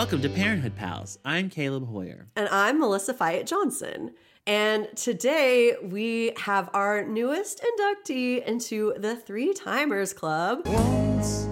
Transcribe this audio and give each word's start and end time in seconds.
Welcome 0.00 0.22
to 0.22 0.30
Parenthood 0.30 0.76
Pals. 0.76 1.18
I'm 1.26 1.50
Caleb 1.50 1.86
Hoyer. 1.86 2.26
And 2.34 2.48
I'm 2.48 2.80
Melissa 2.80 3.12
Fyatt 3.12 3.46
Johnson. 3.46 4.14
And 4.46 4.88
today 4.96 5.74
we 5.82 6.32
have 6.38 6.70
our 6.72 7.04
newest 7.04 7.62
inductee 7.62 8.42
into 8.42 8.94
the 8.96 9.14
Three 9.14 9.52
Timers 9.52 10.14
Club. 10.14 10.66
Once, 10.66 11.44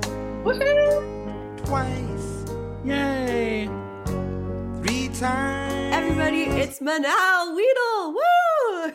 Woohoo! 0.45 1.59
twice, 1.67 2.47
Yay! 2.87 3.67
three 4.83 5.09
times. 5.09 5.95
Everybody, 5.95 6.45
it's 6.45 6.79
Manal 6.81 7.55
Weedle! 7.55 8.15
Woo! 8.15 8.38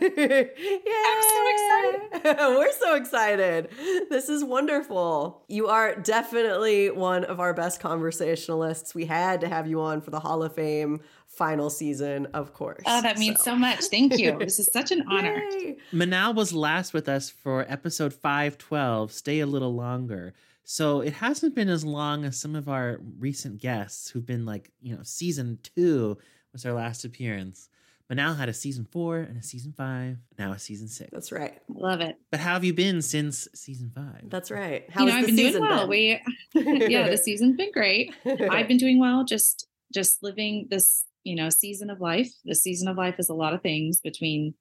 Yay! 0.01 0.49
I'm 1.05 1.23
so 1.23 1.49
excited. 1.49 2.37
We're 2.57 2.71
so 2.73 2.95
excited. 2.95 3.69
This 4.09 4.29
is 4.29 4.43
wonderful. 4.43 5.43
You 5.47 5.67
are 5.67 5.95
definitely 5.95 6.89
one 6.89 7.23
of 7.25 7.39
our 7.39 7.53
best 7.53 7.79
conversationalists. 7.79 8.93
We 8.95 9.05
had 9.05 9.41
to 9.41 9.49
have 9.49 9.67
you 9.67 9.81
on 9.81 10.01
for 10.01 10.11
the 10.11 10.19
Hall 10.19 10.43
of 10.43 10.53
Fame 10.55 11.01
final 11.27 11.69
season, 11.69 12.27
of 12.33 12.53
course. 12.53 12.83
Oh, 12.85 13.01
that 13.01 13.17
means 13.17 13.41
so, 13.41 13.55
much. 13.55 13.85
Thank 13.85 14.17
you. 14.17 14.37
This 14.43 14.59
is 14.59 14.69
such 14.71 14.91
an 14.91 15.05
honor. 15.09 15.41
Yay. 15.51 15.77
Manal 15.93 16.35
was 16.35 16.53
last 16.53 16.93
with 16.93 17.07
us 17.07 17.29
for 17.29 17.65
episode 17.67 18.13
512, 18.13 19.11
Stay 19.11 19.39
a 19.39 19.45
Little 19.45 19.73
Longer. 19.73 20.33
So 20.63 21.01
it 21.01 21.13
hasn't 21.13 21.55
been 21.55 21.69
as 21.69 21.83
long 21.83 22.23
as 22.23 22.39
some 22.39 22.55
of 22.55 22.69
our 22.69 22.99
recent 23.19 23.59
guests 23.59 24.09
who've 24.09 24.25
been 24.25 24.45
like, 24.45 24.71
you 24.81 24.95
know, 24.95 25.03
season 25.03 25.59
two 25.61 26.17
was 26.53 26.65
our 26.65 26.73
last 26.73 27.03
appearance. 27.03 27.69
Manal 28.15 28.37
had 28.37 28.49
a 28.49 28.53
season 28.53 28.85
four 28.91 29.17
and 29.19 29.37
a 29.37 29.43
season 29.43 29.73
five, 29.75 30.17
now 30.37 30.51
a 30.51 30.59
season 30.59 30.87
six. 30.87 31.09
That's 31.11 31.31
right. 31.31 31.59
Love 31.69 32.01
it. 32.01 32.15
But 32.31 32.39
how 32.39 32.53
have 32.53 32.63
you 32.63 32.73
been 32.73 33.01
since 33.01 33.47
season 33.55 33.91
five? 33.95 34.29
That's 34.29 34.51
right. 34.51 34.83
you 34.99 35.05
know, 35.05 35.11
I've 35.13 35.25
the 35.25 35.35
been 35.35 35.51
doing 35.51 35.61
well. 35.61 35.87
been? 35.87 35.89
We, 35.89 36.19
yeah, 36.89 37.09
the 37.09 37.17
season's 37.17 37.55
been 37.57 37.71
great. 37.71 38.13
I've 38.25 38.67
been 38.67 38.77
doing 38.77 38.99
well. 38.99 39.23
Just, 39.23 39.67
just 39.93 40.21
living 40.23 40.67
this, 40.69 41.05
you 41.23 41.35
know, 41.35 41.49
season 41.49 41.89
of 41.89 42.01
life. 42.01 42.29
The 42.45 42.55
season 42.55 42.87
of 42.87 42.97
life 42.97 43.15
is 43.19 43.29
a 43.29 43.33
lot 43.33 43.53
of 43.53 43.61
things 43.61 43.99
between 44.01 44.53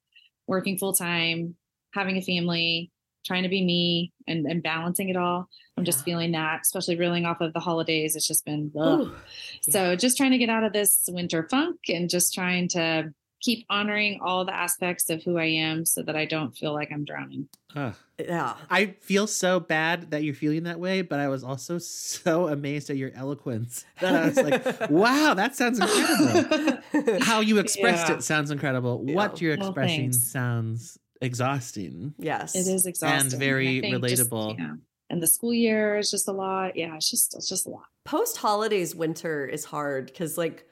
working 0.47 0.77
full 0.77 0.93
time, 0.93 1.55
having 1.93 2.17
a 2.17 2.21
family, 2.21 2.91
trying 3.25 3.43
to 3.43 3.49
be 3.49 3.63
me, 3.63 4.11
and 4.27 4.45
and 4.45 4.61
balancing 4.61 5.09
it 5.09 5.15
all. 5.15 5.47
I'm 5.77 5.85
just 5.85 5.99
Yeah. 5.99 6.03
feeling 6.05 6.31
that, 6.33 6.61
especially 6.61 6.97
reeling 6.97 7.25
off 7.25 7.41
of 7.41 7.53
the 7.53 7.59
holidays. 7.59 8.15
It's 8.15 8.27
just 8.27 8.45
been. 8.45 8.71
ugh. 8.79 8.99
Ooh, 9.07 9.15
So 9.61 9.95
just 9.95 10.17
trying 10.17 10.31
to 10.31 10.37
get 10.37 10.49
out 10.49 10.63
of 10.63 10.71
this 10.73 11.03
winter 11.07 11.47
funk 11.49 11.77
and 11.89 12.09
just 12.09 12.33
trying 12.33 12.67
to 12.69 13.13
keep 13.43 13.65
honoring 13.69 14.19
all 14.23 14.45
the 14.45 14.55
aspects 14.55 15.09
of 15.09 15.21
who 15.21 15.37
I 15.37 15.45
am 15.45 15.85
so 15.85 16.01
that 16.03 16.15
I 16.15 16.25
don't 16.25 16.55
feel 16.55 16.73
like 16.73 16.91
I'm 16.91 17.03
drowning. 17.03 17.49
Ugh. 17.75 17.93
yeah. 18.17 18.53
I 18.69 18.95
feel 19.01 19.27
so 19.27 19.59
bad 19.59 20.11
that 20.11 20.23
you're 20.23 20.33
feeling 20.33 20.63
that 20.63 20.79
way, 20.79 21.01
but 21.01 21.19
I 21.19 21.27
was 21.27 21.43
also 21.43 21.77
so 21.77 22.47
amazed 22.47 22.89
at 22.89 22.95
your 22.97 23.11
eloquence 23.13 23.83
that 23.99 24.15
I 24.15 24.25
was 24.27 24.37
like, 24.37 24.89
wow, 24.89 25.33
that 25.33 25.55
sounds 25.57 25.79
incredible. 25.79 27.19
How 27.21 27.41
you 27.41 27.57
expressed 27.59 28.07
Yeah. 28.09 28.15
it 28.15 28.23
sounds 28.23 28.49
incredible. 28.49 29.03
Yeah. 29.05 29.15
What 29.15 29.41
you're 29.41 29.55
expressing 29.55 30.11
thanks. 30.11 30.17
sounds 30.23 30.97
exhausting. 31.21 32.13
yes. 32.17 32.55
It 32.55 32.67
is 32.71 32.85
exhausting. 32.85 33.31
And 33.33 33.39
very 33.39 33.79
I 33.79 33.81
think 33.81 34.07
just, 34.07 34.29
relatable. 34.29 34.57
you 34.57 34.79
and 35.09 35.21
the 35.21 35.27
school 35.27 35.53
year 35.53 35.97
is 35.97 36.09
just 36.09 36.27
a 36.27 36.31
lot. 36.31 36.75
Yeah, 36.75 36.95
it's 36.95 37.09
just 37.09 37.35
it's 37.35 37.47
just 37.49 37.67
a 37.67 37.69
lot. 37.69 37.85
Post 38.05 38.37
holidays 38.37 38.95
winter 38.95 39.45
is 39.45 39.65
hard 39.65 40.07
because 40.07 40.37
like 40.37 40.65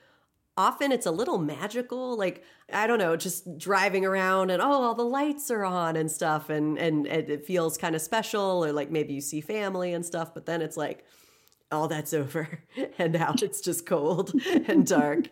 often 0.57 0.91
it's 0.91 1.05
a 1.05 1.11
little 1.11 1.37
magical. 1.37 2.17
Like 2.17 2.43
I 2.71 2.87
don't 2.87 2.99
know, 2.99 3.15
just 3.15 3.57
driving 3.57 4.05
around 4.05 4.49
and 4.49 4.61
oh, 4.61 4.65
all 4.83 4.95
the 4.95 5.03
lights 5.03 5.51
are 5.51 5.65
on 5.65 5.95
and 5.95 6.11
stuff, 6.11 6.49
and 6.49 6.77
and, 6.77 7.07
and 7.07 7.29
it 7.29 7.45
feels 7.45 7.77
kind 7.77 7.95
of 7.95 8.01
special, 8.01 8.63
or 8.65 8.71
like 8.71 8.91
maybe 8.91 9.13
you 9.13 9.21
see 9.21 9.41
family 9.41 9.93
and 9.93 10.05
stuff. 10.05 10.33
But 10.33 10.45
then 10.45 10.61
it's 10.61 10.77
like. 10.77 11.05
All 11.73 11.87
that's 11.87 12.13
over, 12.13 12.59
and 12.97 13.13
now 13.13 13.33
it's 13.41 13.61
just 13.61 13.85
cold 13.85 14.33
and 14.67 14.85
dark. 14.85 15.29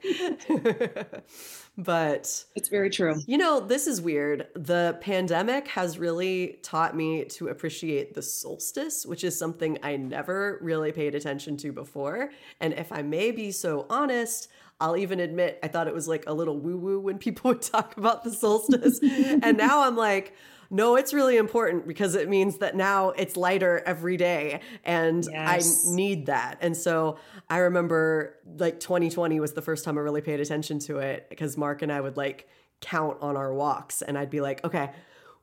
but 1.77 2.45
It's 2.55 2.69
very 2.69 2.89
true. 2.89 3.15
You 3.25 3.37
know, 3.37 3.59
this 3.59 3.87
is 3.87 4.01
weird. 4.01 4.47
The 4.55 4.97
pandemic 5.01 5.67
has 5.69 5.97
really 5.97 6.59
taught 6.63 6.95
me 6.95 7.25
to 7.25 7.47
appreciate 7.47 8.13
the 8.13 8.21
solstice, 8.21 9.05
which 9.05 9.23
is 9.23 9.37
something 9.37 9.77
I 9.83 9.95
never 9.97 10.59
really 10.61 10.91
paid 10.91 11.15
attention 11.15 11.57
to 11.57 11.71
before. 11.71 12.31
And 12.59 12.73
if 12.73 12.91
I 12.91 13.01
may 13.01 13.31
be 13.31 13.51
so 13.51 13.85
honest, 13.89 14.49
I'll 14.81 14.97
even 14.97 15.19
admit 15.19 15.59
I 15.61 15.67
thought 15.67 15.87
it 15.87 15.93
was 15.93 16.07
like 16.07 16.23
a 16.27 16.33
little 16.33 16.57
woo 16.57 16.77
woo 16.77 16.99
when 16.99 17.17
people 17.17 17.49
would 17.51 17.61
talk 17.61 17.97
about 17.97 18.23
the 18.23 18.31
solstice. 18.31 18.99
and 19.01 19.57
now 19.57 19.81
I'm 19.81 19.95
like, 19.95 20.33
no, 20.71 20.95
it's 20.95 21.13
really 21.13 21.37
important 21.37 21.87
because 21.87 22.13
it 22.13 22.29
means 22.29 22.57
that 22.57 22.75
now 22.75 23.09
it's 23.09 23.35
lighter 23.35 23.81
every 23.85 24.17
day 24.17 24.61
and 24.83 25.27
Yes. 25.29 25.87
I 25.87 25.95
need 25.95 26.27
that. 26.27 26.59
And 26.61 26.77
so 26.77 27.17
I 27.49 27.57
remember 27.57 28.35
like 28.57 28.79
2020 28.79 29.39
was 29.39 29.53
the 29.53 29.63
first 29.63 29.83
time 29.83 29.97
I 29.97 30.01
really 30.01 30.21
paid 30.21 30.39
attention 30.39 30.77
to 30.79 30.99
it 30.99 31.27
because 31.29 31.57
Mark 31.57 31.81
and 31.81 31.91
I 31.91 31.99
would 31.99 32.17
like 32.17 32.47
count 32.81 33.17
on 33.21 33.35
our 33.35 33.53
walks 33.53 34.01
and 34.03 34.17
I'd 34.17 34.29
be 34.29 34.41
like, 34.41 34.63
okay, 34.63 34.91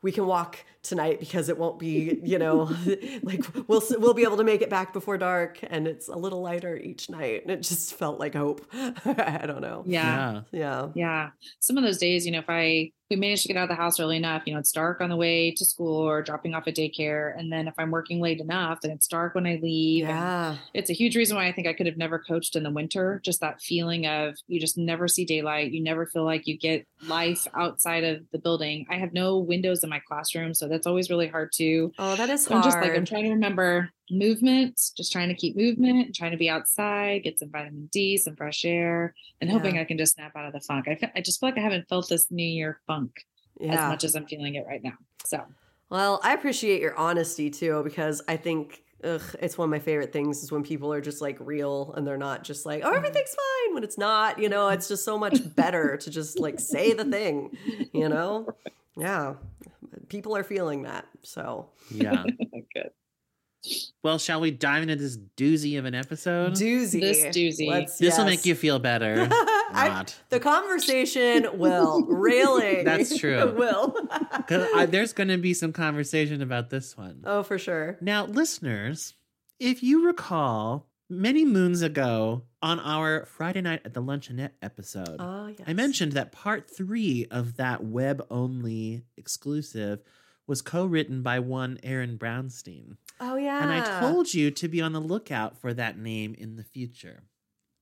we 0.00 0.12
can 0.12 0.26
walk 0.26 0.58
tonight 0.88 1.20
because 1.20 1.48
it 1.48 1.58
won't 1.58 1.78
be, 1.78 2.20
you 2.24 2.38
know, 2.38 2.70
like 3.22 3.44
we'll 3.68 3.82
we'll 3.98 4.14
be 4.14 4.22
able 4.22 4.36
to 4.38 4.44
make 4.44 4.62
it 4.62 4.70
back 4.70 4.92
before 4.92 5.18
dark 5.18 5.58
and 5.62 5.86
it's 5.86 6.08
a 6.08 6.16
little 6.16 6.40
lighter 6.42 6.76
each 6.76 7.10
night 7.10 7.42
and 7.42 7.50
it 7.50 7.62
just 7.62 7.94
felt 7.94 8.18
like 8.18 8.34
hope. 8.34 8.66
I 8.72 9.44
don't 9.46 9.60
know. 9.60 9.82
Yeah. 9.86 10.42
Yeah. 10.52 10.58
Yeah. 10.60 10.88
Yeah. 10.94 11.28
Some 11.60 11.76
of 11.78 11.84
those 11.84 11.98
days, 11.98 12.26
you 12.26 12.32
know, 12.32 12.38
if 12.40 12.48
I 12.50 12.90
we 13.08 13.14
managed 13.14 13.42
to 13.42 13.48
get 13.48 13.56
out 13.56 13.62
of 13.64 13.68
the 13.68 13.76
house 13.76 14.00
early 14.00 14.16
enough, 14.16 14.42
you 14.46 14.52
know, 14.52 14.58
it's 14.58 14.72
dark 14.72 15.00
on 15.00 15.10
the 15.10 15.16
way 15.16 15.52
to 15.52 15.64
school 15.64 15.96
or 16.02 16.22
dropping 16.22 16.54
off 16.54 16.66
at 16.66 16.74
daycare. 16.74 17.38
And 17.38 17.52
then 17.52 17.68
if 17.68 17.74
I'm 17.78 17.92
working 17.92 18.20
late 18.20 18.40
enough, 18.40 18.80
then 18.80 18.90
it's 18.90 19.06
dark 19.06 19.36
when 19.36 19.46
I 19.46 19.60
leave. 19.62 20.06
and 20.08 20.10
Yeah. 20.16 20.56
it's 20.74 20.90
a 20.90 20.92
huge 20.92 21.14
reason 21.14 21.36
why 21.36 21.46
I 21.46 21.52
think 21.52 21.68
I 21.68 21.72
could 21.72 21.86
have 21.86 21.96
never 21.96 22.18
coached 22.18 22.56
in 22.56 22.64
the 22.64 22.70
winter. 22.70 23.20
Just 23.24 23.40
that 23.42 23.60
feeling 23.62 24.08
of 24.08 24.34
you 24.48 24.58
just 24.58 24.76
never 24.76 25.06
see 25.06 25.24
daylight. 25.24 25.70
You 25.70 25.84
never 25.84 26.06
feel 26.06 26.24
like 26.24 26.48
you 26.48 26.58
get 26.58 26.84
life 27.06 27.46
outside 27.54 28.02
of 28.02 28.22
the 28.32 28.38
building. 28.38 28.86
I 28.90 28.96
have 28.96 29.12
no 29.12 29.38
windows 29.38 29.84
in 29.84 29.90
my 29.90 30.00
classroom, 30.08 30.52
so 30.52 30.66
that's 30.76 30.86
always 30.86 31.08
really 31.10 31.26
hard 31.26 31.50
too. 31.54 31.90
Oh, 31.98 32.14
that 32.16 32.28
is 32.28 32.44
So 32.44 32.50
hard. 32.50 32.64
I'm 32.64 32.70
just 32.70 32.80
like 32.80 32.94
I'm 32.94 33.04
trying 33.06 33.24
to 33.24 33.30
remember 33.30 33.90
movement, 34.10 34.78
just 34.96 35.10
trying 35.10 35.28
to 35.28 35.34
keep 35.34 35.56
movement, 35.56 36.14
trying 36.14 36.32
to 36.32 36.36
be 36.36 36.50
outside, 36.50 37.24
get 37.24 37.38
some 37.38 37.50
vitamin 37.50 37.88
D, 37.92 38.16
some 38.18 38.36
fresh 38.36 38.64
air, 38.64 39.14
and 39.40 39.50
hoping 39.50 39.78
I 39.78 39.84
can 39.84 39.98
just 39.98 40.14
snap 40.14 40.36
out 40.36 40.46
of 40.46 40.52
the 40.52 40.60
funk. 40.60 40.86
I, 40.88 40.98
I 41.14 41.20
just 41.22 41.40
feel 41.40 41.48
like 41.48 41.58
I 41.58 41.62
haven't 41.62 41.88
felt 41.88 42.08
this 42.08 42.30
New 42.30 42.46
Year 42.46 42.80
funk 42.86 43.10
as 43.62 43.78
much 43.88 44.04
as 44.04 44.14
I'm 44.14 44.26
feeling 44.26 44.54
it 44.56 44.64
right 44.66 44.82
now. 44.84 44.92
So 45.24 45.42
Well, 45.88 46.20
I 46.22 46.34
appreciate 46.34 46.80
your 46.82 46.94
honesty 46.96 47.48
too 47.50 47.82
because 47.82 48.22
I 48.28 48.36
think 48.36 48.82
ugh, 49.02 49.22
it's 49.40 49.58
one 49.58 49.66
of 49.66 49.70
my 49.70 49.78
favorite 49.78 50.12
things 50.12 50.42
is 50.42 50.50
when 50.52 50.62
people 50.62 50.92
are 50.92 51.00
just 51.00 51.20
like 51.20 51.36
real 51.40 51.92
and 51.96 52.06
they're 52.06 52.16
not 52.16 52.44
just 52.44 52.64
like, 52.66 52.82
oh, 52.84 52.92
everything's 52.92 53.34
fine 53.34 53.74
when 53.74 53.82
it's 53.84 53.98
not. 53.98 54.38
You 54.38 54.48
know, 54.48 54.68
it's 54.68 54.88
just 54.88 55.04
so 55.04 55.18
much 55.18 55.38
better 55.56 55.96
to 55.96 56.10
just 56.10 56.38
like 56.38 56.60
say 56.60 56.92
the 56.92 57.04
thing, 57.04 57.56
you 57.92 58.08
know? 58.08 58.48
Yeah. 58.98 59.34
People 60.08 60.36
are 60.36 60.44
feeling 60.44 60.82
that. 60.82 61.06
So, 61.22 61.70
Yeah. 61.90 62.24
good. 62.74 62.90
Well, 64.04 64.18
shall 64.18 64.40
we 64.40 64.52
dive 64.52 64.82
into 64.82 64.94
this 64.94 65.18
doozy 65.36 65.76
of 65.78 65.86
an 65.86 65.94
episode? 65.94 66.52
doozy. 66.52 67.00
This 67.00 67.24
doozy. 67.36 67.66
Let's, 67.68 67.98
this 67.98 68.16
will 68.16 68.24
make 68.24 68.46
you 68.46 68.54
feel 68.54 68.78
better. 68.78 69.28
I- 69.32 69.88
Not. 69.88 70.14
the 70.28 70.38
conversation 70.38 71.58
will. 71.58 72.04
Railing. 72.06 72.84
That's 72.84 73.18
true. 73.18 73.52
will. 73.56 73.90
'Cause 74.46 74.68
I- 74.74 74.86
there's 74.86 75.12
going 75.12 75.28
to 75.28 75.38
be 75.38 75.52
some 75.54 75.72
conversation 75.72 76.42
about 76.42 76.70
this 76.70 76.96
one. 76.96 77.22
oh, 77.24 77.42
for 77.42 77.58
sure. 77.58 77.98
Now, 78.00 78.26
listeners, 78.26 79.14
if 79.58 79.82
you 79.82 80.06
recall, 80.06 80.86
many 81.08 81.44
moons 81.44 81.82
ago 81.82 82.42
on 82.62 82.80
our 82.80 83.24
Friday 83.26 83.60
night 83.60 83.82
at 83.84 83.94
the 83.94 84.02
Luncheonette 84.02 84.52
episode, 84.62 85.16
Oh, 85.18 85.46
yes. 85.48 85.60
I 85.66 85.72
mentioned 85.72 86.12
that 86.12 86.32
part 86.32 86.68
three 86.70 87.26
of 87.30 87.56
that 87.56 87.84
web 87.84 88.24
only 88.30 89.04
exclusive 89.16 90.00
was 90.46 90.62
co 90.62 90.84
written 90.86 91.22
by 91.22 91.38
one 91.40 91.78
Aaron 91.82 92.18
Brownstein. 92.18 92.96
Oh, 93.20 93.36
yeah. 93.36 93.62
And 93.62 93.72
I 93.72 94.00
told 94.00 94.32
you 94.34 94.50
to 94.52 94.68
be 94.68 94.80
on 94.82 94.92
the 94.92 95.00
lookout 95.00 95.56
for 95.58 95.72
that 95.74 95.98
name 95.98 96.34
in 96.38 96.56
the 96.56 96.64
future. 96.64 97.24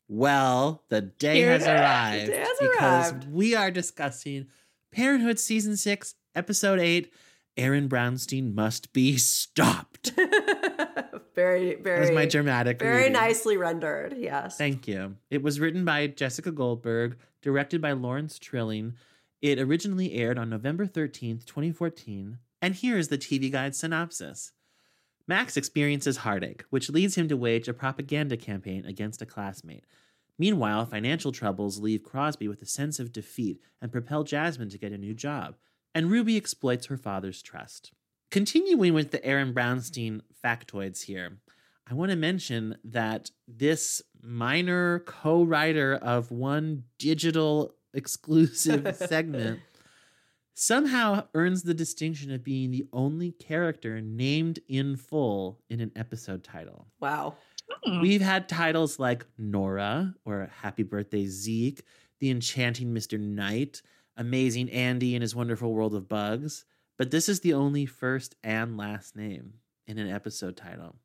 Well, 0.09 0.85
the 0.91 1.01
day 1.01 1.37
Here 1.37 1.51
has 1.51 1.67
it 1.67 1.71
arrived 1.71 2.27
day 2.27 2.39
has 2.41 2.59
because 2.61 3.13
arrived. 3.13 3.33
we 3.33 3.55
are 3.55 3.71
discussing 3.71 4.47
Parenthood 4.93 5.39
Season 5.39 5.77
6, 5.77 6.15
Episode 6.35 6.79
8 6.79 7.13
Aaron 7.57 7.89
Brownstein 7.89 8.55
Must 8.55 8.93
Be 8.93 9.17
Stopped. 9.17 10.13
very, 11.35 11.75
That 11.75 11.83
very. 11.85 12.01
was 12.01 12.11
my 12.11 12.27
dramatic 12.27 12.79
Very 12.81 12.97
reading. 12.99 13.13
nicely 13.13 13.57
rendered. 13.57 14.15
Yes. 14.17 14.57
Thank 14.57 14.87
you. 14.89 15.17
It 15.31 15.43
was 15.43 15.61
written 15.61 15.85
by 15.85 16.07
Jessica 16.07 16.51
Goldberg, 16.51 17.17
directed 17.43 17.81
by 17.81 17.93
Lawrence 17.93 18.39
Trilling. 18.39 18.95
It 19.43 19.59
originally 19.59 20.15
aired 20.15 20.39
on 20.39 20.49
November 20.51 20.87
13th, 20.87 21.45
2014. 21.45 22.39
And 22.63 22.75
here 22.75 22.97
is 22.97 23.09
the 23.09 23.19
TV 23.19 23.51
Guide 23.53 23.75
synopsis. 23.77 24.53
Max 25.27 25.57
experiences 25.57 26.19
heartache, 26.19 26.65
which 26.71 26.91
leads 26.91 27.15
him 27.17 27.29
to 27.29 27.37
wage 27.37 27.67
a 27.69 27.75
propaganda 27.75 28.37
campaign 28.37 28.85
against 28.87 29.23
a 29.23 29.27
classmate. 29.27 29.85
Meanwhile, 30.39 30.87
financial 30.87 31.33
troubles 31.33 31.79
leave 31.81 32.03
Crosby 32.03 32.49
with 32.49 32.61
a 32.61 32.67
sense 32.67 32.99
of 32.99 33.13
defeat 33.13 33.61
and 33.81 33.93
propel 33.93 34.25
Jasmine 34.25 34.71
to 34.71 34.79
get 34.79 34.93
a 34.93 34.99
new 34.99 35.15
job. 35.15 35.57
And 35.95 36.11
Ruby 36.11 36.37
exploits 36.37 36.87
her 36.87 36.97
father's 36.97 37.41
trust. 37.41 37.93
Continuing 38.35 38.95
with 38.95 39.13
the 39.13 39.25
Aaron 39.25 39.55
Brownstein 39.55 40.21
factoids 40.45 41.05
here, 41.05 41.39
I 41.89 41.95
want 41.95 42.11
to 42.11 42.17
mention 42.17 42.77
that 42.83 43.31
this 43.47 44.03
minor 44.21 45.05
co-writer 45.07 45.95
of 45.95 46.33
one 46.33 46.83
digital 46.99 47.77
exclusive 47.93 48.97
segment 49.09 49.61
somehow 50.53 51.29
earns 51.35 51.63
the 51.63 51.75
distinction 51.75 52.33
of 52.33 52.43
being 52.43 52.73
the 52.73 52.89
only 52.93 53.31
character 53.31 54.01
named 54.01 54.59
in 54.67 54.97
full 54.97 55.61
in 55.71 55.79
an 55.79 55.93
episode 55.95 56.43
title. 56.43 56.89
Wow. 56.99 57.37
Hmm. 57.85 58.01
We've 58.01 58.21
had 58.21 58.49
titles 58.49 58.99
like 58.99 59.25
Nora 59.39 60.13
or 60.25 60.51
Happy 60.61 60.83
Birthday 60.83 61.27
Zeke, 61.27 61.85
The 62.19 62.33
Enchanting 62.33 62.93
Mr. 62.93 63.17
Knight, 63.17 63.81
Amazing 64.17 64.71
Andy 64.71 65.15
and 65.15 65.23
His 65.23 65.37
Wonderful 65.37 65.73
World 65.73 65.95
of 65.95 66.09
Bugs, 66.09 66.65
but 66.97 67.11
this 67.11 67.29
is 67.29 67.41
the 67.41 67.55
only 67.55 67.87
first 67.87 68.35
and 68.43 68.77
last 68.77 69.17
name 69.17 69.55
in 69.87 69.99
an 69.99 70.09
episode 70.11 70.57
title. 70.57 70.97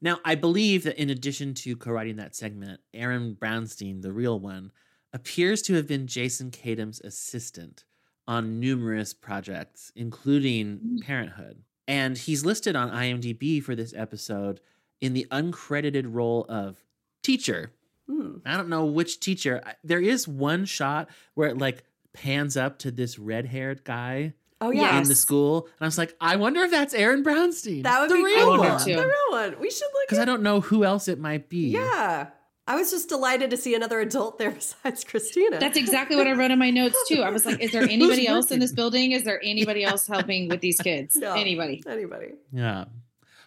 Now, 0.00 0.18
I 0.24 0.34
believe 0.34 0.84
that 0.84 1.00
in 1.00 1.10
addition 1.10 1.54
to 1.54 1.76
co 1.76 1.92
writing 1.92 2.16
that 2.16 2.34
segment, 2.36 2.80
Aaron 2.92 3.36
Brownstein, 3.40 4.02
the 4.02 4.12
real 4.12 4.38
one, 4.38 4.72
appears 5.12 5.62
to 5.62 5.74
have 5.74 5.86
been 5.86 6.06
Jason 6.06 6.50
Katims's 6.50 7.00
assistant 7.00 7.84
on 8.28 8.60
numerous 8.60 9.12
projects, 9.14 9.92
including 9.96 10.78
Mm. 10.78 11.02
Parenthood. 11.02 11.62
And 11.88 12.16
he's 12.16 12.44
listed 12.44 12.76
on 12.76 12.90
IMDb 12.90 13.62
for 13.62 13.74
this 13.74 13.92
episode 13.94 14.60
in 15.00 15.12
the 15.14 15.26
uncredited 15.30 16.04
role 16.08 16.44
of 16.48 16.84
teacher. 17.22 17.72
Hmm. 18.08 18.36
I 18.44 18.56
don't 18.56 18.68
know 18.68 18.84
which 18.86 19.20
teacher. 19.20 19.62
There 19.82 20.00
is 20.00 20.26
one 20.28 20.64
shot 20.64 21.08
where 21.34 21.48
it 21.48 21.58
like 21.58 21.84
pans 22.12 22.56
up 22.56 22.78
to 22.80 22.90
this 22.90 23.18
red 23.18 23.46
haired 23.46 23.84
guy 23.84 24.34
Oh 24.62 24.70
Yeah. 24.70 24.82
yeah. 24.82 24.98
in 25.02 25.08
the 25.08 25.14
school. 25.14 25.64
And 25.66 25.82
I 25.82 25.84
was 25.86 25.98
like, 25.98 26.14
I 26.20 26.36
wonder 26.36 26.60
if 26.62 26.70
that's 26.70 26.94
Aaron 26.94 27.22
Brownstein. 27.24 27.82
That 27.82 28.00
would 28.00 28.10
the 28.10 28.14
be 28.14 28.24
real 28.24 28.46
cool. 28.46 28.58
one. 28.58 28.78
The 28.84 28.94
real 28.96 29.30
one. 29.30 29.56
We 29.60 29.70
should 29.70 29.88
look 29.92 30.06
Because 30.06 30.18
I 30.20 30.24
don't 30.24 30.42
know 30.42 30.60
who 30.60 30.84
else 30.84 31.08
it 31.08 31.18
might 31.18 31.48
be. 31.48 31.68
Yeah. 31.68 32.28
I 32.64 32.76
was 32.76 32.92
just 32.92 33.08
delighted 33.08 33.50
to 33.50 33.56
see 33.56 33.74
another 33.74 33.98
adult 34.00 34.38
there 34.38 34.50
besides 34.62 35.02
Christina. 35.02 35.58
That's 35.58 35.76
exactly 35.76 36.16
what 36.16 36.28
I 36.28 36.32
wrote 36.32 36.52
in 36.52 36.58
my 36.60 36.70
notes 36.70 36.96
too. 37.08 37.22
I 37.22 37.30
was 37.30 37.44
like, 37.44 37.60
is 37.60 37.72
there 37.72 37.82
anybody 37.90 38.26
else 38.28 38.50
in 38.52 38.60
this 38.60 38.72
building? 38.72 39.10
Is 39.12 39.24
there 39.24 39.40
anybody 39.42 39.82
else 39.82 40.06
helping 40.06 40.48
with 40.48 40.60
these 40.60 40.78
kids? 40.78 41.16
No. 41.16 41.34
Anybody? 41.34 41.82
Anybody. 41.86 42.34
Yeah. 42.52 42.84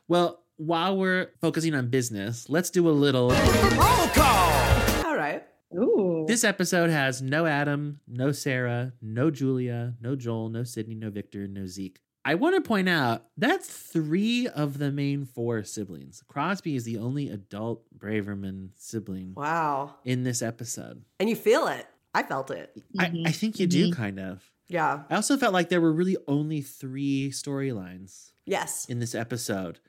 Well, 0.09 0.41
while 0.57 0.97
we're 0.97 1.31
focusing 1.41 1.73
on 1.75 1.87
business, 1.89 2.49
let's 2.49 2.69
do 2.69 2.89
a 2.89 2.91
little. 2.91 3.29
Roll 3.29 4.07
call. 4.09 5.05
All 5.05 5.15
right. 5.15 5.43
Ooh. 5.75 6.25
This 6.27 6.43
episode 6.43 6.89
has 6.89 7.21
no 7.21 7.45
Adam, 7.45 7.99
no 8.07 8.31
Sarah, 8.31 8.93
no 9.01 9.29
Julia, 9.31 9.95
no 10.01 10.15
Joel, 10.15 10.49
no 10.49 10.63
Sydney, 10.63 10.95
no 10.95 11.09
Victor, 11.09 11.47
no 11.47 11.65
Zeke. 11.65 11.99
I 12.23 12.33
want 12.35 12.55
to 12.55 12.67
point 12.67 12.89
out 12.89 13.25
that's 13.37 13.67
three 13.69 14.47
of 14.47 14.79
the 14.79 14.91
main 14.91 15.25
four 15.25 15.63
siblings. 15.63 16.23
Crosby 16.27 16.75
is 16.75 16.83
the 16.83 16.97
only 16.97 17.29
adult 17.29 17.83
Braverman 17.95 18.69
sibling 18.75 19.33
Wow. 19.35 19.95
in 20.05 20.23
this 20.23 20.41
episode. 20.41 21.03
And 21.19 21.29
you 21.29 21.35
feel 21.35 21.67
it. 21.67 21.85
I 22.15 22.23
felt 22.23 22.49
it. 22.49 22.75
I, 22.97 23.09
Mhm. 23.09 23.27
I 23.27 23.31
think 23.31 23.59
you 23.59 23.67
do 23.67 23.91
kind 23.91 24.19
of. 24.19 24.49
Yeah. 24.67 25.03
I 25.09 25.15
also 25.15 25.37
felt 25.37 25.53
like 25.53 25.69
there 25.69 25.81
were 25.81 25.91
really 25.93 26.17
only 26.27 26.61
three 26.61 27.29
storylines 27.29 28.31
Yes. 28.47 28.85
in 28.89 28.99
this 28.99 29.13
episode. 29.13 29.79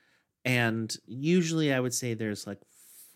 And 0.44 0.94
usually 1.06 1.72
I 1.72 1.80
would 1.80 1.94
say 1.94 2.12
there's 2.14 2.46
like 2.46 2.60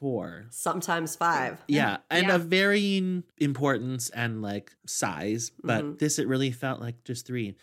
four. 0.04 0.46
Sometimes 0.50 1.14
five. 1.14 1.62
Yeah, 1.68 1.98
and 2.10 2.26
Yeah. 2.28 2.34
of 2.36 2.46
varying 2.46 3.22
importance 3.38 4.08
and 4.10 4.42
like 4.42 4.72
size, 4.86 5.52
but 5.62 5.84
Mhm. 5.84 5.98
this 5.98 6.18
it 6.18 6.26
really 6.26 6.50
felt 6.50 6.80
like 6.80 7.04
just 7.04 7.26
three. 7.26 7.54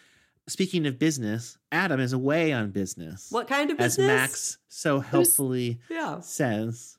Speaking 0.48 0.86
of 0.88 0.98
business, 0.98 1.58
Adam 1.74 2.00
is 2.00 2.14
away 2.14 2.54
on 2.54 2.72
business. 2.72 3.28
What 3.32 3.50
kind 3.50 3.70
of 3.70 3.78
business? 3.78 4.08
as? 4.08 4.08
Max 4.08 4.58
so 4.70 5.00
helpfully 5.02 5.80
Yeah. 5.90 6.22
says. 6.22 6.94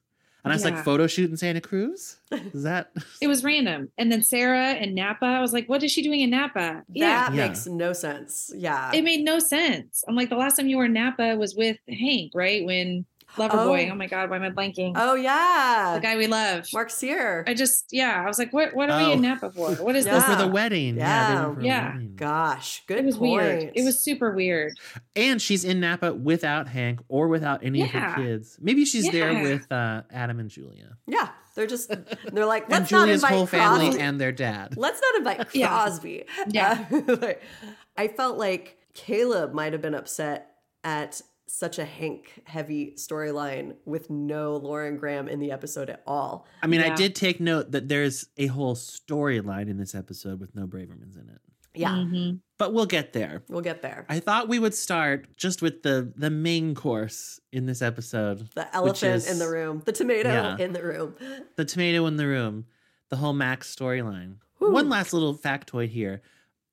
And 0.44 0.52
I 0.52 0.56
was 0.56 0.64
like, 0.64 0.82
photo 0.84 1.06
shoot 1.06 1.28
in 1.30 1.36
Santa 1.36 1.60
Cruz? 1.60 2.16
Is 2.54 2.62
that 2.62 2.90
It 3.20 3.26
was 3.26 3.44
random. 3.44 3.90
And 3.98 4.10
then 4.10 4.22
Sarah 4.22 4.68
and 4.70 4.94
Napa, 4.94 5.26
I 5.26 5.40
was 5.40 5.52
like, 5.52 5.68
what 5.68 5.82
is 5.82 5.90
she 5.92 6.00
doing 6.02 6.20
in 6.20 6.30
Napa? 6.30 6.84
Yeah. 6.90 7.28
That 7.28 7.34
Yeah. 7.34 7.48
makes 7.48 7.66
no 7.66 7.92
sense. 7.92 8.50
Yeah. 8.56 8.90
It 8.94 9.02
made 9.02 9.24
no 9.24 9.40
sense. 9.40 10.04
I'm 10.08 10.14
like, 10.14 10.30
the 10.30 10.36
last 10.36 10.56
time 10.56 10.68
you 10.68 10.78
were 10.78 10.86
in 10.86 10.94
Napa 10.94 11.36
was 11.36 11.54
with 11.54 11.76
Hank, 11.88 12.32
right? 12.34 12.64
When 12.64 13.04
Loverboy. 13.36 13.88
Oh. 13.88 13.92
Oh, 13.92 13.94
my 13.94 14.06
God, 14.06 14.30
why 14.30 14.36
am 14.36 14.42
I 14.42 14.50
blanking? 14.50 14.94
oh 14.96 15.14
yeah. 15.14 15.92
the 15.94 16.00
guy 16.00 16.16
we 16.16 16.26
love. 16.26 16.66
Mark 16.72 16.90
Cyr. 16.90 17.44
I 17.46 17.54
just, 17.54 17.86
yeah, 17.92 18.22
I 18.22 18.26
was 18.26 18.38
like, 18.38 18.52
what 18.52 18.74
What 18.74 18.90
are 18.90 18.98
we 18.98 19.04
Oh. 19.06 19.12
in 19.12 19.20
Napa 19.22 19.50
for? 19.52 19.72
What 19.76 19.94
is 19.96 20.06
Yeah. 20.06 20.12
oh, 20.12 20.20
this? 20.20 20.24
for 20.24 20.36
the 20.36 20.48
wedding? 20.48 20.96
Yeah, 20.96 21.04
Yeah. 21.32 21.44
went 21.44 21.54
for 21.54 21.60
a 21.60 21.64
Yeah. 21.64 21.92
wedding. 21.92 22.12
Gosh, 22.16 22.82
good 22.86 22.98
It 22.98 23.04
was 23.04 23.16
point. 23.18 23.32
weird. 23.42 23.72
It 23.74 23.84
was 23.84 24.00
super 24.00 24.32
weird. 24.34 24.72
And 25.14 25.40
she's 25.42 25.64
in 25.64 25.78
Napa 25.80 26.14
without 26.14 26.68
Hank 26.68 27.00
or 27.08 27.28
without 27.28 27.62
any 27.62 27.82
of 27.82 27.90
her 27.90 28.14
kids. 28.16 28.58
Maybe 28.60 28.84
she's 28.84 29.10
there 29.10 29.32
with 29.42 29.70
uh, 29.70 30.02
Adam 30.10 30.40
and 30.40 30.48
Julia. 30.50 30.96
Yeah, 31.06 31.28
they're 31.54 31.66
just 31.66 31.90
they're 32.32 32.46
like 32.46 32.64
and 32.70 32.72
let's 32.72 32.90
not 32.90 33.00
Julia's 33.00 33.22
invite 33.22 33.36
whole 33.36 33.46
family 33.46 33.86
Crosby. 33.86 34.02
and 34.02 34.20
their 34.20 34.32
dad. 34.32 34.74
let's 34.76 35.00
not 35.00 35.14
invite 35.18 35.54
Yeah. 35.54 35.68
Crosby. 35.68 36.24
Yeah. 36.48 36.86
Uh, 36.90 37.16
like, 37.20 37.42
I 37.96 38.08
felt 38.08 38.38
like 38.38 38.78
Caleb 38.94 39.52
might 39.52 39.72
have 39.74 39.82
been 39.82 39.94
upset 39.94 40.50
at 40.82 41.20
such 41.50 41.78
a 41.78 41.84
Hank 41.84 42.42
heavy 42.44 42.92
storyline 42.96 43.74
with 43.84 44.10
no 44.10 44.56
Lauren 44.56 44.96
Graham 44.96 45.28
in 45.28 45.40
the 45.40 45.50
episode 45.50 45.88
at 45.90 46.02
all. 46.06 46.46
I 46.62 46.66
mean, 46.66 46.80
I 46.80 46.94
did 46.94 47.14
take 47.14 47.40
note 47.40 47.72
that 47.72 47.88
there's 47.88 48.26
a 48.36 48.46
whole 48.46 48.74
storyline 48.74 49.68
in 49.68 49.78
this 49.78 49.94
episode 49.94 50.40
with 50.40 50.54
no 50.54 50.66
Bravermans 50.66 51.16
in 51.16 51.28
it. 51.28 51.40
Yeah, 51.74 51.90
Mhm. 51.94 52.40
But 52.58 52.72
we'll 52.74 52.86
get 52.86 53.12
there. 53.12 53.42
we'll 53.48 53.60
get 53.60 53.82
there. 53.82 54.04
I 54.08 54.18
thought 54.18 54.48
we 54.48 54.58
would 54.58 54.74
start 54.74 55.36
just 55.36 55.62
with 55.62 55.82
the 55.82 56.12
the 56.16 56.30
main 56.30 56.74
course 56.74 57.38
in 57.52 57.66
this 57.66 57.82
episode. 57.82 58.48
The 58.54 58.74
elephant 58.74 59.14
is- 59.16 59.30
in 59.30 59.38
the 59.38 59.48
room, 59.48 59.82
the 59.84 59.92
tomato 59.92 60.28
Yeah. 60.30 60.56
in 60.58 60.72
the 60.72 60.82
room. 60.82 61.14
The 61.56 61.64
tomato 61.64 62.06
in 62.06 62.16
the 62.16 62.26
room, 62.26 62.66
the 63.10 63.16
whole 63.16 63.32
Max 63.32 63.74
storyline. 63.74 64.36
One 64.58 64.88
last 64.88 65.12
little 65.12 65.36
factoid 65.36 65.90
here. 65.90 66.20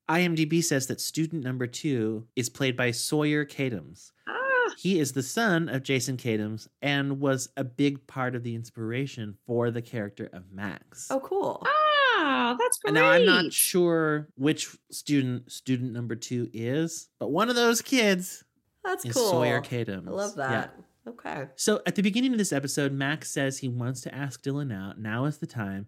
IMDb 0.08 0.62
says 0.62 0.86
that 0.88 1.00
student 1.00 1.44
number 1.44 1.66
two 1.68 2.26
is 2.34 2.48
played 2.48 2.76
by 2.76 2.90
Sawyer 2.90 3.44
Katims. 3.44 4.12
Ah, 4.26 4.32
He 4.78 4.98
is 4.98 5.12
the 5.12 5.22
son 5.22 5.68
of 5.68 5.82
Jason 5.82 6.16
Katims 6.16 6.68
and 6.82 7.20
was 7.20 7.48
a 7.56 7.64
big 7.64 8.06
part 8.06 8.34
of 8.34 8.42
the 8.42 8.54
inspiration 8.54 9.36
for 9.46 9.70
the 9.70 9.82
character 9.82 10.28
of 10.32 10.44
Max. 10.52 11.08
Oh, 11.10 11.20
cool. 11.20 11.62
ah, 11.66 12.56
that's 12.58 12.78
great. 12.78 12.90
And 12.90 12.94
now 12.94 13.10
I'm 13.10 13.26
not 13.26 13.52
sure 13.52 14.28
which 14.36 14.76
student 14.90 15.50
student 15.50 15.92
number 15.92 16.14
two 16.14 16.48
is, 16.52 17.08
but 17.18 17.28
one 17.28 17.48
of 17.48 17.56
those 17.56 17.80
kids 17.80 18.44
That's 18.84 19.04
is 19.04 19.14
cool. 19.14 19.30
Sawyer 19.30 19.60
Katims. 19.60 20.08
I 20.08 20.10
love 20.10 20.34
that. 20.36 20.50
Yeah. 20.50 20.60
that. 20.60 20.74
Okay. 21.08 21.46
So 21.54 21.80
at 21.86 21.94
the 21.94 22.02
beginning 22.02 22.32
of 22.32 22.38
this 22.38 22.52
episode, 22.52 22.92
Max 22.92 23.30
says 23.30 23.58
he 23.58 23.68
wants 23.68 24.00
to 24.02 24.14
ask 24.14 24.42
Dylan 24.42 24.74
out. 24.74 24.98
Now 24.98 25.24
is 25.24 25.38
the 25.38 25.46
time. 25.46 25.86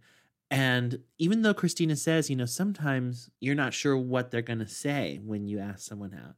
And 0.50 1.00
even 1.18 1.42
though 1.42 1.54
Christina 1.54 1.96
says, 1.96 2.30
you 2.30 2.36
know, 2.36 2.46
sometimes 2.46 3.28
you're 3.40 3.54
not 3.54 3.74
sure 3.74 3.96
what 3.96 4.30
they're 4.30 4.40
going 4.42 4.60
to 4.60 4.68
say 4.68 5.20
when 5.22 5.46
you 5.46 5.58
ask 5.58 5.80
someone 5.80 6.14
out, 6.14 6.36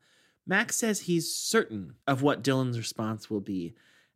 Max 0.50 0.76
says 0.76 1.02
he's 1.02 1.32
certain 1.32 1.94
of 2.08 2.22
what 2.22 2.42
Dylan's 2.42 2.76
response 2.76 3.30
will 3.30 3.40
be. 3.40 3.72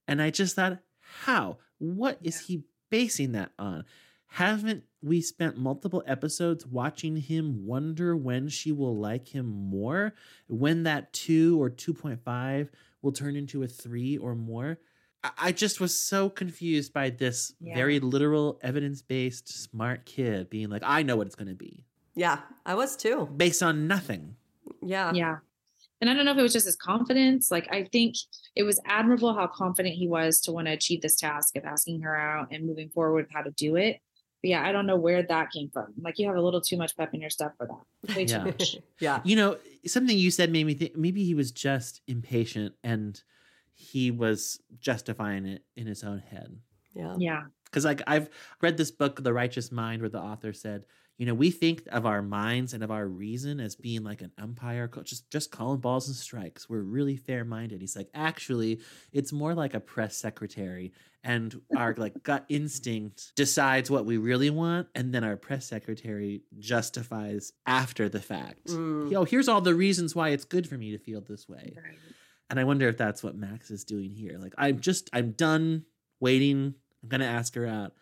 And 0.08 0.20
I 0.20 0.30
just 0.30 0.56
thought, 0.56 0.80
how? 1.22 1.58
What 1.78 2.18
is 2.24 2.40
he 2.48 2.64
basing 2.90 3.32
that 3.32 3.52
on? 3.56 3.84
Haven't 4.26 4.82
we 5.00 5.20
spent 5.20 5.56
multiple 5.56 6.02
episodes 6.08 6.66
watching 6.66 7.14
him 7.18 7.64
wonder 7.66 8.16
when 8.16 8.48
she 8.48 8.72
will 8.72 8.96
like 8.96 9.28
him 9.28 9.46
more? 9.46 10.12
When 10.48 10.82
that 10.82 11.12
2 11.12 11.62
or 11.62 11.70
2.5 11.70 12.68
will 13.00 13.12
turn 13.12 13.36
into 13.36 13.62
a 13.62 13.68
3 13.68 14.16
or 14.18 14.34
more? 14.34 14.78
I- 15.22 15.30
I 15.38 15.52
just 15.52 15.80
was 15.80 15.96
so 15.96 16.28
confused 16.28 16.92
by 16.92 17.10
this 17.10 17.54
Yeah. 17.60 17.76
very 17.76 18.00
literal, 18.00 18.58
evidence 18.60 19.02
based, 19.02 19.46
smart 19.48 20.04
kid 20.04 20.50
being 20.50 20.68
like, 20.68 20.82
I 20.84 21.04
know 21.04 21.14
what 21.16 21.28
it's 21.28 21.36
going 21.36 21.46
to 21.48 21.54
be, 21.54 21.84
Yeah, 22.16 22.40
I 22.66 22.74
was 22.74 22.96
too. 22.96 23.26
based 23.36 23.62
on 23.62 23.86
nothing. 23.86 24.34
Yeah. 24.82 25.12
Yeah. 25.14 25.38
And 26.00 26.10
I 26.10 26.14
don't 26.14 26.24
know 26.24 26.32
if 26.32 26.38
it 26.38 26.42
was 26.42 26.52
just 26.52 26.66
his 26.66 26.76
confidence. 26.76 27.50
Like, 27.50 27.68
I 27.72 27.84
think 27.84 28.16
it 28.54 28.62
was 28.64 28.80
admirable 28.84 29.32
how 29.34 29.46
confident 29.46 29.94
he 29.94 30.08
was 30.08 30.40
to 30.42 30.52
want 30.52 30.66
to 30.66 30.72
achieve 30.72 31.00
this 31.00 31.16
task 31.16 31.56
of 31.56 31.64
asking 31.64 32.00
her 32.02 32.14
out 32.16 32.48
and 32.50 32.66
moving 32.66 32.90
forward 32.90 33.14
with 33.24 33.32
how 33.32 33.42
to 33.42 33.50
do 33.52 33.76
it. 33.76 34.00
But 34.42 34.48
yeah, 34.50 34.66
I 34.66 34.72
don't 34.72 34.86
know 34.86 34.96
where 34.96 35.22
that 35.22 35.50
came 35.52 35.70
from. 35.72 35.94
Like, 36.00 36.18
you 36.18 36.26
have 36.26 36.36
a 36.36 36.40
little 36.42 36.60
too 36.60 36.76
much 36.76 36.96
pep 36.96 37.14
in 37.14 37.20
your 37.20 37.30
step 37.30 37.54
for 37.56 37.66
that. 37.66 38.14
Way 38.16 38.26
too 38.26 38.32
Yeah. 38.34 38.44
much. 38.44 38.76
yeah. 39.00 39.20
You 39.24 39.36
know, 39.36 39.56
something 39.86 40.16
you 40.18 40.30
said 40.30 40.50
made 40.52 40.66
me 40.66 40.74
think 40.74 40.96
maybe 40.96 41.24
he 41.24 41.34
was 41.34 41.50
just 41.52 42.02
impatient 42.06 42.74
and 42.84 43.18
he 43.72 44.10
was 44.10 44.60
justifying 44.78 45.46
it 45.46 45.62
in 45.76 45.86
his 45.86 46.04
own 46.04 46.18
head. 46.18 46.54
Yeah. 46.94 47.14
Yeah. 47.18 47.42
Because 47.64 47.84
like 47.84 48.02
I've 48.06 48.28
read 48.60 48.76
this 48.76 48.90
book, 48.90 49.22
The 49.22 49.32
Righteous 49.32 49.72
Mind, 49.72 50.02
where 50.02 50.10
the 50.10 50.20
author 50.20 50.52
said, 50.52 50.84
you 51.16 51.26
know, 51.26 51.34
we 51.34 51.50
think 51.50 51.84
of 51.92 52.06
our 52.06 52.22
minds 52.22 52.74
and 52.74 52.82
of 52.82 52.90
our 52.90 53.06
reason 53.06 53.60
as 53.60 53.76
being 53.76 54.02
like 54.02 54.20
an 54.20 54.32
umpire, 54.36 54.90
just 55.04 55.30
just 55.30 55.52
calling 55.52 55.80
balls 55.80 56.08
and 56.08 56.16
strikes. 56.16 56.68
We're 56.68 56.80
really 56.80 57.16
fair 57.16 57.44
minded. 57.44 57.80
He's 57.80 57.96
like, 57.96 58.08
actually, 58.14 58.80
it's 59.12 59.32
more 59.32 59.54
like 59.54 59.74
a 59.74 59.80
press 59.80 60.16
secretary, 60.16 60.92
and 61.22 61.60
our 61.76 61.94
like 61.98 62.24
gut 62.24 62.44
instinct 62.48 63.32
decides 63.36 63.90
what 63.90 64.06
we 64.06 64.16
really 64.16 64.50
want, 64.50 64.88
and 64.96 65.14
then 65.14 65.22
our 65.22 65.36
press 65.36 65.66
secretary 65.66 66.42
justifies 66.58 67.52
after 67.64 68.08
the 68.08 68.20
fact. 68.20 68.66
Mm. 68.66 69.14
Oh, 69.14 69.24
here's 69.24 69.48
all 69.48 69.60
the 69.60 69.74
reasons 69.74 70.16
why 70.16 70.30
it's 70.30 70.44
good 70.44 70.68
for 70.68 70.76
me 70.76 70.90
to 70.90 70.98
feel 70.98 71.20
this 71.20 71.48
way. 71.48 71.74
Right. 71.76 71.98
And 72.50 72.58
I 72.58 72.64
wonder 72.64 72.88
if 72.88 72.98
that's 72.98 73.22
what 73.22 73.36
Max 73.36 73.70
is 73.70 73.84
doing 73.84 74.12
here. 74.12 74.36
Like, 74.38 74.54
I'm 74.58 74.80
just, 74.80 75.08
I'm 75.12 75.30
done 75.30 75.84
waiting. 76.20 76.74
I'm 77.02 77.08
going 77.08 77.20
to 77.20 77.26
ask 77.26 77.54
her 77.54 77.66
out. 77.66 77.94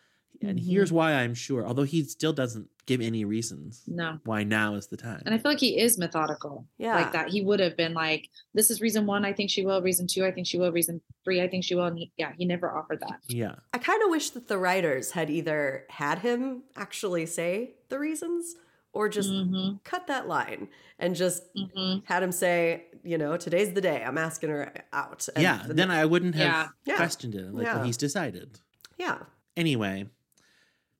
And 0.42 0.58
Mhm. 0.58 0.64
here's 0.66 0.92
why 0.92 1.12
I'm 1.14 1.34
sure, 1.34 1.66
although 1.66 1.84
he 1.84 2.02
still 2.04 2.32
doesn't 2.32 2.68
give 2.86 3.00
any 3.00 3.24
reasons 3.24 3.84
No. 3.86 4.18
why 4.24 4.42
now 4.42 4.74
is 4.74 4.88
the 4.88 4.96
time. 4.96 5.22
And 5.24 5.32
I 5.34 5.38
feel 5.38 5.52
like 5.52 5.60
he 5.60 5.78
is 5.78 5.96
methodical. 5.98 6.66
Yeah. 6.78 6.96
Like 6.96 7.12
that. 7.12 7.28
He 7.28 7.40
would 7.40 7.60
have 7.60 7.76
been 7.76 7.94
like, 7.94 8.28
this 8.54 8.70
is 8.70 8.80
reason 8.80 9.06
one, 9.06 9.24
I 9.24 9.32
think 9.32 9.50
she 9.50 9.64
will. 9.64 9.80
Reason 9.80 10.06
two, 10.08 10.24
I 10.24 10.32
think 10.32 10.48
she 10.48 10.58
will. 10.58 10.72
Reason 10.72 11.00
three, 11.24 11.40
I 11.40 11.46
think 11.48 11.62
she 11.64 11.76
will. 11.76 11.84
And 11.86 11.96
he, 11.98 12.10
yeah, 12.16 12.32
he 12.36 12.44
never 12.44 12.76
offered 12.76 12.98
that. 13.00 13.20
yeah. 13.28 13.54
I 13.72 13.78
kind 13.78 14.02
of 14.02 14.10
wish 14.10 14.30
that 14.30 14.48
the 14.48 14.58
writers 14.58 15.12
had 15.12 15.30
either 15.30 15.86
had 15.90 16.18
him 16.18 16.64
actually 16.74 17.24
say 17.26 17.74
the 17.88 17.98
reasons 18.00 18.56
or 18.92 19.08
just 19.08 19.30
hmm 19.30 19.74
cut 19.84 20.06
that 20.08 20.26
line 20.28 20.68
and 20.98 21.14
just 21.14 21.44
hmm 21.56 21.98
had 22.04 22.22
him 22.24 22.32
say, 22.32 22.86
you 23.04 23.16
know, 23.16 23.36
today's 23.36 23.72
the 23.74 23.80
day. 23.80 24.02
I'm 24.04 24.18
asking 24.18 24.50
her 24.50 24.72
out. 24.92 25.28
And 25.36 25.42
yeah. 25.44 25.62
the- 25.68 25.74
Then 25.74 25.90
I 25.92 26.04
wouldn't 26.04 26.34
have 26.34 26.44
Yeah. 26.46 26.68
Yeah. 26.84 26.96
questioned 26.96 27.36
it. 27.36 27.54
Like, 27.54 27.66
well, 27.66 27.84
he's 27.84 27.96
decided. 27.96 28.58
yeah. 28.98 29.18
Anyway, 29.56 30.08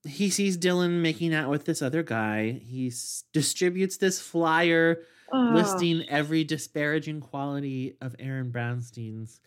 he 0.05 0.31
sees 0.31 0.57
Dylan 0.59 1.01
making 1.01 1.33
out 1.35 1.49
with 1.51 1.65
this 1.65 1.81
other 1.83 2.03
guy. 2.03 2.51
He 2.51 2.89
s- 2.89 3.25
distributes 3.33 3.97
this 3.97 4.21
flyer 4.21 4.99
Oh, 5.35 5.53
listing 5.55 6.05
every 6.11 6.45
disparaging 6.45 7.21
quality 7.21 7.97
of 8.03 8.15
Aaron 8.19 8.51
Brownstein's. 8.51 9.41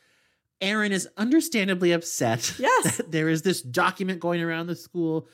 Aaron 0.59 0.91
is 0.91 1.07
understandably 1.15 1.91
upset 1.91 2.55
Yes. 2.59 2.97
that 2.97 3.11
there 3.11 3.29
is 3.29 3.43
this 3.43 3.61
document 3.61 4.19
going 4.19 4.41
around 4.41 4.65
the 4.65 4.75
school 4.75 5.27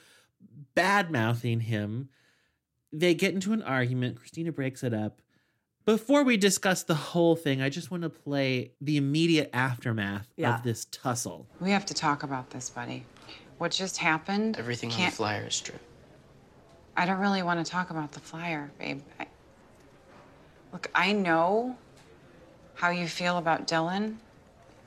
bad 0.75 1.09
mouthing 1.09 1.61
him. 1.61 2.09
They 2.91 3.13
get 3.13 3.33
into 3.33 3.53
an 3.53 3.61
argument. 3.61 4.17
Christina 4.17 4.51
breaks 4.51 4.83
it 4.83 4.93
up. 4.93 5.21
Before 5.85 6.23
we 6.23 6.35
discuss 6.35 6.83
the 6.83 6.95
whole 6.95 7.35
thing, 7.37 7.61
I 7.61 7.69
just 7.69 7.89
want 7.89 8.03
to 8.03 8.09
play 8.09 8.73
the 8.81 8.97
immediate 8.97 9.49
aftermath 9.53 10.27
Yeah. 10.35 10.57
of 10.57 10.63
this 10.63 10.85
tussle. 10.91 11.47
We 11.61 11.71
have 11.71 11.85
to 11.85 11.93
talk 11.93 12.23
about 12.23 12.49
this, 12.49 12.69
buddy. 12.69 13.05
What 13.61 13.69
just 13.69 13.97
happened? 13.97 14.57
Everything 14.57 14.91
on 14.91 14.99
the 14.99 15.11
flyer 15.11 15.45
is 15.45 15.61
true. 15.61 15.77
I 16.97 17.05
don't 17.05 17.19
really 17.19 17.43
want 17.43 17.63
to 17.63 17.71
talk 17.71 17.91
about 17.91 18.11
the 18.11 18.19
flyer, 18.19 18.71
babe. 18.79 19.01
I, 19.19 19.27
look, 20.73 20.89
I 20.95 21.11
know 21.13 21.77
how 22.73 22.89
you 22.89 23.07
feel 23.07 23.37
about 23.37 23.67
Dylan, 23.67 24.15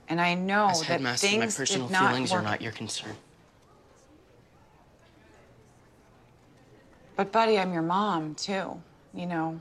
and 0.09 0.21
I 0.21 0.35
know 0.35 0.71
As 0.71 0.81
that 0.81 0.87
headmaster, 0.87 1.25
things 1.25 1.57
my 1.57 1.62
personal 1.62 1.87
did 1.87 1.93
not 1.93 2.09
feelings 2.11 2.33
work. 2.33 2.40
are 2.40 2.43
not 2.43 2.61
your 2.61 2.73
concern. 2.73 3.14
But, 7.14 7.31
buddy, 7.31 7.61
I'm 7.61 7.73
your 7.73 7.83
mom 7.83 8.35
too. 8.35 8.83
You 9.14 9.26
know. 9.26 9.61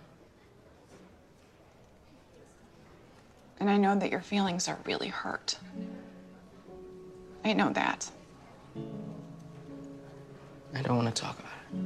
And 3.59 3.69
I 3.69 3.77
know 3.77 3.95
that 3.95 4.09
your 4.09 4.21
feelings 4.21 4.67
are 4.67 4.79
really 4.85 5.09
hurt. 5.09 5.59
I 7.45 7.53
know 7.53 7.69
that. 7.73 8.09
I 10.75 10.81
don't 10.81 10.97
want 10.97 11.15
to 11.15 11.21
talk 11.21 11.37
about 11.39 11.51
it. 11.71 11.77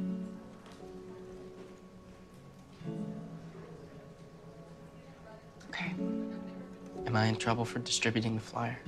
Okay. 5.68 5.92
Am 7.06 7.14
I 7.14 7.26
in 7.26 7.36
trouble 7.36 7.64
for 7.64 7.78
distributing 7.78 8.34
the 8.34 8.40
flyer? 8.40 8.78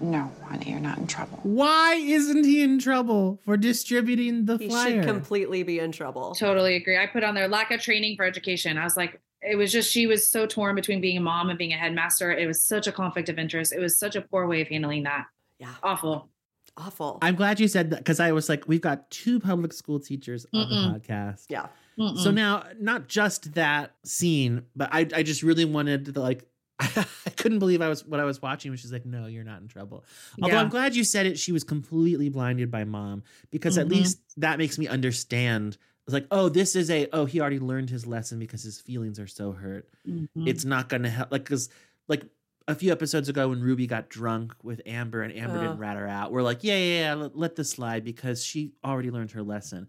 No, 0.00 0.30
honey, 0.48 0.70
you're 0.70 0.80
not 0.80 0.98
in 0.98 1.06
trouble. 1.06 1.38
Why 1.42 1.94
isn't 1.94 2.44
he 2.44 2.62
in 2.62 2.78
trouble 2.78 3.38
for 3.44 3.56
distributing 3.56 4.46
the 4.46 4.56
He 4.56 4.68
flyer? 4.68 4.88
He 4.88 4.94
should 4.96 5.04
completely 5.04 5.62
be 5.62 5.78
in 5.78 5.92
trouble. 5.92 6.34
Totally 6.34 6.76
agree. 6.76 6.98
I 6.98 7.06
put 7.06 7.22
on 7.22 7.34
there 7.34 7.48
lack 7.48 7.70
of 7.70 7.80
training 7.80 8.16
for 8.16 8.24
education. 8.24 8.78
I 8.78 8.84
was 8.84 8.96
like, 8.96 9.20
it 9.42 9.56
was 9.56 9.72
just 9.72 9.90
she 9.90 10.06
was 10.06 10.30
so 10.30 10.46
torn 10.46 10.74
between 10.74 11.00
being 11.00 11.16
a 11.16 11.20
mom 11.20 11.48
and 11.50 11.58
being 11.58 11.72
a 11.72 11.76
headmaster. 11.76 12.30
It 12.32 12.46
was 12.46 12.62
such 12.62 12.86
a 12.86 12.92
conflict 12.92 13.28
of 13.28 13.38
interest. 13.38 13.72
It 13.72 13.80
was 13.80 13.98
such 13.98 14.16
a 14.16 14.20
poor 14.20 14.46
way 14.46 14.60
of 14.60 14.68
handling 14.68 15.04
that. 15.04 15.26
Yeah. 15.58 15.74
Awful. 15.82 16.28
Awful. 16.76 17.18
I'm 17.20 17.34
glad 17.34 17.60
you 17.60 17.68
said 17.68 17.90
that 17.90 17.98
because 17.98 18.20
I 18.20 18.32
was 18.32 18.48
like, 18.48 18.66
we've 18.68 18.80
got 18.80 19.10
two 19.10 19.40
public 19.40 19.72
school 19.72 19.98
teachers 20.00 20.46
on 20.54 20.66
Mm-mm. 20.66 20.92
the 20.94 21.00
podcast. 21.00 21.44
yeah. 21.48 21.66
Mm-mm. 21.98 22.16
So 22.18 22.30
now, 22.30 22.64
not 22.80 23.08
just 23.08 23.54
that 23.54 23.92
scene, 24.04 24.62
but 24.76 24.88
I, 24.92 25.00
I 25.14 25.22
just 25.22 25.42
really 25.42 25.64
wanted 25.66 26.14
to 26.14 26.20
like, 26.20 26.44
I 26.80 27.04
couldn't 27.36 27.58
believe 27.58 27.82
I 27.82 27.88
was 27.88 28.06
what 28.06 28.20
I 28.20 28.24
was 28.24 28.40
watching. 28.40 28.70
Which 28.70 28.84
is 28.84 28.92
like, 28.92 29.04
no, 29.04 29.26
you're 29.26 29.44
not 29.44 29.60
in 29.60 29.68
trouble. 29.68 30.04
Although 30.40 30.54
Yeah. 30.54 30.62
I'm 30.62 30.70
glad 30.70 30.94
you 30.94 31.04
said 31.04 31.26
it. 31.26 31.38
She 31.38 31.52
was 31.52 31.62
completely 31.64 32.30
blinded 32.30 32.70
by 32.70 32.84
mom 32.84 33.22
because 33.50 33.76
at 33.76 33.86
Mhm. 33.88 33.90
least 33.90 34.18
that 34.38 34.56
makes 34.58 34.78
me 34.78 34.86
understand. 34.88 35.76
It's 36.10 36.14
like, 36.14 36.26
oh, 36.32 36.48
this 36.48 36.74
is 36.74 36.90
a 36.90 37.08
oh, 37.12 37.24
he 37.24 37.40
already 37.40 37.60
learned 37.60 37.88
his 37.88 38.04
lesson 38.04 38.40
because 38.40 38.64
his 38.64 38.80
feelings 38.80 39.20
are 39.20 39.28
so 39.28 39.52
hurt. 39.52 39.88
Mhm. 40.08 40.28
It's 40.44 40.64
not 40.64 40.88
going 40.88 41.04
to 41.04 41.08
help. 41.08 41.30
Like, 41.30 41.44
because 41.44 41.68
like 42.08 42.24
a 42.66 42.74
few 42.74 42.90
episodes 42.90 43.28
ago 43.28 43.48
when 43.48 43.60
Ruby 43.60 43.86
got 43.86 44.08
drunk 44.08 44.52
with 44.64 44.80
Amber 44.86 45.22
and 45.22 45.32
Amber 45.32 45.58
Oh. 45.58 45.60
didn't 45.62 45.78
rat 45.78 45.96
her 45.96 46.08
out, 46.08 46.32
we're 46.32 46.42
like, 46.42 46.64
yeah, 46.64 46.76
yeah, 46.76 46.98
yeah, 47.00 47.14
let, 47.14 47.36
let 47.36 47.54
this 47.54 47.70
slide 47.70 48.02
because 48.04 48.44
she 48.44 48.72
already 48.84 49.12
learned 49.12 49.30
her 49.30 49.42
lesson. 49.44 49.86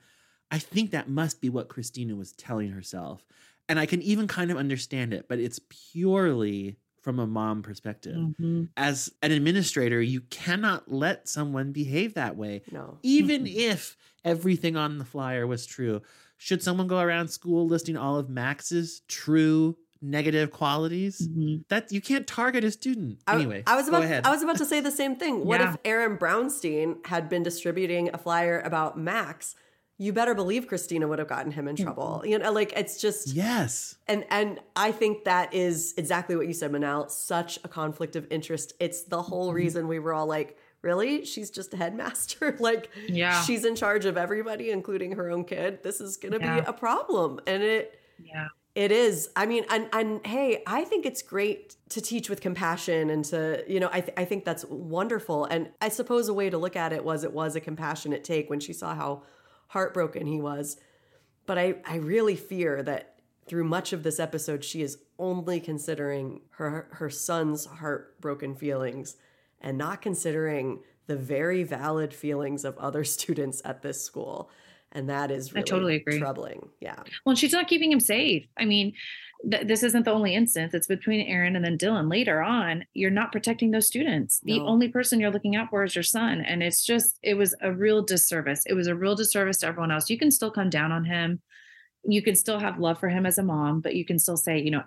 I 0.51 0.59
think 0.59 0.91
that 0.91 1.09
must 1.09 1.41
be 1.41 1.49
what 1.49 1.69
Christina 1.69 2.15
was 2.15 2.33
telling 2.33 2.69
herself. 2.69 3.25
And 3.67 3.79
I 3.79 3.87
can 3.87 4.03
even 4.03 4.27
kind 4.27 4.51
of 4.51 4.57
understand 4.57 5.13
it, 5.15 5.25
but 5.27 5.39
it's 5.39 5.59
purely 5.69 6.77
from 7.01 7.19
a 7.19 7.25
mom 7.27 7.61
perspective. 7.63 8.15
Mhm. 8.15 8.69
As 8.77 9.11
an 9.21 9.31
administrator, 9.31 10.01
you 10.01 10.21
cannot 10.21 10.91
let 10.91 11.27
someone 11.27 11.71
behave 11.71 12.13
that 12.13 12.35
way, 12.37 12.61
No. 12.71 12.99
even 13.03 13.47
if 13.47 13.97
everything 14.23 14.75
on 14.77 14.97
the 14.99 15.05
flyer 15.05 15.47
was 15.47 15.65
true. 15.65 16.01
Should 16.37 16.61
someone 16.63 16.87
go 16.87 16.99
around 16.99 17.29
school 17.29 17.67
listing 17.67 17.97
all 17.97 18.17
of 18.17 18.29
Max's 18.29 19.01
true 19.07 19.77
negative 20.01 20.51
qualities? 20.51 21.27
Mhm. 21.27 21.63
That 21.69 21.91
you 21.91 22.01
can't 22.01 22.25
target 22.27 22.63
a 22.63 22.71
student. 22.71 23.19
I, 23.27 23.35
Anyway, 23.35 23.63
I 23.67 23.75
was 23.75 23.85
go 23.85 23.91
about 23.97 24.03
ahead. 24.03 24.25
I 24.25 24.31
was 24.31 24.41
about 24.43 24.57
to 24.57 24.65
say 24.65 24.79
the 24.79 24.91
same 24.91 25.15
thing. 25.15 25.45
What 25.45 25.59
Yeah. 25.59 25.73
if 25.73 25.79
Aaron 25.85 26.17
Brownstein 26.17 27.05
had 27.07 27.29
been 27.29 27.43
distributing 27.43 28.09
a 28.13 28.17
flyer 28.17 28.59
about 28.59 28.97
Max? 28.97 29.55
You 30.01 30.13
better 30.13 30.33
believe 30.33 30.65
Christina 30.65 31.07
would 31.07 31.19
have 31.19 31.27
gotten 31.27 31.51
him 31.51 31.67
in 31.67 31.75
mm-hmm. 31.75 31.83
trouble. 31.83 32.23
You 32.25 32.39
know, 32.39 32.51
like 32.51 32.73
it's 32.75 32.99
just 32.99 33.27
yes. 33.35 33.97
and 34.07 34.25
and 34.31 34.59
I 34.75 34.91
think 34.91 35.25
that 35.25 35.53
is 35.53 35.93
exactly 35.95 36.35
what 36.35 36.47
you 36.47 36.53
said, 36.53 36.71
Manal. 36.71 37.11
Such 37.11 37.59
a 37.63 37.67
conflict 37.67 38.15
of 38.15 38.25
interest. 38.31 38.73
It's 38.79 39.03
the 39.03 39.21
whole 39.21 39.49
mm-hmm. 39.49 39.57
reason 39.57 39.87
we 39.87 39.99
were 39.99 40.15
all 40.15 40.25
like, 40.25 40.57
really? 40.81 41.23
She's 41.23 41.51
just 41.51 41.75
a 41.75 41.77
headmaster. 41.77 42.57
like 42.59 42.89
Yeah. 43.07 43.43
she's 43.43 43.63
in 43.63 43.75
charge 43.75 44.05
of 44.05 44.17
everybody, 44.17 44.71
including 44.71 45.11
her 45.11 45.29
own 45.29 45.43
kid. 45.43 45.83
This 45.83 46.01
is 46.01 46.17
gonna 46.17 46.39
Yeah. 46.39 46.61
be 46.61 46.65
a 46.65 46.73
problem. 46.73 47.39
And 47.45 47.61
it 47.61 47.99
Yeah. 48.17 48.47
it 48.73 48.91
is. 48.91 49.29
I 49.35 49.45
mean, 49.45 49.65
and 49.69 49.87
and 49.93 50.25
hey, 50.25 50.63
I 50.65 50.83
think 50.83 51.05
it's 51.05 51.21
great 51.21 51.75
to 51.89 52.01
teach 52.01 52.27
with 52.27 52.41
compassion 52.41 53.11
and 53.11 53.23
to, 53.25 53.63
you 53.67 53.79
know, 53.79 53.91
I 53.93 54.01
th- 54.01 54.17
I 54.17 54.25
think 54.25 54.45
that's 54.45 54.65
wonderful. 54.65 55.45
And 55.45 55.69
I 55.79 55.89
suppose 55.89 56.27
a 56.27 56.33
way 56.33 56.49
to 56.49 56.57
look 56.57 56.75
at 56.75 56.91
it 56.91 57.05
was 57.05 57.23
it 57.23 57.33
was 57.33 57.55
a 57.55 57.59
compassionate 57.59 58.23
take 58.23 58.49
when 58.49 58.59
she 58.59 58.73
saw 58.73 58.95
how 58.95 59.21
heartbroken 59.71 60.27
he 60.27 60.39
was. 60.39 60.77
But 61.45 61.57
I 61.57 61.75
I 61.85 61.95
really 61.95 62.35
fear 62.35 62.83
that 62.83 63.15
through 63.47 63.63
much 63.63 63.93
of 63.93 64.03
this 64.03 64.19
episode 64.19 64.63
she 64.63 64.81
is 64.81 64.99
only 65.17 65.59
considering 65.59 66.41
her 66.51 66.87
her 66.91 67.09
son's 67.09 67.65
heartbroken 67.65 68.55
feelings 68.55 69.15
and 69.61 69.77
not 69.77 70.01
considering 70.01 70.79
the 71.07 71.15
very 71.15 71.63
valid 71.63 72.13
feelings 72.13 72.65
of 72.65 72.77
other 72.77 73.03
students 73.17 73.61
at 73.65 73.81
this 73.81 74.03
school. 74.03 74.49
And 74.93 75.09
that 75.09 75.31
is 75.31 75.53
I 75.55 75.61
totally 75.61 75.95
agree. 75.95 76.19
troubling. 76.19 76.67
Yeah. 76.81 77.03
Well, 77.25 77.35
she's 77.35 77.53
not 77.53 77.69
keeping 77.69 77.93
him 77.93 78.01
safe. 78.01 78.45
I 78.57 78.65
mean, 78.65 78.91
th- 79.49 79.67
this 79.67 79.83
isn't 79.83 80.05
the 80.05 80.11
only 80.11 80.35
instance. 80.35 80.73
It's 80.73 80.87
between 80.87 81.21
Aaron 81.27 81.55
and 81.55 81.63
then 81.65 81.77
Dylan. 81.77 82.09
Later 82.11 82.41
on, 82.41 82.85
you're 82.93 83.09
not 83.09 83.31
protecting 83.31 83.71
those 83.71 83.87
students. 83.87 84.39
The 84.43 84.59
No. 84.59 84.67
only 84.67 84.87
person 84.87 85.19
you're 85.19 85.31
looking 85.31 85.55
out 85.55 85.69
for 85.69 85.83
is 85.83 85.95
your 85.95 86.03
son. 86.03 86.41
And 86.41 86.61
it's 86.61 86.85
just, 86.85 87.17
it 87.23 87.35
was 87.35 87.55
a 87.61 87.71
real 87.71 88.01
disservice. 88.03 88.63
It 88.65 88.73
was 88.73 88.87
a 88.87 88.95
real 88.95 89.15
disservice 89.15 89.57
to 89.59 89.67
everyone 89.67 89.91
else. 89.91 90.09
You 90.09 90.17
can 90.17 90.31
still 90.31 90.51
come 90.51 90.69
down 90.69 90.91
on 90.91 91.05
him. 91.05 91.41
You 92.03 92.21
can 92.21 92.35
still 92.35 92.59
have 92.59 92.79
love 92.79 92.99
for 92.99 93.09
him 93.09 93.25
as 93.25 93.37
a 93.37 93.43
mom, 93.43 93.81
but 93.81 93.95
you 93.95 94.05
can 94.05 94.19
still 94.19 94.37
say, 94.37 94.59
you 94.59 94.71
know, 94.71 94.83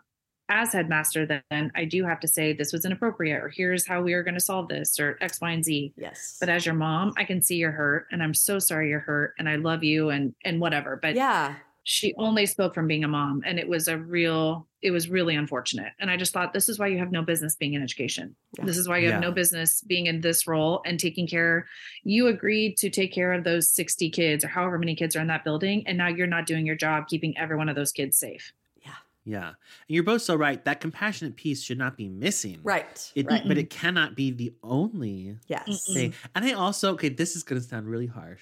as 0.50 0.74
headmaster, 0.74 1.24
then 1.50 1.72
I 1.74 1.86
do 1.86 2.04
have 2.04 2.20
to 2.20 2.28
say 2.28 2.52
this 2.52 2.70
was 2.70 2.84
inappropriate, 2.84 3.42
or 3.42 3.48
here's 3.48 3.86
how 3.86 4.02
we 4.02 4.12
are 4.12 4.22
going 4.22 4.34
to 4.34 4.40
solve 4.40 4.68
this, 4.68 5.00
or 5.00 5.16
X, 5.22 5.40
Y, 5.40 5.50
and 5.50 5.64
Z. 5.64 5.94
Yes. 5.96 6.36
But 6.38 6.50
as 6.50 6.66
your 6.66 6.74
mom, 6.74 7.14
I 7.16 7.24
can 7.24 7.40
see 7.40 7.56
you're 7.56 7.70
hurt, 7.70 8.08
and 8.12 8.22
I'm 8.22 8.34
so 8.34 8.58
sorry 8.58 8.90
you're 8.90 9.00
hurt, 9.00 9.32
and 9.38 9.48
I 9.48 9.56
love 9.56 9.82
you, 9.82 10.10
and 10.10 10.34
and 10.44 10.60
whatever. 10.60 10.98
But 11.00 11.14
yeah. 11.14 11.54
She 11.86 12.14
only 12.16 12.46
spoke 12.46 12.74
from 12.74 12.86
being 12.88 13.04
a 13.04 13.08
mom 13.08 13.42
and 13.46 13.58
it 13.58 13.68
was 13.68 13.88
a 13.88 13.96
real 13.98 14.66
it 14.80 14.90
was 14.90 15.08
really 15.08 15.34
unfortunate 15.36 15.92
and 16.00 16.10
i 16.10 16.16
just 16.16 16.32
thought 16.32 16.52
this 16.54 16.68
is 16.68 16.78
why 16.78 16.86
you 16.86 16.98
have 16.98 17.12
no 17.12 17.22
business 17.22 17.56
being 17.56 17.74
in 17.74 17.82
education 17.82 18.34
Yeah. 18.58 18.64
this 18.64 18.78
is 18.78 18.88
why 18.88 18.98
you 18.98 19.10
have 19.10 19.22
Yeah. 19.22 19.28
no 19.28 19.32
business 19.32 19.82
being 19.82 20.06
in 20.06 20.20
this 20.22 20.46
role 20.46 20.80
and 20.86 20.98
taking 20.98 21.26
care 21.26 21.66
you 22.02 22.26
agreed 22.28 22.78
to 22.78 22.88
take 22.90 23.12
care 23.12 23.32
of 23.34 23.44
those 23.44 23.68
60 23.70 24.08
kids 24.10 24.44
or 24.44 24.48
however 24.48 24.78
many 24.78 24.94
kids 24.96 25.14
are 25.14 25.20
in 25.20 25.26
that 25.28 25.44
building 25.44 25.86
and 25.86 25.98
now 25.98 26.08
you're 26.08 26.26
not 26.26 26.46
doing 26.46 26.64
your 26.66 26.76
job 26.76 27.06
keeping 27.06 27.36
every 27.36 27.56
one 27.56 27.68
of 27.68 27.76
those 27.76 27.92
kids 27.92 28.16
safe 28.16 28.52
Yeah. 28.82 28.92
Yeah 29.26 29.48
and 29.48 29.54
you're 29.88 30.04
both 30.04 30.22
so 30.22 30.34
right. 30.36 30.64
That 30.64 30.80
compassionate 30.80 31.36
piece 31.36 31.62
should 31.62 31.76
not 31.78 31.98
be 31.98 32.08
missing. 32.08 32.60
Right. 32.62 33.12
It, 33.14 33.26
right. 33.26 33.46
But 33.46 33.58
it 33.58 33.68
cannot 33.68 34.16
be 34.16 34.30
the 34.30 34.54
only 34.62 35.36
Yes. 35.48 35.84
thing. 35.92 36.14
And 36.34 36.44
I 36.46 36.52
also, 36.52 36.92
okay, 36.94 37.10
this 37.10 37.36
is 37.36 37.42
going 37.42 37.60
to 37.60 37.66
sound 37.68 37.86
really 37.86 38.06
harsh, 38.06 38.40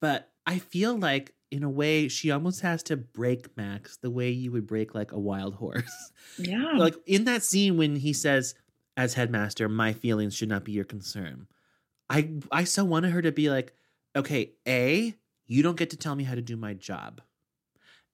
but 0.00 0.30
I 0.46 0.58
feel 0.58 0.96
like 0.98 1.32
in 1.50 1.62
a 1.62 1.70
way, 1.70 2.08
she 2.08 2.30
almost 2.30 2.60
has 2.62 2.82
to 2.84 2.96
break 2.96 3.56
Max 3.56 3.96
the 3.98 4.10
way 4.10 4.30
you 4.30 4.50
would 4.52 4.66
break 4.66 4.94
like 4.94 5.12
a 5.12 5.18
wild 5.18 5.54
horse. 5.54 6.12
Yeah. 6.38 6.72
like 6.76 6.94
in 7.06 7.24
that 7.24 7.42
scene 7.42 7.76
when 7.76 7.96
he 7.96 8.12
says, 8.12 8.54
as 8.96 9.14
headmaster, 9.14 9.68
my 9.68 9.92
feelings 9.92 10.34
should 10.34 10.48
not 10.48 10.64
be 10.64 10.72
your 10.72 10.84
concern. 10.84 11.46
I 12.10 12.30
I 12.50 12.64
so 12.64 12.84
wanted 12.84 13.12
her 13.12 13.22
to 13.22 13.32
be 13.32 13.48
like, 13.50 13.72
okay, 14.14 14.52
A, 14.66 15.14
you 15.46 15.62
don't 15.62 15.76
get 15.76 15.90
to 15.90 15.96
tell 15.96 16.14
me 16.14 16.24
how 16.24 16.34
to 16.34 16.42
do 16.42 16.56
my 16.56 16.74
job. 16.74 17.20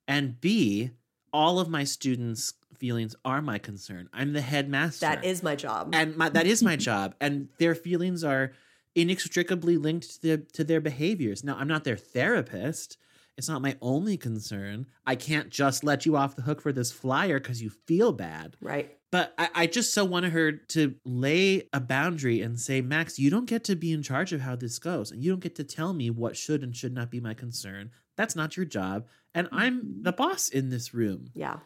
And 0.07 0.41
B, 0.41 0.91
all 1.33 1.59
of 1.61 1.69
my 1.69 1.85
students' 1.85 2.55
feelings 2.77 3.15
are 3.25 3.41
my 3.41 3.59
concern. 3.59 4.09
I'm 4.13 4.33
the 4.33 4.41
headmaster. 4.41 5.07
That 5.07 5.25
is 5.25 5.43
my 5.43 5.55
job. 5.57 5.91
and 5.95 6.17
my, 6.17 6.29
that 6.29 6.47
is 6.47 6.63
my 6.63 6.77
job 6.91 7.15
and 7.21 7.49
their 7.59 7.75
feelings 7.75 8.25
are 8.25 8.53
inextricably 8.95 9.77
linked 9.77 10.11
to 10.15 10.23
their, 10.23 10.37
to 10.37 10.65
their 10.65 10.81
behaviors 10.81 11.43
now 11.43 11.57
i'm 11.57 11.67
not 11.67 11.83
their 11.85 11.97
therapist 11.97 12.99
it's 13.43 13.49
not 13.49 13.61
my 13.61 13.77
only 13.83 14.17
concern 14.17 14.87
i 15.05 15.17
can't 15.17 15.51
just 15.51 15.83
let 15.83 16.07
you 16.07 16.17
off 16.17 16.37
the 16.37 16.43
hook 16.43 16.63
for 16.63 16.73
this 16.73 16.93
flyer 16.93 17.41
because 17.41 17.61
you 17.61 17.71
feel 17.71 18.13
bad 18.13 18.57
right. 18.61 18.97
but 19.11 19.35
I, 19.37 19.49
I 19.55 19.67
just 19.67 19.93
so 19.93 20.05
wanted 20.05 20.33
her 20.33 20.53
to 20.53 20.95
lay 21.05 21.69
a 21.73 21.81
boundary 21.81 22.41
and 22.41 22.61
say 22.61 22.81
max 22.81 23.19
you 23.19 23.31
don't 23.31 23.47
get 23.47 23.65
to 23.65 23.75
be 23.75 23.93
in 23.93 24.03
charge 24.03 24.33
of 24.33 24.41
how 24.41 24.55
this 24.55 24.79
goes 24.79 25.11
and 25.11 25.23
you 25.23 25.33
don't 25.33 25.41
get 25.43 25.57
to 25.57 25.65
tell 25.65 25.93
me 25.93 26.09
what 26.09 26.37
should 26.37 26.63
and 26.63 26.77
should 26.77 26.95
not 26.95 27.11
be 27.11 27.19
my 27.19 27.35
concern 27.35 27.91
that's 28.17 28.37
not 28.37 28.57
your 28.57 28.67
job 28.67 29.07
and 29.35 29.49
mm-hmm. 29.49 29.59
i'm 29.59 30.03
the 30.03 30.13
boss 30.13 30.49
in 30.49 30.71
this 30.71 30.95
room 30.95 31.31
Yeah. 31.35 31.57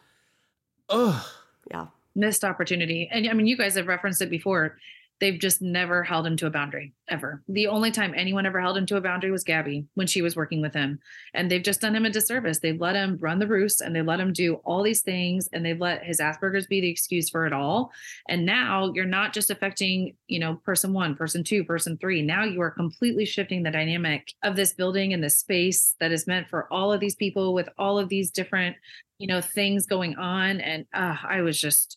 Ugh. 0.89 1.25
Yeah. 1.71 1.87
missed 2.15 2.45
opportunity. 2.45 3.09
And 3.11 3.29
I 3.29 3.33
mean, 3.33 3.47
you 3.47 3.57
guys 3.57 3.75
have 3.75 3.87
referenced 3.87 4.23
it 4.23 4.31
before. 4.31 4.79
They've 5.19 5.39
just 5.39 5.63
never 5.63 6.03
held 6.03 6.27
him 6.27 6.37
to 6.39 6.47
a 6.47 6.51
boundary 6.51 6.93
ever. 7.09 7.43
The 7.49 7.69
only 7.69 7.91
time 7.91 8.13
anyone 8.15 8.45
ever 8.45 8.61
held 8.61 8.77
him 8.77 8.85
to 8.87 8.97
a 8.97 9.01
boundary 9.01 9.31
was 9.31 9.45
Gabby 9.45 9.87
when 9.95 10.07
she 10.07 10.21
was 10.21 10.37
working 10.37 10.61
with 10.61 10.75
him. 10.75 10.99
And 11.33 11.51
they've 11.51 11.63
just 11.63 11.81
done 11.81 11.97
him 11.97 12.05
a 12.05 12.11
disservice. 12.11 12.59
They've 12.59 12.81
let 12.81 12.97
him 12.97 13.17
run 13.21 13.39
the 13.39 13.47
roost 13.47 13.81
and 13.81 13.97
they 13.97 14.03
let 14.03 14.21
him 14.21 14.33
do 14.33 14.57
all 14.65 14.83
these 14.83 15.01
things 15.01 15.49
and 15.53 15.65
they've 15.65 15.81
let 15.81 16.05
his 16.05 16.21
Asperger's 16.21 16.67
be 16.67 16.81
the 16.81 16.91
excuse 16.91 17.31
for 17.31 17.47
it 17.47 17.53
all. 17.55 17.91
And 18.29 18.45
now 18.45 18.93
you're 18.95 19.07
not 19.07 19.33
just 19.33 19.51
affecting, 19.51 20.17
you 20.27 20.39
know, 20.39 20.57
person 20.65 20.93
one, 20.93 21.17
person 21.17 21.43
two, 21.43 21.65
person 21.65 21.97
three. 21.97 22.21
Now 22.21 22.45
you 22.45 22.61
are 22.61 22.71
completely 22.71 23.25
shifting 23.25 23.63
the 23.63 23.71
dynamic 23.71 24.33
of 24.43 24.55
this 24.55 24.75
building 24.75 25.15
and 25.15 25.25
this 25.25 25.39
space 25.39 25.95
that 25.99 26.13
is 26.13 26.27
meant 26.27 26.49
for 26.49 26.71
all 26.71 26.93
of 26.93 27.01
these 27.01 27.17
people 27.17 27.55
with 27.55 27.69
all 27.79 27.99
of 27.99 28.11
these 28.11 28.31
different, 28.31 28.77
you 29.19 29.27
know, 29.27 29.41
things 29.41 29.87
going 29.87 30.17
on. 30.17 30.61
And 30.61 30.85
uh, 30.93 31.17
I 31.27 31.41
was 31.41 31.59
just, 31.59 31.97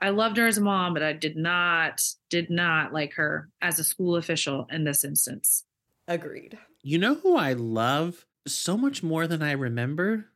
I 0.00 0.10
loved 0.10 0.36
her 0.38 0.46
as 0.46 0.58
a 0.58 0.62
mom, 0.62 0.94
but 0.94 1.02
I 1.02 1.12
did 1.12 1.36
not 1.36 2.02
did 2.28 2.50
not 2.50 2.92
like 2.92 3.14
her 3.14 3.48
as 3.60 3.78
a 3.78 3.84
school 3.84 4.16
official 4.16 4.66
in 4.70 4.84
this 4.84 5.04
instance. 5.04 5.64
Agreed. 6.08 6.58
You 6.82 6.98
know 6.98 7.16
who 7.16 7.36
I 7.36 7.52
love 7.52 8.26
so 8.46 8.76
much 8.76 9.02
more 9.02 9.26
than 9.26 9.42
I 9.42 9.52
remember? 9.52 10.26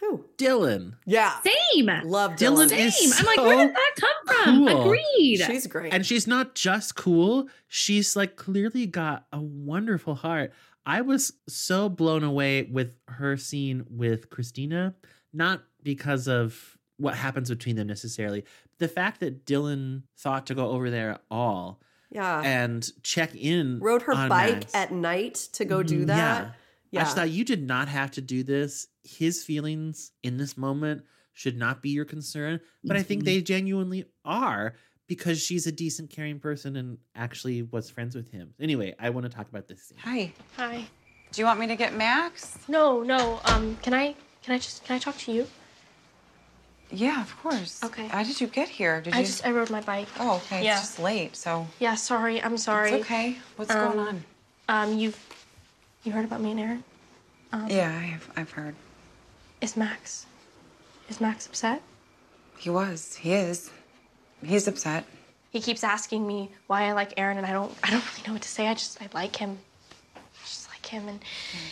Who? 0.00 0.24
Dylan. 0.38 0.94
Yeah. 1.04 1.34
Same. 1.40 1.90
Love 2.04 2.32
Dylan 2.32 2.68
Dylan. 2.68 2.86
is 2.86 2.98
Same. 2.98 3.12
I'm 3.18 3.26
like, 3.26 3.46
where 3.46 3.66
did 3.66 3.74
that 3.74 3.92
come 4.00 4.44
from? 4.44 4.66
cool. 4.66 4.82
Agreed. 4.86 5.42
She's 5.46 5.66
great. 5.66 5.92
And 5.92 6.06
she's 6.06 6.26
not 6.26 6.54
just 6.54 6.94
cool, 6.94 7.48
she's 7.68 8.16
like 8.16 8.36
clearly 8.36 8.86
got 8.86 9.26
a 9.32 9.40
wonderful 9.40 10.14
heart. 10.14 10.52
I 10.86 11.02
was 11.02 11.34
so 11.46 11.90
blown 11.90 12.24
away 12.24 12.62
with 12.62 12.96
her 13.08 13.36
scene 13.36 13.84
with 13.90 14.30
Christina, 14.30 14.94
not 15.32 15.62
because 15.82 16.26
of 16.26 16.78
what 17.00 17.14
happens 17.14 17.48
between 17.48 17.76
them 17.76 17.86
necessarily. 17.86 18.44
The 18.78 18.88
fact 18.88 19.20
that 19.20 19.44
Dylan 19.46 20.02
thought 20.18 20.46
to 20.46 20.54
go 20.54 20.70
over 20.70 20.90
there 20.90 21.12
at 21.12 21.22
all 21.30 21.80
yeah. 22.10 22.40
and 22.42 22.88
check 23.02 23.34
in. 23.34 23.78
Rode 23.80 24.02
her 24.02 24.12
on 24.14 24.28
bike 24.28 24.54
Max. 24.54 24.74
at 24.74 24.92
night 24.92 25.34
to 25.54 25.64
go 25.64 25.82
do 25.82 26.02
Mhm, 26.04 26.06
that. 26.08 26.44
I 26.46 26.52
Yeah. 26.90 27.04
just 27.04 27.16
thought 27.16 27.30
you 27.30 27.44
did 27.44 27.62
not 27.66 27.88
have 27.88 28.10
to 28.12 28.20
do 28.20 28.42
this. 28.42 28.86
His 29.02 29.42
feelings 29.44 30.12
in 30.22 30.36
this 30.36 30.56
moment 30.56 31.04
should 31.32 31.56
not 31.56 31.80
be 31.82 31.90
your 31.90 32.04
concern. 32.04 32.60
But 32.84 32.96
I 32.96 33.02
think 33.02 33.22
Mhm. 33.22 33.26
they 33.26 33.40
genuinely 33.42 34.04
are 34.24 34.74
because 35.06 35.40
she's 35.42 35.66
a 35.66 35.72
decent, 35.72 36.10
caring 36.10 36.38
person 36.38 36.76
and 36.76 36.98
actually 37.14 37.62
was 37.62 37.88
friends 37.90 38.14
with 38.14 38.30
him. 38.30 38.54
Anyway, 38.60 38.94
I 38.98 39.10
want 39.10 39.24
to 39.24 39.30
talk 39.30 39.48
about 39.48 39.68
this 39.68 39.84
scene. 39.84 39.98
Hi. 40.02 40.32
Hi. 40.56 40.86
Do 41.32 41.40
you 41.40 41.46
want 41.46 41.60
me 41.60 41.66
to 41.68 41.76
get 41.76 41.96
Max? 41.96 42.58
No, 42.68 43.02
no. 43.02 43.40
Um, 43.44 43.76
can 43.82 43.94
I 43.94 44.14
can 44.42 44.54
I 44.54 44.58
just 44.58 44.84
can 44.84 44.96
I 44.96 44.98
talk 44.98 45.16
to 45.18 45.32
you? 45.32 45.46
Yeah, 46.92 47.20
of 47.22 47.36
course. 47.42 47.82
Okay. 47.84 48.08
How 48.08 48.22
did 48.24 48.40
you 48.40 48.46
get 48.46 48.68
here? 48.68 49.00
Did 49.00 49.14
you 49.14 49.18
I 49.18 49.20
you? 49.20 49.26
just 49.26 49.46
I 49.46 49.52
rode 49.52 49.70
my 49.70 49.80
bike. 49.80 50.08
Oh, 50.18 50.36
okay. 50.36 50.64
Yeah. 50.64 50.72
It's 50.78 50.80
just 50.88 50.98
late, 50.98 51.36
so. 51.36 51.66
Yeah, 51.78 51.94
sorry. 51.94 52.42
I'm 52.42 52.56
sorry. 52.58 52.92
It's 52.92 53.04
okay. 53.04 53.38
What's 53.56 53.70
Um, 53.70 53.92
going 53.92 53.98
on? 54.08 54.24
Um, 54.68 54.98
you've 54.98 55.18
you 56.04 56.12
heard 56.12 56.24
about 56.24 56.40
me 56.40 56.50
and 56.52 56.60
Aaron? 56.60 56.84
Um, 57.52 57.68
Yeah, 57.68 57.90
I've, 58.14 58.30
I've 58.36 58.50
heard. 58.50 58.74
Is 59.60 59.76
Max 59.76 60.26
is 61.08 61.20
Max 61.20 61.46
upset? 61.46 61.82
He 62.56 62.70
was. 62.70 63.16
He 63.16 63.32
is. 63.34 63.70
He's 64.44 64.66
upset. 64.68 65.04
He 65.50 65.60
keeps 65.60 65.82
asking 65.84 66.26
me 66.26 66.50
why 66.68 66.84
I 66.84 66.92
like 66.92 67.14
Aaron, 67.16 67.36
and 67.36 67.46
I 67.46 67.52
don't 67.52 67.72
I 67.82 67.90
don't 67.90 68.04
really 68.16 68.26
know 68.26 68.32
what 68.34 68.42
to 68.42 68.48
say. 68.48 68.68
I 68.68 68.74
just 68.74 69.00
I 69.02 69.08
like 69.12 69.36
him. 69.36 69.58
I 70.92 70.96
just 70.96 71.02
like 71.02 71.02
him, 71.02 71.08
and 71.08 71.20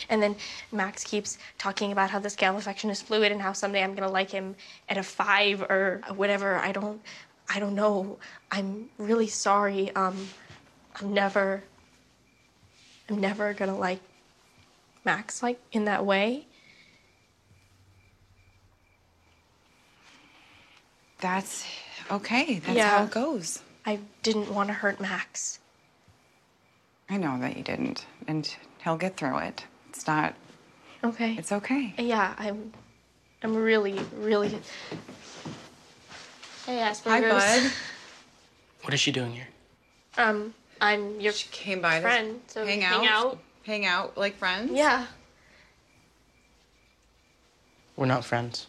and 0.09 0.21
then 0.21 0.35
Max 0.71 1.03
keeps 1.03 1.37
talking 1.57 1.91
about 1.91 2.09
how 2.09 2.19
the 2.19 2.29
scale 2.29 2.51
of 2.51 2.57
affection 2.57 2.89
is 2.89 3.01
fluid, 3.01 3.31
and 3.31 3.41
how 3.41 3.53
someday 3.53 3.83
I'm 3.83 3.95
gonna 3.95 4.11
like 4.11 4.31
him 4.31 4.55
at 4.87 4.97
a 4.97 5.03
five 5.03 5.61
or 5.61 6.01
whatever. 6.15 6.55
I 6.57 6.71
don't 6.71 7.01
I 7.49 7.59
don't 7.59 7.75
know. 7.75 8.19
I'm 8.51 8.89
really 8.97 9.27
sorry. 9.27 9.93
Um, 9.95 10.27
I'm 10.95 11.13
never 11.13 11.63
I'm 13.09 13.19
never 13.19 13.53
gonna 13.53 13.77
like 13.77 13.99
Max 15.05 15.41
like 15.43 15.59
in 15.71 15.85
that 15.85 16.05
way. 16.05 16.45
That's 21.19 21.65
okay. 22.09 22.59
That's 22.59 22.77
Yeah. 22.77 22.97
how 22.99 23.03
it 23.05 23.11
goes. 23.11 23.61
I 23.85 23.99
didn't 24.23 24.53
want 24.53 24.67
to 24.67 24.73
hurt 24.73 25.01
Max. 25.01 25.59
I 27.09 27.17
know 27.17 27.39
that 27.39 27.57
you 27.57 27.63
didn't, 27.63 28.05
and 28.27 28.55
he'll 28.83 28.97
get 28.97 29.17
through 29.17 29.37
it. 29.39 29.65
It's 29.89 30.05
not. 30.07 30.35
Okay. 31.03 31.35
It's 31.37 31.51
okay. 31.51 31.93
Yeah, 31.97 32.35
I'm 32.37 32.73
I'm 33.41 33.55
really, 33.55 33.99
really 34.17 34.59
Hey 36.65 36.79
Hi, 37.05 37.21
bud. 37.21 37.71
What 38.83 38.93
is 38.93 38.99
she 38.99 39.11
doing 39.11 39.31
here? 39.31 39.47
Um, 40.17 40.53
I'm 40.81 41.19
your 41.19 41.33
She 41.33 41.47
came 41.49 41.81
by 41.81 41.95
to 41.95 42.01
friend, 42.01 42.41
so 42.47 42.65
hang 42.65 42.83
out. 42.83 42.99
hang 43.01 43.07
out. 43.07 43.25
out. 43.25 43.39
Hang 43.65 43.85
out 43.85 44.17
like 44.17 44.35
friends. 44.35 44.71
Yeah. 44.73 45.05
We're 47.95 48.05
not 48.05 48.23
friends. 48.23 48.67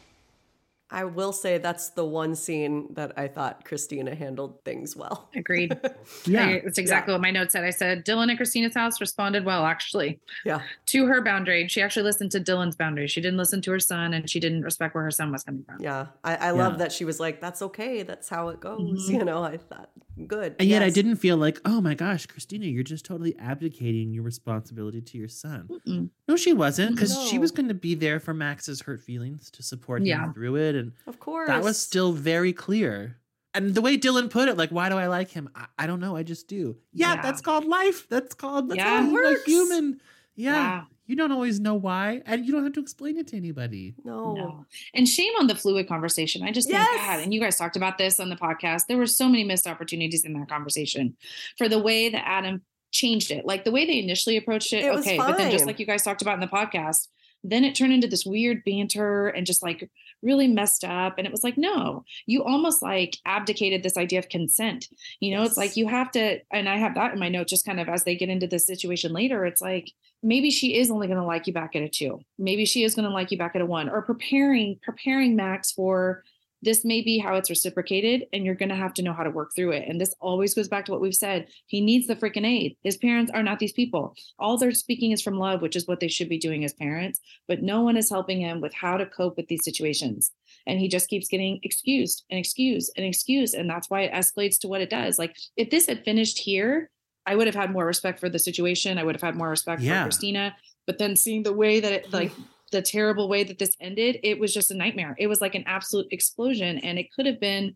I 0.93 1.05
will 1.05 1.33
say 1.33 1.59
that's 1.59 1.91
the 1.91 2.05
one 2.05 2.35
scene 2.35 2.89
that 2.95 3.13
I 3.17 3.29
thought 3.29 3.65
Christina 3.65 4.15
handled 4.15 4.65
things 4.65 4.97
well. 4.97 5.29
Agreed. 5.37 5.79
Yeah. 6.27 6.47
I- 6.47 6.51
it's 6.65 6.79
exactly 6.79 7.13
what 7.13 7.21
my 7.21 7.31
note 7.31 7.53
said. 7.53 7.65
I 7.65 7.71
said 7.71 8.05
Dylan 8.05 8.31
at 8.31 8.37
Christina's 8.37 8.75
house 8.75 9.01
responded 9.01 9.45
well, 9.45 9.65
actually, 9.67 10.19
Yeah. 10.45 10.63
to 10.87 11.07
her 11.07 11.23
boundary. 11.23 11.69
She 11.69 11.81
actually 11.83 12.03
listened 12.05 12.33
to 12.33 12.41
Dylan's 12.41 12.77
boundary. 12.77 13.07
She 13.07 13.21
didn't 13.21 13.39
listen 13.39 13.63
to 13.63 13.71
her 13.71 13.79
son, 13.81 14.15
and 14.15 14.29
she 14.29 14.41
didn't 14.41 14.63
respect 14.63 14.95
where 14.95 15.05
her 15.05 15.11
son 15.11 15.31
was 15.33 15.45
coming 15.45 15.63
from. 15.65 15.81
Yeah. 15.81 16.07
I, 16.25 16.37
I 16.37 16.51
love 16.51 16.79
that 16.79 16.93
she 16.93 17.05
was 17.05 17.21
like, 17.21 17.41
that's 17.41 17.63
okay. 17.63 18.03
That's 18.03 18.29
how 18.29 18.49
it 18.49 18.61
goes. 18.61 19.09
Mhm. 19.09 19.13
You 19.13 19.25
know, 19.25 19.43
I 19.43 19.57
thought, 19.59 19.91
good. 20.27 20.57
And 20.59 20.69
yet 20.69 20.83
I 20.83 20.91
didn't 20.91 21.17
feel 21.17 21.37
like, 21.37 21.61
oh 21.65 21.81
my 21.81 21.95
gosh, 21.95 22.27
Christina, 22.27 22.67
you're 22.67 22.83
just 22.83 23.05
totally 23.05 23.37
abdicating 23.39 24.13
your 24.13 24.23
responsibility 24.23 25.01
to 25.01 25.19
your 25.19 25.29
son. 25.29 25.69
Mm-mm. 25.71 26.11
No, 26.29 26.37
she 26.37 26.53
wasn't, 26.53 26.95
because 26.97 27.17
she 27.29 27.39
was 27.39 27.51
going 27.51 27.69
to 27.69 27.75
be 27.75 27.95
there 27.95 28.21
for 28.21 28.33
Max's 28.35 28.81
hurt 28.83 29.01
feelings 29.03 29.51
to 29.53 29.63
support 29.63 30.03
Yeah. 30.03 30.25
him 30.25 30.35
through 30.35 30.57
it. 30.57 30.75
And 30.75 30.93
Of 31.07 31.19
course. 31.21 31.49
that 31.49 31.63
was 31.63 31.79
still 31.81 32.13
very 32.13 32.53
clear. 32.53 33.17
And 33.53 33.75
the 33.75 33.81
way 33.81 33.99
Dylan 33.99 34.31
put 34.31 34.49
it, 34.49 34.57
like, 34.57 34.71
why 34.71 34.89
do 34.89 34.97
I 34.97 35.09
like 35.09 35.31
him? 35.31 35.49
I, 35.57 35.67
I 35.79 35.87
don't 35.87 35.99
know. 36.01 36.15
I 36.17 36.23
just 36.23 36.47
do. 36.47 36.77
Yeah, 36.93 37.15
Yeah. 37.17 37.23
that's 37.23 37.41
called 37.41 37.65
life. 37.65 38.09
That's 38.09 38.35
called 38.35 38.69
that's 38.69 38.79
Yeah. 38.79 39.01
called 39.11 39.19
a 39.19 39.37
human. 39.45 40.01
Yeah. 40.37 40.55
Yeah. 40.55 40.85
You 41.11 41.17
don't 41.17 41.33
always 41.33 41.59
know 41.59 41.75
why, 41.75 42.23
and 42.25 42.47
you 42.47 42.53
don't 42.53 42.63
have 42.63 42.75
to 42.75 42.81
explain 42.81 43.19
it 43.19 43.27
to 43.29 43.37
anybody. 43.37 43.97
No. 44.05 44.33
No. 44.35 44.67
And 44.95 45.09
shame 45.09 45.33
on 45.41 45.49
the 45.49 45.57
fluid 45.57 45.89
conversation. 45.89 46.45
I 46.45 46.53
just 46.53 46.69
think 46.69 46.79
Yes. 46.79 47.05
God, 47.05 47.19
and 47.19 47.35
you 47.35 47.41
guys 47.41 47.57
talked 47.57 47.75
about 47.75 47.99
this 47.99 48.21
on 48.21 48.29
the 48.29 48.37
podcast. 48.37 48.83
There 48.87 48.97
were 48.97 49.09
so 49.09 49.29
many 49.29 49.43
missed 49.43 49.67
opportunities 49.67 50.25
in 50.25 50.35
that 50.35 50.49
conversation 50.49 51.17
for 51.59 51.69
the 51.69 51.81
way 51.81 52.11
that 52.11 52.23
Adam 52.25 52.63
changed 52.93 53.33
it. 53.33 53.45
Like 53.45 53.65
the 53.65 53.73
way 53.73 53.87
they 53.87 53.99
initially 53.99 54.37
approached 54.37 54.73
it, 54.73 54.85
It 54.85 54.95
okay. 54.99 55.17
But 55.17 55.37
then 55.37 55.51
just 55.51 55.67
like 55.67 55.81
you 55.81 55.87
guys 55.87 56.05
talked 56.05 56.23
about 56.23 56.35
in 56.35 56.41
the 56.41 56.47
podcast, 56.47 57.09
then 57.43 57.65
it 57.65 57.75
turned 57.75 57.93
into 57.93 58.09
this 58.09 58.27
weird 58.27 58.63
banter 58.65 59.29
and 59.29 59.47
just 59.47 59.63
like 59.63 59.89
really 60.23 60.49
messed 60.49 60.85
up. 60.85 61.17
And 61.17 61.27
it 61.27 61.33
was 61.33 61.43
like, 61.43 61.57
no, 61.57 62.05
you 62.27 62.45
almost 62.45 62.83
like 62.83 63.17
abdicated 63.25 63.83
this 63.83 63.97
idea 63.97 64.19
of 64.19 64.29
consent. 64.29 64.89
You 65.21 65.37
know, 65.37 65.43
it's 65.43 65.57
like 65.57 65.77
you 65.77 65.89
have 65.89 66.11
to, 66.13 66.41
and 66.53 66.69
I 66.69 66.77
have 66.77 66.95
that 66.95 67.13
in 67.13 67.19
my 67.19 67.29
note 67.29 67.49
just 67.49 67.65
kind 67.65 67.81
of 67.81 67.89
as 67.89 68.05
they 68.05 68.17
get 68.17 68.29
into 68.29 68.47
this 68.47 68.67
situation 68.67 69.13
later, 69.13 69.47
it's 69.47 69.63
like, 69.63 69.91
maybe 70.23 70.51
she 70.51 70.77
is 70.77 70.91
only 70.91 71.07
going 71.07 71.19
to 71.19 71.25
like 71.25 71.47
you 71.47 71.53
back 71.53 71.75
at 71.75 71.83
a 71.83 71.89
two 71.89 72.21
maybe 72.39 72.67
she 72.67 72.85
is 72.85 72.95
going 72.95 73.09
to 73.09 73.11
like 73.11 73.31
you 73.31 73.39
back 73.39 73.53
at 73.55 73.63
a 73.63 73.67
one 73.67 73.89
or 73.89 74.03
preparing 74.03 74.79
preparing 74.83 75.35
max 75.35 75.73
for 75.73 76.23
this 76.63 76.85
may 76.85 77.01
be 77.01 77.19
how 77.19 77.37
it's 77.37 77.49
reciprocated 77.51 78.27
and 78.33 78.45
you're 78.45 78.55
going 78.55 78.69
to 78.69 78.75
have 78.75 78.93
to 78.95 79.03
know 79.03 79.13
how 79.13 79.23
to 79.23 79.31
work 79.31 79.51
through 79.57 79.71
it. 79.73 79.89
And 79.89 80.01
this 80.01 80.15
always 80.21 80.55
goes 80.55 80.69
back 80.69 80.85
to 80.87 80.93
what 80.93 81.01
we've 81.01 81.15
said 81.15 81.47
he 81.67 81.81
needs 81.81 82.07
the 82.07 82.17
freaking 82.17 82.47
aid. 82.47 82.77
His 82.83 82.97
parents 82.97 83.31
are 83.35 83.43
not 83.43 83.59
these 83.59 83.73
people. 83.73 84.15
All 84.39 84.59
they're 84.59 84.73
speaking 84.73 85.13
is 85.13 85.23
from 85.23 85.39
love 85.39 85.63
which 85.63 85.77
is 85.77 85.87
what 85.89 86.01
they 86.01 86.09
should 86.09 86.29
be 86.29 86.39
doing 86.39 86.65
as 86.65 86.73
parents 86.75 87.21
but 87.49 87.63
no 87.63 87.81
one 87.83 87.97
is 87.97 88.11
helping 88.11 88.41
him 88.41 88.61
with 88.61 88.75
how 88.75 88.97
to 88.97 89.07
cope 89.07 89.37
with 89.37 89.49
these 89.49 89.65
situations. 89.65 90.33
And 90.67 90.79
he 90.79 90.89
just 90.89 91.09
keeps 91.09 91.29
getting 91.29 91.61
excused 91.63 92.25
and 92.31 92.39
excused 92.39 92.93
and 92.97 93.07
excused 93.07 93.55
and 93.55 93.69
that's 93.69 93.89
why 93.89 94.03
it 94.03 94.13
escalates 94.13 94.59
to 94.61 94.69
what 94.69 94.81
it 94.83 94.91
does. 94.91 95.19
Like 95.19 95.35
if 95.57 95.71
this 95.71 95.87
had 95.87 96.05
finished 96.05 96.39
here 96.39 96.91
i 97.27 97.35
would 97.37 97.47
have 97.47 97.55
had 97.55 97.71
more 97.71 97.85
respect 97.87 98.19
for 98.19 98.29
the 98.31 98.39
situation. 98.39 98.99
I 98.99 99.05
would 99.05 99.15
have 99.15 99.23
had 99.23 99.37
more 99.37 99.51
respect 99.51 99.83
Yeah. 99.83 100.01
for 100.03 100.07
christina 100.09 100.57
but 100.87 100.99
then 100.99 101.15
seeing 101.17 101.43
the 101.43 101.53
way 101.53 101.81
that 101.81 101.93
it 101.93 102.13
like 102.13 102.33
the 102.71 102.83
terrible 102.83 103.29
way 103.29 103.45
that 103.45 103.59
this 103.59 103.77
ended, 103.81 104.19
it 104.23 104.39
was 104.39 104.55
just 104.55 104.71
a 104.71 104.75
nightmare. 104.75 105.15
It 105.19 105.27
was 105.27 105.41
like 105.41 105.55
an 105.55 105.65
absolute 105.67 106.07
explosion. 106.11 106.79
And 106.79 106.99
it 106.99 107.13
could 107.13 107.27
have 107.27 107.41
been, 107.41 107.75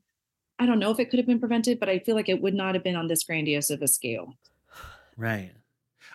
I 0.59 0.66
don't 0.66 0.78
know 0.78 0.90
if 0.90 1.00
it 1.00 1.11
could 1.11 1.18
have 1.18 1.26
been 1.26 1.40
prevented, 1.40 1.80
but 1.80 1.88
I 1.88 1.98
feel 1.98 2.14
like 2.14 2.28
it 2.28 2.40
would 2.40 2.54
not 2.54 2.74
have 2.74 2.85
been 2.85 2.96
on 2.96 3.09
this 3.09 3.24
grandiose 3.24 3.70
of 3.70 3.83
a 3.83 3.88
scale. 3.88 4.35
Right. 5.16 5.52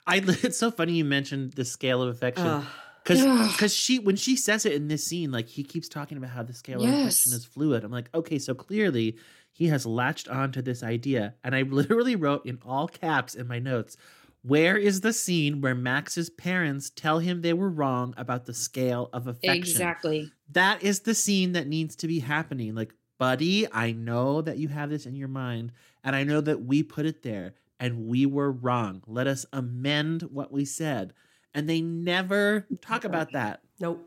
I 0.08 0.18
it's 0.26 0.58
so 0.58 0.72
funny 0.72 0.94
you 0.94 1.06
mentioned 1.06 1.54
the 1.54 1.66
scale 1.66 2.02
of 2.02 2.10
affection. 2.10 2.64
Cause, 3.06 3.58
cause 3.58 3.74
she 3.74 3.98
when 3.98 4.18
she 4.18 4.36
says 4.36 4.66
it 4.66 4.74
in 4.74 4.88
this 4.88 5.04
scene, 5.04 5.32
like 5.32 5.48
he 5.48 5.64
keeps 5.64 5.90
talking 5.90 6.18
about 6.18 6.30
how 6.30 6.44
the 6.44 6.54
scale 6.54 6.84
of 6.84 6.90
affection 6.90 7.34
is 7.34 7.44
fluid. 7.44 7.84
I'm 7.84 7.92
like, 7.92 8.10
okay, 8.14 8.38
so 8.38 8.54
clearly 8.54 9.18
he 9.52 9.68
has 9.68 9.86
latched 9.86 10.28
onto 10.28 10.62
this 10.62 10.84
idea. 10.84 11.34
And 11.44 11.56
I 11.56 11.62
literally 11.64 12.16
wrote 12.16 12.46
in 12.46 12.60
all 12.66 12.88
caps 12.88 13.36
in 13.36 13.48
my 13.48 13.60
notes, 13.60 13.98
where 14.42 14.78
is 14.78 15.02
the 15.02 15.14
scene 15.14 15.62
where 15.62 15.76
Max's 15.76 16.30
parents 16.30 16.90
tell 16.90 17.20
him 17.20 17.42
they 17.42 17.54
were 17.54 17.70
wrong 17.70 18.14
about 18.18 18.46
the 18.46 18.54
scale 18.54 19.10
of 19.14 19.28
affection? 19.28 19.58
Exactly. 19.58 20.32
That 20.52 20.82
is 20.84 21.02
the 21.02 21.14
scene 21.14 21.52
that 21.54 21.68
needs 21.68 21.96
to 21.98 22.08
be 22.08 22.20
happening. 22.20 22.74
Like, 22.76 22.94
buddy, 23.18 23.72
I 23.72 23.92
know 23.92 24.42
that 24.42 24.58
you 24.58 24.70
have 24.70 24.90
this 24.90 25.06
in 25.06 25.16
your 25.16 25.28
mind, 25.28 25.74
and 26.04 26.16
I 26.16 26.24
know 26.24 26.42
that 26.42 26.62
we 26.64 26.84
put 26.84 27.06
it 27.06 27.22
there 27.24 27.54
and 27.80 28.08
we 28.08 28.26
were 28.26 28.52
wrong. 28.52 29.02
Let 29.08 29.28
us 29.28 29.46
amend 29.54 30.24
what 30.24 30.52
we 30.52 30.66
said. 30.66 31.14
And 31.54 31.68
they 31.70 31.82
never 31.82 32.68
talk 32.82 33.04
about 33.06 33.32
that. 33.34 33.62
Nope. 33.80 34.06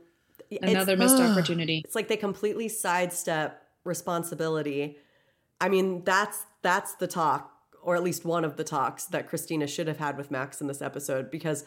It's- 0.50 0.70
Another 0.70 0.96
missed 0.96 1.16
Ugh. 1.16 1.30
opportunity. 1.30 1.82
It's 1.84 1.94
like 1.94 2.08
they 2.08 2.16
completely 2.16 2.68
sidestep 2.68 3.62
responsibility. 3.84 4.98
I 5.60 5.68
mean, 5.68 6.04
that's 6.04 6.44
that's 6.62 6.94
the 6.96 7.06
talk, 7.06 7.51
or 7.82 7.96
at 7.96 8.02
least 8.02 8.24
one 8.24 8.44
of 8.44 8.56
the 8.56 8.64
talks 8.64 9.04
that 9.06 9.28
Christina 9.28 9.66
should 9.66 9.88
have 9.88 9.98
had 9.98 10.16
with 10.16 10.30
Max 10.30 10.60
in 10.60 10.66
this 10.66 10.80
episode. 10.80 11.30
Because 11.30 11.64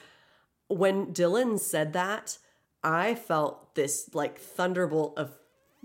when 0.68 1.08
Dylan 1.14 1.60
said 1.60 1.94
that, 1.94 2.38
I 2.84 3.16
felt 3.16 3.76
this 3.76 4.10
like 4.14 4.40
thunderbolt 4.40 5.18
of 5.18 5.32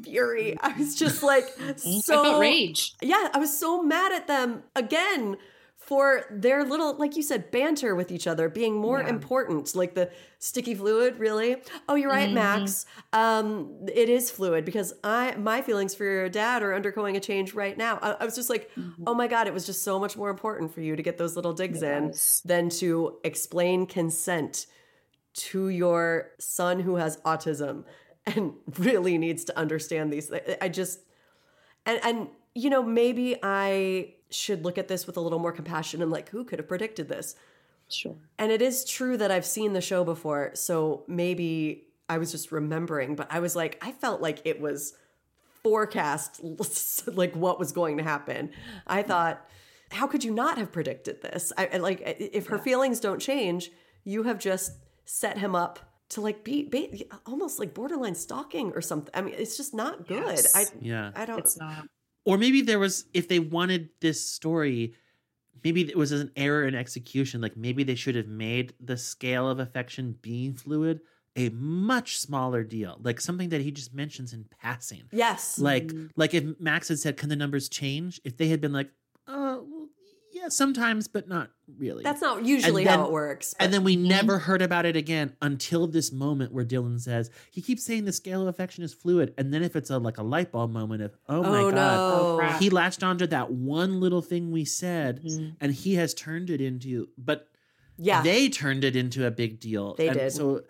fury. 0.02 0.56
I 0.60 0.76
was 0.78 0.94
just 0.94 1.22
like 1.22 1.48
so 1.76 2.38
rage. 2.38 2.94
yeah, 3.00 3.28
I 3.32 3.38
was 3.38 3.56
so 3.58 3.82
mad 3.82 4.12
at 4.12 4.26
them 4.26 4.62
again 4.74 5.36
for 5.80 6.24
their 6.30 6.62
little, 6.62 6.94
like 6.98 7.16
you 7.16 7.22
said, 7.22 7.50
banter 7.50 7.94
with 7.96 8.12
each 8.12 8.26
other 8.26 8.48
being 8.48 8.74
more 8.76 9.00
Yeah. 9.00 9.08
important. 9.08 9.74
Like 9.74 9.94
the 9.94 10.10
sticky 10.38 10.74
fluid, 10.74 11.18
really? 11.18 11.56
Oh, 11.88 11.94
you're 11.96 12.10
right, 12.10 12.32
Max. 12.32 12.86
Um, 13.12 13.86
it 13.92 14.08
is 14.08 14.30
fluid 14.30 14.64
because 14.64 14.92
I 15.02 15.34
my 15.36 15.62
feelings 15.62 15.94
for 15.94 16.04
your 16.04 16.28
dad 16.28 16.62
are 16.62 16.74
undergoing 16.74 17.16
a 17.16 17.20
change 17.20 17.54
right 17.54 17.76
now. 17.76 17.98
I, 18.02 18.12
I 18.20 18.24
was 18.24 18.34
just 18.36 18.50
like, 18.50 18.70
oh 19.06 19.14
my 19.14 19.26
god, 19.26 19.46
it 19.48 19.54
was 19.54 19.66
just 19.66 19.82
so 19.82 19.98
much 19.98 20.16
more 20.16 20.30
important 20.30 20.72
for 20.72 20.80
you 20.82 20.94
to 20.96 21.02
get 21.02 21.18
those 21.18 21.34
little 21.34 21.54
digs 21.54 21.82
in 21.82 22.12
than 22.44 22.68
to 22.80 23.18
explain 23.24 23.86
consent 23.86 24.66
to 25.32 25.70
your 25.70 26.30
son 26.38 26.78
who 26.80 26.96
has 26.96 27.16
autism 27.18 27.84
and 28.26 28.52
really 28.78 29.16
needs 29.16 29.44
to 29.44 29.58
understand 29.58 30.12
these. 30.12 30.30
I 30.60 30.68
just 30.68 31.00
and 31.86 31.98
and 32.04 32.28
you 32.60 32.70
know 32.70 32.82
maybe 32.82 33.36
I 33.42 34.14
should 34.30 34.64
look 34.64 34.78
at 34.78 34.88
this 34.88 35.06
with 35.06 35.16
a 35.16 35.20
little 35.20 35.38
more 35.38 35.52
compassion 35.52 36.02
and 36.02 36.10
like 36.10 36.28
who 36.28 36.44
could 36.44 36.58
have 36.58 36.68
predicted 36.68 37.08
this. 37.08 37.34
Sure. 37.88 38.16
And 38.38 38.52
it 38.52 38.62
is 38.62 38.84
true 38.84 39.16
that 39.16 39.30
I've 39.30 39.46
seen 39.46 39.72
the 39.72 39.80
show 39.80 40.04
before, 40.04 40.52
so 40.54 41.04
maybe 41.08 41.86
I 42.08 42.18
was 42.18 42.30
just 42.30 42.52
remembering, 42.52 43.16
but 43.16 43.26
I 43.30 43.40
was 43.40 43.56
like 43.56 43.78
I 43.82 43.92
felt 43.92 44.20
like 44.20 44.42
it 44.44 44.60
was 44.60 44.94
forecast 45.62 46.40
like 47.06 47.34
what 47.34 47.58
was 47.58 47.72
going 47.72 47.96
to 47.96 48.02
happen. 48.02 48.50
I 48.86 49.02
thought 49.02 49.46
how 49.90 50.06
could 50.06 50.22
you 50.22 50.32
not 50.32 50.58
have 50.58 50.70
predicted 50.70 51.22
this? 51.22 51.52
I 51.56 51.78
like 51.78 52.02
if 52.04 52.46
her 52.46 52.58
feelings 52.58 53.00
don't 53.00 53.20
change, 53.20 53.70
you 54.04 54.24
have 54.24 54.38
just 54.38 54.72
set 55.04 55.38
him 55.38 55.56
up 55.56 55.80
to 56.10 56.20
like 56.20 56.44
be, 56.44 56.64
be 56.64 57.08
almost 57.26 57.58
like 57.58 57.72
borderline 57.72 58.14
stalking 58.14 58.72
or 58.72 58.80
something. 58.80 59.12
I 59.14 59.22
mean, 59.22 59.34
it's 59.36 59.56
just 59.56 59.74
not 59.74 60.06
good. 60.06 60.26
Yes. 60.26 60.54
I 60.54 60.66
Yeah. 60.80 61.10
I 61.14 61.24
don't 61.24 61.38
It's 61.38 61.58
not. 61.58 61.86
Or 62.24 62.38
maybe 62.38 62.62
there 62.62 62.78
was, 62.78 63.06
if 63.14 63.28
they 63.28 63.38
wanted 63.38 63.90
this 64.00 64.24
story, 64.24 64.94
maybe 65.64 65.82
it 65.82 65.96
was 65.96 66.12
an 66.12 66.30
error 66.36 66.66
in 66.66 66.74
execution. 66.74 67.40
Like 67.40 67.56
maybe 67.56 67.82
they 67.82 67.94
should 67.94 68.14
have 68.14 68.28
made 68.28 68.74
the 68.80 68.96
scale 68.96 69.48
of 69.48 69.58
affection 69.58 70.16
being 70.20 70.54
fluid 70.54 71.00
a 71.36 71.48
much 71.50 72.18
smaller 72.18 72.64
deal. 72.64 72.98
Like 73.02 73.20
something 73.20 73.50
that 73.50 73.60
he 73.60 73.70
just 73.70 73.94
mentions 73.94 74.32
in 74.32 74.46
passing. 74.60 75.04
Yes. 75.12 75.58
Like, 75.58 75.92
like 76.16 76.34
if 76.34 76.44
Max 76.58 76.88
had 76.88 76.98
said, 76.98 77.16
"Can 77.16 77.28
the 77.28 77.36
numbers 77.36 77.68
change?" 77.68 78.20
If 78.24 78.36
they 78.36 78.48
had 78.48 78.60
been 78.60 78.72
like, 78.72 78.90
"Uh, 79.26 79.60
yeah, 80.40 80.48
sometimes, 80.48 81.06
but 81.08 81.28
not 81.28 81.50
really." 81.78 82.02
That's 82.02 82.20
not 82.22 82.44
usually 82.44 82.84
then- 82.84 82.98
how 82.98 83.06
it 83.06 83.12
works. 83.12 83.54
and 83.60 83.72
then 83.72 83.84
we 83.84 83.96
never 83.96 84.38
heard 84.38 84.62
about 84.62 84.86
it 84.86 84.96
again 84.96 85.34
until 85.42 85.86
this 85.86 86.10
moment 86.12 86.52
where 86.52 86.64
Dylan 86.64 87.00
says 87.00 87.30
he 87.50 87.60
keeps 87.60 87.84
saying 87.84 88.04
the 88.04 88.12
scale 88.12 88.42
of 88.42 88.48
affection 88.48 88.82
is 88.84 88.92
fluid, 88.94 89.34
and 89.38 89.52
then 89.52 89.62
if 89.62 89.76
it's 89.76 89.90
a 89.90 89.98
like 89.98 90.18
a 90.18 90.22
light 90.22 90.50
bulb 90.52 90.70
moment 90.72 91.02
of 91.02 91.16
oh 91.28 91.42
my 91.42 91.60
oh 91.60 91.70
god, 91.70 91.74
no. 91.74 92.40
Oh, 92.42 92.56
he 92.58 92.70
latched 92.70 93.02
onto 93.02 93.26
that 93.28 93.50
one 93.52 94.00
little 94.00 94.22
thing 94.22 94.50
we 94.50 94.64
said, 94.64 95.22
Mhm. 95.24 95.56
and 95.60 95.72
he 95.72 95.94
has 95.96 96.14
turned 96.14 96.50
it 96.50 96.60
into, 96.60 97.08
but 97.18 97.48
yeah. 97.96 98.22
they 98.22 98.48
turned 98.48 98.82
it 98.84 98.96
into 98.96 99.26
a 99.26 99.30
big 99.30 99.60
deal. 99.60 99.94
They 99.94 100.08
And 100.08 100.18
did. 100.18 100.32
So 100.32 100.62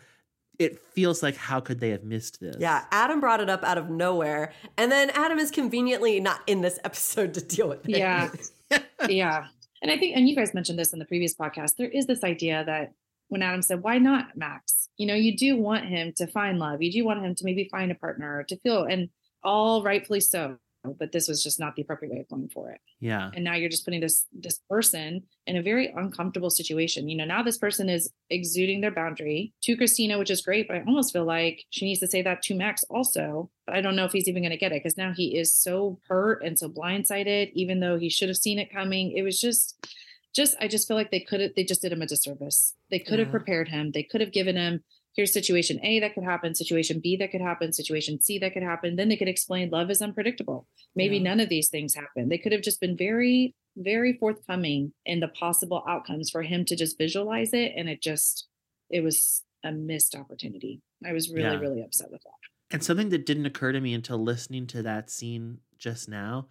it 0.59 0.79
feels 0.79 1.23
like 1.23 1.37
how 1.37 1.59
could 1.61 1.81
they 1.81 1.89
have 1.91 2.05
missed 2.05 2.39
this? 2.41 2.57
yeah, 2.59 2.85
Adam 2.91 3.19
brought 3.21 3.41
it 3.41 3.49
up 3.49 3.65
out 3.65 3.79
of 3.79 3.89
nowhere. 3.89 4.53
And 4.77 4.93
then 4.93 5.09
Adam 5.11 5.39
is 5.39 5.51
conveniently 5.51 6.21
not 6.21 6.41
in 6.47 6.61
this 6.61 6.79
episode 6.85 7.33
to 7.35 7.41
deal 7.41 7.69
with 7.69 7.89
it. 7.89 7.97
Yeah. 7.97 8.31
yeah. 9.09 9.47
And 9.83 9.91
I 9.91 9.97
think, 9.99 10.17
and 10.17 10.29
you 10.29 10.37
guys 10.37 10.55
mentioned 10.55 10.79
this 10.79 10.93
in 10.93 10.99
the 10.99 11.05
previous 11.05 11.35
podcast, 11.35 11.77
there 11.77 11.89
is 11.89 12.07
this 12.07 12.23
idea 12.23 12.65
that 12.67 12.93
when 13.29 13.43
Adam 13.43 13.63
said, 13.63 13.83
why 13.83 13.99
not 13.99 14.37
Max? 14.37 14.89
You 14.97 15.07
know, 15.07 15.15
you 15.15 15.37
do 15.37 15.57
want 15.57 15.87
him 15.87 16.13
to 16.17 16.27
find 16.27 16.59
love. 16.59 16.83
You 16.83 16.93
do 16.93 17.05
want 17.05 17.25
him 17.25 17.35
to 17.35 17.45
maybe 17.45 17.69
find 17.71 17.91
a 17.91 17.95
partner 17.95 18.45
to 18.49 18.57
feel, 18.59 18.85
and 18.85 19.09
all 19.43 19.83
rightfully 19.83 20.21
so. 20.21 20.57
But 20.83 21.13
this 21.13 21.29
was 21.29 21.43
just 21.43 21.61
not 21.61 21.77
the 21.77 21.83
appropriate 21.83 22.13
way 22.13 22.21
of 22.21 22.29
going 22.29 22.49
for 22.49 22.71
it. 22.71 22.81
yeah, 23.01 23.31
And 23.35 23.45
now 23.45 23.55
you're 23.55 23.69
just 23.69 23.85
putting 23.85 24.01
this 24.01 24.27
this 24.33 24.61
person 24.69 25.25
in 25.47 25.57
a 25.57 25.63
very 25.63 25.93
uncomfortable 25.95 26.49
situation. 26.49 27.07
You 27.09 27.17
know, 27.19 27.27
now 27.27 27.43
this 27.43 27.59
person 27.59 27.91
is 27.91 28.11
exuding 28.31 28.81
their 28.81 28.91
boundary 28.91 29.53
to 29.65 29.77
Christina, 29.77 30.19
which 30.19 30.31
is 30.31 30.41
great, 30.41 30.69
but 30.69 30.79
I 30.79 30.81
almost 30.87 31.13
feel 31.13 31.25
like 31.27 31.65
she 31.71 31.85
needs 31.85 32.01
to 32.01 32.07
say 32.07 32.23
that 32.23 32.41
to 32.45 32.55
Max 32.55 32.83
also. 32.89 33.51
But 33.67 33.77
I 33.77 33.83
don't 33.83 33.95
know 33.97 34.07
if 34.07 34.13
he's 34.13 34.27
even 34.29 34.43
going 34.43 34.53
to 34.53 34.57
get 34.57 34.73
it 34.73 34.83
because 34.83 34.97
now 34.97 35.13
he 35.15 35.37
is 35.37 35.53
so 35.55 35.99
hurt 36.09 36.43
and 36.43 36.59
so 36.59 36.69
blindsided, 36.69 37.53
even 37.55 37.81
though 37.81 37.99
he 37.99 38.09
should 38.09 38.29
have 38.29 38.39
seen 38.39 38.59
it 38.59 38.73
coming. 38.73 39.13
It 39.13 39.23
was 39.23 39.39
just, 39.39 39.87
just 40.35 40.57
I 40.61 40.67
just 40.69 40.89
feel 40.89 40.97
like 40.97 41.11
they 41.11 41.21
could 41.21 41.41
have 41.41 41.51
they 41.57 41.65
just 41.65 41.83
did 41.83 41.93
him 41.93 42.01
a 42.03 42.07
disservice. 42.07 42.75
They 42.91 43.01
could 43.01 43.19
have 43.19 43.29
Yeah. 43.29 43.33
prepared 43.33 43.69
him. 43.69 43.91
They 43.93 44.03
could 44.05 44.23
have 44.23 44.33
given 44.33 44.57
him 44.57 44.83
here's 45.15 45.33
situation 45.33 45.81
A 45.85 46.01
that 46.01 46.15
could 46.15 46.25
happen, 46.25 46.55
situation 46.55 47.01
B 47.01 47.17
that 47.17 47.31
could 47.33 47.41
happen, 47.41 47.73
situation 47.73 48.21
C 48.21 48.39
that 48.39 48.53
could 48.53 48.63
happen. 48.63 48.97
Then 48.97 49.09
they 49.09 49.17
could 49.17 49.29
explain 49.29 49.71
love 49.71 49.91
is 49.91 50.01
unpredictable. 50.03 50.69
Maybe 50.95 51.17
Yeah. 51.17 51.23
none 51.25 51.41
of 51.41 51.49
these 51.49 51.69
things 51.69 51.95
happen. 51.95 52.29
They 52.29 52.39
could 52.39 52.53
have 52.53 52.63
just 52.63 52.81
been 52.81 52.97
very, 52.97 53.55
very 53.77 54.13
forthcoming 54.15 54.93
in 55.05 55.21
the 55.21 55.29
possible 55.29 55.83
outcomes 55.89 56.31
for 56.31 56.43
him 56.43 56.65
to 56.67 56.77
just 56.77 56.97
visualize 56.99 57.53
it. 57.53 57.73
And 57.77 57.89
it 57.89 58.01
just, 58.03 58.49
it 58.89 59.01
was 59.01 59.43
a 59.65 59.73
missed 59.73 60.15
opportunity. 60.15 60.81
I 61.05 61.13
was 61.13 61.29
really, 61.31 61.43
Yeah. 61.43 61.61
really 61.61 61.83
upset 61.83 62.11
with 62.11 62.23
that. 62.23 62.33
and 62.73 62.85
something 62.85 63.09
that 63.09 63.27
didn't 63.27 63.47
occur 63.47 63.73
to 63.73 63.81
me 63.81 63.95
until 63.95 64.17
listening 64.19 64.65
to 64.69 64.81
that 64.83 65.11
scene 65.11 65.59
just 65.77 66.09
now, 66.09 66.47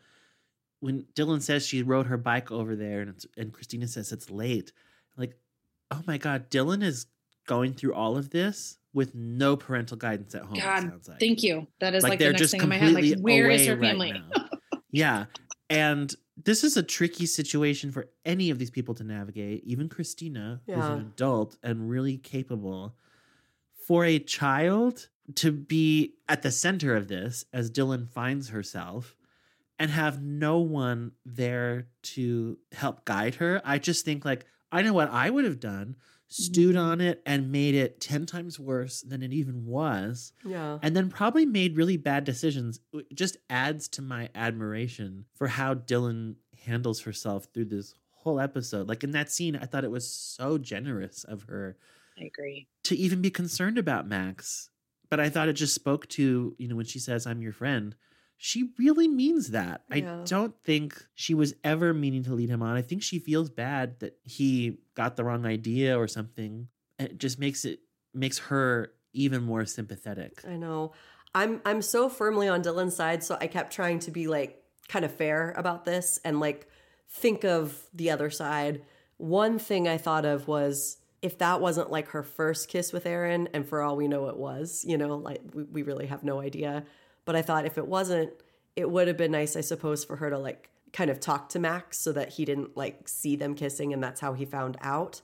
when 0.81 1.03
Dylan 1.15 1.41
says 1.41 1.65
she 1.65 1.81
rode 1.81 2.07
her 2.07 2.17
bike 2.17 2.51
over 2.51 2.75
there, 2.75 2.99
and 2.99 3.09
it's, 3.11 3.25
and 3.37 3.53
Christina 3.53 3.87
says 3.87 4.11
it's 4.11 4.29
late, 4.29 4.73
like, 5.15 5.37
oh 5.91 6.03
my 6.05 6.17
god, 6.17 6.49
Dylan 6.49 6.83
is 6.83 7.05
going 7.49 7.73
through 7.73 7.95
all 7.95 8.15
of 8.15 8.29
this 8.29 8.77
with 8.93 9.15
no 9.15 9.57
parental 9.57 9.97
guidance 9.97 10.35
at 10.35 10.43
home. 10.43 10.59
God, 10.59 10.81
sounds 10.83 11.07
like. 11.07 11.19
Thank 11.19 11.41
you. 11.41 11.65
That 11.79 11.95
is 11.95 12.03
like, 12.03 12.19
the 12.19 12.25
they're 12.25 12.31
next 12.33 12.41
just 12.41 12.51
thing 12.51 12.61
in 12.61 12.69
my 12.69 12.77
head. 12.77 12.93
Like, 12.93 13.03
completely 13.03 13.23
where 13.23 13.49
is 13.49 13.61
away 13.61 13.67
her 13.67 13.75
right 13.75 13.89
family? 13.89 14.11
now. 14.11 14.45
yeah. 14.91 15.25
And 15.67 16.13
this 16.37 16.63
is 16.63 16.77
a 16.77 16.83
tricky 16.83 17.25
situation 17.25 17.91
for 17.91 18.07
any 18.23 18.51
of 18.51 18.59
these 18.59 18.69
people 18.69 18.93
to 18.95 19.03
navigate, 19.03 19.63
even 19.63 19.89
Christina, 19.89 20.61
who's 20.67 20.77
an 20.77 20.99
adult 20.99 21.57
and 21.63 21.89
really 21.89 22.17
capable. 22.17 22.95
For 23.87 24.05
a 24.05 24.19
child 24.19 25.09
to 25.35 25.51
be 25.51 26.13
at 26.27 26.43
the 26.43 26.51
center 26.51 26.95
of 26.95 27.07
this, 27.07 27.45
as 27.51 27.71
Dylan 27.71 28.07
finds 28.07 28.49
herself, 28.49 29.15
and 29.79 29.89
have 29.89 30.21
no 30.21 30.59
one 30.59 31.13
there 31.25 31.87
to 32.03 32.59
help 32.73 33.05
guide 33.05 33.35
her, 33.35 33.61
I 33.65 33.79
just 33.79 34.05
think, 34.05 34.23
like, 34.23 34.45
I 34.71 34.83
know 34.83 34.93
what 34.93 35.09
I 35.09 35.29
would 35.31 35.45
have 35.45 35.59
done. 35.59 35.95
Mm-hmm. 36.31 36.43
stewed 36.43 36.75
on 36.75 37.01
it 37.01 37.23
and 37.25 37.51
made 37.51 37.73
it 37.73 37.99
10 37.99 38.27
times 38.27 38.59
worse 38.59 39.01
than 39.01 39.23
it 39.23 39.33
even 39.33 39.65
was 39.65 40.31
Yeah. 40.45 40.77
and 40.83 40.95
then 40.95 41.09
probably 41.09 41.43
made 41.47 41.75
really 41.75 41.97
bad 41.97 42.23
decisions 42.23 42.79
it 42.93 43.15
just 43.15 43.37
adds 43.49 43.87
to 43.89 44.03
my 44.03 44.29
admiration 44.35 45.25
for 45.33 45.47
how 45.47 45.73
dylan 45.73 46.35
handles 46.65 47.01
herself 47.01 47.47
through 47.51 47.65
this 47.65 47.95
whole 48.11 48.39
episode 48.39 48.87
like 48.87 49.03
in 49.03 49.09
that 49.11 49.31
scene 49.31 49.55
i 49.55 49.65
thought 49.65 49.83
it 49.83 49.89
was 49.89 50.07
so 50.07 50.59
generous 50.59 51.23
of 51.23 51.43
her 51.43 51.77
I 52.19 52.25
agree. 52.25 52.67
to 52.83 52.95
even 52.95 53.21
be 53.23 53.31
concerned 53.31 53.79
about 53.79 54.07
max 54.07 54.69
but 55.09 55.19
i 55.19 55.29
thought 55.29 55.47
it 55.49 55.53
just 55.53 55.73
spoke 55.73 56.07
to 56.09 56.53
you 56.59 56.67
know 56.67 56.75
when 56.75 56.85
she 56.85 56.99
says 56.99 57.25
i'm 57.25 57.41
your 57.41 57.53
friend 57.53 57.95
she 58.41 58.69
really 58.79 59.07
means 59.07 59.51
that 59.51 59.81
Yeah. 59.89 59.95
i 60.21 60.23
don't 60.23 60.55
think 60.63 61.05
she 61.13 61.33
was 61.33 61.53
ever 61.63 61.93
meaning 61.93 62.23
to 62.23 62.33
lead 62.33 62.49
him 62.49 62.61
on 62.63 62.75
i 62.77 62.81
think 62.81 63.03
she 63.03 63.19
feels 63.19 63.49
bad 63.49 63.99
that 63.99 64.17
he 64.23 64.79
got 64.95 65.17
the 65.17 65.23
wrong 65.25 65.45
idea 65.45 65.99
or 65.99 66.07
something 66.07 66.69
it 66.97 67.17
just 67.17 67.37
makes 67.37 67.65
it 67.65 67.79
makes 68.13 68.37
her 68.39 68.91
even 69.13 69.43
more 69.43 69.65
sympathetic 69.65 70.41
I 70.47 70.55
know. 70.55 70.93
I'm 71.35 71.61
I'm 71.65 71.81
so 71.83 72.09
firmly 72.09 72.47
on 72.47 72.63
Dylan's 72.63 72.95
side, 72.95 73.23
so 73.23 73.37
I 73.39 73.45
kept 73.47 73.71
trying 73.73 73.99
to 73.99 74.11
be 74.11 74.27
like 74.27 74.63
kind 74.87 75.05
of 75.05 75.11
fair 75.13 75.53
about 75.57 75.85
this 75.85 76.19
and 76.25 76.39
like 76.39 76.67
think 77.07 77.43
of 77.43 77.77
the 77.93 78.09
other 78.09 78.29
side. 78.31 78.81
One 79.17 79.59
thing 79.59 79.87
I 79.87 79.97
thought 79.97 80.25
of 80.25 80.47
was 80.47 80.97
if 81.21 81.37
that 81.39 81.61
wasn't 81.61 81.91
like 81.91 82.07
her 82.09 82.23
first 82.23 82.67
kiss 82.69 82.91
with 82.93 83.05
Aaron, 83.05 83.47
and 83.53 83.67
for 83.67 83.81
all 83.83 83.95
we 83.95 84.07
know 84.07 84.27
it 84.29 84.37
was, 84.37 84.83
you 84.87 84.97
know, 84.97 85.17
like 85.17 85.41
we, 85.53 85.63
we 85.63 85.81
really 85.83 86.07
have 86.07 86.23
no 86.23 86.39
idea. 86.39 86.83
But 87.29 87.35
I 87.35 87.43
thought 87.43 87.67
if 87.67 87.77
it 87.77 87.87
wasn't, 87.87 88.31
it 88.75 88.89
would 88.89 89.07
have 89.07 89.15
been 89.15 89.33
nice, 89.33 89.55
I 89.55 89.61
suppose, 89.61 90.03
for 90.03 90.15
her 90.15 90.31
to 90.31 90.39
like 90.39 90.67
kind 90.93 91.11
of 91.11 91.19
talk 91.19 91.49
to 91.49 91.59
Max 91.59 91.99
so 91.99 92.11
that 92.13 92.29
he 92.29 92.43
didn't 92.43 92.75
like 92.75 93.07
see 93.07 93.35
them 93.35 93.53
kissing 93.53 93.93
and 93.93 94.03
that's 94.03 94.19
how 94.19 94.33
he 94.33 94.45
found 94.45 94.77
out. 94.81 95.21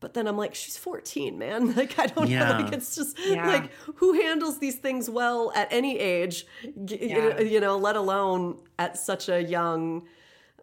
But 0.00 0.14
then 0.14 0.26
I'm 0.26 0.38
like, 0.38 0.54
she's 0.54 0.78
14, 0.78 1.36
man. 1.38 1.74
Like, 1.76 1.98
I 1.98 2.06
don't 2.06 2.30
know. 2.30 2.60
Like, 2.62 2.72
it's 2.72 2.96
just 2.96 3.18
Yeah. 3.18 3.46
like, 3.46 3.70
who 3.96 4.14
handles 4.22 4.58
these 4.58 4.76
things 4.76 5.10
well 5.10 5.52
at 5.54 5.68
any 5.70 5.98
age, 5.98 6.46
y- 6.64 6.96
Yeah. 6.98 7.40
you 7.40 7.60
know, 7.60 7.76
let 7.76 7.96
alone 7.96 8.58
at 8.78 8.96
such 8.96 9.28
a 9.28 9.42
young 9.42 10.06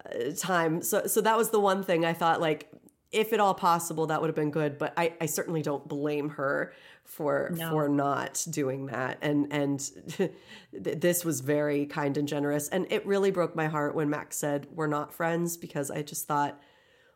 uh, 0.04 0.32
time. 0.36 0.82
So, 0.82 1.06
so 1.06 1.22
that 1.22 1.38
was 1.38 1.52
the 1.52 1.60
one 1.60 1.84
thing 1.84 2.06
I 2.06 2.14
thought, 2.14 2.42
like, 2.42 2.72
if 3.12 3.34
at 3.34 3.40
all 3.40 3.54
possible, 3.54 4.08
that 4.08 4.22
would 4.22 4.28
have 4.28 4.36
been 4.36 4.52
good. 4.52 4.78
But 4.78 4.94
I, 4.96 5.14
I 5.20 5.26
certainly 5.26 5.62
don't 5.62 5.88
blame 5.88 6.30
her 6.30 6.74
for 7.04 7.52
No. 7.54 7.70
for 7.70 7.90
not 7.90 8.46
doing 8.50 8.86
that. 8.88 9.18
And 9.22 9.52
and 9.52 10.32
this 10.74 11.26
was 11.26 11.42
very 11.42 11.86
kind 11.86 12.18
and 12.18 12.28
generous. 12.28 12.70
And 12.70 12.88
it 12.90 13.06
really 13.06 13.32
broke 13.32 13.56
my 13.56 13.68
heart 13.68 13.96
when 13.96 14.10
Max 14.10 14.38
said 14.38 14.68
we're 14.72 14.88
not 14.88 15.14
friends 15.14 15.58
because 15.58 15.92
I 15.92 16.04
just 16.04 16.28
thought, 16.28 16.60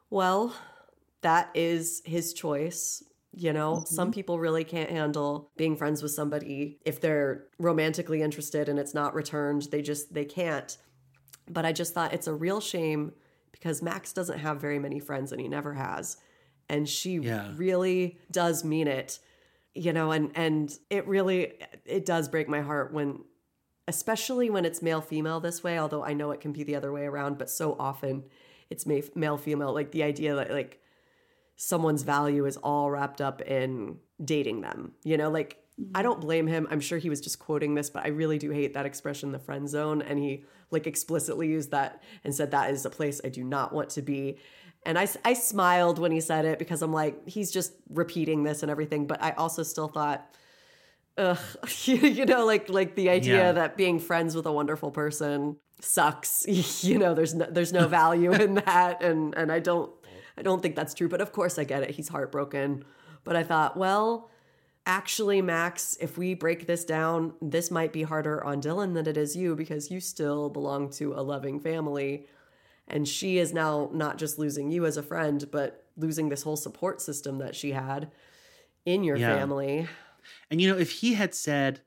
well, 0.09 0.53
that 1.21 1.49
is 1.53 2.01
his 2.05 2.33
choice. 2.33 3.03
You 3.37 3.51
know, 3.51 3.83
some 3.85 4.07
mm-hmm. 4.07 4.13
people 4.13 4.39
really 4.39 4.63
can't 4.63 4.89
handle 4.89 5.51
being 5.57 5.75
friends 5.75 6.01
with 6.01 6.11
somebody 6.11 6.79
if 6.85 7.01
they're 7.01 7.45
romantically 7.59 8.21
interested 8.21 8.69
and 8.69 8.79
it's 8.79 8.93
not 8.93 9.13
returned. 9.13 9.63
They 9.71 9.81
just 9.81 10.13
they 10.13 10.25
can't. 10.25 10.77
But 11.49 11.65
I 11.65 11.71
just 11.71 11.93
thought 11.93 12.13
it's 12.13 12.27
a 12.27 12.33
real 12.33 12.59
shame 12.59 13.13
because 13.65 13.81
Max 13.81 14.13
doesn't 14.13 14.37
have 14.37 14.61
very 14.61 14.77
many 14.77 14.99
friends 14.99 15.31
and 15.31 15.41
he 15.41 15.47
never 15.47 15.73
has. 15.73 16.17
And 16.69 16.87
she 16.87 17.15
Yeah. 17.15 17.51
really 17.55 18.19
does 18.29 18.63
mean 18.63 18.87
it. 18.87 19.17
You 19.73 19.91
know, 19.91 20.11
and 20.11 20.31
and 20.35 20.77
it 20.91 21.07
really 21.07 21.53
it 21.83 22.05
does 22.05 22.29
break 22.29 22.47
my 22.47 22.61
heart 22.61 22.93
when 22.93 23.23
especially 23.87 24.51
when 24.51 24.65
it's 24.65 24.83
male 24.83 25.01
female 25.01 25.39
this 25.39 25.63
way, 25.63 25.79
although 25.79 26.03
I 26.03 26.13
know 26.13 26.29
it 26.29 26.41
can 26.41 26.51
be 26.53 26.63
the 26.63 26.75
other 26.75 26.91
way 26.93 27.05
around, 27.05 27.39
but 27.39 27.49
so 27.49 27.75
often 27.79 28.25
it's 28.69 28.85
male 28.85 29.37
female 29.37 29.73
like 29.73 29.91
the 29.91 30.03
idea 30.03 30.35
that 30.35 30.51
like 30.51 30.79
someone's 31.55 32.03
value 32.03 32.45
is 32.45 32.57
all 32.57 32.91
wrapped 32.91 33.19
up 33.19 33.41
in 33.41 33.97
dating 34.23 34.61
them. 34.61 34.93
You 35.03 35.17
know, 35.17 35.31
like 35.31 35.57
I 35.93 36.01
don't 36.01 36.13
mm-hmm. 36.13 36.21
blame 36.21 36.47
him. 36.47 36.67
I'm 36.71 36.79
sure 36.79 36.97
he 36.97 37.09
was 37.09 37.19
just 37.19 37.39
quoting 37.39 37.75
this, 37.75 37.89
but 37.89 38.05
I 38.05 38.09
really 38.09 38.37
do 38.37 38.51
hate 38.51 38.73
that 38.73 38.85
expression, 38.85 39.31
the 39.31 39.39
friend 39.39 39.67
zone. 39.67 40.01
And 40.01 40.17
he 40.19 40.45
like 40.71 40.87
explicitly 40.87 41.47
used 41.47 41.71
that 41.71 42.01
and 42.23 42.33
said 42.33 42.51
that 42.51 42.71
is 42.71 42.85
a 42.85 42.89
place 42.89 43.19
I 43.23 43.29
do 43.29 43.43
not 43.43 43.73
want 43.73 43.89
to 43.91 44.01
be. 44.01 44.37
And 44.85 44.97
I, 44.99 45.07
I 45.25 45.33
smiled 45.33 45.99
when 45.99 46.11
he 46.11 46.21
said 46.21 46.45
it 46.45 46.59
because 46.59 46.81
I'm 46.81 46.93
like, 46.93 47.27
he's 47.27 47.51
just 47.51 47.73
repeating 47.89 48.43
this 48.43 48.61
and 48.61 48.71
everything. 48.71 49.07
But 49.07 49.21
I 49.21 49.31
also 49.31 49.63
still 49.63 49.87
thought, 49.87 50.33
ugh, 51.17 51.39
you 51.85 52.25
know, 52.25 52.45
like 52.45 52.69
like 52.69 52.95
the 52.95 53.09
idea 53.09 53.37
Yeah. 53.37 53.51
that 53.53 53.77
being 53.77 53.99
friends 53.99 54.35
with 54.35 54.45
a 54.45 54.51
wonderful 54.51 54.91
person 54.91 55.57
sucks. 55.81 56.45
you 56.83 56.97
know, 56.97 57.13
there's 57.13 57.33
no, 57.33 57.47
there's 57.49 57.73
no 57.73 57.87
value 57.87 58.31
in 58.31 58.53
that, 58.65 59.03
and 59.03 59.33
and 59.35 59.51
I 59.51 59.59
don't 59.59 59.91
I 60.37 60.41
don't 60.41 60.61
think 60.61 60.75
that's 60.75 60.93
true. 60.93 61.09
But 61.09 61.19
of 61.19 61.31
course, 61.31 61.57
I 61.57 61.63
get 61.63 61.83
it. 61.83 61.91
He's 61.91 62.07
heartbroken. 62.07 62.85
But 63.23 63.35
I 63.35 63.43
thought, 63.43 63.75
well, 63.75 64.29
actually, 64.85 65.41
Max, 65.41 65.97
if 65.99 66.17
we 66.17 66.33
break 66.33 66.67
this 66.67 66.85
down, 66.85 67.33
this 67.41 67.71
might 67.71 67.93
be 67.93 68.03
harder 68.03 68.43
on 68.43 68.61
Dylan 68.61 68.93
than 68.93 69.07
it 69.07 69.17
is 69.17 69.35
you 69.35 69.55
because 69.55 69.91
you 69.91 69.99
still 69.99 70.49
belong 70.49 70.89
to 70.91 71.13
a 71.13 71.21
loving 71.21 71.59
family. 71.59 72.27
And 72.87 73.07
she 73.07 73.39
is 73.39 73.53
now 73.53 73.89
not 73.93 74.17
just 74.17 74.37
losing 74.37 74.71
you 74.71 74.85
as 74.85 74.97
a 74.97 75.03
friend, 75.03 75.45
but 75.51 75.85
losing 75.97 76.29
this 76.29 76.43
whole 76.43 76.57
support 76.57 77.01
system 77.01 77.39
that 77.39 77.55
she 77.55 77.71
had 77.71 78.11
in 78.85 79.03
your 79.03 79.17
Yeah. 79.17 79.35
family. 79.37 79.87
And 80.51 80.61
you 80.61 80.69
know, 80.71 80.77
if 80.77 80.91
he 80.91 81.13
had 81.13 81.33
said, 81.33 81.81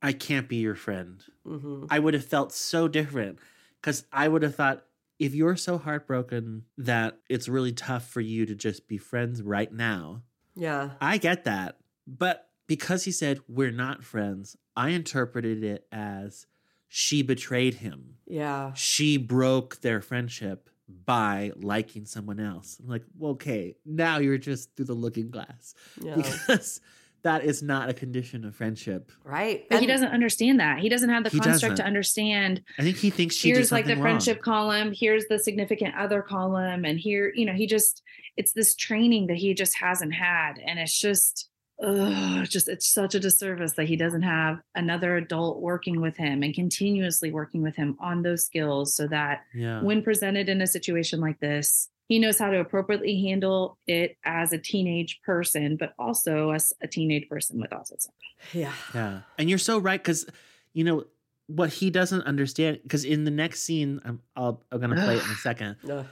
I 0.00 0.12
can't 0.12 0.48
be 0.48 0.56
your 0.56 0.74
friend, 0.74 1.22
hmm 1.44 1.84
I 1.90 1.98
would 1.98 2.14
have 2.14 2.24
felt 2.24 2.52
so 2.52 2.88
different 2.88 3.38
because 3.80 4.04
I 4.12 4.28
would 4.28 4.42
have 4.42 4.54
thought, 4.54 4.84
if 5.18 5.34
you're 5.34 5.56
so 5.56 5.78
heartbroken 5.78 6.64
that 6.76 7.18
it's 7.28 7.48
really 7.48 7.72
tough 7.72 8.08
for 8.08 8.20
you 8.20 8.46
to 8.46 8.54
just 8.54 8.86
be 8.86 8.98
friends 8.98 9.42
right 9.42 9.72
now, 9.72 10.22
Yeah. 10.54 10.90
I 11.00 11.18
get 11.18 11.44
that. 11.44 11.78
But 12.08 12.48
because 12.66 13.04
he 13.04 13.12
said, 13.12 13.40
we're 13.48 13.70
not 13.70 14.02
friends, 14.02 14.56
I 14.74 14.90
interpreted 14.90 15.62
it 15.62 15.86
as 15.92 16.46
she 16.88 17.22
betrayed 17.22 17.74
him. 17.74 18.14
Yeah. 18.26 18.72
She 18.74 19.18
broke 19.18 19.80
their 19.82 20.00
friendship 20.00 20.70
by 21.04 21.52
liking 21.56 22.06
someone 22.06 22.40
else. 22.40 22.78
I'm 22.82 22.88
like, 22.88 23.04
well, 23.18 23.32
okay, 23.32 23.76
now 23.84 24.18
you're 24.18 24.38
just 24.38 24.74
through 24.74 24.86
the 24.86 24.94
looking 24.94 25.30
glass 25.30 25.74
Yeah. 26.02 26.14
because 26.16 26.80
that 27.24 27.44
is 27.44 27.62
not 27.62 27.90
a 27.90 27.92
condition 27.94 28.44
of 28.46 28.54
friendship. 28.56 29.12
right. 29.22 29.66
But 29.68 29.80
he 29.80 29.86
doesn't 29.86 30.08
understand 30.08 30.60
that. 30.60 30.78
He 30.78 30.88
doesn't 30.88 31.10
have 31.10 31.24
the 31.24 31.30
construct 31.30 31.60
doesn't. 31.60 31.76
to 31.76 31.84
understand 31.84 32.62
I 32.78 32.82
think 32.82 32.96
he 32.96 33.10
thinks 33.10 33.34
she 33.34 33.48
here's 33.50 33.70
like 33.70 33.84
the 33.84 33.90
something 33.90 34.02
wrong. 34.04 34.12
friendship 34.14 34.40
column, 34.40 34.92
here's 34.94 35.26
the 35.26 35.38
significant 35.38 35.94
other 35.94 36.22
column, 36.22 36.86
and 36.86 36.98
here, 36.98 37.32
you 37.34 37.44
know, 37.44 37.52
he 37.52 37.66
just 37.66 38.02
it's 38.38 38.52
this 38.52 38.74
training 38.76 39.26
that 39.26 39.36
he 39.36 39.52
just 39.52 39.76
hasn't 39.76 40.14
had. 40.14 40.54
And 40.64 40.78
it's 40.78 40.98
just 40.98 41.50
ugh, 41.82 42.46
just 42.48 42.68
it's 42.68 42.88
such 42.88 43.14
a 43.14 43.20
disservice 43.20 43.74
that 43.74 43.86
he 43.88 43.96
doesn't 43.96 44.22
have 44.22 44.60
another 44.74 45.16
adult 45.16 45.60
working 45.60 46.00
with 46.00 46.16
him 46.16 46.42
and 46.42 46.54
continuously 46.54 47.30
working 47.30 47.62
with 47.62 47.76
him 47.76 47.96
on 48.00 48.22
those 48.22 48.44
skills 48.44 48.94
so 48.94 49.06
that 49.08 49.44
Yeah. 49.54 49.80
when 49.82 50.02
presented 50.02 50.48
in 50.48 50.60
a 50.60 50.66
situation 50.66 51.20
like 51.20 51.38
this, 51.40 51.88
he 52.08 52.18
knows 52.18 52.38
how 52.38 52.50
to 52.50 52.58
appropriately 52.58 53.20
handle 53.22 53.78
it 53.86 54.16
as 54.24 54.52
a 54.52 54.58
teenage 54.58 55.20
person, 55.24 55.76
but 55.76 55.92
also 55.98 56.50
as 56.50 56.72
a 56.80 56.88
teenage 56.88 57.28
person 57.28 57.60
with 57.60 57.70
autism. 57.70 58.08
Yeah. 58.52 58.72
Yeah. 58.94 59.20
And 59.36 59.48
you're 59.50 59.58
so 59.58 59.78
right 59.78 60.02
because, 60.02 60.26
you 60.72 60.84
know, 60.84 61.04
what 61.48 61.70
he 61.70 61.90
doesn't 61.90 62.22
understand, 62.22 62.80
because 62.82 63.04
in 63.04 63.24
the 63.24 63.30
next 63.30 63.60
scene, 63.62 64.00
I'm, 64.04 64.20
I'll, 64.36 64.62
I'm 64.72 64.78
going 64.80 64.90
to 64.96 65.02
play 65.02 65.16
it 65.16 65.24
in 65.24 65.30
a 65.30 65.34
second. 65.42 65.76
Ugh. 65.90 66.06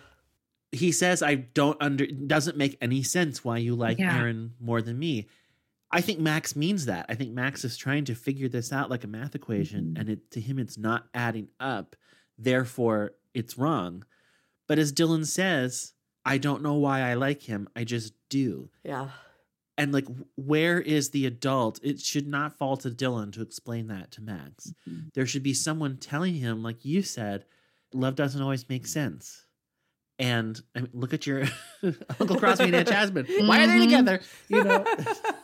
He 0.72 0.92
says, 0.92 1.22
I 1.22 1.37
don't 1.37 1.76
under, 1.81 2.07
doesn't 2.07 2.57
make 2.59 2.76
any 2.83 3.02
sense 3.02 3.42
why 3.44 3.59
you 3.59 3.74
like 3.74 3.98
Yeah. 3.98 4.18
Aaron 4.18 4.52
more 4.61 4.83
than 4.83 4.98
me. 4.98 5.26
I 5.96 6.00
think 6.02 6.20
Max 6.20 6.54
means 6.54 6.85
that. 6.87 7.06
I 7.09 7.14
think 7.14 7.32
Max 7.32 7.64
is 7.64 7.76
trying 7.76 8.04
to 8.06 8.14
figure 8.14 8.48
this 8.48 8.72
out 8.72 8.90
like 8.90 9.04
a 9.04 9.09
math 9.09 9.35
equation, 9.35 9.94
Mhm. 9.94 10.00
and 10.00 10.09
it 10.11 10.30
to 10.32 10.40
him, 10.40 10.59
it's 10.59 10.76
not 10.78 11.09
adding 11.14 11.48
up. 11.59 11.96
Therefore, 12.38 13.14
it's 13.35 13.56
wrong. 13.59 14.04
But 14.68 14.78
as 14.78 14.92
Dylan 14.92 15.26
says, 15.26 15.94
I 16.24 16.38
don't 16.38 16.62
know 16.62 16.74
why 16.74 17.00
I 17.02 17.14
like 17.14 17.42
him. 17.42 17.68
I 17.76 17.85
just 17.85 18.12
do 18.28 18.70
Yeah. 18.85 19.11
and 19.78 19.92
like 19.92 20.06
where 20.37 20.80
is 20.80 21.11
the 21.11 21.26
adult 21.26 21.78
it 21.82 22.00
should 22.00 22.26
not 22.26 22.56
fall 22.59 22.76
to 22.78 22.90
dylan 22.90 23.30
to 23.32 23.42
explain 23.42 23.87
that 23.88 24.11
to 24.11 24.22
max 24.22 24.72
Mhm. 24.88 25.12
there 25.14 25.26
should 25.26 25.42
be 25.42 25.52
someone 25.54 25.98
telling 25.98 26.35
him 26.35 26.62
like 26.62 26.85
you 26.85 27.02
said 27.02 27.44
love 27.92 28.14
doesn't 28.16 28.40
always 28.40 28.66
make 28.70 28.87
sense 28.87 29.44
and 30.18 30.61
I 30.74 30.80
mean, 30.80 30.90
look 30.94 31.12
at 31.12 31.26
your 31.26 31.44
uncle 32.20 32.38
crosby 32.38 32.64
and 32.64 32.74
aunt 32.74 32.88
jasmine 32.96 33.26
why 33.46 33.62
are 33.62 33.66
they 33.66 33.78
Mhm. 33.78 33.85
together 33.85 34.20
you 34.48 34.64
know 34.64 34.82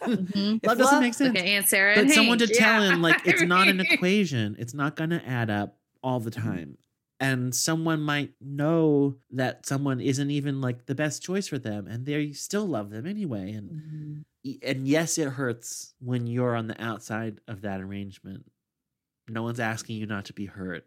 Mhm. 0.07 0.53
love 0.53 0.61
love- 0.65 0.79
doesn't 0.79 1.01
make 1.01 1.15
sense 1.15 1.35
Look 1.35 1.43
at 1.43 1.49
Aunt 1.49 1.67
Sarah. 1.69 1.95
but 1.95 2.03
and 2.03 2.11
someone 2.11 2.39
to 2.39 2.47
tell 2.47 2.83
Yeah. 2.83 2.93
him 2.95 3.03
like 3.03 3.21
it's 3.27 3.43
not 3.43 3.69
an 3.69 3.81
equation 3.81 4.57
it's 4.59 4.75
not 4.75 4.97
going 4.97 5.11
to 5.11 5.25
add 5.27 5.51
up 5.51 5.79
all 6.03 6.21
the 6.21 6.31
time 6.31 6.79
and 7.21 7.55
someone 7.55 8.01
might 8.03 8.33
know 8.41 9.17
that 9.31 9.65
someone 9.67 10.01
isn't 10.01 10.31
even 10.31 10.61
like 10.61 10.87
the 10.87 10.95
best 10.95 11.23
choice 11.23 11.47
for 11.47 11.59
them 11.59 11.87
and 11.87 12.05
they 12.07 12.33
still 12.33 12.67
love 12.67 12.91
them 12.91 13.07
anyway 13.07 13.53
and 13.53 14.25
Mhm. 14.45 14.59
and 14.63 14.89
yes 14.89 15.19
it 15.19 15.29
hurts 15.29 15.95
when 16.01 16.27
you're 16.27 16.57
on 16.57 16.67
the 16.67 16.83
outside 16.83 17.41
of 17.47 17.61
that 17.63 17.81
arrangement 17.81 18.51
no 19.29 19.43
one's 19.45 19.61
asking 19.61 19.97
you 19.97 20.07
not 20.07 20.25
to 20.25 20.33
be 20.33 20.47
hurt 20.47 20.85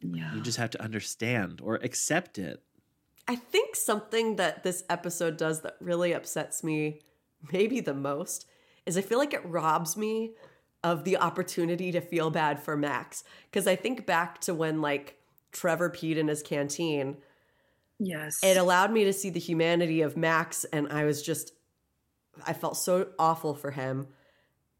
Yeah. 0.00 0.34
you 0.34 0.40
just 0.40 0.56
have 0.58 0.70
to 0.70 0.82
understand 0.82 1.60
or 1.62 1.76
accept 1.76 2.38
it 2.38 2.62
I 3.30 3.36
think 3.36 3.76
something 3.76 4.36
that 4.36 4.62
this 4.62 4.84
episode 4.88 5.36
does 5.36 5.60
that 5.60 5.76
really 5.80 6.14
upsets 6.14 6.64
me 6.64 7.02
maybe 7.52 7.80
the 7.80 7.94
most, 7.94 8.46
is 8.86 8.96
I 8.96 9.02
feel 9.02 9.18
like 9.18 9.34
it 9.34 9.44
robs 9.44 9.96
me 9.96 10.32
of 10.84 11.04
the 11.04 11.16
opportunity 11.16 11.90
to 11.92 12.00
feel 12.00 12.30
bad 12.30 12.60
for 12.60 12.76
Max. 12.76 13.24
Because 13.50 13.66
I 13.66 13.76
think 13.76 14.06
back 14.06 14.40
to 14.42 14.54
when, 14.54 14.80
like, 14.80 15.18
Trevor 15.52 15.90
peed 15.90 16.16
in 16.16 16.28
his 16.28 16.42
canteen, 16.42 17.16
Yes. 17.98 18.38
it 18.42 18.56
allowed 18.56 18.92
me 18.92 19.04
to 19.04 19.12
see 19.12 19.30
the 19.30 19.40
humanity 19.40 20.02
of 20.02 20.16
Max, 20.16 20.64
and 20.64 20.88
I 20.92 21.04
was 21.04 21.22
just, 21.22 21.52
I 22.46 22.52
felt 22.52 22.76
so 22.76 23.08
awful 23.18 23.54
for 23.54 23.72
him. 23.72 24.08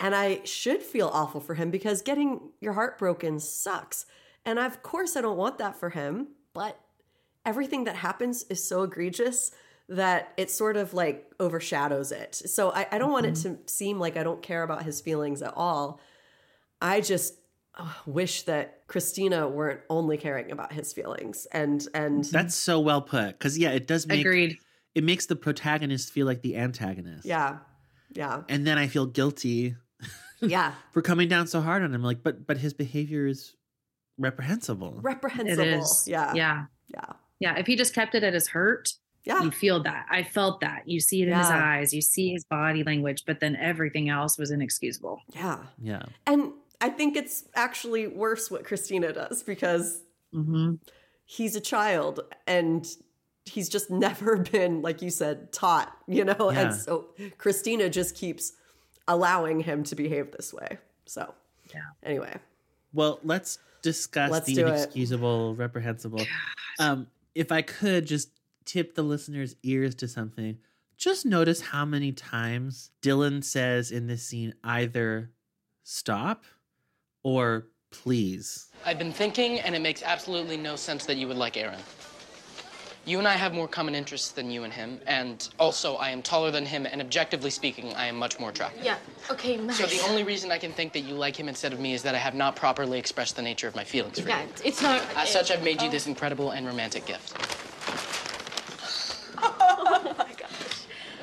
And 0.01 0.14
I 0.14 0.42
should 0.44 0.83
feel 0.83 1.09
awful 1.09 1.40
for 1.40 1.55
him 1.55 1.71
because 1.73 2.03
getting 2.03 2.51
your 2.61 2.75
heart 2.75 2.99
broken 2.99 3.40
sucks. 3.40 4.07
And 4.44 4.59
of 4.61 4.83
course, 4.83 5.16
I 5.16 5.21
don't 5.21 5.37
want 5.37 5.59
that 5.59 5.75
for 5.75 5.90
him, 5.90 6.29
but 6.55 6.79
everything 7.44 7.83
that 7.85 7.97
happens 7.97 8.44
is 8.44 8.66
so 8.66 8.85
egregious 8.85 9.51
that 9.88 10.33
it 10.37 10.51
sort 10.51 10.77
of 10.77 10.92
like 10.94 11.31
overshadows 11.40 12.12
it. 12.12 12.35
So 12.35 12.70
I, 12.72 12.87
I 12.92 12.98
don't 12.98 13.11
want 13.12 13.27
it 13.27 13.37
to 13.37 13.59
seem 13.66 13.98
like 13.98 14.16
I 14.16 14.22
don't 14.22 14.42
care 14.42 14.62
about 14.62 14.83
his 14.83 15.01
feelings 15.01 15.40
at 15.42 15.55
all. 15.57 15.98
I 16.81 17.01
just 17.01 17.35
uh, 17.74 17.90
wish 18.07 18.42
that 18.42 18.83
Christina 18.87 19.48
weren't 19.48 19.81
only 19.88 20.18
caring 20.18 20.51
about 20.51 20.72
his 20.72 20.92
feelings 20.92 21.46
and 21.53 21.87
and 21.94 22.24
That's 22.24 22.55
so 22.55 22.81
well 22.81 23.01
put. 23.01 23.29
Because 23.38 23.57
yeah, 23.57 23.70
it 23.70 23.87
does 23.87 24.07
make 24.07 24.20
Agreed. 24.20 24.59
it 24.94 25.05
makes 25.05 25.27
the 25.27 25.37
protagonist 25.37 26.12
feel 26.12 26.27
like 26.27 26.42
the 26.42 26.57
antagonist. 26.57 27.24
yeah 27.24 27.59
yeah 28.14 28.42
And 28.48 28.66
then 28.66 28.79
I 28.79 28.88
feel 28.88 29.07
guilty 29.07 29.74
yeah 30.40 30.74
for 30.92 31.01
coming 31.03 31.29
down 31.29 31.46
so 31.46 31.61
hard 31.62 31.83
on 31.83 31.94
him. 31.94 32.03
Like, 32.03 32.22
but 32.22 32.46
but 32.46 32.59
his 32.59 32.74
behavior 32.74 33.27
is 33.27 33.55
reprehensible. 34.18 34.98
Reprehensible 35.03 35.62
is. 35.81 36.05
yeah 36.07 36.35
Yeah. 36.35 36.64
yeah 36.88 37.12
Yeah. 37.40 37.59
If 37.59 37.66
he 37.66 37.74
just 37.77 37.94
kept 37.94 38.14
it 38.14 38.22
at 38.24 38.35
his 38.35 38.48
hurt, 38.48 38.88
yeah 39.29 39.43
you 39.43 39.51
feel 39.51 39.83
that. 39.83 40.07
I 40.11 40.23
felt 40.25 40.61
that. 40.61 40.83
You 40.87 40.99
see 41.01 41.23
it 41.23 41.29
in 41.29 41.37
his 41.38 41.51
eyes, 41.51 41.93
you 41.95 42.03
see 42.03 42.31
his 42.33 42.45
body 42.45 42.83
language, 42.83 43.23
but 43.27 43.38
then 43.41 43.55
everything 43.57 44.09
else 44.09 44.38
was 44.38 44.51
inexcusable. 44.51 45.21
yeah 45.35 45.59
yeah. 45.81 46.03
and 46.27 46.53
I 46.81 46.88
think 46.91 47.17
it's 47.17 47.45
actually 47.55 48.07
worse 48.07 48.51
what 48.51 48.64
Christina 48.64 49.12
does 49.12 49.43
because 49.43 50.03
hmm 50.33 50.75
he's 51.31 51.55
a 51.57 51.61
child 51.61 52.21
and 52.47 52.87
he's 53.45 53.69
just 53.69 53.91
never 54.07 54.37
been 54.38 54.81
like 54.83 55.03
you 55.03 55.11
said 55.11 55.53
taught 55.53 55.91
you 56.07 56.25
know 56.25 56.51
Yeah. 56.53 56.61
and 56.61 56.75
so 56.75 57.09
christina 57.37 57.91
just 57.91 58.14
keeps 58.17 58.53
allowing 59.07 59.61
him 59.61 59.85
to 59.85 59.95
behave 59.95 60.33
this 60.33 60.53
way 60.55 60.79
so 61.07 61.35
Yeah. 61.75 61.81
anyway 62.03 62.35
Well, 62.95 63.21
let's 63.23 63.59
discuss 63.83 64.31
Let's 64.31 64.47
the 64.47 64.55
do 64.55 64.67
it. 64.67 64.71
inexcusable, 64.71 65.55
reprehensible. 65.55 66.25
Um, 66.79 67.07
if 67.35 67.53
I 67.53 67.61
could 67.62 68.07
just 68.07 68.31
tip 68.68 68.94
the 68.94 69.02
listeners' 69.02 69.57
ears 69.62 69.94
to 69.96 70.07
something, 70.07 70.59
just 70.96 71.24
notice 71.24 71.61
how 71.61 71.85
many 71.85 72.12
times 72.12 72.90
Dylan 73.02 73.42
says 73.42 73.90
in 73.90 74.07
this 74.07 74.22
scene 74.22 74.54
either 74.62 75.31
stop 75.83 76.44
or 77.22 77.68
please. 77.90 78.68
I've 78.85 78.98
been 78.98 79.12
thinking, 79.12 79.61
and 79.61 79.74
it 79.74 79.81
makes 79.81 80.02
absolutely 80.02 80.57
no 80.57 80.76
sense 80.76 81.07
that 81.07 81.16
you 81.16 81.26
would 81.28 81.37
like 81.37 81.57
Aaron. 81.57 81.78
You 83.07 83.18
and 83.18 83.26
I 83.26 83.33
have 83.33 83.54
more 83.54 83.66
common 83.66 83.94
interests 83.94 84.33
than 84.33 84.50
you 84.50 84.64
and 84.64 84.72
him, 84.72 85.00
and 85.07 85.48
also 85.59 85.94
I 85.96 86.11
am 86.11 86.20
taller 86.20 86.50
than 86.50 86.66
him, 86.66 86.85
and 86.85 87.00
objectively 87.00 87.48
speaking, 87.48 87.94
I 87.94 88.04
am 88.04 88.16
much 88.16 88.38
more 88.38 88.50
attractive. 88.50 88.85
Yeah. 88.85 88.98
Okay, 89.31 89.57
Max. 89.57 89.78
So 89.78 89.87
the 89.87 90.07
only 90.11 90.24
reason 90.24 90.52
I 90.52 90.59
can 90.59 90.72
think 90.72 90.92
that 90.92 91.00
you 91.00 91.14
like 91.14 91.35
him 91.35 91.48
instead 91.48 91.72
of 91.72 91.81
me 91.81 91.94
is 91.94 92.02
that 92.02 92.14
I 92.14 92.18
have 92.18 92.35
not 92.35 92.54
properly 92.54 92.98
expressed 92.98 93.35
the 93.37 93.40
nature 93.40 93.66
of 93.66 93.74
my 93.74 93.85
feelings 93.85 94.18
for 94.20 94.28
Yeah, 94.28 94.42
you. 94.42 94.48
it's 94.62 94.83
not. 94.83 95.00
As 95.16 95.31
such, 95.31 95.50
I've 95.50 95.62
made 95.62 95.81
you 95.81 95.88
oh. 95.88 95.90
this 95.90 96.07
incredible 96.07 96.50
and 96.50 96.66
romantic 96.66 97.07
gift. 97.07 97.35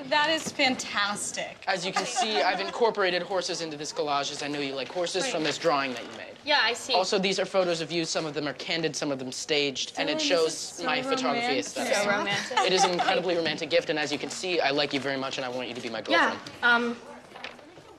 That 0.10 0.30
is 0.30 0.52
fantastic. 0.52 1.58
As 1.68 1.86
you 1.86 1.92
can 1.92 2.06
see, 2.06 2.42
I've 2.42 2.60
incorporated 2.60 3.24
horses 3.24 3.62
into 3.62 3.78
this 3.78 3.92
collage, 3.92 4.32
as 4.32 4.44
I 4.44 4.48
know 4.48 4.60
you 4.60 4.76
like 4.76 4.88
horses 4.88 5.28
from 5.28 5.44
this 5.44 5.58
drawing 5.58 5.94
that 5.94 6.04
you 6.04 6.18
made. 6.18 6.36
Yeah, 6.46 6.60
I 6.62 6.74
see. 6.74 6.94
Also, 6.94 7.18
these 7.18 7.40
are 7.40 7.46
photos 7.46 7.82
of 7.82 7.92
you. 7.92 8.06
Some 8.06 8.26
of 8.26 8.36
them 8.36 8.48
are 8.48 8.54
candid, 8.54 8.96
some 8.96 9.12
of 9.12 9.18
them 9.18 9.32
staged, 9.32 9.94
and 9.98 10.10
it 10.10 10.22
shows 10.22 10.82
my 10.86 11.02
photography 11.02 11.42
romantic. 11.42 11.60
aesthetic. 11.66 11.96
so 11.96 12.10
romantic. 12.10 12.58
It 12.60 12.74
is 12.74 12.84
an 12.84 12.92
incredibly 12.92 13.36
romantic 13.36 13.70
gift, 13.72 13.90
and 13.90 13.98
as 13.98 14.12
you 14.12 14.20
can 14.20 14.30
see, 14.30 14.60
I 14.60 14.70
like 14.70 14.94
you 14.94 15.00
very 15.00 15.18
much, 15.18 15.38
and 15.38 15.46
I 15.46 15.50
want 15.50 15.68
you 15.68 15.74
to 15.74 15.82
be 15.82 15.90
my 15.90 16.02
girlfriend. 16.02 16.40
Yeah. 16.62 16.62
girlfriend. 16.62 16.92
Um. 16.92 16.98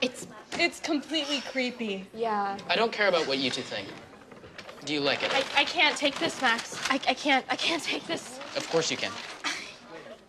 It's. 0.00 0.26
It's 0.58 0.80
completely 0.80 1.42
creepy. 1.50 2.06
Yeah. 2.14 2.56
I 2.68 2.76
don't 2.76 2.92
care 2.92 3.08
about 3.08 3.26
what 3.26 3.38
you 3.38 3.50
two 3.50 3.62
think. 3.62 3.88
Do 4.84 4.94
you 4.94 5.00
like 5.00 5.22
it? 5.24 5.34
I, 5.34 5.62
I 5.62 5.64
can't 5.64 5.96
take 5.96 6.18
this, 6.18 6.40
Max. 6.40 6.78
I, 6.88 6.94
I 6.94 7.14
can't. 7.14 7.44
I 7.50 7.56
can't 7.56 7.82
take 7.82 8.06
this. 8.06 8.38
Of 8.56 8.68
course 8.70 8.90
you 8.90 8.96
can. 8.96 9.10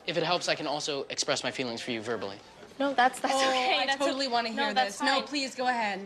If 0.07 0.17
it 0.17 0.23
helps, 0.23 0.47
I 0.47 0.55
can 0.55 0.67
also 0.67 1.05
express 1.09 1.43
my 1.43 1.51
feelings 1.51 1.81
for 1.81 1.91
you 1.91 2.01
verbally. 2.01 2.37
No, 2.79 2.93
that's 2.93 3.19
that's 3.19 3.33
Oh, 3.35 3.49
okay. 3.49 3.79
I 3.81 3.85
That's 3.87 3.97
totally 3.97 4.27
o- 4.27 4.29
want 4.29 4.47
to 4.47 4.53
hear 4.53 4.67
no, 4.67 4.73
that's 4.73 4.99
this. 4.99 5.05
No, 5.05 5.21
please 5.21 5.53
go 5.55 5.67
ahead. 5.67 5.99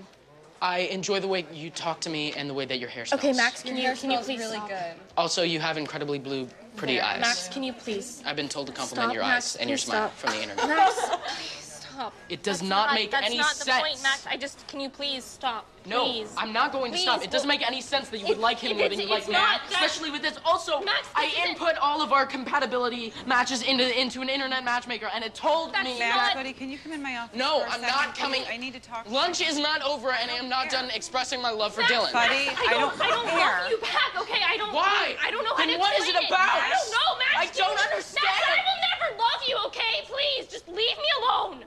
I 0.61 0.79
enjoy 0.79 1.19
the 1.19 1.27
way 1.27 1.45
you 1.51 1.69
talk 1.71 1.99
to 2.01 2.09
me 2.09 2.33
and 2.33 2.49
the 2.49 2.53
way 2.53 2.65
that 2.65 2.79
your 2.79 2.87
hair 2.89 3.03
smells. 3.05 3.19
Okay, 3.23 3.33
Max, 3.33 3.61
can 3.63 3.69
Your 3.75 3.77
you 3.77 3.83
hair 3.87 3.95
can 3.95 4.11
you 4.11 4.17
please 4.19 4.39
really 4.39 4.57
stop? 4.57 4.69
good. 4.69 4.93
Also, 5.17 5.41
you 5.43 5.59
have 5.59 5.77
incredibly 5.77 6.19
blue, 6.19 6.47
pretty 6.75 6.95
There. 6.95 7.03
eyes. 7.03 7.19
Max, 7.21 7.47
can 7.49 7.63
you 7.63 7.73
please? 7.73 8.21
I've 8.25 8.35
been 8.35 8.47
told 8.47 8.67
to 8.67 8.73
compliment 8.73 9.05
Stop, 9.07 9.13
your 9.15 9.23
Max, 9.23 9.55
eyes 9.55 9.59
and 9.59 9.69
your 9.69 9.77
smile 9.77 10.09
stop. 10.09 10.17
from 10.17 10.31
the 10.31 10.41
internet. 10.43 10.67
Max, 10.67 10.95
please 11.35 11.85
stop. 11.89 12.13
It 12.29 12.43
does 12.43 12.59
That's 12.59 12.69
not 12.69 12.93
make 12.93 13.09
that's 13.11 13.25
any 13.25 13.37
not 13.37 13.47
sense. 13.55 13.65
the 13.65 13.71
point, 13.81 14.03
Max. 14.03 14.25
I 14.27 14.37
just 14.37 14.65
can 14.67 14.79
you 14.79 14.89
please 14.89 15.23
stop? 15.23 15.65
No, 15.85 16.05
please. 16.11 16.33
I'm 16.37 16.53
not 16.53 16.71
going 16.71 16.91
to 16.91 16.97
stop. 16.97 17.23
It 17.23 17.31
doesn't 17.31 17.47
make 17.47 17.65
any 17.65 17.81
sense 17.81 18.09
that 18.09 18.19
you 18.19 18.27
would 18.27 18.37
like 18.37 18.59
him 18.59 18.77
more 18.77 18.87
than 18.89 18.99
you 18.99 19.07
like 19.09 19.19
it's 19.23 19.27
not 19.29 19.39
Max, 19.61 19.69
that- 19.73 19.81
especially 19.83 20.11
with 20.11 20.21
this. 20.21 20.37
Also, 20.45 20.79
Max, 20.81 21.07
I 21.15 21.25
isn't- 21.25 21.49
input 21.51 21.75
all 21.77 22.01
of 22.01 22.13
our 22.13 22.25
compatibility 22.25 23.13
matches 23.25 23.61
into 23.63 23.81
into 23.99 24.21
an 24.21 24.29
internet 24.29 24.63
matchmaker, 24.63 25.09
and 25.13 25.23
it 25.23 25.33
told 25.33 25.73
That's 25.73 25.85
me 25.85 25.97
not- 25.99 26.13
that. 26.15 26.33
Buddy, 26.35 26.53
can 26.53 26.69
you 26.69 26.77
come 26.77 26.91
in 26.93 27.01
my 27.01 27.17
office? 27.17 27.35
No, 27.37 27.61
for 27.61 27.65
a 27.65 27.69
I'm 27.71 27.79
second, 27.81 27.87
not 27.95 28.13
please? 28.15 28.21
coming. 28.21 28.43
I 28.49 28.57
need 28.57 28.73
to 28.73 28.79
talk. 28.79 29.05
to 29.05 29.09
Lunch 29.11 29.39
you. 29.41 29.47
is 29.47 29.57
not 29.57 29.81
over, 29.81 30.11
and 30.11 30.29
I 30.29 30.35
am 30.35 30.49
not 30.49 30.69
done 30.69 30.89
expressing 30.91 31.41
my 31.41 31.49
love 31.51 31.73
for 31.73 31.81
Dylan. 31.83 32.13
Buddy, 32.13 32.45
Max, 32.47 32.61
I 32.67 32.73
don't 32.73 33.01
I 33.01 33.07
don't 33.09 33.27
care. 33.27 33.61
love 33.63 33.71
you 33.71 33.77
back. 33.79 34.11
Okay, 34.21 34.41
I 34.47 34.57
don't. 34.57 34.73
Why? 34.73 35.15
I 35.23 35.31
don't 35.31 35.43
know 35.43 35.55
Then 35.57 35.69
how 35.69 35.75
to 35.75 35.79
what 35.79 35.99
is 35.99 36.07
it 36.07 36.15
about? 36.15 36.61
I 36.61 36.69
don't 36.69 36.91
know, 36.91 37.17
Max. 37.17 37.57
I 37.57 37.57
don't 37.57 37.79
understand. 37.79 38.25
Max, 38.25 38.47
I 38.47 38.61
will 38.61 38.81
never 39.09 39.17
love 39.17 39.41
you. 39.47 39.57
Okay, 39.67 40.05
please, 40.05 40.47
just 40.47 40.67
leave 40.67 40.77
me 40.97 41.09
alone. 41.23 41.65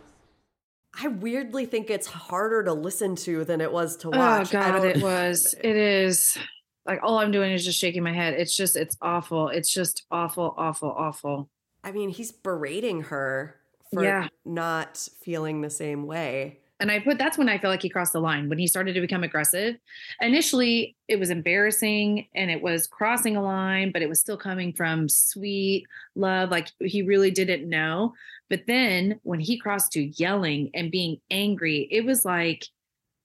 I 1.00 1.09
weirdly 1.09 1.66
think 1.66 1.90
it's 1.90 2.07
harder 2.07 2.62
to 2.64 2.72
listen 2.72 3.16
to 3.16 3.44
than 3.44 3.61
it 3.61 3.72
was 3.72 3.96
to 3.98 4.09
Oh 4.09 4.18
watch 4.18 4.54
I 4.54 4.70
God, 4.78 4.85
it 4.85 5.02
was. 5.02 5.54
It 5.64 5.76
is. 5.76 6.38
Like 6.87 7.00
all 7.02 7.18
I'm 7.18 7.30
doing 7.33 7.52
is 7.52 7.64
just 7.64 7.78
shaking 7.78 8.02
my 8.02 8.12
head. 8.12 8.35
It's 8.35 8.54
just, 8.54 8.76
it's 8.76 8.96
awful. 9.00 9.48
It's 9.48 9.72
just 9.72 10.04
awful, 10.11 10.54
awful, 10.59 10.90
awful. 10.90 11.48
i 11.83 11.90
mean 11.92 12.11
he's 12.11 12.30
berating 12.33 13.02
her 13.04 13.57
for 13.92 14.02
Yeah. 14.04 14.28
not 14.44 14.96
feeling 15.22 15.61
the 15.62 15.70
same 15.70 16.07
way 16.07 16.61
And 16.81 16.91
I 16.91 16.99
put 16.99 17.19
that's 17.19 17.39
when 17.39 17.49
I 17.49 17.59
felt 17.59 17.71
like 17.71 17.83
he 17.83 17.89
crossed 17.89 18.13
the 18.13 18.21
line 18.21 18.49
when 18.49 18.59
he 18.59 18.67
started 18.67 18.95
to 18.95 19.01
become 19.01 19.23
aggressive. 19.23 19.77
Initially, 20.21 20.97
it 21.09 21.19
was 21.21 21.31
embarrassing 21.31 22.27
and 22.35 22.51
it 22.51 22.61
was 22.63 22.87
crossing 22.87 23.37
a 23.37 23.43
line, 23.43 23.93
but 23.93 24.03
it 24.03 24.09
was 24.09 24.21
still 24.21 24.37
coming 24.37 24.73
from 24.73 25.09
sweet 25.09 25.87
love. 26.17 26.51
Like 26.51 26.69
he 26.81 27.03
really 27.03 27.31
didn't 27.31 27.69
know. 27.69 28.13
But 28.51 28.63
then 28.67 29.21
when 29.23 29.41
he 29.41 29.59
crossed 29.59 29.93
to 29.93 30.03
yelling 30.21 30.71
and 30.75 30.91
being 30.91 31.19
angry, 31.31 31.89
it 31.91 32.05
was 32.05 32.25
like, 32.25 32.67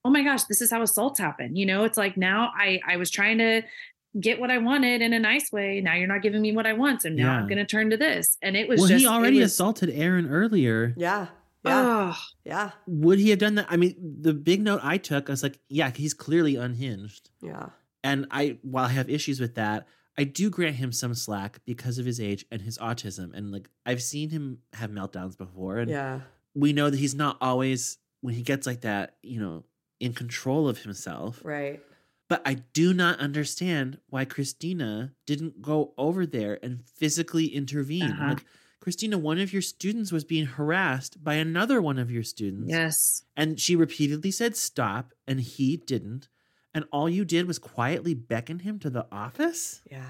oh 0.04 0.10
my 0.10 0.22
gosh, 0.22 0.44
this 0.44 0.60
is 0.62 0.70
how 0.70 0.82
assaults 0.82 1.18
happen. 1.18 1.56
You 1.56 1.66
know, 1.66 1.84
it's 1.84 1.98
like 1.98 2.16
now 2.16 2.52
I 2.56 2.80
I 2.86 2.96
was 2.96 3.10
trying 3.10 3.38
to 3.38 3.62
get 4.18 4.40
what 4.40 4.50
I 4.50 4.58
wanted 4.58 5.02
in 5.02 5.12
a 5.12 5.18
nice 5.20 5.52
way. 5.52 5.80
Now 5.80 5.94
you're 5.94 6.08
not 6.08 6.22
giving 6.22 6.40
me 6.42 6.52
what 6.52 6.66
I 6.66 6.72
want. 6.72 7.02
So 7.02 7.08
now 7.08 7.32
I'm 7.32 7.48
gonna 7.48 7.66
turn 7.66 7.90
to 7.90 7.96
this. 7.96 8.38
And 8.42 8.56
it 8.56 8.68
was 8.68 8.80
Well, 8.80 8.88
just 8.88 9.00
he 9.02 9.06
already 9.08 9.40
was, 9.40 9.52
assaulted 9.52 9.90
Aaron 9.90 10.28
earlier. 10.30 10.94
yeah 10.96 11.26
yeah 11.64 12.12
Oh, 12.12 12.18
yeah 12.44 12.70
Would 12.86 13.18
he 13.18 13.30
have 13.30 13.38
done 13.38 13.54
that? 13.56 13.66
I 13.68 13.76
mean, 13.76 13.94
the 14.20 14.32
big 14.34 14.62
note 14.62 14.80
I 14.82 14.96
took, 14.98 15.28
I 15.28 15.32
was 15.32 15.42
like, 15.42 15.58
yeah, 15.68 15.90
he's 15.94 16.14
clearly 16.14 16.56
unhinged. 16.56 17.30
yeah 17.42 17.70
And 18.02 18.26
I, 18.30 18.58
while 18.62 18.86
I 18.86 18.90
have 18.92 19.10
issues 19.10 19.40
with 19.40 19.54
that, 19.56 19.86
I 20.18 20.24
do 20.24 20.50
grant 20.50 20.76
him 20.76 20.92
some 20.92 21.14
slack 21.14 21.60
because 21.66 21.98
of 21.98 22.06
his 22.06 22.20
age 22.20 22.44
and 22.50 22.62
his 22.62 22.78
autism. 22.78 23.32
And 23.34 23.52
like, 23.52 23.68
I've 23.86 24.02
seen 24.02 24.30
him 24.30 24.58
have 24.74 24.90
meltdowns 24.90 25.36
before. 25.36 25.78
And 25.78 25.90
yeah 25.90 26.20
we 26.54 26.72
know 26.72 26.90
that 26.90 26.98
he's 26.98 27.14
not 27.14 27.36
always, 27.40 27.98
when 28.22 28.34
he 28.34 28.42
gets 28.42 28.66
like 28.66 28.80
that, 28.80 29.14
you 29.22 29.40
know, 29.40 29.64
in 30.00 30.12
control 30.12 30.68
of 30.68 30.78
himself. 30.78 31.40
right 31.44 31.80
But 32.28 32.42
I 32.44 32.54
do 32.54 32.92
not 32.92 33.20
understand 33.20 33.98
why 34.08 34.24
Christina 34.24 35.12
didn't 35.26 35.62
go 35.62 35.94
over 35.96 36.26
there 36.26 36.58
and 36.62 36.82
physically 36.96 37.46
intervene. 37.46 38.10
Uh-huh. 38.10 38.28
Like, 38.30 38.44
Christina, 38.80 39.18
one 39.18 39.38
of 39.38 39.52
your 39.52 39.62
students 39.62 40.10
was 40.10 40.24
being 40.24 40.46
harassed 40.46 41.22
by 41.22 41.34
another 41.34 41.82
one 41.82 41.98
of 41.98 42.10
your 42.10 42.22
students. 42.22 42.70
yes. 42.70 43.22
And 43.36 43.60
she 43.60 43.76
repeatedly 43.76 44.30
said 44.30 44.56
stop, 44.56 45.12
and 45.26 45.40
he 45.40 45.76
didn't. 45.76 46.28
And 46.72 46.84
all 46.92 47.08
you 47.08 47.24
did 47.24 47.46
was 47.46 47.58
quietly 47.58 48.14
beckon 48.14 48.60
him 48.60 48.78
to 48.80 48.90
the 48.90 49.06
office? 49.12 49.82
yeah 49.90 50.04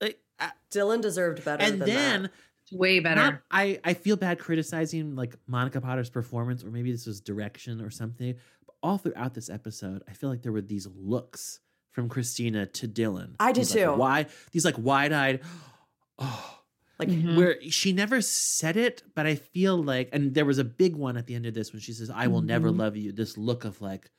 Like, 0.00 0.20
I- 0.38 0.52
dylan 0.70 1.00
deserved 1.00 1.44
better 1.44 1.62
and 1.64 1.80
than 1.80 1.88
then 1.88 2.22
that. 2.22 2.30
Way 2.72 2.98
better. 3.00 3.20
not, 3.20 3.40
I, 3.50 3.78
I 3.84 3.94
feel 3.94 4.16
bad 4.16 4.38
criticizing 4.40 5.14
like 5.14 5.36
Monica 5.46 5.80
Potter's 5.80 6.10
performance, 6.10 6.64
or 6.64 6.70
maybe 6.70 6.90
this 6.92 7.06
was 7.06 7.20
direction 7.20 7.80
or 7.80 7.90
something. 7.90 8.34
But 8.66 8.74
all 8.82 8.98
throughout 8.98 9.34
this 9.34 9.48
episode, 9.48 10.02
I 10.08 10.12
feel 10.14 10.30
like 10.30 10.42
there 10.42 10.50
were 10.52 10.60
these 10.60 10.86
looks 10.96 11.60
from 11.92 12.08
Christina 12.08 12.66
to 12.66 12.88
Dylan. 12.88 13.36
I 13.38 13.52
did 13.52 13.70
like, 13.70 13.78
too. 13.84 13.92
why 13.94 14.26
these 14.52 14.64
like 14.64 14.74
wide 14.78 15.12
eyed, 15.12 15.40
oh, 16.18 16.55
Like, 16.98 17.08
Mhm. 17.10 17.36
where 17.36 17.60
she 17.70 17.92
never 17.92 18.20
said 18.22 18.76
it, 18.76 19.02
but 19.14 19.26
I 19.26 19.34
feel 19.34 19.76
like, 19.82 20.08
and 20.12 20.34
there 20.34 20.46
was 20.46 20.58
a 20.58 20.64
big 20.64 20.96
one 20.96 21.16
at 21.18 21.26
the 21.26 21.34
end 21.34 21.44
of 21.46 21.52
this 21.54 21.72
when 21.72 21.80
she 21.80 21.92
says, 21.92 22.08
"I 22.10 22.26
will 22.26 22.40
never 22.42 22.70
Mhm. 22.70 22.78
love 22.78 22.96
you." 22.96 23.12
This 23.12 23.36
look 23.36 23.64
of 23.66 23.82
like, 23.82 24.10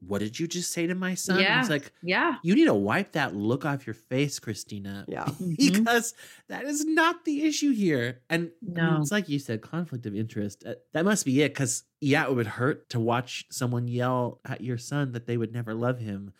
what 0.00 0.18
did 0.20 0.38
you 0.38 0.46
just 0.46 0.70
say 0.70 0.86
to 0.86 0.94
my 0.94 1.14
son? 1.14 1.40
Yeah. 1.40 1.58
It's 1.58 1.70
like 1.70 1.90
Yeah. 2.02 2.36
you 2.44 2.54
need 2.54 2.66
to 2.66 2.74
wipe 2.74 3.12
that 3.12 3.34
look 3.34 3.64
off 3.64 3.84
your 3.86 3.94
face, 3.94 4.38
Christina. 4.38 5.04
yeah. 5.08 5.24
Mhm. 5.40 5.56
because 5.56 6.14
that 6.48 6.64
is 6.66 6.84
not 6.84 7.24
the 7.24 7.42
issue 7.42 7.72
here. 7.72 8.20
And 8.30 8.52
I 8.62 8.64
mean, 8.64 8.74
No. 8.74 9.00
it's 9.00 9.10
like 9.10 9.28
you 9.28 9.38
said, 9.40 9.60
conflict 9.62 10.04
of 10.06 10.14
interest. 10.14 10.64
Uh, 10.64 10.74
That 10.92 11.04
must 11.04 11.24
be 11.24 11.40
it. 11.42 11.48
Because 11.54 11.84
yeah, 12.00 12.28
it 12.28 12.34
would 12.34 12.46
hurt 12.46 12.88
to 12.90 13.00
watch 13.00 13.46
someone 13.50 13.88
yell 13.88 14.40
at 14.44 14.60
your 14.60 14.78
son 14.78 15.12
that 15.12 15.26
they 15.26 15.36
would 15.36 15.52
never 15.52 15.74
love 15.74 15.98
him, 15.98 16.32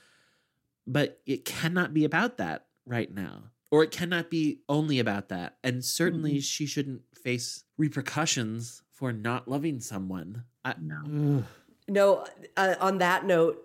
but 0.87 1.21
it 1.27 1.45
cannot 1.45 1.93
be 1.95 2.05
about 2.05 2.37
that 2.39 2.67
right 2.87 3.13
now, 3.13 3.51
or 3.71 3.83
it 3.83 3.91
cannot 3.91 4.31
be 4.31 4.61
only 4.69 4.99
about 4.99 5.29
that. 5.29 5.57
And 5.63 5.85
certainly, 5.85 6.33
Mm-hmm. 6.33 6.39
she 6.41 6.67
shouldn't 6.67 7.03
face 7.15 7.65
repercussions 7.77 8.83
for 8.93 9.13
not 9.13 9.49
loving 9.49 9.81
someone. 9.81 10.45
I, 10.65 10.75
No. 10.81 11.45
No, 11.91 12.27
uh, 12.57 12.75
on 12.81 12.99
that 12.99 13.25
note, 13.25 13.63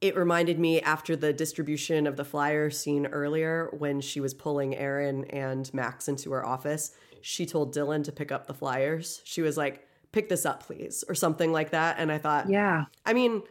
it 0.00 0.16
reminded 0.16 0.58
me 0.58 0.80
after 0.80 1.16
the 1.16 1.32
distribution 1.32 2.06
of 2.06 2.16
the 2.16 2.24
flyer 2.24 2.70
scene 2.70 3.06
earlier 3.06 3.68
when 3.76 4.00
she 4.00 4.20
was 4.20 4.32
pulling 4.32 4.74
Aaron 4.76 5.24
and 5.26 5.72
Max 5.74 6.08
into 6.08 6.30
her 6.32 6.46
office. 6.46 6.92
She 7.20 7.44
told 7.44 7.74
Dylan 7.74 8.04
to 8.04 8.12
pick 8.12 8.30
up 8.32 8.46
the 8.46 8.54
flyers. 8.54 9.20
She 9.24 9.42
was 9.42 9.56
like, 9.56 9.86
pick 10.12 10.28
this 10.30 10.46
up, 10.46 10.62
please, 10.62 11.04
or 11.08 11.14
something 11.14 11.52
like 11.52 11.70
that. 11.70 11.96
And 11.98 12.10
I 12.12 12.16
thought, 12.18 12.48
Yeah. 12.48 12.84
I 13.04 13.12
mean, 13.12 13.42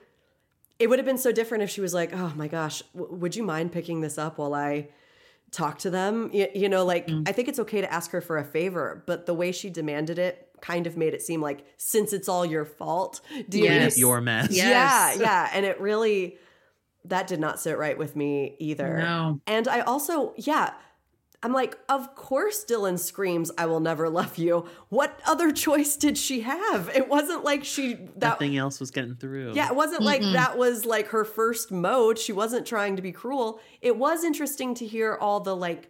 it 0.80 0.88
would 0.90 0.98
have 1.00 1.06
been 1.06 1.18
so 1.18 1.32
different 1.32 1.64
if 1.64 1.70
she 1.70 1.82
was 1.82 1.94
like, 1.94 2.12
"Oh 2.14 2.32
my 2.36 2.48
gosh, 2.48 2.82
w- 2.96 3.14
would 3.16 3.36
you 3.36 3.44
mind 3.44 3.72
picking 3.72 4.02
this 4.02 4.18
up 4.18 4.38
while 4.38 4.54
I 4.54 4.90
talk 5.52 5.80
to 5.80 5.90
them?" 5.90 6.30
You, 6.34 6.48
you 6.54 6.70
know, 6.70 6.86
like 6.86 7.08
mm. 7.08 7.28
I 7.28 7.32
think 7.32 7.48
it's 7.48 7.60
okay 7.60 7.82
to 7.82 7.92
ask 7.92 8.12
her 8.12 8.22
for 8.22 8.38
a 8.38 8.46
favor, 8.46 9.04
but 9.08 9.26
the 9.26 9.34
way 9.34 9.52
she 9.52 9.70
demanded 9.70 10.20
it 10.20 10.50
kind 10.62 10.88
of 10.88 10.98
made 10.98 11.14
it 11.14 11.22
seem 11.22 11.42
like 11.42 11.66
since 11.78 12.14
it's 12.14 12.28
all 12.28 12.46
your 12.46 12.66
fault, 12.66 13.22
do 13.48 13.60
you 13.60 13.66
Clean 13.68 13.78
up 13.78 13.84
Yes. 13.84 13.98
your 13.98 14.22
mess. 14.22 14.48
Yes. 14.52 15.18
Yeah, 15.18 15.24
yeah, 15.24 15.50
and 15.54 15.66
it 15.66 15.80
really 15.80 16.38
that 17.06 17.28
did 17.28 17.40
not 17.40 17.60
sit 17.60 17.78
right 17.78 17.98
with 17.98 18.16
me 18.16 18.56
either. 18.60 18.98
No. 18.98 19.42
And 19.48 19.68
I 19.68 19.82
also, 19.82 20.34
yeah, 20.36 20.74
I'm 21.44 21.54
like, 21.54 21.78
of 21.88 22.16
course 22.16 22.66
Dylan 22.66 22.98
screams, 22.98 23.52
I 23.58 23.68
will 23.68 23.80
never 23.80 24.10
love 24.10 24.38
you. 24.38 24.66
What 24.90 25.20
other 25.26 25.52
choice 25.52 25.96
did 25.96 26.18
she 26.18 26.42
have? 26.42 26.90
It 26.96 27.08
wasn't 27.08 27.44
like 27.44 27.64
she 27.64 27.94
that 28.18 28.22
Nothing 28.42 28.58
else 28.58 28.80
was 28.80 28.90
getting 28.90 29.16
through. 29.16 29.54
yeah, 29.54 29.68
it 29.68 29.76
wasn't 29.76 30.02
like 30.02 30.22
that 30.22 30.58
was 30.58 30.86
like 30.86 31.10
her 31.10 31.24
first 31.24 31.72
mode. 31.72 32.18
She 32.18 32.34
wasn't 32.34 32.66
trying 32.66 32.96
to 32.96 33.02
be 33.02 33.12
cruel. 33.12 33.60
It 33.82 33.98
was 33.98 34.24
interesting 34.24 34.74
to 34.76 34.86
hear 34.88 35.16
all 35.22 35.40
the 35.40 35.56
like 35.56 35.90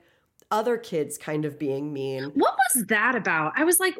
other 0.52 0.78
kids 0.78 1.18
kind 1.18 1.46
of 1.46 1.58
being 1.58 1.94
mean. 1.94 2.26
What 2.34 2.56
was 2.76 2.86
that 2.88 3.16
about? 3.16 3.54
I 3.56 3.64
was 3.64 3.80
like, 3.80 3.98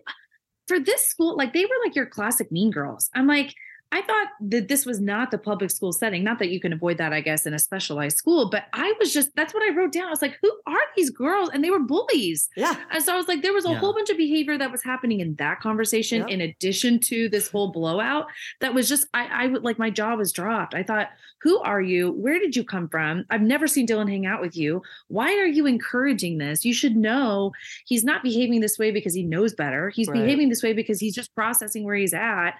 for 0.68 0.80
this 0.80 1.08
school, 1.08 1.38
like 1.38 1.54
they 1.54 1.64
were 1.64 1.76
like 1.84 1.96
your 1.96 2.06
classic 2.08 2.52
mean 2.52 2.72
girls. 2.72 3.10
I'm 3.16 3.26
like, 3.28 3.54
I 3.92 4.02
thought 4.02 4.28
that 4.50 4.68
this 4.68 4.86
was 4.86 5.00
not 5.00 5.32
the 5.32 5.38
public 5.38 5.72
school 5.72 5.94
setting. 5.94 6.24
Not 6.24 6.40
that 6.40 6.50
you 6.50 6.60
can 6.60 6.74
avoid 6.74 6.98
that, 6.98 7.14
I 7.14 7.22
guess, 7.22 7.46
in 7.46 7.54
a 7.54 7.60
specialized 7.60 8.18
school, 8.18 8.50
but 8.50 8.66
I 8.74 8.94
was 9.00 9.14
just, 9.14 9.34
that's 9.36 9.54
what 9.54 9.64
I 9.64 9.74
wrote 9.74 9.94
down. 9.94 10.08
I 10.08 10.10
was 10.10 10.22
like, 10.22 10.38
who 10.42 10.52
are 10.68 10.80
these 10.98 11.10
girls? 11.10 11.50
And 11.54 11.64
they 11.64 11.70
were 11.70 11.80
bullies. 11.80 12.50
Yeah. 12.58 12.76
And 12.92 13.02
so 13.02 13.14
I 13.14 13.18
was 13.18 13.28
like, 13.30 13.42
there 13.42 13.54
was 13.54 13.66
a 13.66 13.70
Yeah. 13.70 13.76
whole 13.80 13.94
bunch 13.94 14.10
of 14.10 14.18
behavior 14.18 14.58
that 14.58 14.72
was 14.72 14.84
happening 14.84 15.22
in 15.22 15.36
that 15.36 15.62
conversation, 15.62 16.20
Yep. 16.22 16.30
in 16.30 16.42
addition 16.42 17.00
to 17.02 17.30
this 17.30 17.48
whole 17.50 17.72
blowout. 17.72 18.26
That 18.60 18.74
was 18.74 18.90
just, 18.90 19.08
I, 19.14 19.46
I 19.46 19.48
would 19.48 19.64
like 19.64 19.80
my 19.80 19.90
jaw 19.90 20.16
was 20.16 20.34
dropped. 20.34 20.76
I 20.76 20.84
thought, 20.84 21.08
who 21.42 21.60
are 21.60 21.82
you? 21.82 22.12
Where 22.12 22.40
did 22.40 22.56
you 22.56 22.64
come 22.66 22.90
from? 22.90 23.24
I've 23.30 23.42
never 23.42 23.68
seen 23.68 23.88
Dylan 23.88 24.10
hang 24.10 24.26
out 24.26 24.42
with 24.42 24.58
you. 24.58 24.82
Why 25.08 25.38
are 25.38 25.46
you 25.46 25.66
encouraging 25.66 26.40
this? 26.40 26.66
You 26.66 26.74
should 26.74 26.96
know 26.98 27.52
he's 27.86 28.04
not 28.04 28.22
behaving 28.24 28.60
this 28.60 28.78
way 28.78 28.92
because 28.92 29.14
he 29.14 29.24
knows 29.24 29.54
better. 29.54 29.90
He's 29.92 30.08
Right. 30.08 30.22
behaving 30.22 30.50
this 30.50 30.64
way 30.64 30.74
because 30.74 31.00
he's 31.00 31.16
just 31.16 31.34
processing 31.36 31.84
where 31.86 31.96
he's 31.96 32.14
at. 32.14 32.52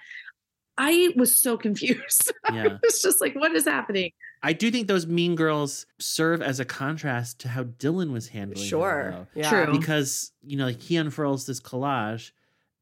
I 0.78 1.12
was 1.16 1.36
so 1.36 1.56
confused. 1.58 2.32
Yeah. 2.50 2.64
I 2.64 2.78
was 2.82 3.02
just 3.02 3.20
like, 3.20 3.34
what 3.34 3.52
is 3.54 3.66
happening? 3.66 4.12
I 4.42 4.54
do 4.54 4.70
think 4.70 4.88
those 4.88 5.06
mean 5.06 5.34
girls 5.34 5.84
serve 5.98 6.40
as 6.40 6.60
a 6.60 6.64
contrast 6.64 7.40
to 7.40 7.48
how 7.48 7.64
Dylan 7.64 8.10
was 8.10 8.28
handling 8.28 8.64
it, 8.64 8.68
Sure. 8.68 9.10
though. 9.12 9.26
Yeah. 9.34 9.50
True. 9.66 9.78
because 9.78 10.32
you 10.42 10.56
know 10.56 10.64
like 10.64 10.80
he 10.80 10.96
unfurls 10.96 11.44
this 11.44 11.60
collage 11.60 12.30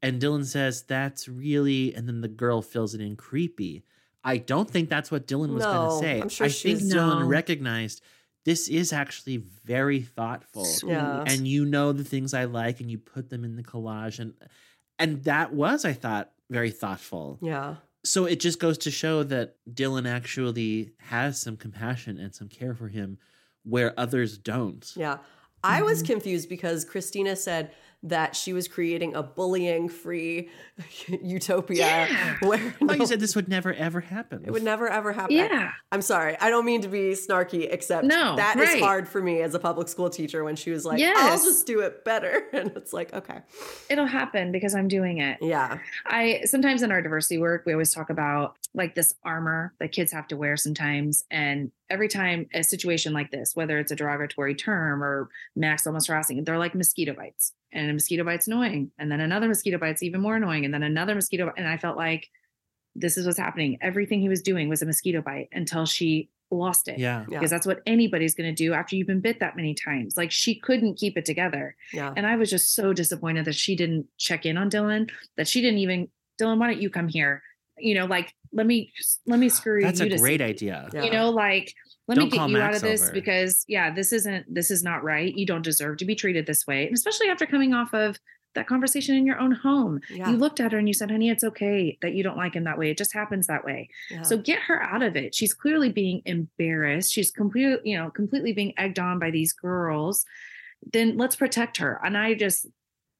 and 0.01 0.21
dylan 0.21 0.45
says 0.45 0.83
that's 0.83 1.27
really 1.27 1.93
and 1.95 2.07
then 2.07 2.21
the 2.21 2.27
girl 2.29 2.61
fills 2.61 2.93
it 2.93 3.01
in 3.01 3.15
creepy 3.17 3.83
i 4.23 4.37
don't 4.37 4.69
think 4.69 4.89
that's 4.89 5.09
what 5.11 5.25
dylan 5.27 5.53
was 5.55 5.65
going 5.65 5.89
to 5.89 5.97
say 6.07 6.21
I'm 6.21 6.29
sure 6.29 6.45
i 6.45 6.49
think 6.49 6.79
she's- 6.79 6.93
dylan 6.93 7.27
recognized 7.27 8.01
this 8.45 8.67
is 8.69 8.93
actually 8.93 9.37
very 9.65 10.01
thoughtful 10.01 10.65
Yeah. 10.85 11.23
and 11.27 11.47
you 11.47 11.65
know 11.65 11.91
the 11.93 12.03
things 12.03 12.33
i 12.35 12.45
like 12.45 12.79
and 12.79 12.89
you 12.91 12.99
put 12.99 13.29
them 13.31 13.43
in 13.43 13.55
the 13.55 13.63
collage 13.63 14.19
and 14.19 14.33
and 14.99 15.23
that 15.23 15.51
was 15.53 15.83
i 15.83 15.93
thought 15.93 16.31
very 16.49 16.71
thoughtful 16.71 17.39
Yeah. 17.41 17.75
So 18.07 18.25
it 18.25 18.39
just 18.39 18.59
goes 18.59 18.77
to 18.77 18.91
show 18.91 19.23
that 19.23 19.55
dylan 19.71 20.07
actually 20.09 20.91
has 20.97 21.39
some 21.39 21.57
compassion 21.57 22.17
and 22.19 22.33
some 22.33 22.47
care 22.47 22.73
for 22.73 22.87
him 22.87 23.17
where 23.63 23.93
others 23.99 24.37
don't 24.37 24.93
Yeah. 24.95 25.17
I 25.63 25.81
was 25.81 25.99
Mm-hmm. 26.03 26.13
confused 26.13 26.49
because 26.49 26.85
Christina 26.85 27.35
said 27.35 27.71
that 28.03 28.35
she 28.35 28.53
was 28.53 28.67
creating 28.67 29.15
a 29.15 29.23
bullying 29.23 29.89
free 29.89 30.49
utopia 31.07 31.77
Yeah. 31.77 32.35
where 32.41 32.59
I 32.59 32.85
thought 32.85 32.99
you 32.99 33.05
said 33.07 33.19
this 33.19 33.35
would 33.35 33.49
never 33.49 33.73
ever 33.73 33.99
happen 34.01 34.43
it 34.45 34.51
would 34.51 34.63
never 34.63 34.87
ever 34.87 35.11
happen. 35.13 35.35
Yeah. 35.35 35.71
I'm 35.91 36.01
sorry. 36.01 36.37
I 36.39 36.49
don't 36.49 36.65
mean 36.65 36.81
to 36.81 36.87
be 36.87 37.11
snarky, 37.13 37.67
except 37.71 38.05
No, 38.05 38.35
that 38.35 38.57
is 38.59 38.69
right. 38.69 38.81
hard 38.81 39.07
for 39.09 39.21
me 39.21 39.41
as 39.41 39.55
a 39.55 39.59
public 39.59 39.87
school 39.87 40.09
teacher 40.09 40.43
when 40.43 40.55
she 40.55 40.69
was 40.71 40.85
like, 40.85 41.01
I'll 41.01 41.37
just 41.37 41.65
do 41.65 41.79
it 41.81 42.03
better. 42.05 42.43
And 42.57 42.71
it's 42.75 42.93
like, 42.93 43.13
okay. 43.13 43.39
It'll 43.89 44.05
happen 44.07 44.51
because 44.51 44.73
I'm 44.73 44.87
doing 44.87 45.19
it. 45.19 45.37
Yeah. 45.41 45.79
I 46.05 46.41
sometimes 46.45 46.81
in 46.81 46.91
our 46.91 47.01
diversity 47.01 47.37
work, 47.39 47.63
we 47.65 47.73
always 47.73 47.93
talk 47.93 48.09
about 48.09 48.55
like 48.73 48.95
this 48.95 49.13
armor 49.23 49.73
that 49.79 49.91
kids 49.91 50.11
have 50.11 50.27
to 50.29 50.37
wear 50.37 50.55
sometimes. 50.57 51.23
And 51.29 51.71
every 51.89 52.07
time 52.07 52.47
a 52.53 52.63
situation 52.63 53.13
like 53.13 53.31
this, 53.31 53.55
whether 53.55 53.77
it's 53.79 53.91
a 53.91 53.95
derogatory 53.95 54.55
term 54.55 55.03
or 55.03 55.29
Max 55.55 55.85
almost 55.87 56.07
harassing, 56.07 56.43
they're 56.43 56.57
like 56.59 56.73
mosquito 56.75 57.13
bites. 57.13 57.53
And 57.73 57.89
a 57.89 57.93
mosquito 57.93 58.23
bite's 58.23 58.47
annoying. 58.47 58.91
And 58.97 59.11
then 59.11 59.19
another 59.19 59.47
mosquito 59.47 59.77
bite's 59.77 60.01
even 60.01 60.21
more 60.21 60.35
annoying. 60.37 60.65
And 60.65 60.73
then 60.73 60.83
another 60.83 61.15
mosquito 61.15 61.47
bite. 61.47 61.55
And 61.57 61.67
I 61.67 61.77
felt 61.77 61.97
like 61.97 62.29
this 62.95 63.17
is 63.17 63.25
what's 63.25 63.37
happening. 63.37 63.77
Everything 63.81 64.21
he 64.21 64.29
was 64.29 64.41
doing 64.41 64.69
was 64.69 64.81
a 64.81 64.85
mosquito 64.85 65.21
bite 65.21 65.49
until 65.51 65.85
she 65.85 66.29
lost 66.49 66.87
it. 66.87 66.97
yeah 66.97 67.25
Yeah. 67.27 67.37
Because 67.39 67.51
that's 67.51 67.67
what 67.67 67.81
anybody's 67.85 68.33
going 68.33 68.49
to 68.49 68.55
do 68.55 68.73
after 68.73 68.95
you've 68.95 69.07
been 69.07 69.19
bit 69.19 69.41
that 69.41 69.55
many 69.55 69.73
times. 69.73 70.15
Like 70.15 70.31
she 70.31 70.55
couldn't 70.55 70.95
keep 70.95 71.17
it 71.17 71.25
together. 71.25 71.75
Yeah. 71.93 72.13
And 72.15 72.25
I 72.25 72.37
was 72.37 72.49
just 72.49 72.73
so 72.73 72.93
disappointed 72.93 73.45
that 73.45 73.55
she 73.55 73.75
didn't 73.75 74.07
check 74.17 74.45
in 74.45 74.57
on 74.57 74.69
Dylan, 74.69 75.09
that 75.35 75.47
she 75.47 75.61
didn't 75.61 75.79
even, 75.79 76.07
Dylan, 76.41 76.57
why 76.57 76.67
don't 76.71 76.81
you 76.81 76.89
come 76.89 77.09
here? 77.09 77.43
You 77.77 77.95
know, 77.95 78.05
like, 78.05 78.33
let 78.53 78.65
me, 78.65 78.93
let 79.25 79.39
me 79.39 79.49
screw 79.49 79.79
you. 79.79 79.85
That's 79.85 79.99
you 79.99 80.05
a 80.07 80.09
to 80.09 80.17
great 80.17 80.39
see. 80.39 80.45
idea. 80.45 80.89
Yeah. 80.93 81.03
You 81.03 81.11
know, 81.11 81.29
like, 81.29 81.73
let 82.07 82.15
Don't 82.15 82.25
me 82.25 82.31
get 82.31 82.37
call 82.37 82.49
you 82.49 82.57
out 82.61 82.75
of 82.75 82.81
this 82.81 83.03
over. 83.03 83.11
because, 83.11 83.65
yeah, 83.67 83.93
this 83.93 84.13
isn't, 84.13 84.53
this 84.53 84.71
is 84.71 84.83
not 84.83 85.03
right. 85.03 85.35
You 85.35 85.45
don't 85.45 85.61
deserve 85.61 85.97
to 85.97 86.05
be 86.05 86.15
treated 86.15 86.45
this 86.45 86.65
way. 86.65 86.85
And 86.87 86.95
especially 86.95 87.27
after 87.29 87.45
coming 87.45 87.73
off 87.73 87.93
of 87.93 88.17
that 88.55 88.65
conversation 88.67 89.15
in 89.15 89.25
your 89.25 89.39
own 89.39 89.51
home. 89.51 89.99
Yeah. 90.09 90.31
You 90.31 90.37
looked 90.37 90.59
at 90.59 90.71
her 90.71 90.79
and 90.79 90.87
you 90.87 90.93
said, 90.93 91.11
honey, 91.11 91.29
it's 91.29 91.43
okay 91.43 91.97
that 92.01 92.13
you 92.13 92.23
don't 92.23 92.37
like 92.37 92.55
him 92.55 92.63
that 92.63 92.77
way. 92.77 92.89
It 92.89 92.97
just 92.97 93.13
happens 93.13 93.45
that 93.47 93.63
way. 93.63 93.89
yeah. 94.09 94.23
So 94.23 94.37
get 94.37 94.59
her 94.61 94.81
out 94.81 95.03
of 95.03 95.15
it. 95.15 95.35
She's 95.35 95.53
clearly 95.53 95.91
being 95.91 96.21
embarrassed. 96.25 97.11
She's 97.13 97.29
completely, 97.29 97.77
you 97.91 97.97
know, 97.97 98.09
completely 98.09 98.53
being 98.53 98.73
egged 98.77 98.97
on 98.99 99.19
by 99.19 99.29
these 99.29 99.53
girls. 99.53 100.25
Then 100.91 101.17
let's 101.17 101.35
protect 101.35 101.77
her. 101.77 101.99
And 102.03 102.17
I 102.17 102.33
just, 102.33 102.65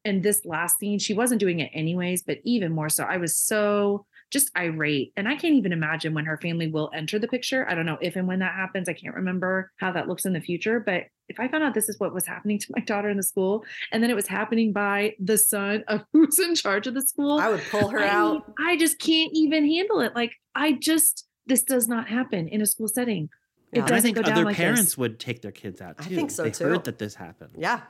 in 0.03 0.21
this 0.21 0.45
last 0.45 0.79
scene, 0.79 0.97
she 0.97 1.13
wasn't 1.13 1.39
doing 1.39 1.59
it 1.59 1.69
anyways, 1.73 2.23
but 2.23 2.39
even 2.43 2.71
more 2.71 2.89
so, 2.89 3.03
I 3.03 3.17
was 3.17 3.35
so 3.35 4.05
just 4.29 4.51
irate. 4.57 5.13
And 5.15 5.27
I 5.27 5.35
can't 5.35 5.53
even 5.53 5.71
imagine 5.71 6.13
when 6.13 6.25
her 6.25 6.37
family 6.37 6.67
will 6.67 6.91
enter 6.93 7.17
the 7.17 7.27
picture. 7.27 7.67
I 7.69 7.75
don't 7.75 7.85
know 7.85 7.97
if 8.01 8.15
and 8.15 8.27
when 8.27 8.39
that 8.39 8.53
happens. 8.53 8.89
I 8.89 8.93
can't 8.93 9.15
remember 9.15 9.71
how 9.77 9.91
that 9.93 10.07
looks 10.07 10.25
in 10.25 10.33
the 10.33 10.41
future. 10.41 10.79
But 10.79 11.05
if 11.29 11.39
I 11.39 11.47
found 11.47 11.63
out 11.63 11.73
this 11.73 11.89
is 11.89 11.99
what 11.99 12.13
was 12.13 12.25
happening 12.25 12.59
to 12.59 12.67
my 12.75 12.81
daughter 12.83 13.09
in 13.09 13.17
the 13.17 13.23
school, 13.23 13.63
and 13.91 14.03
then 14.03 14.09
it 14.09 14.15
was 14.15 14.27
happening 14.27 14.73
by 14.73 15.13
the 15.19 15.37
son 15.37 15.83
of 15.87 16.03
who's 16.13 16.39
in 16.39 16.55
charge 16.55 16.87
of 16.87 16.93
the 16.93 17.01
school, 17.01 17.39
I 17.39 17.49
would 17.49 17.63
pull 17.71 17.87
her 17.89 17.99
I, 17.99 18.09
out. 18.09 18.53
I 18.59 18.77
just 18.77 18.99
can't 18.99 19.31
even 19.33 19.65
handle 19.65 20.01
it. 20.01 20.15
Like 20.15 20.33
I 20.55 20.73
just 20.73 21.25
this 21.45 21.63
does 21.63 21.87
not 21.87 22.09
happen 22.09 22.47
in 22.49 22.61
a 22.61 22.65
school 22.65 22.89
setting. 22.89 23.29
Yeah. 23.71 23.79
It 23.79 23.81
And 23.81 23.83
I 23.83 23.87
doesn't 23.95 24.03
think 24.03 24.15
go 24.17 24.21
down 24.23 24.33
other 24.33 24.45
like 24.45 24.55
parents 24.57 24.81
this. 24.83 24.97
would 24.97 25.19
take 25.19 25.41
their 25.41 25.51
kids 25.51 25.81
out 25.81 25.95
I 25.99 26.03
think 26.03 26.31
so, 26.31 26.43
they 26.43 26.51
too. 26.51 26.65
heard 26.65 26.83
that 26.85 26.99
this 26.99 27.15
happened. 27.15 27.51
Yeah. 27.57 27.81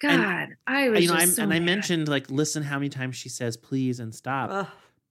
God, 0.00 0.12
and- 0.12 0.54
I 0.66 0.88
was 0.90 1.02
you 1.02 1.08
know, 1.08 1.14
just 1.14 1.26
I'm, 1.26 1.30
so 1.32 1.42
and 1.42 1.52
I 1.52 1.60
mentioned 1.60 2.08
like, 2.08 2.30
listen 2.30 2.62
how 2.62 2.78
many 2.78 2.88
times 2.88 3.16
she 3.16 3.28
says 3.28 3.56
please 3.56 4.00
and 4.00 4.14
stop 4.14 4.50
Ugh. 4.52 4.66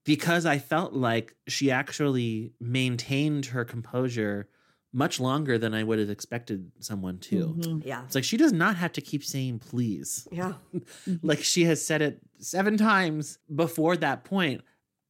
Because 0.08 0.46
I 0.48 0.58
felt 0.58 0.94
like 0.94 1.36
she 1.48 1.70
actually 1.70 2.54
maintained 2.60 3.48
her 3.48 3.64
composure 3.66 4.48
much 4.94 5.20
longer 5.20 5.58
than 5.60 5.74
I 5.76 5.84
would 5.84 6.00
have 6.00 6.10
expected 6.10 6.72
someone 6.80 7.20
to. 7.20 7.54
Mhm. 7.60 7.86
yeah. 7.86 8.04
It's 8.06 8.16
like 8.16 8.24
she 8.24 8.38
does 8.38 8.54
not 8.54 8.78
have 8.78 8.94
to 8.94 9.02
keep 9.02 9.24
saying 9.24 9.60
please. 9.60 10.28
Yeah. 10.32 10.54
Like 11.22 11.44
she 11.44 11.66
has 11.66 11.86
said 11.86 12.02
it 12.02 12.20
seven 12.40 12.78
times 12.78 13.38
before 13.54 13.98
that 13.98 14.24
point. 14.24 14.62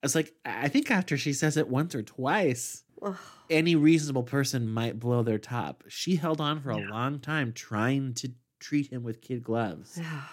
It's 0.03 0.15
like 0.15 0.33
I 0.43 0.67
think 0.67 0.89
after 0.91 1.15
she 1.15 1.31
says 1.31 1.57
it 1.57 1.69
once 1.69 1.93
or 1.95 2.01
twice, 2.01 2.83
any 3.49 3.75
reasonable 3.75 4.23
person 4.23 4.67
might 4.67 4.99
blow 4.99 5.21
their 5.23 5.37
top. 5.39 5.83
She 5.87 6.15
held 6.15 6.41
on 6.41 6.59
for 6.59 6.71
a 6.71 6.79
Yeah. 6.79 6.89
long 6.89 7.19
time 7.19 7.53
trying 7.53 8.13
to 8.15 8.31
treat 8.59 8.91
him 8.91 9.03
with 9.03 9.21
kid 9.21 9.43
gloves. 9.43 9.97
Yeah. 9.97 10.23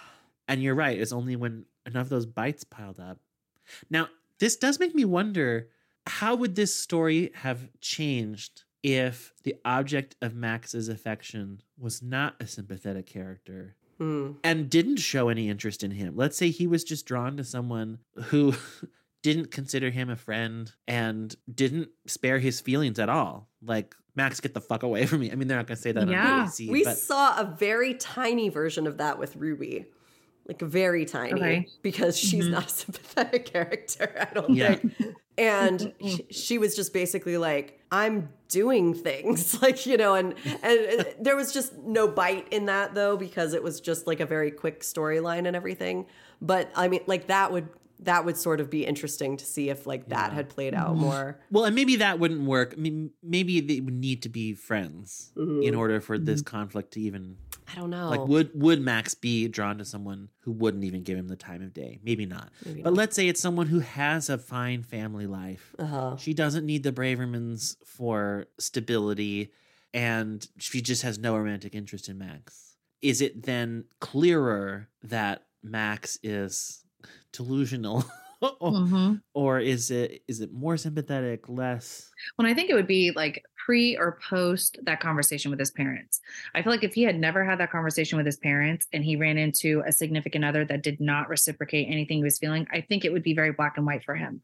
And 0.47 0.61
you're 0.63 0.75
right, 0.75 0.99
it's 0.99 1.11
only 1.13 1.35
when 1.35 1.65
enough 1.85 2.07
of 2.07 2.09
those 2.09 2.25
bites 2.25 2.63
piled 2.63 2.99
up. 2.99 3.19
Now, 3.91 4.09
this 4.39 4.55
does 4.55 4.79
make 4.79 4.93
me 4.95 5.05
wonder 5.05 5.69
how 6.07 6.35
would 6.35 6.55
this 6.55 6.75
story 6.75 7.31
have 7.35 7.69
changed 7.81 8.63
if 8.83 9.33
the 9.43 9.55
object 9.65 10.15
of 10.21 10.35
Max's 10.35 10.89
affection 10.89 11.61
was 11.77 12.01
not 12.01 12.35
a 12.39 12.47
sympathetic 12.47 13.05
character 13.07 13.75
Hmm. 13.97 14.33
and 14.43 14.69
didn't 14.69 14.97
show 14.97 15.29
any 15.29 15.49
interest 15.49 15.83
in 15.83 15.91
him? 15.91 16.15
Let's 16.15 16.37
say 16.37 16.49
he 16.49 16.67
was 16.67 16.83
just 16.83 17.05
drawn 17.05 17.37
to 17.37 17.43
someone 17.43 17.99
who 18.25 18.53
didn't 19.23 19.49
consider 19.51 19.89
him 19.89 20.09
a 20.09 20.15
friend 20.15 20.71
and 20.87 21.33
didn't 21.51 21.89
spare 22.05 22.37
his 22.39 22.59
feelings 22.61 22.99
at 22.99 23.09
all. 23.09 23.49
Like, 23.63 23.95
Max, 24.15 24.39
get 24.41 24.53
the 24.53 24.61
fuck 24.61 24.83
away 24.83 25.05
from 25.07 25.21
me. 25.21 25.31
I 25.31 25.35
mean, 25.35 25.47
they're 25.47 25.57
not 25.57 25.65
going 25.67 25.77
to 25.77 25.81
say 25.81 25.91
that 25.93 26.07
Yeah. 26.07 26.41
on 26.41 26.47
BBC, 26.47 26.69
We 26.69 26.83
but 26.83 26.97
saw 26.97 27.39
a 27.39 27.55
very 27.57 27.95
tiny 27.95 28.49
version 28.49 28.85
of 28.85 28.97
that 28.97 29.17
with 29.17 29.35
Ruby. 29.37 29.85
Like 30.47 30.61
very 30.61 31.05
tiny 31.05 31.33
Okay. 31.33 31.69
because 31.81 32.17
she's 32.17 32.45
Mhm. 32.45 32.51
not 32.51 32.65
a 32.67 32.69
sympathetic 32.83 33.45
character, 33.45 34.15
I 34.19 34.33
don't 34.33 34.53
Yeah. 34.55 34.75
think. 34.75 35.15
And 35.37 35.93
she, 36.07 36.27
she 36.31 36.57
was 36.57 36.75
just 36.75 36.93
basically 36.93 37.37
like, 37.37 37.81
I'm 37.91 38.29
doing 38.47 38.93
things. 38.93 39.59
Like, 39.61 39.85
you 39.85 39.97
know, 39.97 40.15
and 40.15 40.35
and 40.63 41.05
there 41.19 41.35
was 41.35 41.51
just 41.51 41.73
no 41.79 42.07
bite 42.07 42.47
in 42.51 42.65
that 42.67 42.93
though 42.93 43.17
because 43.17 43.53
it 43.53 43.63
was 43.63 43.81
just 43.81 44.05
like 44.07 44.19
a 44.19 44.25
very 44.25 44.51
quick 44.51 44.81
storyline 44.81 45.45
and 45.47 45.55
everything. 45.55 46.05
But 46.41 46.71
I 46.75 46.87
mean, 46.87 47.01
like 47.07 47.27
that 47.27 47.51
would 47.51 47.67
that 47.99 48.25
would 48.25 48.37
sort 48.37 48.59
of 48.59 48.69
be 48.69 48.85
interesting 48.85 49.37
to 49.37 49.45
see 49.45 49.69
if 49.69 49.87
like 49.87 50.09
that 50.09 50.33
had 50.33 50.49
played 50.49 50.73
out 50.73 50.91
mm-hmm. 50.91 51.01
more. 51.01 51.39
Well, 51.51 51.65
and 51.65 51.75
maybe 51.75 51.97
that 51.97 52.19
wouldn't 52.19 52.41
work. 52.41 52.73
I 52.77 52.79
mean, 52.79 53.11
maybe 53.23 53.61
they 53.61 53.79
would 53.79 53.93
need 53.93 54.21
to 54.23 54.29
be 54.29 54.53
friends 54.53 55.31
mm-hmm. 55.35 55.61
in 55.63 55.75
order 55.75 56.01
for 56.01 56.17
this 56.17 56.41
mm-hmm. 56.41 56.55
conflict 56.55 56.91
to 56.93 57.01
even 57.01 57.37
I 57.71 57.75
don't 57.75 57.89
know. 57.89 58.09
like 58.09 58.27
would 58.27 58.51
would 58.53 58.81
Max 58.81 59.15
be 59.15 59.47
drawn 59.47 59.77
to 59.77 59.85
someone 59.85 60.29
who 60.41 60.51
wouldn't 60.51 60.83
even 60.83 61.03
give 61.03 61.17
him 61.17 61.27
the 61.27 61.35
time 61.35 61.61
of 61.61 61.73
day? 61.73 61.99
Maybe 62.03 62.25
not. 62.25 62.51
but 62.83 62.93
let's 62.93 63.15
say 63.15 63.27
it's 63.27 63.41
someone 63.41 63.67
who 63.67 63.79
has 63.79 64.29
a 64.29 64.37
fine 64.37 64.83
family 64.83 65.27
life. 65.27 65.75
uh-huh. 65.79 66.17
She 66.17 66.33
doesn't 66.33 66.65
need 66.65 66.83
the 66.83 66.91
Bravermans 66.91 67.77
for 67.85 68.47
stability 68.59 69.51
and 69.93 70.47
she 70.57 70.81
just 70.81 71.03
has 71.03 71.17
no 71.17 71.37
romantic 71.37 71.73
interest 71.73 72.09
in 72.09 72.17
Max. 72.17 72.75
Is 73.01 73.21
it 73.21 73.43
then 73.43 73.85
clearer 73.99 74.89
that 75.03 75.45
Max 75.63 76.19
is 76.21 76.84
delusional? 77.31 78.03
Mhm. 78.43 79.21
or 79.33 79.59
is 79.59 79.89
it 79.89 80.21
is 80.27 80.39
it 80.41 80.53
more 80.53 80.77
sympathetic, 80.77 81.49
less? 81.49 82.11
When 82.35 82.45
I 82.45 82.53
think 82.53 82.69
it 82.69 82.75
would 82.75 82.85
be 82.85 83.11
like 83.15 83.43
pre 83.65 83.97
or 83.97 84.19
post 84.29 84.77
that 84.83 84.99
conversation 84.99 85.49
with 85.49 85.59
his 85.59 85.71
parents. 85.71 86.19
I 86.53 86.61
feel 86.61 86.71
like 86.71 86.83
if 86.83 86.93
he 86.93 87.01
had 87.03 87.17
never 87.17 87.43
had 87.43 87.59
that 87.59 87.71
conversation 87.71 88.17
with 88.17 88.25
his 88.25 88.37
parents 88.37 88.87
and 88.93 89.03
he 89.03 89.15
ran 89.15 89.37
into 89.39 89.81
a 89.87 89.91
significant 89.91 90.45
other 90.45 90.63
that 90.65 90.83
did 90.83 90.99
not 90.99 91.27
reciprocate 91.29 91.87
anything 91.89 92.17
he 92.17 92.23
was 92.23 92.37
feeling, 92.37 92.67
I 92.71 92.81
think 92.81 93.03
it 93.03 93.11
would 93.11 93.23
be 93.23 93.33
very 93.33 93.51
black 93.51 93.77
and 93.77 93.85
white 93.85 94.03
for 94.03 94.15
him. 94.15 94.41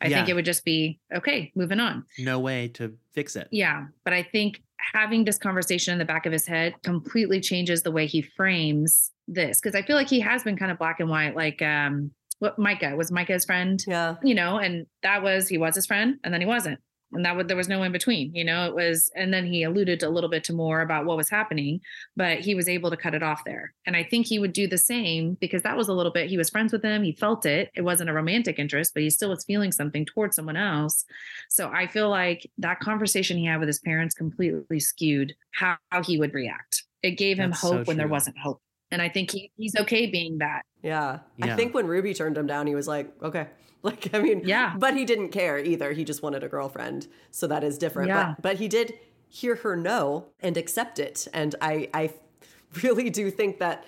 I 0.00 0.08
think 0.08 0.28
it 0.28 0.34
would 0.34 0.44
just 0.44 0.64
be 0.64 0.98
okay, 1.14 1.52
moving 1.54 1.78
on. 1.78 2.04
No 2.18 2.40
way 2.40 2.68
to 2.68 2.94
fix 3.12 3.36
it. 3.36 3.48
Yeah. 3.52 3.86
But 4.04 4.12
I 4.14 4.22
think 4.24 4.62
having 4.92 5.24
this 5.24 5.38
conversation 5.38 5.92
in 5.92 5.98
the 5.98 6.04
back 6.04 6.26
of 6.26 6.32
his 6.32 6.46
head 6.46 6.74
completely 6.82 7.40
changes 7.40 7.82
the 7.82 7.92
way 7.92 8.06
he 8.06 8.22
frames 8.22 9.12
this. 9.28 9.60
Cause 9.60 9.74
I 9.74 9.82
feel 9.82 9.96
like 9.96 10.08
he 10.08 10.20
has 10.20 10.42
been 10.42 10.56
kind 10.56 10.70
of 10.72 10.78
black 10.78 11.00
and 11.00 11.08
white, 11.08 11.34
like 11.34 11.62
um 11.62 12.10
what 12.40 12.58
Micah 12.58 12.94
was 12.96 13.12
Micah's 13.12 13.44
friend, 13.44 13.82
Yeah. 13.86 14.16
you 14.22 14.34
know, 14.34 14.58
and 14.58 14.86
that 15.02 15.22
was 15.22 15.48
he 15.48 15.58
was 15.58 15.74
his 15.76 15.86
friend 15.86 16.18
and 16.24 16.32
then 16.34 16.40
he 16.40 16.46
wasn't. 16.46 16.80
And 17.12 17.24
that 17.24 17.36
would 17.36 17.46
there 17.46 17.56
was 17.56 17.68
no 17.68 17.84
in 17.84 17.92
between, 17.92 18.34
you 18.34 18.42
know, 18.44 18.66
it 18.66 18.74
was 18.74 19.08
and 19.14 19.32
then 19.32 19.46
he 19.46 19.62
alluded 19.62 20.02
a 20.02 20.08
little 20.10 20.28
bit 20.28 20.42
to 20.44 20.52
more 20.52 20.80
about 20.80 21.04
what 21.06 21.16
was 21.16 21.30
happening, 21.30 21.80
but 22.16 22.40
he 22.40 22.56
was 22.56 22.68
able 22.68 22.90
to 22.90 22.96
cut 22.96 23.14
it 23.14 23.22
off 23.22 23.44
there. 23.44 23.72
And 23.86 23.96
I 23.96 24.02
think 24.02 24.26
he 24.26 24.40
would 24.40 24.52
do 24.52 24.66
the 24.66 24.78
same 24.78 25.34
because 25.40 25.62
that 25.62 25.76
was 25.76 25.86
a 25.86 25.92
little 25.92 26.10
bit 26.10 26.28
he 26.28 26.36
was 26.36 26.50
friends 26.50 26.72
with 26.72 26.82
him, 26.82 27.04
he 27.04 27.12
felt 27.12 27.46
it. 27.46 27.70
It 27.74 27.82
wasn't 27.82 28.10
a 28.10 28.14
romantic 28.14 28.58
interest, 28.58 28.94
but 28.94 29.04
he 29.04 29.10
still 29.10 29.30
was 29.30 29.44
feeling 29.44 29.70
something 29.70 30.04
towards 30.04 30.34
someone 30.34 30.56
else. 30.56 31.04
So 31.48 31.70
I 31.72 31.86
feel 31.86 32.10
like 32.10 32.50
that 32.58 32.80
conversation 32.80 33.38
he 33.38 33.46
had 33.46 33.60
with 33.60 33.68
his 33.68 33.78
parents 33.78 34.14
completely 34.14 34.80
skewed 34.80 35.34
how, 35.52 35.76
how 35.92 36.02
he 36.02 36.18
would 36.18 36.34
react. 36.34 36.82
It 37.04 37.12
gave 37.12 37.38
him 37.38 37.50
That's 37.50 37.62
so 37.62 37.76
hope 37.76 37.86
when 37.86 37.96
there 37.96 38.08
wasn't 38.08 38.38
hope. 38.38 38.60
And 38.94 39.02
I 39.02 39.08
think 39.08 39.32
he, 39.32 39.50
he's 39.56 39.74
okay 39.80 40.06
being 40.06 40.38
that. 40.38 40.62
Yeah. 40.82 41.18
I 41.42 41.56
think 41.56 41.74
when 41.74 41.88
Ruby 41.88 42.14
turned 42.14 42.38
him 42.38 42.46
down, 42.46 42.68
he 42.68 42.74
was 42.74 42.88
like, 42.88 43.12
okay. 43.22 43.48
Like, 43.82 44.14
I 44.14 44.18
mean, 44.18 44.40
Yeah. 44.46 44.74
But 44.78 44.96
he 44.96 45.04
didn't 45.04 45.28
care 45.28 45.58
either. 45.58 45.92
He 45.92 46.04
just 46.04 46.22
wanted 46.22 46.42
a 46.42 46.48
girlfriend. 46.48 47.06
So 47.30 47.46
that 47.48 47.62
is 47.62 47.76
different. 47.76 48.08
Yeah. 48.08 48.32
But, 48.36 48.42
but 48.42 48.56
he 48.56 48.66
did 48.66 48.94
hear 49.28 49.56
her 49.56 49.76
no 49.76 50.28
and 50.40 50.56
accept 50.56 50.98
it. 50.98 51.28
And 51.34 51.54
I, 51.60 51.90
I 51.92 52.14
really 52.82 53.10
do 53.10 53.30
think 53.30 53.58
that, 53.58 53.84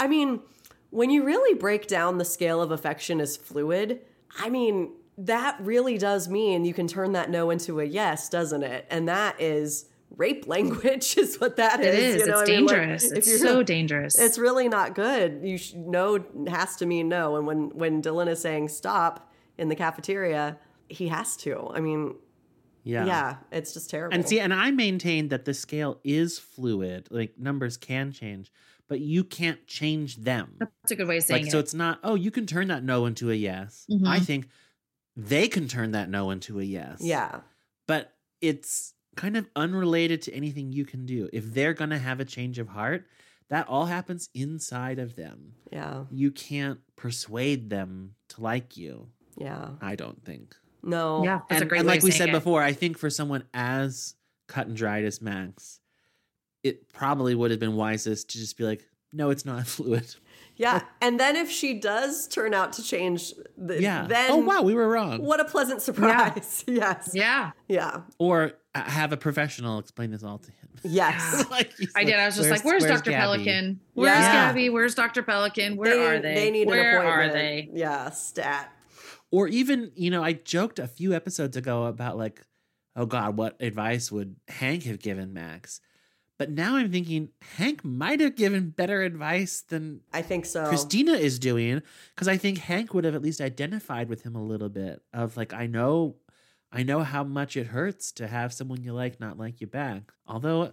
I 0.00 0.08
mean, 0.08 0.40
when 0.88 1.10
you 1.10 1.24
really 1.24 1.58
break 1.58 1.88
down 1.88 2.16
the 2.16 2.24
scale 2.24 2.62
of 2.62 2.70
affection 2.70 3.20
as 3.20 3.36
fluid, 3.36 4.00
I 4.38 4.48
mean, 4.48 4.92
that 5.18 5.58
really 5.60 5.98
does 5.98 6.26
mean 6.26 6.64
you 6.64 6.72
can 6.72 6.88
turn 6.88 7.12
that 7.12 7.28
no 7.28 7.50
into 7.50 7.80
a 7.80 7.84
yes, 7.84 8.30
doesn't 8.30 8.62
it? 8.62 8.86
And 8.88 9.06
that 9.08 9.38
is 9.38 9.84
rape 10.16 10.46
language, 10.48 11.16
is 11.16 11.40
what 11.40 11.56
that 11.56 11.80
is. 11.80 11.86
It 11.86 11.94
is. 11.94 12.20
you 12.20 12.26
know 12.26 12.40
it's 12.40 12.40
what 12.40 12.50
I 12.50 12.52
mean? 12.56 12.66
Like, 12.66 12.76
dangerous. 12.76 13.04
if 13.12 13.18
it's 13.18 13.40
so 13.40 13.62
dangerous. 13.74 14.18
it's 14.18 14.38
really 14.38 14.68
not 14.68 14.94
good. 14.94 15.40
You 15.42 15.58
sh- 15.58 15.74
no 15.74 16.24
has 16.48 16.76
to 16.76 16.86
mean 16.86 17.08
no, 17.08 17.36
and 17.36 17.46
when 17.46 17.70
when 17.70 18.02
Dylan 18.02 18.28
is 18.28 18.40
saying 18.40 18.68
stop 18.68 19.30
in 19.58 19.68
the 19.68 19.76
cafeteria, 19.76 20.58
he 20.88 21.08
has 21.08 21.36
to. 21.38 21.70
I 21.74 21.80
mean, 21.80 22.14
yeah, 22.82 23.06
yeah, 23.06 23.36
it's 23.52 23.72
just 23.74 23.90
terrible. 23.90 24.14
And 24.14 24.26
see, 24.28 24.40
and 24.40 24.52
I 24.52 24.70
maintain 24.70 25.28
that 25.28 25.44
the 25.44 25.54
scale 25.54 26.00
is 26.04 26.38
fluid. 26.38 27.08
Like 27.10 27.38
numbers 27.38 27.76
can 27.76 28.12
change, 28.12 28.50
but 28.88 29.00
you 29.00 29.24
can't 29.24 29.66
change 29.66 30.16
them. 30.16 30.56
That's 30.58 30.90
a 30.92 30.96
good 30.96 31.08
way 31.08 31.18
of 31.18 31.22
saying 31.24 31.44
Like 31.44 31.52
so 31.52 31.58
it's 31.58 31.74
not, 31.74 31.98
oh, 32.04 32.14
you 32.14 32.30
can 32.30 32.46
turn 32.46 32.68
that 32.68 32.82
no 32.84 33.06
into 33.06 33.30
a 33.30 33.34
yes. 33.34 33.86
Mhm. 33.90 34.06
I 34.06 34.18
think 34.20 34.48
they 35.16 35.48
can 35.48 35.68
turn 35.68 35.92
that 35.92 36.10
no 36.10 36.30
into 36.30 36.58
a 36.58 36.62
yes. 36.64 36.98
yeah, 37.00 37.40
But 37.86 38.12
it's 38.40 38.93
kind 39.16 39.36
of 39.36 39.48
unrelated 39.56 40.22
to 40.22 40.34
anything 40.34 40.72
you 40.72 40.84
can 40.84 41.06
do. 41.06 41.28
If 41.32 41.52
they're 41.54 41.74
gonna 41.74 41.98
have 41.98 42.20
a 42.20 42.24
change 42.24 42.58
of 42.58 42.68
heart, 42.68 43.06
that 43.50 43.68
all 43.68 43.86
happens 43.86 44.28
inside 44.34 44.98
of 44.98 45.16
them. 45.16 45.52
yeah, 45.70 46.04
You 46.10 46.30
can't 46.30 46.80
persuade 46.96 47.70
them 47.70 48.14
to 48.30 48.40
like 48.42 48.76
you. 48.76 49.08
yeah. 49.36 49.70
I 49.80 49.94
don't 49.96 50.24
think. 50.24 50.54
No, 50.82 51.24
yeah, 51.24 51.40
that's 51.48 51.60
and, 51.60 51.62
a 51.62 51.66
great 51.66 51.78
and 51.80 51.88
way 51.88 51.92
like 51.94 51.98
of 52.00 52.04
we 52.04 52.10
saying 52.10 52.18
said 52.18 52.28
it. 52.30 52.32
before, 52.32 52.62
I 52.62 52.72
think 52.72 52.98
for 52.98 53.08
someone 53.10 53.44
as 53.54 54.14
cut 54.48 54.66
and 54.66 54.76
dried 54.76 55.04
as 55.04 55.20
Max, 55.22 55.80
it 56.62 56.92
probably 56.92 57.34
would 57.34 57.50
have 57.50 57.60
been 57.60 57.74
wisest 57.74 58.30
to 58.30 58.38
just 58.38 58.56
be 58.58 58.64
like, 58.64 58.86
no, 59.12 59.30
it's 59.30 59.44
not 59.46 59.66
fluid. 59.66 60.14
yeah. 60.56 60.82
And 61.00 61.18
then 61.20 61.36
if 61.36 61.50
she 61.50 61.74
does 61.78 62.26
turn 62.28 62.52
out 62.54 62.72
to 62.74 62.82
change, 62.82 63.32
the, 63.56 63.80
Yeah. 63.80 64.02
Oh, 64.04 64.08
then 64.08 64.30
oh 64.32 64.36
wow, 64.38 64.62
we 64.62 64.74
were 64.74 64.88
wrong. 64.88 65.22
what 65.22 65.40
a 65.40 65.44
pleasant 65.44 65.80
surprise. 65.82 66.64
yes, 66.66 67.10
Yeah, 67.14 67.52
yeah, 67.68 68.00
Or 68.18 68.52
have 68.74 69.12
a 69.12 69.16
professional 69.16 69.78
explain 69.78 70.10
this 70.10 70.22
all 70.24 70.38
to 70.38 70.50
him. 70.50 70.68
yes. 70.82 71.44
like 71.50 71.72
he's 71.76 71.92
I 71.94 72.04
did. 72.04 72.14
I 72.14 72.26
was 72.26 72.36
just 72.36 72.50
like, 72.50 72.64
"Where's, 72.64 72.84
Dr. 72.84 73.10
Gabby?" 73.10 73.44
Pelican? 73.44 73.80
Where's 73.94 74.18
Yeah. 74.18 74.32
Gabby? 74.48 74.70
Where's 74.70 74.94
Dr. 74.94 75.22
Pelican? 75.22 75.76
Where 75.76 76.16
are 76.16 76.20
they? 76.20 76.34
They 76.34 76.50
need 76.50 76.66
Where 76.68 77.00
an 77.00 77.06
are 77.06 77.32
they?" 77.32 77.68
Yeah, 77.72 78.10
stat. 78.10 78.72
Or 79.30 79.48
even, 79.48 79.90
you 79.96 80.10
know, 80.10 80.22
I 80.22 80.34
joked 80.34 80.78
a 80.78 80.86
few 80.86 81.12
episodes 81.12 81.56
ago 81.56 81.86
about 81.86 82.16
like, 82.16 82.42
oh 82.94 83.06
God, 83.06 83.36
what 83.36 83.56
advice 83.60 84.12
would 84.12 84.36
Hank 84.48 84.84
have 84.84 85.00
given 85.00 85.32
Max? 85.32 85.80
But 86.38 86.50
now 86.50 86.76
I'm 86.76 86.90
thinking 86.90 87.30
Hank 87.56 87.84
might 87.84 88.20
have 88.20 88.34
given 88.34 88.70
better 88.70 89.02
advice 89.02 89.62
than 89.62 90.00
I 90.12 90.22
think 90.22 90.46
so. 90.46 90.66
Christina 90.66 91.12
is 91.12 91.38
doing 91.38 91.82
because 92.14 92.28
I 92.28 92.36
think 92.36 92.58
Hank 92.58 92.92
would 92.92 93.04
have 93.04 93.14
at 93.14 93.22
least 93.22 93.40
identified 93.40 94.08
with 94.08 94.22
him 94.22 94.34
a 94.34 94.42
little 94.42 94.68
bit 94.68 95.00
of 95.12 95.36
like 95.36 95.52
I 95.52 95.66
know 95.66 96.16
I 96.74 96.82
know 96.82 97.04
how 97.04 97.22
much 97.22 97.56
it 97.56 97.68
hurts 97.68 98.10
to 98.12 98.26
have 98.26 98.52
someone 98.52 98.82
you 98.82 98.92
like 98.92 99.20
not 99.20 99.38
like 99.38 99.60
you 99.60 99.66
back. 99.68 100.12
Although 100.26 100.72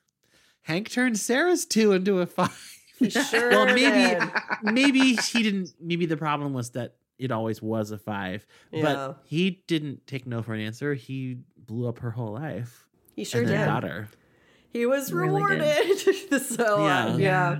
Hank 0.62 0.90
turned 0.90 1.18
Sarah's 1.18 1.66
two 1.66 1.92
into 1.92 2.20
a 2.20 2.26
five. 2.26 2.50
Sure 3.10 3.50
well, 3.50 3.66
maybe 3.66 3.80
did. 4.14 4.22
maybe 4.62 5.14
he 5.16 5.42
didn't 5.42 5.70
maybe 5.80 6.06
the 6.06 6.16
problem 6.16 6.52
was 6.52 6.70
that 6.70 6.94
it 7.18 7.32
always 7.32 7.60
was 7.60 7.90
a 7.90 7.98
five. 7.98 8.46
Yeah. 8.70 8.82
But 8.82 9.22
he 9.24 9.62
didn't 9.66 10.06
take 10.06 10.24
no 10.24 10.40
for 10.40 10.54
an 10.54 10.60
answer. 10.60 10.94
He 10.94 11.38
blew 11.56 11.88
up 11.88 11.98
her 11.98 12.12
whole 12.12 12.32
life. 12.32 12.86
He 13.16 13.24
sure 13.24 13.40
and 13.40 13.50
then 13.50 13.58
did. 13.58 13.66
got 13.66 13.82
her. 13.82 14.08
He 14.68 14.86
was 14.86 15.12
Really 15.12 15.30
rewarded. 15.42 15.98
so 16.42 16.78
Yeah. 16.84 17.06
yeah. 17.08 17.16
Yeah. 17.16 17.16
yeah. 17.16 17.58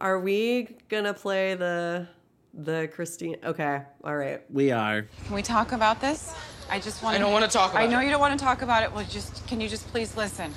Are 0.00 0.18
we 0.18 0.76
gonna 0.88 1.14
play 1.14 1.54
the 1.54 2.08
the 2.52 2.88
Christine? 2.92 3.36
Okay. 3.44 3.82
All 4.02 4.16
right. 4.16 4.42
We 4.50 4.72
are. 4.72 5.02
Can 5.26 5.34
we 5.36 5.42
talk 5.42 5.70
about 5.70 6.00
this? 6.00 6.34
I 6.70 6.80
just 6.80 7.02
want 7.02 7.14
to... 7.14 7.20
I 7.20 7.22
don't 7.22 7.32
wanna 7.32 7.48
talk 7.48 7.72
about 7.72 7.82
it. 7.82 7.86
I 7.86 7.88
know 7.88 8.00
it. 8.00 8.04
you 8.04 8.10
don't 8.10 8.20
want 8.20 8.38
to 8.38 8.44
talk 8.44 8.62
about 8.62 8.82
it. 8.82 8.92
Well, 8.92 9.04
just 9.08 9.46
can 9.46 9.60
you 9.60 9.68
just 9.68 9.86
please 9.88 10.16
listen? 10.16 10.52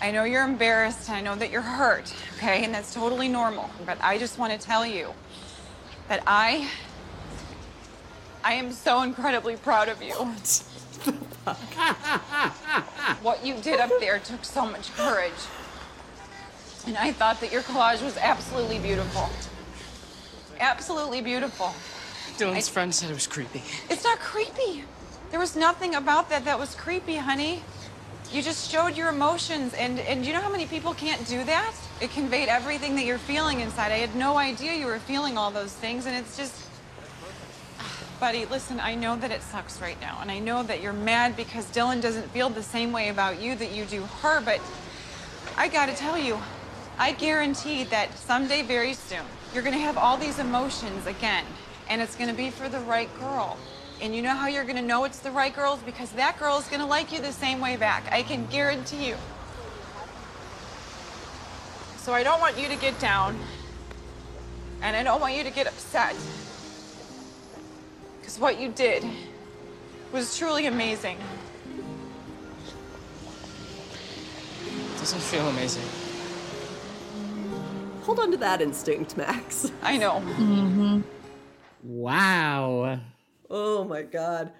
I 0.00 0.10
know 0.10 0.24
you're 0.24 0.44
embarrassed. 0.44 1.10
I 1.10 1.20
know 1.20 1.36
that 1.36 1.50
you're 1.50 1.62
hurt, 1.62 2.12
okay? 2.36 2.64
And 2.64 2.74
that's 2.74 2.92
totally 2.92 3.28
normal. 3.28 3.70
But 3.86 3.98
I 4.02 4.18
just 4.18 4.38
want 4.38 4.52
to 4.52 4.58
tell 4.58 4.84
you 4.84 5.12
that 6.08 6.22
I 6.26 6.68
I 8.44 8.54
am 8.54 8.72
so 8.72 9.02
incredibly 9.02 9.56
proud 9.56 9.88
of 9.88 10.02
you. 10.02 10.14
What? 10.14 10.64
what 13.22 13.44
you 13.46 13.54
did 13.62 13.80
up 13.80 13.90
there 14.00 14.18
took 14.18 14.44
so 14.44 14.66
much 14.66 14.92
courage. 14.94 15.32
And 16.86 16.96
I 16.96 17.12
thought 17.12 17.40
that 17.40 17.52
your 17.52 17.62
collage 17.62 18.02
was 18.02 18.16
absolutely 18.16 18.78
beautiful. 18.80 19.30
Absolutely 20.58 21.20
beautiful. 21.20 21.72
Dylan's 22.38 22.68
friend 22.68 22.94
said 22.94 23.10
it 23.10 23.14
was 23.14 23.26
creepy. 23.26 23.62
It's 23.88 24.04
not 24.04 24.18
creepy. 24.18 24.84
There 25.30 25.40
was 25.40 25.56
nothing 25.56 25.94
about 25.94 26.28
that 26.30 26.44
that 26.44 26.58
was 26.58 26.74
creepy, 26.74 27.16
honey. 27.16 27.62
You 28.30 28.42
just 28.42 28.70
showed 28.70 28.96
your 28.96 29.08
emotions, 29.08 29.74
and 29.74 29.98
and 30.00 30.24
you 30.24 30.32
know 30.32 30.40
how 30.40 30.50
many 30.50 30.66
people 30.66 30.94
can't 30.94 31.26
do 31.26 31.44
that? 31.44 31.74
It 32.00 32.10
conveyed 32.12 32.48
everything 32.48 32.96
that 32.96 33.04
you're 33.04 33.18
feeling 33.18 33.60
inside. 33.60 33.92
I 33.92 33.98
had 33.98 34.14
no 34.16 34.38
idea 34.38 34.74
you 34.74 34.86
were 34.86 34.98
feeling 34.98 35.36
all 35.36 35.50
those 35.50 35.72
things, 35.72 36.06
and 36.06 36.16
it's 36.16 36.36
just. 36.36 36.54
Buddy, 38.20 38.46
listen, 38.46 38.78
I 38.78 38.94
know 38.94 39.16
that 39.16 39.32
it 39.32 39.42
sucks 39.42 39.80
right 39.80 40.00
now, 40.00 40.18
and 40.20 40.30
I 40.30 40.38
know 40.38 40.62
that 40.62 40.80
you're 40.80 40.92
mad 40.92 41.36
because 41.36 41.66
Dylan 41.72 42.00
doesn't 42.00 42.30
feel 42.30 42.48
the 42.48 42.62
same 42.62 42.92
way 42.92 43.08
about 43.08 43.42
you 43.42 43.56
that 43.56 43.72
you 43.72 43.84
do 43.84 44.02
her, 44.22 44.40
but 44.40 44.60
I 45.56 45.66
gotta 45.66 45.92
tell 45.92 46.16
you, 46.16 46.38
I 46.98 47.12
guarantee 47.12 47.82
that 47.84 48.16
someday 48.16 48.62
very 48.62 48.94
soon, 48.94 49.24
you're 49.52 49.64
gonna 49.64 49.78
have 49.78 49.98
all 49.98 50.16
these 50.16 50.38
emotions 50.38 51.06
again, 51.06 51.44
and 51.88 52.00
it's 52.00 52.16
gonna 52.16 52.34
be 52.34 52.50
for 52.50 52.68
the 52.68 52.80
right 52.80 53.08
girl. 53.18 53.56
And 54.00 54.14
you 54.16 54.22
know 54.22 54.34
how 54.34 54.48
you're 54.48 54.64
gonna 54.64 54.82
know 54.82 55.04
it's 55.04 55.20
the 55.20 55.30
right 55.30 55.54
girl? 55.54 55.78
Because 55.86 56.10
that 56.12 56.38
girl 56.38 56.58
is 56.58 56.66
gonna 56.66 56.86
like 56.86 57.12
you 57.12 57.20
the 57.20 57.32
same 57.32 57.60
way 57.60 57.76
back. 57.76 58.04
I 58.10 58.22
can 58.22 58.46
guarantee 58.46 59.08
you. 59.08 59.16
So 61.98 62.12
I 62.12 62.24
don't 62.24 62.40
want 62.40 62.58
you 62.58 62.66
to 62.68 62.76
get 62.76 62.98
down, 62.98 63.38
and 64.80 64.96
I 64.96 65.04
don't 65.04 65.20
want 65.20 65.34
you 65.34 65.44
to 65.44 65.50
get 65.50 65.68
upset. 65.68 66.16
Because 68.20 68.40
what 68.40 68.58
you 68.58 68.70
did 68.70 69.04
was 70.12 70.36
truly 70.36 70.66
amazing. 70.66 71.18
It 74.66 74.98
Doesn't 74.98 75.22
feel 75.22 75.46
amazing. 75.48 75.84
Hold 78.02 78.18
on 78.18 78.32
to 78.32 78.36
that 78.38 78.60
instinct, 78.60 79.16
Max. 79.16 79.70
I 79.80 79.96
know. 79.96 80.14
Mm-hmm. 80.14 81.00
Wow. 81.82 83.00
Oh 83.50 83.84
my 83.84 84.02
god. 84.02 84.52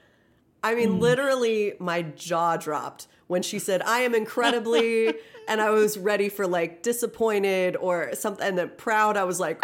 I 0.62 0.74
mean, 0.74 0.92
hmm. 0.92 0.98
literally, 0.98 1.74
my 1.80 2.02
jaw 2.02 2.56
dropped 2.56 3.08
when 3.26 3.42
she 3.42 3.58
said, 3.58 3.82
"I 3.82 4.00
am 4.00 4.14
incredibly," 4.14 5.14
and 5.48 5.60
I 5.60 5.70
was 5.70 5.98
ready 5.98 6.28
for 6.28 6.46
like 6.46 6.82
disappointed 6.82 7.76
or 7.76 8.14
something, 8.14 8.46
and 8.46 8.58
then 8.58 8.72
proud. 8.76 9.16
I 9.16 9.24
was 9.24 9.40
like, 9.40 9.60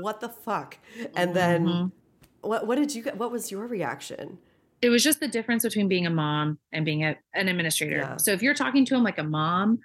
"What 0.00 0.20
the 0.20 0.28
fuck?" 0.28 0.78
And 1.14 1.34
then, 1.34 1.66
mm-hmm. 1.66 2.48
what? 2.48 2.66
What 2.66 2.76
did 2.76 2.94
you? 2.94 3.02
get? 3.02 3.16
What 3.16 3.30
was 3.30 3.50
your 3.50 3.66
reaction? 3.66 4.38
it 4.80 4.90
was 4.90 5.02
just 5.02 5.20
the 5.20 5.28
difference 5.28 5.64
between 5.64 5.88
being 5.88 6.06
a 6.06 6.10
mom 6.10 6.58
and 6.72 6.84
being 6.84 7.04
a, 7.04 7.16
an 7.34 7.48
administrator. 7.48 7.98
Yeah. 7.98 8.16
So 8.16 8.32
if 8.32 8.42
you're 8.42 8.54
talking 8.54 8.84
to 8.86 8.94
him 8.94 9.02
like 9.02 9.18
a 9.18 9.24
mom, 9.24 9.80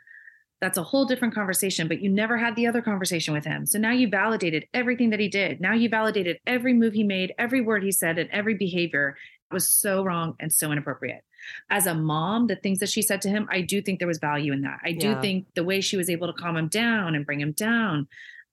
that's 0.63 0.77
a 0.77 0.83
whole 0.83 1.03
different 1.03 1.35
conversation, 1.35 1.89
but 1.89 1.99
you 2.01 2.09
never 2.09 2.37
had 2.37 2.55
the 2.55 2.65
other 2.65 2.81
conversation 2.81 3.33
with 3.33 3.43
him. 3.43 3.65
So 3.65 3.77
now 3.77 3.91
you 3.91 4.07
validated 4.07 4.65
everything 4.73 5.09
that 5.09 5.19
he 5.19 5.27
did. 5.27 5.59
Now 5.59 5.73
you 5.73 5.89
validated 5.89 6.37
every 6.47 6.73
move 6.73 6.93
he 6.93 7.03
made, 7.03 7.33
every 7.37 7.59
word 7.59 7.83
he 7.83 7.91
said, 7.91 8.17
and 8.17 8.29
every 8.31 8.53
behavior 8.53 9.17
It 9.51 9.53
was 9.53 9.69
so 9.69 10.05
wrong 10.05 10.35
and 10.39 10.53
so 10.53 10.71
inappropriate. 10.71 11.25
As 11.69 11.85
a 11.85 11.93
mom, 11.93 12.47
the 12.47 12.55
things 12.55 12.79
that 12.79 12.87
she 12.87 13.01
said 13.01 13.21
to 13.23 13.29
him, 13.29 13.45
I 13.51 13.59
do 13.59 13.81
think 13.81 13.99
there 13.99 14.07
was 14.07 14.19
value 14.19 14.53
in 14.53 14.61
that. 14.61 14.79
I 14.85 14.93
do 14.93 15.09
Yeah. 15.09 15.21
think 15.21 15.47
the 15.53 15.65
way 15.65 15.81
she 15.81 15.97
was 15.97 16.09
able 16.09 16.27
to 16.27 16.41
calm 16.41 16.55
him 16.55 16.69
down 16.69 17.13
and 17.13 17.25
bring 17.25 17.41
him 17.41 17.51
down, 17.51 18.07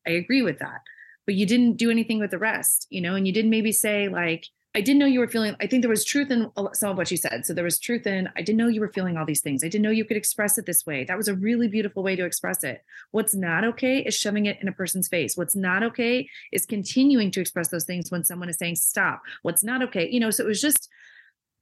I 0.05 0.11
agree 0.11 0.43
with 0.43 0.59
that. 0.59 0.81
But 1.27 1.37
you 1.37 1.47
didn't 1.47 1.77
do 1.77 1.93
anything 1.93 2.19
with 2.19 2.33
the 2.33 2.39
rest, 2.39 2.89
you 2.91 3.01
know, 3.01 3.15
and 3.15 3.25
you 3.25 3.33
didn't 3.33 3.51
maybe 3.53 3.71
say, 3.71 4.09
like, 4.09 4.47
I 4.73 4.81
didn't 4.81 5.01
know 5.01 5.07
you 5.07 5.19
were 5.19 5.27
feeling, 5.27 5.57
I 5.61 5.67
think 5.67 5.83
there 5.83 5.91
was 5.91 6.05
truth 6.05 6.31
in 6.31 6.49
some 6.75 6.91
of 6.91 6.97
what 6.97 7.11
you 7.11 7.17
said. 7.17 7.45
So 7.45 7.53
there 7.53 7.65
was 7.65 7.81
truth 7.81 8.07
in, 8.07 8.29
I 8.37 8.43
didn't 8.43 8.57
know 8.57 8.69
you 8.69 8.81
were 8.81 8.93
feeling 8.93 9.17
all 9.17 9.27
these 9.27 9.41
things. 9.41 9.65
I 9.65 9.69
didn't 9.69 9.83
know 9.83 9.91
you 9.91 10.05
could 10.05 10.17
express 10.17 10.59
it 10.59 10.67
this 10.67 10.87
way. 10.87 11.03
That 11.03 11.17
was 11.17 11.27
a 11.27 11.35
really 11.35 11.67
beautiful 11.67 12.05
way 12.05 12.15
to 12.15 12.25
express 12.25 12.63
it. 12.63 12.85
What's 13.11 13.35
not 13.35 13.65
okay 13.65 13.99
is 13.99 14.15
shoving 14.15 14.47
it 14.47 14.59
in 14.63 14.69
a 14.69 14.73
person's 14.73 15.09
face. 15.09 15.37
What's 15.37 15.57
not 15.57 15.83
okay 15.83 16.29
is 16.53 16.67
continuing 16.67 17.33
to 17.33 17.41
express 17.41 17.69
those 17.69 17.85
things 17.85 18.13
when 18.13 18.23
someone 18.23 18.49
is 18.49 18.59
saying 18.59 18.77
stop. 18.77 19.23
What's 19.43 19.65
not 19.65 19.83
okay, 19.83 20.09
you 20.09 20.21
know, 20.21 20.31
so 20.31 20.45
it 20.45 20.47
was 20.47 20.61
just, 20.61 20.89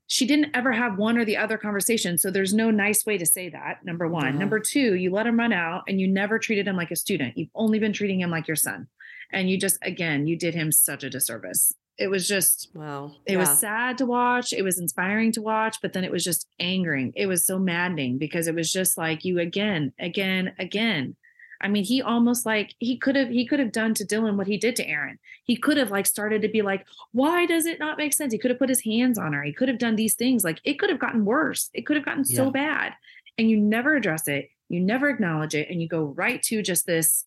she 0.07 0.27
didn't 0.27 0.55
ever 0.55 0.73
have 0.73 0.99
one 0.99 1.17
or 1.17 1.25
the 1.25 1.39
other 1.39 1.57
conversation. 1.57 2.19
So 2.19 2.31
there's 2.31 2.53
no 2.53 2.71
nice 2.71 3.07
way 3.07 3.17
to 3.17 3.27
say 3.27 3.49
that. 3.49 3.85
Number 3.85 4.07
one. 4.07 4.35
Yeah. 4.35 4.39
Number 4.39 4.61
two, 4.61 4.97
you 4.97 5.11
let 5.11 5.27
him 5.27 5.39
run 5.39 5.55
out 5.55 5.85
and 5.89 5.99
you 5.99 6.09
never 6.09 6.39
treated 6.39 6.69
him 6.69 6.77
like 6.77 6.91
a 6.91 6.97
student. 6.97 7.39
You've 7.39 7.49
only 7.55 7.79
been 7.79 7.95
treating 7.95 8.21
him 8.21 8.31
like 8.31 8.49
your 8.49 8.57
son. 8.57 8.89
And 9.33 9.49
you 9.49 9.59
just, 9.59 9.79
again, 9.81 10.27
you 10.27 10.37
did 10.37 10.55
him 10.55 10.73
such 10.73 11.05
a 11.05 11.11
disservice. 11.11 11.73
It 11.99 12.09
was 12.09 12.29
just, 12.29 12.71
Wow. 12.75 13.17
it 13.27 13.33
Yeah. 13.33 13.39
was 13.39 13.59
sad 13.59 13.99
to 13.99 14.07
watch. 14.07 14.53
It 14.53 14.63
was 14.63 14.79
inspiring 14.79 15.33
to 15.33 15.43
watch, 15.43 15.79
but 15.83 15.93
then 15.93 16.05
it 16.05 16.13
was 16.13 16.23
just 16.25 16.47
angering. 16.61 17.13
It 17.17 17.27
was 17.27 17.45
so 17.45 17.59
maddening 17.59 18.19
because 18.19 18.47
it 18.47 18.55
was 18.55 18.71
just 18.73 18.97
like 18.97 19.25
you 19.25 19.41
again, 19.41 19.93
again, 19.99 20.55
again. 20.59 21.17
I 21.61 21.67
mean, 21.67 21.83
he 21.83 22.01
almost 22.01 22.47
like 22.47 22.73
he 22.79 22.97
could 22.97 23.17
have 23.17 23.31
he 23.31 23.45
could 23.45 23.59
have 23.59 23.73
done 23.73 23.93
to 23.95 24.05
Dylan 24.05 24.37
what 24.37 24.47
he 24.47 24.57
did 24.59 24.77
to 24.77 24.87
Aaron. 24.89 25.19
He 25.43 25.57
could 25.57 25.77
have 25.77 25.91
like 25.91 26.07
started 26.07 26.41
to 26.43 26.49
be 26.49 26.63
like, 26.63 26.87
why 27.11 27.47
does 27.47 27.67
it 27.67 27.81
not 27.81 27.99
make 27.99 28.13
sense? 28.13 28.33
He 28.33 28.39
could 28.39 28.53
have 28.53 28.61
put 28.61 28.69
his 28.69 28.85
hands 28.85 29.19
on 29.19 29.33
her. 29.33 29.43
He 29.43 29.53
could 29.53 29.67
have 29.69 29.79
done 29.79 29.97
these 29.97 30.15
things. 30.15 30.45
Like 30.45 30.61
it 30.63 30.79
could 30.79 30.89
have 30.89 31.01
gotten 31.01 31.25
worse. 31.25 31.69
It 31.75 31.85
could 31.85 31.97
have 31.97 32.05
gotten 32.05 32.25
so 32.25 32.53
bad. 32.53 32.93
And 33.37 33.51
you 33.51 33.57
never 33.59 33.97
address 33.97 34.29
it. 34.29 34.51
You 34.69 34.79
never 34.81 35.09
acknowledge 35.09 35.57
it. 35.57 35.69
And 35.69 35.83
you 35.83 35.89
go 35.89 36.05
right 36.05 36.41
to 36.45 36.63
just 36.63 36.87
this. 36.87 37.25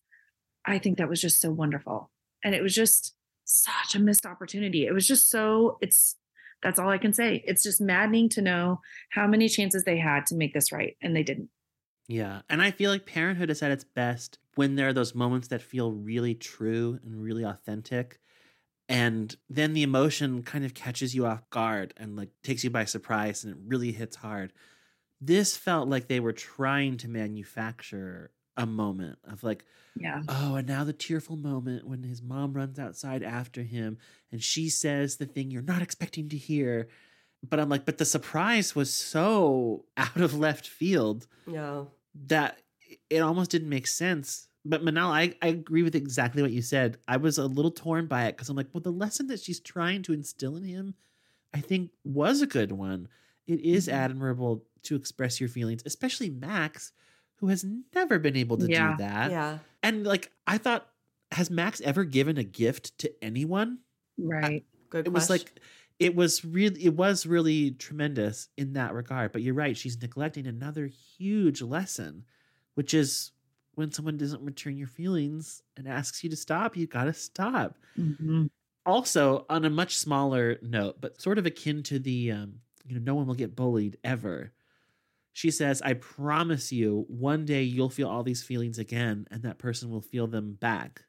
I 0.64 0.78
think 0.78 0.96
that 0.96 1.10
was 1.10 1.20
just 1.20 1.38
so 1.40 1.50
wonderful. 1.50 2.10
And 2.42 2.54
it 2.54 2.62
was 2.62 2.74
just 2.74 3.14
such 3.52 3.94
a 3.94 3.98
missed 3.98 4.26
opportunity. 4.26 4.86
It 4.86 4.92
was 4.92 5.06
just 5.06 5.30
so 5.30 5.78
it's 5.80 6.16
that's 6.62 6.78
all 6.78 6.88
I 6.88 6.98
can 6.98 7.12
say. 7.12 7.42
It's 7.46 7.62
just 7.62 7.80
maddening 7.80 8.28
to 8.30 8.42
know 8.42 8.80
how 9.10 9.26
many 9.26 9.48
chances 9.48 9.84
they 9.84 9.98
had 9.98 10.26
to 10.26 10.36
make 10.36 10.54
this 10.54 10.72
right 10.72 10.96
and 11.02 11.14
they 11.14 11.22
didn't. 11.22 11.50
Yeah. 12.08 12.42
And 12.48 12.62
I 12.62 12.70
feel 12.70 12.90
like 12.90 13.06
parenthood 13.06 13.50
is 13.50 13.62
at 13.62 13.70
its 13.70 13.84
best 13.84 14.38
when 14.54 14.76
there 14.76 14.88
are 14.88 14.92
those 14.92 15.14
moments 15.14 15.48
that 15.48 15.62
feel 15.62 15.92
really 15.92 16.34
true 16.34 16.98
and 17.04 17.22
really 17.22 17.44
authentic. 17.44 18.20
And 18.88 19.34
then 19.48 19.72
the 19.72 19.82
emotion 19.82 20.42
kind 20.42 20.64
of 20.64 20.74
catches 20.74 21.14
you 21.14 21.26
off 21.26 21.48
guard 21.50 21.94
and 21.96 22.16
like 22.16 22.30
takes 22.42 22.62
you 22.64 22.70
by 22.70 22.84
surprise 22.84 23.44
and 23.44 23.54
it 23.54 23.60
really 23.66 23.92
hits 23.92 24.16
hard. 24.16 24.52
This 25.20 25.56
felt 25.56 25.88
like 25.88 26.08
they 26.08 26.20
were 26.20 26.32
trying 26.32 26.96
to 26.98 27.08
manufacture 27.08 28.32
a 28.56 28.66
moment 28.66 29.18
of 29.24 29.42
like, 29.42 29.64
Yeah. 29.96 30.22
oh, 30.28 30.56
and 30.56 30.68
now 30.68 30.84
the 30.84 30.92
tearful 30.92 31.36
moment 31.36 31.86
when 31.86 32.02
his 32.02 32.20
mom 32.22 32.52
runs 32.52 32.78
outside 32.78 33.22
after 33.22 33.62
him 33.62 33.98
and 34.30 34.42
she 34.42 34.68
says 34.68 35.16
the 35.16 35.26
thing 35.26 35.50
you're 35.50 35.62
not 35.62 35.82
expecting 35.82 36.28
to 36.30 36.36
hear. 36.36 36.88
But 37.48 37.58
I'm 37.58 37.68
like, 37.68 37.84
but 37.86 37.98
the 37.98 38.04
surprise 38.04 38.74
was 38.74 38.92
so 38.92 39.84
out 39.96 40.20
of 40.20 40.38
left 40.38 40.66
field 40.68 41.26
Yeah. 41.46 41.84
that 42.26 42.58
it 43.10 43.18
almost 43.20 43.50
didn't 43.50 43.68
make 43.68 43.86
sense. 43.86 44.48
But 44.64 44.84
Manal, 44.84 45.08
I, 45.10 45.34
I 45.42 45.48
agree 45.48 45.82
with 45.82 45.96
exactly 45.96 46.40
what 46.40 46.52
you 46.52 46.62
said. 46.62 46.98
I 47.08 47.16
was 47.16 47.36
a 47.38 47.46
little 47.46 47.72
torn 47.72 48.06
by 48.06 48.26
it 48.26 48.36
because 48.36 48.48
I'm 48.48 48.56
like, 48.56 48.68
well, 48.72 48.80
the 48.80 48.92
lesson 48.92 49.26
that 49.26 49.40
she's 49.40 49.58
trying 49.58 50.02
to 50.02 50.12
instill 50.12 50.54
in 50.56 50.62
him, 50.62 50.94
I 51.52 51.58
think, 51.60 51.90
was 52.04 52.42
a 52.42 52.46
good 52.46 52.70
one. 52.70 53.08
It 53.48 53.60
is 53.60 53.88
Mm-hmm. 53.88 53.96
admirable 53.96 54.64
to 54.84 54.94
express 54.94 55.40
your 55.40 55.48
feelings, 55.48 55.82
especially 55.84 56.30
Max, 56.30 56.92
who 57.42 57.48
has 57.48 57.64
never 57.92 58.20
been 58.20 58.36
able 58.36 58.56
to 58.56 58.68
Yeah. 58.68 58.92
do 58.92 58.98
that. 58.98 59.30
Yeah. 59.32 59.58
And 59.82 60.06
like, 60.06 60.30
I 60.46 60.58
thought, 60.58 60.88
has 61.32 61.50
Max 61.50 61.80
ever 61.80 62.04
given 62.04 62.38
a 62.38 62.44
gift 62.44 62.96
to 62.98 63.12
anyone? 63.22 63.80
Right. 64.16 64.64
Good. 64.90 65.06
it 65.06 65.12
was 65.12 65.28
like 65.28 65.58
it 65.98 66.14
was 66.14 66.44
really 66.44 66.84
it 66.84 66.94
was 66.94 67.26
really 67.26 67.70
tremendous 67.72 68.48
in 68.58 68.74
that 68.74 68.92
regard 68.92 69.32
but 69.32 69.40
you're 69.40 69.54
right 69.54 69.74
she's 69.76 70.00
neglecting 70.02 70.46
another 70.46 70.86
huge 70.86 71.62
lesson 71.62 72.24
which 72.74 72.92
is 72.92 73.30
when 73.74 73.90
someone 73.90 74.18
doesn't 74.18 74.42
return 74.44 74.76
your 74.76 74.86
feelings 74.88 75.62
and 75.78 75.88
asks 75.88 76.22
you 76.22 76.28
to 76.28 76.36
stop 76.36 76.76
you 76.76 76.86
gotta 76.86 77.14
stop 77.14 77.78
Mhm. 77.98 78.50
also 78.84 79.46
on 79.48 79.64
a 79.64 79.70
much 79.70 79.96
smaller 79.96 80.58
note 80.60 81.00
but 81.00 81.18
sort 81.22 81.38
of 81.38 81.46
akin 81.46 81.82
to 81.84 81.98
the 81.98 82.32
um 82.32 82.60
you 82.86 82.94
know 82.94 83.00
no 83.02 83.14
one 83.14 83.26
will 83.26 83.34
get 83.34 83.56
bullied 83.56 83.96
ever 84.04 84.52
she 85.32 85.50
says 85.50 85.80
i 85.82 85.92
promise 85.94 86.70
you 86.72 87.04
one 87.08 87.44
day 87.44 87.62
you'll 87.62 87.88
feel 87.90 88.08
all 88.08 88.22
these 88.22 88.42
feelings 88.42 88.78
again 88.78 89.26
and 89.30 89.42
that 89.42 89.58
person 89.58 89.90
will 89.90 90.02
feel 90.02 90.26
them 90.26 90.52
back 90.60 91.02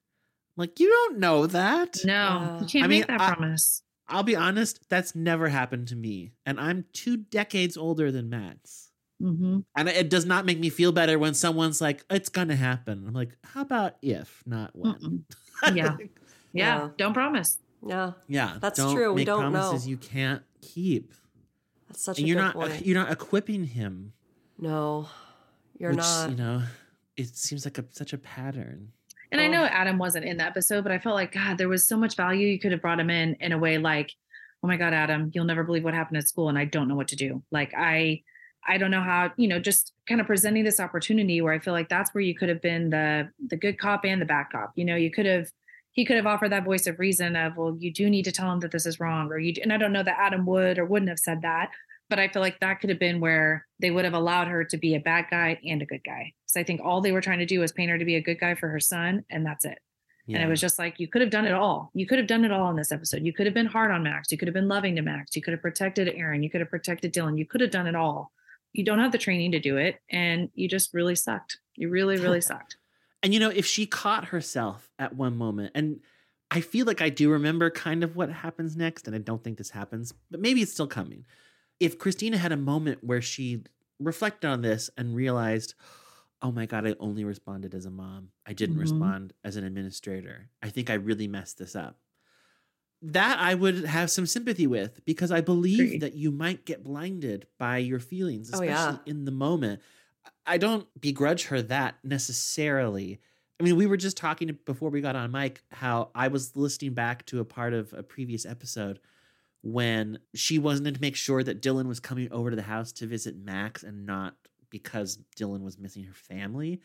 like 0.58 0.80
you 0.80 0.88
don't 0.90 1.20
know 1.20 1.48
that 1.48 1.98
No, 2.06 2.14
Yeah. 2.14 2.60
you 2.62 2.66
can't 2.68 2.86
I 2.86 2.88
mean, 2.88 3.00
make 3.02 3.08
that 3.08 3.22
I- 3.22 3.34
promise. 3.34 3.82
I'll 4.08 4.22
be 4.24 4.36
honest, 4.36 4.88
that's 4.90 5.16
never 5.16 5.48
happened 5.48 5.88
to 5.88 5.96
me. 5.96 6.34
And 6.46 6.60
I'm 6.60 6.84
two 6.92 7.16
decades 7.18 7.78
older 7.78 8.12
than 8.12 8.30
Max. 8.30 8.92
hmm 9.20 9.60
And 9.78 9.88
it 9.90 10.10
does 10.10 10.26
not 10.26 10.46
make 10.46 10.60
me 10.60 10.70
feel 10.70 10.92
better 10.92 11.18
when 11.18 11.34
someone's 11.34 11.80
like, 11.80 12.04
it's 12.10 12.28
going 12.30 12.50
to 12.50 12.56
happen. 12.56 13.06
I'm 13.08 13.14
like, 13.14 13.32
how 13.46 13.62
about 13.62 13.96
if, 14.02 14.44
not 14.46 14.72
when? 14.76 15.24
Yeah. 15.64 15.72
Yeah. 15.74 16.06
Yeah. 16.54 16.90
Don't 16.98 17.14
promise. 17.14 17.58
yeah. 17.88 18.12
yeah. 18.28 18.58
That's 18.60 18.78
don't 18.78 18.94
true. 18.94 19.14
We 19.14 19.22
Make 19.22 19.28
don't 19.28 19.40
promises 19.52 19.86
know. 19.86 19.90
you 19.92 19.98
can't 19.98 20.44
keep. 20.62 21.14
That's 21.94 22.04
such 22.04 22.18
And 22.18 22.26
a 22.26 22.28
you're 22.28 22.36
good 22.38 22.42
not 22.42 22.54
point. 22.56 22.86
you're 22.86 22.98
not 22.98 23.12
equipping 23.12 23.66
him. 23.66 24.14
no, 24.60 25.08
you're 25.80 25.92
which, 25.92 25.98
not. 26.00 26.30
You 26.32 26.36
know, 26.36 26.62
it 27.18 27.36
seems 27.36 27.66
like 27.66 27.78
a, 27.78 27.86
such 27.92 28.14
a 28.14 28.18
pattern. 28.18 28.92
And 29.32 29.40
I 29.42 29.48
Oh. 29.48 29.52
know 29.52 29.64
Adam 29.66 29.98
wasn't 29.98 30.26
in 30.26 30.38
the 30.38 30.44
episode, 30.46 30.84
but 30.84 30.92
I 30.92 31.00
felt 31.00 31.16
like, 31.16 31.32
God, 31.34 31.58
there 31.58 31.70
was 31.70 31.88
so 31.88 31.98
much 31.98 32.16
value. 32.16 32.48
You 32.48 32.60
could 32.60 32.72
have 32.72 32.82
brought 32.82 33.00
him 33.00 33.10
in 33.10 33.36
in 33.40 33.52
a 33.52 33.58
way 33.58 33.78
like, 33.78 34.12
oh 34.64 34.68
my 34.68 34.78
God, 34.78 34.94
Adam, 34.94 35.32
you'll 35.34 35.46
never 35.46 35.64
believe 35.64 35.84
what 35.84 35.94
happened 35.94 36.18
at 36.18 36.28
school. 36.28 36.50
And 36.50 36.58
I 36.58 36.66
don't 36.66 36.88
know 36.88 36.96
what 36.96 37.10
to 37.10 37.16
do. 37.16 37.44
Like, 37.52 37.74
I, 37.76 38.22
I 38.68 38.78
don't 38.78 38.92
know 38.92 39.02
how, 39.02 39.32
you 39.36 39.48
know, 39.48 39.60
just 39.60 39.92
kind 40.08 40.22
of 40.22 40.28
presenting 40.28 40.64
this 40.64 40.80
opportunity 40.80 41.42
where 41.42 41.54
I 41.54 41.60
feel 41.60 41.74
like 41.74 41.90
that's 41.90 42.14
where 42.14 42.22
you 42.24 42.34
could 42.36 42.50
have 42.50 42.62
been 42.62 42.90
the 42.92 43.30
the 43.48 43.58
good 43.58 43.78
cop 43.78 44.06
and 44.06 44.22
the 44.22 44.26
bad 44.26 44.46
cop. 44.52 44.72
You 44.76 44.86
know, 44.86 44.96
you 44.96 45.12
could 45.12 45.26
have 45.26 45.50
he 45.94 46.06
could 46.06 46.18
have 46.18 46.28
offered 46.28 46.52
that 46.52 46.66
voice 46.66 46.88
of 46.88 47.00
reason 47.00 47.36
of, 47.36 47.56
well, 47.56 47.76
you 47.80 47.92
do 47.94 48.10
need 48.10 48.26
to 48.26 48.32
tell 48.32 48.52
him 48.52 48.60
that 48.60 48.72
this 48.72 48.86
is 48.86 49.00
wrong, 49.00 49.32
or 49.32 49.40
you. 49.40 49.54
And 49.62 49.72
I 49.72 49.78
don't 49.78 49.94
know 49.94 50.04
that 50.04 50.20
Adam 50.20 50.46
would 50.48 50.78
or 50.78 50.86
wouldn't 50.86 51.10
have 51.10 51.20
said 51.20 51.44
that, 51.44 51.70
but 52.10 52.20
I 52.20 52.28
feel 52.28 52.42
like 52.42 52.60
that 52.60 52.82
could 52.82 52.90
have 52.90 53.00
been 53.00 53.20
where 53.20 53.68
they 53.80 53.92
would 53.92 54.06
have 54.06 54.14
allowed 54.14 54.48
her 54.48 54.64
to 54.66 54.78
be 54.78 54.96
a 54.96 55.00
bad 55.00 55.26
guy 55.30 55.60
and 55.66 55.82
a 55.82 55.86
good 55.86 56.04
guy. 56.04 56.34
Because 56.42 56.60
I 56.60 56.64
think 56.64 56.82
all 56.84 57.00
they 57.00 57.12
were 57.12 57.22
trying 57.22 57.40
to 57.40 57.46
do 57.46 57.60
was 57.60 57.72
paint 57.72 57.92
her 57.92 57.98
to 57.98 58.06
be 58.06 58.16
a 58.16 58.22
good 58.22 58.40
guy 58.40 58.56
for 58.56 58.70
her 58.70 58.80
son, 58.80 59.24
and 59.30 59.46
that's 59.46 59.66
it. 59.66 59.80
And 60.28 60.38
it 60.38 60.48
was 60.48 60.62
just 60.62 60.80
like 60.80 61.00
you 61.00 61.08
could 61.08 61.22
have 61.22 61.32
done 61.32 61.46
it 61.46 61.54
all. 61.54 61.92
You 61.94 62.08
could 62.08 62.18
have 62.18 62.28
done 62.28 62.46
it 62.46 62.52
all 62.52 62.70
in 62.70 62.78
this 62.78 62.94
episode. 62.94 63.24
You 63.24 63.34
could 63.34 63.46
have 63.46 63.54
been 63.54 63.66
hard 63.66 63.92
on 63.92 64.04
Max. 64.04 64.32
You 64.32 64.38
could 64.38 64.48
have 64.48 64.54
been 64.54 64.70
loving 64.70 64.96
to 64.96 65.02
Max. 65.02 65.36
You 65.36 65.42
could 65.42 65.52
have 65.52 65.62
protected 65.62 66.08
Aaron. 66.16 66.44
You 66.44 66.50
could 66.50 66.62
have 66.62 66.70
protected 66.70 67.14
Dylan. 67.14 67.38
You 67.38 67.46
could 67.46 67.60
have 67.60 67.72
done 67.72 67.88
it 67.88 67.96
all. 67.96 68.32
You 68.72 68.86
don't 68.86 69.00
have 69.00 69.12
the 69.12 69.18
training 69.18 69.52
to 69.52 69.60
do 69.60 69.78
it, 69.78 70.00
and 70.10 70.50
you 70.56 70.70
just 70.70 70.94
really 70.94 71.16
sucked. 71.16 71.58
You 71.76 71.90
really, 71.90 72.18
really 72.18 72.42
sucked. 72.52 72.78
And 73.24 73.34
you 73.34 73.40
know, 73.40 73.50
if 73.50 73.66
she 73.66 73.86
caught 73.86 74.26
herself 74.26 74.92
at 75.00 75.16
one 75.16 75.38
moment, 75.38 75.72
and 75.76 76.02
I 76.52 76.62
feel 76.62 76.86
like 76.86 77.02
I 77.02 77.10
do 77.10 77.32
remember 77.32 77.70
kind 77.72 78.04
of 78.04 78.16
what 78.16 78.30
happens 78.30 78.76
next, 78.76 79.08
and 79.08 79.16
I 79.16 79.20
don't 79.20 79.44
think 79.44 79.58
this 79.58 79.70
happens, 79.72 80.14
but 80.30 80.40
maybe 80.42 80.62
it's 80.62 80.74
still 80.74 80.88
coming. 80.88 81.26
If 81.80 81.98
Christina 81.98 82.38
had 82.38 82.52
a 82.52 82.58
moment 82.58 83.00
where 83.04 83.22
she 83.22 83.64
reflected 84.00 84.48
on 84.50 84.62
this 84.62 84.90
and 84.98 85.16
realized, 85.16 85.74
oh 86.42 86.52
my 86.52 86.66
God, 86.66 86.86
I 86.86 86.96
only 87.00 87.24
responded 87.24 87.74
as 87.74 87.86
a 87.86 87.90
mom, 87.90 88.30
I 88.46 88.52
didn't 88.54 88.76
Mhm. 88.76 88.82
respond 88.82 89.34
as 89.44 89.56
an 89.56 89.64
administrator. 89.64 90.50
I 90.62 90.70
think 90.70 90.90
I 90.90 90.96
really 90.96 91.28
messed 91.28 91.58
this 91.58 91.76
up. 91.76 91.98
That 93.02 93.40
I 93.40 93.56
would 93.56 93.84
have 93.86 94.12
some 94.12 94.26
sympathy 94.26 94.68
with 94.68 95.04
because 95.06 95.32
I 95.32 95.42
believe 95.42 95.80
Agreed. 95.80 96.02
that 96.02 96.14
you 96.16 96.32
might 96.32 96.66
get 96.66 96.84
blinded 96.84 97.48
by 97.58 97.78
your 97.80 98.00
feelings, 98.00 98.50
Oh, 98.50 98.56
especially 98.62 98.66
yeah. 98.68 98.98
in 99.06 99.26
the 99.26 99.32
moment. 99.32 99.82
I 100.46 100.58
don't 100.58 100.88
begrudge 101.00 101.46
her 101.46 101.62
that 101.64 101.96
necessarily. 102.04 103.20
I 103.60 103.64
mean, 103.64 103.76
we 103.78 103.86
were 103.86 103.98
just 103.98 104.18
talking 104.18 104.58
before 104.66 104.90
we 104.90 105.00
got 105.02 105.16
on 105.16 105.32
mic 105.32 105.62
how 105.72 106.10
I 106.16 106.28
was 106.28 106.56
listening 106.56 106.94
back 106.94 107.26
to 107.28 107.40
a 107.40 107.46
part 107.46 107.74
of 107.74 107.94
a 107.94 108.04
previous 108.04 108.46
episode 108.46 109.00
when 109.62 110.20
she 110.36 110.60
wanted 110.60 110.96
to 110.96 111.02
make 111.02 111.16
sure 111.16 111.44
that 111.44 111.62
Dylan 111.62 111.88
was 111.88 112.00
coming 112.00 112.30
over 112.32 112.50
to 112.50 112.56
the 112.56 112.62
house 112.64 112.92
to 112.94 113.08
visit 113.08 113.38
Max 113.38 113.84
and 113.84 114.06
not 114.06 114.36
because 114.70 115.20
Dylan 115.38 115.62
was 115.62 115.78
missing 115.78 116.04
her 116.04 116.14
family. 116.14 116.82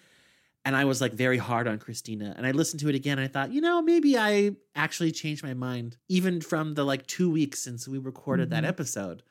And 0.65 0.77
I 0.77 0.85
was 0.85 1.01
like 1.01 1.13
very 1.15 1.39
hard 1.39 1.67
on 1.67 1.79
Christina. 1.79 2.35
And 2.37 2.47
I 2.47 2.51
listened 2.51 2.81
to 2.81 2.89
it 2.89 2.95
again. 2.95 3.19
And 3.19 3.25
I 3.25 3.29
thought, 3.29 3.51
you 3.53 3.61
know, 3.61 3.81
maybe 3.81 4.19
I 4.19 4.53
actually 4.77 5.11
changed 5.11 5.43
my 5.43 5.55
mind, 5.55 5.97
even 6.09 6.41
from 6.41 6.75
the 6.75 6.85
like 6.85 7.07
two 7.07 7.31
weeks 7.31 7.59
since 7.61 7.89
we 7.89 7.99
recorded 7.99 8.51
that 8.51 8.65
Mhm. 8.65 8.69
episode. 8.69 9.23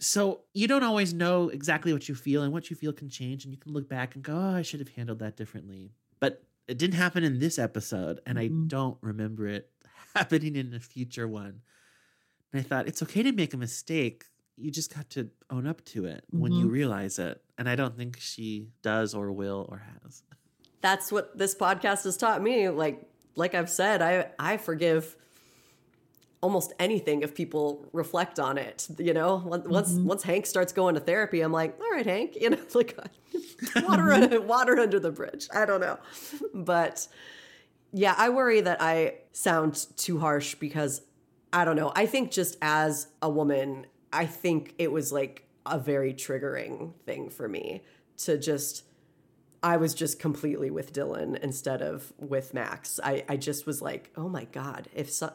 So 0.00 0.40
you 0.54 0.66
don't 0.66 0.82
always 0.82 1.12
know 1.12 1.48
exactly 1.50 1.92
what 1.92 2.08
you 2.08 2.14
feel, 2.14 2.42
and 2.42 2.52
what 2.52 2.70
you 2.70 2.76
feel 2.76 2.92
can 2.92 3.08
change. 3.08 3.44
And 3.44 3.52
you 3.52 3.58
can 3.60 3.72
look 3.72 3.88
back 3.88 4.14
and 4.14 4.24
go, 4.24 4.34
oh, 4.34 4.56
I 4.56 4.62
should 4.62 4.80
have 4.80 4.88
handled 4.88 5.18
that 5.20 5.36
differently. 5.36 5.92
But 6.20 6.42
it 6.66 6.78
didn't 6.78 6.94
happen 6.96 7.22
in 7.22 7.38
this 7.38 7.58
episode. 7.58 8.20
And 8.26 8.38
I 8.38 8.48
Mhm. 8.48 8.68
don't 8.68 8.98
remember 9.02 9.46
it 9.46 9.70
happening 10.14 10.56
in 10.56 10.72
a 10.74 10.80
future 10.80 11.28
one. 11.28 11.62
And 12.52 12.60
I 12.60 12.62
thought, 12.62 12.88
it's 12.88 13.02
okay 13.02 13.22
to 13.22 13.32
make 13.32 13.52
a 13.54 13.56
mistake. 13.56 14.24
You 14.56 14.70
just 14.70 14.94
got 14.94 15.08
to 15.10 15.30
own 15.50 15.66
up 15.66 15.84
to 15.86 16.04
it 16.06 16.24
when 16.30 16.52
you 16.52 16.66
Mhm. 16.66 16.72
realize 16.72 17.18
it. 17.18 17.42
And 17.58 17.68
I 17.68 17.76
don't 17.76 17.96
think 17.96 18.18
she 18.18 18.68
does 18.82 19.14
or 19.14 19.30
will 19.32 19.66
or 19.70 19.78
has. 20.02 20.22
That's 20.80 21.12
what 21.12 21.36
this 21.36 21.54
podcast 21.54 22.04
has 22.04 22.16
taught 22.16 22.42
me. 22.42 22.68
Like 22.70 23.06
like 23.36 23.54
I've 23.54 23.70
said, 23.70 24.02
I 24.02 24.30
I 24.38 24.56
forgive 24.56 25.16
almost 26.42 26.72
anything 26.78 27.22
if 27.22 27.34
people 27.34 27.86
reflect 27.92 28.40
on 28.40 28.56
it. 28.56 28.88
You 28.98 29.12
know, 29.12 29.42
Once- 29.44 29.66
once 29.68 29.92
Mhm. 29.92 30.04
once 30.04 30.22
Hank 30.22 30.46
starts 30.46 30.72
going 30.72 30.94
to 30.94 31.00
therapy, 31.00 31.40
I'm 31.42 31.52
like, 31.52 31.78
all 31.80 31.90
right, 31.90 32.06
Hank, 32.06 32.36
you 32.40 32.50
know, 32.50 32.58
like 32.74 32.96
water 33.82 34.12
under, 34.12 34.40
water 34.40 34.78
under 34.78 34.98
the 34.98 35.10
bridge. 35.10 35.48
I 35.54 35.66
don't 35.66 35.80
know, 35.80 35.98
but 36.54 37.06
yeah, 37.92 38.14
I 38.16 38.28
worry 38.30 38.60
that 38.62 38.80
I 38.80 39.14
sound 39.32 39.86
too 39.96 40.18
harsh 40.20 40.54
because 40.54 41.02
I 41.52 41.64
don't 41.64 41.76
know. 41.76 41.92
I 41.94 42.06
think 42.06 42.30
just 42.30 42.56
as 42.62 43.08
a 43.20 43.28
woman, 43.28 43.86
I 44.12 44.24
think 44.26 44.74
it 44.78 44.90
was 44.92 45.12
like 45.12 45.44
a 45.66 45.78
very 45.78 46.14
triggering 46.14 46.94
thing 47.04 47.28
for 47.28 47.48
me 47.48 47.82
to 48.18 48.38
just 48.38 48.84
I 49.62 49.76
was 49.76 49.92
just 49.92 50.18
completely 50.18 50.70
with 50.70 50.94
Dylan 50.94 51.38
instead 51.40 51.82
of 51.82 52.14
with 52.18 52.54
Max. 52.54 52.98
I, 53.04 53.24
I 53.28 53.36
just 53.36 53.66
was 53.66 53.82
like, 53.82 54.10
oh 54.16 54.26
my 54.28 54.44
God, 54.44 54.88
if 54.94 55.10
so, 55.12 55.32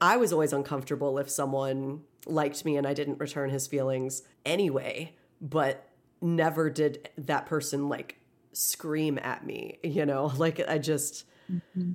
I 0.00 0.16
was 0.16 0.32
always 0.32 0.52
uncomfortable 0.52 1.18
if 1.18 1.30
someone 1.30 2.02
liked 2.26 2.64
me 2.64 2.76
and 2.76 2.86
I 2.86 2.94
didn't 2.94 3.18
return 3.18 3.50
his 3.50 3.66
feelings 3.66 4.22
anyway, 4.44 5.14
but 5.40 5.88
never 6.20 6.70
did 6.70 7.08
that 7.18 7.46
person 7.46 7.88
like 7.88 8.18
scream 8.52 9.18
at 9.22 9.44
me, 9.46 9.78
you 9.82 10.06
know? 10.06 10.32
Like 10.36 10.60
I 10.68 10.78
just, 10.78 11.24
mm-hmm. 11.50 11.92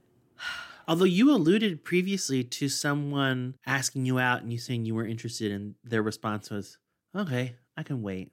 Although 0.90 1.04
you 1.06 1.32
alluded 1.32 1.84
previously 1.84 2.46
to 2.46 2.70
someone 2.70 3.56
asking 3.66 4.06
you 4.06 4.20
out 4.20 4.42
and 4.42 4.54
you 4.54 4.58
saying 4.58 4.86
you 4.86 4.96
were 4.96 5.06
interested, 5.06 5.52
and 5.52 5.76
their 5.84 6.02
response 6.02 6.50
was, 6.50 6.78
okay, 7.14 7.56
I 7.76 7.84
can 7.84 8.02
wait. 8.02 8.32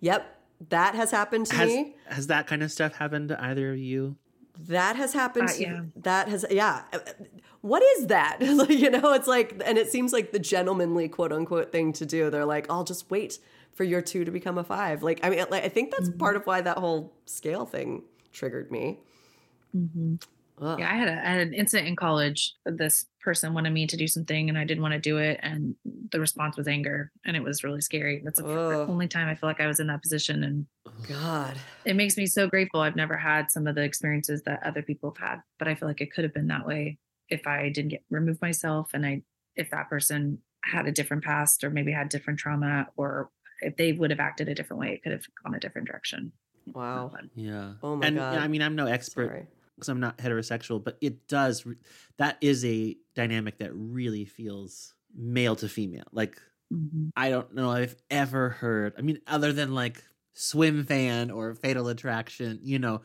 yep, 0.00 0.38
that 0.68 0.94
has 0.94 1.10
happened 1.10 1.46
to 1.46 1.56
Has, 1.56 1.68
me. 1.68 1.96
has 2.06 2.26
that 2.26 2.46
kind 2.46 2.62
of 2.62 2.70
stuff 2.70 2.96
happened 2.96 3.30
to 3.30 3.42
either 3.42 3.72
of 3.72 3.78
you? 3.78 4.16
That 4.58 4.96
has 4.96 5.12
happened. 5.12 5.50
Uh, 5.50 5.54
yeah. 5.58 5.80
That 5.96 6.28
has, 6.28 6.44
yeah. 6.50 6.82
What 7.60 7.82
is 7.82 8.06
that? 8.08 8.38
You 8.70 8.90
know, 8.90 9.12
it's 9.12 9.26
like, 9.26 9.60
and 9.64 9.78
it 9.78 9.90
seems 9.90 10.12
like 10.12 10.32
the 10.32 10.38
gentlemanly 10.38 11.08
quote 11.08 11.32
unquote 11.32 11.72
thing 11.72 11.92
to 11.94 12.06
do. 12.06 12.30
They're 12.30 12.44
like, 12.44 12.70
I'll 12.70 12.84
just 12.84 13.10
wait 13.10 13.38
for 13.72 13.84
your 13.84 14.00
two 14.00 14.24
to 14.24 14.30
become 14.30 14.58
a 14.58 14.64
five. 14.64 15.02
Like, 15.02 15.20
I 15.22 15.30
mean, 15.30 15.44
like, 15.50 15.64
I 15.64 15.68
think 15.68 15.90
that's 15.90 16.10
part 16.10 16.36
of 16.36 16.46
why 16.46 16.60
that 16.60 16.78
whole 16.78 17.12
scale 17.26 17.66
thing 17.66 18.02
triggered 18.32 18.70
me. 18.70 19.00
Mhm. 19.74 20.22
Ugh. 20.60 20.78
Yeah, 20.78 20.90
I 20.90 20.96
had, 20.96 21.08
a, 21.08 21.12
I 21.12 21.30
had 21.30 21.40
an 21.40 21.54
incident 21.54 21.88
in 21.88 21.96
college. 21.96 22.54
This 22.64 23.06
person 23.20 23.54
wanted 23.54 23.70
me 23.70 23.86
to 23.86 23.96
do 23.96 24.06
something 24.06 24.48
and 24.48 24.56
I 24.56 24.64
didn't 24.64 24.82
want 24.82 24.94
to 24.94 25.00
do 25.00 25.18
it. 25.18 25.40
And 25.42 25.74
the 26.12 26.20
response 26.20 26.56
was 26.56 26.68
anger. 26.68 27.10
And 27.24 27.36
it 27.36 27.42
was 27.42 27.64
really 27.64 27.80
scary. 27.80 28.20
That's 28.24 28.38
the 28.38 28.46
Ugh. 28.46 28.88
only 28.88 29.08
time 29.08 29.28
I 29.28 29.34
feel 29.34 29.48
like 29.48 29.60
I 29.60 29.66
was 29.66 29.80
in 29.80 29.88
that 29.88 30.02
position. 30.02 30.44
And 30.44 30.66
God. 31.08 31.56
it 31.84 31.96
makes 31.96 32.16
me 32.16 32.26
so 32.26 32.48
grateful. 32.48 32.80
I've 32.80 32.96
never 32.96 33.16
had 33.16 33.50
some 33.50 33.66
of 33.66 33.74
the 33.74 33.82
experiences 33.82 34.42
that 34.42 34.62
other 34.64 34.82
people 34.82 35.14
have 35.18 35.28
had, 35.28 35.42
but 35.58 35.68
I 35.68 35.74
feel 35.74 35.88
like 35.88 36.00
it 36.00 36.12
could 36.12 36.24
have 36.24 36.34
been 36.34 36.48
that 36.48 36.66
way 36.66 36.98
if 37.28 37.46
I 37.46 37.70
didn't 37.70 37.88
get 37.90 38.04
remove 38.10 38.40
myself 38.42 38.90
and 38.94 39.04
I, 39.04 39.22
if 39.56 39.70
that 39.70 39.88
person 39.88 40.38
had 40.62 40.86
a 40.86 40.92
different 40.92 41.24
past 41.24 41.64
or 41.64 41.70
maybe 41.70 41.92
had 41.92 42.08
different 42.08 42.38
trauma 42.38 42.88
or 42.96 43.30
if 43.60 43.76
they 43.76 43.92
would 43.92 44.10
have 44.10 44.20
acted 44.20 44.48
a 44.48 44.54
different 44.54 44.80
way, 44.80 44.92
it 44.92 45.02
could 45.02 45.12
have 45.12 45.24
gone 45.42 45.54
a 45.54 45.60
different 45.60 45.86
direction. 45.88 46.32
Wow. 46.66 47.12
Yeah. 47.34 47.72
Oh 47.82 47.96
my 47.96 48.02
god. 48.02 48.06
and 48.06 48.16
God. 48.16 48.38
I 48.38 48.48
mean, 48.48 48.62
I'm 48.62 48.76
no 48.76 48.86
expert 48.86 49.28
Sorry. 49.28 49.46
Because 49.74 49.88
I'm 49.88 50.00
not 50.00 50.18
heterosexual, 50.18 50.82
but 50.82 50.98
it 51.00 51.26
does. 51.26 51.66
That 52.18 52.38
is 52.40 52.64
a 52.64 52.96
dynamic 53.14 53.58
that 53.58 53.72
really 53.74 54.24
feels 54.24 54.94
male 55.16 55.56
to 55.56 55.68
female. 55.68 56.06
Like 56.12 56.38
mhm. 56.72 57.10
I 57.16 57.30
don't 57.30 57.54
know 57.54 57.72
if 57.72 57.90
I've 57.90 57.96
ever 58.10 58.50
heard. 58.50 58.94
I 58.98 59.02
mean, 59.02 59.20
other 59.26 59.52
than 59.52 59.74
like 59.74 60.02
Swimfan 60.36 61.34
or 61.34 61.54
Fatal 61.54 61.88
Attraction, 61.88 62.60
you 62.62 62.78
know, 62.78 63.02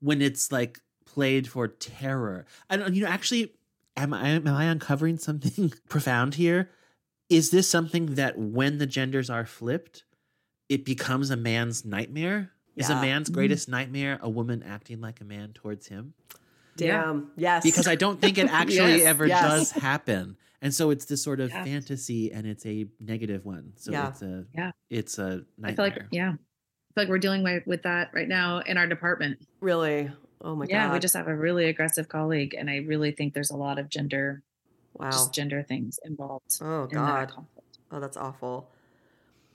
when 0.00 0.22
it's 0.22 0.50
like 0.52 0.80
played 1.08 1.48
for 1.48 1.68
terror. 1.68 2.46
I 2.70 2.76
don't. 2.76 2.94
You 2.94 3.02
know, 3.02 3.08
actually, 3.08 3.54
am 3.96 4.14
I 4.14 4.28
am 4.28 4.46
I 4.46 4.64
uncovering 4.64 5.18
something 5.18 5.72
profound 5.88 6.34
here? 6.34 6.70
Is 7.28 7.50
this 7.50 7.68
something 7.68 8.14
that 8.14 8.38
when 8.38 8.78
the 8.78 8.86
genders 8.86 9.28
are 9.28 9.44
flipped, 9.44 10.04
it 10.68 10.84
becomes 10.84 11.30
a 11.30 11.36
man's 11.36 11.84
nightmare? 11.84 12.52
Is 12.78 12.90
a 12.90 12.94
man's 12.94 13.28
mm-hmm. 13.28 13.34
greatest 13.34 13.68
nightmare 13.68 14.18
a 14.22 14.28
woman 14.28 14.62
acting 14.62 15.00
like 15.00 15.20
a 15.20 15.24
man 15.24 15.52
towards 15.52 15.86
him? 15.88 16.14
Yeah. 16.76 17.02
Damn. 17.02 17.30
Yes. 17.36 17.62
Because 17.64 17.88
I 17.88 17.96
don't 17.96 18.20
think 18.20 18.38
it 18.38 18.48
actually 18.50 18.98
Yes, 18.98 19.06
ever 19.06 19.26
yes. 19.26 19.42
does 19.42 19.70
happen. 19.72 20.36
And 20.62 20.74
so 20.74 20.90
it's 20.90 21.04
this 21.04 21.22
sort 21.22 21.40
of 21.40 21.50
Yeah. 21.50 21.64
fantasy 21.64 22.32
and 22.32 22.46
it's 22.46 22.64
a 22.66 22.86
negative 23.00 23.44
one. 23.44 23.72
So 23.76 23.92
Yeah. 23.92 24.08
it's 24.08 24.22
a 24.22 24.44
Yeah. 24.54 24.70
it's 24.90 25.18
a 25.18 25.44
I 25.62 25.74
feel 25.74 25.84
like, 25.84 26.02
yeah, 26.10 26.28
I 26.30 26.32
feel 26.32 27.04
like 27.04 27.08
we're 27.08 27.18
dealing 27.18 27.42
with, 27.42 27.66
with 27.66 27.82
that 27.82 28.10
right 28.12 28.28
now 28.28 28.60
in 28.60 28.76
our 28.78 28.86
department. 28.86 29.38
really. 29.60 30.10
Oh 30.40 30.54
my 30.54 30.66
yeah, 30.68 30.86
God. 30.86 30.92
we 30.92 30.98
just 31.00 31.16
have 31.16 31.26
a 31.26 31.34
really 31.34 31.64
aggressive 31.64 32.08
colleague, 32.08 32.54
and 32.56 32.70
I 32.70 32.76
really 32.76 33.10
think 33.10 33.34
there's 33.34 33.50
a 33.50 33.56
lot 33.56 33.76
of 33.76 33.88
gender, 33.88 34.44
wow. 34.94 35.10
just 35.10 35.34
gender 35.34 35.64
things 35.64 35.98
involved. 36.04 36.58
Oh 36.60 36.84
in 36.84 36.90
that 36.90 36.94
God. 36.94 37.30
conflict. 37.30 37.78
Oh, 37.90 37.98
that's 37.98 38.16
awful. 38.16 38.70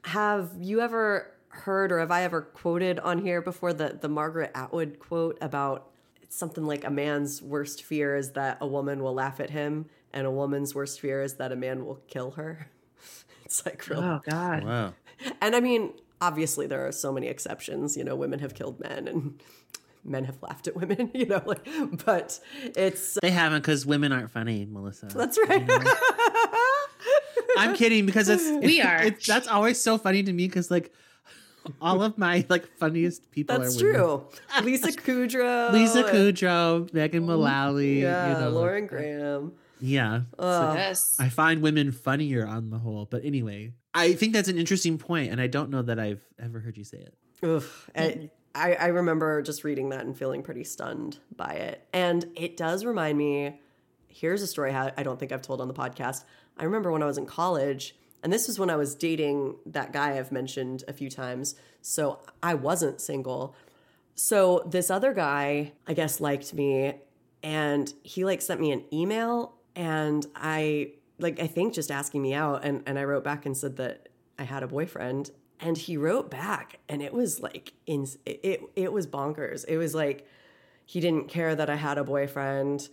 Have 0.04 0.52
you 0.60 0.82
ever 0.82 1.32
heard 1.54 1.92
or 1.92 2.00
have 2.00 2.12
I 2.12 2.24
ever 2.24 2.42
quoted 2.42 3.00
on 3.00 3.20
here 3.20 3.42
before 3.42 3.74
the 3.74 3.98
the 4.00 4.10
Margaret 4.10 4.52
Atwood 4.56 5.00
quote 5.00 5.38
about 5.42 5.90
something 6.30 6.66
like 6.66 6.84
a 6.84 6.90
man's 6.90 7.42
worst 7.42 7.84
fear 7.84 8.16
is 8.16 8.32
that 8.32 8.58
a 8.60 8.66
woman 8.68 9.02
will 9.04 9.14
laugh 9.14 9.40
at 9.40 9.52
him 9.52 9.86
and 10.12 10.26
a 10.26 10.32
woman's 10.32 10.74
worst 10.74 11.00
fear 11.00 11.22
is 11.22 11.36
that 11.36 11.52
a 11.52 11.56
man 11.56 11.86
will 11.86 12.00
kill 12.08 12.32
her. 12.32 12.68
It's 13.46 13.66
like 13.68 13.88
really 13.88 14.04
Oh 14.04 14.20
God, 14.28 14.64
Wow. 14.64 14.94
And 15.42 15.56
I 15.56 15.60
mean, 15.60 15.94
obviously 16.20 16.66
there 16.66 16.88
are 16.88 16.92
so 16.92 17.12
many 17.12 17.28
exceptions, 17.28 17.96
you 17.96 18.04
know, 18.04 18.16
women 18.16 18.40
have 18.40 18.56
killed 18.56 18.80
men 18.80 19.08
and 19.08 19.40
men 20.04 20.24
have 20.24 20.42
laughed 20.42 20.68
at 20.68 20.76
women, 20.76 21.12
you 21.14 21.28
know, 21.28 21.42
like 21.46 21.68
but 22.04 22.40
it's 22.76 23.16
uh, 23.18 23.20
They 23.22 23.30
haven't 23.32 23.62
because 23.62 23.86
women 23.86 24.12
aren't 24.12 24.32
funny, 24.32 24.66
Melissa. 24.70 25.06
that's 25.08 25.38
right. 25.48 25.62
You 25.62 25.68
know? 25.68 25.94
I'm 27.58 27.76
kidding 27.76 28.06
because 28.08 28.30
it's 28.30 28.44
We 28.66 28.80
it's- 28.80 28.86
are. 28.88 29.04
It's, 29.08 29.28
that's 29.28 29.48
always 29.48 29.80
so 29.80 29.98
funny 30.00 30.24
to 30.24 30.34
me 30.34 30.48
because 30.48 30.72
like 30.72 30.92
all 31.82 32.04
of 32.04 32.18
my 32.18 32.46
like 32.50 32.66
funniest 32.78 33.32
people 33.32 33.58
That's 33.58 33.82
are 33.82 33.86
women. 33.86 34.02
true. 34.02 34.28
Lisa 34.64 34.92
Kudrow. 34.92 35.72
Lisa 35.72 36.04
Kudrow, 36.04 36.94
Megan 36.94 37.22
mm-hmm. 37.22 37.42
Mullally, 37.42 38.02
Yeah, 38.02 38.34
you 38.34 38.40
know, 38.44 38.50
Lauren 38.50 38.86
uh, 38.86 38.88
Graham. 38.88 39.54
Yeah. 39.80 40.22
So 40.40 40.74
Yes. 40.76 41.18
I 41.20 41.30
find 41.30 41.62
women 41.62 41.92
funnier 41.92 42.46
on 42.48 42.70
the 42.70 42.80
whole. 42.80 43.06
But 43.10 43.26
anyway, 43.26 43.74
I 43.94 44.14
think 44.14 44.34
that's 44.34 44.48
an 44.48 44.58
interesting 44.58 44.98
point, 44.98 45.32
and 45.32 45.42
I 45.42 45.48
don't 45.48 45.70
know 45.70 45.82
that 45.82 46.00
I've 46.00 46.22
ever 46.40 46.60
heard 46.60 46.78
you 46.78 46.84
say 46.84 47.00
it. 47.00 47.14
Ugh. 47.44 47.64
I, 47.96 48.30
I 48.56 48.74
I 48.76 48.88
remember 48.88 49.42
just 49.42 49.64
reading 49.64 49.90
that 49.90 50.06
and 50.06 50.18
feeling 50.18 50.44
pretty 50.44 50.64
stunned 50.64 51.20
by 51.36 51.54
it. 51.54 51.86
And 51.92 52.26
it 52.36 52.56
does 52.56 52.86
remind 52.86 53.18
me 53.18 53.60
here's 54.08 54.42
a 54.42 54.48
story 54.48 54.72
I 54.74 55.04
don't 55.04 55.20
think 55.20 55.32
I've 55.32 55.42
told 55.42 55.60
on 55.60 55.68
the 55.68 55.74
podcast. 55.74 56.24
I 56.58 56.66
remember 56.66 56.92
when 56.92 57.02
I 57.02 57.08
was 57.08 57.18
in 57.18 57.26
college, 57.26 57.96
and 58.24 58.32
this 58.32 58.48
was 58.48 58.58
when 58.58 58.70
I 58.70 58.78
was 58.78 58.96
dating 58.96 59.56
that 59.66 59.92
guy 59.92 60.18
I've 60.18 60.32
mentioned 60.32 60.84
a 60.88 60.94
few 60.94 61.10
times. 61.10 61.56
So 61.82 62.20
I 62.42 62.54
wasn't 62.54 63.02
single. 63.02 63.56
So 64.16 64.64
this 64.66 64.90
other 64.90 65.14
guy, 65.14 65.74
I 65.86 65.94
guess, 65.94 66.22
liked 66.22 66.54
me 66.54 66.96
and 67.44 67.94
he 68.04 68.24
like 68.24 68.42
sent 68.42 68.62
me 68.62 68.72
an 68.72 68.86
email 68.94 69.56
and 69.76 70.26
I 70.36 70.94
like 71.20 71.40
I 71.40 71.48
think 71.48 71.74
just 71.74 71.92
asking 71.92 72.22
me 72.22 72.34
out 72.34 72.64
and 72.64 72.82
and 72.86 72.98
I 72.98 73.04
wrote 73.04 73.24
back 73.24 73.46
and 73.46 73.56
said 73.56 73.78
that 73.78 74.08
I 74.40 74.44
had 74.44 74.64
a 74.64 74.68
boyfriend 74.68 75.32
and 75.60 75.78
he 75.78 75.98
wrote 75.98 76.32
back 76.32 76.80
and 76.88 77.02
it 77.02 77.14
was 77.14 77.42
like 77.42 77.74
in 77.86 78.08
it 78.26 78.62
it, 78.76 78.94
was 78.94 79.06
bonkers. 79.06 79.66
It 79.68 79.78
was 79.78 79.94
like 79.94 80.26
he 80.86 81.00
didn't 81.00 81.28
care 81.28 81.56
that 81.56 81.70
I 81.70 81.76
had 81.76 81.98
a 81.98 82.04
boyfriend. 82.04 82.88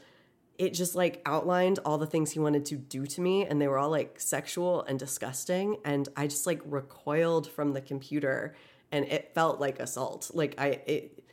It 0.61 0.75
just 0.75 0.95
like 0.95 1.23
outlined 1.25 1.79
all 1.85 1.97
the 1.97 2.07
things 2.07 2.31
he 2.31 2.39
wanted 2.39 2.67
to 2.67 2.77
do 2.77 3.07
to 3.07 3.21
me 3.21 3.47
and 3.47 3.61
they 3.61 3.67
were 3.67 3.79
all 3.79 3.91
like 3.91 4.21
sexual 4.21 4.83
and 4.83 4.99
disgusting 4.99 5.79
and 5.85 6.09
I 6.17 6.27
just 6.27 6.47
like 6.47 6.61
recoiled 6.65 7.51
from 7.51 7.73
the 7.73 7.81
computer 7.81 8.55
and 8.93 9.07
it 9.07 9.33
felt 9.35 9.59
like 9.59 9.81
assault. 9.81 10.31
Like 10.35 10.55
I 10.59 10.67
it 10.87 11.25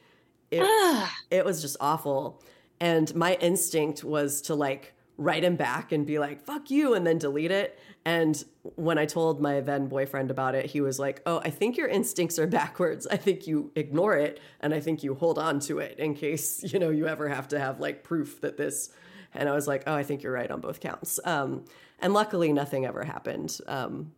it, 0.50 1.10
it 1.32 1.46
was 1.46 1.62
just 1.62 1.78
awful. 1.80 2.42
And 2.80 3.14
my 3.16 3.36
instinct 3.42 4.04
was 4.04 4.42
to 4.44 4.56
like 4.56 4.94
write 5.18 5.44
him 5.44 5.56
back 5.56 5.92
and 5.92 6.06
be 6.06 6.20
like, 6.20 6.42
fuck 6.44 6.70
you, 6.70 6.94
and 6.94 7.06
then 7.06 7.18
delete 7.18 7.52
it. 7.52 7.80
And 8.06 8.42
when 8.76 8.98
I 8.98 9.06
told 9.06 9.42
my 9.42 9.62
then 9.62 9.88
boyfriend 9.88 10.32
about 10.32 10.56
it, 10.56 10.68
he 10.68 10.80
was 10.80 11.00
like, 11.00 11.22
oh, 11.26 11.42
I 11.44 11.50
think 11.50 11.76
your 11.76 11.88
instincts 11.88 12.40
are 12.40 12.48
backwards. 12.48 13.08
I 13.08 13.18
think 13.18 13.48
you 13.48 13.72
ignore 13.76 14.16
it 14.16 14.40
and 14.62 14.74
I 14.74 14.80
think 14.80 15.04
you 15.04 15.16
hold 15.16 15.38
on 15.40 15.60
to 15.62 15.80
it 15.80 16.00
in 16.00 16.14
case, 16.14 16.64
you 16.64 16.80
know, 16.80 16.90
you 16.90 17.08
ever 17.08 17.28
have 17.28 17.50
to 17.50 17.60
have 17.60 17.80
like 17.80 18.04
proof 18.04 18.42
that 18.42 18.58
this. 18.58 18.92
And 19.38 19.48
I 19.48 19.54
was 19.54 19.68
like, 19.68 19.84
oh, 19.88 19.94
I 19.94 20.04
think 20.04 20.24
you're 20.24 20.34
right 20.34 20.50
on 20.50 20.60
both 20.60 20.80
counts. 20.80 21.20
Um, 21.24 21.66
and 22.00 22.14
luckily, 22.14 22.52
nothing 22.52 22.86
ever 22.86 23.04
happened. 23.04 23.58
Um, 23.68 24.12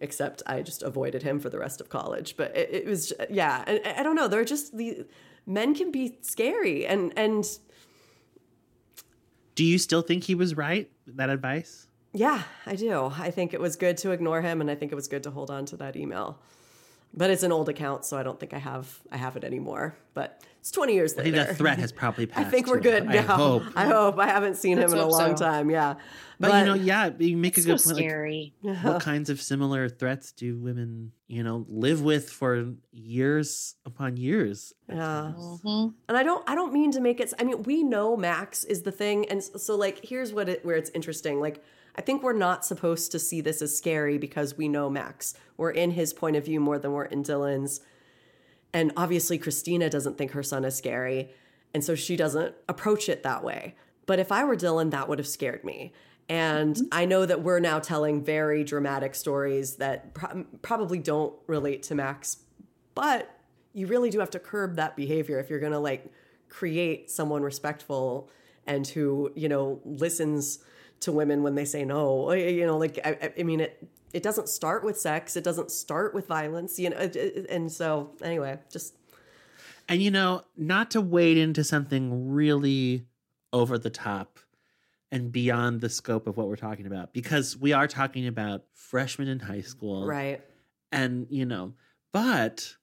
except 0.00 0.42
I 0.46 0.62
just 0.62 0.82
avoided 0.82 1.22
him 1.22 1.38
for 1.40 1.50
the 1.50 1.58
rest 1.58 1.80
of 1.80 1.88
college. 1.88 2.36
But 2.36 2.56
it, 2.56 2.70
it 2.72 2.86
was, 2.86 3.12
yeah, 3.28 3.64
and 3.66 3.80
I 3.86 4.02
don't 4.02 4.16
know. 4.16 4.28
They're 4.28 4.44
just 4.44 4.76
the 4.76 5.06
men 5.46 5.74
can 5.74 5.90
be 5.90 6.18
scary, 6.22 6.86
and 6.86 7.12
and 7.16 7.44
Do 9.54 9.64
you 9.64 9.78
still 9.78 10.02
think 10.02 10.24
he 10.24 10.34
was 10.34 10.56
right? 10.56 10.90
That 11.06 11.30
advice? 11.30 11.86
yeah, 12.12 12.42
I 12.66 12.74
do. 12.74 13.12
I 13.16 13.30
think 13.30 13.54
it 13.54 13.60
was 13.60 13.76
good 13.76 13.96
to 13.98 14.10
ignore 14.10 14.42
him, 14.42 14.60
and 14.60 14.70
I 14.70 14.74
think 14.74 14.90
it 14.90 14.96
was 14.96 15.06
good 15.08 15.22
to 15.24 15.30
hold 15.30 15.50
on 15.50 15.64
to 15.66 15.76
that 15.76 15.96
email. 15.96 16.40
But 17.12 17.30
it's 17.30 17.42
an 17.42 17.50
old 17.50 17.68
account, 17.68 18.04
so 18.04 18.16
I 18.16 18.22
don't 18.22 18.38
think 18.38 18.54
I 18.54 18.58
have 18.58 19.00
I 19.10 19.16
have 19.16 19.36
it 19.36 19.42
anymore. 19.42 19.96
But 20.14 20.44
it's 20.60 20.70
twenty 20.70 20.94
years 20.94 21.14
I 21.14 21.22
later. 21.22 21.36
think 21.36 21.48
that 21.48 21.56
threat 21.56 21.78
has 21.78 21.90
probably 22.02 22.26
passed. 22.26 22.46
I 22.46 22.50
think 22.50 22.68
we're 22.68 22.76
too. 22.76 22.90
good 22.90 23.06
I 23.08 23.14
now. 23.14 23.36
hope. 23.36 23.62
I 23.74 23.86
hope. 23.86 24.18
I 24.18 24.28
haven't 24.28 24.56
seen 24.56 24.78
Let's 24.78 24.92
him 24.92 24.98
in 24.98 25.04
a 25.04 25.08
long 25.08 25.36
so. 25.36 25.44
time. 25.44 25.70
Yeah, 25.70 25.94
But, 26.38 26.60
you 26.60 26.66
know, 26.66 26.74
yeah, 26.74 27.10
you 27.18 27.36
make 27.36 27.58
a 27.58 27.62
so 27.62 27.76
good 27.76 27.82
point. 27.82 28.52
like, 28.62 28.84
what 28.84 29.02
kinds 29.12 29.28
of 29.28 29.42
similar 29.42 29.88
threats 29.88 30.30
do 30.30 30.56
women, 30.56 31.10
you 31.26 31.42
know, 31.42 31.66
live 31.68 32.00
with 32.02 32.30
for 32.30 32.74
years 32.92 33.74
upon 33.84 34.16
years? 34.16 34.72
yeah. 34.88 35.32
Mhm. 35.36 35.94
And 36.08 36.16
I 36.16 36.22
don't 36.22 36.48
I 36.48 36.54
don't 36.54 36.72
mean 36.72 36.92
to 36.92 37.00
make 37.00 37.18
it 37.20 37.32
I 37.40 37.44
mean 37.44 37.62
we 37.64 37.82
know 37.82 38.16
Max 38.16 38.62
is 38.64 38.82
the 38.82 38.92
thing 38.92 39.28
and 39.28 39.42
so 39.42 39.74
like 39.76 40.04
here's 40.04 40.32
what 40.32 40.48
it 40.48 40.64
where 40.64 40.76
it's 40.76 40.90
interesting 40.94 41.40
like 41.40 41.62
I 41.96 42.02
think 42.02 42.22
we're 42.22 42.32
not 42.32 42.64
supposed 42.64 43.12
to 43.12 43.18
see 43.18 43.40
this 43.40 43.62
as 43.62 43.76
scary 43.76 44.18
because 44.18 44.56
we 44.56 44.68
know 44.68 44.88
Max. 44.88 45.34
We're 45.56 45.70
in 45.70 45.92
his 45.92 46.12
point 46.12 46.36
of 46.36 46.44
view 46.44 46.60
more 46.60 46.78
than 46.78 46.92
we're 46.92 47.04
in 47.04 47.22
Dylan's. 47.22 47.80
And 48.72 48.92
obviously 48.96 49.38
Christina 49.38 49.90
doesn't 49.90 50.16
think 50.16 50.30
her 50.32 50.42
son 50.42 50.64
is 50.64 50.76
scary 50.76 51.30
and 51.74 51.84
so 51.84 51.94
she 51.94 52.16
doesn't 52.16 52.54
approach 52.68 53.08
it 53.08 53.22
that 53.22 53.44
way. 53.44 53.74
But 54.06 54.18
if 54.18 54.32
I 54.32 54.44
were 54.44 54.56
Dylan 54.56 54.90
that 54.90 55.08
would 55.08 55.18
have 55.18 55.28
scared 55.28 55.64
me. 55.64 55.92
And 56.28 56.76
mm-hmm. 56.76 56.86
I 56.92 57.06
know 57.06 57.26
that 57.26 57.42
we're 57.42 57.60
now 57.60 57.80
telling 57.80 58.24
very 58.24 58.62
dramatic 58.62 59.14
stories 59.14 59.76
that 59.76 60.14
pro- 60.14 60.44
probably 60.62 60.98
don't 60.98 61.34
relate 61.48 61.82
to 61.84 61.94
Max, 61.94 62.38
but 62.94 63.28
you 63.72 63.86
really 63.86 64.10
do 64.10 64.20
have 64.20 64.30
to 64.30 64.38
curb 64.38 64.76
that 64.76 64.96
behavior 64.96 65.38
if 65.38 65.50
you're 65.50 65.60
going 65.60 65.72
to 65.72 65.78
like 65.78 66.12
create 66.48 67.10
someone 67.10 67.42
respectful 67.42 68.28
and 68.66 68.86
who 68.86 69.32
you 69.34 69.48
know 69.48 69.80
listens 69.84 70.58
to 71.00 71.12
women 71.12 71.42
when 71.42 71.54
they 71.54 71.64
say 71.64 71.84
no. 71.84 72.32
You 72.32 72.66
know 72.66 72.78
like 72.78 72.98
i, 73.04 73.32
I- 73.38 73.42
mean 73.42 73.60
it 73.60 73.88
it 74.12 74.22
doesn't 74.24 74.48
start 74.48 74.82
with 74.84 74.98
sex. 74.98 75.36
It 75.36 75.44
doesn't 75.44 75.70
start 75.70 76.14
with 76.14 76.26
violence 76.26 76.78
you 76.78 76.90
know 76.90 76.96
and 77.48 77.70
so 77.70 78.10
anyway 78.22 78.58
just 78.70 78.94
And 79.88 80.00
you 80.02 80.10
know, 80.10 80.42
not 80.56 80.90
to 80.92 81.00
wade 81.00 81.36
into 81.38 81.64
something 81.64 82.30
really 82.32 83.06
over 83.52 83.78
the 83.78 83.90
top 83.90 84.38
and 85.12 85.32
beyond 85.32 85.80
the 85.80 85.88
scope 85.88 86.28
of 86.28 86.36
what 86.36 86.46
we're 86.46 86.54
talking 86.54 86.86
about, 86.86 87.12
because 87.12 87.56
we 87.56 87.72
are 87.72 87.88
talking 87.88 88.26
about 88.28 88.62
freshmen 88.72 89.26
in 89.26 89.40
high 89.40 89.60
school. 89.62 90.06
right. 90.06 90.40
And, 90.92 91.26
you 91.30 91.44
know, 91.46 91.74
but 92.12 92.76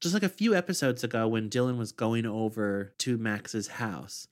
just 0.00 0.14
like 0.14 0.22
a 0.22 0.28
few 0.28 0.54
episodes 0.54 1.02
ago 1.04 1.26
when 1.28 1.48
Dylan 1.50 1.78
was 1.78 1.90
going 1.92 2.26
over 2.26 2.92
to 2.98 3.16
Max's 3.18 3.66
house, 3.68 4.28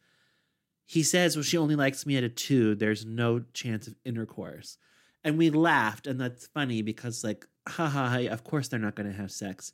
he 0.86 1.02
says, 1.02 1.36
Well, 1.36 1.42
she 1.42 1.58
only 1.58 1.74
likes 1.76 2.06
me 2.06 2.16
at 2.16 2.24
a 2.24 2.28
two. 2.28 2.74
There's 2.74 3.04
no 3.04 3.40
chance 3.52 3.86
of 3.86 3.96
intercourse. 4.04 4.78
And 5.24 5.36
we 5.36 5.50
laughed, 5.50 6.06
and 6.06 6.20
that's 6.20 6.46
funny 6.46 6.82
because, 6.82 7.24
like, 7.24 7.44
haha, 7.68 8.26
of 8.28 8.44
course 8.44 8.68
they're 8.68 8.78
not 8.78 8.94
going 8.94 9.10
to 9.10 9.16
have 9.16 9.32
sex. 9.32 9.72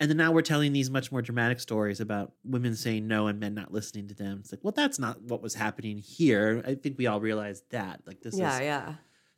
And 0.00 0.10
then 0.10 0.16
now 0.16 0.32
we're 0.32 0.42
telling 0.42 0.72
these 0.72 0.90
much 0.90 1.12
more 1.12 1.22
dramatic 1.22 1.60
stories 1.60 2.00
about 2.00 2.32
women 2.42 2.74
saying 2.74 3.06
no 3.06 3.26
and 3.28 3.38
men 3.38 3.54
not 3.54 3.70
listening 3.72 4.08
to 4.08 4.14
them. 4.14 4.38
It's 4.40 4.50
like, 4.50 4.64
well, 4.64 4.72
that's 4.74 4.98
not 4.98 5.20
what 5.22 5.42
was 5.42 5.54
happening 5.54 5.98
here. 5.98 6.62
I 6.66 6.74
think 6.74 6.98
we 6.98 7.06
all 7.06 7.20
realized 7.20 7.64
that. 7.70 8.00
Like, 8.06 8.20
this 8.22 8.36
yeah 8.36 8.54
is 8.56 8.60
yeah 8.62 8.94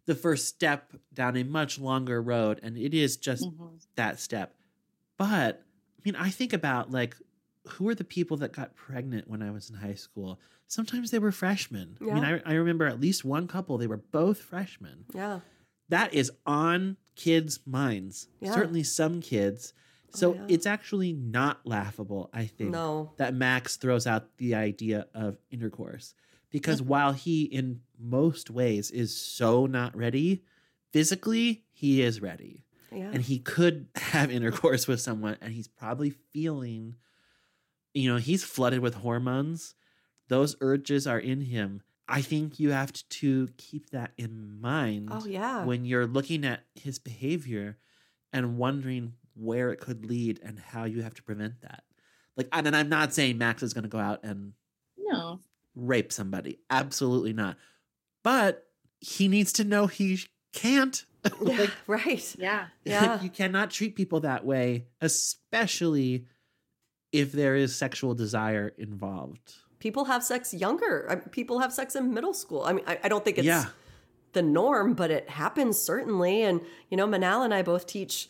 the 0.07 0.15
first 0.15 0.49
step 0.49 0.93
down 1.13 1.37
a 1.37 1.45
much 1.45 1.79
longer 1.79 2.23
road, 2.23 2.59
and 2.63 2.77
it 2.79 2.95
is 2.95 3.17
just 3.17 3.45
Mhm. 3.45 3.85
that 3.97 4.19
step. 4.21 4.55
But 5.19 5.63
I 5.99 6.01
mean, 6.05 6.17
I 6.17 6.31
think 6.31 6.53
about 6.53 6.91
like 6.91 7.17
who 7.69 7.89
are 7.89 7.95
the 7.95 8.05
people 8.05 8.37
that 8.39 8.53
got 8.53 8.75
pregnant 8.75 9.29
when 9.29 9.43
I 9.43 9.51
was 9.51 9.71
in 9.71 9.77
high 9.77 9.95
school? 9.95 10.41
Sometimes 10.67 11.11
they 11.11 11.19
were 11.19 11.33
freshmen. 11.33 11.97
I 12.01 12.05
mean, 12.05 12.25
I, 12.25 12.41
I 12.45 12.55
remember 12.55 12.87
at 12.87 13.01
least 13.01 13.25
one 13.25 13.47
couple, 13.47 13.79
they 13.79 13.87
were 13.87 13.99
both 13.99 14.41
freshmen. 14.41 15.05
yeah 15.15 15.41
That 15.89 16.15
is 16.15 16.33
on 16.47 16.97
kids' 17.15 17.61
minds, 17.67 18.29
Yeah. 18.41 18.53
certainly 18.55 18.83
some 18.83 19.21
kids. 19.21 19.75
Oh, 20.15 20.19
so 20.19 20.35
yeah. 20.35 20.47
it's 20.49 20.67
actually 20.67 21.13
not 21.13 21.61
laughable, 21.67 22.31
I 22.33 22.47
think, 22.47 22.71
no 22.71 23.13
that 23.17 23.35
Max 23.35 23.77
throws 23.77 24.07
out 24.07 24.37
the 24.39 24.55
idea 24.55 25.07
of 25.15 25.39
intercourse. 25.51 26.15
Because 26.51 26.83
while 26.83 27.13
he, 27.13 27.45
in 27.45 27.81
most 27.99 28.51
ways, 28.51 28.91
is 28.91 29.17
so 29.19 29.65
not 29.65 29.97
ready, 29.97 30.43
physically, 30.93 31.65
he 31.73 32.03
is 32.03 32.21
ready 32.21 32.65
yeah 32.95 33.11
and 33.11 33.23
he 33.23 33.39
could 33.39 33.89
have 33.97 34.31
intercourse 34.31 34.87
with 34.87 35.01
someone 35.01 35.37
and 35.41 35.55
he's 35.55 35.67
probably 35.69 36.11
feeling 36.11 36.95
you 37.95 38.11
know 38.11 38.19
he's 38.19 38.45
flooded 38.45 38.81
with 38.81 38.95
hormones. 38.95 39.75
Those 40.29 40.57
urges 40.61 41.07
are 41.07 41.19
in 41.19 41.41
him. 41.43 41.83
I 42.09 42.21
think 42.23 42.59
you 42.59 42.71
have 42.71 42.93
to 42.93 43.49
keep 43.57 43.91
that 43.91 44.13
in 44.19 44.61
mind 44.61 45.09
oh 45.13 45.25
yeah. 45.27 45.65
when 45.65 45.85
you're 45.85 46.07
looking 46.07 46.45
at 46.45 46.65
his 46.75 46.99
behavior 46.99 47.79
and 48.33 48.59
wondering 48.59 49.15
where 49.35 49.71
it 49.71 49.81
could 49.81 50.05
lead 50.05 50.41
and 50.43 50.59
how 50.59 50.85
you 50.85 51.03
have 51.03 51.15
to 51.15 51.23
prevent 51.23 51.61
that. 51.63 51.85
Like 52.37 52.49
and 52.53 52.67
and 52.67 52.75
i'm 52.77 52.89
not 52.89 53.13
saying 53.15 53.39
max 53.39 53.63
is 53.63 53.73
going 53.75 53.85
to 53.85 53.89
go 53.91 53.99
out 53.99 54.21
and 54.25 54.53
No. 54.99 55.41
rape 55.75 56.13
somebody. 56.13 56.59
Absolutely 56.71 57.33
not. 57.33 57.57
But 58.23 58.67
he 59.01 59.29
needs 59.29 59.53
to 59.55 59.65
know 59.65 59.87
he 59.87 60.21
can't. 60.53 61.05
Yeah, 61.41 61.67
right. 61.87 62.35
Yeah. 62.37 62.67
yeah. 62.85 63.23
you 63.23 63.31
cannot 63.31 63.71
treat 63.71 63.95
people 63.95 64.21
that 64.21 64.45
way, 64.45 64.87
especially 65.01 66.27
if 67.13 67.33
there 67.33 67.55
is 67.55 67.75
sexual 67.75 68.15
desire 68.15 68.73
involved. 68.79 69.55
people 69.79 70.05
have 70.07 70.23
sex 70.25 70.53
younger 70.55 71.23
people 71.31 71.59
have 71.59 71.73
sex 71.73 71.95
in 71.97 72.13
middle 72.15 72.35
school 72.35 72.63
i 72.65 72.73
mean 72.73 72.85
i, 72.87 72.99
I 73.05 73.09
don't 73.09 73.25
think 73.25 73.39
it's 73.39 73.47
yeah. 73.47 73.67
the 74.33 74.43
norm, 74.43 74.95
but 74.95 75.11
it 75.11 75.29
happens 75.29 75.79
certainly. 75.81 76.43
And, 76.43 76.61
you 76.91 76.97
know, 76.97 77.07
Manal 77.07 77.45
and 77.45 77.53
I 77.53 77.63
both 77.63 77.87
teach 77.87 78.29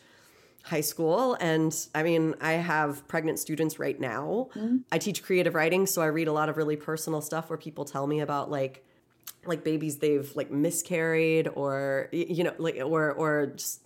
high 0.64 0.80
school. 0.80 1.34
And 1.40 1.74
I 1.94 2.02
mean, 2.02 2.34
I 2.40 2.52
have 2.52 3.06
pregnant 3.08 3.38
students 3.38 3.78
right 3.78 3.98
now. 3.98 4.48
Mm-hmm. 4.54 4.78
I 4.90 4.98
teach 4.98 5.22
creative 5.22 5.54
writing. 5.54 5.86
So 5.86 6.02
I 6.02 6.06
read 6.06 6.28
a 6.28 6.32
lot 6.32 6.48
of 6.48 6.56
really 6.56 6.76
personal 6.76 7.20
stuff 7.20 7.50
where 7.50 7.56
people 7.56 7.84
tell 7.84 8.06
me 8.06 8.20
about 8.20 8.50
like, 8.50 8.84
like 9.44 9.64
babies 9.64 9.98
they've 9.98 10.30
like 10.36 10.50
miscarried 10.50 11.48
or, 11.54 12.08
you 12.12 12.44
know, 12.44 12.54
like, 12.58 12.76
or, 12.76 13.12
or 13.12 13.46
just, 13.46 13.82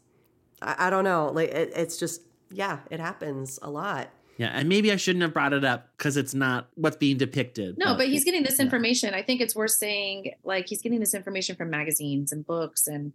I, 0.61 0.87
I 0.87 0.91
don't 0.91 1.05
know. 1.05 1.31
Like, 1.33 1.51
it, 1.51 1.73
it's 1.75 1.97
just, 1.99 2.21
yeah, 2.51 2.79
it 2.91 3.01
happens 3.01 3.59
a 3.63 3.71
lot. 3.71 4.11
Yeah, 4.39 4.49
and 4.53 4.69
maybe 4.69 4.93
I 4.93 4.97
shouldn't 4.97 5.23
have 5.23 5.33
brought 5.33 5.53
it 5.55 5.65
up 5.65 5.89
because 5.97 6.17
it's 6.17 6.35
not 6.35 6.69
what's 6.75 6.97
being 6.97 7.17
depicted. 7.17 7.79
No, 7.79 7.97
but 7.97 8.09
he's 8.09 8.25
getting 8.25 8.43
this 8.43 8.59
yeah. 8.59 8.65
information. 8.65 9.15
I 9.15 9.23
think 9.23 9.41
it's 9.41 9.57
worth 9.57 9.71
saying, 9.71 10.33
like, 10.45 10.69
he's 10.69 10.83
getting 10.83 11.01
this 11.01 11.15
information 11.15 11.57
from 11.57 11.71
magazines 11.71 12.33
and 12.33 12.47
books. 12.47 12.87
And 12.87 13.13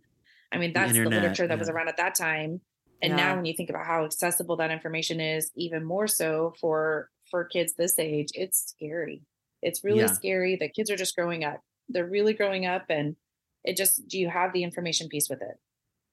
I 0.51 0.57
mean, 0.57 0.73
that's 0.73 0.91
the, 0.93 0.97
internet, 0.97 1.21
literature 1.21 1.47
that 1.47 1.59
was 1.59 1.69
around 1.69 1.89
at 1.89 1.97
that 1.97 2.15
time. 2.15 2.61
And 3.03 3.11
Yeah. 3.11 3.15
now 3.17 3.35
when 3.35 3.45
you 3.45 3.53
think 3.53 3.69
about 3.69 3.85
how 3.85 4.05
accessible 4.05 4.55
that 4.57 4.71
information 4.71 5.19
is, 5.19 5.51
even 5.55 5.83
more 5.83 6.07
so 6.07 6.53
for 6.59 7.09
for 7.29 7.45
kids 7.45 7.73
this 7.77 7.97
age, 7.97 8.27
it's 8.33 8.73
scary. 8.75 9.21
It's 9.61 9.83
really 9.83 9.99
Yeah. 9.99 10.07
scary. 10.07 10.57
The 10.57 10.67
kids 10.69 10.91
are 10.91 10.97
just 10.97 11.15
growing 11.15 11.43
up. 11.43 11.61
They're 11.87 12.05
really 12.05 12.33
growing 12.33 12.65
up 12.65 12.85
and 12.89 13.15
it 13.63 13.77
just 13.77 14.07
do 14.07 14.19
you 14.19 14.27
have 14.29 14.53
the 14.53 14.63
information 14.63 15.07
piece 15.07 15.29
with 15.29 15.41
it? 15.41 15.57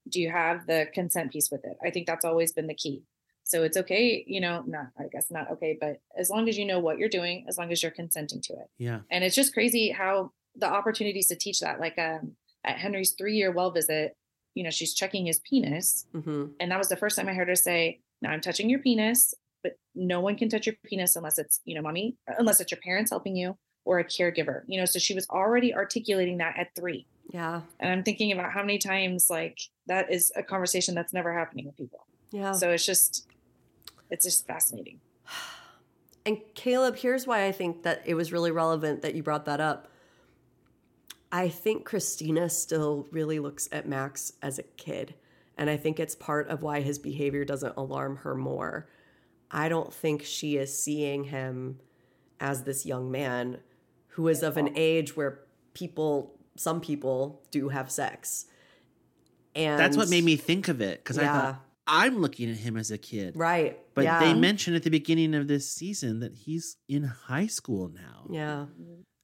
Do 0.08 0.20
you 0.20 0.30
have 0.30 0.66
the 0.66 0.86
consent 0.94 1.32
piece 1.32 1.50
with 1.50 1.64
it? 1.64 1.76
I 1.84 1.90
think 1.90 2.06
that's 2.06 2.24
always 2.24 2.52
been 2.52 2.66
the 2.68 2.74
key. 2.74 3.02
So 3.48 3.62
it's 3.64 3.76
okay, 3.78 4.24
you 4.26 4.40
know, 4.40 4.62
not 4.66 4.88
I 4.98 5.04
guess 5.10 5.30
not 5.30 5.50
okay, 5.52 5.76
but 5.80 6.00
as 6.18 6.28
long 6.30 6.48
as 6.48 6.56
you 6.58 6.64
know 6.66 6.78
what 6.80 6.98
you're 6.98 7.08
doing, 7.08 7.44
as 7.48 7.56
long 7.58 7.72
as 7.72 7.82
you're 7.82 7.90
consenting 7.92 8.40
to 8.42 8.52
it. 8.52 8.70
Yeah, 8.78 9.00
and 9.10 9.24
it's 9.24 9.34
just 9.34 9.52
crazy 9.54 9.90
how 9.90 10.32
the 10.54 10.66
opportunities 10.68 11.28
to 11.28 11.36
teach 11.36 11.60
that 11.60 11.78
like 11.80 11.96
um 11.98 12.32
at 12.64 12.76
henry's 12.78 13.12
three-year 13.12 13.52
well 13.52 13.70
visit 13.70 14.16
you 14.54 14.64
know 14.64 14.70
she's 14.70 14.92
checking 14.94 15.24
his 15.26 15.38
penis. 15.40 16.06
Hmm 16.12 16.46
and 16.58 16.70
that 16.70 16.78
was 16.78 16.88
the 16.88 16.96
first 16.96 17.16
time 17.16 17.28
i 17.28 17.34
heard 17.34 17.48
her 17.48 17.54
say 17.54 18.00
now 18.20 18.30
i'm 18.30 18.40
touching 18.40 18.68
your 18.68 18.80
penis 18.80 19.34
but 19.62 19.78
no 19.94 20.20
one 20.20 20.36
can 20.36 20.48
touch 20.48 20.66
your 20.66 20.74
penis 20.84 21.14
unless 21.16 21.38
it's 21.38 21.60
you 21.64 21.74
know 21.76 21.82
mommy 21.82 22.16
unless 22.38 22.60
it's 22.60 22.72
your 22.72 22.80
parents 22.80 23.10
helping 23.10 23.36
you 23.36 23.56
or 23.84 24.00
a 24.00 24.04
caregiver 24.04 24.62
you 24.66 24.78
know 24.80 24.84
so 24.84 24.98
she 24.98 25.14
was 25.14 25.26
already 25.30 25.72
articulating 25.74 26.38
that 26.38 26.58
at 26.58 26.68
three. 26.74 27.06
Yeah. 27.32 27.60
and 27.78 27.92
i'm 27.92 28.02
thinking 28.02 28.32
about 28.32 28.50
how 28.52 28.62
many 28.62 28.78
times 28.78 29.30
like 29.30 29.58
that 29.86 30.10
is 30.10 30.32
a 30.34 30.42
conversation 30.42 30.94
that's 30.94 31.12
never 31.12 31.32
happening 31.32 31.66
with 31.66 31.76
people. 31.76 32.00
Yeah. 32.32 32.52
so 32.52 32.70
it's 32.70 32.84
just 32.84 33.26
it's 34.10 34.24
just 34.24 34.46
fascinating 34.46 35.00
And 36.26 36.36
Caleb, 36.54 36.96
here's 36.96 37.26
why 37.26 37.46
I 37.46 37.52
think 37.52 37.84
that 37.84 38.02
it 38.04 38.12
was 38.12 38.32
really 38.32 38.50
relevant 38.50 39.00
that 39.00 39.14
you 39.14 39.22
brought 39.22 39.46
that 39.46 39.60
up. 39.60 39.90
I 41.32 41.48
think 41.48 41.86
Christina 41.86 42.50
still 42.50 43.06
really 43.10 43.38
looks 43.38 43.66
at 43.72 43.88
Max 43.88 44.34
as 44.42 44.58
a 44.58 44.62
kid. 44.62 45.14
And 45.56 45.70
I 45.70 45.78
think 45.78 45.98
it's 45.98 46.14
part 46.14 46.48
of 46.48 46.60
why 46.60 46.82
his 46.82 46.98
behavior 46.98 47.46
doesn't 47.46 47.78
alarm 47.78 48.16
her 48.16 48.34
more. 48.34 48.90
I 49.50 49.70
don't 49.70 49.90
think 49.92 50.22
she 50.22 50.58
is 50.58 50.78
seeing 50.78 51.24
him 51.24 51.80
as 52.40 52.64
this 52.64 52.84
young 52.84 53.10
man 53.10 53.60
who 54.08 54.28
is 54.28 54.42
of 54.42 54.58
an 54.58 54.70
age 54.76 55.16
where 55.16 55.40
people, 55.72 56.34
some 56.56 56.82
people, 56.82 57.40
do 57.50 57.70
have 57.70 57.90
sex. 57.90 58.44
And 59.54 59.80
that's 59.80 59.96
what 59.96 60.10
made 60.10 60.24
me 60.24 60.36
think 60.36 60.68
of 60.68 60.82
it 60.82 61.02
because 61.02 61.18
I 61.18 61.24
thought 61.24 61.64
I'm 61.88 62.18
looking 62.20 62.50
at 62.50 62.56
him 62.56 62.76
as 62.76 62.90
a 62.90 62.98
kid, 62.98 63.34
right. 63.36 63.78
But 63.94 64.04
yeah. 64.04 64.20
they 64.20 64.34
mentioned 64.34 64.76
at 64.76 64.82
the 64.84 64.90
beginning 64.90 65.34
of 65.34 65.48
this 65.48 65.72
season 65.72 66.20
that 66.20 66.34
he's 66.34 66.76
in 66.88 67.02
high 67.04 67.46
school 67.48 67.88
now. 67.88 68.26
yeah. 68.30 68.66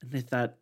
And 0.02 0.14
I 0.14 0.20
thought, 0.20 0.54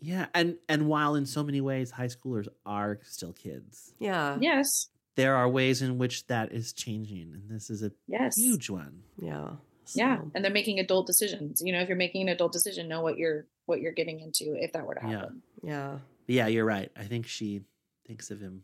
yeah, 0.00 0.26
and 0.34 0.56
and 0.68 0.86
while 0.88 1.14
in 1.14 1.26
so 1.26 1.42
many 1.42 1.60
ways 1.60 1.90
high 1.90 2.06
schoolers 2.08 2.48
are 2.66 2.98
still 3.02 3.32
kids, 3.32 3.94
Yeah. 3.98 4.36
yes 4.40 4.88
there 5.16 5.34
are 5.34 5.48
ways 5.48 5.82
in 5.82 5.98
which 5.98 6.28
that 6.28 6.52
is 6.52 6.72
changing, 6.72 7.32
and 7.34 7.50
this 7.50 7.70
is 7.70 7.82
a 7.82 7.90
yes 8.06 8.36
huge 8.36 8.70
one. 8.70 9.02
Yeah. 9.20 9.50
yeah 9.94 10.18
and 10.34 10.44
they're 10.44 10.52
making 10.52 10.78
adult 10.80 11.06
decisions 11.06 11.62
you 11.64 11.72
know 11.72 11.80
if 11.80 11.88
you're 11.88 11.96
making 11.96 12.22
an 12.22 12.28
adult 12.28 12.52
decision 12.52 12.88
know 12.88 13.00
what 13.00 13.16
you're 13.16 13.46
what 13.66 13.80
you're 13.80 13.92
getting 13.92 14.20
into 14.20 14.54
if 14.54 14.72
that 14.74 14.86
were 14.86 14.94
to 14.94 15.00
Yeah. 15.02 15.10
happen 15.10 15.42
Yeah. 15.62 15.98
But 16.26 16.34
yeah, 16.34 16.46
you're 16.46 16.66
right. 16.66 16.90
I 16.94 17.04
think 17.04 17.26
she 17.26 17.62
thinks 18.06 18.30
of 18.30 18.38
him 18.40 18.62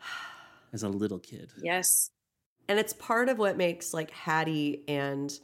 as 0.72 0.82
a 0.82 0.88
little 0.88 1.18
kid. 1.20 1.52
yes 1.56 2.10
And 2.68 2.78
it's 2.78 2.92
part 2.92 3.28
of 3.28 3.38
what 3.38 3.56
makes 3.56 3.92
like 3.94 4.10
Haddie 4.10 4.84
and 4.88 5.38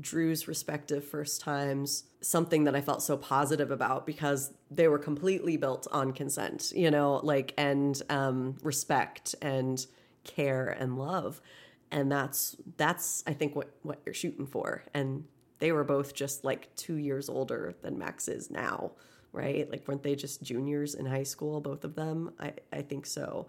Drew's 0.00 0.48
respective 0.48 1.04
first 1.04 1.40
times 1.40 2.04
something 2.22 2.64
that 2.64 2.74
I 2.76 2.80
felt 2.80 3.02
so 3.02 3.16
positive 3.16 3.70
about 3.70 4.06
because 4.06 4.54
they 4.70 4.88
were 4.88 4.98
completely 4.98 5.56
built 5.56 5.86
on 5.92 6.12
consent, 6.12 6.72
you 6.74 6.90
know, 6.90 7.20
like 7.22 7.54
and 7.58 8.00
um 8.10 8.56
respect 8.62 9.34
and 9.42 9.84
care 10.24 10.68
and 10.68 10.98
love. 10.98 11.40
And 11.90 12.10
that's 12.10 12.56
that's 12.78 13.22
I 13.26 13.34
think 13.34 13.54
what 13.54 13.76
what 13.82 14.02
you're 14.06 14.14
shooting 14.14 14.46
for. 14.46 14.84
And 14.94 15.26
they 15.58 15.72
were 15.72 15.84
both 15.84 16.14
just 16.14 16.44
like 16.44 16.74
2 16.76 16.96
years 16.96 17.28
older 17.28 17.74
than 17.82 17.98
Max 17.98 18.28
is 18.28 18.50
now, 18.50 18.92
right? 19.32 19.70
Like 19.70 19.86
weren't 19.86 20.02
they 20.02 20.16
just 20.16 20.42
juniors 20.42 20.94
in 20.94 21.06
high 21.06 21.22
school 21.24 21.60
both 21.60 21.84
of 21.84 21.94
them? 21.96 22.34
I 22.40 22.54
I 22.72 22.82
think 22.82 23.06
so. 23.06 23.48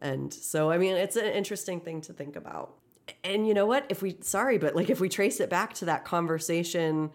And 0.00 0.32
so, 0.32 0.70
I 0.70 0.78
mean, 0.78 0.96
it's 0.96 1.16
an 1.16 1.26
interesting 1.26 1.80
thing 1.80 2.00
to 2.02 2.12
think 2.12 2.36
about. 2.36 2.74
And 3.22 3.46
you 3.46 3.54
know 3.54 3.66
what? 3.66 3.86
If 3.88 4.02
we, 4.02 4.16
sorry, 4.20 4.58
but 4.58 4.74
like 4.74 4.90
if 4.90 5.00
we 5.00 5.08
trace 5.08 5.40
it 5.40 5.50
back 5.50 5.74
to 5.74 5.84
that 5.86 6.04
conversation 6.04 7.10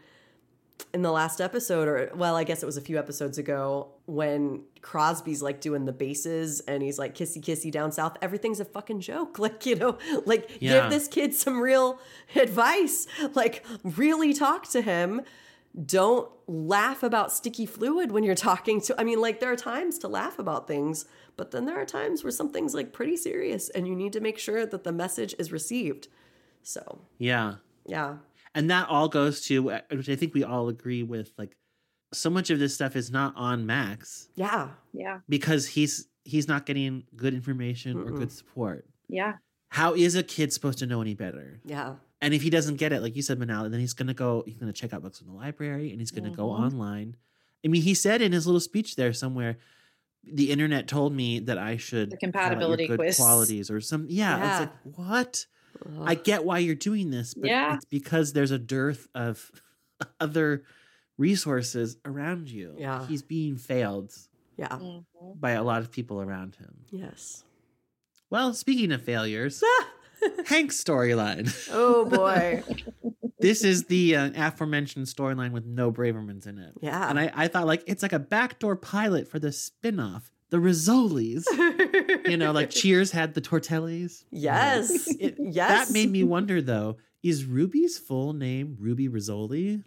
in 0.94 1.02
the 1.02 1.12
last 1.12 1.42
episode, 1.42 1.88
or 1.88 2.12
well, 2.16 2.36
I 2.36 2.44
guess 2.44 2.64
it 2.64 2.66
was 2.66 2.78
a 2.78 2.82
few 2.82 2.98
episodes 2.98 3.38
ago 3.38 3.90
when 4.06 4.64
Crosby's 4.82 5.42
like 5.42 5.62
doing 5.62 5.86
the 5.86 5.92
bases 5.92 6.62
and 6.62 6.82
he's 6.82 6.98
like 6.98 7.16
kissy 7.16 7.42
kissy 7.42 7.72
down 7.72 7.92
south, 7.92 8.18
everything's 8.22 8.60
a 8.60 8.66
fucking 8.66 9.02
joke. 9.02 9.38
Like, 9.40 9.66
you 9.66 9.76
know, 9.76 9.98
like 10.26 10.58
Yeah. 10.60 10.82
give 10.82 10.90
this 10.92 11.08
kid 11.08 11.34
some 11.36 11.60
real 11.60 12.00
advice. 12.36 13.08
Like, 13.34 13.66
really 13.84 14.34
talk 14.34 14.70
to 14.70 14.82
him 14.82 15.22
don't 15.86 16.30
laugh 16.48 17.04
about 17.04 17.32
sticky 17.32 17.66
fluid 17.66 18.12
when 18.12 18.24
you're 18.24 18.36
talking 18.36 18.82
to 18.82 19.00
I 19.00 19.04
mean 19.04 19.22
like 19.22 19.40
there 19.40 19.52
are 19.52 19.56
times 19.56 19.98
to 20.00 20.08
laugh 20.08 20.40
about 20.40 20.68
things 20.68 21.06
but 21.38 21.52
then 21.52 21.66
there 21.66 21.80
are 21.80 21.86
times 21.86 22.24
where 22.24 22.32
something's 22.32 22.74
like 22.74 22.92
pretty 22.92 23.16
serious 23.16 23.70
and 23.70 23.88
you 23.88 23.96
need 23.96 24.12
to 24.14 24.20
make 24.20 24.38
sure 24.38 24.66
that 24.66 24.84
the 24.84 24.92
message 24.92 25.34
is 25.40 25.52
received 25.52 26.08
so 26.64 27.02
Yeah. 27.18 27.56
yeah 27.86 28.18
And 28.56 28.70
that 28.72 28.90
all 28.90 29.08
goes 29.08 29.42
to, 29.48 29.72
uh, 29.72 29.82
which 29.92 30.10
I 30.10 30.16
think 30.16 30.34
we 30.34 30.44
all 30.44 30.68
agree 30.70 31.04
with, 31.04 31.32
like, 31.38 31.56
so 32.12 32.30
much 32.30 32.50
of 32.50 32.58
this 32.60 32.74
stuff 32.74 32.96
is 32.96 33.10
not 33.12 33.34
on 33.38 33.66
Max 33.68 34.30
yeah 34.36 34.70
yeah 34.94 35.20
because 35.30 35.68
he's 35.68 36.08
he's 36.26 36.48
not 36.48 36.66
getting 36.66 37.04
good 37.16 37.34
information 37.36 37.98
or 38.00 38.06
Mm-mm. 38.06 38.18
good 38.18 38.32
support. 38.32 38.86
yeah 39.08 39.34
How 39.70 39.94
is 39.94 40.16
a 40.16 40.24
kid 40.24 40.52
supposed 40.52 40.80
to 40.80 40.88
know 40.88 41.02
any 41.02 41.14
better? 41.14 41.62
yeah 41.64 41.94
And 42.22 42.34
if 42.34 42.42
he 42.42 42.50
doesn't 42.50 42.76
get 42.76 42.92
it, 42.92 43.02
like 43.02 43.16
you 43.16 43.22
said, 43.22 43.40
Manal, 43.40 43.70
then 43.72 43.80
he's 43.80 43.94
gonna 43.94 44.14
go. 44.14 44.44
He's 44.46 44.58
gonna 44.58 44.74
check 44.74 44.94
out 44.94 45.02
books 45.02 45.22
in 45.22 45.28
the 45.28 45.34
library, 45.34 45.92
and 45.92 46.00
he's 46.02 46.12
gonna 46.12 46.32
go 46.36 46.48
Mhm. 46.48 46.60
online. 46.60 47.16
I 47.64 47.68
mean, 47.70 47.82
he 47.82 47.94
said 47.94 48.22
in 48.22 48.32
his 48.34 48.46
little 48.46 48.60
speech 48.60 48.96
there 48.96 49.14
somewhere, 49.14 49.58
the 50.24 50.52
internet 50.52 50.88
told 50.88 51.14
me 51.14 51.40
that 51.40 51.58
I 51.58 51.78
should 51.78 52.12
The 52.12 52.18
compatibility 52.18 52.88
good 52.88 53.00
quiz. 53.00 53.16
qualities 53.18 53.70
or 53.72 53.80
some. 53.82 54.06
Yeah, 54.10 54.38
Yeah. 54.38 54.52
it's 54.64 54.72
like 54.88 54.98
what? 54.98 55.46
I 56.02 56.16
get 56.16 56.44
why 56.44 56.60
you're 56.60 56.76
doing 56.76 57.10
this, 57.10 57.34
but 57.34 57.48
Yeah. 57.50 57.76
it's 57.76 57.86
because 57.86 58.34
there's 58.34 58.52
a 58.52 58.60
dearth 58.60 59.08
of 59.16 59.50
other 60.20 60.66
resources 61.18 61.98
around 62.06 62.50
you. 62.50 62.76
Yeah. 62.78 63.06
he's 63.08 63.22
being 63.22 63.56
failed 63.58 64.14
yeah 64.58 64.68
Mhm. 64.78 65.06
by 65.40 65.52
a 65.52 65.64
lot 65.64 65.82
of 65.82 65.92
people 65.92 66.22
around 66.22 66.56
him. 66.56 66.84
yes 66.92 67.44
Well, 68.30 68.54
speaking 68.54 68.92
of 68.92 69.02
failures, 69.02 69.64
Hank's 70.48 70.82
storyline. 70.84 71.52
oh 71.72 72.06
boy 72.06 72.64
this 73.40 73.64
is 73.64 73.86
the 73.86 74.16
uh, 74.16 74.32
aforementioned 74.36 75.06
storyline 75.08 75.52
with 75.52 75.66
no 75.66 75.92
Bravermans 75.92 76.46
in 76.48 76.58
it. 76.58 76.74
yeah 76.82 77.10
And 77.10 77.20
I, 77.20 77.32
I 77.36 77.48
thought 77.48 77.68
like 77.68 77.84
it's 77.88 78.02
like 78.04 78.14
a 78.14 78.20
backdoor 78.20 78.76
pilot 78.76 79.28
for 79.30 79.40
the 79.40 79.52
spin-off, 79.52 80.32
the 80.50 80.58
Rizzolis. 80.58 81.46
you 82.30 82.38
know, 82.38 82.52
like 82.52 82.70
Cheers 82.80 83.12
had 83.12 83.34
the 83.34 83.42
Tortellis. 83.42 84.24
yes 84.32 85.08
it, 85.20 85.36
yes 85.40 85.88
That 85.88 85.94
made 85.94 86.12
me 86.12 86.24
wonder 86.24 86.62
though, 86.62 86.98
is 87.24 87.46
Ruby's 87.46 87.98
full 87.98 88.34
name 88.34 88.76
Ruby 88.80 89.08
Rizzoli? 89.08 89.84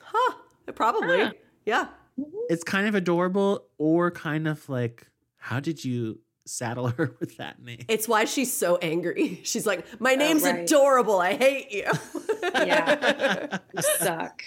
huh 0.00 0.34
probably 0.74 1.24
Huh. 1.24 1.32
yeah 1.66 1.88
It's 2.48 2.64
kind 2.64 2.86
of 2.86 2.94
adorable 2.94 3.66
or 3.78 4.10
kind 4.10 4.46
of 4.48 4.66
like, 4.68 5.06
how 5.36 5.60
did 5.60 5.84
you 5.84 6.20
saddle 6.46 6.88
her 6.98 7.14
with 7.20 7.36
that 7.38 7.62
name? 7.62 7.84
it's 7.88 8.06
why 8.06 8.24
she's 8.24 8.52
so 8.52 8.76
angry 8.76 9.40
she's 9.44 9.66
like 9.66 9.84
my 10.00 10.12
oh, 10.12 10.16
name's 10.16 10.42
right. 10.42 10.60
adorable 10.60 11.20
i 11.20 11.34
hate 11.34 11.70
you 11.72 11.90
Yeah. 12.54 13.58
You 13.74 13.82
suck 13.98 14.42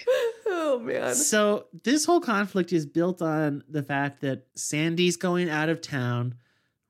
oh 0.46 0.78
man 0.78 1.14
So 1.14 1.66
this 1.84 2.04
whole 2.04 2.20
conflict 2.20 2.72
is 2.72 2.86
built 2.86 3.20
on 3.20 3.64
the 3.68 3.82
fact 3.82 4.20
that 4.20 4.46
Sandy's 4.54 5.16
going 5.16 5.50
out 5.50 5.68
of 5.68 5.80
town, 5.80 6.36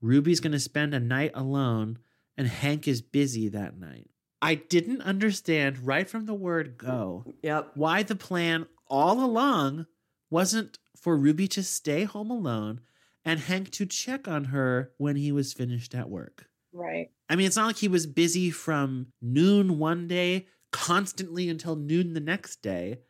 Ruby's 0.01 0.41
going 0.41 0.53
to 0.53 0.61
spend 0.61 0.95
a 0.95 1.01
night 1.01 1.33
alone, 1.35 1.99
and 2.37 2.47
Hank 2.47 2.87
is 2.87 3.01
busy 3.03 3.49
that 3.49 3.79
night. 3.79 4.11
I 4.41 4.55
didn't 4.57 5.03
understand 5.03 5.87
right 5.87 6.09
from 6.09 6.27
the 6.27 6.35
word 6.35 6.77
go 6.79 7.25
yep 7.43 7.71
why 7.75 8.03
the 8.03 8.15
plan 8.15 8.67
all 8.87 9.25
along 9.25 9.87
wasn't 10.31 10.79
for 10.97 11.17
Ruby 11.17 11.49
to 11.49 11.63
stay 11.63 12.05
home 12.05 12.31
alone 12.31 12.81
and 13.29 13.41
Hank 13.41 13.71
to 13.73 13.85
check 13.85 14.27
on 14.27 14.45
her 14.45 14.93
when 14.97 15.17
he 15.17 15.31
was 15.33 15.53
finished 15.53 15.95
at 15.95 16.09
work. 16.09 16.47
right 16.73 17.11
I 17.31 17.37
mean, 17.37 17.47
it's 17.47 17.57
not 17.57 17.67
like 17.67 17.77
he 17.77 17.89
was 17.89 18.07
busy 18.07 18.51
from 18.51 19.09
noon 19.21 19.79
one 19.79 20.09
day 20.09 20.47
constantly 20.73 21.49
until 21.51 21.77
noon 21.77 22.15
the 22.15 22.21
next 22.21 22.63
day. 22.63 23.01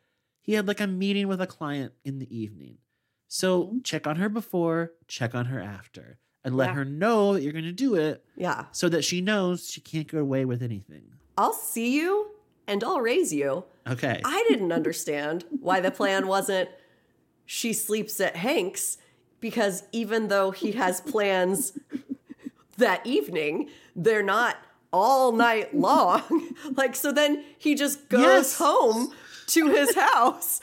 He 0.41 0.53
had 0.53 0.67
like 0.67 0.81
a 0.81 0.87
meeting 0.87 1.27
with 1.29 1.39
a 1.41 1.47
client 1.47 1.93
in 2.03 2.19
the 2.19 2.37
evening. 2.37 2.79
So 3.29 3.67
Mhm. 3.67 3.83
check 3.85 4.07
on 4.07 4.17
her 4.17 4.27
before, 4.27 4.93
check 5.07 5.33
on 5.35 5.45
her 5.45 5.59
after, 5.61 6.19
and 6.43 6.57
let 6.57 6.69
Yeah. 6.69 6.73
her 6.75 6.85
know 6.85 7.33
that 7.33 7.43
you're 7.43 7.53
going 7.53 7.63
to 7.65 7.71
do 7.71 7.95
it 7.95 8.25
yeah 8.35 8.65
so 8.73 8.89
that 8.89 9.03
she 9.05 9.21
knows 9.21 9.69
she 9.69 9.79
can't 9.81 10.07
get 10.09 10.19
away 10.19 10.43
with 10.45 10.61
anything. 10.61 11.11
I'll 11.37 11.53
see 11.53 11.95
you 11.97 12.31
and 12.67 12.83
I'll 12.83 12.99
raise 13.01 13.31
you. 13.33 13.63
Okay. 13.87 14.19
I 14.25 14.45
didn't 14.49 14.71
understand 14.73 15.45
why 15.61 15.79
the 15.79 15.91
plan 15.91 16.27
wasn't 16.27 16.69
she 17.45 17.71
sleeps 17.73 18.19
at 18.19 18.35
Hank's 18.35 18.97
because 19.39 19.83
even 19.91 20.27
though 20.27 20.51
he 20.51 20.73
has 20.73 21.01
plans 21.13 21.73
that 22.77 23.05
evening, 23.05 23.69
they're 23.95 24.23
not 24.23 24.57
all 24.91 25.31
night 25.31 25.75
long. 25.75 26.55
like, 26.75 26.95
so 26.95 27.11
then 27.11 27.43
he 27.57 27.75
just 27.75 28.09
goes 28.09 28.21
Yes. 28.21 28.57
home 28.57 29.13
to 29.47 29.67
his 29.69 29.95
house 30.13 30.61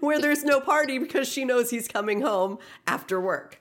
where 0.00 0.20
there's 0.20 0.44
no 0.44 0.60
party 0.60 0.98
because 0.98 1.28
she 1.28 1.44
knows 1.44 1.70
he's 1.70 1.88
coming 1.88 2.20
home 2.22 2.58
after 2.86 3.20
work. 3.20 3.60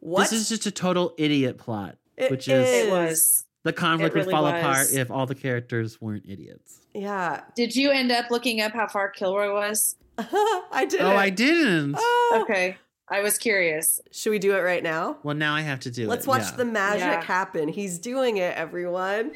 What? 0.00 0.22
This 0.30 0.32
is 0.32 0.48
just 0.48 0.66
a 0.66 0.70
total 0.70 1.14
idiot 1.18 1.58
plot, 1.58 1.96
It 2.16 2.30
which 2.30 2.48
is 2.48 2.66
is. 2.68 2.86
It 2.86 2.90
was. 2.90 3.44
the 3.64 3.72
conflict 3.72 4.16
it 4.16 4.20
would 4.26 4.30
fall 4.30 4.44
was. 4.44 4.54
apart 4.54 4.92
if 4.92 5.10
all 5.10 5.26
the 5.26 5.34
characters 5.34 6.00
weren't 6.00 6.24
idiots. 6.26 6.80
yeah. 6.94 7.42
Did 7.54 7.74
you 7.76 7.90
end 7.90 8.10
up 8.12 8.30
looking 8.30 8.60
up 8.62 8.72
how 8.72 8.86
far 8.86 9.12
Gilroy 9.16 9.52
was? 9.52 9.96
I 10.18 10.86
did. 10.88 11.00
Oh, 11.00 11.16
I 11.16 11.30
didn't. 11.30 11.94
Oh. 11.98 12.40
Okay. 12.42 12.76
I 13.10 13.20
was 13.22 13.38
curious. 13.38 14.00
Should 14.12 14.30
we 14.30 14.38
do 14.38 14.54
it 14.54 14.60
right 14.60 14.82
now? 14.82 15.18
Well, 15.24 15.34
now 15.34 15.54
I 15.54 15.62
have 15.62 15.80
to 15.80 15.90
do 15.90 16.04
it. 16.04 16.08
Let's 16.08 16.26
watch 16.26 16.42
yeah. 16.42 16.56
the 16.56 16.64
magic 16.64 17.00
Yeah. 17.00 17.22
happen. 17.22 17.68
He's 17.68 17.98
doing 17.98 18.36
it, 18.36 18.56
everyone. 18.56 19.32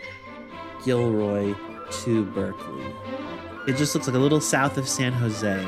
Gilroy 0.84 1.54
to 2.04 2.24
Berkeley. 2.26 2.84
It 3.66 3.76
just 3.76 3.94
looks 3.94 4.06
like 4.06 4.14
a 4.16 4.18
little 4.20 4.40
south 4.40 4.76
of 4.78 4.88
San 4.88 5.12
Jose. 5.12 5.64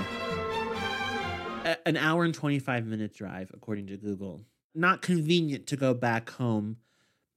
A- 1.65 1.89
an 1.89 1.97
hour 1.97 2.25
and 2.25 2.35
25 2.35 2.87
minute 2.87 3.15
drive, 3.15 3.51
according 3.53 3.87
to 3.89 3.97
Google. 3.97 4.43
Not 4.75 5.03
convenient 5.03 5.67
to 5.69 5.77
go 5.77 5.95
back 5.95 6.31
home, 6.31 6.77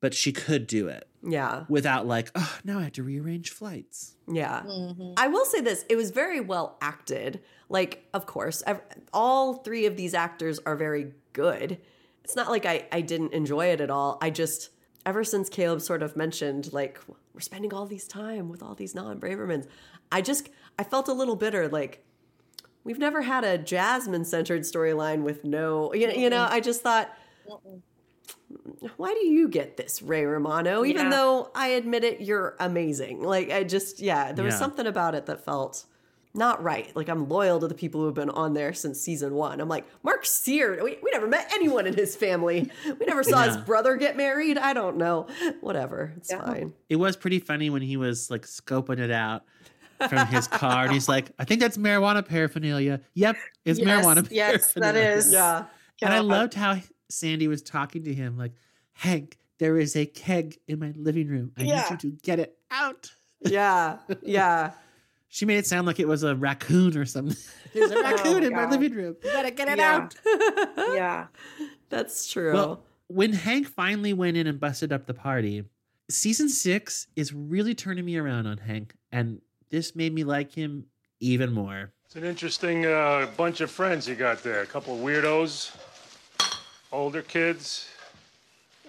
but 0.02 0.14
she 0.14 0.32
could 0.32 0.68
do 0.68 0.88
it 0.88 1.08
Yeah. 1.24 1.64
without, 1.70 2.06
like, 2.06 2.30
oh, 2.36 2.60
now 2.64 2.80
I 2.80 2.84
have 2.84 2.92
to 2.94 3.04
rearrange 3.04 3.50
flights. 3.50 4.16
Yeah. 4.32 4.62
Mm-hmm. 4.62 5.14
I 5.18 5.28
will 5.30 5.46
say 5.46 5.62
this 5.62 5.84
it 5.90 5.96
was 5.96 6.12
very 6.12 6.40
well 6.42 6.78
acted. 6.82 7.42
Like, 7.70 8.08
of 8.14 8.26
course, 8.26 8.64
ev- 8.66 8.82
all 9.14 9.56
three 9.56 9.86
of 9.86 9.96
these 9.96 10.14
actors 10.14 10.60
are 10.66 10.76
very 10.76 11.14
good. 11.34 11.78
It's 12.24 12.36
not 12.36 12.50
like 12.50 12.66
I, 12.66 12.88
I 12.92 13.02
didn't 13.02 13.34
enjoy 13.34 13.68
it 13.68 13.80
at 13.82 13.90
all. 13.92 14.18
I 14.22 14.30
just, 14.32 14.70
ever 15.06 15.24
since 15.24 15.50
Caleb 15.50 15.82
sort 15.82 16.02
of 16.04 16.16
mentioned, 16.16 16.74
like, 16.74 17.00
we're 17.34 17.40
spending 17.42 17.74
all 17.74 17.86
these 17.86 18.08
time 18.08 18.50
with 18.50 18.64
all 18.64 18.76
these 18.76 18.96
non 18.96 19.20
Bravermans, 19.20 19.68
I 20.12 20.22
just, 20.22 20.50
I 20.78 20.84
felt 20.84 21.08
a 21.08 21.14
little 21.14 21.36
bitter. 21.36 21.68
Like, 21.68 22.04
we've 22.84 22.98
never 23.00 23.22
had 23.22 23.44
a 23.44 23.58
Jasmine 23.58 24.26
centered 24.26 24.62
storyline 24.62 25.22
with 25.22 25.44
no, 25.44 25.94
you, 25.94 26.10
you 26.12 26.30
know, 26.30 26.48
I 26.50 26.60
just 26.60 26.82
thought, 26.82 27.16
why 28.98 29.14
do 29.14 29.28
you 29.28 29.48
get 29.48 29.78
this, 29.78 30.02
Ray 30.02 30.26
Romano? 30.26 30.84
Even 30.86 31.06
Yeah. 31.06 31.10
though 31.12 31.52
I 31.54 31.70
admit 31.70 32.04
it, 32.04 32.22
you're 32.22 32.56
amazing. 32.60 33.22
Like, 33.22 33.52
I 33.52 33.64
just, 33.64 34.00
yeah, 34.00 34.32
there 34.32 34.46
was 34.46 34.58
something 34.58 34.88
about 34.88 35.14
it 35.16 35.28
that 35.28 35.46
felt 35.46 35.86
not 36.34 36.62
right. 36.64 36.96
Like, 36.96 37.10
I'm 37.10 37.28
loyal 37.28 37.60
to 37.60 37.68
the 37.68 37.74
people 37.74 38.02
who 38.02 38.06
have 38.06 38.16
been 38.16 38.30
on 38.30 38.54
there 38.54 38.72
since 38.74 39.00
season 39.02 39.34
one. 39.34 39.60
I'm 39.60 39.68
like, 39.68 39.86
Mark 40.04 40.26
Cyr, 40.26 40.84
we, 40.84 40.98
we 41.02 41.10
never 41.12 41.28
met 41.28 41.50
anyone 41.54 41.88
in 41.88 41.96
his 41.96 42.16
family. 42.16 42.70
We 42.86 43.06
never 43.08 43.24
saw 43.24 43.44
his 43.44 43.58
brother 43.58 43.96
get 43.96 44.16
married. 44.16 44.58
I 44.58 44.74
don't 44.74 44.98
know. 44.98 45.28
Whatever. 45.62 46.14
It's 46.18 46.30
Yeah. 46.32 46.46
fine. 46.46 46.74
It 46.88 46.98
was 46.98 47.16
pretty 47.18 47.40
funny 47.40 47.70
when 47.72 47.82
he 47.82 47.98
was 47.98 48.30
like 48.30 48.44
scoping 48.46 49.00
it 49.00 49.10
out 49.12 49.44
from 50.08 50.28
his 50.28 50.48
car 50.62 50.84
and 50.86 50.94
he's 50.94 51.10
like, 51.10 51.32
I 51.40 51.46
think 51.46 51.62
that's 51.62 51.78
marijuana 51.78 52.24
paraphernalia. 52.26 53.02
Yep, 53.16 53.36
it's 53.66 53.80
Yes, 53.80 53.88
marijuana 54.06 54.28
yes, 54.32 54.74
that 54.74 54.82
paraphernalia. 54.82 55.18
is. 55.18 55.32
Yeah. 55.34 55.66
And 56.02 56.14
I 56.14 56.20
loved 56.20 56.54
how 56.54 56.78
Sandy 57.10 57.48
was 57.48 57.62
talking 57.64 58.04
to 58.04 58.14
him 58.14 58.38
like, 58.38 58.54
Hank, 58.94 59.38
there 59.58 59.78
is 59.78 59.96
a 59.96 60.06
keg 60.06 60.58
in 60.68 60.80
my 60.80 60.94
living 60.96 61.28
room. 61.28 61.52
I 61.58 61.64
Yeah. 61.64 61.82
need 61.90 62.04
you 62.04 62.12
to 62.12 62.18
get 62.22 62.40
it 62.40 62.56
out. 62.72 63.12
Yeah. 63.42 63.98
Yeah. 64.22 64.72
She 65.32 65.46
made 65.46 65.58
it 65.60 65.68
sound 65.68 65.86
like 65.88 66.00
it 66.00 66.08
was 66.08 66.24
a 66.24 66.36
raccoon 66.36 66.98
or 66.98 67.06
something. 67.06 67.38
There's 67.74 67.92
a 67.92 68.02
raccoon 68.04 68.44
in 68.44 68.52
my 68.54 68.66
Oh, 68.66 68.70
living 68.70 68.94
room. 68.94 69.16
You 69.24 69.32
gotta 69.32 69.52
get 69.52 69.68
it 69.68 69.78
Yeah. 69.78 69.96
out. 69.96 70.16
Yeah. 70.96 71.28
That's 71.90 72.32
true. 72.32 72.54
Well, 72.54 72.84
when 73.08 73.34
Hank 73.34 73.68
finally 73.68 74.12
went 74.14 74.38
in 74.38 74.48
and 74.48 74.60
busted 74.60 74.92
up 74.92 75.06
the 75.06 75.14
party, 75.14 75.64
season 76.10 76.50
six 76.50 77.08
is 77.16 77.32
really 77.34 77.74
turning 77.76 78.06
me 78.06 78.18
around 78.18 78.48
on 78.48 78.58
Hank. 78.58 78.94
And 79.12 79.42
this 79.70 79.96
made 79.96 80.14
me 80.14 80.24
like 80.24 80.52
him 80.54 80.86
even 81.20 81.52
more. 81.54 81.92
It's 82.06 82.16
an 82.16 82.24
interesting 82.24 82.86
uh, 82.88 83.28
bunch 83.38 83.62
of 83.62 83.70
friends 83.70 84.08
you 84.08 84.16
got 84.16 84.42
there. 84.42 84.62
A 84.62 84.66
couple 84.66 84.96
of 84.96 85.00
weirdos, 85.02 85.76
older 86.92 87.22
kids. 87.22 87.88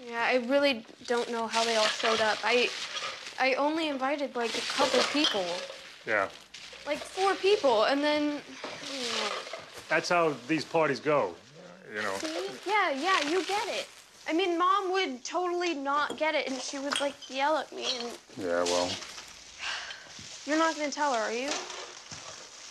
Yeah, 0.09 0.22
I 0.24 0.36
really 0.49 0.86
don't 1.07 1.30
know 1.30 1.47
how 1.47 1.62
they 1.64 1.76
all 1.76 1.84
showed 1.84 2.22
up. 2.22 2.38
I 2.43 2.70
I 3.38 3.55
only 3.55 3.88
invited 3.88 4.34
like 4.34 4.57
a 4.57 4.62
couple 4.62 5.01
people. 5.12 5.45
Yeah, 6.07 6.28
Like 6.86 6.98
four 6.98 7.34
people 7.34 7.84
and 7.84 8.03
then 8.03 8.40
I 8.40 9.30
that's 9.88 10.09
how 10.09 10.34
these 10.48 10.64
parties 10.64 11.01
go. 11.01 11.34
You 11.94 12.03
know. 12.03 12.14
See? 12.18 12.48
Yeah, 12.66 12.90
yeah, 12.92 13.28
you 13.28 13.44
get 13.44 13.66
it. 13.68 13.88
I 14.28 14.32
mean, 14.32 14.57
mom 14.57 14.92
would 14.92 15.24
totally 15.24 15.74
not 15.74 16.16
get 16.16 16.34
it 16.34 16.48
and 16.48 16.61
she 16.61 16.78
would 16.78 17.01
like 17.01 17.14
yell 17.28 17.59
at 17.59 17.72
me 17.72 17.86
and 17.98 18.09
Yeah, 18.38 18.62
well, 18.64 18.88
you're 20.46 20.59
not 20.59 20.76
going 20.76 20.88
to 20.88 20.94
tell 20.94 21.12
her, 21.12 21.20
are 21.20 21.32
you? 21.32 21.51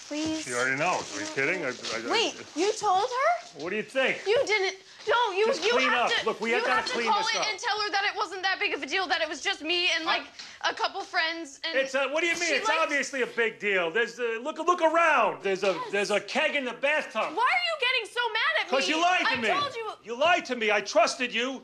Please. 0.08 0.42
she 0.42 0.54
already 0.54 0.78
knows. 0.78 1.16
Are 1.16 1.22
you 1.22 1.28
kidding? 1.36 1.64
I, 1.64 1.68
I, 1.68 2.08
I- 2.08 2.12
Wait, 2.12 2.36
you 2.56 2.72
told 2.74 3.04
her? 3.04 3.62
What 3.62 3.70
do 3.70 3.76
you 3.76 3.84
think? 3.84 4.22
You 4.26 4.42
didn't. 4.46 4.78
No, 5.10 5.32
you 5.36 5.46
Just 5.48 5.64
you 5.64 5.72
clean 5.72 5.90
have 5.90 6.06
up. 6.06 6.12
to. 6.20 6.26
Look, 6.26 6.42
we 6.42 6.52
have 6.52 6.66
have 6.68 6.86
to 6.86 6.92
clean 6.92 7.10
call 7.10 7.20
this 7.20 7.34
it 7.34 7.40
up. 7.42 7.48
and 7.50 7.60
tell 7.60 7.80
her 7.82 7.90
that 7.92 8.04
it 8.06 8.16
wasn't 8.18 8.44
that 8.44 8.60
big 8.60 8.74
of 8.74 8.84
a 8.84 8.86
deal. 8.86 9.08
That 9.08 9.22
it 9.22 9.30
was 9.30 9.42
just 9.42 9.62
me 9.62 9.88
and 9.96 10.06
like 10.06 10.24
a 10.70 10.74
couple 10.74 11.02
friends. 11.02 11.60
And 11.68 11.78
It's 11.78 11.96
a, 11.96 12.08
what 12.10 12.22
do 12.22 12.28
you 12.28 12.34
mean? 12.36 12.54
It's 12.54 12.68
liked- 12.68 12.82
obviously 12.82 13.22
a 13.24 13.28
big 13.28 13.60
deal. 13.60 13.90
There's 13.92 14.20
a, 14.20 14.40
look 14.42 14.58
look 14.60 14.82
around. 14.82 15.42
There's 15.44 15.64
a 15.64 15.76
there's 15.92 16.12
a 16.12 16.20
keg 16.20 16.56
in 16.56 16.66
the 16.66 16.74
bathtub. 16.74 17.22
Why 17.22 17.28
are 17.28 17.66
you 17.70 17.76
getting 17.80 18.14
so 18.14 18.22
mad 18.34 18.54
at 18.62 18.66
me? 18.66 18.70
Because 18.78 18.88
you 18.90 19.02
lied 19.02 19.22
to 19.22 19.28
I 19.32 19.42
me. 19.42 19.48
told 19.60 19.76
you. 19.76 19.90
You 20.04 20.20
lied 20.20 20.46
to 20.46 20.56
me. 20.56 20.72
I 20.72 20.82
trusted 20.82 21.34
you. 21.34 21.64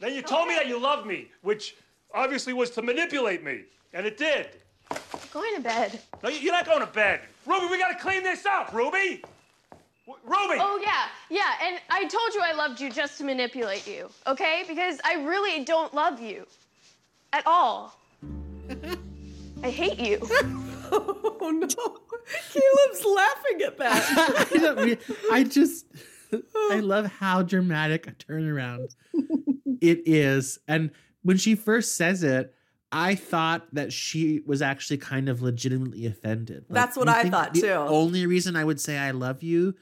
Then 0.00 0.12
you 0.14 0.22
told 0.22 0.48
me 0.48 0.54
that 0.54 0.66
you 0.66 0.78
loved 0.78 1.06
me, 1.06 1.28
which 1.42 1.76
obviously 2.12 2.52
was 2.52 2.70
to 2.70 2.82
manipulate 2.82 3.42
me, 3.44 3.62
and 3.92 4.04
it 4.06 4.16
did. 4.18 4.48
I'm 4.90 4.98
Going 5.32 5.54
to 5.56 5.60
bed. 5.62 5.98
No, 6.22 6.28
you're 6.28 6.52
not 6.52 6.66
going 6.66 6.80
to 6.80 6.86
bed. 6.86 7.20
Ruby, 7.46 7.66
we 7.66 7.78
gotta 7.78 7.98
clean 7.98 8.22
this 8.22 8.44
up, 8.46 8.72
Ruby. 8.72 9.22
W- 10.06 10.22
Ruby. 10.24 10.58
Oh 10.60 10.80
yeah, 10.82 11.06
yeah. 11.30 11.52
And 11.66 11.80
I 11.90 12.06
told 12.06 12.34
you 12.34 12.40
I 12.42 12.52
loved 12.52 12.80
you 12.80 12.90
just 12.90 13.18
to 13.18 13.24
manipulate 13.24 13.86
you, 13.86 14.08
okay? 14.26 14.64
Because 14.68 15.00
I 15.04 15.14
really 15.24 15.64
don't 15.64 15.94
love 15.94 16.20
you, 16.20 16.46
at 17.32 17.46
all. 17.46 17.98
I 19.62 19.70
hate 19.70 19.98
you. 19.98 20.18
oh 20.92 21.50
no. 21.50 21.98
Caleb's 22.52 23.04
laughing 23.04 23.62
at 23.66 23.78
that. 23.78 24.46
I, 24.52 24.58
don't 24.58 25.00
I 25.32 25.44
just, 25.44 25.86
I 26.70 26.80
love 26.80 27.06
how 27.06 27.42
dramatic 27.42 28.06
a 28.06 28.12
turnaround 28.12 28.94
it 29.80 30.02
is. 30.06 30.58
And 30.68 30.90
when 31.22 31.36
she 31.36 31.54
first 31.54 31.96
says 31.96 32.22
it, 32.22 32.54
I 32.92 33.14
thought 33.14 33.66
that 33.74 33.92
she 33.92 34.40
was 34.46 34.62
actually 34.62 34.98
kind 34.98 35.28
of 35.28 35.42
legitimately 35.42 36.06
offended. 36.06 36.66
Like, 36.68 36.74
That's 36.74 36.96
what 36.96 37.08
I 37.08 37.22
think 37.22 37.34
thought, 37.34 37.54
the 37.54 37.60
too. 37.62 37.72
Only 37.72 38.26
reason 38.26 38.54
I 38.56 38.64
would 38.64 38.80
say 38.80 38.96
I 38.96 39.10
love 39.10 39.42
you 39.42 39.74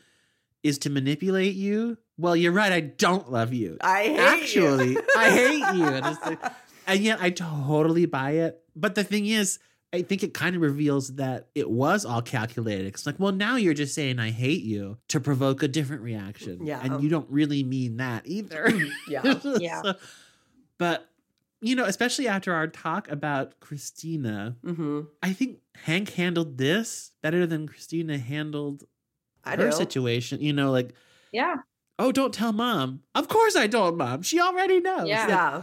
is 0.62 0.78
to 0.78 0.90
manipulate 0.90 1.54
you. 1.54 1.98
Well, 2.18 2.36
you're 2.36 2.52
right. 2.52 2.72
I 2.72 2.80
don't 2.80 3.30
love 3.32 3.52
you. 3.52 3.78
I 3.80 4.02
hate 4.04 4.18
actually, 4.18 4.90
you. 4.92 5.02
I 5.16 5.30
hate 5.30 5.74
you. 5.76 5.84
And, 5.92 6.06
it's 6.06 6.24
like, 6.24 6.38
and 6.86 7.00
yet 7.00 7.20
I 7.20 7.30
totally 7.30 8.06
buy 8.06 8.32
it. 8.32 8.60
But 8.76 8.94
the 8.94 9.04
thing 9.04 9.26
is, 9.26 9.58
I 9.94 10.02
think 10.02 10.22
it 10.22 10.32
kind 10.32 10.56
of 10.56 10.62
reveals 10.62 11.16
that 11.16 11.48
it 11.54 11.68
was 11.70 12.04
all 12.06 12.22
calculated. 12.22 12.86
It's 12.86 13.04
like, 13.06 13.18
well, 13.18 13.32
now 13.32 13.56
you're 13.56 13.74
just 13.74 13.94
saying 13.94 14.18
I 14.18 14.30
hate 14.30 14.62
you 14.62 14.98
to 15.08 15.20
provoke 15.20 15.62
a 15.62 15.68
different 15.68 16.02
reaction. 16.02 16.64
Yeah. 16.66 16.80
And 16.82 17.02
you 17.02 17.08
don't 17.10 17.28
really 17.30 17.62
mean 17.62 17.98
that 17.98 18.22
either. 18.26 18.70
Yeah. 19.08 19.38
Yeah. 19.60 19.82
So- 19.82 19.94
but, 20.78 21.08
you 21.60 21.76
know, 21.76 21.84
especially 21.84 22.26
after 22.26 22.52
our 22.54 22.66
talk 22.66 23.08
about 23.10 23.60
Christina, 23.60 24.56
Mm-hmm. 24.64 25.00
I 25.22 25.32
think 25.32 25.58
Hank 25.84 26.10
handled 26.14 26.58
this 26.58 27.12
better 27.22 27.46
than 27.46 27.68
Christina 27.68 28.18
handled 28.18 28.84
I 29.44 29.56
her 29.56 29.66
know. 29.66 29.70
situation. 29.70 30.40
You 30.40 30.52
know, 30.52 30.70
like, 30.70 30.94
Yeah. 31.32 31.56
oh, 31.98 32.12
don't 32.12 32.34
tell 32.34 32.52
mom. 32.52 33.02
Of 33.14 33.28
course 33.28 33.56
I 33.56 33.66
told 33.66 33.98
mom. 33.98 34.22
She 34.22 34.40
already 34.40 34.80
knows. 34.80 35.08
Yeah. 35.08 35.20
Like, 35.20 35.28
Yeah. 35.28 35.62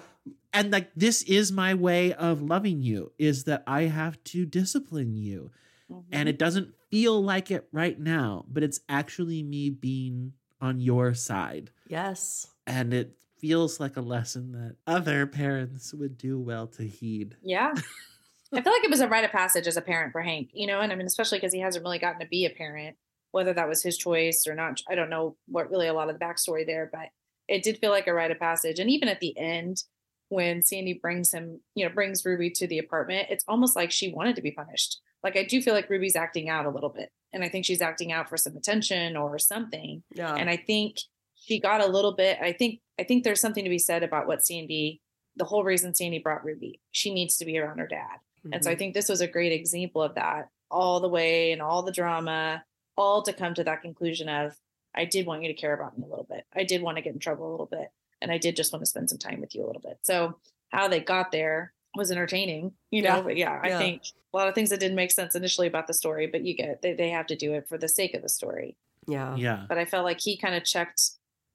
and 0.53 0.71
like 0.71 0.91
this 0.95 1.21
is 1.23 1.51
my 1.51 1.73
way 1.73 2.13
of 2.13 2.41
loving 2.41 2.81
you 2.81 3.11
is 3.17 3.45
that 3.45 3.63
I 3.67 3.83
have 3.83 4.23
to 4.25 4.45
discipline 4.45 5.15
you. 5.15 5.51
And 5.89 6.03
mm-hmm. 6.03 6.27
it 6.27 6.37
doesn't 6.37 6.73
feel 6.91 7.21
like 7.23 7.49
it 7.51 7.67
right 7.71 7.99
now, 7.99 8.45
but 8.47 8.63
it's 8.63 8.79
actually 8.87 9.41
me 9.41 9.69
being 9.69 10.33
on 10.61 10.79
your 10.79 11.13
side. 11.13 11.71
Yes. 11.87 12.47
And 12.67 12.93
it 12.93 13.15
feels 13.39 13.79
like 13.79 13.97
a 13.97 14.01
lesson 14.01 14.51
that 14.51 14.75
other 14.85 15.25
parents 15.25 15.93
would 15.93 16.17
do 16.17 16.39
well 16.39 16.67
to 16.67 16.83
heed. 16.83 17.37
Yeah. 17.41 17.73
I 18.53 18.61
feel 18.61 18.73
like 18.73 18.83
it 18.83 18.89
was 18.89 18.99
a 18.99 19.07
rite 19.07 19.23
of 19.23 19.31
passage 19.31 19.67
as 19.67 19.77
a 19.77 19.81
parent 19.81 20.11
for 20.11 20.21
Hank, 20.21 20.49
you 20.53 20.65
know, 20.65 20.81
and 20.81 20.91
I 20.91 20.95
mean, 20.95 21.05
especially 21.05 21.37
because 21.37 21.53
he 21.53 21.59
hasn't 21.59 21.83
really 21.83 21.99
gotten 21.99 22.19
to 22.19 22.25
be 22.25 22.45
a 22.45 22.49
parent, 22.49 22.97
whether 23.31 23.53
that 23.53 23.67
was 23.69 23.83
his 23.83 23.97
choice 23.97 24.45
or 24.47 24.55
not. 24.55 24.81
I 24.89 24.95
don't 24.95 25.09
know 25.09 25.35
what 25.47 25.69
really 25.69 25.87
a 25.87 25.93
lot 25.93 26.09
of 26.09 26.17
the 26.17 26.23
backstory 26.25 26.65
there, 26.65 26.89
but 26.91 27.09
it 27.47 27.63
did 27.63 27.77
feel 27.79 27.91
like 27.91 28.07
a 28.07 28.13
rite 28.13 28.31
of 28.31 28.39
passage. 28.39 28.79
And 28.79 28.89
even 28.89 29.07
at 29.09 29.19
the 29.19 29.37
end, 29.37 29.83
when 30.29 30.61
Sandy 30.63 30.93
brings 30.93 31.31
him, 31.33 31.61
you 31.75 31.85
know, 31.87 31.93
brings 31.93 32.23
Ruby 32.25 32.51
to 32.51 32.67
the 32.67 32.77
apartment, 32.79 33.27
it's 33.29 33.43
almost 33.47 33.75
like 33.75 33.91
she 33.91 34.13
wanted 34.13 34.35
to 34.35 34.41
be 34.41 34.51
punished. 34.51 34.99
Like 35.23 35.35
I 35.35 35.43
do 35.43 35.61
feel 35.61 35.73
like 35.73 35.89
Ruby's 35.89 36.15
acting 36.15 36.49
out 36.49 36.65
a 36.65 36.69
little 36.69 36.89
bit. 36.89 37.11
And 37.33 37.43
I 37.43 37.49
think 37.49 37.65
she's 37.65 37.81
acting 37.81 38.11
out 38.11 38.29
for 38.29 38.37
some 38.37 38.55
attention 38.55 39.17
or 39.17 39.37
something. 39.39 40.03
Yeah. 40.13 40.33
And 40.35 40.49
I 40.49 40.57
think 40.57 40.97
she 41.35 41.59
got 41.59 41.81
a 41.81 41.87
little 41.87 42.13
bit 42.15 42.37
I 42.41 42.51
think 42.51 42.79
I 42.99 43.03
think 43.03 43.23
there's 43.23 43.39
something 43.41 43.63
to 43.63 43.69
be 43.69 43.79
said 43.79 44.03
about 44.03 44.27
what 44.27 44.45
Sandy 44.45 45.01
the 45.35 45.45
whole 45.45 45.63
reason 45.63 45.95
Sandy 45.95 46.19
brought 46.19 46.43
Ruby. 46.43 46.81
She 46.91 47.13
needs 47.13 47.37
to 47.37 47.45
be 47.45 47.57
around 47.57 47.79
her 47.79 47.87
dad. 47.87 48.17
And 48.51 48.63
so 48.63 48.69
I 48.71 48.75
Mhm. 48.75 48.79
think 48.79 48.93
this 48.93 49.09
was 49.09 49.21
a 49.21 49.27
great 49.27 49.51
example 49.51 50.01
of 50.01 50.15
that 50.15 50.49
all 50.71 50.99
the 50.99 51.07
way 51.09 51.51
and 51.51 51.61
all 51.61 51.81
the 51.83 51.91
drama, 51.91 52.63
all 52.99 53.21
to 53.23 53.33
come 53.33 53.53
to 53.55 53.63
that 53.63 53.81
conclusion 53.81 54.29
of 54.29 54.55
I 54.93 55.05
did 55.05 55.25
want 55.25 55.41
you 55.43 55.47
to 55.47 55.53
care 55.53 55.73
about 55.73 55.97
me 55.97 56.03
a 56.05 56.09
little 56.09 56.27
bit. 56.29 56.45
I 56.55 56.63
did 56.63 56.81
want 56.81 56.97
to 56.97 57.01
get 57.01 57.13
in 57.13 57.19
trouble 57.19 57.49
a 57.49 57.51
little 57.51 57.65
bit. 57.67 57.87
And 58.21 58.31
I 58.31 58.37
did 58.37 58.55
just 58.55 58.73
want 58.73 58.81
to 58.81 58.89
spend 58.89 59.09
some 59.09 59.17
time 59.17 59.39
with 59.39 59.55
you 59.55 59.63
a 59.63 59.67
little 59.67 59.81
bit. 59.81 59.99
So 60.03 60.37
how 60.69 60.87
they 60.89 60.99
got 60.99 61.31
there 61.31 61.73
was 61.95 62.11
entertaining, 62.11 62.73
you 62.91 63.01
know. 63.01 63.15
Yeah. 63.17 63.21
But 63.21 63.37
yeah, 63.37 63.59
I 63.63 63.67
Yeah. 63.69 63.77
think 63.79 64.01
a 64.33 64.37
lot 64.37 64.47
of 64.49 64.55
things 64.55 64.69
that 64.71 64.79
didn't 64.79 64.95
make 64.97 65.11
sense 65.11 65.35
initially 65.35 65.67
about 65.67 65.87
the 65.87 65.93
story, 65.93 66.27
but 66.27 66.43
you 66.43 66.53
get 66.55 66.81
they, 66.81 66.93
they 66.93 67.09
have 67.11 67.27
to 67.27 67.35
do 67.35 67.53
it 67.53 67.67
for 67.69 67.77
the 67.77 67.87
sake 67.87 68.13
of 68.13 68.21
the 68.21 68.29
story. 68.29 68.75
yeah. 69.07 69.35
Yeah. 69.37 69.65
But 69.69 69.77
I 69.77 69.85
felt 69.85 70.03
like 70.03 70.19
he 70.19 70.35
kind 70.37 70.53
of 70.55 70.63
checked 70.65 71.01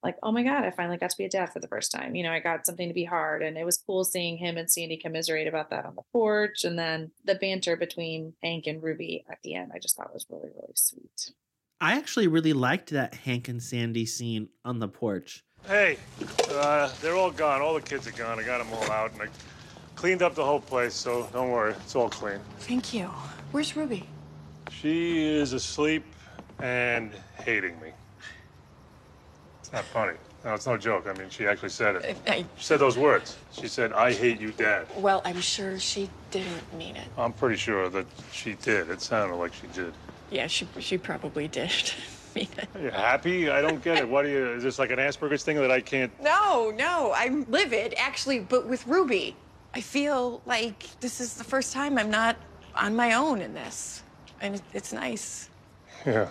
like, 0.05 0.17
oh 0.23 0.31
my 0.31 0.43
God, 0.43 0.65
I 0.65 0.71
finally 0.71 0.99
got 0.99 1.11
to 1.11 1.17
be 1.17 1.25
a 1.25 1.31
dad 1.31 1.53
for 1.53 1.59
the 1.59 1.67
first 1.67 1.91
time. 1.91 2.15
You 2.15 2.23
know, 2.23 2.31
I 2.31 2.39
got 2.39 2.67
something 2.67 2.89
to 2.89 2.95
be 2.95 3.05
hard. 3.05 3.43
And 3.43 3.57
it 3.57 3.65
was 3.65 3.79
cool 3.79 4.05
seeing 4.05 4.37
him 4.37 4.59
and 4.59 4.71
Sandy 4.71 4.99
commiserate 4.99 5.49
about 5.49 5.71
that 5.71 5.87
on 5.87 5.97
the 5.97 6.03
porch. 6.13 6.63
And 6.63 6.79
then 6.79 7.11
the 7.25 7.35
banter 7.35 7.75
between 7.75 8.35
Hank 8.43 8.67
and 8.67 8.83
Ruby 8.83 9.25
at 9.31 9.39
the 9.43 9.55
end, 9.55 9.73
I 9.75 9.79
just 9.79 9.97
thought 9.97 10.13
was 10.13 10.27
really, 10.29 10.51
really 10.55 10.75
sweet. 10.75 11.33
I 11.81 11.97
actually 11.97 12.29
really 12.29 12.53
liked 12.53 12.91
that 12.91 13.15
Hank 13.15 13.49
and 13.49 13.63
Sandy 13.63 14.07
scene 14.07 14.49
on 14.65 14.79
the 14.79 14.89
porch. 14.89 15.43
Hey, 15.67 15.97
uh, 16.51 16.93
they're 17.01 17.17
all 17.17 17.31
gone. 17.31 17.63
All 17.63 17.75
the 17.75 17.81
kids 17.81 18.07
are 18.07 18.13
gone. 18.13 18.39
I 18.39 18.43
got 18.43 18.59
them 18.59 18.73
all 18.73 18.91
out 18.91 19.13
and 19.13 19.23
I 19.23 19.29
cleaned 19.97 20.23
up 20.23 20.35
the 20.35 20.45
whole 20.45 20.61
place, 20.61 20.93
so 20.95 21.29
don't 21.33 21.51
worry. 21.51 21.73
It's 21.73 21.97
all 21.97 22.11
clean. 22.11 22.39
Thank 22.61 22.93
you. 22.93 23.07
Where's 23.53 23.75
Ruby? 23.75 24.07
She 24.71 25.25
is 25.25 25.55
asleep 25.55 26.05
and 26.59 27.11
hating 27.39 27.81
me. 27.81 27.93
It's 29.75 29.83
not 29.95 30.07
funny. 30.07 30.19
No, 30.45 30.55
it's 30.55 30.67
no 30.67 30.77
joke. 30.77 31.07
I 31.09 31.19
mean, 31.19 31.31
she 31.31 31.47
actually 31.47 31.71
said 31.71 31.97
it. 31.97 32.17
I, 32.29 32.45
She 32.57 32.65
said 32.65 32.79
those 32.79 32.97
words. 32.97 33.37
She 33.51 33.67
said, 33.67 33.93
I 33.93 34.13
hate 34.13 34.41
you, 34.41 34.53
Dad. 34.53 34.87
well, 34.99 35.21
I'm 35.25 35.41
sure 35.41 35.79
she 35.81 36.09
didn't 36.31 36.73
mean 36.79 36.95
it. 36.97 37.09
I'm 37.19 37.33
pretty 37.33 37.57
sure 37.57 37.89
that 37.89 38.07
she 38.31 38.55
did. 38.55 38.89
It 38.91 39.01
sounded 39.01 39.35
like 39.37 39.53
she 39.55 39.67
did. 39.69 39.93
Yeah, 40.31 40.47
she 40.47 40.69
she 40.79 40.97
probably 40.99 41.49
did 41.49 41.73
mean 42.37 42.49
it. 42.57 42.69
Are 42.75 42.81
you 42.81 42.91
happy? 42.91 43.51
I 43.51 43.63
don't 43.63 43.83
get 43.83 43.99
it. 43.99 44.09
What 44.09 44.23
do 44.23 44.29
you, 44.31 44.53
is 44.53 44.63
this 44.63 44.79
like 44.79 44.91
an 44.91 44.99
Asperger's 44.99 45.43
thing 45.43 45.57
that 45.57 45.71
I 45.73 45.81
can't? 45.81 46.13
No, 46.23 46.71
no, 46.71 47.13
I'm 47.17 47.45
livid 47.51 47.95
actually, 47.97 48.41
but 48.41 48.67
with 48.69 48.87
Ruby. 48.87 49.35
I 49.75 49.81
feel 49.81 50.41
like 50.47 50.87
this 51.01 51.21
is 51.21 51.35
the 51.35 51.43
first 51.45 51.73
time 51.73 51.99
I'm 51.99 52.11
not 52.11 52.37
on 52.77 52.95
my 52.95 53.15
own 53.15 53.41
in 53.41 53.55
this. 53.55 54.05
And 54.41 54.63
it's 54.73 54.93
nice. 54.93 55.49
Yeah. 56.07 56.29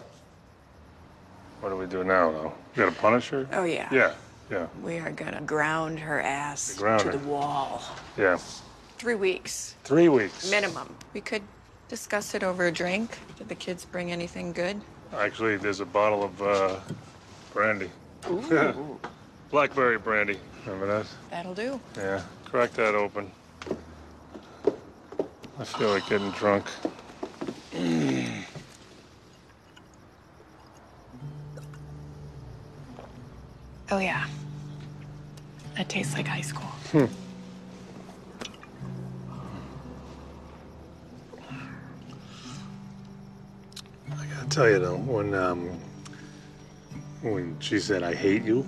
What 1.63 1.69
do 1.69 1.77
we 1.77 1.85
do 1.85 2.03
now, 2.03 2.29
though? 2.29 2.53
We 2.75 2.83
gotta 2.83 2.91
punish 2.97 3.29
her? 3.29 3.47
Oh, 3.53 3.63
yeah. 3.63 3.87
Yeah, 3.89 4.13
yeah, 4.51 4.67
We 4.83 4.97
are 4.97 5.11
gonna 5.11 5.39
ground 5.39 5.97
her 5.97 6.19
ass 6.19 6.73
Ground 6.75 6.99
to 6.99 7.05
her. 7.05 7.11
the 7.17 7.25
wall. 7.25 7.81
yeah. 8.17 8.37
Three 8.97 9.15
weeks 9.15 9.75
Three 9.85 10.09
weeks. 10.09 10.51
minimum. 10.51 10.93
We 11.13 11.21
could 11.21 11.41
discuss 11.87 12.35
it 12.35 12.43
over 12.43 12.67
a 12.67 12.71
drink. 12.71 13.17
Did 13.37 13.47
the 13.47 13.55
kids 13.55 13.85
bring 13.85 14.11
anything 14.11 14.51
good? 14.51 14.81
Actually, 15.17 15.55
there's 15.55 15.79
a 15.79 15.85
bottle 15.85 16.25
of 16.25 16.41
uh, 16.41 16.79
brandy. 17.53 17.89
Blackberry 19.49 19.97
brandy. 19.99 20.39
Remember 20.65 20.85
that? 20.87 21.07
That'll 21.31 21.53
do. 21.53 21.79
Yeah. 21.95 22.23
Crack 22.43 22.73
that 22.73 22.93
open. 22.93 23.31
I 25.57 25.63
feel 25.63 25.91
like 25.91 26.09
getting 26.09 26.31
drunk. 26.31 26.65
Oh, 33.91 33.99
yeah. 33.99 34.25
That 35.75 35.89
tastes 35.89 36.13
like 36.13 36.27
high 36.27 36.41
school. 36.41 36.69
I 36.93 37.07
gotta 44.35 44.49
tell 44.49 44.69
you 44.69 44.79
though, 44.79 44.97
when 44.97 45.33
um, 45.33 45.69
when 47.21 47.59
she 47.59 47.79
said 47.79 48.03
"I 48.03 48.13
hate 48.13 48.43
you," 48.43 48.65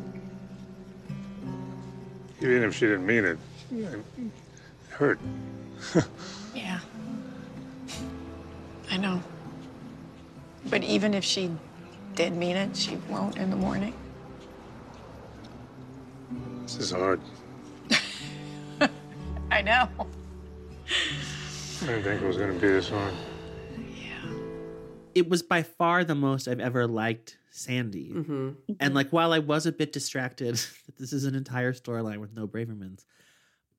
even 2.41 2.63
if 2.63 2.75
she 2.75 2.87
didn't 2.87 3.05
mean 3.05 3.25
it, 3.25 3.37
it 3.71 3.99
hurt. 4.89 5.19
Yeah. 6.55 6.79
I 8.89 8.97
know. 8.97 9.21
But 10.69 10.83
even 10.83 11.13
if 11.13 11.23
she 11.23 11.51
did 12.15 12.33
mean 12.33 12.55
it, 12.55 12.75
she 12.77 12.95
won't 13.09 13.37
in 13.37 13.49
the 13.49 13.55
morning. 13.57 13.93
This 16.65 16.77
is 16.79 16.91
hard. 16.91 17.21
I 19.51 19.61
know. 19.61 19.87
I 20.87 21.85
didn't 21.85 22.03
think 22.03 22.21
it 22.23 22.25
was 22.25 22.37
gonna 22.37 22.53
be 22.53 22.59
this 22.59 22.89
hard. 22.89 23.13
Yeah. 23.77 24.31
It 25.13 25.29
was 25.29 25.43
by 25.43 25.61
far 25.61 26.03
the 26.03 26.15
most 26.15 26.47
I've 26.47 26.59
ever 26.59 26.87
liked 26.87 27.37
Sandy. 27.51 28.09
hmm 28.09 28.49
And 28.79 28.95
like 28.95 29.11
while 29.11 29.31
I 29.31 29.39
was 29.39 29.67
a 29.67 29.71
bit 29.71 29.93
distracted 29.93 30.55
that 30.87 30.97
this 30.97 31.13
is 31.13 31.25
an 31.25 31.35
entire 31.35 31.73
storyline 31.73 32.17
with 32.17 32.33
no 32.33 32.47
Bravermans, 32.47 33.05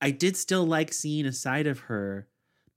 I 0.01 0.13
did 0.13 0.37
still 0.37 0.65
like 0.65 0.93
seeing 0.93 1.27
a 1.27 1.33
side 1.33 1.67
of 1.67 1.81
her 1.81 2.29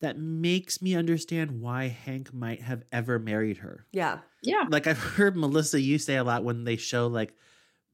that 0.01 0.17
makes 0.17 0.81
me 0.81 0.95
understand 0.95 1.61
why 1.61 1.87
Hank 1.87 2.33
might 2.33 2.61
have 2.63 2.83
ever 2.91 3.19
married 3.19 3.57
her. 3.57 3.85
Yeah. 3.91 4.19
Yeah. 4.41 4.63
Like 4.69 4.87
I've 4.87 4.97
heard 4.97 5.37
Melissa 5.37 5.79
you 5.79 5.99
say 5.99 6.15
a 6.15 6.23
lot 6.23 6.43
when 6.43 6.63
they 6.63 6.77
show 6.77 7.05
like 7.05 7.35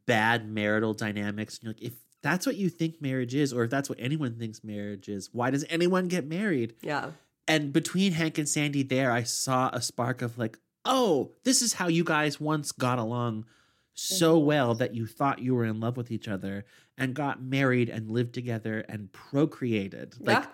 bad 0.05 0.47
marital 0.47 0.93
dynamics. 0.93 1.57
And 1.57 1.63
You're 1.63 1.73
like, 1.73 1.81
if 1.81 1.93
that's 2.25 2.47
what 2.47 2.55
you 2.55 2.69
think 2.69 3.03
marriage 3.03 3.35
is, 3.35 3.53
or 3.53 3.65
if 3.65 3.69
that's 3.69 3.87
what 3.87 3.99
anyone 4.01 4.33
thinks 4.33 4.63
marriage 4.63 5.07
is, 5.07 5.29
why 5.31 5.51
does 5.51 5.63
anyone 5.69 6.07
get 6.07 6.25
married? 6.25 6.73
Yeah. 6.81 7.11
And 7.47 7.71
between 7.71 8.13
Hank 8.13 8.39
and 8.39 8.49
Sandy 8.49 8.81
there, 8.81 9.11
I 9.11 9.21
saw 9.21 9.69
a 9.71 9.79
spark 9.79 10.23
of 10.23 10.35
like, 10.35 10.57
oh, 10.85 11.33
this 11.43 11.61
is 11.61 11.73
how 11.73 11.87
you 11.87 12.03
guys 12.03 12.39
once 12.39 12.71
got 12.71 12.97
along 12.97 13.45
so 13.93 14.37
mm-hmm. 14.37 14.47
well 14.47 14.73
that 14.73 14.95
you 14.95 15.05
thought 15.05 15.37
you 15.37 15.53
were 15.53 15.65
in 15.65 15.79
love 15.79 15.97
with 15.97 16.11
each 16.11 16.27
other 16.27 16.65
and 16.97 17.13
got 17.13 17.43
married 17.43 17.89
and 17.89 18.09
lived 18.09 18.33
together 18.33 18.83
and 18.89 19.13
procreated. 19.13 20.15
Like 20.19 20.43
yeah. 20.43 20.49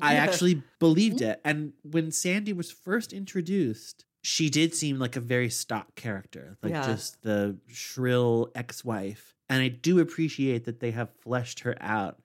I 0.00 0.14
actually 0.14 0.62
believed 0.78 1.18
mm-hmm. 1.18 1.32
it. 1.32 1.40
And 1.44 1.74
when 1.82 2.10
Sandy 2.10 2.54
was 2.54 2.72
first 2.72 3.12
introduced, 3.12 4.06
she 4.22 4.48
did 4.48 4.74
seem 4.74 4.98
like 4.98 5.16
a 5.16 5.20
very 5.20 5.50
stock 5.50 5.94
character, 5.94 6.56
like 6.62 6.72
Yeah. 6.72 6.86
just 6.86 7.22
the 7.22 7.58
shrill 7.68 8.50
ex 8.54 8.82
wife. 8.82 9.31
And 9.52 9.62
I 9.62 9.68
do 9.68 10.00
appreciate 10.00 10.64
that 10.64 10.80
they 10.80 10.92
have 10.92 11.14
fleshed 11.20 11.60
her 11.60 11.76
out 11.80 12.22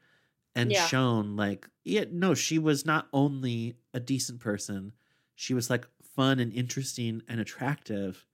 and 0.56 0.72
Yeah. 0.72 0.88
shown, 0.90 1.36
like, 1.36 1.70
yeah, 1.86 2.06
no, 2.12 2.36
she 2.36 2.60
was 2.60 2.86
not 2.86 3.10
only 3.14 3.78
a 3.94 4.00
decent 4.00 4.40
person, 4.42 4.94
she 5.36 5.54
was 5.54 5.70
like 5.70 5.88
fun 6.02 6.40
and 6.40 6.54
interesting 6.54 7.22
and 7.28 7.40
attractive, 7.42 8.26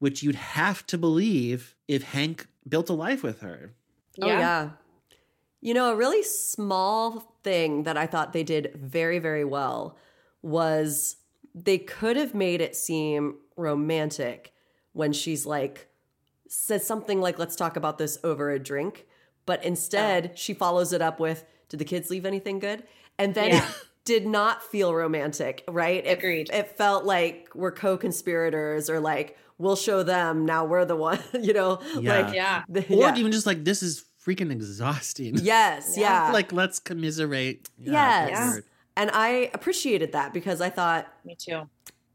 which 0.00 0.22
you'd 0.22 0.36
have 0.36 0.86
to 0.88 0.98
believe 0.98 1.76
if 1.88 2.04
Hank 2.04 2.48
built 2.68 2.90
a 2.90 2.94
life 2.94 3.22
with 3.22 3.40
her. 3.42 3.76
Oh 4.20 4.32
yeah. 4.32 4.72
You 5.62 5.74
know, 5.74 5.92
a 5.92 5.96
really 5.96 6.24
small 6.24 7.38
thing 7.44 7.84
that 7.84 7.98
I 7.98 8.06
thought 8.06 8.34
they 8.34 8.44
did 8.44 8.74
very, 8.76 9.20
very 9.20 9.44
well 9.44 9.98
was 10.42 11.18
they 11.54 11.78
could 11.78 12.16
have 12.16 12.34
made 12.34 12.62
it 12.62 12.76
seem 12.76 13.40
romantic 13.56 14.54
when 14.94 15.12
she's 15.14 15.46
like 15.46 15.89
says 16.52 16.84
something 16.84 17.20
like, 17.20 17.38
let's 17.38 17.54
talk 17.54 17.76
about 17.76 17.96
this 17.96 18.18
over 18.24 18.50
a 18.50 18.58
drink. 18.58 19.06
But 19.46 19.60
oh. 19.62 19.68
instead, 19.68 20.36
she 20.38 20.52
follows 20.52 20.92
it 20.92 21.00
up 21.00 21.20
with, 21.20 21.44
Did 21.68 21.78
the 21.78 21.84
kids 21.84 22.10
leave 22.10 22.26
anything 22.26 22.58
good? 22.58 22.82
And 23.18 23.34
then 23.34 23.50
Yeah. 23.50 23.68
did 24.04 24.26
not 24.26 24.62
feel 24.62 24.92
romantic, 24.92 25.62
right? 25.68 26.04
It, 26.04 26.18
Agreed. 26.18 26.50
It 26.52 26.76
felt 26.76 27.04
like 27.04 27.48
we're 27.54 27.70
co 27.70 27.96
conspirators 27.96 28.90
or 28.90 28.98
like, 28.98 29.38
we'll 29.58 29.76
show 29.76 30.02
them, 30.02 30.44
now 30.44 30.64
we're 30.64 30.84
the 30.84 30.96
one, 30.96 31.20
you 31.40 31.52
know? 31.52 31.80
Yeah. 31.98 32.20
Like, 32.22 32.34
Yeah. 32.34 32.62
the- 32.68 32.80
Or 32.94 33.00
yeah. 33.00 33.16
even 33.16 33.30
just 33.30 33.46
like, 33.46 33.62
this 33.64 33.82
is 33.82 34.04
freaking 34.24 34.50
exhausting. 34.50 35.36
Yes, 35.38 35.94
Yeah. 35.96 36.26
yeah. 36.26 36.32
like 36.32 36.52
let's 36.52 36.78
commiserate. 36.80 37.68
Yeah, 37.78 38.26
yes. 38.28 38.60
And 38.96 39.10
I 39.14 39.50
appreciated 39.54 40.12
that 40.12 40.34
because 40.34 40.60
I 40.60 40.68
thought, 40.68 41.06
Me 41.24 41.36
too. 41.36 41.62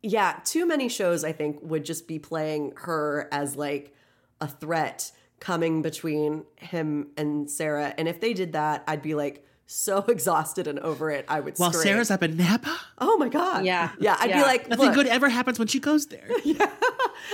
yeah, 0.03 0.40
too 0.44 0.68
many 0.68 0.90
shows 0.90 1.24
I 1.24 1.32
think 1.32 1.60
would 1.62 1.86
just 1.86 2.07
be 2.07 2.20
playing 2.20 2.74
her 2.76 3.28
as 3.32 3.56
like 3.56 3.95
a 4.41 4.48
threat 4.48 5.12
coming 5.40 5.82
between 5.82 6.45
him 6.56 7.07
and 7.18 7.49
Sarah. 7.49 7.94
And 7.98 8.07
if 8.07 8.20
they 8.20 8.34
did 8.34 8.53
that, 8.53 8.84
I'd 8.88 9.02
be 9.02 9.16
like 9.16 9.45
so 9.68 9.98
exhausted 10.07 10.68
and 10.68 10.80
over 10.80 11.12
it. 11.12 11.26
I 11.28 11.40
would 11.40 11.57
While 11.57 11.72
scream. 11.72 11.84
Sarah's 11.84 12.12
up 12.12 12.24
in 12.24 12.38
Napa, 12.38 12.76
Oh 12.99 13.18
my 13.18 13.30
god. 13.30 13.66
Yeah. 13.66 13.91
Yeah, 13.99 14.16
I'd 14.20 14.32
be 14.32 14.41
like, 14.41 14.70
nothing 14.70 14.94
good 14.94 15.07
ever 15.07 15.30
happens 15.30 15.60
when 15.60 15.68
she 15.68 15.80
goes 15.80 16.07
there. 16.07 16.28
yeah. 16.44 16.70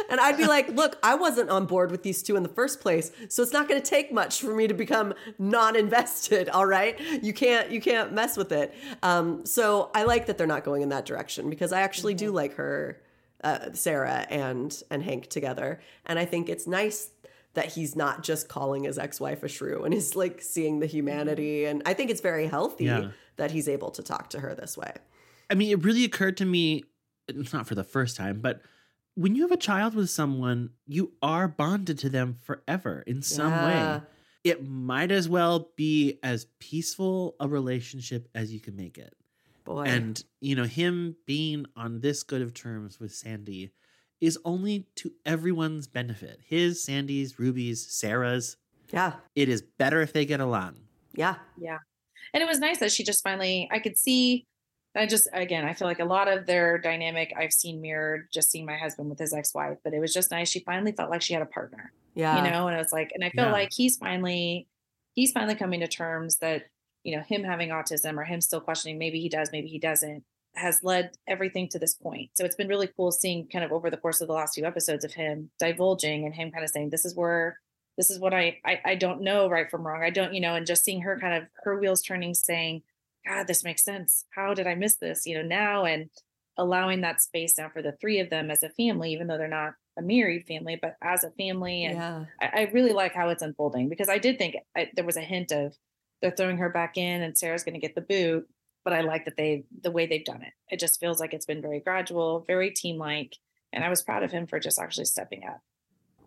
and 0.09 0.19
I'd 0.19 0.37
be 0.37 0.45
like, 0.45 0.69
look, 0.69 0.97
I 1.03 1.15
wasn't 1.15 1.49
on 1.49 1.65
board 1.65 1.91
with 1.91 2.03
these 2.03 2.23
two 2.23 2.35
in 2.35 2.43
the 2.43 2.49
first 2.49 2.79
place, 2.81 3.11
so 3.29 3.43
it's 3.43 3.53
not 3.53 3.67
going 3.67 3.81
to 3.81 3.87
take 3.87 4.11
much 4.11 4.41
for 4.41 4.55
me 4.55 4.67
to 4.67 4.73
become 4.73 5.13
non-invested. 5.37 6.49
All 6.49 6.65
right, 6.65 6.99
you 7.21 7.33
can't 7.33 7.71
you 7.71 7.81
can't 7.81 8.13
mess 8.13 8.37
with 8.37 8.51
it. 8.51 8.73
Um, 9.03 9.45
so 9.45 9.91
I 9.93 10.03
like 10.03 10.27
that 10.27 10.37
they're 10.37 10.47
not 10.47 10.63
going 10.63 10.81
in 10.81 10.89
that 10.89 11.05
direction 11.05 11.49
because 11.49 11.71
I 11.73 11.81
actually 11.81 12.13
do 12.13 12.31
like 12.31 12.55
her, 12.55 13.01
uh, 13.43 13.73
Sarah 13.73 14.25
and 14.29 14.81
and 14.89 15.03
Hank 15.03 15.27
together, 15.27 15.79
and 16.05 16.17
I 16.19 16.25
think 16.25 16.49
it's 16.49 16.67
nice 16.67 17.09
that 17.53 17.65
he's 17.73 17.95
not 17.97 18.23
just 18.23 18.47
calling 18.47 18.85
his 18.85 18.97
ex-wife 18.97 19.43
a 19.43 19.47
shrew 19.49 19.83
and 19.83 19.93
is 19.93 20.15
like 20.15 20.41
seeing 20.41 20.79
the 20.79 20.85
humanity 20.85 21.65
and 21.65 21.81
i 21.85 21.93
think 21.93 22.09
it's 22.09 22.21
very 22.21 22.47
healthy 22.47 22.85
Yeah. 22.85 23.09
that 23.35 23.51
he's 23.51 23.67
able 23.67 23.91
to 23.91 24.01
talk 24.01 24.29
to 24.29 24.39
her 24.39 24.55
this 24.55 24.77
way 24.77 24.93
I 25.49 25.55
mean, 25.55 25.69
it 25.69 25.83
really 25.83 26.05
occurred 26.05 26.37
to 26.37 26.45
me, 26.45 26.85
it's 27.27 27.51
not 27.51 27.67
for 27.67 27.75
the 27.75 27.83
first 27.83 28.15
time, 28.15 28.39
but 28.39 28.61
when 29.15 29.35
you 29.35 29.41
have 29.41 29.51
a 29.51 29.57
child 29.57 29.95
with 29.95 30.09
someone, 30.09 30.69
you 30.87 31.11
are 31.21 31.49
bonded 31.49 31.99
to 31.99 32.09
them 32.09 32.37
forever 32.41 33.03
in 33.05 33.21
some 33.21 33.51
Yeah. 33.51 33.65
way. 33.65 34.01
It 34.45 34.65
might 34.65 35.11
as 35.11 35.27
well 35.27 35.71
be 35.75 36.19
as 36.23 36.45
peaceful 36.59 37.35
a 37.41 37.49
relationship 37.49 38.29
as 38.33 38.53
you 38.53 38.61
can 38.61 38.77
make 38.77 38.97
it. 38.97 39.13
Boy 39.63 39.83
And, 39.83 40.23
you 40.39 40.55
know, 40.55 40.63
him 40.65 41.15
being 41.25 41.65
on 41.75 42.01
this 42.01 42.23
good 42.23 42.41
of 42.41 42.53
terms 42.53 42.99
with 42.99 43.13
Sandy 43.13 43.73
is 44.19 44.37
only 44.45 44.87
to 44.95 45.11
everyone's 45.25 45.87
benefit. 45.87 46.39
His, 46.45 46.83
Sandy's, 46.83 47.39
Ruby's, 47.39 47.85
Sarah's. 47.93 48.57
yeah 48.93 49.13
It 49.35 49.49
is 49.49 49.61
better 49.77 50.01
if 50.01 50.13
they 50.13 50.25
get 50.25 50.39
along. 50.39 50.77
yeah 51.15 51.35
Yeah. 51.57 51.79
And 52.33 52.41
it 52.43 52.47
was 52.47 52.59
nice 52.59 52.79
that 52.79 52.91
she 52.91 53.03
just 53.03 53.23
finally, 53.23 53.67
I 53.71 53.79
could 53.79 53.97
see, 53.97 54.45
I 54.95 55.05
just, 55.05 55.27
again, 55.33 55.65
I 55.65 55.73
feel 55.73 55.87
like 55.87 55.99
a 55.99 56.05
lot 56.05 56.27
of 56.27 56.45
their 56.45 56.77
dynamic 56.77 57.33
I've 57.37 57.51
seen 57.53 57.81
mirrored 57.81 58.27
just 58.31 58.51
seeing 58.51 58.65
my 58.65 58.77
husband 58.77 59.09
with 59.09 59.19
his 59.19 59.33
ex 59.33 59.53
wife, 59.53 59.77
but 59.83 59.93
it 59.93 59.99
was 59.99 60.13
just 60.13 60.31
nice. 60.31 60.49
She 60.49 60.59
finally 60.61 60.91
felt 60.91 61.09
like 61.09 61.21
she 61.21 61.33
had 61.33 61.41
a 61.41 61.47
partner, 61.47 61.91
yeah 62.13 62.37
you 62.43 62.49
know, 62.51 62.67
and 62.67 62.75
it 62.75 62.79
was 62.79 62.91
like, 62.93 63.11
and 63.13 63.23
I 63.23 63.29
feel 63.31 63.45
Yeah. 63.45 63.51
like 63.51 63.69
he's 63.73 63.97
finally, 63.97 64.67
he's 65.13 65.31
finally 65.31 65.55
coming 65.55 65.79
to 65.81 65.87
terms 65.87 66.37
that, 66.37 66.63
you 67.03 67.15
know, 67.15 67.23
him 67.23 67.43
having 67.43 67.69
autism 67.69 68.17
or 68.17 68.23
him 68.23 68.41
still 68.41 68.61
questioning, 68.61 68.97
maybe 68.97 69.19
he 69.19 69.29
does, 69.29 69.51
maybe 69.51 69.67
he 69.67 69.79
doesn't, 69.79 70.23
has 70.55 70.79
led 70.83 71.11
everything 71.27 71.69
to 71.69 71.79
this 71.79 71.93
point. 71.93 72.31
So 72.33 72.45
it's 72.45 72.55
been 72.55 72.67
really 72.67 72.89
cool 72.95 73.11
seeing 73.11 73.47
kind 73.47 73.63
of 73.63 73.71
over 73.71 73.89
the 73.89 73.97
course 73.97 74.21
of 74.21 74.27
the 74.27 74.33
last 74.33 74.55
few 74.55 74.65
episodes 74.65 75.05
of 75.05 75.13
him 75.13 75.49
divulging 75.59 76.25
and 76.25 76.35
him 76.35 76.51
kind 76.51 76.63
of 76.63 76.69
saying, 76.69 76.89
this 76.89 77.05
is 77.05 77.15
where, 77.15 77.59
this 77.97 78.09
is 78.09 78.19
what 78.19 78.33
I, 78.33 78.57
I, 78.65 78.81
I 78.85 78.95
don't 78.95 79.21
know 79.21 79.49
right 79.49 79.69
from 79.69 79.85
wrong. 79.85 80.03
I 80.03 80.09
don't, 80.09 80.33
you 80.33 80.41
know, 80.41 80.55
and 80.55 80.65
just 80.65 80.83
seeing 80.83 81.01
her 81.01 81.19
kind 81.19 81.35
of 81.35 81.49
her 81.63 81.79
wheels 81.79 82.01
turning, 82.01 82.33
saying, 82.33 82.83
God, 83.27 83.47
this 83.47 83.63
makes 83.63 83.83
sense. 83.83 84.25
How 84.35 84.53
did 84.53 84.67
I 84.67 84.75
miss 84.75 84.95
this? 84.95 85.25
You 85.25 85.37
know, 85.37 85.47
now 85.47 85.85
and 85.85 86.09
allowing 86.57 87.01
that 87.01 87.21
space 87.21 87.57
now 87.57 87.69
for 87.69 87.81
the 87.81 87.93
three 88.01 88.19
of 88.19 88.29
them 88.29 88.51
as 88.51 88.63
a 88.63 88.69
family, 88.69 89.13
even 89.13 89.27
though 89.27 89.37
they're 89.37 89.47
not 89.47 89.73
a 89.97 90.01
married 90.01 90.45
family, 90.47 90.77
but 90.81 90.95
as 91.01 91.23
a 91.23 91.31
family. 91.31 91.85
And 91.85 91.95
yeah 91.95 92.25
I, 92.41 92.45
I 92.45 92.69
really 92.73 92.93
like 92.93 93.13
how 93.13 93.29
it's 93.29 93.43
unfolding 93.43 93.89
because 93.89 94.09
I 94.09 94.17
did 94.17 94.37
think 94.37 94.55
I, 94.75 94.89
there 94.95 95.05
was 95.05 95.17
a 95.17 95.21
hint 95.21 95.51
of 95.51 95.75
they're 96.21 96.31
throwing 96.31 96.57
her 96.57 96.69
back 96.69 96.97
in 96.97 97.21
and 97.21 97.37
Sarah's 97.37 97.63
going 97.63 97.73
to 97.73 97.79
get 97.79 97.95
the 97.95 98.01
boot. 98.01 98.47
But 98.83 98.93
I 98.93 99.01
like 99.01 99.25
that 99.25 99.37
they, 99.37 99.63
the 99.83 99.91
way 99.91 100.07
they've 100.07 100.25
done 100.25 100.41
it. 100.41 100.53
It 100.71 100.79
just 100.79 100.99
feels 100.99 101.19
like 101.19 101.33
it's 101.35 101.45
been 101.45 101.61
very 101.61 101.79
gradual, 101.79 102.43
very 102.47 102.71
team 102.71 102.97
like. 102.97 103.35
And 103.71 103.83
I 103.83 103.89
was 103.89 104.01
proud 104.01 104.23
of 104.23 104.31
him 104.31 104.47
for 104.47 104.59
just 104.59 104.79
actually 104.79 105.05
stepping 105.05 105.43
up. 105.45 105.59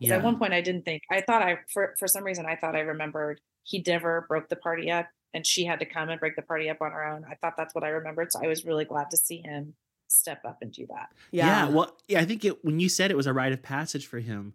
'Cause 0.01 0.09
Yeah. 0.11 0.17
At 0.17 0.23
one 0.23 0.39
point, 0.39 0.53
I 0.53 0.61
didn't 0.61 0.85
think. 0.85 1.03
I 1.11 1.21
thought 1.21 1.43
I, 1.43 1.59
for 1.73 1.95
for 1.99 2.07
some 2.09 2.25
reason, 2.25 2.47
I 2.47 2.57
thought 2.57 2.77
I 2.77 2.81
remembered 2.81 3.41
he 3.65 3.83
never 3.87 4.25
broke 4.29 4.49
the 4.49 4.57
party 4.57 4.91
up, 4.91 5.09
and 5.33 5.47
she 5.47 5.65
had 5.65 5.79
to 5.81 5.87
come 5.87 6.11
and 6.11 6.19
break 6.21 6.37
the 6.37 6.43
party 6.43 6.69
up 6.71 6.81
on 6.81 6.91
her 6.93 7.05
own. 7.05 7.25
I 7.29 7.35
thought 7.37 7.55
that's 7.57 7.75
what 7.75 7.85
I 7.85 7.89
remembered, 7.89 8.31
so 8.33 8.41
I 8.43 8.47
was 8.49 8.65
really 8.65 8.85
glad 8.85 9.11
to 9.11 9.17
see 9.17 9.39
him 9.39 9.75
step 10.09 10.45
up 10.45 10.59
and 10.63 10.71
do 10.73 10.87
that. 10.89 11.11
yeah 11.33 11.47
yeah 11.47 11.69
well, 11.69 11.97
yeah, 12.09 12.21
I 12.21 12.25
think 12.25 12.45
it, 12.45 12.65
when 12.65 12.79
you 12.79 12.89
said 12.89 13.11
it 13.11 13.17
was 13.17 13.27
a 13.27 13.33
rite 13.33 13.53
of 13.53 13.63
passage 13.63 14.07
for 14.07 14.19
him, 14.21 14.55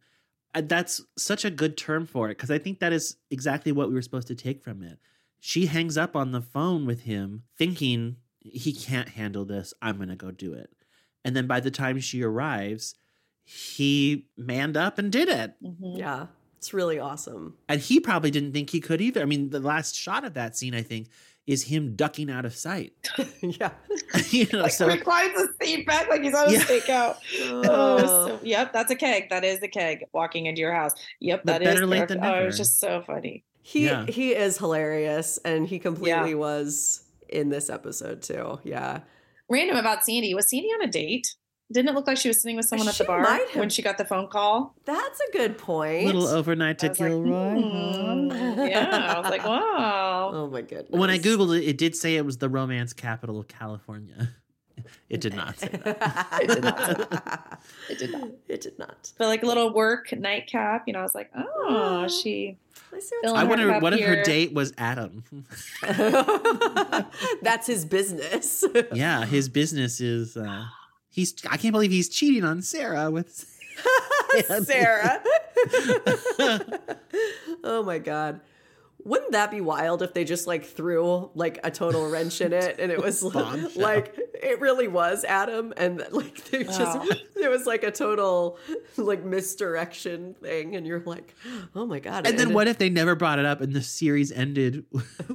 uh, 0.56 0.62
that's 0.62 1.02
such 1.18 1.44
a 1.44 1.50
good 1.50 1.76
term 1.78 2.06
for 2.06 2.28
it 2.30 2.38
because 2.38 2.52
I 2.52 2.60
think 2.60 2.80
that 2.80 2.94
is 2.94 3.18
exactly 3.32 3.72
what 3.72 3.88
we 3.90 3.94
were 3.96 4.02
supposed 4.02 4.28
to 4.28 4.36
take 4.36 4.62
from 4.62 4.84
it. 4.84 5.00
She 5.40 5.68
hangs 5.68 5.98
up 5.98 6.16
on 6.16 6.32
the 6.32 6.42
phone 6.42 6.86
with 6.86 7.02
him, 7.04 7.44
thinking 7.58 8.18
he 8.42 8.74
can't 8.74 9.10
handle 9.10 9.46
this. 9.46 9.74
I'm 9.82 9.98
going 9.98 10.10
to 10.10 10.16
go 10.16 10.32
do 10.32 10.54
it. 10.54 10.70
And 11.26 11.36
then 11.36 11.48
by 11.48 11.60
the 11.60 11.72
time 11.72 12.00
she 12.00 12.24
arrives, 12.24 12.96
he 13.44 14.28
manned 14.38 14.78
up 14.78 14.98
and 15.00 15.12
did 15.12 15.28
it. 15.30 15.54
Mhm. 15.64 15.98
yeah 15.98 16.28
it's 16.58 16.74
really 16.74 17.00
awesome 17.00 17.56
And 17.70 17.80
he 17.80 18.02
probably 18.02 18.32
didn't 18.32 18.52
think 18.52 18.70
he 18.70 18.82
could 18.82 19.00
either. 19.02 19.22
I 19.22 19.26
mean, 19.26 19.50
the 19.50 19.62
last 19.62 19.96
shot 19.96 20.26
of 20.26 20.34
that 20.34 20.58
scene, 20.58 20.76
I 20.76 20.82
think, 20.82 21.08
is 21.48 21.64
him 21.64 21.96
ducking 21.96 22.30
out 22.30 22.44
of 22.46 22.54
sight. 22.54 22.94
yeah 23.42 23.72
you 24.30 24.46
know, 24.52 24.60
Like 24.64 24.72
so 24.74 24.86
reclines 24.88 25.32
his 25.40 25.50
seat 25.62 25.88
back 25.88 26.10
like 26.10 26.22
he's 26.22 26.34
on 26.36 26.52
Yeah. 26.52 26.60
a 26.60 26.64
stakeout. 26.66 27.16
oh, 27.66 28.06
so, 28.06 28.40
yep, 28.44 28.74
that's 28.74 28.92
a 28.92 28.96
keg. 28.96 29.30
That 29.30 29.44
is 29.46 29.60
the 29.62 29.68
keg 29.70 30.04
walking 30.14 30.46
into 30.48 30.60
your 30.62 30.74
house. 30.74 30.94
Yep, 31.22 31.44
But 31.46 31.52
that 31.54 31.62
is. 31.64 31.74
better 31.74 31.86
late 31.88 32.00
perfect. 32.02 32.22
than 32.22 32.30
Oh, 32.32 32.42
it 32.44 32.46
was 32.46 32.58
just 32.58 32.80
so 32.80 33.02
funny. 33.08 33.46
He 33.70 33.86
Yeah. 33.86 34.06
he 34.08 34.32
is 34.34 34.58
hilarious 34.58 35.38
and 35.46 35.68
he 35.68 35.78
completely 35.80 36.34
was 36.36 37.04
in 37.28 37.50
this 37.50 37.70
episode 37.70 38.22
too 38.22 38.60
yeah 38.64 39.02
Random 39.52 39.78
about 39.78 40.06
Sandy. 40.06 40.34
Was 40.36 40.48
Sandy 40.50 40.68
on 40.70 40.82
a 40.84 40.92
date? 40.92 41.26
Didn't 41.74 41.90
it 41.90 41.96
look 41.96 42.06
like 42.08 42.18
she 42.18 42.28
was 42.30 42.40
sitting 42.42 42.56
with 42.56 42.66
someone 42.66 42.88
at 42.88 42.96
the 42.96 43.04
bar 43.04 43.24
have- 43.24 43.56
when 43.56 43.70
she 43.70 43.82
got 43.84 43.98
the 43.98 44.06
phone 44.06 44.28
call? 44.28 44.76
that's 44.86 45.20
a 45.28 45.32
good 45.38 45.58
point 45.58 46.06
little 46.06 46.28
overnight 46.28 46.78
to 46.80 46.90
was 46.90 47.00
like, 47.00 47.10
Gilroy. 47.10 47.62
hmm. 47.62 48.60
yeah, 48.68 49.14
I 49.16 49.20
was 49.20 49.30
like, 49.30 49.46
wow. 49.54 50.32
oh 50.34 50.50
my 50.50 50.62
goodness 50.62 50.90
When 50.92 51.10
I 51.10 51.18
googled 51.20 51.58
it, 51.60 51.64
it 51.68 51.78
did 51.78 51.96
say 51.96 52.16
it 52.16 52.26
was 52.26 52.38
the 52.38 52.50
romance 52.50 52.94
capital 52.94 53.40
of 53.40 53.48
California. 53.48 54.30
It 55.10 55.22
did 55.22 55.36
not 55.36 55.60
say 55.60 55.70
that. 55.70 56.40
it 56.42 56.48
did 56.48 56.64
not 56.64 57.62
It 57.90 58.00
did 58.00 58.12
not. 58.12 58.30
it 58.48 58.62
did 58.62 58.80
not 58.80 59.12
But 59.18 59.28
like 59.28 59.44
a 59.44 59.46
little 59.46 59.74
work 59.74 60.12
nightcap, 60.12 60.84
you 60.88 60.94
know, 60.94 61.00
I 61.00 61.04
was 61.04 61.16
like, 61.16 61.32
oh, 61.36 62.08
she. 62.08 62.58
I 62.94 63.00
see 63.00 63.16
Fill 63.22 63.34
what's 63.34 63.44
I 63.44 63.48
wonder 63.48 63.70
cup 63.70 63.84
what 63.84 63.94
if 63.94 64.06
her 64.06 64.24
date 64.24 64.54
was 64.54 64.74
Adam. 64.78 65.24
That's 67.42 67.68
his 67.68 67.86
business. 67.86 68.64
yeah, 68.94 69.26
his 69.26 69.48
business 69.50 70.02
is 70.02 70.36
uh 70.36 70.66
he's 71.10 71.36
I 71.50 71.58
can't 71.58 71.72
believe 71.72 71.92
he's 71.92 72.10
cheating 72.10 72.44
on 72.44 72.62
Sarah 72.62 73.12
with 73.12 73.46
Sarah. 74.64 75.22
oh 77.64 77.84
my 77.86 78.00
god. 78.00 78.42
Wouldn't 79.06 79.32
that 79.32 79.50
be 79.50 79.62
wild 79.62 80.02
if 80.02 80.14
they 80.14 80.24
just 80.26 80.46
like 80.46 80.66
threw 80.66 81.32
like 81.34 81.60
a 81.64 81.72
total 81.72 82.10
wrench 82.10 82.42
in 82.42 82.52
it 82.54 82.80
and 82.80 82.92
it 82.92 83.02
was 83.02 83.22
Bombshell. 83.34 83.72
like 83.82 84.14
it 84.42 84.60
really 84.60 84.88
was 84.88 85.24
Adam 85.24 85.74
and 85.78 86.04
like 86.12 86.44
they 86.50 86.64
just 86.66 86.80
Oh. 86.82 87.08
it 87.36 87.50
was 87.50 87.66
like 87.66 87.84
a 87.84 87.92
total 87.92 88.58
like 88.98 89.24
misdirection 89.24 90.36
thing 90.36 90.76
and 90.76 90.86
you're 90.86 91.02
like, 91.06 91.34
"Oh 91.76 91.86
my 91.86 92.00
god." 92.00 92.28
And 92.28 92.38
then 92.38 92.50
it- 92.52 92.54
what 92.54 92.68
if 92.68 92.78
they 92.78 92.90
never 92.90 93.16
brought 93.16 93.40
it 93.40 93.46
up 93.46 93.62
and 93.62 93.74
the 93.74 93.82
series 93.82 94.32
ended 94.32 94.86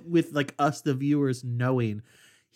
with 0.07 0.32
like 0.32 0.55
us 0.59 0.82
the 0.82 0.95
viewers 0.95 1.43
knowing 1.43 2.03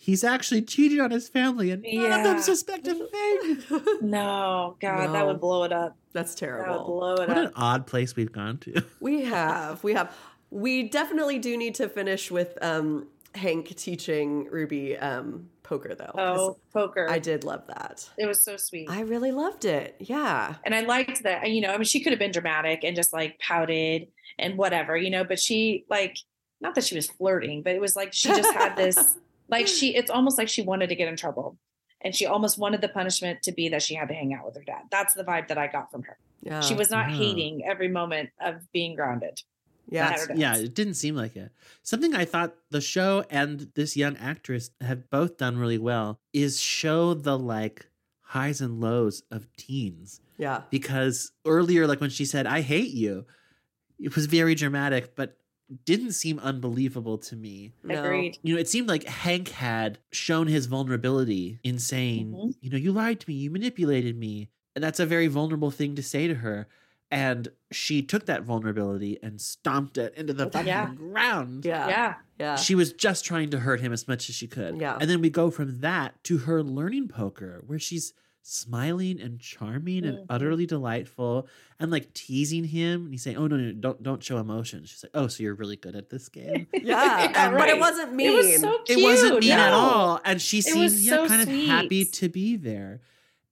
he's 0.01 0.23
actually 0.23 0.61
cheating 0.61 1.01
on 1.01 1.11
his 1.11 1.27
family 1.27 1.71
and 1.71 1.83
none 1.83 2.19
of 2.19 2.23
them 2.23 2.41
suspect 2.41 2.87
a 2.87 2.93
thing. 2.93 3.81
No, 4.01 4.77
God, 4.79 5.13
that 5.13 5.25
would 5.25 5.41
blow 5.41 5.63
it 5.65 5.73
up. 5.73 5.97
That's 6.13 6.33
That 6.35 6.45
would 6.51 6.63
terrible. 6.65 6.85
blow 6.85 7.15
it 7.15 7.27
What 7.27 7.37
an 7.37 7.51
odd 7.55 7.85
place 7.85 8.15
we've 8.15 8.31
gone 8.31 8.57
to. 8.59 8.81
We 9.01 9.25
have. 9.25 9.83
We 9.83 9.93
have. 9.93 10.15
We 10.51 10.83
definitely 10.89 11.39
do 11.39 11.57
need 11.57 11.75
to 11.75 11.87
finish 11.89 12.31
with 12.31 12.57
um, 12.61 13.07
Hank 13.35 13.75
teaching 13.75 14.45
Ruby 14.49 14.97
um, 14.97 15.49
poker, 15.63 15.93
though. 15.95 16.11
Oh, 16.15 16.57
poker. 16.73 17.07
I 17.09 17.19
did 17.19 17.43
love 17.43 17.67
that. 17.67 18.09
It 18.17 18.25
was 18.25 18.43
so 18.43 18.57
sweet. 18.57 18.89
I 18.89 19.01
really 19.01 19.31
loved 19.31 19.65
it. 19.65 19.95
Yeah. 19.99 20.55
and 20.65 20.73
I 20.73 20.81
liked 20.81 21.23
that, 21.23 21.49
you 21.49 21.61
know, 21.61 21.69
I 21.71 21.77
mean, 21.77 21.83
she 21.85 21.99
could 21.99 22.11
have 22.11 22.19
been 22.19 22.31
dramatic 22.31 22.83
and 22.83 22.95
just 22.95 23.13
like 23.13 23.37
pouted 23.39 24.07
and 24.39 24.57
whatever, 24.57 24.97
you 24.97 25.09
know, 25.11 25.23
but 25.23 25.39
she 25.39 25.85
like, 25.89 26.17
not 26.61 26.75
that 26.75 26.83
she 26.83 26.95
was 26.95 27.07
flirting, 27.07 27.61
but 27.61 27.73
it 27.75 27.81
was 27.81 27.95
like 27.95 28.11
she 28.13 28.29
just 28.29 28.51
had 28.53 28.75
this, 28.75 29.17
like, 29.49 29.67
she, 29.67 29.95
it's 29.95 30.09
almost 30.09 30.37
like 30.37 30.49
she 30.49 30.61
wanted 30.63 30.89
to 30.89 30.95
get 30.95 31.07
in 31.07 31.15
trouble. 31.15 31.57
And 32.01 32.15
she 32.15 32.25
almost 32.25 32.57
wanted 32.57 32.79
the 32.81 32.87
punishment 32.89 33.43
to 33.43 33.51
be 33.51 33.69
that 33.69 33.83
she 33.83 33.93
had 33.93 34.07
to 34.07 34.13
hang 34.13 34.33
out 34.33 34.45
with 34.45 34.55
her 34.55 34.63
dad. 34.63 34.83
That's 34.89 35.13
the 35.13 35.23
vibe 35.23 35.49
that 35.49 35.57
I 35.57 35.67
got 35.67 35.91
from 35.91 36.03
her. 36.03 36.17
Yeah. 36.41 36.61
she 36.61 36.73
was 36.73 36.89
not 36.89 37.09
Yeah. 37.09 37.17
hating 37.17 37.65
every 37.69 37.89
moment 37.89 38.29
of 38.41 38.55
being 38.71 38.95
grounded. 38.95 39.41
Yeah. 39.91 40.15
Yeah, 40.35 40.55
it 40.57 40.73
didn't 40.75 40.93
seem 40.95 41.15
like 41.15 41.35
it. 41.35 41.51
Something 41.83 42.13
I 42.15 42.25
thought 42.25 42.55
the 42.69 42.81
show 42.81 43.25
and 43.29 43.71
this 43.75 43.97
young 43.97 44.17
actress 44.17 44.69
have 44.81 45.09
both 45.09 45.37
done 45.37 45.57
really 45.57 45.77
well 45.77 46.19
is 46.33 46.59
show 46.61 47.13
the 47.13 47.37
like 47.37 47.87
highs 48.21 48.61
and 48.61 48.79
lows 48.79 49.23
of 49.31 49.47
teens. 49.57 50.21
Yeah. 50.37 50.61
Because 50.69 51.31
earlier, 51.45 51.87
like 51.87 52.01
when 52.01 52.09
she 52.11 52.25
said, 52.25 52.45
I 52.45 52.61
hate 52.61 52.91
you, 52.93 53.25
it 53.99 54.15
was 54.15 54.27
very 54.27 54.55
dramatic, 54.55 55.15
but 55.15 55.35
didn't 55.85 56.13
seem 56.13 56.39
unbelievable 56.39 57.17
to 57.17 57.35
me. 57.35 57.73
No. 57.83 58.03
Agreed. 58.03 58.37
You 58.41 58.53
know, 58.55 58.59
it 58.59 58.67
seemed 58.67 58.87
like 58.87 59.03
Hank 59.05 59.49
had 59.49 59.99
shown 60.11 60.47
his 60.47 60.65
vulnerability 60.67 61.59
in 61.63 61.77
saying, 61.79 62.31
Mhm. 62.31 62.53
you 62.61 62.69
know, 62.69 62.77
you 62.77 62.91
lied 62.91 63.19
to 63.19 63.29
me, 63.29 63.35
you 63.35 63.51
manipulated 63.51 64.17
me. 64.17 64.49
And 64.75 64.83
that's 64.83 64.99
a 64.99 65.05
very 65.05 65.27
vulnerable 65.27 65.71
thing 65.71 65.95
to 65.95 66.03
say 66.03 66.27
to 66.27 66.35
her. 66.35 66.67
And 67.11 67.47
she 67.71 68.01
took 68.03 68.27
that 68.27 68.43
vulnerability 68.43 69.17
and 69.23 69.41
stomped 69.41 69.97
it 69.97 70.13
into 70.15 70.33
the 70.33 70.45
fucking 70.49 70.67
Yeah. 70.67 70.93
ground. 70.93 71.65
Yeah. 71.65 71.87
Yeah. 71.87 72.13
Yeah. 72.39 72.55
She 72.55 72.75
was 72.75 72.93
just 72.93 73.25
trying 73.25 73.49
to 73.49 73.59
hurt 73.59 73.81
him 73.81 73.91
as 73.91 74.07
much 74.07 74.29
as 74.29 74.35
she 74.35 74.47
could. 74.47 74.79
Yeah. 74.79 74.97
And 75.01 75.09
then 75.09 75.19
we 75.21 75.29
go 75.31 75.49
from 75.49 75.79
that 75.81 76.23
to 76.25 76.37
her 76.39 76.61
learning 76.61 77.07
poker, 77.07 77.63
where 77.65 77.79
she's 77.79 78.13
smiling 78.41 79.19
and 79.21 79.39
charming 79.39 80.05
and 80.05 80.19
Mhm. 80.19 80.25
utterly 80.29 80.65
delightful 80.65 81.47
and 81.79 81.91
like 81.91 82.13
teasing 82.13 82.63
him 82.63 83.03
and 83.03 83.11
he's 83.13 83.21
saying 83.21 83.35
oh 83.37 83.45
no 83.47 83.57
no 83.57 83.71
don't 83.73 84.01
don't 84.01 84.23
show 84.23 84.37
emotion 84.37 84.85
she's 84.85 85.03
like 85.03 85.11
oh 85.13 85.27
so 85.27 85.43
you're 85.43 85.53
really 85.53 85.75
good 85.75 85.95
at 85.95 86.09
this 86.09 86.29
game 86.29 86.65
Yeah, 86.73 86.81
Yeah, 87.31 87.51
but 87.51 87.69
it 87.69 87.77
wasn't 87.77 88.13
mean. 88.13 88.31
It 88.31 88.35
was 88.35 88.61
so 88.61 88.77
cute. 88.79 88.97
it 88.99 89.03
wasn't 89.03 89.39
mean 89.41 89.51
at 89.51 89.73
all 89.73 90.19
and 90.25 90.41
she 90.41 90.59
It 90.59 90.63
seemed 90.63 90.91
yeah 90.93 91.15
so 91.17 91.27
kind 91.27 91.41
of 91.41 91.47
happy 91.67 92.05
to 92.05 92.29
be 92.29 92.55
there 92.55 93.01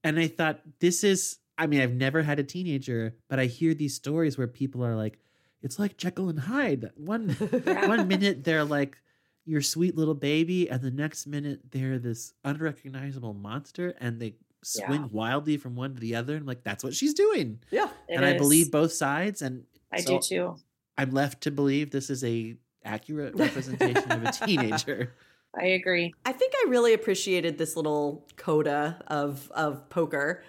and 0.06 0.18
i 0.18 0.28
thought 0.28 0.62
this 0.80 1.04
is 1.04 1.38
i 1.58 1.68
mean 1.68 1.82
i've 1.82 1.94
never 1.94 2.22
had 2.24 2.40
a 2.40 2.44
teenager 2.44 3.16
but 3.30 3.40
i 3.40 3.46
hear 3.46 3.74
these 3.74 3.94
stories 3.96 4.38
where 4.38 4.48
people 4.48 4.84
are 4.86 4.96
like 4.96 5.20
it's 5.62 5.80
like 5.80 5.98
jekyll 5.98 6.30
and 6.30 6.40
hyde 6.40 6.90
one 6.96 7.36
Yeah. 7.66 7.88
one 7.94 8.08
minute 8.08 8.44
they're 8.44 8.64
like 8.64 8.98
your 9.46 9.62
sweet 9.62 9.96
little 9.96 10.14
baby 10.14 10.70
and 10.70 10.82
the 10.82 10.92
next 10.92 11.26
minute 11.26 11.62
they're 11.72 12.00
this 12.00 12.34
unrecognizable 12.44 13.34
monster 13.34 13.94
and 14.00 14.20
they 14.20 14.36
swing 14.64 15.02
Yeah. 15.02 15.08
wildly 15.12 15.58
from 15.58 15.76
one 15.76 15.94
to 15.96 16.00
the 16.02 16.16
other 16.16 16.34
and 16.34 16.42
I'm 16.42 16.48
like 16.48 16.64
that's 16.64 16.84
what 16.84 16.94
she's 16.94 17.14
doing 17.14 17.60
yeah. 17.72 17.90
It 18.10 18.16
and 18.16 18.26
i 18.26 18.38
believe 18.38 18.72
both 18.72 18.92
sides 18.92 19.42
and 19.42 19.64
I 19.92 20.02
so 20.02 20.18
do 20.18 20.20
too. 20.22 20.56
i'm 20.98 21.12
left 21.12 21.42
to 21.44 21.52
believe 21.52 21.92
this 21.92 22.10
is 22.10 22.24
a 22.24 22.56
accurate 22.84 23.36
representation 23.36 24.12
of 24.12 24.24
a 24.24 24.32
teenager 24.46 25.14
I 25.60 25.68
agree. 25.68 26.14
I 26.24 26.34
think 26.34 26.54
I 26.56 26.70
really 26.70 26.94
appreciated 26.94 27.58
this 27.58 27.76
little 27.76 28.28
coda 28.36 29.02
of 29.08 29.50
of 29.56 29.90
poker 29.90 30.44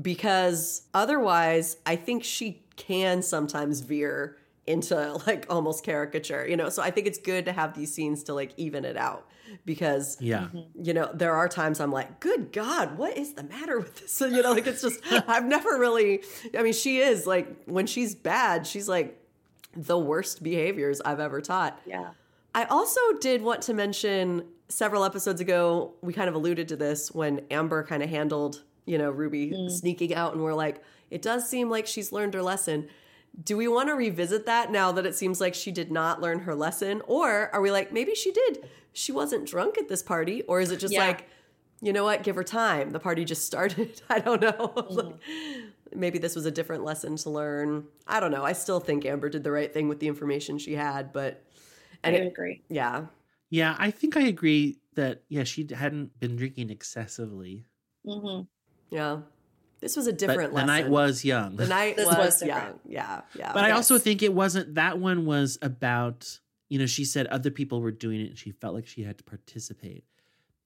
because 0.00 0.82
otherwise 0.94 1.76
I 1.86 1.96
think 1.96 2.24
she 2.24 2.62
can 2.76 3.22
sometimes 3.22 3.80
veer 3.80 4.36
into 4.66 5.20
like 5.26 5.46
almost 5.48 5.84
caricature, 5.84 6.46
you 6.46 6.56
know. 6.56 6.68
So 6.68 6.82
I 6.82 6.90
think 6.90 7.06
it's 7.06 7.18
good 7.18 7.46
to 7.46 7.52
have 7.52 7.74
these 7.74 7.92
scenes 7.92 8.22
to 8.24 8.34
like 8.34 8.52
even 8.56 8.84
it 8.84 8.96
out 8.96 9.26
because 9.64 10.18
yeah 10.20 10.40
mm-hmm. 10.40 10.60
you 10.82 10.92
know, 10.92 11.10
there 11.14 11.34
are 11.34 11.48
times 11.48 11.80
I'm 11.80 11.92
like, 11.92 12.20
good 12.20 12.52
God, 12.52 12.98
what 12.98 13.16
is 13.16 13.34
the 13.34 13.44
matter 13.44 13.78
with 13.78 14.00
this? 14.00 14.20
You 14.38 14.42
know, 14.42 14.52
like 14.52 14.66
it's 14.66 14.82
just, 14.82 15.00
I've 15.28 15.46
never 15.46 15.78
really, 15.78 16.22
I 16.56 16.62
mean, 16.62 16.74
she 16.74 16.98
is 16.98 17.26
like, 17.26 17.64
when 17.64 17.86
she's 17.86 18.14
bad, 18.14 18.66
she's 18.66 18.88
like 18.88 19.18
the 19.74 19.98
worst 19.98 20.42
behaviors 20.42 21.00
I've 21.00 21.20
ever 21.20 21.40
taught. 21.40 21.80
Yeah. 21.86 22.10
I 22.54 22.64
also 22.64 23.00
did 23.20 23.42
want 23.42 23.62
to 23.62 23.74
mention 23.74 24.44
several 24.68 25.04
episodes 25.04 25.40
ago, 25.40 25.94
we 26.02 26.12
kind 26.12 26.28
of 26.28 26.34
alluded 26.34 26.68
to 26.68 26.76
this 26.76 27.10
when 27.12 27.40
Amber 27.50 27.82
kind 27.84 28.02
of 28.02 28.10
handled, 28.10 28.64
you 28.88 28.98
know, 28.98 29.10
Ruby 29.10 29.68
sneaking 29.68 30.14
out, 30.14 30.32
and 30.34 30.42
we're 30.42 30.54
like, 30.54 30.82
it 31.10 31.22
does 31.22 31.48
seem 31.48 31.70
like 31.70 31.86
she's 31.86 32.12
learned 32.12 32.34
her 32.34 32.42
lesson. 32.42 32.88
Do 33.44 33.56
we 33.56 33.68
want 33.68 33.88
to 33.88 33.94
revisit 33.94 34.46
that 34.46 34.72
now 34.72 34.90
that 34.92 35.06
it 35.06 35.14
seems 35.14 35.40
like 35.40 35.54
she 35.54 35.70
did 35.70 35.92
not 35.92 36.20
learn 36.20 36.40
her 36.40 36.54
lesson? 36.54 37.02
Or 37.06 37.50
are 37.54 37.60
we 37.60 37.70
like, 37.70 37.92
maybe 37.92 38.14
she 38.14 38.32
did? 38.32 38.68
She 38.92 39.12
wasn't 39.12 39.46
drunk 39.46 39.78
at 39.78 39.88
this 39.88 40.02
party? 40.02 40.42
Or 40.42 40.60
is 40.60 40.70
it 40.70 40.78
just 40.80 40.94
Yeah. 40.94 41.06
like, 41.06 41.28
you 41.80 41.92
know 41.92 42.02
what, 42.04 42.22
give 42.24 42.34
her 42.36 42.42
time? 42.42 42.90
The 42.90 42.98
party 42.98 43.24
just 43.24 43.46
started. 43.52 44.00
I 44.10 44.18
don't 44.18 44.40
know. 44.40 44.72
Like, 44.90 45.14
maybe 45.94 46.18
this 46.18 46.34
was 46.34 46.46
a 46.46 46.50
different 46.50 46.82
lesson 46.84 47.16
to 47.16 47.30
learn. 47.30 47.84
I 48.06 48.18
don't 48.18 48.32
know. 48.32 48.44
I 48.44 48.54
still 48.54 48.80
think 48.80 49.04
Amber 49.04 49.28
did 49.28 49.44
the 49.44 49.52
right 49.52 49.72
thing 49.72 49.88
with 49.88 50.00
the 50.00 50.08
information 50.08 50.58
she 50.58 50.74
had, 50.74 51.12
but. 51.12 51.44
I 52.02 52.10
it, 52.10 52.26
agree. 52.26 52.62
yeah, 52.68 53.06
yeah 53.50 53.74
i 53.78 53.90
think 53.90 54.16
i 54.16 54.20
agree 54.22 54.78
that 54.94 55.22
yeah 55.28 55.42
she 55.42 55.66
hadn't 55.74 56.16
been 56.20 56.36
drinking 56.36 56.70
excessively 56.70 57.64
hmm 58.06 58.42
Yeah. 58.90 59.18
This 59.80 59.96
was 59.96 60.06
a 60.08 60.12
different 60.12 60.52
but 60.52 60.60
the 60.60 60.66
lesson. 60.66 60.84
night 60.84 60.88
was 60.88 61.24
young 61.24 61.54
the 61.56 61.66
night 61.68 61.96
This 61.96 62.06
was, 62.06 62.16
was 62.16 62.42
young. 62.42 62.80
Yeah, 62.84 63.20
yeah. 63.36 63.52
But 63.52 63.64
I 63.64 63.70
also 63.70 63.96
think 63.98 64.22
it 64.22 64.34
wasn't 64.34 64.74
that 64.74 64.98
one 64.98 65.24
was 65.24 65.56
about, 65.62 66.40
you 66.68 66.78
know, 66.80 66.86
she 66.86 67.04
said 67.04 67.28
other 67.28 67.50
people 67.50 67.80
were 67.80 67.92
doing 67.92 68.20
it 68.20 68.28
and 68.30 68.38
she 68.38 68.50
felt 68.50 68.74
like 68.74 68.86
she 68.88 69.02
had 69.04 69.18
to 69.18 69.24
participate. 69.24 70.04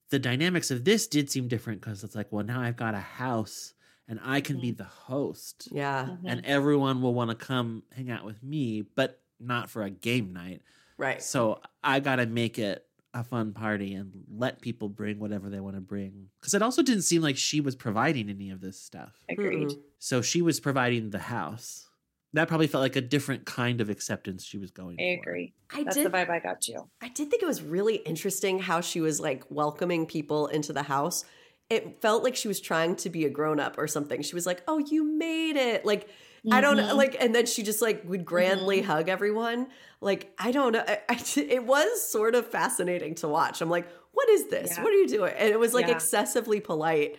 The 0.08 0.18
dynamics 0.18 0.70
of 0.70 0.84
this 0.84 1.06
did 1.06 1.30
seem 1.30 1.46
different 1.48 1.80
because 1.82 2.02
it's 2.04 2.14
like, 2.14 2.28
well, 2.30 2.44
now 2.44 2.60
I've 2.62 2.76
got 2.76 2.94
a 2.94 3.00
house 3.00 3.74
and 4.08 4.18
I 4.24 4.40
can 4.40 4.60
be 4.60 4.70
the 4.70 4.84
host 4.84 5.68
Yeah, 5.70 6.04
Mm-hmm. 6.04 6.26
and 6.28 6.46
everyone 6.46 7.02
will 7.02 7.12
want 7.14 7.30
to 7.30 7.36
come 7.36 7.82
hang 7.94 8.10
out 8.10 8.24
with 8.24 8.42
me, 8.42 8.80
but 8.82 9.20
not 9.38 9.68
for 9.68 9.82
a 9.82 9.90
game 9.90 10.32
night. 10.32 10.62
right. 10.96 11.22
So 11.22 11.60
I 11.84 12.00
got 12.00 12.16
to 12.16 12.26
make 12.26 12.58
it 12.58 12.86
a 13.14 13.22
fun 13.22 13.52
party 13.52 13.94
and 13.94 14.12
let 14.34 14.60
people 14.60 14.88
bring 14.88 15.18
whatever 15.18 15.50
they 15.50 15.60
want 15.60 15.74
to 15.76 15.80
bring. 15.80 16.28
Because 16.40 16.54
it 16.54 16.62
also 16.62 16.82
didn't 16.82 17.02
seem 17.02 17.22
like 17.22 17.36
she 17.36 17.60
was 17.60 17.76
providing 17.76 18.30
any 18.30 18.50
of 18.50 18.60
this 18.60 18.78
stuff. 18.80 19.12
Agreed. 19.28 19.72
So 19.98 20.22
she 20.22 20.40
was 20.42 20.60
providing 20.60 21.10
the 21.10 21.18
house. 21.18 21.88
That 22.34 22.48
probably 22.48 22.66
felt 22.66 22.80
like 22.80 22.96
a 22.96 23.02
different 23.02 23.44
kind 23.44 23.82
of 23.82 23.90
acceptance 23.90 24.42
she 24.44 24.56
was 24.56 24.70
going 24.70 24.98
I 24.98 25.16
for. 25.16 25.30
agree. 25.30 25.54
I 25.70 25.82
That's 25.84 25.96
did. 25.96 26.06
the 26.06 26.10
vibe 26.10 26.30
I 26.30 26.38
got 26.38 26.62
too. 26.62 26.88
I 27.02 27.08
did 27.08 27.30
think 27.30 27.42
it 27.42 27.46
was 27.46 27.62
really 27.62 27.96
interesting 27.96 28.58
how 28.58 28.80
she 28.80 29.02
was 29.02 29.20
like 29.20 29.44
welcoming 29.50 30.06
people 30.06 30.46
into 30.46 30.72
the 30.72 30.84
house. 30.84 31.26
It 31.68 32.00
felt 32.00 32.22
like 32.24 32.34
she 32.34 32.48
was 32.48 32.60
trying 32.60 32.96
to 32.96 33.10
be 33.10 33.26
a 33.26 33.30
grown 33.30 33.60
up 33.60 33.76
or 33.76 33.86
something. 33.86 34.22
She 34.22 34.34
was 34.34 34.46
like, 34.46 34.62
"Oh, 34.66 34.78
you 34.78 35.04
made 35.04 35.56
it!" 35.56 35.84
Like 35.84 36.08
I 36.50 36.60
don't 36.60 36.76
know, 36.76 36.94
Mhm. 36.94 36.96
like, 36.96 37.16
and 37.20 37.34
then 37.34 37.46
she 37.46 37.62
just 37.62 37.80
like 37.80 38.02
would 38.04 38.24
grandly 38.24 38.82
hug 38.82 39.08
everyone. 39.08 39.68
Like 40.00 40.32
I 40.38 40.50
don't 40.50 40.72
know. 40.72 40.84
I, 40.86 41.00
I, 41.08 41.22
it 41.36 41.64
was 41.64 42.02
sort 42.10 42.34
of 42.34 42.46
fascinating 42.50 43.14
to 43.16 43.28
watch. 43.28 43.60
I'm 43.60 43.70
like, 43.70 43.88
"What 44.12 44.28
is 44.28 44.48
this? 44.48 44.76
Yeah. 44.76 44.82
What 44.82 44.92
are 44.92 44.96
you 44.96 45.06
doing?" 45.08 45.32
And 45.36 45.48
it 45.50 45.58
was 45.60 45.72
like 45.72 45.86
Yeah. 45.86 45.94
excessively 45.94 46.58
polite. 46.60 47.16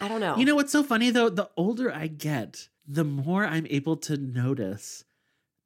I 0.00 0.08
don't 0.08 0.20
know. 0.20 0.36
You 0.36 0.44
know 0.46 0.54
what's 0.54 0.72
so 0.72 0.82
funny 0.82 1.10
though? 1.10 1.28
The 1.28 1.50
older 1.56 1.92
I 1.92 2.06
get, 2.06 2.68
the 2.86 3.04
more 3.04 3.44
I'm 3.44 3.66
able 3.68 3.96
to 3.98 4.16
notice 4.16 5.04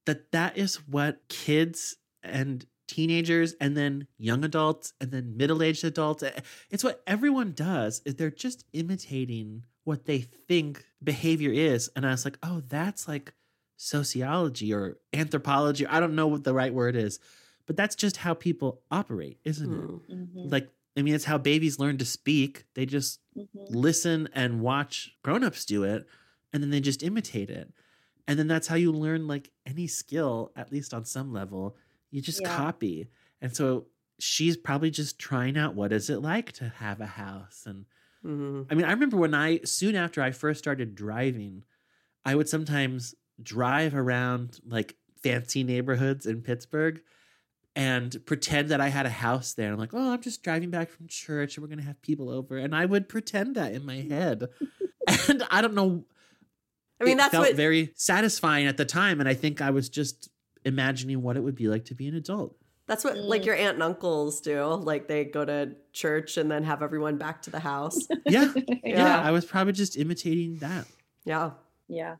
that 0.04 0.32
that 0.32 0.56
is 0.58 0.76
what 0.88 1.28
kids 1.28 1.96
and 2.22 2.66
teenagers 2.88 3.54
and 3.60 3.76
then 3.76 4.06
young 4.18 4.44
adults 4.44 4.92
and 5.00 5.10
then 5.10 5.36
middle-aged 5.36 5.82
adults 5.84 6.22
eh, 6.22 6.30
it's 6.70 6.84
what 6.84 7.02
everyone 7.06 7.52
does 7.52 8.00
is 8.04 8.14
they're 8.14 8.30
just 8.30 8.64
imitating 8.72 9.64
what 9.86 10.04
they 10.04 10.20
think 10.48 10.84
behavior 11.02 11.52
is 11.52 11.88
and 11.94 12.04
i 12.06 12.10
was 12.10 12.24
like 12.24 12.38
oh 12.42 12.60
that's 12.68 13.06
like 13.06 13.32
sociology 13.76 14.72
or 14.74 14.96
anthropology 15.12 15.86
i 15.86 16.00
don't 16.00 16.14
know 16.14 16.26
what 16.26 16.44
the 16.44 16.52
right 16.54 16.74
word 16.74 16.96
is 16.96 17.18
but 17.66 17.76
that's 17.76 17.94
just 17.94 18.16
how 18.18 18.34
people 18.34 18.80
operate 18.90 19.38
isn't 19.44 19.72
it 19.72 19.76
Hmm. 19.76 19.96
Mhm. 20.12 20.50
like 20.52 20.68
i 20.96 21.02
mean 21.02 21.14
it's 21.14 21.24
how 21.24 21.38
babies 21.38 21.78
learn 21.78 21.98
to 21.98 22.04
speak 22.04 22.64
they 22.74 22.84
just 22.84 23.20
Mhm. 23.36 23.46
listen 23.70 24.28
and 24.32 24.60
watch 24.60 25.12
grown-ups 25.22 25.64
do 25.64 25.84
it 25.84 26.06
and 26.52 26.62
then 26.62 26.70
they 26.70 26.80
just 26.80 27.02
imitate 27.02 27.48
it 27.50 27.72
and 28.26 28.38
then 28.38 28.48
that's 28.48 28.66
how 28.66 28.76
you 28.76 28.90
learn 28.92 29.28
like 29.28 29.50
any 29.64 29.86
skill 29.86 30.50
at 30.56 30.72
least 30.72 30.92
on 30.92 31.04
some 31.04 31.32
level 31.32 31.76
you 32.10 32.20
just 32.20 32.40
Yeah. 32.42 32.56
copy 32.56 33.08
and 33.40 33.54
so 33.54 33.86
she's 34.18 34.56
probably 34.56 34.90
just 34.90 35.18
trying 35.18 35.56
out 35.56 35.74
what 35.74 35.92
is 35.92 36.08
it 36.10 36.18
like 36.22 36.50
to 36.52 36.68
have 36.68 37.00
a 37.00 37.06
house 37.06 37.64
and 37.66 37.84
Mhm. 38.26 38.66
i 38.70 38.74
mean 38.74 38.84
i 38.84 38.90
remember 38.90 39.16
when 39.16 39.34
i 39.34 39.60
soon 39.64 39.94
after 39.94 40.20
i 40.20 40.30
first 40.32 40.58
started 40.58 40.94
driving 40.94 41.62
i 42.24 42.34
would 42.34 42.48
sometimes 42.48 43.14
drive 43.42 43.94
around 43.94 44.60
like 44.66 44.96
fancy 45.22 45.62
neighborhoods 45.62 46.26
in 46.26 46.42
pittsburgh 46.42 47.00
and 47.76 48.24
pretend 48.24 48.70
that 48.70 48.80
I 48.80 48.88
had 48.88 49.04
a 49.04 49.10
house 49.10 49.52
there. 49.52 49.70
I'm 49.70 49.78
like, 49.78 49.92
oh, 49.92 50.14
I'm 50.14 50.22
just 50.22 50.42
driving 50.42 50.70
back 50.70 50.88
from 50.88 51.08
church 51.08 51.56
and 51.56 51.62
we're 51.62 51.68
going 51.68 51.78
to 51.78 51.84
have 51.84 52.00
people 52.00 52.30
over. 52.30 52.56
And 52.56 52.74
I 52.74 52.86
would 52.86 53.06
pretend 53.06 53.56
that 53.56 53.74
in 53.74 53.84
my 53.84 53.96
head. 53.96 54.48
and 55.28 55.42
I 55.50 55.60
don't 55.60 55.74
know. 55.74 56.06
I 56.98 57.04
mean, 57.04 57.14
it 57.14 57.18
that's 57.18 57.32
felt 57.32 57.48
what 57.48 57.54
very 57.54 57.92
satisfying 57.94 58.66
at 58.66 58.78
the 58.78 58.86
time. 58.86 59.20
And 59.20 59.28
I 59.28 59.34
think 59.34 59.60
I 59.60 59.70
was 59.70 59.90
just 59.90 60.30
imagining 60.64 61.20
what 61.20 61.36
it 61.36 61.40
would 61.40 61.54
be 61.54 61.68
like 61.68 61.84
to 61.86 61.94
be 61.94 62.08
an 62.08 62.14
adult. 62.14 62.56
That's 62.86 63.02
what 63.02 63.18
like 63.18 63.42
mm. 63.42 63.46
your 63.46 63.56
aunt 63.56 63.74
and 63.74 63.82
uncles 63.82 64.40
do. 64.40 64.64
Like 64.64 65.08
they 65.08 65.24
go 65.24 65.44
to 65.44 65.72
church 65.92 66.36
and 66.36 66.50
then 66.50 66.62
have 66.64 66.82
everyone 66.82 67.18
back 67.18 67.42
to 67.42 67.50
the 67.50 67.60
house. 67.60 67.98
Yeah. 68.26 68.52
yeah. 68.56 68.74
Yeah. 68.82 69.22
I 69.22 69.30
was 69.30 69.44
probably 69.44 69.72
just 69.72 69.96
imitating 69.96 70.58
that. 70.58 70.86
yeah. 71.24 71.50
Yeah. 71.88 72.16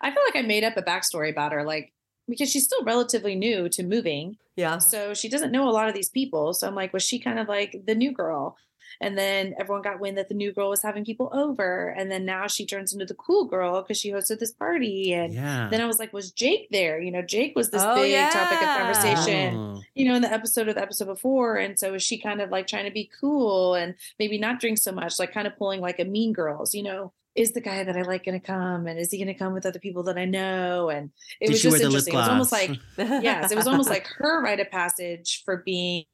I 0.00 0.10
feel 0.10 0.22
like 0.24 0.36
I 0.36 0.46
made 0.46 0.64
up 0.64 0.76
a 0.76 0.82
backstory 0.82 1.30
about 1.30 1.52
her, 1.52 1.64
like, 1.64 1.92
because 2.28 2.50
she's 2.50 2.64
still 2.64 2.84
relatively 2.84 3.34
new 3.34 3.68
to 3.70 3.82
moving. 3.82 4.36
Yeah. 4.56 4.78
So 4.78 5.14
she 5.14 5.28
doesn't 5.28 5.50
know 5.50 5.68
a 5.68 5.70
lot 5.72 5.88
of 5.88 5.94
these 5.94 6.08
people. 6.08 6.54
So 6.54 6.66
I'm 6.68 6.74
like, 6.74 6.92
was 6.92 7.02
she 7.02 7.18
kind 7.18 7.38
of 7.38 7.48
like 7.48 7.82
the 7.86 7.94
new 7.94 8.12
girl? 8.12 8.56
And 9.00 9.16
then 9.16 9.54
everyone 9.58 9.82
got 9.82 10.00
wind 10.00 10.18
that 10.18 10.28
the 10.28 10.34
new 10.34 10.52
girl 10.52 10.68
was 10.70 10.82
having 10.82 11.04
people 11.04 11.30
over. 11.32 11.88
And 11.88 12.10
then 12.10 12.24
now 12.24 12.46
she 12.46 12.66
turns 12.66 12.92
into 12.92 13.04
the 13.06 13.14
cool 13.14 13.44
girl 13.46 13.82
because 13.82 13.98
she 13.98 14.10
hosted 14.12 14.38
this 14.38 14.52
party. 14.52 15.12
And 15.12 15.32
Yeah. 15.34 15.68
then 15.70 15.80
I 15.80 15.86
was 15.86 15.98
like, 15.98 16.12
was 16.12 16.30
Jake 16.32 16.68
there? 16.70 17.00
You 17.00 17.10
know, 17.10 17.22
Jake 17.22 17.54
was 17.56 17.70
this 17.70 17.82
Oh, 17.84 17.94
big 17.94 18.14
topic 18.32 18.60
of 18.62 18.68
conversation 18.78 19.54
Oh. 19.56 19.82
you 19.94 20.06
know, 20.08 20.14
in 20.14 20.22
the 20.22 20.32
episode 20.32 20.68
of 20.68 20.74
the 20.74 20.82
episode 20.82 21.06
before. 21.06 21.56
And 21.56 21.78
so 21.78 21.94
is 21.94 22.02
she 22.02 22.18
kind 22.18 22.40
of 22.40 22.50
like 22.50 22.66
trying 22.66 22.84
to 22.84 22.90
be 22.90 23.10
cool 23.20 23.74
and 23.74 23.94
maybe 24.18 24.38
not 24.38 24.60
drink 24.60 24.78
so 24.78 24.92
much, 24.92 25.18
like 25.18 25.32
kind 25.32 25.46
of 25.46 25.56
pulling 25.56 25.80
like 25.80 25.98
a 25.98 26.04
mean 26.04 26.32
girls, 26.32 26.74
you 26.74 26.82
know, 26.82 27.12
is 27.34 27.52
the 27.52 27.60
guy 27.62 27.82
that 27.82 27.96
I 27.96 28.02
like 28.02 28.24
going 28.26 28.38
to 28.38 28.46
come 28.46 28.86
and 28.86 28.98
is 28.98 29.10
he 29.10 29.16
going 29.16 29.28
to 29.32 29.34
come 29.34 29.54
with 29.54 29.64
other 29.64 29.78
people 29.78 30.02
that 30.04 30.18
I 30.18 30.26
know? 30.26 30.90
And 30.90 31.10
it 31.40 31.46
Did 31.46 31.52
was 31.52 31.62
just 31.62 31.72
wear 31.72 31.78
the 31.80 31.86
lip 31.88 32.06
interesting. 32.06 32.14
It 32.14 32.16
was 32.18 32.28
almost 32.28 32.52
like, 32.52 32.70
yes, 33.24 33.50
it 33.50 33.56
was 33.56 33.66
almost 33.66 33.88
like 33.88 34.06
her 34.18 34.42
rite 34.42 34.60
of 34.60 34.70
passage 34.70 35.42
for 35.44 35.56
being 35.58 36.04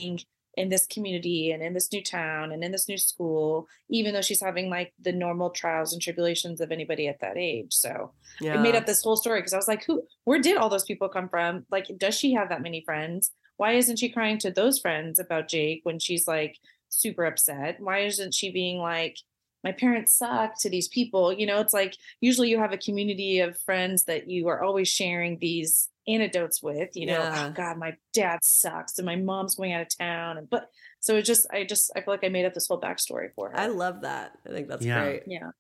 in 0.59 0.69
this 0.69 0.87
community 0.87 1.53
and 1.53 1.63
in 1.63 1.73
this 1.73 1.93
new 1.93 2.03
town 2.03 2.53
and 2.53 2.65
in 2.65 2.73
this 2.73 2.89
new 2.89 2.99
school, 2.99 3.69
even 3.89 4.13
though 4.13 4.21
she's 4.21 4.41
having 4.41 4.69
like 4.69 4.93
the 5.01 5.13
normal 5.13 5.51
trials 5.51 5.93
and 5.93 6.03
tribulations 6.03 6.61
of 6.61 6.73
anybody 6.73 7.07
at 7.07 7.21
that 7.21 7.37
age. 7.37 7.73
So 7.73 8.13
yeah. 8.41 8.55
I 8.55 8.59
made 8.59 8.75
up 8.75 8.85
this 8.85 9.03
whole 9.03 9.17
story 9.17 9.41
because 9.41 9.55
I 9.55 9.57
was 9.57 9.69
like, 9.69 9.85
who, 9.85 10.03
where 10.25 10.41
did 10.41 10.57
all 10.57 10.69
those 10.69 10.85
people 10.85 11.09
come 11.09 11.29
from? 11.29 11.65
Like, 11.71 11.87
does 11.97 12.19
she 12.19 12.33
have 12.33 12.49
that 12.49 12.63
many 12.63 12.83
friends? 12.85 13.31
Why 13.57 13.73
isn't 13.73 13.99
she 13.99 14.09
crying 14.09 14.39
to 14.39 14.51
those 14.51 14.79
friends 14.81 15.19
about 15.19 15.49
Jake 15.49 15.81
when 15.85 15.99
she's 15.99 16.27
like 16.27 16.57
super 16.89 17.25
upset? 17.25 17.81
Why 17.81 18.01
isn't 18.01 18.35
she 18.35 18.51
being 18.51 18.79
like, 18.79 19.17
my 19.65 19.73
parents 19.73 20.17
suck 20.17 20.53
to 20.61 20.71
these 20.71 20.89
people. 20.89 21.33
You 21.33 21.47
know, 21.47 21.61
it's 21.61 21.75
like 21.75 21.97
usually 22.21 22.49
you 22.49 22.59
have 22.59 22.73
a 22.73 22.79
community 22.79 23.41
of 23.41 23.61
friends 23.63 24.05
that 24.05 24.31
you 24.31 24.47
are 24.49 24.63
always 24.63 24.89
sharing 24.89 25.39
these 25.39 25.89
anecdotes 26.09 26.63
with, 26.63 26.97
you 26.97 27.07
know, 27.07 27.19
oh 27.19 27.25
Yeah. 27.25 27.47
oh 27.47 27.51
God, 27.51 27.79
my 27.79 27.97
dad 28.13 28.41
sucks 28.43 28.99
and 28.99 29.07
my 29.07 29.17
mom's 29.17 29.55
going 29.55 29.73
out 29.73 29.83
of 29.83 29.97
town. 29.97 30.39
And 30.39 30.49
but 30.49 30.71
so 31.01 31.17
it 31.17 31.23
just 31.23 31.47
I 31.53 31.65
just 31.65 31.91
I 31.95 32.01
feel 32.01 32.15
like 32.15 32.25
I 32.25 32.29
made 32.29 32.47
up 32.47 32.55
this 32.55 32.67
whole 32.67 32.81
backstory 32.81 33.29
for 33.35 33.51
her. 33.51 33.59
I 33.59 33.67
love 33.67 34.03
that. 34.03 34.33
I 34.47 34.51
think 34.51 34.69
that's 34.69 34.85
Yeah. 34.85 35.03
great. 35.05 35.23
yeah. 35.27 35.51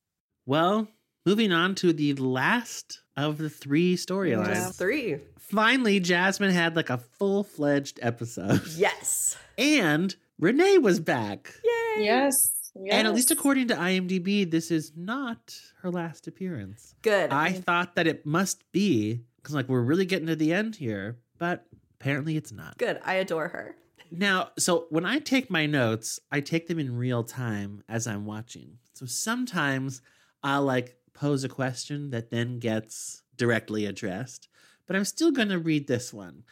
Well, 0.46 0.88
moving 1.26 1.52
on 1.52 1.74
to 1.76 1.92
the 1.92 2.14
last 2.14 3.00
of 3.16 3.38
the 3.38 3.50
three 3.50 3.96
storylines. 3.96 4.46
Just 4.54 4.78
three. 4.78 5.18
Finally, 5.38 6.00
Jasmine 6.00 6.50
had 6.50 6.76
like 6.76 6.90
a 6.90 6.98
full 6.98 7.44
fledged 7.44 7.98
episode. 8.02 8.62
Yes. 8.76 9.36
And 9.56 10.14
Renee 10.38 10.78
was 10.78 11.00
back. 11.00 11.52
Yay. 11.64 12.04
Yes. 12.04 12.52
And 12.90 13.08
at 13.08 13.14
least 13.14 13.30
according 13.30 13.68
to 13.68 13.74
IMDb, 13.74 14.48
this 14.48 14.70
is 14.70 14.92
not 14.96 15.58
her 15.82 15.90
last 15.90 16.28
appearance. 16.28 16.94
Good. 17.02 17.32
I 17.32 17.52
mm. 17.52 17.64
thought 17.64 17.96
that 17.96 18.06
it 18.06 18.24
must 18.24 18.62
be 18.72 19.24
because, 19.48 19.54
like, 19.54 19.68
we're 19.70 19.80
really 19.80 20.04
getting 20.04 20.26
to 20.26 20.36
the 20.36 20.52
end 20.52 20.76
here, 20.76 21.16
but 21.38 21.64
apparently 21.98 22.36
it's 22.36 22.52
not. 22.52 22.76
Good. 22.76 23.00
I 23.02 23.14
adore 23.14 23.48
her. 23.48 23.74
Now, 24.10 24.52
so 24.58 24.86
when 24.88 25.04
I 25.04 25.18
take 25.18 25.50
my 25.50 25.66
notes, 25.66 26.18
I 26.32 26.40
take 26.40 26.66
them 26.66 26.78
in 26.78 26.96
real 26.96 27.22
time 27.22 27.82
as 27.90 28.06
I'm 28.06 28.24
watching. 28.24 28.78
So 28.94 29.04
sometimes 29.04 30.00
I'll 30.42 30.62
like 30.62 30.96
pose 31.12 31.44
a 31.44 31.48
question 31.50 32.08
that 32.08 32.30
then 32.30 32.58
gets 32.58 33.22
directly 33.36 33.84
addressed, 33.84 34.48
but 34.86 34.96
I'm 34.96 35.04
still 35.04 35.30
going 35.30 35.50
to 35.50 35.58
read 35.58 35.88
this 35.88 36.10
one. 36.10 36.44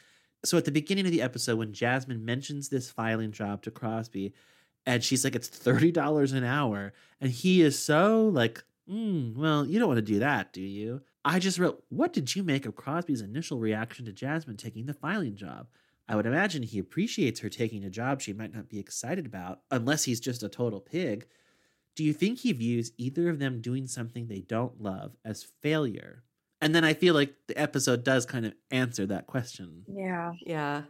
So 0.44 0.59
at 0.59 0.66
the 0.66 0.70
beginning 0.70 1.06
of 1.06 1.12
the 1.12 1.23
episode, 1.23 1.56
when 1.56 1.73
Jasmine 1.73 2.27
mentions 2.27 2.68
this 2.68 2.90
filing 2.90 3.32
job 3.32 3.62
to 3.62 3.70
Crosby, 3.70 4.35
and 4.85 5.02
she's 5.02 5.24
like, 5.24 5.35
it's 5.35 5.48
$30 5.48 6.35
an 6.35 6.44
hour, 6.44 6.93
and 7.23 7.31
he 7.31 7.62
is 7.62 7.78
so 7.78 8.28
like, 8.28 8.62
mm, 8.86 9.35
well, 9.35 9.64
you 9.64 9.78
don't 9.78 9.89
want 9.89 9.98
to 9.98 10.02
do 10.02 10.18
that, 10.18 10.52
do 10.52 10.60
you? 10.60 11.01
I 11.27 11.40
just 11.40 11.59
wrote, 11.59 11.82
what 11.89 12.12
did 12.12 12.36
you 12.36 12.44
make 12.44 12.66
of 12.66 12.77
Crosby's 12.77 13.20
initial 13.20 13.59
reaction 13.59 14.05
to 14.05 14.12
Jasmine 14.12 14.57
taking 14.57 14.86
the 14.86 14.94
filing 14.94 15.35
job? 15.35 15.66
I 16.09 16.15
would 16.15 16.24
imagine 16.24 16.62
he 16.62 16.78
appreciates 16.78 17.40
her 17.40 17.48
taking 17.48 17.85
a 17.85 17.90
job 17.90 18.20
she 18.20 18.32
might 18.32 18.55
not 18.55 18.69
be 18.69 18.78
excited 18.78 19.27
about, 19.27 19.62
unless 19.73 20.05
he's 20.05 20.20
just 20.20 20.44
a 20.44 20.48
total 20.48 20.81
pig. 20.81 21.27
Do 21.97 22.05
you 22.05 22.12
think 22.12 22.39
he 22.39 22.53
views 22.53 22.93
either 22.97 23.28
of 23.28 23.40
them 23.40 23.61
doing 23.61 23.89
something 23.89 24.28
they 24.28 24.43
don't 24.43 24.81
love 24.81 25.16
as 25.24 25.48
failure? 25.62 26.23
And 26.61 26.73
then 26.73 26.85
I 26.85 26.94
feel 26.94 27.12
like 27.12 27.35
the 27.48 27.59
episode 27.59 28.05
does 28.05 28.24
kind 28.24 28.47
of 28.47 28.55
answer 28.70 29.05
that 29.07 29.27
question. 29.27 29.82
Yeah. 29.89 30.35
Yeah. 30.40 30.82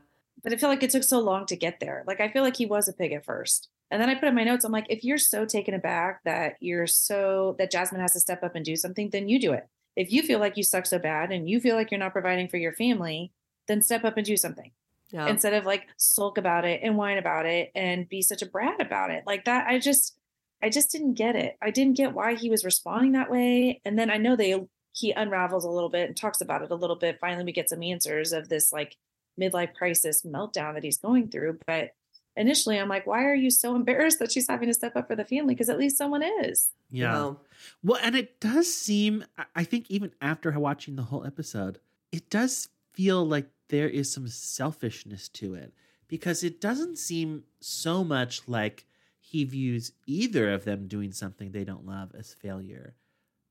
But 0.45 0.53
I 0.53 0.57
feel 0.57 0.69
like 0.69 0.83
it 0.83 0.91
took 0.91 1.03
so 1.03 1.19
long 1.19 1.47
to 1.47 1.57
get 1.57 1.81
there. 1.81 2.05
Like 2.07 2.21
I 2.21 2.29
feel 2.29 2.43
like 2.43 2.57
he 2.57 2.67
was 2.67 2.89
a 2.89 2.93
pig 2.93 3.13
at 3.13 3.25
first. 3.25 3.71
And 3.91 4.03
then 4.03 4.11
I 4.11 4.17
put 4.17 4.29
in 4.29 4.35
my 4.35 4.45
notes, 4.45 4.67
I'm 4.67 4.73
like, 4.73 4.87
if 4.91 5.03
you're 5.03 5.17
so 5.17 5.47
taken 5.47 5.73
aback 5.73 6.25
that 6.25 6.57
you're 6.61 6.87
so 6.87 7.57
that 7.59 7.71
Jasmine 7.71 8.03
has 8.03 8.13
to 8.13 8.21
step 8.21 8.43
up 8.43 8.55
and 8.55 8.65
do 8.65 8.77
something, 8.77 9.09
then 9.11 9.29
you 9.31 9.41
do 9.41 9.53
it. 9.53 9.67
If 9.97 10.13
you 10.13 10.23
feel 10.23 10.39
like 10.39 10.57
you 10.57 10.63
suck 10.63 10.87
so 10.87 10.99
bad 10.99 11.33
and 11.33 11.49
you 11.49 11.61
feel 11.61 11.75
like 11.75 11.91
you're 11.91 11.99
not 11.99 12.13
providing 12.13 12.49
for 12.49 12.59
your 12.59 12.73
family, 12.73 13.33
then 13.67 13.83
step 13.83 14.05
up 14.05 14.17
and 14.17 14.27
do 14.27 14.37
something. 14.37 14.71
Yeah. 15.11 15.27
Instead 15.29 15.55
of 15.55 15.65
like 15.65 15.87
sulk 15.97 16.37
about 16.37 16.65
it 16.65 16.81
and 16.83 16.97
whine 16.97 17.19
about 17.19 17.47
it 17.47 17.71
and 17.75 18.09
be 18.09 18.23
such 18.23 18.43
a 18.43 18.47
brat 18.47 18.81
about 18.81 19.11
it. 19.11 19.25
Like 19.27 19.45
that, 19.45 19.67
I 19.67 19.79
just 19.79 20.19
I 20.63 20.69
just 20.69 20.91
didn't 20.91 21.15
get 21.15 21.37
it. 21.37 21.57
I 21.63 21.71
didn't 21.71 21.97
get 21.97 22.13
why 22.13 22.35
he 22.35 22.51
was 22.51 22.65
responding 22.65 23.13
that 23.13 23.31
way. 23.31 23.81
And 23.85 23.99
then 23.99 24.11
I 24.11 24.17
know 24.17 24.37
they 24.37 24.67
he 24.93 25.13
unravels 25.13 25.65
a 25.65 25.71
little 25.71 25.91
bit 25.91 26.09
and 26.09 26.17
talks 26.17 26.41
about 26.41 26.63
it 26.63 26.71
a 26.71 26.75
little 26.75 26.97
bit. 26.97 27.19
Finally, 27.21 27.45
we 27.45 27.53
get 27.53 27.69
some 27.69 27.83
answers 27.83 28.33
of 28.33 28.49
this 28.49 28.73
like 28.73 28.97
midlife 29.41 29.75
crisis 29.75 30.23
meltdown 30.23 30.75
that 30.75 30.85
he's 30.85 30.99
going 30.99 31.29
through. 31.29 31.59
But 31.67 31.91
initially, 32.37 32.79
I'm 32.79 32.89
like, 32.89 33.07
why 33.07 33.25
are 33.25 33.35
you 33.35 33.51
so 33.51 33.75
embarrassed 33.75 34.19
that 34.19 34.31
she's 34.33 34.47
having 34.49 34.69
to 34.69 34.75
step 34.75 34.95
up 34.97 35.07
for 35.09 35.17
the 35.17 35.25
family? 35.25 35.55
Because 35.55 35.69
at 35.69 35.79
least 35.79 35.97
someone 35.99 36.23
is. 36.23 36.69
Yeah. 36.91 37.13
Well, 37.13 37.43
Well, 37.83 38.01
and 38.03 38.15
it 38.15 38.39
does 38.41 38.73
seem, 38.73 39.25
I- 39.39 39.47
I 39.57 39.65
think, 39.65 39.91
even 39.91 40.13
after 40.21 40.57
watching 40.59 40.97
the 40.97 41.03
whole 41.05 41.25
episode, 41.25 41.79
it 42.13 42.29
does 42.31 42.69
feel 42.93 43.27
like 43.27 43.49
there 43.69 43.89
is 43.89 44.11
some 44.13 44.29
selfishness 44.29 45.29
to 45.31 45.55
it 45.55 45.73
because 46.09 46.45
it 46.45 46.61
doesn't 46.61 46.97
seem 46.99 47.45
so 47.61 48.05
much 48.05 48.47
like 48.47 48.87
he 49.19 49.43
views 49.45 49.93
either 50.07 50.53
of 50.53 50.65
them 50.65 50.87
doing 50.87 51.11
something 51.13 51.51
they 51.51 51.65
don't 51.65 51.85
love 51.87 52.13
as 52.17 52.33
failure. 52.35 52.95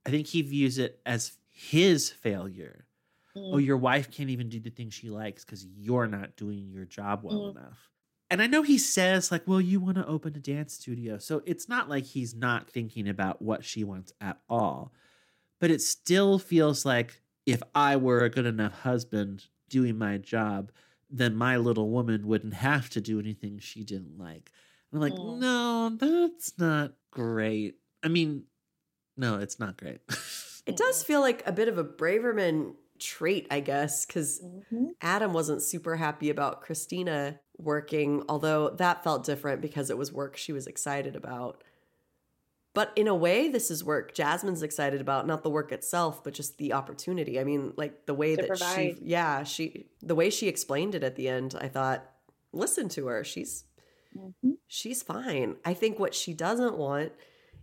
I 0.06 0.10
think 0.10 0.28
he 0.28 0.40
views 0.42 0.78
it 0.78 1.00
as 1.04 1.32
his 1.50 2.10
failure. 2.10 2.86
Oh, 3.38 3.58
your 3.58 3.76
wife 3.76 4.10
can't 4.10 4.30
even 4.30 4.48
do 4.48 4.58
the 4.58 4.70
thing 4.70 4.88
she 4.88 5.10
likes 5.10 5.44
because 5.44 5.66
you're 5.66 6.06
not 6.06 6.36
doing 6.36 6.70
your 6.70 6.86
job 6.86 7.22
well 7.22 7.52
Mm. 7.52 7.58
enough. 7.58 7.90
And 8.30 8.42
I 8.42 8.46
know 8.46 8.62
he 8.62 8.78
says, 8.78 9.30
like, 9.30 9.42
well, 9.46 9.60
you 9.60 9.78
want 9.78 9.96
to 9.98 10.06
open 10.06 10.34
a 10.36 10.40
dance 10.40 10.74
studio. 10.74 11.18
So 11.18 11.42
it's 11.46 11.68
not 11.68 11.88
like 11.88 12.04
he's 12.04 12.34
not 12.34 12.68
thinking 12.68 13.08
about 13.08 13.40
what 13.40 13.64
she 13.64 13.84
wants 13.84 14.12
at 14.20 14.38
all. 14.48 14.92
But 15.60 15.70
it 15.70 15.80
still 15.80 16.38
feels 16.38 16.84
like 16.84 17.22
if 17.46 17.62
I 17.74 17.96
were 17.96 18.20
a 18.24 18.30
good 18.30 18.46
enough 18.46 18.80
husband 18.80 19.46
doing 19.68 19.96
my 19.96 20.18
job, 20.18 20.72
then 21.08 21.36
my 21.36 21.56
little 21.56 21.88
woman 21.88 22.26
wouldn't 22.26 22.54
have 22.54 22.90
to 22.90 23.00
do 23.00 23.20
anything 23.20 23.58
she 23.60 23.84
didn't 23.84 24.18
like. 24.18 24.50
And 24.90 24.98
I'm 24.98 25.00
like, 25.00 25.18
Mm. 25.18 25.38
no, 25.38 25.90
that's 25.90 26.58
not 26.58 26.94
great. 27.12 27.76
I 28.02 28.08
mean, 28.08 28.44
no, 29.16 29.38
it's 29.38 29.58
not 29.60 29.76
great. 29.76 30.00
it 30.66 30.76
does 30.76 31.04
feel 31.04 31.20
like 31.20 31.46
a 31.46 31.52
bit 31.52 31.68
of 31.68 31.78
a 31.78 31.84
Braverman 31.84 32.74
trait, 32.98 33.46
I 33.50 33.60
guess, 33.60 34.04
because 34.04 34.42
Mhm. 34.42 34.88
Adam 35.00 35.32
wasn't 35.32 35.62
super 35.62 35.96
happy 35.96 36.28
about 36.30 36.62
Christina 36.62 37.40
working, 37.58 38.24
although 38.28 38.70
that 38.70 39.02
felt 39.04 39.24
different 39.24 39.60
because 39.60 39.90
it 39.90 39.98
was 39.98 40.12
work 40.12 40.36
she 40.36 40.52
was 40.52 40.66
excited 40.66 41.16
about. 41.16 41.62
But 42.74 42.92
in 42.94 43.08
a 43.08 43.14
way, 43.14 43.48
this 43.48 43.70
is 43.70 43.82
work 43.82 44.14
Jasmine's 44.14 44.62
excited 44.62 45.00
about, 45.00 45.26
not 45.26 45.42
the 45.42 45.48
work 45.50 45.72
itself, 45.72 46.22
but 46.22 46.34
just 46.34 46.58
the 46.58 46.74
opportunity. 46.74 47.40
I 47.40 47.44
mean, 47.44 47.72
like 47.76 48.04
the 48.04 48.12
way 48.12 48.36
that 48.36 48.46
provide. 48.46 48.74
she, 48.76 48.98
yeah, 49.02 49.44
she, 49.44 49.86
the 50.02 50.14
way 50.14 50.28
she 50.28 50.46
explained 50.48 50.94
it 50.94 51.02
at 51.02 51.16
the 51.16 51.28
end, 51.28 51.54
I 51.58 51.68
thought, 51.68 52.04
listen 52.52 52.90
to 52.90 53.06
her. 53.06 53.24
She's, 53.24 53.64
Mhm. 54.14 54.58
she's 54.66 55.02
fine. 55.02 55.56
I 55.64 55.72
think 55.72 55.98
what 55.98 56.14
she 56.14 56.34
doesn't 56.34 56.76
want 56.76 57.12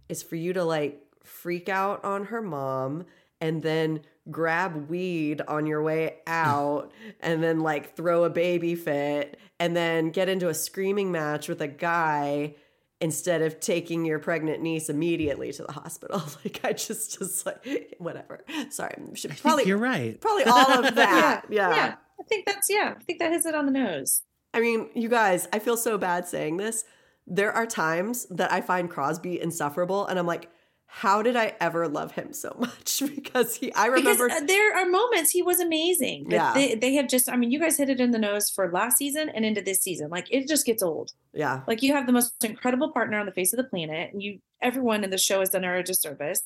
is 0.10 0.24
for 0.24 0.36
you 0.36 0.52
to 0.54 0.64
like 0.64 1.02
freak 1.24 1.70
out 1.70 2.04
on 2.04 2.26
her 2.26 2.42
mom 2.42 3.06
and 3.40 3.62
then 3.62 4.02
grab 4.32 4.90
weed 4.90 5.42
on 5.48 5.66
your 5.66 5.82
way 5.84 6.18
out 6.28 6.92
and 7.20 7.44
then 7.44 7.60
like 7.60 7.96
throw 7.96 8.24
a 8.24 8.30
baby 8.30 8.76
fit 8.76 9.38
and 9.60 9.76
then 9.76 10.10
get 10.10 10.30
into 10.30 10.50
a 10.50 10.54
screaming 10.54 11.12
match 11.12 11.48
with 11.48 11.62
a 11.62 11.68
guy 11.68 12.56
instead 13.02 13.42
of 13.42 13.60
taking 13.60 14.06
your 14.06 14.18
pregnant 14.18 14.62
niece 14.62 14.90
immediately 14.90 15.52
to 15.52 15.64
the 15.64 15.72
hospital. 15.74 16.22
Like 16.46 16.62
I 16.64 16.74
just 16.74 17.20
just 17.20 17.46
like 17.46 17.96
whatever. 17.98 18.46
Sorry. 18.70 18.96
Should 19.14 19.32
I 19.32 19.34
think 19.34 19.42
probably 19.42 19.66
you're 19.66 19.78
right. 19.78 20.20
probably 20.22 20.46
all 20.46 20.86
of 20.86 20.96
that. 20.96 21.46
yeah. 21.50 21.76
Yeah. 21.76 21.96
I 22.20 22.24
think 22.24 22.46
that's 22.46 22.68
yeah. 22.70 22.94
I 22.98 23.04
think 23.04 23.20
that 23.20 23.32
hits 23.32 23.46
it 23.46 23.56
on 23.56 23.66
the 23.66 23.72
nose. 23.72 24.22
I 24.54 24.62
mean, 24.62 24.90
you 24.94 25.10
guys, 25.10 25.48
I 25.52 25.60
feel 25.60 25.76
so 25.76 25.98
bad 25.98 26.28
saying 26.28 26.58
this. 26.58 26.86
There 27.26 27.52
are 27.52 27.66
times 27.66 28.26
that 28.30 28.52
I 28.54 28.62
find 28.62 28.90
Crosby 28.90 29.42
insufferable, 29.42 30.06
and 30.06 30.20
I'm 30.20 30.28
like, 30.28 30.50
how 30.96 31.24
did 31.24 31.36
I 31.36 31.56
ever 31.60 31.88
love 31.88 32.12
him 32.12 32.34
so 32.34 32.56
much? 32.60 33.02
because 33.16 33.56
he, 33.56 33.74
I 33.74 33.88
remember, 33.88 34.28
because 34.28 34.44
uh, 34.44 34.46
there 34.46 34.78
are 34.78 34.86
moments 34.86 35.32
he 35.32 35.42
was 35.42 35.60
amazing. 35.60 36.26
But 36.26 36.34
Yeah. 36.34 36.54
they, 36.54 36.76
they 36.76 36.94
have 36.96 37.08
just. 37.08 37.28
I 37.30 37.36
mean, 37.36 37.50
you 37.52 37.60
guys 37.60 37.78
hit 37.78 37.90
it 37.90 38.00
in 38.00 38.12
the 38.12 38.20
nose 38.20 38.50
for 38.50 38.72
last 38.72 38.98
season 38.98 39.30
and 39.30 39.44
into 39.44 39.62
this 39.62 39.82
season. 39.82 40.10
Like 40.12 40.28
it 40.30 40.48
just 40.48 40.66
gets 40.66 40.84
old. 40.84 41.12
yeah, 41.34 41.62
Like 41.68 41.82
you 41.82 41.94
have 41.94 42.06
the 42.06 42.14
most 42.14 42.44
incredible 42.44 42.92
partner 42.92 43.18
on 43.20 43.26
the 43.26 43.32
face 43.32 43.54
of 43.54 43.58
the 43.58 43.64
planet, 43.64 44.14
and 44.14 44.22
you 44.22 44.40
everyone 44.62 45.04
in 45.04 45.10
the 45.10 45.18
show 45.18 45.40
has 45.40 45.50
done 45.50 45.64
her 45.64 45.76
a 45.78 45.84
disservice, 45.84 46.44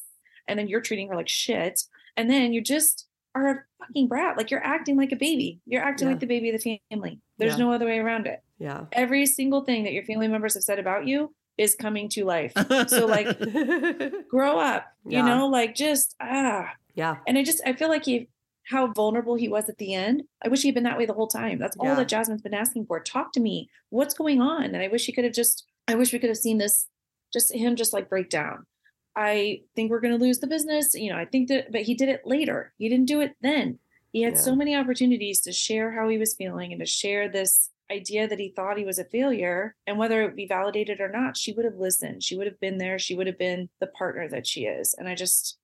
and 0.47 0.57
then 0.57 0.67
you're 0.69 0.81
treating 0.81 1.09
her 1.09 1.15
like 1.15 1.27
shit, 1.29 1.81
and 2.15 2.29
then 2.29 2.53
you 2.53 2.61
just 2.61 3.05
are 3.35 3.47
a 3.49 3.63
fucking 3.85 4.07
brat. 4.07 4.37
Like 4.37 4.49
you're 4.49 4.63
acting 4.65 4.95
like 4.97 5.11
a 5.11 5.15
baby. 5.17 5.59
You're 5.65 5.83
acting 5.83 6.07
Yeah. 6.07 6.13
like 6.13 6.21
the 6.21 6.25
baby 6.25 6.49
of 6.51 6.59
the 6.61 6.79
family. 6.89 7.19
There's 7.37 7.53
Yeah. 7.53 7.65
no 7.65 7.71
other 7.73 7.85
way 7.85 7.99
around 7.99 8.25
it. 8.27 8.39
yeah. 8.59 8.85
Every 8.93 9.25
single 9.25 9.65
thing 9.65 9.83
that 9.83 9.93
your 9.93 10.03
family 10.05 10.27
members 10.29 10.53
have 10.55 10.63
said 10.63 10.79
about 10.79 11.05
you 11.05 11.35
is 11.57 11.75
coming 11.75 12.07
to 12.09 12.23
life. 12.25 12.53
So 12.87 13.05
like 13.05 13.27
grow 14.29 14.59
up, 14.59 14.85
you 15.05 15.17
Yeah. 15.17 15.25
know, 15.25 15.47
like 15.47 15.75
just 15.75 16.15
ah. 16.21 16.71
yeah, 16.95 17.17
And 17.27 17.37
I 17.37 17.43
just 17.43 17.61
I 17.65 17.73
feel 17.73 17.89
like 17.89 18.05
he 18.05 18.29
how 18.69 18.87
vulnerable 18.91 19.35
he 19.35 19.47
was 19.47 19.69
at 19.69 19.77
the 19.77 19.93
end. 19.93 20.23
I 20.43 20.49
wish 20.49 20.61
he'd 20.61 20.73
been 20.75 20.83
that 20.83 20.97
way 20.97 21.05
the 21.05 21.13
whole 21.13 21.27
time. 21.27 21.57
That's 21.57 21.77
all 21.77 21.85
Yeah. 21.87 21.95
that 21.95 22.09
Jasmine's 22.09 22.41
been 22.41 22.53
asking 22.53 22.85
for. 22.85 22.99
Talk 22.99 23.31
to 23.33 23.39
me. 23.39 23.69
What's 23.89 24.13
going 24.13 24.41
on? 24.41 24.65
And 24.65 24.77
I 24.77 24.87
wish 24.89 25.05
he 25.05 25.13
could 25.13 25.23
have 25.23 25.33
just 25.33 25.65
I 25.87 25.95
wish 25.95 26.11
we 26.13 26.19
could 26.19 26.29
have 26.29 26.37
seen 26.37 26.57
this 26.57 26.87
just 27.33 27.53
him 27.53 27.75
just 27.75 27.93
like 27.93 28.09
break 28.09 28.29
down. 28.29 28.65
I 29.15 29.61
think 29.75 29.89
we're 29.89 29.99
going 30.01 30.17
to 30.17 30.23
lose 30.23 30.39
the 30.39 30.47
business, 30.47 30.93
you 30.93 31.11
know, 31.11 31.17
I 31.17 31.25
think 31.25 31.47
that 31.49 31.71
but 31.71 31.81
he 31.83 31.95
did 31.95 32.09
it 32.09 32.21
later. 32.25 32.71
He 32.77 32.87
didn't 32.89 33.07
do 33.07 33.21
it 33.21 33.35
then. 33.41 33.79
He 34.13 34.21
had 34.21 34.33
Yeah. 34.35 34.39
so 34.41 34.55
many 34.55 34.75
opportunities 34.75 35.41
to 35.41 35.51
share 35.51 35.91
how 35.91 36.07
he 36.09 36.17
was 36.17 36.35
feeling 36.35 36.71
and 36.71 36.79
to 36.81 36.85
share 36.85 37.27
this 37.29 37.69
idea 37.91 38.27
that 38.27 38.39
he 38.39 38.49
thought 38.49 38.77
he 38.77 38.85
was 38.85 38.99
a 38.99 39.05
failure 39.05 39.75
and 39.85 39.97
whether 39.97 40.21
it 40.23 40.35
be 40.35 40.47
validated 40.47 40.99
or 40.99 41.09
not 41.09 41.37
she 41.37 41.53
would 41.53 41.65
have 41.65 41.77
listened 41.77 42.23
she 42.23 42.35
would 42.35 42.47
have 42.47 42.59
been 42.59 42.77
there 42.77 42.99
she 42.99 43.15
would 43.15 43.27
have 43.27 43.37
been 43.37 43.69
the 43.79 43.87
partner 43.87 44.27
that 44.27 44.45
she 44.45 44.65
is 44.65 44.93
and 44.97 45.07
i 45.07 45.15
just 45.15 45.57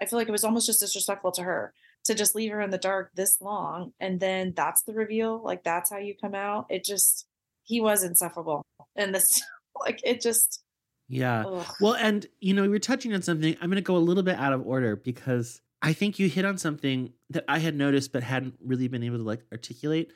i 0.00 0.06
feel 0.06 0.18
like 0.18 0.28
it 0.28 0.32
was 0.32 0.44
almost 0.44 0.66
just 0.66 0.80
disrespectful 0.80 1.32
to 1.32 1.42
her 1.42 1.72
to 2.04 2.14
just 2.14 2.34
leave 2.34 2.52
her 2.52 2.60
in 2.60 2.70
the 2.70 2.78
dark 2.78 3.10
this 3.14 3.40
long 3.40 3.92
and 4.00 4.20
then 4.20 4.52
that's 4.56 4.82
the 4.82 4.92
reveal 4.92 5.42
like 5.42 5.64
that's 5.64 5.90
how 5.90 5.98
you 5.98 6.14
come 6.20 6.34
out 6.34 6.66
it 6.70 6.84
just 6.84 7.26
he 7.64 7.80
was 7.80 8.04
insufferable 8.04 8.62
and 8.96 9.14
this 9.14 9.42
like 9.80 10.00
it 10.04 10.20
just 10.20 10.62
Yeah. 11.10 11.42
Ugh. 11.44 11.66
Well, 11.80 11.94
and 11.94 12.24
you 12.38 12.54
know, 12.54 12.62
we 12.62 12.68
were 12.68 12.78
touching 12.78 13.12
on 13.12 13.20
something. 13.20 13.56
I'm 13.60 13.68
going 13.68 13.76
to 13.76 13.82
go 13.82 13.96
a 13.96 13.98
little 13.98 14.22
bit 14.22 14.36
out 14.36 14.52
of 14.52 14.66
order 14.66 14.96
because 14.96 15.60
I 15.82 15.92
think 15.92 16.18
you 16.18 16.28
hit 16.28 16.44
on 16.44 16.56
something 16.56 17.12
that 17.30 17.44
I 17.48 17.58
had 17.58 17.74
noticed 17.74 18.12
but 18.12 18.22
hadn't 18.22 18.54
really 18.64 18.88
been 18.88 19.02
able 19.02 19.18
to 19.18 19.24
like 19.24 19.42
articulate. 19.50 20.12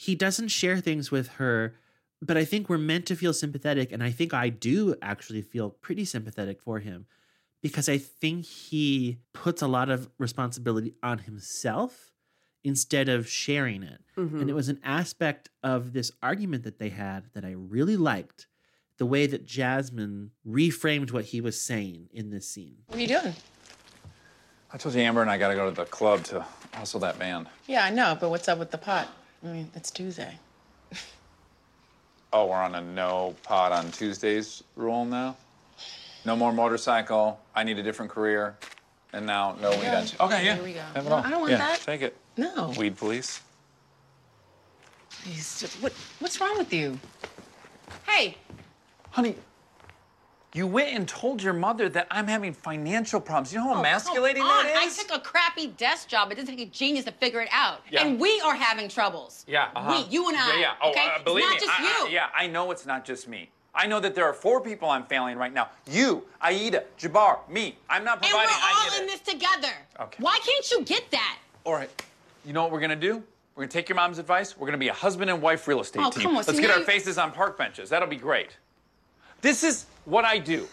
He 0.00 0.14
doesn't 0.14 0.48
share 0.48 0.78
things 0.78 1.10
with 1.10 1.28
her, 1.32 1.74
but 2.22 2.38
I 2.38 2.46
think 2.46 2.70
we're 2.70 2.78
meant 2.78 3.04
to 3.08 3.14
feel 3.14 3.34
sympathetic, 3.34 3.92
and 3.92 4.02
I 4.02 4.10
think 4.10 4.32
I 4.32 4.48
do 4.48 4.94
actually 5.02 5.42
feel 5.42 5.68
pretty 5.68 6.06
sympathetic 6.06 6.62
for 6.62 6.78
him 6.78 7.04
because 7.60 7.86
I 7.86 7.98
think 7.98 8.46
he 8.46 9.18
puts 9.34 9.60
a 9.60 9.66
lot 9.66 9.90
of 9.90 10.08
responsibility 10.16 10.94
on 11.02 11.18
himself 11.18 12.12
instead 12.64 13.10
of 13.10 13.28
sharing 13.28 13.82
it. 13.82 14.00
Mhm. 14.16 14.40
And 14.40 14.48
it 14.48 14.54
was 14.54 14.70
an 14.70 14.80
aspect 14.82 15.50
of 15.62 15.92
this 15.92 16.12
argument 16.22 16.64
that 16.64 16.78
they 16.78 16.88
had 16.88 17.24
that 17.34 17.44
I 17.44 17.50
really 17.50 17.98
liked 17.98 18.46
the 18.96 19.04
way 19.04 19.26
that 19.26 19.44
Jasmine 19.44 20.30
reframed 20.48 21.10
what 21.10 21.26
he 21.26 21.42
was 21.42 21.60
saying 21.60 22.08
in 22.10 22.30
this 22.30 22.48
scene. 22.48 22.84
What 22.86 22.98
are 22.98 23.02
you 23.02 23.08
doing? 23.08 23.34
I 24.72 24.78
told 24.78 24.94
you 24.94 25.02
Amber 25.02 25.20
and 25.20 25.30
I 25.30 25.36
got 25.36 25.48
to 25.48 25.54
go 25.54 25.68
to 25.68 25.76
the 25.76 25.84
club 25.84 26.24
to 26.24 26.46
hustle 26.72 27.00
that 27.00 27.18
band. 27.18 27.48
Yeah, 27.66 27.84
I 27.84 27.90
know, 27.90 28.16
but 28.18 28.30
what's 28.30 28.48
up 28.48 28.58
with 28.58 28.70
the 28.70 28.78
pot? 28.78 29.06
I 29.44 29.46
mean, 29.48 29.70
it's 29.74 29.90
Tuesday. 29.90 30.38
Oh, 32.32 32.46
we're 32.46 32.54
on 32.54 32.76
a 32.76 32.80
no 32.80 33.34
pot 33.42 33.72
on 33.72 33.90
Tuesdays 33.90 34.62
rule 34.76 35.04
now? 35.04 35.36
No 36.24 36.36
more 36.36 36.52
motorcycle. 36.52 37.40
I 37.56 37.64
need 37.64 37.76
a 37.80 37.82
different 37.82 38.08
career. 38.08 38.56
And 39.12 39.26
now, 39.26 39.56
no 39.60 39.70
weed 39.70 39.88
on. 39.88 40.04
Okay, 40.20 40.44
yeah. 40.44 40.54
Here 40.54 40.62
we 40.62 40.72
go. 40.74 40.80
Have 40.94 41.06
it 41.06 41.08
No, 41.08 41.16
all. 41.16 41.24
I 41.24 41.30
don't 41.30 41.40
want 41.40 41.50
yeah, 41.50 41.58
that. 41.58 41.80
Take 41.80 42.02
it. 42.02 42.16
No. 42.36 42.72
Weed 42.78 42.96
police. 42.96 43.40
Just, 45.24 45.82
what, 45.82 45.92
what's 46.20 46.40
wrong 46.40 46.56
with 46.56 46.72
you? 46.72 47.00
Hey, 48.06 48.36
Honey, 49.10 49.34
you 50.54 50.66
went 50.66 50.88
and 50.94 51.06
told 51.06 51.42
your 51.42 51.52
mother 51.52 51.88
that 51.90 52.08
I'm 52.10 52.26
having 52.26 52.52
financial 52.52 53.20
problems. 53.20 53.52
You 53.52 53.58
know 53.60 53.66
how 53.66 53.74
Oh, 53.76 53.78
emasculating 53.80 54.42
come 54.42 54.50
on. 54.50 54.64
that 54.66 54.82
is? 54.84 54.98
I 54.98 55.02
took 55.02 55.16
a 55.16 55.20
crappy 55.20 55.68
desk 55.68 56.08
job. 56.08 56.32
It 56.32 56.34
didn't 56.36 56.48
take 56.48 56.60
a 56.60 56.66
genius 56.70 57.04
to 57.04 57.12
figure 57.12 57.40
it 57.40 57.48
out. 57.52 57.82
Yeah. 57.90 58.04
And 58.04 58.18
we 58.18 58.40
are 58.40 58.54
having 58.56 58.88
troubles. 58.88 59.44
Yeah, 59.46 59.68
uh-huh. 59.76 60.02
We, 60.04 60.12
you 60.12 60.28
and 60.28 60.36
I. 60.36 60.48
Yeah, 60.54 60.60
yeah. 60.60 60.72
Oh, 60.82 60.90
okay? 60.90 61.08
uh, 61.18 61.22
believe 61.22 61.44
it's 61.52 61.64
not 61.66 61.80
me. 61.80 61.86
just 61.86 61.98
I- 61.98 62.04
I- 62.04 62.08
you. 62.08 62.14
yeah, 62.14 62.26
I 62.36 62.46
know 62.48 62.70
it's 62.72 62.84
not 62.86 63.04
just 63.04 63.28
me. 63.28 63.50
I 63.72 63.86
know 63.86 64.00
that 64.00 64.16
there 64.16 64.24
are 64.24 64.32
four 64.34 64.60
people 64.60 64.90
I'm 64.90 65.04
failing 65.04 65.38
right 65.38 65.52
now. 65.54 65.68
You, 65.88 66.24
Aida, 66.42 66.82
Jabbar, 66.98 67.48
me. 67.48 67.76
I'm 67.88 68.02
not 68.02 68.20
providing. 68.20 68.40
And 68.40 68.48
we're. 68.50 68.56
I 68.56 68.88
all 68.92 69.00
in 69.00 69.06
this 69.06 69.20
together. 69.20 69.72
Okay. 70.00 70.16
Why 70.20 70.40
can't 70.44 70.68
you 70.72 70.82
get 70.84 71.08
that? 71.12 71.38
All 71.62 71.74
right. 71.74 71.88
You 72.44 72.52
know 72.52 72.62
what 72.64 72.72
we're 72.72 72.80
gonna 72.80 72.96
do? 72.96 73.22
We're 73.54 73.62
gonna 73.64 73.68
take 73.70 73.88
your 73.88 73.94
mom's 73.96 74.18
advice. 74.18 74.56
We're 74.58 74.66
gonna 74.66 74.78
be 74.78 74.88
a 74.88 74.92
husband 74.92 75.30
and 75.30 75.40
wife 75.40 75.68
real 75.68 75.80
estate 75.80 76.02
Oh, 76.04 76.10
team. 76.10 76.22
come 76.22 76.30
on, 76.32 76.36
Let's 76.38 76.50
see, 76.56 76.60
get 76.60 76.70
our 76.72 76.78
you- 76.80 76.84
faces 76.84 77.16
on 77.18 77.30
park 77.30 77.56
benches. 77.56 77.88
That'll 77.90 78.08
be 78.08 78.16
great. 78.16 78.56
This 79.40 79.64
is 79.64 79.86
what 80.04 80.24
I 80.24 80.38
do. 80.38 80.68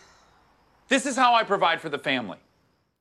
This 0.89 1.05
is 1.05 1.15
how 1.15 1.33
I 1.33 1.43
provide 1.43 1.81
for 1.81 1.89
the 1.89 1.99
family. 1.99 2.37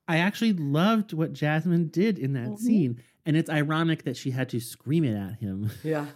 I 0.09 0.19
actually 0.19 0.53
loved 0.53 1.13
what 1.13 1.33
Jasmine 1.33 1.89
did 1.89 2.19
in 2.19 2.33
that 2.35 2.49
mm-hmm. 2.49 2.65
scene. 2.65 3.03
And 3.25 3.37
it's 3.37 3.51
ironic 3.51 4.05
that 4.05 4.17
she 4.17 4.31
had 4.31 4.49
to 4.51 4.61
scream 4.61 5.03
it 5.05 5.17
at 5.17 5.41
him. 5.41 5.71
Yeah. 5.83 6.07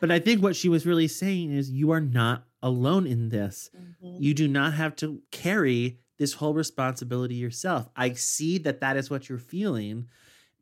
but 0.00 0.12
I 0.12 0.20
think 0.20 0.42
what 0.42 0.54
she 0.54 0.68
was 0.68 0.86
really 0.86 1.08
saying 1.08 1.52
is 1.52 1.70
you 1.70 1.90
are 1.90 2.00
not 2.00 2.44
alone 2.62 3.06
in 3.06 3.30
this. 3.30 3.70
Mm-hmm. 3.76 4.22
You 4.22 4.34
do 4.34 4.46
not 4.46 4.74
have 4.74 4.94
to 4.96 5.20
carry 5.32 5.98
this 6.18 6.34
whole 6.34 6.54
responsibility 6.54 7.34
yourself. 7.34 7.88
I 7.96 8.12
see 8.12 8.58
that 8.58 8.80
that 8.80 8.96
is 8.96 9.10
what 9.10 9.28
you're 9.28 9.38
feeling. 9.38 10.06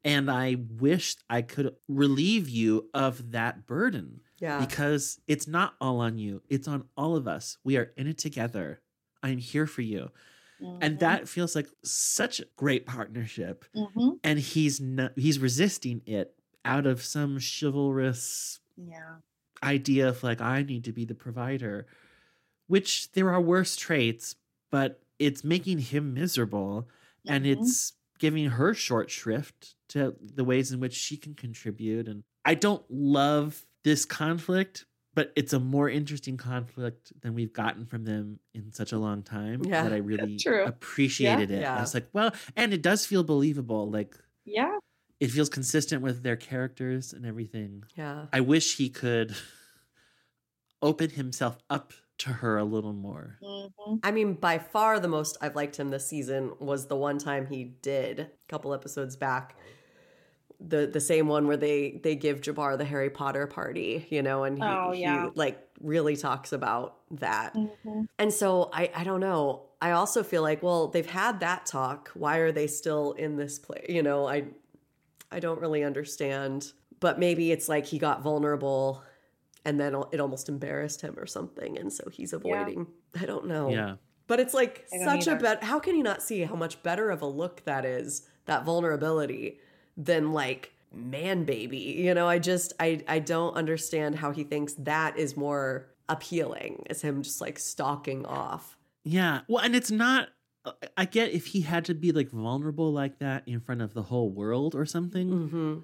And 0.04 0.30
I 0.30 0.56
wish 0.80 1.16
I 1.28 1.42
could 1.42 1.76
relieve 1.86 2.48
you 2.48 2.88
of 2.94 3.32
that 3.32 3.66
burden. 3.66 4.20
Yeah. 4.42 4.58
Because 4.66 5.20
it's 5.28 5.46
not 5.46 5.74
all 5.80 6.00
on 6.00 6.18
you, 6.18 6.42
it's 6.50 6.66
on 6.66 6.84
all 6.96 7.14
of 7.16 7.28
us. 7.28 7.58
We 7.62 7.76
are 7.76 7.92
in 7.96 8.08
it 8.08 8.18
together. 8.18 8.80
I'm 9.22 9.38
here 9.38 9.66
for 9.68 9.82
you. 9.82 10.10
And 10.80 10.98
that 11.00 11.28
feels 11.28 11.56
like 11.56 11.68
such 11.84 12.38
a 12.40 12.44
great 12.56 12.86
partnership. 12.86 13.64
Mhm. 13.74 14.18
And 14.22 14.38
he's 14.38 14.80
not, 14.80 15.12
he's 15.18 15.38
resisting 15.40 16.02
it 16.06 16.34
out 16.64 16.86
of 16.86 17.02
some 17.02 17.38
chivalrous 17.40 18.60
Yeah. 18.76 19.16
idea 19.62 20.08
of 20.08 20.22
like 20.22 20.40
I 20.40 20.62
need 20.62 20.84
to 20.84 20.92
be 20.92 21.04
the 21.04 21.14
provider, 21.16 21.86
which 22.68 23.10
there 23.12 23.30
are 23.30 23.40
worse 23.40 23.74
traits, 23.76 24.36
but 24.70 25.00
it's 25.18 25.42
making 25.44 25.78
him 25.78 26.14
miserable 26.14 26.88
and 27.26 27.44
Mhm. 27.44 27.58
it's 27.60 27.92
giving 28.18 28.50
her 28.50 28.72
short 28.74 29.10
shrift 29.10 29.74
to 29.88 30.16
the 30.20 30.44
ways 30.44 30.70
in 30.72 30.78
which 30.80 30.94
she 30.94 31.16
can 31.16 31.34
contribute. 31.34 32.06
And 32.08 32.22
I 32.44 32.54
don't 32.54 32.84
love 32.88 33.66
this 33.84 34.04
conflict, 34.04 34.84
but 35.14 35.32
it's 35.36 35.52
a 35.52 35.60
more 35.60 35.88
interesting 35.90 36.36
conflict 36.36 37.12
than 37.20 37.34
we've 37.34 37.52
gotten 37.52 37.84
from 37.86 38.04
them 38.04 38.38
in 38.54 38.72
such 38.72 38.92
a 38.92 38.98
long 38.98 39.22
time 39.22 39.62
Yeah. 39.64 39.82
that 39.84 39.92
I 39.92 39.96
really 40.12 40.38
appreciated 40.64 41.50
it. 41.50 41.60
Yeah. 41.62 41.76
I 41.76 41.80
was 41.80 41.94
like, 41.94 42.08
well, 42.12 42.32
and 42.56 42.72
it 42.72 42.82
does 42.82 43.04
feel 43.06 43.22
believable. 43.24 43.90
Like 43.90 44.16
Yeah. 44.44 44.78
it 45.20 45.28
feels 45.30 45.48
consistent 45.48 46.02
with 46.02 46.22
their 46.22 46.36
characters 46.36 47.12
and 47.12 47.26
everything. 47.26 47.84
Yeah. 47.96 48.26
I 48.32 48.40
wish 48.40 48.76
he 48.76 48.88
could 48.88 49.34
open 50.82 51.10
himself 51.10 51.58
up 51.70 51.92
to 52.18 52.30
her 52.30 52.56
a 52.58 52.64
little 52.64 52.92
more. 52.92 53.38
Mhm. 53.42 53.98
I 54.02 54.12
mean, 54.12 54.34
by 54.34 54.58
far 54.58 55.00
the 55.00 55.08
most 55.08 55.36
I've 55.40 55.56
liked 55.56 55.76
him 55.76 55.88
this 55.88 56.06
season 56.06 56.52
was 56.60 56.86
the 56.86 56.96
one 56.96 57.18
time 57.18 57.46
he 57.46 57.64
did 57.64 58.20
a 58.20 58.30
couple 58.48 58.72
episodes 58.74 59.16
back. 59.16 59.56
The 60.64 60.86
the 60.86 61.00
same 61.00 61.26
one 61.28 61.46
where 61.48 61.56
they 61.56 62.00
they 62.02 62.14
give 62.14 62.40
Jabbar 62.40 62.78
the 62.78 62.84
Harry 62.84 63.10
Potter 63.10 63.46
party, 63.46 64.06
you 64.10 64.22
know, 64.22 64.44
and 64.44 64.58
he, 64.58 64.64
Oh, 64.64 64.92
yeah. 64.92 65.24
he 65.24 65.30
like 65.34 65.58
really 65.80 66.16
talks 66.16 66.52
about 66.52 66.98
that. 67.12 67.54
Mhm. 67.54 68.06
And 68.18 68.32
so 68.32 68.70
I 68.72 68.90
I 68.94 69.04
don't 69.04 69.20
know. 69.20 69.64
I 69.80 69.90
also 69.90 70.22
feel 70.22 70.42
like, 70.42 70.62
well, 70.62 70.88
they've 70.88 71.04
had 71.10 71.40
that 71.40 71.66
talk. 71.66 72.10
Why 72.14 72.36
are 72.38 72.52
they 72.52 72.68
still 72.68 73.12
in 73.12 73.36
this 73.36 73.58
place? 73.58 73.86
You 73.88 74.02
know, 74.02 74.28
I 74.28 74.44
I 75.30 75.40
don't 75.40 75.60
really 75.60 75.82
understand. 75.82 76.72
But 77.00 77.18
maybe 77.18 77.50
it's 77.50 77.68
like 77.68 77.86
he 77.86 77.98
got 77.98 78.22
vulnerable 78.22 79.02
and 79.64 79.80
then 79.80 79.94
it 80.12 80.20
almost 80.20 80.48
embarrassed 80.48 81.00
him 81.00 81.16
or 81.18 81.26
something 81.26 81.76
and 81.78 81.92
so 81.92 82.08
he's 82.10 82.32
avoiding. 82.32 82.86
I 83.20 83.26
don't 83.26 83.46
know. 83.48 83.70
Yeah. 83.70 83.96
But 84.28 84.38
it's 84.38 84.54
like 84.54 84.86
I 84.92 84.98
don't 84.98 85.04
such 85.06 85.26
a 85.26 85.32
either. 85.32 85.40
bet. 85.40 85.64
How 85.64 85.80
can 85.80 85.96
you 85.96 86.04
not 86.04 86.22
see 86.22 86.42
how 86.42 86.54
much 86.54 86.80
better 86.84 87.10
of 87.10 87.20
a 87.22 87.26
look 87.26 87.64
that 87.64 87.84
is, 87.84 88.28
that 88.46 88.64
vulnerability, 88.64 89.58
than 89.96 90.32
like 90.32 90.72
man 90.92 91.44
baby? 91.44 91.78
You 91.78 92.14
know, 92.14 92.28
I 92.28 92.38
just 92.38 92.72
I 92.80 93.02
I 93.08 93.18
don't 93.18 93.54
understand 93.54 94.16
how 94.16 94.30
he 94.32 94.44
thinks 94.44 94.74
that 94.74 95.18
is 95.18 95.36
more 95.36 95.86
appealing 96.08 96.84
as 96.90 97.02
him 97.02 97.22
just 97.22 97.40
like 97.40 97.58
stalking 97.58 98.26
off. 98.26 98.76
Yeah. 99.04 99.40
Well, 99.48 99.64
and 99.64 99.74
it's 99.74 99.90
not. 99.90 100.28
I 100.96 101.06
get 101.06 101.32
if 101.32 101.46
he 101.46 101.62
had 101.62 101.84
to 101.86 101.94
be 101.94 102.12
like 102.12 102.30
vulnerable 102.30 102.92
like 102.92 103.18
that 103.18 103.42
in 103.48 103.58
front 103.60 103.82
of 103.82 103.94
the 103.94 104.02
whole 104.02 104.30
world 104.30 104.74
or 104.76 104.86
something, 104.86 105.28
Mm-hmm. 105.30 105.78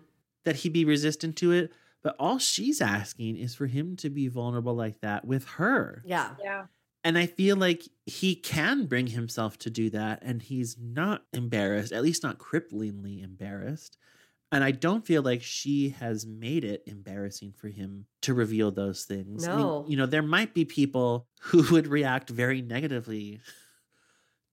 that 0.44 0.56
he'd 0.56 0.72
be 0.72 0.84
resistant 0.84 1.34
to 1.36 1.50
it. 1.52 1.72
But 2.00 2.14
all 2.20 2.38
she's 2.38 2.80
asking 2.80 3.36
is 3.38 3.56
for 3.56 3.66
him 3.66 3.96
to 3.96 4.08
be 4.08 4.28
vulnerable 4.28 4.74
like 4.74 5.00
that 5.00 5.24
with 5.24 5.44
her. 5.48 6.02
Yeah. 6.06 6.30
Yeah. 6.40 6.66
And 7.08 7.16
I 7.16 7.24
feel 7.24 7.56
like 7.56 7.84
he 8.04 8.34
can 8.34 8.84
bring 8.84 9.06
himself 9.06 9.56
to 9.60 9.70
do 9.70 9.88
that, 9.90 10.18
and 10.20 10.42
he's 10.42 10.76
not 10.78 11.24
embarrassed, 11.32 11.90
at 11.90 12.02
least 12.02 12.22
not 12.22 12.36
cripplingly 12.38 13.22
embarrassed. 13.24 13.96
And 14.52 14.62
I 14.62 14.72
don't 14.72 15.06
feel 15.06 15.22
like 15.22 15.42
she 15.42 15.90
has 16.00 16.26
made 16.26 16.64
it 16.64 16.82
embarrassing 16.86 17.54
for 17.56 17.68
him 17.68 18.04
to 18.22 18.34
reveal 18.34 18.70
those 18.70 19.04
things. 19.04 19.48
I 19.48 19.52
mean, 19.56 19.60
No. 19.66 19.86
you 19.88 19.96
know, 19.96 20.04
there 20.04 20.20
might 20.22 20.52
be 20.52 20.66
people 20.66 21.26
who 21.40 21.62
would 21.72 21.86
react 21.86 22.28
very 22.28 22.60
negatively 22.60 23.40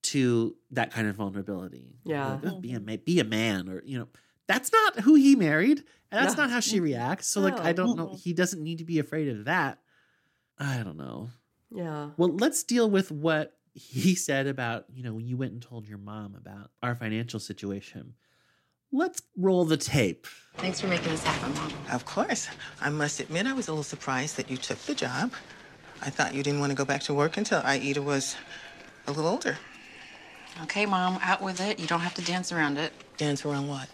to 0.03 0.55
that 0.71 0.91
kind 0.91 1.07
of 1.09 1.15
vulnerability. 1.17 1.97
Yeah. 2.05 2.35
Like, 2.41 2.53
"Oh, 2.53 2.59
be 2.61 2.71
a 2.71 2.79
ma- 2.79 2.95
be 3.03 3.19
a 3.19 3.23
man, 3.25 3.67
or 3.67 3.81
you 3.85 3.97
know, 3.99 4.07
that's 4.47 4.71
not 4.71 4.99
who 5.01 5.15
he 5.15 5.35
married, 5.35 5.79
and 6.11 6.23
that's 6.25 6.37
No. 6.37 6.43
not 6.43 6.51
how 6.51 6.61
she 6.61 6.79
reacts. 6.79 7.27
So, 7.27 7.41
like, 7.41 7.59
I 7.59 7.73
don't 7.73 7.97
know. 7.97 8.15
He 8.15 8.31
doesn't 8.31 8.63
need 8.63 8.77
to 8.77 8.85
be 8.85 8.99
afraid 8.99 9.27
of 9.29 9.43
that. 9.45 9.79
I 10.57 10.83
don't 10.83 10.97
know. 10.97 11.29
Yeah. 11.71 12.09
Well, 12.17 12.35
let's 12.35 12.63
deal 12.63 12.89
with 12.89 13.11
what 13.11 13.57
he 13.73 14.15
said 14.15 14.47
about, 14.47 14.85
you 14.93 15.03
know, 15.03 15.17
you 15.17 15.35
went 15.37 15.51
and 15.51 15.61
told 15.61 15.87
your 15.87 15.97
mom 15.97 16.35
about 16.35 16.71
our 16.81 16.95
financial 16.95 17.39
situation. 17.39 18.13
Let's 18.91 19.21
roll 19.35 19.65
the 19.65 19.77
tape. 19.77 20.27
Thanks 20.55 20.79
for 20.79 20.87
making 20.87 21.09
this 21.09 21.23
happen, 21.23 21.53
Mom. 21.55 21.73
Of 21.91 22.05
course. 22.05 22.47
I 22.79 22.89
must 22.89 23.19
admit, 23.19 23.45
I 23.45 23.53
was 23.53 23.67
a 23.67 23.71
little 23.71 23.83
surprised 23.83 24.37
that 24.37 24.49
you 24.49 24.55
took 24.55 24.77
the 24.79 24.95
job. 24.95 25.33
I 26.01 26.09
thought 26.09 26.33
you 26.33 26.43
didn't 26.43 26.61
want 26.61 26.71
to 26.71 26.75
go 26.75 26.85
back 26.85 27.01
to 27.03 27.13
work 27.13 27.35
until 27.35 27.61
Aida 27.65 28.01
was 28.01 28.37
a 29.07 29.11
little 29.11 29.29
older. 29.29 29.57
Okay, 30.63 30.85
Mom, 30.85 31.19
out 31.21 31.41
with 31.41 31.59
it. 31.59 31.79
You 31.79 31.87
don't 31.87 31.99
have 31.99 32.13
to 32.13 32.21
dance 32.21 32.53
around 32.53 32.77
it. 32.77 32.93
Dance 33.17 33.45
around 33.45 33.67
what? 33.67 33.89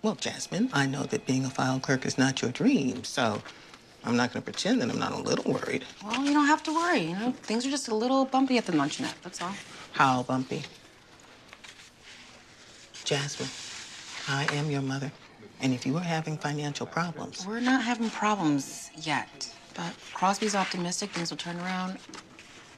Well, 0.00 0.14
Jasmine, 0.14 0.70
I 0.72 0.86
know 0.86 1.02
that 1.02 1.26
being 1.26 1.44
a 1.44 1.50
file 1.50 1.80
clerk 1.80 2.06
is 2.06 2.16
not 2.16 2.40
your 2.40 2.52
dream, 2.52 3.04
so 3.04 3.42
I'm 4.06 4.16
not 4.16 4.32
going 4.32 4.42
to 4.42 4.50
pretend 4.50 4.80
that 4.80 4.88
I'm 4.90 4.98
not 5.00 5.12
a 5.12 5.16
little 5.18 5.52
worried. 5.52 5.84
Well, 6.04 6.24
you 6.24 6.32
don't 6.32 6.46
have 6.46 6.62
to 6.64 6.72
worry. 6.72 7.00
You 7.00 7.16
know, 7.16 7.32
things 7.42 7.66
are 7.66 7.70
just 7.70 7.88
a 7.88 7.94
little 7.94 8.24
bumpy 8.24 8.56
at 8.56 8.64
the 8.64 8.72
luncheonette. 8.72 9.14
That's 9.22 9.42
all. 9.42 9.52
How 9.92 10.22
bumpy? 10.22 10.62
Jasmine, 13.04 13.48
I 14.28 14.46
am 14.54 14.70
your 14.70 14.82
mother. 14.82 15.10
And 15.60 15.72
if 15.72 15.84
you 15.86 15.96
are 15.96 16.00
having 16.02 16.36
financial 16.36 16.86
problems, 16.86 17.46
We're 17.46 17.60
not 17.60 17.82
having 17.82 18.10
problems 18.10 18.90
yet, 18.96 19.52
but 19.74 19.92
Crosby's 20.12 20.54
optimistic 20.54 21.10
things 21.10 21.30
will 21.30 21.38
turn 21.38 21.58
around. 21.60 21.98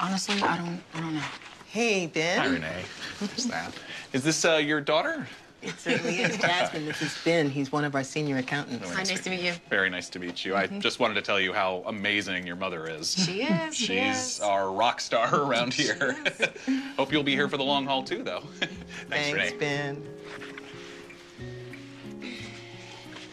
Honestly, 0.01 0.41
I 0.43 0.57
don't. 0.59 0.81
I 0.95 1.01
don't 1.01 1.15
know. 1.15 1.23
Hey, 1.67 2.07
Ben. 2.07 2.39
Hi, 2.39 2.47
Renee. 2.47 2.83
Who's 3.19 3.47
that? 3.47 3.73
Is 4.13 4.23
this 4.23 4.45
uh, 4.45 4.57
your 4.57 4.81
daughter? 4.81 5.27
It 5.61 5.79
certainly 5.79 6.21
is. 6.21 6.37
Jasmine, 6.39 6.87
this 6.87 7.03
is 7.03 7.17
Ben. 7.25 7.51
He's 7.51 7.73
one 7.73 7.85
of 7.85 7.95
our 7.95 8.05
senior 8.05 8.37
accountants. 8.37 8.91
Hi, 8.91 9.03
nice 9.03 9.21
to 9.23 9.31
meet 9.31 9.41
you. 9.41 9.53
Very 9.69 9.91
nice 9.91 10.09
to 10.11 10.19
meet 10.19 10.45
you. 10.45 10.55
I 10.55 10.67
mm-hmm. 10.67 10.81
just 10.81 11.01
wanted 11.01 11.15
to 11.15 11.23
tell 11.23 11.41
you 11.41 11.53
how 11.53 11.83
amazing 11.87 12.47
your 12.47 12.57
mother 12.57 12.87
is. 12.87 13.15
She 13.15 13.43
is, 13.43 13.75
she 13.75 13.87
She's 13.87 14.41
our 14.41 14.71
rock 14.71 15.01
star 15.01 15.35
around 15.35 15.75
here. 15.75 16.17
Hope 16.97 17.13
you'll 17.13 17.25
be 17.25 17.35
here 17.35 17.49
for 17.49 17.57
the 17.57 17.65
long 17.65 17.87
haul 17.87 18.05
too, 18.05 18.23
though. 18.23 18.43
Thanks, 18.61 18.75
Thanks, 19.09 19.33
Renee. 19.33 19.57
Ben. 19.59 20.09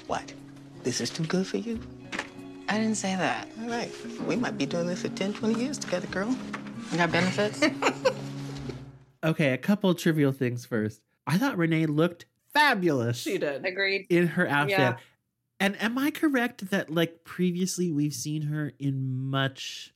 What? 0.07 0.34
This 0.84 1.02
is 1.02 1.10
too 1.10 1.26
good 1.26 1.45
for 1.45 1.57
you? 1.57 1.80
I 2.69 2.77
didn't 2.80 2.95
say 2.95 3.15
that. 3.15 3.47
All 3.61 3.69
right. 3.69 3.91
We 4.27 4.35
might 4.35 4.57
be 4.57 4.65
doing 4.65 4.88
this 4.88 5.03
for 5.03 5.10
10, 5.10 5.34
20 5.34 5.64
years 5.64 5.77
together, 5.77 6.07
girl. 6.07 6.35
You 6.91 6.97
got 6.97 7.11
benefits? 7.11 7.61
Okay, 9.26 9.53
a 9.53 9.57
couple 9.57 9.91
trivial 9.95 10.31
things 10.31 10.68
first. 10.68 11.02
I 11.27 11.38
thought 11.38 11.57
Renee 11.57 11.85
looked 11.88 12.26
fabulous. 12.53 13.18
She 13.18 13.38
did. 13.38 13.65
Agreed. 13.65 14.07
in 14.10 14.27
her 14.27 14.47
outfit. 14.47 14.77
Yeah. 14.80 14.97
And 15.60 15.81
am 15.81 15.97
I 15.97 16.11
correct 16.11 16.69
that 16.69 16.89
like 16.89 17.23
previously 17.23 17.91
we've 17.91 18.14
seen 18.14 18.43
her 18.43 18.73
in 18.80 19.07
much 19.30 19.93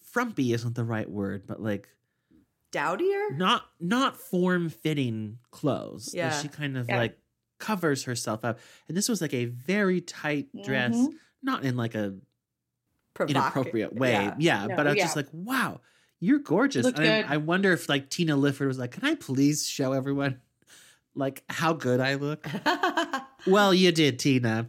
frumpy 0.00 0.52
isn't 0.52 0.74
the 0.74 0.84
right 0.84 1.08
word, 1.08 1.46
but 1.46 1.60
like 1.62 1.88
Dowdier? 2.72 3.36
not 3.36 3.64
not 3.80 4.16
form 4.16 4.68
fitting 4.70 5.38
clothes. 5.50 6.08
Like, 6.08 6.16
Yeah. 6.18 6.40
she 6.40 6.48
kind 6.48 6.76
of 6.76 6.88
Yeah. 6.88 6.98
like 6.98 7.18
covers 7.58 8.04
herself 8.04 8.44
up. 8.44 8.58
And 8.88 8.96
this 8.96 9.08
was 9.08 9.20
like 9.20 9.34
a 9.34 9.44
very 9.44 10.00
tight 10.00 10.48
dress, 10.64 10.94
Mhm. 10.96 11.12
not 11.42 11.64
in 11.64 11.76
like 11.76 11.94
a 11.94 12.14
Provoc- 13.14 13.28
inappropriate 13.28 13.94
way. 13.94 14.12
yeah. 14.12 14.34
Yeah, 14.38 14.66
No, 14.66 14.76
but 14.76 14.86
I 14.86 14.90
was 14.90 14.96
yeah. 14.96 15.04
just 15.04 15.16
like, 15.16 15.28
wow, 15.32 15.80
you're 16.22 16.38
gorgeous. 16.38 16.86
I. 16.96 17.22
I 17.28 17.36
wonder 17.38 17.72
if 17.72 17.88
like 17.88 18.08
Tina 18.08 18.36
Lifford 18.36 18.68
was 18.68 18.78
like, 18.78 18.92
can 18.92 19.04
I 19.04 19.16
please 19.16 19.66
show 19.68 19.92
everyone 19.92 20.40
like 21.16 21.42
how 21.50 21.72
good 21.72 22.00
I 22.00 22.14
look? 22.14 22.46
well, 23.46 23.74
you 23.74 23.90
did, 23.90 24.18
Tina. 24.20 24.68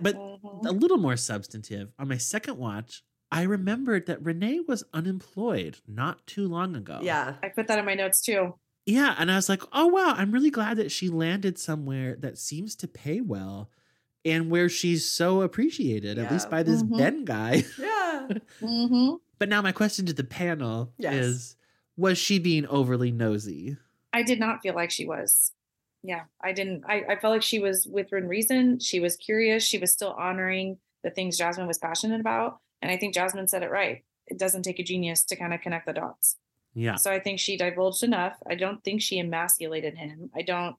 But 0.00 0.14
a 0.14 0.72
little 0.72 0.98
more 0.98 1.16
substantive. 1.16 1.92
On 1.98 2.06
my 2.08 2.16
second 2.16 2.58
watch, 2.58 3.02
I 3.32 3.42
remembered 3.42 4.06
that 4.06 4.22
Renee 4.22 4.60
was 4.68 4.84
unemployed 4.94 5.78
not 5.88 6.24
too 6.28 6.46
long 6.46 6.76
ago. 6.76 7.00
Yeah. 7.02 7.34
I 7.42 7.48
put 7.48 7.66
that 7.66 7.78
in 7.80 7.84
my 7.84 7.94
notes 7.94 8.20
too. 8.20 8.54
Yeah. 8.86 9.16
And 9.18 9.32
I 9.32 9.34
was 9.36 9.48
like, 9.48 9.62
oh, 9.72 9.88
wow, 9.88 10.14
I'm 10.16 10.30
really 10.30 10.50
glad 10.50 10.76
that 10.76 10.92
she 10.92 11.08
landed 11.08 11.58
somewhere 11.58 12.14
that 12.20 12.38
seems 12.38 12.76
to 12.76 12.86
pay 12.88 13.20
well 13.20 13.68
and 14.24 14.48
where 14.50 14.68
she's 14.68 15.04
so 15.10 15.42
appreciated, 15.42 16.18
at 16.18 16.30
least 16.30 16.48
by 16.48 16.62
this 16.62 16.82
Mhm. 16.84 16.96
Ben 16.98 17.24
guy. 17.24 17.64
Yeah. 17.78 18.28
Mm-hmm. 18.62 19.16
But 19.38 19.48
now 19.48 19.62
my 19.62 19.72
question 19.72 20.06
to 20.06 20.12
the 20.12 20.24
panel 20.24 20.92
Yes. 20.98 21.14
is 21.14 21.56
was 21.96 22.18
she 22.18 22.38
being 22.38 22.66
overly 22.66 23.10
nosy? 23.12 23.76
I 24.12 24.22
did 24.22 24.40
not 24.40 24.62
feel 24.62 24.74
like 24.74 24.90
she 24.90 25.06
was. 25.06 25.52
Yeah, 26.02 26.24
I 26.42 26.52
didn't. 26.52 26.84
I, 26.86 27.02
I 27.08 27.16
felt 27.16 27.32
like 27.32 27.42
she 27.42 27.58
was 27.58 27.86
within 27.90 28.28
reason. 28.28 28.78
She 28.78 29.00
was 29.00 29.16
curious. 29.16 29.64
She 29.64 29.78
was 29.78 29.92
still 29.92 30.12
honoring 30.18 30.78
the 31.02 31.10
things 31.10 31.38
Jasmine 31.38 31.66
was 31.66 31.78
passionate 31.78 32.20
about. 32.20 32.58
And 32.82 32.90
I 32.90 32.96
think 32.96 33.14
Jasmine 33.14 33.48
said 33.48 33.62
it 33.62 33.70
right. 33.70 34.04
It 34.26 34.38
doesn't 34.38 34.62
take 34.62 34.78
a 34.78 34.82
genius 34.82 35.24
to 35.24 35.36
kind 35.36 35.54
of 35.54 35.60
connect 35.60 35.86
the 35.86 35.92
dots. 35.94 36.36
Yeah. 36.74 36.96
So 36.96 37.10
I 37.10 37.20
think 37.20 37.38
she 37.40 37.56
divulged 37.56 38.02
enough. 38.02 38.34
I 38.48 38.54
don't 38.54 38.82
think 38.84 39.00
she 39.00 39.18
emasculated 39.18 39.96
him. 39.96 40.30
I 40.34 40.42
don't. 40.42 40.76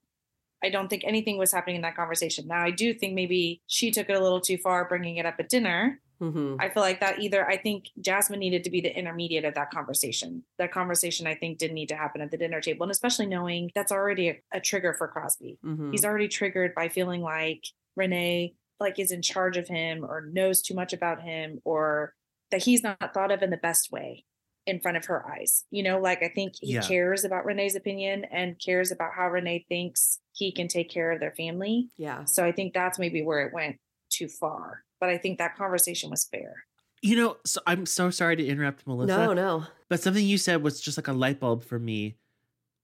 I 0.64 0.69
don't 0.69 0.90
think 0.90 1.03
anything 1.06 1.38
was 1.38 1.52
happening 1.52 1.76
in 1.77 1.82
that 1.84 1.95
conversation. 1.95 2.48
Now 2.48 2.61
I 2.64 2.72
do 2.72 2.94
think 2.94 3.14
maybe 3.14 3.61
she 3.68 3.91
took 3.91 4.10
it 4.10 4.15
a 4.15 4.22
little 4.22 4.41
too 4.41 4.57
far, 4.57 4.88
bringing 4.88 5.18
it 5.18 5.26
up 5.26 5.36
at 5.40 5.49
dinner. 5.49 5.99
Mm-hmm. 6.21 6.55
I 6.59 6.69
feel 6.69 6.83
like 6.83 6.99
that 7.01 7.19
either 7.19 7.47
I 7.47 7.57
think 7.57 7.85
Jasmine 7.99 8.39
needed 8.39 8.63
to 8.63 8.69
be 8.69 8.81
the 8.81 8.97
intermediate 8.97 9.45
of 9.45 9.53
that 9.55 9.71
conversation. 9.71 10.43
That 10.57 10.71
conversation 10.71 11.27
I 11.27 11.35
think 11.35 11.57
didn't 11.57 11.75
need 11.75 11.89
to 11.89 11.95
happen 11.95 12.21
at 12.21 12.31
the 12.31 12.37
dinner 12.37 12.61
table. 12.61 12.83
And 12.83 12.91
especially 12.91 13.25
knowing 13.25 13.71
that's 13.75 13.91
already 13.91 14.29
a, 14.29 14.41
a 14.53 14.59
trigger 14.59 14.93
for 14.93 15.07
Crosby. 15.07 15.57
Mhm. 15.65 15.91
He's 15.91 16.05
already 16.05 16.27
triggered 16.27 16.73
by 16.75 16.87
feeling 16.89 17.21
like 17.21 17.63
Renee 17.95 18.53
like 18.79 18.99
is 18.99 19.11
in 19.11 19.21
charge 19.21 19.55
of 19.57 19.67
him 19.67 20.03
or 20.03 20.21
knows 20.33 20.61
too 20.61 20.73
much 20.73 20.91
about 20.93 21.21
him 21.21 21.59
or 21.63 22.13
that 22.51 22.63
he's 22.63 22.83
not 22.83 23.13
thought 23.13 23.31
of 23.31 23.41
in 23.41 23.49
the 23.49 23.57
best 23.57 23.91
way 23.91 24.25
in 24.65 24.79
front 24.79 24.97
of 24.97 25.05
her 25.05 25.25
eyes. 25.31 25.63
You 25.71 25.83
know, 25.83 25.99
like 25.99 26.23
I 26.23 26.27
think 26.29 26.53
he 26.59 26.73
Yeah. 26.73 26.81
cares 26.81 27.23
about 27.23 27.45
Renee's 27.45 27.75
opinion 27.75 28.25
and 28.25 28.59
cares 28.59 28.91
about 28.91 29.11
how 29.15 29.29
Renee 29.29 29.65
thinks 29.69 30.19
he 30.33 30.51
can 30.51 30.67
take 30.67 30.89
care 30.89 31.11
of 31.11 31.19
their 31.19 31.33
family. 31.35 31.89
Yeah. 31.97 32.25
So 32.25 32.43
I 32.43 32.51
think 32.51 32.73
that's 32.73 32.97
maybe 32.99 33.21
where 33.21 33.45
it 33.45 33.53
went 33.53 33.77
too 34.09 34.27
far. 34.27 34.83
But 34.99 35.09
I 35.09 35.17
think 35.17 35.38
that 35.38 35.55
conversation 35.55 36.09
was 36.09 36.26
fair. 36.26 36.65
You 37.01 37.15
know, 37.17 37.38
so 37.45 37.61
I'm 37.67 37.85
so 37.85 38.09
sorry 38.09 38.35
to 38.38 38.45
interrupt, 38.45 38.88
Melissa. 38.88 39.15
No, 39.15 39.34
no. 39.34 39.65
But 39.89 40.01
something 40.01 40.26
you 40.26 40.38
said 40.38 40.63
was 40.63 40.81
just 40.81 40.97
like 40.97 41.07
a 41.07 41.13
light 41.13 41.39
bulb 41.39 41.63
for 41.63 41.77
me. 41.77 42.15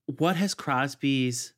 What 0.06 0.36
has 0.36 0.54
Crosby's, 0.54 1.54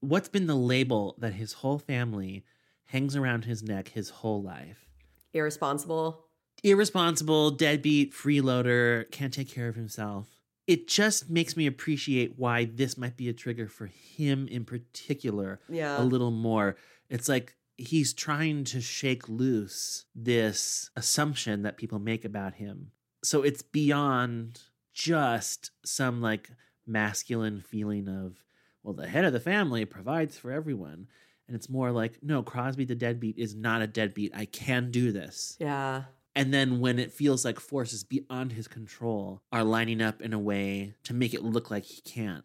what's 0.00 0.28
been 0.28 0.46
the 0.46 0.56
label 0.56 1.14
that 1.18 1.34
his 1.34 1.52
whole 1.54 1.78
family 1.78 2.44
hangs 2.86 3.14
around 3.16 3.44
his 3.44 3.62
neck 3.62 3.88
his 3.88 4.10
whole 4.10 4.42
life? 4.42 4.86
Irresponsible. 5.32 6.24
Irresponsible, 6.62 7.50
deadbeat, 7.50 8.12
freeloader, 8.14 9.10
can't 9.10 9.32
take 9.32 9.48
care 9.50 9.68
of 9.68 9.74
himself. 9.76 10.28
It 10.66 10.88
just 10.88 11.28
makes 11.28 11.56
me 11.56 11.66
appreciate 11.66 12.38
why 12.38 12.64
this 12.64 12.96
might 12.96 13.16
be 13.16 13.28
a 13.28 13.34
trigger 13.34 13.68
for 13.68 13.86
him 13.86 14.48
in 14.48 14.64
particular 14.64 15.60
Yeah. 15.68 16.00
a 16.00 16.04
little 16.04 16.30
more. 16.30 16.76
It's 17.10 17.28
like 17.28 17.54
he's 17.76 18.12
trying 18.12 18.64
to 18.64 18.80
shake 18.80 19.28
loose 19.28 20.06
this 20.14 20.90
assumption 20.96 21.62
that 21.62 21.76
people 21.76 21.98
make 21.98 22.24
about 22.24 22.54
him. 22.54 22.90
So 23.22 23.42
it's 23.42 23.62
beyond 23.62 24.60
just 24.92 25.70
some 25.84 26.20
like 26.20 26.50
masculine 26.86 27.60
feeling 27.60 28.08
of, 28.08 28.44
well, 28.82 28.94
the 28.94 29.08
head 29.08 29.24
of 29.24 29.32
the 29.32 29.40
family 29.40 29.84
provides 29.84 30.38
for 30.38 30.52
everyone. 30.52 31.08
And 31.46 31.54
it's 31.54 31.68
more 31.68 31.90
like, 31.90 32.18
no, 32.22 32.42
Crosby 32.42 32.84
the 32.84 32.94
deadbeat 32.94 33.38
is 33.38 33.54
not 33.54 33.82
a 33.82 33.86
deadbeat. 33.86 34.32
I 34.34 34.46
can 34.46 34.90
do 34.90 35.12
this. 35.12 35.56
Yeah. 35.60 36.04
And 36.34 36.52
then 36.52 36.80
when 36.80 36.98
it 36.98 37.12
feels 37.12 37.44
like 37.44 37.60
forces 37.60 38.02
beyond 38.02 38.52
his 38.52 38.66
control 38.66 39.42
are 39.52 39.64
lining 39.64 40.02
up 40.02 40.20
in 40.20 40.32
a 40.32 40.38
way 40.38 40.94
to 41.04 41.14
make 41.14 41.32
it 41.32 41.44
look 41.44 41.70
like 41.70 41.84
he 41.84 42.00
can't, 42.02 42.44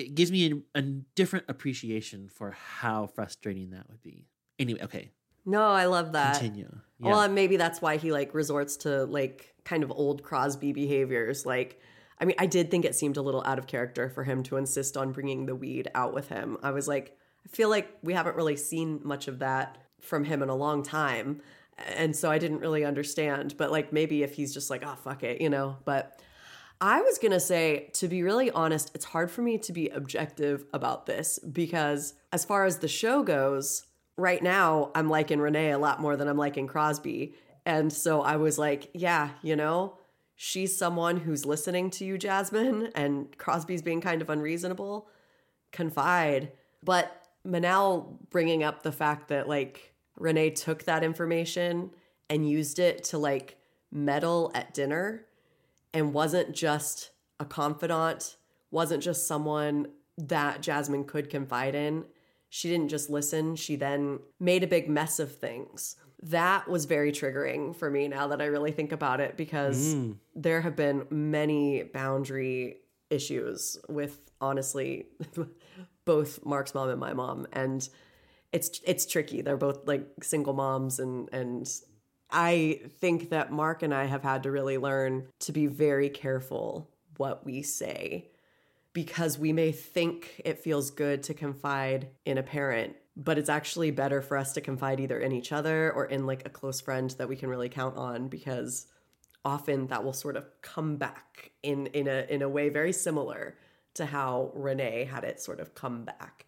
it 0.00 0.14
gives 0.14 0.30
me 0.32 0.52
a, 0.74 0.78
a 0.78 0.82
different 0.82 1.46
appreciation 1.48 2.28
for 2.28 2.50
how 2.52 3.06
frustrating 3.06 3.70
that 3.70 3.88
would 3.88 4.02
be. 4.02 4.26
Anyway, 4.58 4.80
okay, 4.82 5.10
No, 5.44 5.62
I 5.62 5.86
love 5.86 6.12
that. 6.12 6.38
continue. 6.40 6.68
Well, 7.00 7.18
Yeah. 7.18 7.24
and 7.26 7.34
maybe 7.34 7.56
that's 7.56 7.80
why 7.80 7.96
he 7.96 8.12
like 8.12 8.34
resorts 8.34 8.76
to 8.78 9.04
like 9.06 9.54
kind 9.64 9.82
of 9.82 9.90
old 9.90 10.22
Crosby 10.22 10.72
behaviors. 10.72 11.46
Like, 11.46 11.80
I 12.20 12.24
mean, 12.24 12.36
I 12.38 12.46
did 12.46 12.70
think 12.70 12.84
it 12.84 12.94
seemed 12.96 13.16
a 13.16 13.22
little 13.22 13.42
out 13.46 13.58
of 13.58 13.66
character 13.66 14.08
for 14.10 14.24
him 14.24 14.42
to 14.44 14.56
insist 14.56 14.96
on 14.96 15.12
bringing 15.12 15.46
the 15.46 15.54
weed 15.54 15.88
out 15.94 16.12
with 16.14 16.28
him. 16.28 16.56
I 16.62 16.72
was 16.72 16.88
like, 16.88 17.16
I 17.46 17.48
feel 17.56 17.68
like 17.68 17.88
we 18.02 18.12
haven't 18.14 18.36
really 18.36 18.56
seen 18.56 19.00
much 19.04 19.28
of 19.28 19.38
that 19.38 19.78
from 20.00 20.24
him 20.24 20.42
in 20.42 20.48
a 20.48 20.56
long 20.56 20.82
time. 20.82 21.40
And 21.96 22.14
so 22.16 22.28
I 22.30 22.38
didn't 22.38 22.58
really 22.58 22.84
understand. 22.84 23.54
But 23.56 23.70
like, 23.70 23.92
maybe 23.92 24.22
if 24.24 24.34
he's 24.34 24.52
just 24.52 24.68
like, 24.70 24.82
oh, 24.84 24.96
fuck 24.96 25.22
it, 25.22 25.40
you 25.40 25.48
know, 25.50 25.76
but. 25.84 26.20
I 26.80 27.00
was 27.00 27.18
going 27.18 27.32
to 27.32 27.40
say, 27.40 27.90
to 27.94 28.06
be 28.06 28.22
really 28.22 28.50
honest, 28.50 28.92
it's 28.94 29.04
hard 29.04 29.30
for 29.30 29.42
me 29.42 29.58
to 29.58 29.72
be 29.72 29.88
objective 29.88 30.64
about 30.72 31.06
this 31.06 31.38
because, 31.40 32.14
as 32.32 32.44
far 32.44 32.64
as 32.64 32.78
the 32.78 32.88
show 32.88 33.22
goes, 33.22 33.84
right 34.16 34.42
now 34.42 34.92
I'm 34.94 35.08
liking 35.08 35.40
Renee 35.40 35.70
a 35.70 35.78
lot 35.78 36.00
more 36.00 36.16
than 36.16 36.28
I'm 36.28 36.36
liking 36.36 36.68
Crosby. 36.68 37.34
And 37.66 37.92
so 37.92 38.22
I 38.22 38.36
was 38.36 38.58
like, 38.58 38.90
yeah, 38.94 39.30
you 39.42 39.56
know, 39.56 39.98
she's 40.36 40.76
someone 40.76 41.16
who's 41.18 41.44
listening 41.44 41.90
to 41.90 42.04
you, 42.04 42.16
Jasmine, 42.16 42.90
and 42.94 43.36
Crosby's 43.38 43.82
being 43.82 44.00
kind 44.00 44.22
of 44.22 44.30
unreasonable. 44.30 45.08
Confide. 45.72 46.52
But 46.82 47.26
Manal 47.46 48.18
bringing 48.30 48.62
up 48.62 48.82
the 48.82 48.92
fact 48.92 49.28
that, 49.28 49.48
like, 49.48 49.94
Renee 50.16 50.50
took 50.50 50.84
that 50.84 51.02
information 51.02 51.90
and 52.30 52.48
used 52.48 52.78
it 52.78 53.04
to, 53.04 53.18
like, 53.18 53.56
meddle 53.90 54.52
at 54.54 54.74
dinner 54.74 55.24
and 55.94 56.12
wasn't 56.12 56.54
just 56.54 57.10
a 57.40 57.44
confidant, 57.44 58.36
wasn't 58.70 59.02
just 59.02 59.26
someone 59.26 59.88
that 60.16 60.62
Jasmine 60.62 61.04
could 61.04 61.30
confide 61.30 61.74
in. 61.74 62.04
She 62.50 62.68
didn't 62.68 62.88
just 62.88 63.10
listen, 63.10 63.56
she 63.56 63.76
then 63.76 64.20
made 64.40 64.64
a 64.64 64.66
big 64.66 64.88
mess 64.88 65.18
of 65.18 65.34
things. 65.36 65.96
That 66.22 66.68
was 66.68 66.86
very 66.86 67.12
triggering 67.12 67.76
for 67.76 67.90
me 67.90 68.08
now 68.08 68.26
that 68.28 68.40
I 68.42 68.46
really 68.46 68.72
think 68.72 68.90
about 68.92 69.20
it 69.20 69.36
because 69.36 69.94
Mm. 69.94 70.16
there 70.34 70.60
have 70.62 70.74
been 70.74 71.06
many 71.10 71.84
boundary 71.84 72.78
issues 73.10 73.78
with 73.88 74.18
honestly 74.40 75.06
both 76.04 76.44
Mark's 76.44 76.74
mom 76.74 76.88
and 76.88 76.98
my 77.00 77.12
mom 77.12 77.46
and 77.52 77.88
it's 78.52 78.80
it's 78.84 79.04
tricky. 79.06 79.42
They're 79.42 79.56
both 79.58 79.86
like 79.86 80.06
single 80.22 80.54
moms 80.54 80.98
and 80.98 81.28
and 81.32 81.70
I 82.30 82.80
think 83.00 83.30
that 83.30 83.52
Mark 83.52 83.82
and 83.82 83.94
I 83.94 84.04
have 84.04 84.22
had 84.22 84.42
to 84.42 84.50
really 84.50 84.78
learn 84.78 85.28
to 85.40 85.52
be 85.52 85.66
very 85.66 86.10
careful 86.10 86.90
what 87.16 87.44
we 87.44 87.62
say 87.62 88.30
because 88.92 89.38
we 89.38 89.52
may 89.52 89.72
think 89.72 90.40
it 90.44 90.58
feels 90.58 90.90
good 90.90 91.22
to 91.24 91.34
confide 91.34 92.08
in 92.24 92.38
a 92.38 92.42
parent, 92.42 92.96
but 93.16 93.38
it's 93.38 93.48
actually 93.48 93.90
better 93.90 94.20
for 94.20 94.36
us 94.36 94.52
to 94.52 94.60
confide 94.60 95.00
either 95.00 95.18
in 95.18 95.32
each 95.32 95.52
other 95.52 95.92
or 95.92 96.06
in 96.06 96.26
like 96.26 96.44
a 96.44 96.50
close 96.50 96.80
friend 96.80 97.10
that 97.18 97.28
we 97.28 97.36
can 97.36 97.48
really 97.48 97.68
count 97.68 97.96
on 97.96 98.28
because 98.28 98.86
often 99.44 99.86
that 99.86 100.04
will 100.04 100.12
sort 100.12 100.36
of 100.36 100.46
come 100.62 100.96
back 100.96 101.52
in 101.62 101.86
in 101.88 102.08
a 102.08 102.26
in 102.28 102.42
a 102.42 102.48
way 102.48 102.68
very 102.68 102.92
similar 102.92 103.56
to 103.94 104.06
how 104.06 104.50
Renee 104.54 105.04
had 105.04 105.24
it 105.24 105.40
sort 105.40 105.60
of 105.60 105.74
come 105.74 106.04
back. 106.04 106.46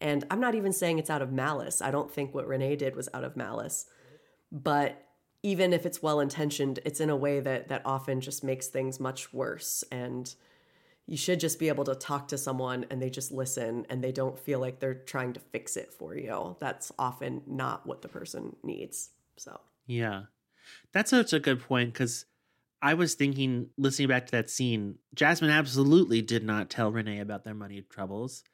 And 0.00 0.24
I'm 0.30 0.40
not 0.40 0.54
even 0.54 0.72
saying 0.72 0.98
it's 0.98 1.10
out 1.10 1.22
of 1.22 1.32
malice. 1.32 1.80
I 1.80 1.90
don't 1.90 2.10
think 2.10 2.34
what 2.34 2.46
Renee 2.46 2.76
did 2.76 2.96
was 2.96 3.08
out 3.14 3.24
of 3.24 3.36
malice. 3.36 3.86
But 4.50 5.00
even 5.42 5.72
if 5.72 5.84
it's 5.86 6.02
well 6.02 6.20
intentioned, 6.20 6.78
it's 6.84 7.00
in 7.00 7.10
a 7.10 7.16
way 7.16 7.40
that 7.40 7.68
that 7.68 7.82
often 7.84 8.20
just 8.20 8.44
makes 8.44 8.68
things 8.68 9.00
much 9.00 9.32
worse. 9.32 9.82
And 9.90 10.32
you 11.06 11.16
should 11.16 11.40
just 11.40 11.58
be 11.58 11.68
able 11.68 11.84
to 11.84 11.94
talk 11.96 12.28
to 12.28 12.38
someone 12.38 12.86
and 12.90 13.02
they 13.02 13.10
just 13.10 13.32
listen 13.32 13.84
and 13.90 14.02
they 14.02 14.12
don't 14.12 14.38
feel 14.38 14.60
like 14.60 14.78
they're 14.78 14.94
trying 14.94 15.32
to 15.32 15.40
fix 15.40 15.76
it 15.76 15.92
for 15.92 16.16
you. 16.16 16.56
That's 16.60 16.92
often 16.98 17.42
not 17.46 17.86
what 17.86 18.02
the 18.02 18.08
person 18.08 18.54
needs. 18.62 19.10
So 19.36 19.60
Yeah. 19.86 20.24
That's 20.92 21.10
such 21.10 21.32
a 21.32 21.40
good 21.40 21.60
point 21.60 21.92
because 21.92 22.24
I 22.80 22.94
was 22.94 23.14
thinking, 23.14 23.70
listening 23.76 24.08
back 24.08 24.26
to 24.26 24.32
that 24.32 24.48
scene, 24.50 24.98
Jasmine 25.14 25.50
absolutely 25.50 26.22
did 26.22 26.44
not 26.44 26.70
tell 26.70 26.92
Renee 26.92 27.18
about 27.18 27.42
their 27.44 27.54
money 27.54 27.82
troubles. 27.82 28.44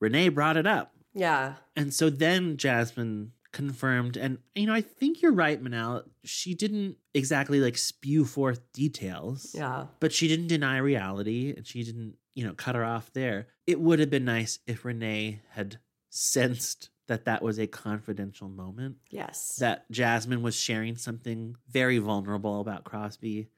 Renee 0.00 0.28
brought 0.28 0.56
it 0.56 0.66
up. 0.66 0.94
yeah, 1.14 1.54
And 1.74 1.92
so 1.92 2.10
then 2.10 2.56
Jasmine 2.56 3.32
confirmed, 3.52 4.16
and 4.16 4.38
you 4.54 4.66
know, 4.66 4.74
I 4.74 4.80
think 4.80 5.22
you're 5.22 5.32
right, 5.32 5.62
Manal. 5.62 6.04
She 6.24 6.54
didn't 6.54 6.96
exactly 7.14 7.60
like 7.60 7.76
spew 7.78 8.24
forth 8.24 8.60
details. 8.72 9.52
yeah, 9.56 9.86
But 10.00 10.12
she 10.12 10.28
didn't 10.28 10.48
deny 10.48 10.78
reality 10.78 11.54
and 11.56 11.66
she 11.66 11.82
didn't, 11.82 12.14
you 12.34 12.44
know, 12.46 12.54
cut 12.54 12.74
her 12.74 12.84
off 12.84 13.12
there. 13.12 13.48
It 13.66 13.80
would 13.80 13.98
have 13.98 14.10
been 14.10 14.24
nice 14.24 14.58
if 14.66 14.84
Renee 14.84 15.40
had 15.50 15.78
sensed 16.10 16.90
that 17.06 17.24
that 17.24 17.42
was 17.42 17.58
a 17.58 17.66
confidential 17.66 18.48
moment. 18.48 18.96
Yes, 19.10 19.56
that 19.56 19.90
Jasmine 19.90 20.42
was 20.42 20.54
sharing 20.54 20.96
something 20.96 21.56
very 21.70 21.98
vulnerable 21.98 22.60
about 22.60 22.84
Crosby 22.84 23.48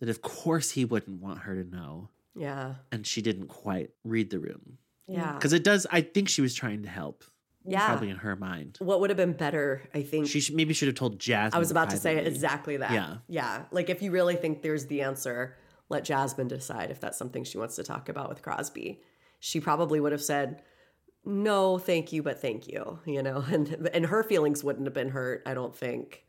that 0.00 0.08
of 0.08 0.22
course 0.22 0.72
he 0.72 0.84
wouldn't 0.84 1.20
want 1.22 1.40
her 1.40 1.62
to 1.62 1.68
know. 1.68 2.08
Yeah, 2.34 2.74
and 2.92 3.06
she 3.06 3.22
didn't 3.22 3.48
quite 3.48 3.90
read 4.04 4.30
the 4.30 4.38
room. 4.38 4.78
Yeah, 5.06 5.34
because 5.34 5.52
it 5.52 5.62
does 5.62 5.86
I 5.90 6.00
think 6.00 6.28
she 6.28 6.40
was 6.42 6.54
trying 6.54 6.82
to 6.82 6.88
help 6.88 7.22
yeah. 7.66 7.86
probably 7.86 8.10
in 8.10 8.16
her 8.16 8.36
mind 8.36 8.78
What 8.80 9.00
would 9.00 9.10
have 9.10 9.16
been 9.16 9.32
better, 9.32 9.82
I 9.94 10.02
think. 10.02 10.26
she 10.26 10.40
should, 10.40 10.54
maybe 10.54 10.74
should 10.74 10.88
have 10.88 10.94
told 10.96 11.18
Jasmine 11.18 11.56
I 11.56 11.58
was 11.58 11.70
about 11.70 11.90
to 11.90 11.96
say 11.96 12.24
exactly 12.24 12.76
that. 12.78 12.92
Yeah. 12.92 13.16
Yeah. 13.28 13.64
Like 13.70 13.90
if 13.90 14.02
you 14.02 14.10
really 14.10 14.36
think 14.36 14.62
there's 14.62 14.86
the 14.86 15.02
answer, 15.02 15.56
let 15.88 16.04
Jasmine 16.04 16.48
decide 16.48 16.90
if 16.90 17.00
that's 17.00 17.18
something 17.18 17.44
she 17.44 17.58
wants 17.58 17.76
to 17.76 17.84
talk 17.84 18.08
about 18.08 18.28
with 18.28 18.42
Crosby. 18.42 19.00
She 19.38 19.60
probably 19.60 20.00
would 20.00 20.12
have 20.12 20.22
said, 20.22 20.62
"No, 21.24 21.78
thank 21.78 22.12
you, 22.12 22.22
but 22.22 22.40
thank 22.40 22.66
you," 22.66 22.98
you 23.04 23.22
know, 23.22 23.44
and 23.52 23.88
and 23.92 24.06
her 24.06 24.22
feelings 24.22 24.64
wouldn't 24.64 24.86
have 24.86 24.94
been 24.94 25.10
hurt, 25.10 25.42
I 25.46 25.54
don't 25.54 25.76
think. 25.76 26.24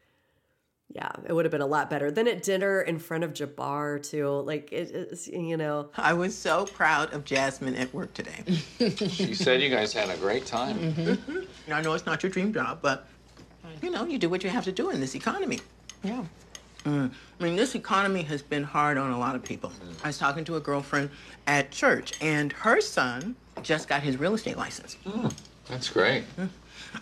Yeah, 0.90 1.12
it 1.28 1.34
would 1.34 1.44
have 1.44 1.52
been 1.52 1.62
a 1.62 1.68
lot 1.68 1.90
better. 1.90 2.10
Then 2.12 2.28
at 2.28 2.44
dinner 2.44 2.82
in 2.82 2.98
front 2.98 3.24
of 3.24 3.34
Jabbar 3.34 4.02
too. 4.02 4.30
Like 4.30 4.72
it's 4.72 5.28
you 5.28 5.58
know, 5.58 5.90
I 5.98 6.14
was 6.14 6.36
so 6.36 6.66
proud 6.66 7.14
of 7.14 7.26
Jasmine 7.26 7.76
at 7.76 7.94
work 7.94 8.14
today. 8.14 8.44
She 9.08 9.34
said 9.34 9.62
you 9.62 9.70
guys 9.70 9.92
had 9.94 10.10
a 10.10 10.18
great 10.18 10.46
time. 10.46 10.78
Mm-hmm. 10.78 11.74
I 11.74 11.82
know 11.82 11.94
it's 11.94 12.06
not 12.06 12.24
your 12.24 12.32
dream 12.32 12.54
job, 12.54 12.80
but 12.82 13.08
you 13.82 13.92
know, 13.92 14.06
you 14.06 14.18
do 14.18 14.30
what 14.30 14.44
you 14.44 14.50
have 14.50 14.64
to 14.66 14.72
do 14.72 14.90
in 14.90 15.00
this 15.00 15.14
economy. 15.16 15.60
Yeah. 16.04 16.24
Mm. 16.86 17.12
I 17.40 17.44
mean, 17.44 17.56
this 17.56 17.76
economy 17.76 18.24
has 18.24 18.42
been 18.42 18.64
hard 18.64 18.98
on 18.98 19.12
a 19.12 19.20
lot 19.20 19.36
of 19.36 19.44
people. 19.44 19.72
I 20.04 20.08
was 20.08 20.18
talking 20.18 20.46
to 20.46 20.56
a 20.56 20.60
girlfriend 20.60 21.10
at 21.46 21.70
church, 21.72 22.14
and 22.22 22.54
her 22.54 22.80
son 22.80 23.36
just 23.62 23.90
got 23.90 24.02
his 24.04 24.18
real 24.18 24.34
estate 24.36 24.58
license. 24.58 24.96
That's 25.70 25.90
great. 25.90 26.24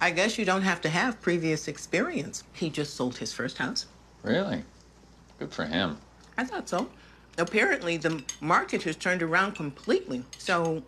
I 0.02 0.12
guess 0.12 0.38
you 0.38 0.46
don't 0.46 0.62
have 0.62 0.82
to 0.82 0.90
have 0.90 1.22
previous 1.22 1.68
experience. 1.68 2.44
He 2.54 2.70
just 2.70 2.96
sold 2.96 3.18
his 3.18 3.34
first 3.34 3.58
house. 3.58 3.86
Really? 4.24 4.64
Good 5.40 5.52
for 5.52 5.66
him. 5.66 5.98
I 6.38 6.44
thought 6.44 6.68
so. 6.70 6.90
Apparently, 7.38 7.98
the 7.98 8.24
market 8.42 8.84
has 8.84 8.96
turned 8.96 9.22
around 9.22 9.56
completely. 9.56 10.24
So, 10.38 10.84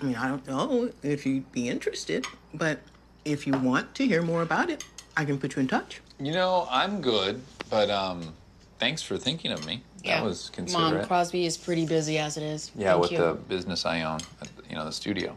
I 0.00 0.04
mean, 0.04 0.16
I 0.16 0.28
don't 0.28 0.46
know 0.46 0.90
if 1.02 1.24
you'd 1.24 1.50
be 1.52 1.68
interested, 1.68 2.26
but 2.52 2.80
if 3.24 3.46
you 3.46 3.52
want 3.52 3.94
to 3.96 4.06
hear 4.06 4.22
more 4.22 4.42
about 4.42 4.70
it, 4.70 4.84
I 5.16 5.24
can 5.24 5.38
put 5.38 5.56
you 5.56 5.60
in 5.60 5.68
touch. 5.68 6.00
You 6.18 6.32
know, 6.32 6.66
I'm 6.70 7.00
good, 7.00 7.40
but 7.70 7.90
um, 7.90 8.34
thanks 8.78 9.02
for 9.02 9.16
thinking 9.16 9.52
of 9.52 9.64
me. 9.66 9.82
Yeah. 10.02 10.20
That 10.20 10.26
was 10.26 10.50
considerate. 10.50 10.72
Mom, 10.72 10.82
considerate. 10.90 11.08
Crosby 11.08 11.46
is 11.46 11.56
pretty 11.56 11.86
busy 11.86 12.18
as 12.18 12.36
it 12.36 12.42
is. 12.42 12.70
yeah, 12.76 12.92
Thank 12.92 13.02
with 13.02 13.12
you. 13.12 13.18
the 13.18 13.34
business 13.34 13.84
I 13.86 14.02
own, 14.02 14.20
at 14.40 14.48
you 14.68 14.76
know, 14.76 14.84
the 14.84 14.92
studio. 14.92 15.36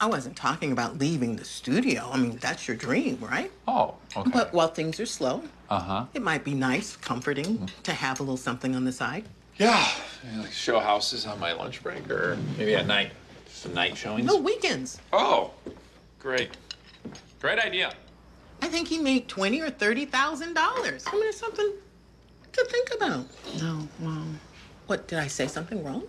Well, 0.00 0.08
I 0.08 0.10
wasn't 0.12 0.36
talking 0.36 0.72
about 0.72 0.98
leaving 0.98 1.36
the 1.36 1.44
studio. 1.44 2.08
I 2.12 2.16
mean, 2.16 2.36
that's 2.38 2.66
your 2.66 2.76
dream, 2.76 3.18
right? 3.20 3.50
Oh, 3.68 3.94
okay. 4.16 4.30
But 4.32 4.52
while 4.52 4.68
things 4.68 4.98
are 5.00 5.06
slow, 5.06 5.42
Uh 5.68 5.78
huh. 5.78 6.06
it 6.14 6.22
might 6.22 6.42
be 6.44 6.54
nice, 6.54 6.96
comforting 6.96 7.68
to 7.82 7.92
have 7.92 8.20
a 8.20 8.22
little 8.22 8.36
something 8.36 8.74
on 8.74 8.84
the 8.84 8.92
side. 8.92 9.24
Yeah, 9.56 9.86
maybe 10.24 10.38
like 10.44 10.52
show 10.52 10.80
houses 10.80 11.26
on 11.26 11.38
my 11.38 11.52
lunch 11.52 11.82
break, 11.82 12.10
or 12.10 12.38
maybe 12.56 12.74
at 12.74 12.86
night, 12.86 13.12
some 13.48 13.74
night 13.74 13.96
showings. 13.96 14.24
No 14.26 14.36
weekends. 14.38 14.98
Oh, 15.12 15.50
great, 16.18 16.56
great 17.40 17.58
idea. 17.58 17.92
I 18.62 18.68
think 18.68 18.88
he 18.88 18.98
made 18.98 19.28
twenty 19.28 19.60
or 19.60 19.68
thirty 19.70 20.06
thousand 20.06 20.54
dollars. 20.54 21.04
I 21.06 21.12
mean, 21.12 21.26
it's 21.28 21.38
something 21.38 21.72
to 22.52 22.64
think 22.70 22.94
about. 22.94 23.26
No, 23.60 23.86
Mom. 23.98 24.40
What 24.86 25.06
did 25.08 25.18
I 25.18 25.26
say? 25.26 25.46
Something 25.46 25.84
wrong? 25.84 26.04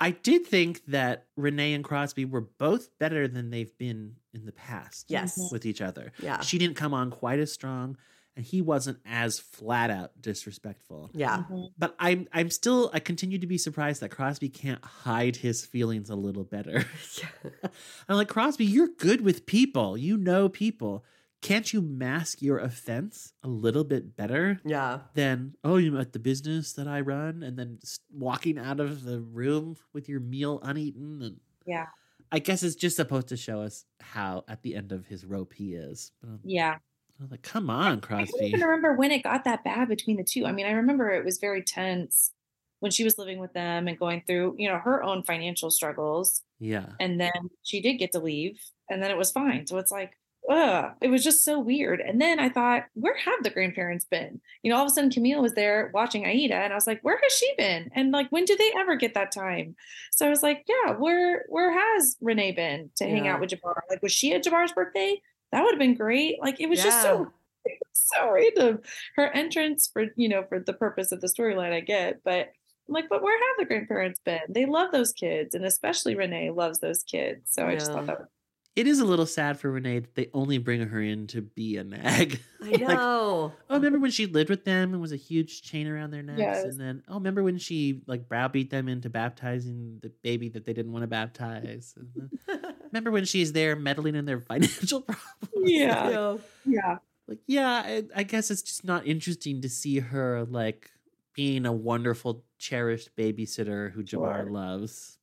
I 0.00 0.12
did 0.12 0.46
think 0.46 0.82
that 0.86 1.26
Renee 1.36 1.74
and 1.74 1.84
Crosby 1.84 2.24
were 2.24 2.40
both 2.40 2.88
better 2.98 3.28
than 3.28 3.50
they've 3.50 3.76
been 3.76 4.16
in 4.32 4.46
the 4.46 4.52
past. 4.52 5.06
Yes. 5.08 5.38
Mm-hmm. 5.38 5.52
With 5.52 5.66
each 5.66 5.80
other. 5.80 6.12
Yeah. 6.22 6.40
She 6.40 6.58
didn't 6.58 6.76
come 6.76 6.94
on 6.94 7.10
quite 7.10 7.38
as 7.38 7.52
strong 7.52 7.98
and 8.36 8.46
he 8.46 8.62
wasn't 8.62 8.98
as 9.04 9.38
flat 9.38 9.90
out 9.90 10.12
disrespectful. 10.20 11.10
yeah. 11.12 11.38
Mm-hmm. 11.38 11.64
But 11.76 11.94
I'm 11.98 12.28
I'm 12.32 12.50
still 12.50 12.90
I 12.94 13.00
continue 13.00 13.38
to 13.38 13.46
be 13.46 13.58
surprised 13.58 14.00
that 14.00 14.10
Crosby 14.10 14.48
can't 14.48 14.82
hide 14.84 15.36
his 15.36 15.64
feelings 15.66 16.10
a 16.10 16.14
little 16.14 16.44
better. 16.44 16.86
I'm 18.08 18.16
like, 18.16 18.28
Crosby, 18.28 18.64
you're 18.64 18.88
good 18.88 19.20
with 19.20 19.46
people. 19.46 19.98
You 19.98 20.16
know 20.16 20.48
people. 20.48 21.04
Can't 21.42 21.72
you 21.72 21.80
mask 21.80 22.42
your 22.42 22.58
offense 22.58 23.32
a 23.42 23.48
little 23.48 23.84
bit 23.84 24.14
better 24.14 24.60
Yeah. 24.64 25.00
than, 25.14 25.54
oh, 25.64 25.76
you 25.76 25.98
at 25.98 26.12
the 26.12 26.18
business 26.18 26.74
that 26.74 26.86
I 26.86 27.00
run 27.00 27.42
and 27.42 27.58
then 27.58 27.78
walking 28.12 28.58
out 28.58 28.78
of 28.78 29.04
the 29.04 29.20
room 29.20 29.76
with 29.94 30.08
your 30.08 30.20
meal 30.20 30.60
uneaten? 30.62 31.22
And 31.22 31.40
Yeah. 31.66 31.86
I 32.30 32.40
guess 32.40 32.62
it's 32.62 32.76
just 32.76 32.96
supposed 32.96 33.28
to 33.28 33.36
show 33.38 33.62
us 33.62 33.86
how 34.00 34.44
at 34.48 34.62
the 34.62 34.74
end 34.74 34.92
of 34.92 35.06
his 35.06 35.24
rope 35.24 35.54
he 35.54 35.74
is. 35.74 36.12
But 36.20 36.40
Yeah. 36.44 36.76
I'm 37.18 37.28
like, 37.30 37.42
come 37.42 37.70
on, 37.70 37.86
I 37.86 37.90
don't 37.90 38.00
Crosby. 38.02 38.46
even 38.46 38.60
remember 38.60 38.94
when 38.94 39.10
it 39.10 39.22
got 39.22 39.44
that 39.44 39.64
bad 39.64 39.88
between 39.88 40.16
the 40.18 40.24
two. 40.24 40.44
I 40.46 40.52
mean, 40.52 40.66
I 40.66 40.72
remember 40.72 41.10
it 41.10 41.24
was 41.24 41.38
very 41.38 41.62
tense 41.62 42.32
when 42.80 42.90
she 42.90 43.04
was 43.04 43.18
living 43.18 43.38
with 43.38 43.52
them 43.52 43.88
and 43.88 43.98
going 43.98 44.22
through, 44.26 44.56
you 44.58 44.68
know, 44.68 44.78
her 44.78 45.02
own 45.02 45.22
financial 45.22 45.70
struggles. 45.70 46.42
Yeah. 46.58 46.92
And 46.98 47.18
then 47.20 47.32
she 47.62 47.80
did 47.82 47.94
get 47.94 48.12
to 48.12 48.20
leave 48.20 48.58
and 48.90 49.02
then 49.02 49.10
it 49.10 49.16
was 49.18 49.32
fine. 49.32 49.66
So 49.66 49.76
it's 49.78 49.90
like, 49.90 50.12
ugh, 50.48 50.92
it 51.00 51.08
was 51.08 51.22
just 51.22 51.44
so 51.44 51.58
weird. 51.58 52.00
And 52.00 52.20
then 52.20 52.38
I 52.38 52.48
thought, 52.48 52.84
where 52.94 53.16
have 53.16 53.42
the 53.42 53.50
grandparents 53.50 54.04
been? 54.04 54.40
You 54.62 54.70
know, 54.70 54.76
all 54.76 54.84
of 54.84 54.90
a 54.90 54.94
sudden 54.94 55.10
Camille 55.10 55.42
was 55.42 55.54
there 55.54 55.90
watching 55.92 56.24
Aida 56.24 56.54
and 56.54 56.72
I 56.72 56.76
was 56.76 56.86
like, 56.86 57.00
where 57.02 57.18
has 57.22 57.32
she 57.32 57.52
been? 57.56 57.90
And 57.94 58.10
like, 58.10 58.30
when 58.30 58.44
do 58.44 58.56
they 58.56 58.72
ever 58.76 58.96
get 58.96 59.14
that 59.14 59.32
time? 59.32 59.76
So 60.10 60.26
I 60.26 60.30
was 60.30 60.42
like, 60.42 60.64
yeah, 60.66 60.94
where, 60.94 61.44
where 61.48 61.72
has 61.72 62.16
Renee 62.20 62.52
been 62.52 62.90
to 62.96 63.04
hang 63.04 63.28
out 63.28 63.40
with 63.40 63.50
Jabbar? 63.50 63.80
Like, 63.88 64.02
was 64.02 64.12
she 64.12 64.32
at 64.34 64.44
Jabbar's 64.44 64.72
birthday? 64.72 65.20
That 65.52 65.62
would 65.62 65.72
have 65.72 65.78
been 65.78 65.96
great. 65.96 66.40
Like, 66.40 66.60
it 66.60 66.68
was 66.68 66.82
just 66.82 67.02
so 67.02 67.32
it 67.64 67.78
was 67.80 68.10
so 68.16 68.32
random. 68.32 68.80
Her 69.16 69.30
entrance 69.32 69.90
for 69.92 70.06
you 70.16 70.28
know 70.28 70.44
for 70.48 70.60
the 70.60 70.72
purpose 70.72 71.12
of 71.12 71.20
the 71.20 71.26
storyline, 71.26 71.72
I 71.72 71.80
get, 71.80 72.22
but 72.24 72.52
I'm 72.88 72.94
like, 72.94 73.08
but 73.08 73.22
where 73.22 73.36
have 73.36 73.58
the 73.58 73.66
grandparents 73.66 74.20
been? 74.24 74.40
They 74.48 74.66
love 74.66 74.92
those 74.92 75.12
kids, 75.12 75.54
and 75.54 75.64
especially 75.64 76.14
Renee 76.14 76.50
loves 76.50 76.78
those 76.78 77.02
kids. 77.02 77.52
So 77.52 77.66
I 77.66 77.74
just 77.74 77.92
thought 77.92 78.06
that. 78.06 78.20
Was, 78.20 78.28
It 78.76 78.86
is 78.86 79.00
a 79.00 79.04
little 79.04 79.26
sad 79.26 79.58
for 79.58 79.70
Renee 79.70 79.98
that 79.98 80.14
they 80.14 80.30
only 80.32 80.58
bring 80.58 80.80
her 80.80 81.00
in 81.00 81.26
to 81.28 81.42
be 81.42 81.76
a 81.76 81.84
nag. 81.84 82.40
I 82.62 82.66
Like, 82.70 82.82
oh, 82.82 82.86
know. 82.86 83.52
oh, 83.68 83.74
remember 83.74 83.98
when 83.98 84.12
she 84.12 84.26
lived 84.26 84.48
with 84.48 84.64
them 84.64 84.92
and 84.92 85.00
was 85.02 85.10
a 85.12 85.16
huge 85.16 85.62
chain 85.62 85.88
around 85.88 86.12
their 86.12 86.22
necks? 86.22 86.38
Yes. 86.38 86.64
And 86.64 86.80
then, 86.80 87.02
oh, 87.08 87.14
remember 87.14 87.42
when 87.42 87.58
she 87.58 88.02
like 88.06 88.28
browbeat 88.28 88.70
them 88.70 88.88
into 88.88 89.10
baptizing 89.10 89.98
the 90.02 90.10
baby 90.22 90.48
that 90.50 90.64
they 90.66 90.72
didn't 90.72 90.92
want 90.92 91.02
to 91.02 91.08
baptize? 91.08 91.94
And 91.96 92.30
then, 92.46 92.74
remember 92.92 93.10
when 93.10 93.24
she's 93.24 93.52
there 93.52 93.74
meddling 93.74 94.14
in 94.14 94.24
their 94.24 94.40
financial 94.40 95.00
problems? 95.40 95.70
yeah, 95.70 96.10
Yeah. 96.10 96.36
yeah, 96.64 96.98
like 97.26 97.38
yeah 97.48 97.82
I, 97.84 98.04
I 98.14 98.22
guess 98.22 98.50
it's 98.52 98.62
just 98.62 98.84
not 98.84 99.04
interesting 99.06 99.62
to 99.62 99.68
see 99.68 99.98
her 99.98 100.44
like 100.48 100.90
being 101.34 101.66
a 101.66 101.72
wonderful 101.72 102.44
cherished 102.58 103.14
babysitter 103.16 103.90
who 103.92 104.02
Jabbar 104.04 104.42
Sure. 104.42 104.50
loves 104.50 105.18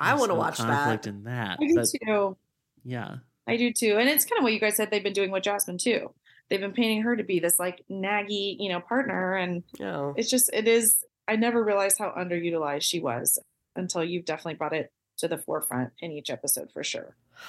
I 0.00 0.14
want 0.14 0.30
to 0.30 0.34
no 0.34 0.40
watch 0.40 0.56
conflict 0.58 1.04
that. 1.04 1.10
in 1.10 1.24
that 1.24 1.58
I 1.60 1.66
do 1.66 1.74
but 1.74 1.86
too. 2.06 2.36
Yeah 2.84 3.16
I 3.46 3.56
do 3.58 3.72
too, 3.72 3.96
and 3.98 4.08
it's 4.08 4.24
kind 4.24 4.38
of 4.38 4.42
what 4.42 4.52
you 4.54 4.58
guys 4.60 4.76
said 4.76 4.90
they've 4.90 5.02
been 5.02 5.12
doing 5.12 5.30
with 5.30 5.42
Jasmine 5.42 5.76
too. 5.78 6.12
They've 6.48 6.60
been 6.60 6.72
painting 6.72 7.02
her 7.02 7.14
to 7.16 7.22
be 7.24 7.40
this 7.40 7.58
like 7.58 7.82
naggy, 7.90 8.56
you 8.58 8.68
know, 8.70 8.80
partner, 8.80 9.34
and 9.34 9.62
Yeah. 9.78 10.12
it's 10.16 10.30
just 10.30 10.48
it 10.52 10.66
is. 10.66 11.04
I 11.28 11.36
never 11.36 11.62
realized 11.62 11.98
how 11.98 12.10
underutilized 12.16 12.82
she 12.82 13.00
was 13.00 13.38
until 13.76 14.02
you've 14.04 14.24
definitely 14.24 14.54
brought 14.54 14.72
it 14.74 14.92
to 15.18 15.28
the 15.28 15.36
forefront 15.38 15.92
in 16.00 16.10
each 16.12 16.30
episode 16.30 16.70
for 16.72 16.82
sure. 16.84 17.16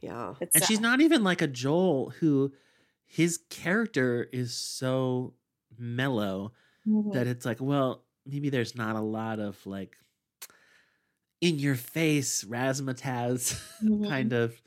Yeah. 0.00 0.34
It's 0.40 0.54
and 0.54 0.64
she's 0.64 0.80
not 0.80 1.00
even 1.00 1.24
like 1.24 1.42
a 1.42 1.46
Joel 1.48 2.10
who 2.20 2.52
his 3.04 3.38
character 3.50 4.28
is 4.32 4.54
so 4.54 5.34
mellow 5.78 6.52
Mhm. 6.86 7.12
that 7.14 7.26
it's 7.26 7.44
like, 7.44 7.60
well, 7.60 8.04
maybe 8.24 8.48
there's 8.48 8.74
not 8.76 8.96
a 8.96 9.00
lot 9.00 9.40
of 9.40 9.64
like 9.66 9.96
in 11.40 11.58
your 11.58 11.74
face 11.74 12.44
razzmatazz 12.44 13.60
Mhm. 13.82 14.08
kind 14.08 14.32
of 14.32 14.60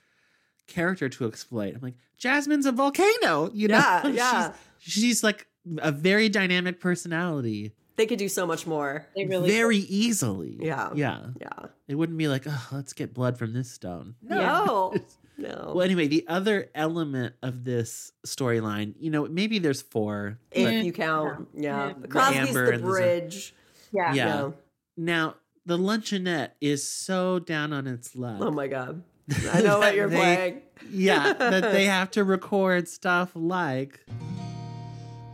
character 0.68 1.10
to 1.10 1.26
exploit. 1.28 1.76
I'm 1.76 1.82
like, 1.82 1.96
Jasmine's 2.18 2.66
a 2.66 2.72
volcano, 2.72 3.50
you 3.54 3.68
know? 3.68 3.76
Yeah, 3.78 4.02
She's- 4.04 4.16
yeah. 4.16 4.54
She's, 4.80 5.24
like 5.24 5.48
a 5.78 5.92
very 5.92 6.28
dynamic 6.30 6.80
personality. 6.80 7.74
They 7.98 8.06
could 8.08 8.18
do 8.18 8.30
so 8.30 8.48
much 8.48 8.66
more. 8.66 9.06
They 9.16 9.26
really 9.26 9.48
very 9.50 9.78
easily. 9.78 10.58
Yeah. 10.60 10.90
Yeah. 10.96 11.28
Yeah. 11.40 11.68
It 11.88 11.96
wouldn't 11.96 12.18
be 12.18 12.28
like, 12.28 12.44
oh, 12.48 12.68
let's 12.72 12.94
get 12.94 13.14
blood 13.14 13.38
from 13.38 13.54
this 13.54 13.70
stone. 13.72 14.16
No. 14.22 14.96
No. 15.38 15.72
Well, 15.76 15.82
anyway, 15.82 16.06
the 16.08 16.24
other 16.28 16.70
element 16.76 17.34
of 17.42 17.64
this 17.64 18.12
storyline, 18.28 18.94
you 19.00 19.10
know, 19.10 19.26
maybe 19.28 19.58
there's 19.58 19.82
four. 19.82 20.38
If 20.52 20.86
you 20.86 20.94
count. 20.94 21.48
Yeah. 21.56 21.88
Yeah. 21.88 21.94
The 22.00 22.08
Crosby's 22.08 22.48
Amber 22.50 22.66
the 22.68 22.72
and 22.74 22.84
the 22.84 22.88
bridge. 22.88 23.56
Yeah. 23.92 24.14
yeah. 24.14 24.26
Yeah. 24.28 24.50
Now, 24.98 25.36
the 25.66 25.78
luncheonette 25.78 26.52
is 26.60 26.88
so 26.88 27.40
down 27.40 27.72
on 27.74 27.88
its 27.88 28.16
luck. 28.16 28.38
Oh 28.42 28.52
my 28.52 28.68
god. 28.68 29.04
I 29.54 29.62
know 29.62 29.80
what 29.80 29.96
you're 29.96 30.10
they- 30.10 30.16
playing. 30.18 30.62
Yeah, 30.90 31.34
that 31.34 31.62
they 31.72 31.86
have 31.86 32.10
to 32.12 32.24
record 32.24 32.88
stuff 32.88 33.32
like 33.36 34.00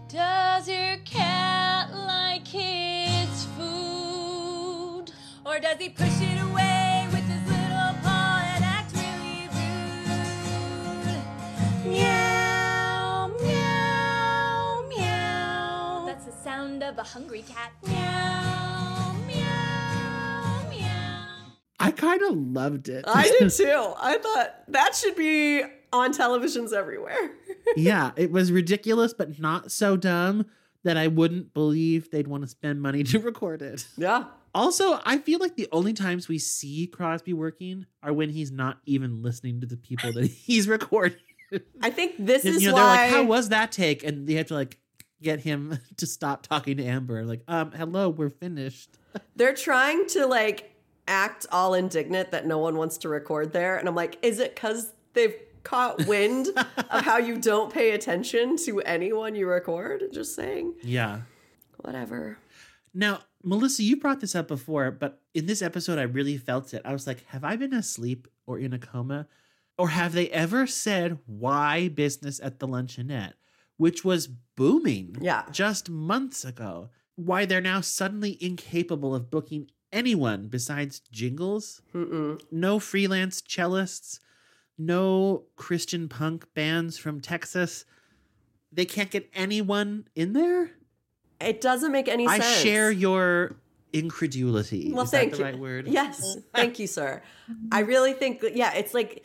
Does 0.10 0.68
your 0.68 0.98
cat 1.06 1.94
like 1.94 2.46
his 2.48 3.46
food? 3.58 5.06
Or 5.46 5.60
does 5.60 5.78
he 5.80 5.90
push 5.90 6.22
it 6.22 6.42
away 6.42 7.08
with 7.12 7.24
his 7.24 7.42
little 7.48 7.94
paw 8.04 8.44
and 8.56 8.64
act 8.66 8.94
really 8.94 9.48
rude? 11.86 11.94
Meow, 11.94 13.28
meow, 13.42 14.84
meow. 14.90 16.04
That's 16.06 16.26
the 16.26 16.34
sound 16.44 16.84
of 16.84 16.98
a 16.98 17.04
hungry 17.04 17.44
cat. 17.48 17.72
Meow, 17.88 17.94
meow, 17.94 18.67
I 21.88 21.92
kind 21.92 22.22
of 22.24 22.36
loved 22.38 22.90
it. 22.90 23.06
I 23.08 23.24
did 23.40 23.50
too. 23.58 23.94
I 24.00 24.18
thought 24.18 24.54
that 24.70 24.96
should 24.96 25.16
be 25.16 25.64
on 25.94 26.14
televisions 26.14 26.74
everywhere. 26.74 27.32
yeah, 27.76 28.12
it 28.16 28.32
was 28.32 28.52
ridiculous, 28.52 29.14
but 29.14 29.40
not 29.40 29.72
so 29.72 29.96
dumb 29.98 30.46
that 30.84 30.98
I 30.98 31.08
wouldn't 31.08 31.54
believe 31.54 32.12
they'd 32.12 32.28
want 32.28 32.44
to 32.44 32.48
spend 32.48 32.82
money 32.82 33.04
to 33.04 33.20
record 33.32 33.62
it. 33.62 33.88
Yeah. 33.98 34.26
Also, 34.56 35.00
I 35.06 35.18
feel 35.20 35.40
like 35.40 35.56
the 35.56 35.68
only 35.72 35.94
times 35.94 36.28
we 36.28 36.40
see 36.40 36.88
Crosby 36.88 37.34
working 37.34 37.86
are 38.02 38.12
when 38.14 38.30
he's 38.30 38.52
not 38.52 38.80
even 38.86 39.22
listening 39.22 39.62
to 39.62 39.68
the 39.68 39.78
people 39.78 40.12
that 40.14 40.26
he's 40.26 40.68
recording. 40.68 41.18
I 41.82 41.90
think 41.92 42.16
this 42.18 42.44
And, 42.44 42.56
is 42.56 42.64
you 42.64 42.70
know, 42.70 42.76
why 42.76 42.82
they're 42.98 43.06
like, 43.06 43.12
"How 43.12 43.24
was 43.24 43.50
that 43.50 43.72
take?" 43.72 44.04
And 44.04 44.28
they 44.28 44.34
have 44.34 44.48
to 44.48 44.54
like 44.56 44.78
get 45.22 45.40
him 45.42 45.80
to 45.98 46.06
stop 46.08 46.46
talking 46.46 46.78
to 46.78 46.84
Amber. 46.84 47.24
Like, 47.24 47.42
um, 47.48 47.72
hello, 47.72 48.10
we're 48.10 48.30
finished. 48.30 48.98
they're 49.36 49.54
trying 49.56 50.08
to 50.10 50.26
like 50.26 50.74
act 51.08 51.46
all 51.52 51.74
indignant 51.74 52.32
that 52.32 52.46
no 52.46 52.58
one 52.58 52.78
wants 52.78 52.98
to 53.00 53.10
record 53.10 53.54
there. 53.54 53.78
And 53.78 53.88
I'm 53.88 53.96
like, 53.96 54.18
is 54.22 54.40
it 54.40 54.56
because 54.56 54.94
they've 55.14 55.36
caught 55.64 56.06
wind 56.08 56.48
of 56.56 57.02
how 57.04 57.18
you 57.18 57.38
don't 57.38 57.72
pay 57.74 57.92
attention 57.92 58.58
to 58.66 58.82
anyone 58.82 59.36
you 59.36 59.48
record? 59.48 60.04
Just 60.14 60.36
saying. 60.36 60.76
Yeah. 60.84 61.22
Whatever. 61.78 62.38
Now, 62.94 63.22
Melissa, 63.44 63.84
you 63.84 63.98
brought 63.98 64.20
this 64.20 64.36
up 64.36 64.48
before, 64.48 64.92
but 64.92 65.22
in 65.34 65.46
this 65.46 65.62
episode, 65.62 66.00
I 66.00 66.04
really 66.04 66.38
felt 66.38 66.74
it. 66.74 66.82
I 66.84 66.92
was 66.94 67.06
like, 67.08 67.26
have 67.28 67.44
I 67.44 67.56
been 67.56 67.74
asleep 67.74 68.28
or 68.46 68.58
in 68.60 68.74
a 68.74 68.80
coma? 68.80 69.28
Or 69.78 69.90
have 69.90 70.14
they 70.14 70.28
ever 70.30 70.66
said 70.66 71.20
why 71.28 71.88
business 71.90 72.40
at 72.42 72.58
the 72.60 72.68
luncheonette, 72.68 73.34
which 73.78 74.04
was 74.04 74.28
booming 74.28 75.18
Yeah. 75.22 75.44
just 75.52 75.90
months 75.90 76.44
ago? 76.44 76.90
Why 77.16 77.46
they're 77.46 77.62
now 77.62 77.82
suddenly 77.82 78.38
incapable 78.44 79.14
of 79.14 79.30
booking 79.30 79.70
anyone 79.92 80.48
besides 80.48 81.00
jingles? 81.12 81.82
Mm-mm. 81.94 82.42
No 82.52 82.80
freelance 82.80 83.42
cellists, 83.42 84.20
no 84.78 85.44
Christian 85.56 86.10
punk 86.10 86.54
bands 86.54 86.98
from 86.98 87.22
Texas. 87.22 87.86
They 88.72 88.86
can't 88.86 89.10
get 89.10 89.30
anyone 89.34 90.08
in 90.16 90.34
there? 90.34 90.72
It 91.40 91.62
doesn't 91.62 91.92
make 91.92 92.08
any 92.08 92.28
I 92.28 92.40
sense. 92.40 92.46
I 92.46 92.64
share 92.64 92.92
your 92.92 93.56
incredulity. 93.94 94.92
Well, 94.94 95.06
Is 95.06 95.12
thank 95.12 95.32
that 95.32 95.38
the 95.38 95.44
you. 95.44 95.50
right 95.52 95.60
word? 95.60 95.88
Yes, 95.88 96.38
thank 96.54 96.80
you, 96.80 96.88
sir. 96.88 97.22
I 97.72 97.80
really 97.82 98.14
think 98.14 98.42
that 98.42 98.56
yeah, 98.56 98.74
it's 98.74 98.94
like 98.94 99.24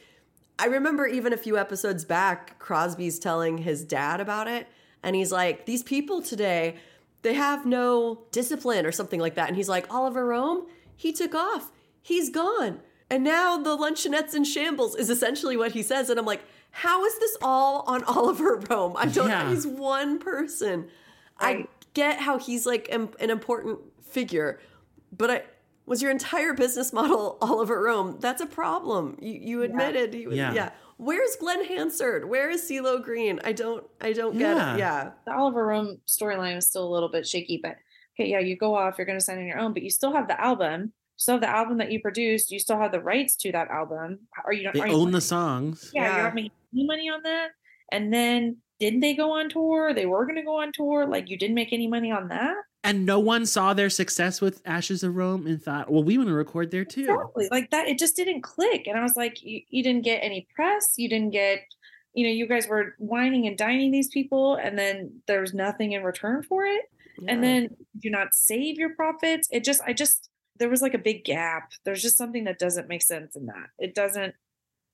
I 0.59 0.67
remember 0.67 1.07
even 1.07 1.33
a 1.33 1.37
few 1.37 1.59
episodes 1.59 2.05
back, 2.05 2.59
Crosby's 2.59 3.19
telling 3.19 3.59
his 3.59 3.85
dad 3.85 4.21
about 4.21 4.47
it, 4.49 4.69
and 5.03 5.17
he's 5.17 5.33
like, 5.33 5.67
"These 5.67 5.83
people 5.83 6.23
today, 6.23 6.77
they 7.23 7.35
have 7.35 7.65
no 7.67 8.25
discipline 8.31 8.85
or 8.87 8.93
something 8.93 9.21
like 9.21 9.35
that." 9.37 9.49
And 9.49 9.57
he's 9.57 9.69
like, 9.69 9.93
"Oliver 9.93 10.27
Rome, 10.27 10.67
he 10.97 11.13
took 11.13 11.35
off, 11.35 11.71
he's 12.01 12.31
gone, 12.31 12.81
and 13.11 13.25
now 13.25 13.59
the 13.59 13.77
luncheonette's 13.77 14.35
in 14.35 14.45
shambles." 14.45 14.95
Is 14.97 15.11
essentially 15.11 15.57
what 15.57 15.73
he 15.73 15.83
says, 15.83 16.11
and 16.11 16.19
I'm 16.19 16.27
like, 16.27 16.43
"How 16.71 17.05
is 17.05 17.19
this 17.19 17.37
all 17.43 17.83
on 17.87 18.05
Oliver 18.17 18.61
Rome? 18.69 18.95
I 18.97 19.07
don't. 19.07 19.29
Yeah. 19.29 19.49
He's 19.51 19.67
one 19.67 20.19
person. 20.19 20.89
I 21.39 21.67
get 21.95 22.21
how 22.21 22.39
he's 22.39 22.67
like 22.67 22.89
an, 22.91 23.09
an 23.21 23.31
important 23.31 23.79
figure, 24.03 24.61
but 25.17 25.31
I 25.31 25.43
was 25.87 26.01
your 26.01 26.11
entire 26.11 26.55
business 26.55 26.93
model 26.93 27.39
Oliver 27.43 27.83
Rome. 27.83 28.19
That's 28.21 28.41
a 28.41 28.47
problem. 28.47 29.17
You 29.21 29.33
you 29.33 29.63
admitted 29.63 30.15
he 30.15 30.27
was 30.27 30.37
Yeah. 30.37 30.53
yeah. 30.55 30.71
Where's 30.99 31.37
Glen 31.37 31.65
Hansard? 31.65 32.29
Where 32.29 32.51
is 32.51 32.63
CeeLo 32.63 33.03
Green? 33.03 33.41
I 33.45 33.53
don't 33.53 33.85
I 34.01 34.13
don't 34.13 34.39
get 34.39 34.57
Yeah. 34.57 34.75
it. 34.75 34.79
Yeah. 34.79 35.11
The 35.27 35.33
Oliver 35.35 35.67
Rome 35.67 35.99
storyline 36.07 36.57
is 36.57 36.69
still 36.69 36.87
a 36.87 36.93
little 36.93 37.09
bit 37.09 37.27
shaky, 37.27 37.59
but 37.63 37.77
okay, 38.15 38.29
yeah, 38.31 38.39
you 38.41 38.57
go 38.57 38.75
off, 38.75 38.97
you're 38.99 39.07
going 39.07 39.19
to 39.19 39.25
sign 39.25 39.39
on 39.39 39.47
your 39.47 39.59
own, 39.59 39.73
but 39.73 39.83
you 39.83 39.91
still 39.91 40.13
have 40.13 40.29
the 40.29 40.41
album. 40.41 40.83
You 40.83 40.91
still 41.17 41.35
have 41.35 41.41
the 41.41 41.49
album 41.51 41.79
that 41.79 41.91
you 41.91 42.01
produced. 42.01 42.51
You 42.51 42.59
still 42.59 42.79
have 42.79 42.93
the 42.93 43.01
rights 43.01 43.37
to 43.37 43.53
that 43.53 43.69
album. 43.69 44.21
Are 44.45 44.53
you? 44.53 44.71
They 44.73 44.81
are 44.81 44.89
you 44.89 44.95
own 44.95 45.11
the 45.13 45.21
songs. 45.21 45.91
Yeah, 45.95 46.05
Yeah. 46.05 46.15
you're 46.17 46.25
not 46.25 46.35
making 46.35 46.51
any 46.75 46.87
money 46.87 47.09
on 47.11 47.23
that. 47.25 47.51
And 47.91 48.13
then 48.13 48.59
didn't 48.81 49.01
they 49.01 49.15
go 49.15 49.33
on 49.33 49.49
tour? 49.49 49.95
They 49.95 50.07
were 50.07 50.25
going 50.27 50.37
to 50.37 50.43
go 50.43 50.61
on 50.61 50.73
tour. 50.73 51.07
Like 51.07 51.29
you 51.31 51.37
didn't 51.39 51.55
make 51.55 51.73
any 51.73 51.87
money 51.87 52.11
on 52.11 52.29
that. 52.29 52.57
And 52.85 53.07
no 53.07 53.21
one 53.21 53.47
saw 53.47 53.75
their 53.75 53.91
success 53.91 54.41
with 54.41 54.61
Ashes 54.65 55.05
of 55.05 55.15
Rome 55.15 55.47
and 55.47 55.63
thought, 55.63 55.91
well, 55.91 56.03
we 56.03 56.19
want 56.19 56.29
to 56.29 56.35
record 56.35 56.73
there 56.73 56.85
too. 56.85 57.03
Exactly. 57.03 57.49
Like 57.51 57.71
that, 57.71 57.87
it 57.87 57.97
just 57.99 58.17
didn't 58.17 58.43
click. 58.43 58.89
And 58.89 58.99
I 58.99 59.03
was 59.03 59.17
like, 59.17 59.41
you, 59.43 59.61
you 59.69 59.85
didn't 59.85 60.03
get 60.03 60.19
any 60.19 60.49
press. 60.55 60.95
You 60.97 61.09
didn't 61.09 61.31
get, 61.31 61.61
you 62.13 62.27
know, 62.27 62.33
you 62.33 62.47
guys 62.49 62.67
were 62.67 62.97
wining 62.99 63.47
and 63.47 63.57
dining 63.57 63.93
these 63.93 64.09
people, 64.09 64.57
and 64.57 64.77
then 64.77 65.21
there's 65.29 65.55
nothing 65.55 65.93
in 65.93 66.03
return 66.03 66.43
for 66.43 66.65
it. 66.65 66.83
And 67.29 67.41
Yeah. 67.41 67.41
then 67.41 67.77
do 68.01 68.11
not 68.11 68.35
save 68.35 68.79
your 68.79 68.95
profits. 68.97 69.49
It 69.53 69.63
just, 69.63 69.81
I 69.87 69.93
just, 69.93 70.29
there 70.59 70.69
was 70.69 70.83
like 70.83 70.95
a 70.95 70.99
big 70.99 71.25
gap. 71.25 71.71
There's 71.85 72.03
just 72.03 72.19
something 72.19 72.45
that 72.45 72.59
doesn't 72.59 72.89
make 72.89 73.03
sense 73.03 73.37
in 73.37 73.47
that. 73.47 73.69
It 73.79 73.95
doesn't, 73.95 74.35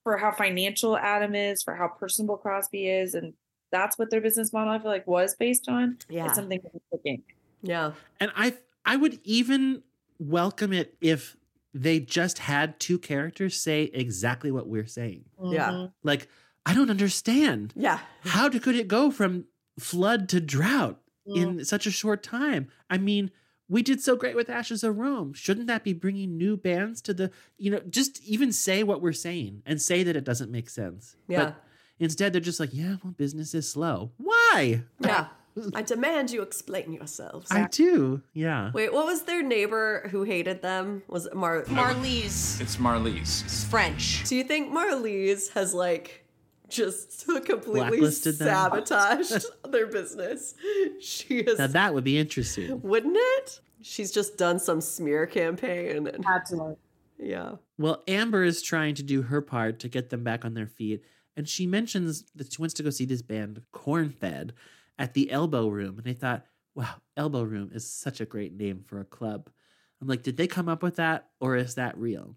for 0.04 0.18
how 0.18 0.32
financial 0.32 0.96
Adam 0.96 1.34
is, 1.34 1.62
for 1.62 1.74
how 1.74 1.88
personable 1.88 2.36
Crosby 2.36 2.86
is, 2.86 3.14
and 3.14 3.32
that's 3.72 3.98
what 3.98 4.10
their 4.10 4.20
business 4.20 4.52
model 4.52 4.72
I 4.74 4.78
feel 4.78 4.90
like 4.90 5.06
was 5.06 5.34
based 5.36 5.68
on. 5.70 5.98
Yeah. 6.10 6.26
It's 6.26 6.34
something 6.34 6.60
that's 6.62 6.78
clicking. 6.90 7.22
Yeah. 7.62 7.92
And 8.20 8.30
I 8.36 8.54
I 8.84 8.96
would 8.96 9.20
even 9.24 9.82
welcome 10.18 10.72
it 10.72 10.96
if 11.00 11.36
they 11.74 12.00
just 12.00 12.38
had 12.40 12.80
two 12.80 12.98
characters 12.98 13.60
say 13.60 13.84
exactly 13.92 14.50
what 14.50 14.66
we're 14.66 14.86
saying. 14.86 15.24
Yeah. 15.42 15.70
Mhm. 15.70 15.92
Like, 16.02 16.28
I 16.66 16.74
don't 16.74 16.90
understand. 16.90 17.72
Yeah. 17.76 18.00
How 18.22 18.48
do- 18.48 18.58
could 18.60 18.74
it 18.74 18.88
go 18.88 19.10
from 19.10 19.44
flood 19.78 20.28
to 20.30 20.40
drought 20.40 21.00
in 21.26 21.64
such 21.64 21.86
a 21.86 21.90
short 21.90 22.22
time? 22.22 22.68
I 22.88 22.96
mean, 22.98 23.30
we 23.68 23.82
did 23.82 24.00
so 24.00 24.16
great 24.16 24.34
with 24.34 24.48
Ashes 24.48 24.82
of 24.82 24.96
Rome. 24.96 25.34
Shouldn't 25.34 25.66
that 25.66 25.84
be 25.84 25.92
bringing 25.92 26.38
new 26.38 26.56
bands 26.56 27.02
to 27.02 27.12
the, 27.14 27.30
you 27.58 27.70
know, 27.70 27.80
just 27.88 28.22
even 28.24 28.50
say 28.50 28.82
what 28.82 29.02
we're 29.02 29.12
saying 29.12 29.62
and 29.66 29.80
say 29.80 30.02
that 30.02 30.16
it 30.16 30.24
doesn't 30.24 30.50
make 30.50 30.70
sense. 30.70 31.16
Yeah. 31.28 31.44
But 31.44 31.64
instead, 32.00 32.32
they're 32.32 32.40
just 32.40 32.58
like, 32.60 32.72
yeah, 32.72 32.96
well, 33.04 33.12
business 33.12 33.54
is 33.54 33.70
slow. 33.70 34.12
Why? 34.16 34.84
Yeah. 35.00 35.28
I 35.74 35.82
demand 35.82 36.30
you 36.30 36.42
explain 36.42 36.92
yourselves. 36.92 37.48
I 37.50 37.66
do. 37.70 38.22
Yeah. 38.32 38.70
Wait, 38.74 38.92
what 38.92 39.06
was 39.06 39.22
their 39.22 39.42
neighbor 39.42 40.08
who 40.10 40.22
hated 40.22 40.62
them? 40.62 41.02
Was 41.08 41.26
it 41.26 41.34
Mar 41.34 41.62
Marlise. 41.64 42.60
It's 42.60 42.76
Marlise. 42.76 43.44
It's 43.44 43.64
French. 43.64 44.24
Do 44.28 44.36
you 44.36 44.44
think 44.44 44.72
Marlise 44.72 45.52
has 45.54 45.74
like 45.74 46.24
just 46.68 47.26
completely 47.46 48.10
sabotaged 48.10 49.44
their 49.70 49.86
business? 49.86 50.54
She 51.00 51.42
has 51.44 51.58
Now 51.58 51.66
that 51.68 51.94
would 51.94 52.04
be 52.04 52.18
interesting. 52.18 52.80
wouldn't 52.82 53.16
it? 53.18 53.60
She's 53.82 54.10
just 54.10 54.36
done 54.36 54.58
some 54.58 54.80
smear 54.80 55.26
campaign 55.26 56.06
and 56.08 56.24
Absolutely. 56.26 56.76
yeah. 57.18 57.52
Well, 57.78 58.02
Amber 58.08 58.42
is 58.42 58.60
trying 58.60 58.94
to 58.96 59.02
do 59.04 59.22
her 59.22 59.40
part 59.40 59.78
to 59.80 59.88
get 59.88 60.10
them 60.10 60.24
back 60.24 60.44
on 60.44 60.54
their 60.54 60.66
feet, 60.66 61.04
and 61.36 61.48
she 61.48 61.64
mentions 61.64 62.24
that 62.34 62.52
she 62.52 62.60
wants 62.60 62.74
to 62.74 62.82
go 62.82 62.90
see 62.90 63.04
this 63.04 63.22
band, 63.22 63.62
Cornfed, 63.72 64.50
at 64.98 65.14
the 65.14 65.30
Elbow 65.30 65.68
Room. 65.68 65.98
And 65.98 66.08
I 66.08 66.12
thought, 66.14 66.44
wow, 66.74 66.94
Elbow 67.16 67.42
Room 67.42 67.70
is 67.72 67.88
such 67.88 68.20
a 68.20 68.26
great 68.26 68.52
name 68.52 68.82
for 68.86 69.00
a 69.00 69.04
club. 69.04 69.50
I'm 70.00 70.08
like, 70.08 70.22
did 70.22 70.36
they 70.36 70.46
come 70.46 70.68
up 70.68 70.82
with 70.82 70.96
that, 70.96 71.28
or 71.40 71.56
is 71.56 71.74
that 71.74 71.98
real? 71.98 72.36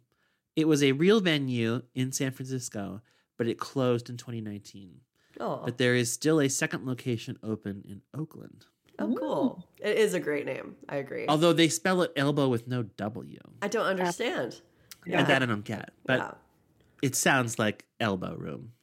It 0.56 0.68
was 0.68 0.84
a 0.84 0.92
real 0.94 1.22
venue 1.22 1.84
in 1.96 2.12
San 2.12 2.32
Francisco, 2.32 3.02
but 3.38 3.48
it 3.48 3.60
closed 3.60 4.10
in 4.10 4.18
2019. 4.18 4.96
Oh. 5.40 5.62
But 5.64 5.78
there 5.78 5.96
is 5.96 6.12
still 6.12 6.42
a 6.42 6.50
second 6.50 6.86
location 6.86 7.38
open 7.44 7.84
in 7.88 8.02
Oakland. 8.20 8.66
Oh, 9.00 9.16
cool. 9.18 9.68
It 9.80 9.98
is 9.98 10.14
a 10.14 10.20
great 10.20 10.46
name. 10.46 10.76
I 10.90 10.98
agree. 10.98 11.26
Although 11.28 11.54
they 11.54 11.70
spell 11.70 12.02
it 12.02 12.12
elbow 12.16 12.50
with 12.50 12.68
no 12.68 12.84
W. 12.84 13.40
I 13.62 13.68
don't 13.68 13.86
understand. 13.86 14.62
And 15.06 15.26
that 15.28 15.42
I 15.42 15.46
don't 15.46 15.64
get. 15.64 15.92
But 16.06 16.20
Yeah. 16.20 16.32
it 17.02 17.16
sounds 17.16 17.58
like 17.58 17.86
elbow 18.00 18.36
room. 18.36 18.74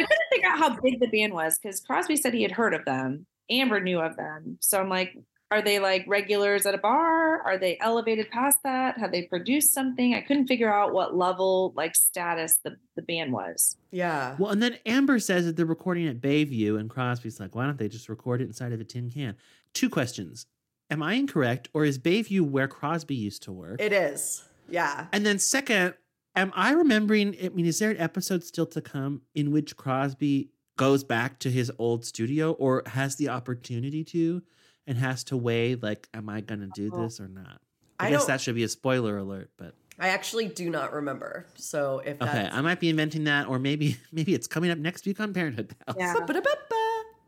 So. 0.00 0.04
I 0.04 0.06
couldn't 0.06 0.32
figure 0.32 0.48
out 0.48 0.58
how 0.58 0.80
big 0.80 1.00
the 1.00 1.08
band 1.08 1.32
was 1.32 1.58
because 1.58 1.80
Crosby 1.80 2.16
said 2.16 2.34
he 2.34 2.42
had 2.42 2.52
heard 2.52 2.74
of 2.74 2.84
them. 2.84 3.26
Amber 3.50 3.80
knew 3.80 4.00
of 4.00 4.16
them. 4.16 4.58
So 4.60 4.78
I'm 4.80 4.88
like, 4.88 5.16
are 5.50 5.62
they 5.62 5.80
like 5.80 6.04
regulars 6.06 6.64
at 6.64 6.74
a 6.74 6.78
bar? 6.78 7.42
Are 7.42 7.58
they 7.58 7.76
elevated 7.80 8.30
past 8.30 8.58
that? 8.62 8.96
Have 8.98 9.10
they 9.10 9.22
produced 9.22 9.74
something? 9.74 10.14
I 10.14 10.20
couldn't 10.20 10.46
figure 10.46 10.72
out 10.72 10.92
what 10.92 11.16
level, 11.16 11.72
like 11.76 11.96
status 11.96 12.60
the, 12.62 12.76
the 12.94 13.02
band 13.02 13.32
was. 13.32 13.76
Yeah. 13.90 14.36
Well, 14.38 14.52
and 14.52 14.62
then 14.62 14.78
Amber 14.86 15.18
says 15.18 15.46
that 15.46 15.56
they're 15.56 15.66
recording 15.66 16.06
at 16.06 16.20
Bayview, 16.20 16.78
and 16.78 16.88
Crosby's 16.88 17.40
like, 17.40 17.56
why 17.56 17.66
don't 17.66 17.78
they 17.78 17.88
just 17.88 18.08
record 18.08 18.40
it 18.40 18.44
inside 18.44 18.72
of 18.72 18.80
a 18.80 18.84
tin 18.84 19.10
can? 19.10 19.34
Two 19.74 19.90
questions. 19.90 20.46
Am 20.88 21.02
I 21.02 21.14
incorrect, 21.14 21.68
or 21.74 21.84
is 21.84 21.98
Bayview 21.98 22.42
where 22.42 22.68
Crosby 22.68 23.16
used 23.16 23.42
to 23.44 23.52
work? 23.52 23.80
It 23.80 23.92
is. 23.92 24.44
Yeah. 24.68 25.06
And 25.12 25.26
then 25.26 25.40
second, 25.40 25.94
am 26.36 26.52
I 26.54 26.72
remembering? 26.72 27.36
I 27.42 27.48
mean, 27.50 27.66
is 27.66 27.78
there 27.78 27.90
an 27.90 27.98
episode 27.98 28.44
still 28.44 28.66
to 28.66 28.80
come 28.80 29.22
in 29.34 29.50
which 29.50 29.76
Crosby 29.76 30.50
goes 30.76 31.04
back 31.04 31.38
to 31.40 31.50
his 31.50 31.70
old 31.78 32.04
studio, 32.04 32.52
or 32.52 32.82
has 32.86 33.16
the 33.16 33.28
opportunity 33.28 34.04
to, 34.04 34.42
and 34.86 34.96
has 34.98 35.24
to 35.24 35.36
weigh 35.36 35.74
like, 35.74 36.08
am 36.14 36.28
I 36.28 36.40
going 36.40 36.60
to 36.60 36.68
do 36.68 36.90
oh. 36.92 37.02
this 37.02 37.20
or 37.20 37.28
not? 37.28 37.60
I, 37.98 38.06
I 38.06 38.10
guess 38.10 38.24
that 38.26 38.40
should 38.40 38.54
be 38.54 38.64
a 38.64 38.68
spoiler 38.68 39.18
alert, 39.18 39.50
but 39.58 39.74
I 39.98 40.08
actually 40.08 40.48
do 40.48 40.70
not 40.70 40.94
remember. 40.94 41.46
So 41.56 41.98
if 41.98 42.18
that's 42.18 42.34
okay, 42.34 42.48
I 42.50 42.62
might 42.62 42.80
be 42.80 42.88
inventing 42.88 43.24
that, 43.24 43.46
or 43.46 43.58
maybe 43.58 43.98
maybe 44.12 44.34
it's 44.34 44.46
coming 44.46 44.70
up 44.70 44.78
next 44.78 45.04
week 45.04 45.20
on 45.20 45.34
Parenthood 45.34 45.74
Pals. 45.86 45.96
yeah. 45.98 46.14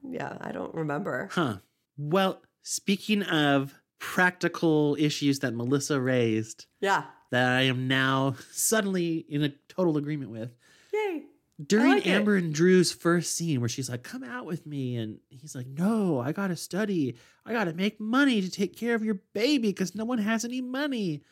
Yeah, 0.04 0.36
I 0.40 0.52
don't 0.52 0.74
remember. 0.74 1.28
Huh. 1.30 1.58
Well, 1.96 2.40
speaking 2.62 3.22
of 3.24 3.74
practical 3.98 4.96
issues 4.98 5.40
that 5.40 5.54
Melissa 5.54 6.00
raised, 6.00 6.66
Yeah. 6.80 7.04
That 7.32 7.48
I 7.48 7.62
am 7.62 7.88
now 7.88 8.36
suddenly 8.52 9.16
in 9.28 9.42
a 9.42 9.52
total 9.68 9.96
agreement 9.96 10.30
with. 10.30 10.54
Yay. 10.92 11.24
During 11.64 11.92
like 11.92 12.06
it. 12.06 12.10
Amber 12.10 12.36
and 12.36 12.52
Drew's 12.52 12.92
first 12.92 13.36
scene, 13.36 13.60
where 13.60 13.68
she's 13.68 13.88
like, 13.88 14.02
"Come 14.02 14.22
out 14.22 14.46
with 14.46 14.66
me," 14.66 14.96
and 14.96 15.18
he's 15.30 15.54
like, 15.54 15.66
"No, 15.66 16.20
I 16.20 16.32
gotta 16.32 16.56
study. 16.56 17.16
I 17.46 17.52
gotta 17.52 17.72
make 17.72 18.00
money 18.00 18.40
to 18.40 18.50
take 18.50 18.76
care 18.76 18.94
of 18.94 19.04
your 19.04 19.20
baby 19.32 19.68
because 19.68 19.94
no 19.94 20.04
one 20.04 20.18
has 20.18 20.44
any 20.44 20.60
money." 20.60 21.22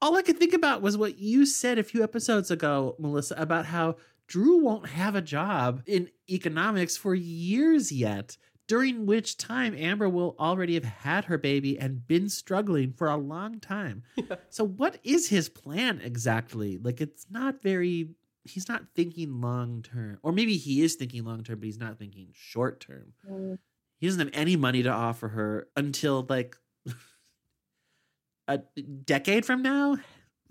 All 0.00 0.16
I 0.16 0.22
could 0.22 0.38
think 0.38 0.52
about 0.52 0.82
was 0.82 0.96
what 0.96 1.18
you 1.18 1.46
said 1.46 1.78
a 1.78 1.82
few 1.82 2.02
episodes 2.02 2.50
ago, 2.50 2.94
Melissa, 2.98 3.34
about 3.36 3.66
how 3.66 3.96
Drew 4.28 4.58
won't 4.58 4.88
have 4.88 5.14
a 5.14 5.22
job 5.22 5.82
in 5.86 6.10
economics 6.28 6.96
for 6.96 7.14
years 7.14 7.90
yet. 7.90 8.36
During 8.68 9.06
which 9.06 9.36
time 9.36 9.74
Amber 9.74 10.08
will 10.08 10.36
already 10.38 10.74
have 10.74 10.84
had 10.84 11.24
her 11.24 11.38
baby 11.38 11.78
and 11.78 12.06
been 12.06 12.28
struggling 12.28 12.92
for 12.92 13.08
a 13.08 13.16
long 13.16 13.58
time. 13.60 14.04
So, 14.50 14.64
what 14.64 14.98
is 15.04 15.28
his 15.28 15.48
plan 15.48 16.00
exactly? 16.02 16.78
Like, 16.78 17.00
it's 17.00 17.26
not 17.30 17.62
very 17.62 18.10
he's 18.44 18.68
not 18.68 18.84
thinking 18.94 19.40
long 19.40 19.82
term. 19.82 20.18
Or 20.22 20.32
maybe 20.32 20.56
he 20.56 20.82
is 20.82 20.94
thinking 20.94 21.24
long 21.24 21.42
term 21.42 21.58
but 21.58 21.66
he's 21.66 21.78
not 21.78 21.98
thinking 21.98 22.28
short 22.32 22.80
term. 22.80 23.12
Mm. 23.28 23.58
He 23.98 24.06
doesn't 24.06 24.20
have 24.20 24.30
any 24.32 24.56
money 24.56 24.82
to 24.82 24.90
offer 24.90 25.28
her 25.28 25.68
until 25.76 26.24
like 26.28 26.56
a 28.48 28.58
decade 29.04 29.44
from 29.44 29.62
now? 29.62 29.98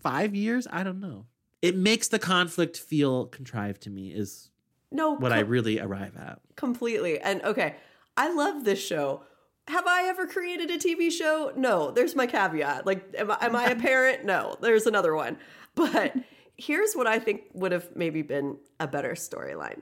Five 0.01 0.35
years? 0.35 0.67
I 0.69 0.83
don't 0.83 0.99
know. 0.99 1.25
It 1.61 1.75
makes 1.75 2.07
the 2.07 2.19
conflict 2.19 2.77
feel 2.77 3.25
contrived 3.25 3.81
to 3.83 3.89
me 3.89 4.09
is 4.09 4.51
No, 4.91 5.15
what 5.15 5.31
i 5.31 5.39
really 5.39 5.79
arrive 5.79 6.15
at. 6.17 6.39
Completely. 6.55 7.19
And 7.19 7.41
okay, 7.41 7.75
I 8.17 8.33
love 8.33 8.63
this 8.63 8.85
show. 8.85 9.23
Have 9.67 9.85
I 9.85 10.07
ever 10.07 10.25
created 10.25 10.71
a 10.71 10.77
TV 10.77 11.11
show? 11.11 11.51
No. 11.55 11.91
There's 11.91 12.15
my 12.15 12.25
caveat. 12.25 12.85
Like, 12.85 13.13
am 13.17 13.31
I, 13.31 13.37
am 13.41 13.55
I 13.55 13.69
a 13.69 13.75
parent? 13.79 14.25
No. 14.25 14.57
There's 14.59 14.87
another 14.87 15.15
one. 15.15 15.37
But 15.75 16.15
here's 16.57 16.93
what 16.93 17.07
I 17.07 17.19
think 17.19 17.43
would 17.53 17.71
have 17.71 17.95
maybe 17.95 18.23
been 18.23 18.57
a 18.79 18.87
better 18.87 19.11
storyline. 19.11 19.81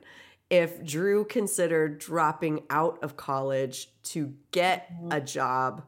If 0.49 0.83
Drew 0.83 1.25
considered 1.25 1.99
dropping 1.99 2.63
out 2.69 2.99
of 3.01 3.17
college 3.17 3.89
to 4.03 4.33
get 4.51 4.89
a 4.89 5.15
mm-hmm. 5.15 5.25
job 5.25 5.83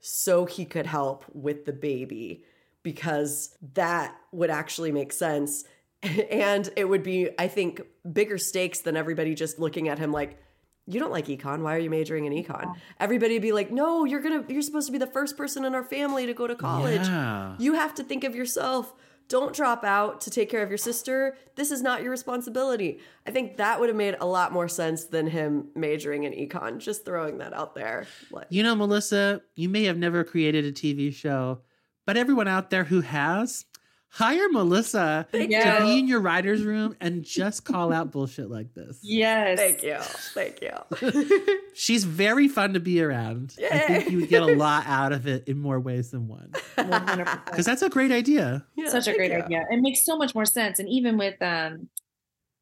so 0.00 0.44
he 0.44 0.64
could 0.64 0.86
help 0.86 1.24
with 1.32 1.64
the 1.64 1.72
baby, 1.72 2.44
because 2.82 3.56
that 3.74 4.14
would 4.32 4.50
actually 4.50 4.92
make 4.92 5.12
sense. 5.12 5.64
And 6.30 6.68
it 6.76 6.84
would 6.84 7.02
be, 7.02 7.30
I 7.38 7.48
think, 7.48 7.80
bigger 8.12 8.38
stakes 8.38 8.80
than 8.80 8.96
everybody 8.96 9.34
just 9.34 9.58
looking 9.58 9.88
at 9.88 9.98
him 9.98 10.12
like, 10.12 10.38
you 10.86 11.00
don't 11.00 11.10
like 11.10 11.26
econ. 11.26 11.62
Why 11.62 11.74
are 11.74 11.78
you 11.78 11.90
majoring 11.90 12.26
in 12.26 12.32
econ? 12.32 12.74
Everybody 13.00 13.34
would 13.34 13.42
be 13.42 13.52
like, 13.52 13.70
no, 13.70 14.04
you're 14.04 14.20
gonna, 14.20 14.44
you're 14.48 14.62
supposed 14.62 14.86
to 14.86 14.92
be 14.92 14.98
the 14.98 15.06
first 15.06 15.36
person 15.36 15.64
in 15.64 15.74
our 15.74 15.84
family 15.84 16.26
to 16.26 16.34
go 16.34 16.46
to 16.46 16.54
college. 16.54 17.06
Yeah. 17.06 17.56
You 17.58 17.74
have 17.74 17.94
to 17.96 18.04
think 18.04 18.24
of 18.24 18.34
yourself. 18.34 18.94
Don't 19.28 19.52
drop 19.52 19.82
out 19.82 20.20
to 20.20 20.30
take 20.30 20.48
care 20.48 20.62
of 20.62 20.68
your 20.68 20.78
sister. 20.78 21.36
This 21.56 21.72
is 21.72 21.82
not 21.82 22.02
your 22.02 22.12
responsibility. 22.12 23.00
I 23.26 23.32
think 23.32 23.56
that 23.56 23.80
would 23.80 23.88
have 23.88 23.96
made 23.96 24.16
a 24.20 24.26
lot 24.26 24.52
more 24.52 24.68
sense 24.68 25.04
than 25.04 25.26
him 25.26 25.68
majoring 25.74 26.22
in 26.22 26.32
econ. 26.32 26.78
Just 26.78 27.04
throwing 27.04 27.38
that 27.38 27.52
out 27.52 27.74
there. 27.74 28.06
You 28.50 28.62
know 28.62 28.76
melissa 28.76 29.42
you 29.56 29.68
may 29.68 29.84
have 29.84 29.98
never 29.98 30.22
created 30.22 30.64
a 30.64 30.72
tv 30.72 31.12
show 31.12 31.60
but 32.04 32.16
everyone 32.16 32.46
out 32.46 32.70
there 32.70 32.84
who 32.84 33.00
has 33.00 33.64
hire 34.08 34.48
melissa 34.50 35.26
Thank 35.30 35.50
to 35.50 35.56
you. 35.56 35.78
be 35.86 35.98
in 35.98 36.08
your 36.08 36.20
writer's 36.20 36.62
room 36.64 36.96
and 37.00 37.22
just 37.22 37.64
call 37.64 37.92
out 37.92 38.10
bullshit 38.12 38.50
like 38.50 38.72
this 38.74 38.98
Yes. 39.02 39.58
Thank 39.58 39.82
you. 39.82 39.98
Thank 40.34 40.62
you. 40.62 41.58
She's 41.74 42.04
very 42.04 42.48
fun 42.48 42.72
to 42.74 42.80
be 42.80 43.02
around. 43.02 43.54
I 43.70 43.78
think 43.78 44.10
you 44.10 44.18
would 44.20 44.28
get 44.28 44.42
a 44.42 44.46
lot 44.56 44.86
out 44.86 45.12
of 45.12 45.26
it 45.26 45.46
in 45.48 45.58
more 45.58 45.78
ways 45.80 46.10
than 46.10 46.28
one. 46.28 46.52
Because 46.76 47.64
that's 47.66 47.82
a 47.82 47.88
great 47.88 48.12
idea. 48.12 48.64
Such 48.86 49.08
a 49.08 49.14
great 49.14 49.32
idea. 49.32 49.64
It 49.70 49.80
makes 49.80 50.04
so 50.04 50.16
much 50.16 50.34
more 50.34 50.44
sense. 50.44 50.78
And 50.78 50.88
even 50.88 51.16
with 51.18 51.40
um 51.42 51.88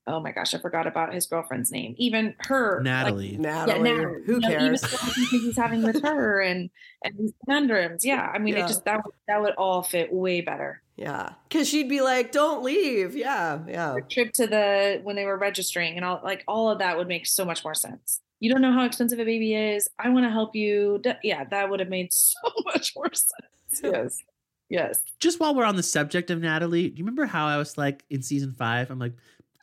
oh 0.06 0.20
my 0.20 0.32
gosh, 0.32 0.54
I 0.54 0.58
forgot 0.58 0.86
about 0.86 1.14
his 1.14 1.26
girlfriend's 1.26 1.72
name. 1.72 1.94
Even 1.98 2.34
her 2.46 2.76
like- 2.76 2.84
Natalie. 2.84 3.36
Natalie. 3.38 3.90
Who 4.26 4.34
you 4.34 4.40
know, 4.40 4.48
even 4.48 4.72
the 4.72 4.78
conversations 4.78 5.30
he's 5.30 5.56
having 5.56 5.82
with 5.82 6.02
her 6.02 6.40
and 6.40 6.70
and 7.02 7.14
these 7.18 7.32
conundrums. 7.44 8.04
Yeah. 8.04 8.30
I 8.34 8.38
mean 8.38 8.54
Yeah. 8.56 8.64
it 8.64 8.68
just 8.68 8.84
that 8.84 9.04
would 9.04 9.14
that 9.28 9.40
would 9.40 9.54
all 9.54 9.82
fit 9.82 10.12
way 10.12 10.40
better. 10.40 10.82
Yeah. 10.96 11.30
Cause 11.50 11.68
she'd 11.68 11.88
be 11.88 12.00
like, 12.02 12.32
don't 12.32 12.62
leave. 12.62 13.16
Yeah. 13.16 13.60
Yeah. 13.66 13.96
Trip 14.10 14.32
to 14.34 14.46
the 14.46 15.00
when 15.02 15.16
they 15.16 15.24
were 15.24 15.38
registering 15.38 15.96
and 15.96 16.04
all 16.04 16.20
like 16.22 16.44
all 16.46 16.70
of 16.70 16.78
that 16.80 16.96
would 16.98 17.08
make 17.08 17.26
so 17.26 17.44
much 17.44 17.64
more 17.64 17.74
sense. 17.74 18.20
You 18.40 18.52
don't 18.52 18.60
know 18.62 18.72
how 18.72 18.84
expensive 18.84 19.18
a 19.18 19.24
baby 19.24 19.54
is. 19.54 19.88
I 19.98 20.10
want 20.10 20.26
to 20.26 20.30
help 20.30 20.54
you. 20.54 21.00
Yeah, 21.22 21.44
that 21.44 21.70
would 21.70 21.80
have 21.80 21.88
made 21.88 22.12
so 22.12 22.36
much 22.66 22.92
more 22.94 23.10
sense. 23.12 23.30
Yes. 23.82 24.18
Yes. 24.70 25.00
Just 25.18 25.40
while 25.40 25.54
we're 25.54 25.64
on 25.64 25.76
the 25.76 25.82
subject 25.82 26.30
of 26.30 26.40
Natalie, 26.40 26.88
do 26.88 26.98
you 26.98 27.04
remember 27.04 27.26
how 27.26 27.46
I 27.46 27.56
was 27.58 27.76
like 27.76 28.04
in 28.08 28.22
season 28.22 28.52
five? 28.52 28.90
I'm 28.90 28.98
like, 28.98 29.12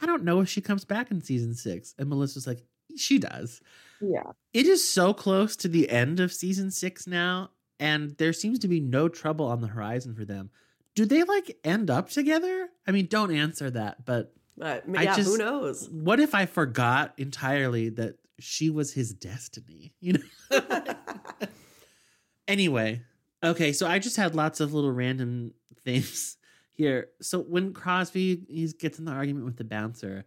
I 0.01 0.05
don't 0.05 0.23
know 0.23 0.41
if 0.41 0.49
she 0.49 0.61
comes 0.61 0.85
back 0.85 1.11
in 1.11 1.21
season 1.21 1.53
six. 1.53 1.93
And 1.97 2.09
Melissa's 2.09 2.47
like, 2.47 2.63
she 2.97 3.19
does. 3.19 3.61
Yeah. 4.01 4.31
It 4.53 4.65
is 4.65 4.87
so 4.87 5.13
close 5.13 5.55
to 5.57 5.67
the 5.67 5.89
end 5.89 6.19
of 6.19 6.33
season 6.33 6.71
six 6.71 7.07
now, 7.07 7.51
and 7.79 8.17
there 8.17 8.33
seems 8.33 8.59
to 8.59 8.67
be 8.67 8.79
no 8.79 9.07
trouble 9.09 9.45
on 9.45 9.61
the 9.61 9.67
horizon 9.67 10.15
for 10.15 10.25
them. 10.25 10.49
Do 10.95 11.05
they 11.05 11.23
like 11.23 11.57
end 11.63 11.89
up 11.89 12.09
together? 12.09 12.67
I 12.87 12.91
mean, 12.91 13.05
don't 13.07 13.31
answer 13.33 13.69
that, 13.71 14.03
but 14.05 14.33
But 14.57 14.83
I 14.95 15.03
yeah, 15.03 15.15
who 15.15 15.37
knows? 15.37 15.87
what 15.89 16.19
if 16.19 16.35
I 16.35 16.45
forgot 16.47 17.13
entirely 17.17 17.89
that 17.89 18.15
she 18.39 18.69
was 18.69 18.93
his 18.93 19.13
destiny? 19.13 19.93
You 20.01 20.13
know. 20.13 20.59
anyway, 22.47 23.01
okay, 23.43 23.71
so 23.73 23.87
I 23.87 23.99
just 23.99 24.17
had 24.17 24.35
lots 24.35 24.59
of 24.59 24.73
little 24.73 24.91
random 24.91 25.53
things 25.85 26.37
here. 26.73 27.09
So 27.21 27.39
when 27.39 27.73
Crosby 27.73 28.43
he 28.47 28.67
gets 28.79 28.99
in 28.99 29.05
the 29.05 29.11
argument 29.11 29.45
with 29.45 29.57
the 29.57 29.63
bouncer, 29.63 30.25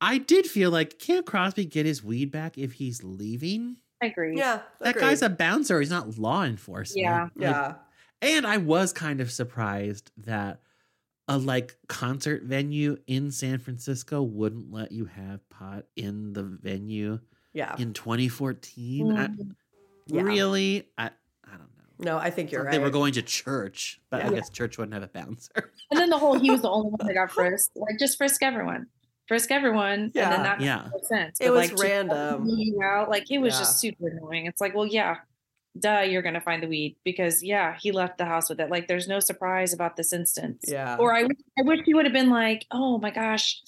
I 0.00 0.18
did 0.18 0.46
feel 0.46 0.70
like 0.70 0.98
can't 0.98 1.26
Crosby 1.26 1.64
get 1.66 1.86
his 1.86 2.02
weed 2.02 2.30
back 2.30 2.56
if 2.58 2.72
he's 2.74 3.02
leaving? 3.02 3.76
I 4.02 4.06
agree. 4.06 4.36
Yeah. 4.36 4.62
That 4.80 4.90
agreed. 4.96 5.02
guy's 5.02 5.22
a 5.22 5.28
bouncer. 5.28 5.78
He's 5.80 5.90
not 5.90 6.18
law 6.18 6.44
enforcement. 6.44 7.02
Yeah. 7.02 7.22
Like, 7.24 7.30
Yeah. 7.36 7.74
and 8.22 8.46
I 8.46 8.56
was 8.56 8.92
kind 8.92 9.20
of 9.20 9.30
surprised 9.30 10.10
that 10.18 10.60
a 11.28 11.36
like 11.38 11.76
concert 11.86 12.42
venue 12.44 12.96
in 13.06 13.30
San 13.30 13.58
Francisco 13.58 14.22
wouldn't 14.22 14.72
let 14.72 14.90
you 14.90 15.04
have 15.04 15.46
pot 15.50 15.84
in 15.96 16.32
the 16.32 16.42
venue 16.42 17.20
Yeah. 17.52 17.76
in 17.78 17.92
2014. 17.92 19.12
I- 19.16 19.26
Mm. 19.28 19.54
Yeah. 20.06 20.22
Really? 20.22 20.88
I 20.98 21.04
I 21.04 21.08
don't 21.08 21.10
know. 21.10 21.10
No, 22.02 22.18
I 22.18 22.30
think 22.30 22.50
you're 22.50 22.60
Thought 22.62 22.66
right. 22.66 22.72
They 22.72 22.78
were 22.78 22.90
going 22.90 23.12
to 23.14 23.22
church, 23.22 24.00
but 24.10 24.24
I 24.24 24.30
guess 24.30 24.50
church 24.50 24.78
wouldn't 24.78 24.94
have 24.94 25.02
a 25.02 25.08
bouncer. 25.08 25.72
And 25.90 25.98
then 26.00 26.08
the 26.10 26.18
whole 26.18 26.38
he 26.38 26.50
was 26.50 26.62
the 26.62 26.70
only 26.70 26.90
one 26.90 27.06
that 27.06 27.14
got 27.14 27.30
frisked. 27.32 27.76
Like 27.76 27.98
just 27.98 28.16
frisk 28.18 28.42
everyone. 28.42 28.86
Frisk 29.28 29.50
everyone. 29.50 29.92
And 30.00 30.12
Yeah. 30.14 30.30
then 30.30 30.42
that 30.42 30.60
Yeah. 30.60 30.88
makes 30.92 31.08
sense. 31.08 31.40
It 31.40 31.46
But, 31.46 31.52
was 31.54 31.70
like, 31.72 31.80
random. 31.82 32.46
you 32.48 32.82
out, 32.82 33.08
like 33.10 33.30
it 33.30 33.38
was 33.38 33.54
Yeah. 33.54 33.60
just 33.60 33.78
super 33.80 34.08
annoying. 34.08 34.46
It's 34.46 34.60
like, 34.60 34.74
well, 34.74 34.86
yeah, 34.86 35.16
duh, 35.78 36.00
you're 36.00 36.22
gonna 36.22 36.40
find 36.40 36.62
the 36.62 36.66
weed 36.68 36.96
because 37.04 37.42
yeah, 37.42 37.76
he 37.80 37.92
left 37.92 38.18
the 38.18 38.24
house 38.24 38.48
with 38.48 38.60
it. 38.60 38.70
Like 38.70 38.88
there's 38.88 39.06
no 39.06 39.20
surprise 39.20 39.72
about 39.72 39.96
this 39.96 40.12
instance. 40.12 40.64
Yeah. 40.66 40.96
Or 40.98 41.14
I 41.14 41.20
I 41.58 41.62
wish 41.62 41.80
he 41.84 41.94
would 41.94 42.06
have 42.06 42.12
been 42.14 42.30
like, 42.30 42.66
oh 42.70 42.98
my 42.98 43.10
gosh, 43.10 43.62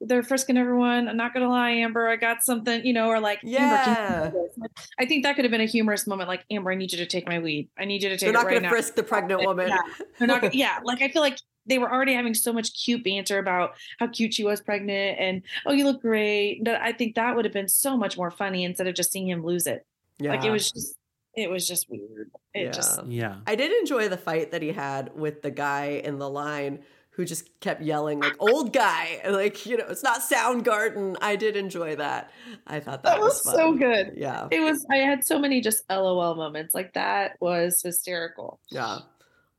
they're 0.00 0.22
frisking 0.22 0.56
everyone. 0.56 1.08
I'm 1.08 1.16
not 1.16 1.34
gonna 1.34 1.48
lie, 1.48 1.70
Amber, 1.70 2.08
I 2.08 2.16
got 2.16 2.42
something, 2.44 2.84
you 2.84 2.92
know, 2.92 3.08
or 3.08 3.20
like, 3.20 3.40
Amber, 3.44 3.84
can 3.84 4.24
you 4.24 4.30
do 4.30 4.48
this? 4.62 4.70
I 4.98 5.06
think 5.06 5.24
that 5.24 5.34
could 5.36 5.44
have 5.44 5.50
been 5.52 5.60
a 5.60 5.66
humorous 5.66 6.06
moment. 6.06 6.28
Like, 6.28 6.44
Amber, 6.50 6.70
I 6.70 6.74
need 6.76 6.92
you 6.92 6.98
to 6.98 7.06
take 7.06 7.26
my 7.26 7.38
weed. 7.38 7.68
I 7.78 7.84
need 7.84 8.02
you 8.02 8.08
to 8.10 8.16
take 8.16 8.20
They're 8.20 8.30
it 8.30 8.32
not 8.32 8.44
right 8.46 8.50
going 8.52 8.62
to 8.62 8.68
now. 8.68 8.70
frisk 8.70 8.94
the 8.94 9.02
pregnant 9.02 9.42
woman. 9.44 9.68
Yeah, 9.68 9.78
they're 10.18 10.28
not. 10.28 10.42
gonna- 10.42 10.54
yeah, 10.56 10.78
like 10.84 11.02
I 11.02 11.08
feel 11.08 11.22
like 11.22 11.38
they 11.66 11.78
were 11.78 11.92
already 11.92 12.14
having 12.14 12.32
so 12.32 12.52
much 12.52 12.72
cute 12.82 13.04
banter 13.04 13.38
about 13.38 13.74
how 13.98 14.06
cute 14.06 14.32
she 14.34 14.42
was 14.44 14.60
pregnant 14.60 15.18
and 15.18 15.42
oh, 15.66 15.72
you 15.72 15.84
look 15.84 16.00
great. 16.00 16.64
That 16.64 16.80
I 16.80 16.92
think 16.92 17.16
that 17.16 17.36
would 17.36 17.44
have 17.44 17.52
been 17.52 17.68
so 17.68 17.96
much 17.96 18.16
more 18.16 18.30
funny 18.30 18.64
instead 18.64 18.86
of 18.86 18.94
just 18.94 19.12
seeing 19.12 19.28
him 19.28 19.44
lose 19.44 19.66
it. 19.66 19.84
Yeah. 20.18 20.30
Like 20.30 20.44
it 20.44 20.50
was 20.50 20.70
just, 20.70 20.94
it 21.36 21.50
was 21.50 21.68
just 21.68 21.90
weird. 21.90 22.30
It 22.54 22.72
just, 22.72 23.04
Yeah. 23.06 23.36
I 23.46 23.54
did 23.54 23.70
enjoy 23.80 24.08
the 24.08 24.16
fight 24.16 24.52
that 24.52 24.62
he 24.62 24.72
had 24.72 25.10
with 25.14 25.42
the 25.42 25.50
guy 25.50 26.00
in 26.02 26.18
the 26.18 26.28
line 26.28 26.80
who 27.18 27.24
just 27.24 27.50
kept 27.58 27.82
yelling 27.82 28.20
like 28.20 28.36
old 28.38 28.72
guy 28.72 29.20
like 29.28 29.66
you 29.66 29.76
know 29.76 29.84
it's 29.88 30.04
not 30.04 30.20
Soundgarden. 30.20 31.16
I 31.20 31.34
did 31.34 31.56
enjoy 31.56 31.96
that. 31.96 32.30
I 32.64 32.78
thought 32.78 33.02
that, 33.02 33.16
that 33.16 33.20
was 33.20 33.40
fun. 33.40 33.56
so 33.56 33.72
good. 33.74 34.12
Yeah. 34.16 34.46
It 34.52 34.60
was. 34.60 34.86
I 34.88 34.98
had 34.98 35.26
so 35.26 35.36
many 35.36 35.60
just 35.60 35.82
LOL 35.90 36.36
moments. 36.36 36.76
Like 36.76 36.94
that 36.94 37.32
was 37.40 37.82
hysterical. 37.82 38.60
Yeah. 38.70 39.00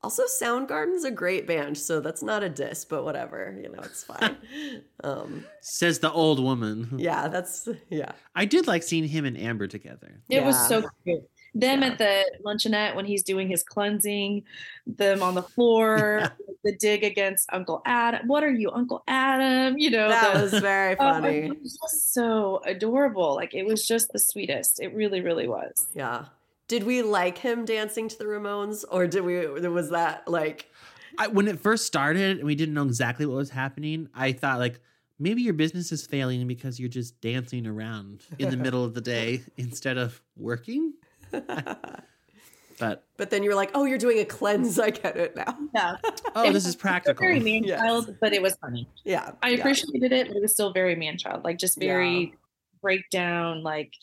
Also, 0.02 0.24
Soundgarden's 0.24 1.04
a 1.04 1.12
great 1.12 1.48
band, 1.48 1.78
so 1.78 2.00
that's 2.00 2.24
not 2.24 2.42
a 2.42 2.48
diss, 2.48 2.86
but 2.86 3.04
whatever, 3.04 3.54
you 3.62 3.70
know, 3.70 3.82
it's 3.84 4.06
fine. 4.06 4.38
um, 5.04 5.44
Says 5.60 6.00
the 6.00 6.10
old 6.10 6.42
woman. 6.42 6.96
yeah, 6.98 7.28
that's 7.28 7.68
yeah. 7.90 8.14
I 8.34 8.46
did 8.46 8.68
like 8.68 8.84
seeing 8.84 9.04
him 9.04 9.26
and 9.26 9.38
Amber 9.38 9.68
together. 9.68 10.22
It 10.30 10.46
was 10.46 10.56
so 10.70 10.90
cute. 11.04 11.30
Them 11.56 11.82
at 11.84 11.98
the 11.98 12.24
luncheonette 12.46 12.96
when 12.96 13.06
he's 13.06 13.24
doing 13.24 13.48
his 13.50 13.64
cleansing, 13.64 14.44
them 14.86 15.24
on 15.24 15.36
the 15.36 15.42
floor, 15.42 16.32
the 16.64 16.76
dig 16.76 17.04
against 17.04 17.50
Uncle 17.52 17.82
Adam. 17.86 18.28
What 18.28 18.44
are 18.44 18.52
you, 18.52 18.70
Uncle 18.72 19.04
Adam? 19.08 19.78
You 19.78 19.90
know, 19.90 20.10
That 20.10 20.36
the- 20.36 20.42
was 20.44 20.54
very 20.54 20.94
Oh, 21.00 21.14
funny. 21.14 21.38
it 21.48 21.62
was 21.62 21.78
just 21.78 22.14
so 22.14 22.62
adorable. 22.66 23.36
Like 23.36 23.54
it 23.54 23.66
was 23.66 23.86
just 23.88 24.12
the 24.12 24.20
sweetest. 24.20 24.80
It 24.80 24.94
really, 24.94 25.22
really 25.22 25.48
was. 25.48 25.88
Yeah. 25.94 26.26
Did 26.68 26.84
we 26.84 27.02
like 27.02 27.38
him 27.40 27.66
dancing 27.66 28.08
to 28.10 28.18
the 28.18 28.26
Ramones, 28.26 28.86
or 28.92 29.08
did 29.08 29.24
we? 29.24 29.48
Was 29.48 29.90
that 29.90 30.28
like? 30.28 30.70
I, 31.18 31.26
when 31.28 31.48
it 31.48 31.60
first 31.60 31.88
started 31.88 32.38
and 32.38 32.46
we 32.46 32.54
didn't 32.54 32.76
know 32.76 32.86
exactly 32.86 33.26
what 33.26 33.38
was 33.38 33.50
happening, 33.50 34.08
I 34.14 34.34
thought 34.34 34.60
like 34.60 34.80
maybe 35.18 35.42
your 35.42 35.56
business 35.56 35.92
is 35.92 36.06
failing 36.06 36.46
because 36.48 36.80
you're 36.80 36.88
just 36.88 37.20
dancing 37.22 37.66
around 37.66 38.24
in 38.38 38.52
the 38.52 38.58
middle 38.66 38.86
of 38.86 38.94
the 38.94 39.02
day 39.02 39.42
instead 39.58 39.98
of 39.98 40.22
working. 40.38 40.94
but 42.80 43.04
But 43.18 43.30
then 43.30 43.44
you 43.44 43.50
were 43.50 43.56
like, 43.56 43.72
"Oh, 43.74 43.86
you're 43.86 43.98
doing 43.98 44.20
a 44.20 44.26
cleanse. 44.26 44.80
I 44.80 44.90
get 44.90 45.18
it 45.18 45.36
now." 45.36 45.58
Yeah. 45.76 45.98
oh, 46.36 46.52
this 46.52 46.66
is 46.66 46.76
practical. 46.76 47.22
Very 47.22 47.40
man 47.40 47.66
child, 47.66 48.16
but 48.22 48.34
it 48.34 48.42
was 48.42 48.56
funny. 48.56 48.88
Yeah. 49.04 49.32
I 49.44 49.50
yeah. 49.50 49.58
appreciated 49.58 50.12
it, 50.12 50.28
but 50.28 50.38
it 50.38 50.42
was 50.42 50.54
still 50.54 50.72
very 50.72 50.96
man 50.96 51.18
child. 51.18 51.44
Like 51.44 51.58
just 51.58 51.78
very 51.78 52.34
breakdown, 52.82 53.62
like 53.64 53.94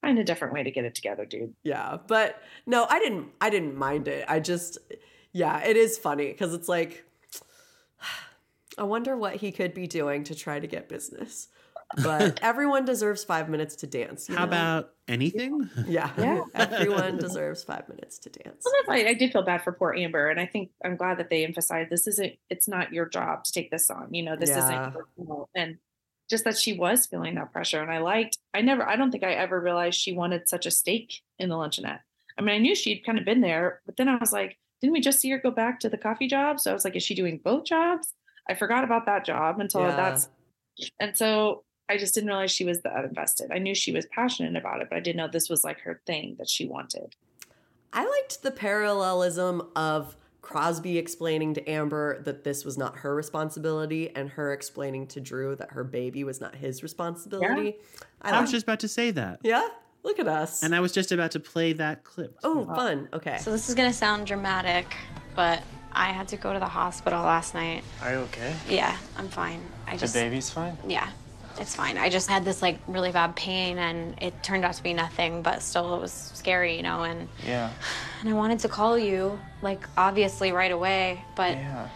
find 0.00 0.18
a 0.18 0.24
different 0.24 0.54
way 0.54 0.62
to 0.62 0.70
get 0.70 0.84
it 0.84 0.94
together, 0.94 1.24
dude. 1.24 1.54
Yeah, 1.62 1.98
but 2.06 2.42
no, 2.66 2.86
I 2.88 2.98
didn't. 2.98 3.28
I 3.40 3.50
didn't 3.50 3.76
mind 3.76 4.08
it. 4.08 4.24
I 4.28 4.40
just, 4.40 4.78
yeah, 5.32 5.62
it 5.64 5.76
is 5.76 5.98
funny 5.98 6.28
because 6.28 6.54
it's 6.54 6.68
like, 6.68 7.04
I 8.78 8.84
wonder 8.84 9.16
what 9.16 9.36
he 9.36 9.52
could 9.52 9.74
be 9.74 9.86
doing 9.86 10.24
to 10.24 10.34
try 10.34 10.60
to 10.60 10.66
get 10.66 10.88
business. 10.88 11.48
But 11.96 12.38
everyone 12.42 12.84
deserves 12.84 13.24
five 13.24 13.48
minutes 13.48 13.76
to 13.76 13.86
dance. 13.86 14.26
How 14.26 14.36
know? 14.36 14.44
about 14.44 14.90
anything? 15.08 15.68
Yeah, 15.86 16.10
Yeah. 16.18 16.42
everyone 16.54 17.16
deserves 17.16 17.64
five 17.64 17.88
minutes 17.88 18.18
to 18.20 18.30
dance. 18.30 18.62
Well, 18.64 18.74
that's 18.78 18.88
why 18.88 19.08
I 19.08 19.14
did 19.14 19.32
feel 19.32 19.42
bad 19.42 19.62
for 19.62 19.72
poor 19.72 19.94
Amber, 19.94 20.28
and 20.28 20.38
I 20.38 20.46
think 20.46 20.70
I'm 20.84 20.96
glad 20.96 21.18
that 21.18 21.30
they 21.30 21.44
emphasized 21.44 21.90
this 21.90 22.06
isn't. 22.06 22.34
It's 22.50 22.68
not 22.68 22.92
your 22.92 23.06
job 23.08 23.44
to 23.44 23.52
take 23.52 23.70
this 23.70 23.88
on. 23.90 24.12
You 24.12 24.22
know, 24.24 24.36
this 24.36 24.50
Yeah. 24.50 24.90
isn't. 24.92 25.04
Your. 25.26 25.46
And 25.54 25.78
just 26.28 26.44
that 26.44 26.58
she 26.58 26.74
was 26.74 27.06
feeling 27.06 27.36
that 27.36 27.52
pressure, 27.52 27.80
and 27.80 27.90
I 27.90 27.98
liked. 27.98 28.36
I 28.52 28.60
never. 28.60 28.86
I 28.86 28.96
don't 28.96 29.10
think 29.10 29.24
I 29.24 29.32
ever 29.32 29.58
realized 29.58 29.98
she 29.98 30.12
wanted 30.12 30.48
such 30.48 30.66
a 30.66 30.70
stake 30.70 31.22
in 31.38 31.48
the 31.48 31.54
luncheonette. 31.54 32.00
I 32.38 32.42
mean, 32.42 32.54
I 32.54 32.58
knew 32.58 32.74
she'd 32.74 33.04
kind 33.04 33.18
of 33.18 33.24
been 33.24 33.40
there, 33.40 33.80
but 33.86 33.96
then 33.96 34.08
I 34.08 34.16
was 34.16 34.32
like, 34.32 34.58
didn't 34.80 34.92
we 34.92 35.00
just 35.00 35.20
see 35.20 35.30
her 35.30 35.38
go 35.38 35.50
back 35.50 35.80
to 35.80 35.88
the 35.88 35.96
coffee 35.98 36.28
job? 36.28 36.60
So 36.60 36.70
I 36.70 36.74
was 36.74 36.84
like, 36.84 36.94
is 36.94 37.02
she 37.02 37.14
doing 37.16 37.40
both 37.42 37.64
jobs? 37.64 38.12
I 38.48 38.54
forgot 38.54 38.84
about 38.84 39.06
that 39.06 39.24
job 39.24 39.58
until 39.58 39.80
Yeah. 39.80 39.96
that's. 39.96 40.28
And 41.00 41.16
so 41.16 41.64
I 41.88 41.96
just 41.96 42.14
didn't 42.14 42.28
realize 42.28 42.50
she 42.50 42.64
was 42.64 42.80
that 42.82 43.04
invested. 43.04 43.50
I 43.52 43.58
knew 43.58 43.74
she 43.74 43.92
was 43.92 44.06
passionate 44.06 44.56
about 44.56 44.82
it, 44.82 44.88
but 44.90 44.96
I 44.96 45.00
didn't 45.00 45.16
know 45.16 45.28
this 45.28 45.48
was 45.48 45.64
like 45.64 45.80
her 45.80 46.00
thing 46.06 46.36
that 46.38 46.48
she 46.48 46.66
wanted. 46.66 47.16
I 47.92 48.06
liked 48.06 48.42
the 48.42 48.50
parallelism 48.50 49.62
of 49.74 50.16
Crosby 50.42 50.98
explaining 50.98 51.54
to 51.54 51.70
Amber 51.70 52.22
that 52.22 52.44
this 52.44 52.64
was 52.64 52.78
not 52.78 52.96
her 52.98 53.14
responsibility, 53.14 54.14
and 54.14 54.30
her 54.30 54.52
explaining 54.52 55.06
to 55.08 55.20
Drew 55.20 55.54
that 55.56 55.72
her 55.72 55.84
baby 55.84 56.24
was 56.24 56.40
not 56.40 56.54
his 56.54 56.82
responsibility. 56.82 57.76
I, 58.22 58.40
was 58.40 58.50
just 58.50 58.64
about 58.64 58.80
to 58.80 58.88
say 58.88 59.10
that. 59.12 59.40
yeah. 59.42 59.68
Look 60.04 60.20
at 60.20 60.28
us. 60.28 60.62
And 60.62 60.74
I 60.74 60.80
was 60.80 60.92
just 60.92 61.10
about 61.10 61.32
to 61.32 61.40
play 61.40 61.72
that 61.74 62.04
clip. 62.04 62.38
oh, 62.44 62.64
fun. 62.64 63.08
Okay. 63.12 63.38
So 63.38 63.50
this 63.50 63.68
is 63.68 63.74
gonna 63.74 63.92
sound 63.92 64.26
dramatic, 64.26 64.86
but 65.34 65.62
I 65.92 66.06
had 66.12 66.28
to 66.28 66.36
go 66.36 66.52
to 66.52 66.58
the 66.58 66.68
hospital 66.68 67.20
last 67.22 67.52
night. 67.52 67.82
Are 68.02 68.12
you 68.12 68.18
okay? 68.18 68.54
Yeah, 68.68 68.96
I'm 69.16 69.28
fine. 69.28 69.60
I 69.86 69.96
just 69.96 70.14
the 70.14 70.20
baby's 70.20 70.50
fine? 70.50 70.78
Yeah, 70.86 71.10
it's 71.60 71.74
fine. 71.74 71.98
I 71.98 72.08
just 72.08 72.28
had 72.28 72.44
this 72.44 72.62
like 72.62 72.78
really 72.86 73.12
bad 73.12 73.34
pain 73.36 73.78
and 73.78 74.14
it 74.22 74.42
turned 74.42 74.64
out 74.64 74.74
to 74.74 74.82
be 74.82 74.94
nothing, 74.94 75.42
but 75.42 75.62
still 75.62 75.94
it 75.96 76.00
was 76.00 76.12
scary, 76.34 76.76
you 76.76 76.82
know, 76.82 77.02
and 77.04 77.28
Yeah. 77.46 77.70
and 78.20 78.28
I 78.28 78.32
wanted 78.32 78.58
to 78.60 78.68
call 78.68 78.98
you, 78.98 79.38
like 79.62 79.86
obviously 79.96 80.52
right 80.52 80.70
away, 80.72 81.22
but 81.36 81.56
Yeah. 81.56 81.88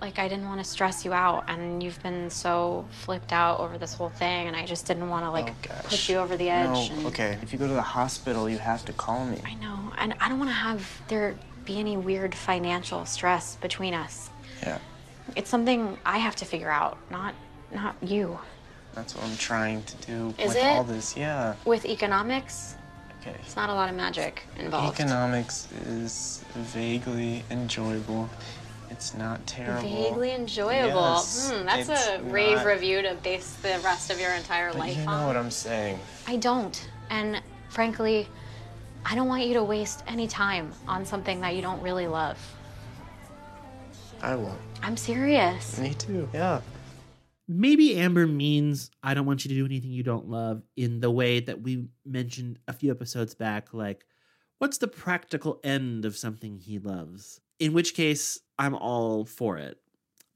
like 0.00 0.18
I 0.18 0.28
didn't 0.28 0.46
want 0.46 0.60
to 0.62 0.64
stress 0.64 1.04
you 1.04 1.12
out 1.12 1.44
and 1.48 1.82
you've 1.82 2.00
been 2.02 2.30
so 2.30 2.86
flipped 2.90 3.32
out 3.32 3.60
over 3.60 3.78
this 3.78 3.94
whole 3.94 4.10
thing 4.10 4.46
and 4.46 4.54
I 4.56 4.64
just 4.66 4.86
didn't 4.86 5.08
want 5.08 5.24
to 5.24 5.30
like 5.30 5.54
oh, 5.70 5.74
push 5.84 6.08
you 6.08 6.16
over 6.18 6.36
the 6.36 6.48
edge 6.50 6.90
No, 6.90 6.96
and 6.96 7.06
okay. 7.06 7.38
If 7.42 7.52
you 7.52 7.58
go 7.58 7.66
to 7.66 7.74
the 7.74 7.82
hospital, 7.82 8.48
you 8.48 8.58
have 8.58 8.84
to 8.84 8.92
call 8.92 9.24
me. 9.24 9.40
I 9.44 9.54
know, 9.54 9.92
and 9.98 10.14
I 10.20 10.28
don't 10.28 10.38
want 10.38 10.50
to 10.50 10.54
have 10.54 11.02
there 11.08 11.34
be 11.64 11.78
any 11.80 11.96
weird 11.96 12.34
financial 12.34 13.04
stress 13.06 13.56
between 13.56 13.92
us. 13.94 14.30
Yeah. 14.62 14.78
It's 15.34 15.50
something 15.50 15.98
I 16.06 16.18
have 16.18 16.36
to 16.36 16.44
figure 16.44 16.70
out, 16.70 16.98
not 17.10 17.34
not 17.74 17.96
you. 18.00 18.38
That's 18.96 19.14
what 19.14 19.24
I'm 19.24 19.36
trying 19.36 19.82
to 19.84 19.96
do 20.06 20.34
Is 20.38 20.48
with 20.48 20.56
it? 20.56 20.64
all 20.64 20.82
this. 20.82 21.16
Yeah. 21.16 21.54
With 21.66 21.84
economics, 21.84 22.74
Okay. 23.20 23.36
it's 23.44 23.54
not 23.54 23.68
a 23.68 23.74
lot 23.74 23.90
of 23.90 23.94
magic 23.94 24.42
involved. 24.58 24.98
Economics 24.98 25.68
is 25.86 26.42
vaguely 26.54 27.44
enjoyable. 27.50 28.28
It's 28.90 29.12
not 29.14 29.46
terrible. 29.46 29.82
Vaguely 29.82 30.32
enjoyable. 30.32 31.00
Yes, 31.16 31.50
hmm, 31.52 31.66
that's 31.66 31.88
a 31.90 32.22
rave 32.22 32.56
not- 32.56 32.66
review 32.66 33.02
to 33.02 33.14
base 33.22 33.52
the 33.62 33.78
rest 33.84 34.10
of 34.10 34.18
your 34.18 34.30
entire 34.32 34.70
But 34.70 34.78
life 34.78 34.96
you 34.96 35.04
know 35.04 35.10
on. 35.12 35.26
what 35.26 35.36
I'm 35.36 35.50
saying. 35.50 35.98
I 36.26 36.36
don't. 36.36 36.88
And 37.10 37.42
frankly, 37.68 38.28
I 39.04 39.14
don't 39.14 39.28
want 39.28 39.44
you 39.44 39.54
to 39.54 39.62
waste 39.64 40.02
any 40.08 40.26
time 40.26 40.72
on 40.88 41.04
something 41.04 41.42
that 41.42 41.54
you 41.54 41.60
don't 41.62 41.82
really 41.82 42.06
love. 42.06 42.38
I 44.22 44.34
won't. 44.36 44.58
I'm 44.82 44.96
serious. 44.96 45.78
Me 45.78 45.92
too. 45.92 46.28
Yeah. 46.32 46.60
Maybe 47.48 47.96
Amber 47.96 48.26
means 48.26 48.90
I 49.02 49.14
don't 49.14 49.26
want 49.26 49.44
you 49.44 49.48
to 49.50 49.54
do 49.54 49.64
anything 49.64 49.92
you 49.92 50.02
don't 50.02 50.28
love 50.28 50.62
in 50.76 51.00
the 51.00 51.10
way 51.10 51.40
that 51.40 51.62
we 51.62 51.88
mentioned 52.04 52.58
a 52.66 52.72
few 52.72 52.90
episodes 52.90 53.34
back. 53.34 53.72
Like, 53.72 54.04
what's 54.58 54.78
the 54.78 54.88
practical 54.88 55.60
end 55.62 56.04
of 56.04 56.16
something 56.16 56.58
he 56.58 56.78
loves? 56.78 57.40
In 57.60 57.72
which 57.72 57.94
case, 57.94 58.40
I'm 58.58 58.74
all 58.74 59.24
for 59.24 59.58
it. 59.58 59.78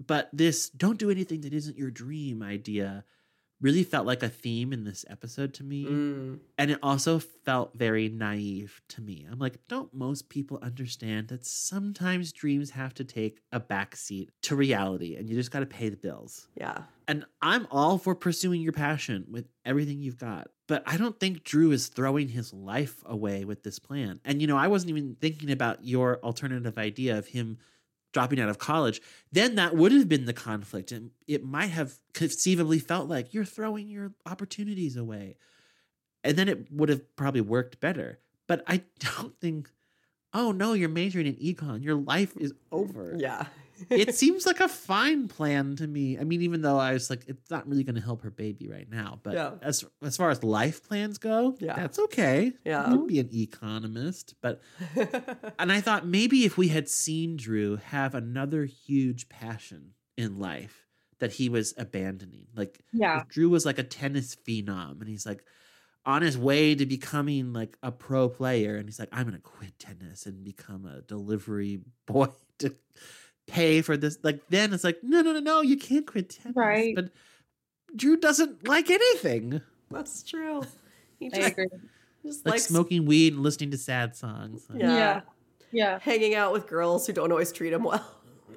But 0.04 0.30
this 0.32 0.70
don't 0.70 0.98
do 0.98 1.10
anything 1.10 1.40
that 1.42 1.52
isn't 1.52 1.76
your 1.76 1.90
dream 1.90 2.42
idea 2.42 3.04
really 3.60 3.84
felt 3.84 4.06
like 4.06 4.22
a 4.22 4.28
theme 4.28 4.72
in 4.72 4.84
this 4.84 5.04
episode 5.08 5.54
to 5.54 5.64
me. 5.64 5.84
Mm. 5.84 6.38
And 6.58 6.70
it 6.70 6.78
also 6.82 7.18
felt 7.18 7.74
very 7.74 8.08
naive 8.08 8.80
to 8.88 9.02
me. 9.02 9.26
I'm 9.30 9.38
like, 9.38 9.58
don't 9.68 9.92
most 9.92 10.28
people 10.28 10.58
understand 10.62 11.28
that 11.28 11.44
sometimes 11.44 12.32
dreams 12.32 12.70
have 12.70 12.94
to 12.94 13.04
take 13.04 13.40
a 13.52 13.60
backseat 13.60 14.28
to 14.42 14.56
reality 14.56 15.16
and 15.16 15.28
you 15.28 15.36
just 15.36 15.50
got 15.50 15.60
to 15.60 15.66
pay 15.66 15.88
the 15.88 15.96
bills? 15.96 16.48
Yeah. 16.56 16.82
And 17.06 17.24
I'm 17.42 17.66
all 17.70 17.98
for 17.98 18.14
pursuing 18.14 18.62
your 18.62 18.72
passion 18.72 19.26
with 19.30 19.46
everything 19.64 20.00
you've 20.00 20.18
got. 20.18 20.48
But 20.68 20.84
I 20.86 20.96
don't 20.96 21.18
think 21.18 21.42
Drew 21.42 21.72
is 21.72 21.88
throwing 21.88 22.28
his 22.28 22.52
life 22.52 23.02
away 23.04 23.44
with 23.44 23.64
this 23.64 23.80
plan. 23.80 24.20
And, 24.24 24.40
you 24.40 24.46
know, 24.46 24.56
I 24.56 24.68
wasn't 24.68 24.90
even 24.90 25.16
thinking 25.20 25.50
about 25.50 25.84
your 25.84 26.20
alternative 26.22 26.78
idea 26.78 27.18
of 27.18 27.26
him 27.26 27.58
dropping 28.12 28.40
out 28.40 28.48
of 28.48 28.58
college. 28.58 29.00
Then 29.32 29.54
that 29.56 29.76
would 29.76 29.92
have 29.92 30.08
been 30.08 30.24
the 30.24 30.32
conflict. 30.32 30.92
And 30.92 31.10
it 31.26 31.44
might 31.44 31.68
have 31.68 31.94
conceivably 32.12 32.78
felt 32.78 33.08
like 33.08 33.32
you're 33.32 33.44
throwing 33.44 33.88
your 33.88 34.12
opportunities 34.26 34.96
away. 34.96 35.36
And 36.22 36.36
then 36.36 36.48
it 36.48 36.70
would 36.72 36.88
have 36.88 37.16
probably 37.16 37.40
worked 37.40 37.80
better. 37.80 38.18
But 38.46 38.62
I 38.66 38.82
don't 38.98 39.38
think, 39.40 39.70
oh 40.32 40.52
no, 40.52 40.72
you're 40.72 40.88
majoring 40.88 41.26
in 41.26 41.36
econ. 41.36 41.82
Your 41.82 41.96
life 41.96 42.36
is 42.36 42.52
over. 42.72 43.16
Yeah. 43.18 43.46
It 43.88 44.14
seems 44.22 44.44
like 44.46 44.60
a 44.60 44.68
fine 44.68 45.28
plan 45.28 45.76
to 45.76 45.86
me. 45.86 46.18
I 46.18 46.24
mean, 46.24 46.42
even 46.42 46.60
though 46.62 46.78
I 46.78 46.92
was 46.92 47.08
like, 47.08 47.24
it's 47.26 47.50
not 47.50 47.66
really 47.68 47.84
going 47.84 47.94
to 47.94 48.00
help 48.00 48.22
her 48.22 48.30
baby 48.30 48.68
right 48.68 48.88
now. 48.90 49.20
But 49.22 49.34
Yeah. 49.34 49.52
as 49.62 49.84
as 50.02 50.16
far 50.16 50.30
as 50.30 50.42
life 50.44 50.86
plans 50.86 51.18
go, 51.18 51.56
Yeah. 51.60 51.76
that's 51.76 51.98
okay. 51.98 52.52
Yeah. 52.64 52.90
you 52.90 52.98
can 52.98 53.06
be 53.06 53.20
an 53.20 53.30
economist. 53.34 54.34
But 54.42 54.60
and 55.58 55.72
I 55.72 55.80
thought 55.80 56.06
maybe 56.06 56.44
if 56.44 56.56
we 56.58 56.68
had 56.68 56.88
seen 56.88 57.36
Drew 57.36 57.76
have 57.76 58.14
another 58.14 58.64
huge 58.64 59.28
passion 59.28 59.92
in 60.16 60.38
life, 60.38 60.86
that 61.20 61.32
he 61.32 61.48
was 61.48 61.74
abandoning. 61.76 62.46
Like 62.54 62.80
Yeah. 62.92 63.24
Drew 63.28 63.48
was 63.48 63.64
like 63.66 63.78
a 63.78 63.82
tennis 63.84 64.36
phenom 64.36 65.00
and 65.00 65.08
he's 65.08 65.26
like 65.26 65.44
on 66.06 66.22
his 66.22 66.38
way 66.38 66.74
to 66.74 66.86
becoming 66.86 67.52
like 67.52 67.76
a 67.82 67.92
pro 67.92 68.26
player 68.30 68.76
and 68.76 68.88
he's 68.88 68.98
like 68.98 69.10
I'm 69.12 69.24
going 69.24 69.34
to 69.36 69.40
quit 69.42 69.78
tennis 69.78 70.24
and 70.24 70.42
become 70.42 70.86
a 70.86 71.02
delivery 71.02 71.80
boy 72.06 72.28
to 72.60 72.74
pay 73.50 73.82
for 73.82 73.96
this 73.96 74.18
like 74.22 74.40
then 74.48 74.72
it's 74.72 74.84
like 74.84 74.98
no 75.02 75.20
no 75.22 75.32
no 75.32 75.40
no 75.40 75.60
you 75.60 75.76
can't 75.76 76.06
quit 76.06 76.30
tennis. 76.30 76.56
Right. 76.56 76.94
But 76.94 77.10
Drew 77.96 78.16
doesn't 78.16 78.66
like 78.68 78.90
anything. 78.90 79.60
That's 79.90 80.22
true. 80.22 80.62
He 81.18 81.26
I 81.26 81.36
just, 81.36 81.48
agree. 81.52 81.66
just 82.24 82.46
Like 82.46 82.52
likes 82.54 82.66
smoking 82.66 83.04
weed 83.06 83.34
and 83.34 83.42
listening 83.42 83.70
to 83.72 83.78
sad 83.78 84.14
songs. 84.16 84.66
Like, 84.70 84.80
Yeah. 84.80 84.96
Yeah. 84.96 85.20
Yeah. 85.72 85.98
hanging 86.00 86.34
out 86.34 86.52
with 86.52 86.66
girls 86.66 87.06
who 87.06 87.12
don't 87.12 87.30
always 87.32 87.52
treat 87.52 87.72
him 87.72 87.82
well. 87.84 88.04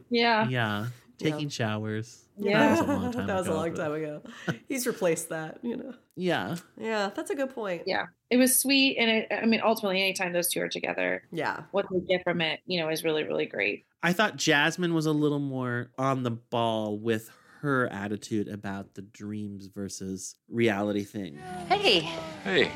Yeah. 0.10 0.48
Yeah. 0.48 0.86
Taking 1.18 1.50
showers. 1.50 2.20
Yeah, 2.38 2.60
That 2.60 2.72
was 2.72 2.80
a 2.80 2.84
long 2.94 3.12
time 3.12 3.28
that 3.28 3.36
was 3.38 3.48
a 3.48 3.50
ago, 3.52 3.60
long 3.60 3.70
but- 3.72 3.78
time 3.78 3.94
ago. 3.94 4.22
He's 4.68 4.86
replaced 4.88 5.30
that, 5.30 5.60
you 5.62 5.78
know. 5.78 5.94
Yeah. 6.16 6.56
Yeah, 6.78 7.10
that's 7.16 7.30
a 7.32 7.36
good 7.36 7.54
point. 7.54 7.84
Yeah. 7.86 8.06
It 8.34 8.38
was 8.38 8.60
sweet. 8.60 8.98
And 8.98 9.12
it, 9.12 9.28
I 9.32 9.46
mean, 9.46 9.62
ultimately, 9.64 10.02
anytime 10.02 10.34
those 10.34 10.50
two 10.50 10.60
are 10.60 10.68
together, 10.68 11.22
Yeah. 11.32 11.62
what 11.70 11.86
they 11.92 12.00
get 12.00 12.24
from 12.24 12.42
it, 12.42 12.62
you 12.66 12.80
know, 12.82 12.90
is 12.90 13.04
really, 13.04 13.24
really 13.24 13.46
great. 13.46 13.86
I 14.02 14.12
thought 14.12 14.38
Jasmine 14.38 14.96
was 14.96 15.06
a 15.06 15.12
little 15.12 15.38
more 15.38 15.92
on 16.00 16.24
the 16.24 16.32
ball 16.32 16.98
with 16.98 17.30
her 17.62 17.88
attitude 17.94 18.48
about 18.48 18.96
the 18.96 19.04
dreams 19.04 19.68
versus 19.68 20.36
reality 20.50 21.04
thing. 21.04 21.38
Hey. 21.70 22.00
Hey. 22.44 22.72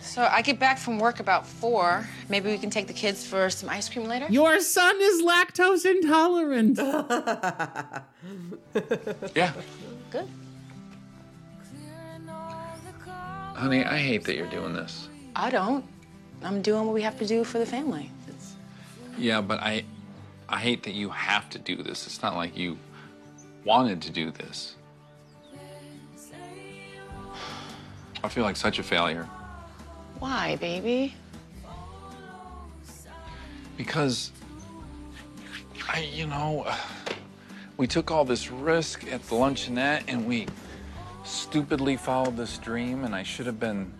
So 0.00 0.22
I 0.28 0.42
get 0.42 0.58
back 0.58 0.78
from 0.78 0.98
work 0.98 1.20
about 1.20 1.46
four. 1.46 2.04
Maybe 2.28 2.50
we 2.50 2.58
can 2.58 2.68
take 2.68 2.88
the 2.88 2.92
kids 2.92 3.24
for 3.24 3.48
some 3.50 3.70
ice 3.70 3.88
cream 3.88 4.08
later? 4.08 4.26
Your 4.28 4.58
son 4.58 4.96
is 5.00 5.22
lactose 5.22 5.86
intolerant. 5.88 6.78
Yeah. 9.36 9.52
Good. 10.10 10.28
Honey, 13.54 13.84
I 13.84 13.98
hate 13.98 14.24
that 14.24 14.36
you're 14.36 14.50
doing 14.50 14.72
this. 14.72 15.08
I 15.36 15.50
don't. 15.50 15.84
I'm 16.42 16.60
doing 16.60 16.84
what 16.84 16.94
we 16.94 17.02
have 17.02 17.18
to 17.18 17.26
do 17.26 17.44
for 17.44 17.58
the 17.58 17.66
family. 17.66 18.10
It's, 18.28 18.54
Yeah, 19.16 19.40
but 19.40 19.60
I 19.60 19.84
I 20.48 20.58
hate 20.58 20.82
that 20.82 20.94
you 20.94 21.08
have 21.08 21.48
to 21.50 21.58
do 21.58 21.82
this. 21.82 22.06
It's 22.06 22.22
not 22.22 22.36
like 22.36 22.56
you 22.56 22.78
wanted 23.64 24.02
to 24.02 24.10
do 24.10 24.30
this. 24.30 24.74
I 28.22 28.28
feel 28.28 28.44
like 28.44 28.56
such 28.56 28.78
a 28.78 28.82
failure 28.82 29.28
why, 30.24 30.56
baby? 30.56 31.14
because 33.76 34.32
I, 35.88 35.98
you 36.00 36.26
know, 36.26 36.66
we 37.76 37.86
took 37.86 38.10
all 38.10 38.24
this 38.24 38.50
risk 38.50 39.04
at 39.12 39.22
the 39.24 39.34
luncheonette 39.34 40.04
and 40.08 40.26
we 40.26 40.46
stupidly 41.24 41.96
followed 41.96 42.36
this 42.36 42.58
dream 42.58 43.04
and 43.04 43.14
I 43.14 43.22
should 43.22 43.46
have 43.46 43.58
been 43.58 43.92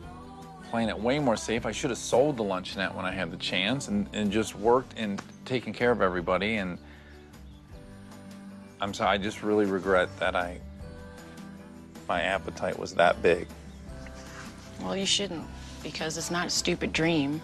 playing 0.70 0.88
it 0.88 0.98
way 0.98 1.18
more 1.18 1.36
safe. 1.36 1.66
I 1.66 1.72
should 1.72 1.90
have 1.90 1.98
sold 1.98 2.36
the 2.36 2.44
luncheonette 2.44 2.94
when 2.94 3.04
I 3.04 3.12
had 3.12 3.30
the 3.30 3.36
chance 3.36 3.88
and, 3.88 4.08
and 4.12 4.30
just 4.30 4.54
worked 4.54 4.98
and 4.98 5.20
taken 5.44 5.72
care 5.72 5.90
of 5.90 6.02
everybody 6.02 6.56
and 6.56 6.78
I'm 8.80 8.92
sorry, 8.92 9.10
I 9.10 9.18
just 9.18 9.42
really 9.42 9.64
regret 9.66 10.08
that 10.18 10.36
I 10.36 10.60
my 12.08 12.20
appetite 12.20 12.78
was 12.78 12.94
that 12.94 13.22
big. 13.22 13.46
Well, 14.82 14.96
you 14.96 15.06
shouldn't, 15.06 15.46
because 15.82 16.18
it's 16.18 16.30
not 16.30 16.48
a 16.48 16.50
stupid 16.50 16.92
dream. 16.92 17.40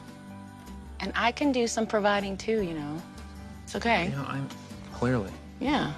And 1.00 1.12
I 1.14 1.32
can 1.32 1.50
do 1.50 1.66
some 1.66 1.86
providing 1.86 2.36
too, 2.36 2.62
you 2.62 2.74
know. 2.74 3.02
It's 3.64 3.74
okay. 3.76 4.08
Yeah, 4.08 4.24
I'm 4.28 4.46
clearly. 4.92 5.32
Yeah. 5.60 5.94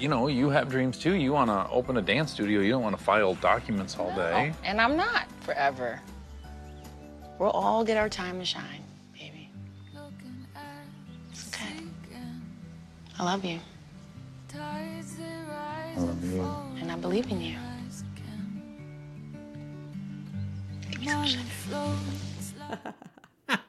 But 0.00 0.04
you 0.04 0.08
know, 0.08 0.28
you 0.28 0.48
have 0.48 0.70
dreams 0.70 0.96
too. 0.96 1.12
You 1.12 1.34
want 1.34 1.50
to 1.50 1.68
open 1.70 1.98
a 1.98 2.00
dance 2.00 2.32
studio. 2.32 2.62
You 2.62 2.70
don't 2.70 2.82
want 2.82 2.96
to 2.96 3.04
file 3.04 3.34
documents 3.34 3.98
all 3.98 4.10
day. 4.16 4.54
And 4.64 4.80
I'm 4.80 4.96
not 4.96 5.26
forever. 5.40 6.00
We'll 7.38 7.50
all 7.50 7.84
get 7.84 7.98
our 7.98 8.08
time 8.08 8.38
to 8.38 8.44
shine, 8.46 8.82
baby. 9.12 9.50
It's 11.30 11.48
okay. 11.48 11.84
I 13.18 13.24
love 13.24 13.44
you. 13.44 13.60
I 14.54 15.94
love 15.98 16.24
you. 16.24 16.40
And 16.80 16.90
I 16.90 16.96
believe 16.96 17.30
in 17.30 17.42
you. 17.42 17.58
Give 20.92 21.02
me 21.02 21.06
some 21.06 21.26
sugar. 21.26 22.78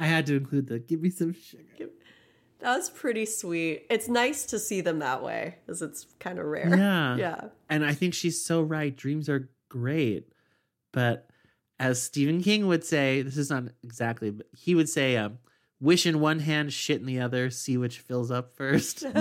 I 0.00 0.06
had 0.06 0.26
to 0.26 0.34
include 0.34 0.66
the 0.66 0.80
give 0.80 1.00
me 1.00 1.10
some 1.10 1.32
sugar. 1.32 1.90
That's 2.58 2.88
pretty 2.90 3.26
sweet. 3.26 3.86
It's 3.90 4.08
nice 4.08 4.46
to 4.46 4.58
see 4.58 4.80
them 4.80 4.98
that 5.00 5.22
way, 5.22 5.56
as 5.68 5.82
it's 5.82 6.06
kind 6.18 6.38
of 6.38 6.46
rare. 6.46 6.68
Yeah. 6.76 7.16
Yeah. 7.18 7.40
And 7.68 7.84
I 7.84 7.92
think 7.94 8.14
she's 8.14 8.42
so 8.42 8.62
right. 8.62 8.94
Dreams 8.94 9.28
are 9.28 9.48
great. 9.68 10.32
But 10.92 11.28
as 11.78 12.00
Stephen 12.02 12.42
King 12.42 12.66
would 12.66 12.84
say, 12.84 13.20
this 13.22 13.36
is 13.36 13.50
not 13.50 13.64
exactly, 13.84 14.30
but 14.30 14.46
he 14.56 14.74
would 14.74 14.88
say, 14.88 15.16
um, 15.16 15.38
wish 15.80 16.06
in 16.06 16.20
one 16.20 16.38
hand, 16.40 16.72
shit 16.72 17.00
in 17.00 17.06
the 17.06 17.20
other, 17.20 17.50
see 17.50 17.76
which 17.76 17.98
fills 18.00 18.30
up 18.30 18.56
first. 18.56 19.04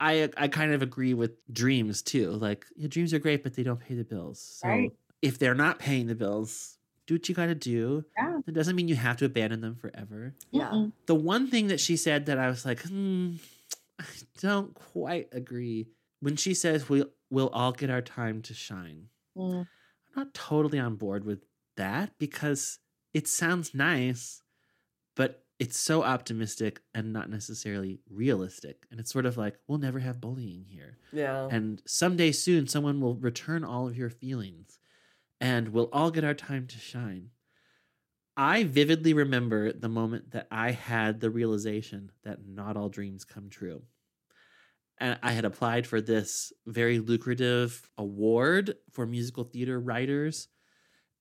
I 0.00 0.28
I 0.36 0.48
kind 0.48 0.72
of 0.72 0.82
agree 0.82 1.14
with 1.14 1.32
dreams 1.52 2.02
too. 2.02 2.30
Like 2.32 2.64
yeah, 2.76 2.88
dreams 2.88 3.12
are 3.14 3.18
great, 3.18 3.42
but 3.42 3.54
they 3.54 3.62
don't 3.62 3.80
pay 3.80 3.94
the 3.94 4.04
bills. 4.04 4.58
So 4.62 4.68
Right. 4.68 4.92
if 5.22 5.38
they're 5.38 5.54
not 5.54 5.78
paying 5.78 6.06
the 6.06 6.14
bills, 6.14 6.78
do 7.06 7.14
what 7.14 7.28
you 7.28 7.34
got 7.34 7.46
to 7.46 7.54
do. 7.54 8.04
Yeah. 8.16 8.40
That 8.44 8.52
doesn't 8.52 8.76
mean 8.76 8.88
you 8.88 8.96
have 8.96 9.16
to 9.18 9.24
abandon 9.24 9.60
them 9.60 9.76
forever. 9.76 10.34
Yeah. 10.50 10.86
The 11.06 11.14
one 11.14 11.48
thing 11.48 11.68
that 11.68 11.80
she 11.80 11.96
said 11.96 12.26
that 12.26 12.38
I 12.38 12.48
was 12.48 12.64
like, 12.64 12.82
hmm, 12.82 13.34
I 13.98 14.04
don't 14.40 14.74
quite 14.74 15.28
agree. 15.32 15.88
When 16.20 16.36
she 16.36 16.54
says 16.54 16.88
we'll 16.88 17.10
we'll 17.30 17.48
all 17.48 17.72
get 17.72 17.90
our 17.90 18.02
time 18.02 18.42
to 18.42 18.54
shine. 18.54 19.08
Mm. 19.36 19.60
I'm 19.60 19.66
not 20.16 20.34
totally 20.34 20.78
on 20.78 20.96
board 20.96 21.24
with 21.24 21.40
that 21.76 22.12
because 22.18 22.78
it 23.12 23.28
sounds 23.28 23.74
nice, 23.74 24.42
but 25.16 25.44
it's 25.58 25.78
so 25.78 26.02
optimistic 26.02 26.80
and 26.94 27.12
not 27.12 27.30
necessarily 27.30 28.00
realistic. 28.10 28.86
And 28.90 29.00
it's 29.00 29.12
sort 29.12 29.26
of 29.26 29.36
like, 29.36 29.56
we'll 29.66 29.78
never 29.78 29.98
have 29.98 30.20
bullying 30.20 30.64
here. 30.68 30.98
Yeah. 31.12 31.48
And 31.50 31.82
someday 31.86 32.32
soon, 32.32 32.66
someone 32.66 33.00
will 33.00 33.16
return 33.16 33.64
all 33.64 33.86
of 33.88 33.96
your 33.96 34.10
feelings 34.10 34.78
and 35.40 35.68
we'll 35.68 35.90
all 35.92 36.10
get 36.10 36.24
our 36.24 36.34
time 36.34 36.66
to 36.66 36.78
shine. 36.78 37.30
I 38.36 38.64
vividly 38.64 39.14
remember 39.14 39.72
the 39.72 39.88
moment 39.88 40.32
that 40.32 40.48
I 40.50 40.72
had 40.72 41.20
the 41.20 41.30
realization 41.30 42.10
that 42.24 42.46
not 42.46 42.76
all 42.76 42.88
dreams 42.88 43.24
come 43.24 43.48
true. 43.48 43.82
And 44.98 45.18
I 45.22 45.32
had 45.32 45.44
applied 45.44 45.86
for 45.86 46.00
this 46.00 46.52
very 46.66 46.98
lucrative 46.98 47.88
award 47.96 48.74
for 48.92 49.06
musical 49.06 49.44
theater 49.44 49.78
writers. 49.78 50.48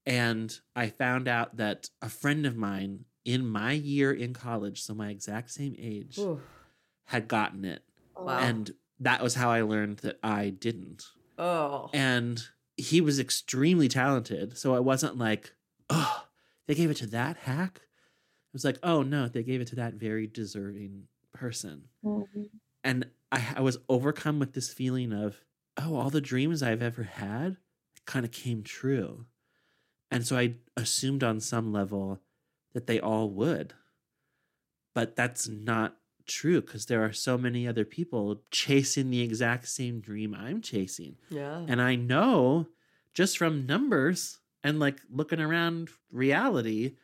And 0.05 0.55
I 0.75 0.89
found 0.89 1.27
out 1.27 1.57
that 1.57 1.89
a 2.01 2.09
friend 2.09 2.45
of 2.45 2.55
mine 2.55 3.05
in 3.25 3.47
my 3.47 3.71
year 3.71 4.11
in 4.11 4.33
college, 4.33 4.81
so 4.81 4.93
my 4.93 5.09
exact 5.09 5.51
same 5.51 5.75
age, 5.77 6.17
Ooh. 6.17 6.41
had 7.05 7.27
gotten 7.27 7.63
it. 7.65 7.83
Wow. 8.17 8.39
And 8.39 8.71
that 8.99 9.21
was 9.21 9.35
how 9.35 9.49
I 9.49 9.61
learned 9.61 9.99
that 9.99 10.19
I 10.23 10.49
didn't. 10.49 11.03
Oh. 11.37 11.89
And 11.93 12.43
he 12.77 13.01
was 13.01 13.19
extremely 13.19 13.87
talented. 13.87 14.57
So 14.57 14.75
I 14.75 14.79
wasn't 14.79 15.17
like, 15.17 15.53
oh, 15.89 16.25
they 16.67 16.75
gave 16.75 16.89
it 16.89 16.97
to 16.97 17.07
that 17.07 17.37
hack. 17.37 17.81
It 17.83 18.53
was 18.53 18.65
like, 18.65 18.77
oh 18.83 19.01
no, 19.01 19.27
they 19.27 19.43
gave 19.43 19.61
it 19.61 19.67
to 19.67 19.75
that 19.75 19.95
very 19.95 20.27
deserving 20.27 21.03
person. 21.33 21.85
Mm-hmm. 22.03 22.43
And 22.83 23.07
I, 23.31 23.41
I 23.57 23.61
was 23.61 23.79
overcome 23.89 24.39
with 24.39 24.53
this 24.53 24.71
feeling 24.71 25.13
of, 25.13 25.41
oh, 25.77 25.95
all 25.95 26.09
the 26.09 26.21
dreams 26.21 26.61
I've 26.61 26.83
ever 26.83 27.03
had 27.03 27.57
kind 28.05 28.25
of 28.25 28.31
came 28.31 28.63
true. 28.63 29.25
And 30.11 30.25
so 30.25 30.37
I 30.37 30.55
assumed 30.77 31.23
on 31.23 31.39
some 31.39 31.71
level 31.71 32.19
that 32.73 32.85
they 32.85 32.99
all 32.99 33.29
would. 33.31 33.73
But 34.93 35.15
that's 35.15 35.47
not 35.47 35.95
true 36.27 36.61
because 36.61 36.85
there 36.85 37.03
are 37.03 37.13
so 37.13 37.37
many 37.37 37.67
other 37.67 37.85
people 37.85 38.41
chasing 38.51 39.09
the 39.09 39.21
exact 39.21 39.67
same 39.67 39.99
dream 39.99 40.35
I'm 40.35 40.61
chasing. 40.61 41.17
Yeah. 41.29 41.65
And 41.67 41.81
I 41.81 41.95
know 41.95 42.67
just 43.13 43.37
from 43.37 43.65
numbers 43.65 44.39
and 44.63 44.79
like 44.79 44.99
looking 45.11 45.39
around 45.39 45.89
reality, 46.11 46.95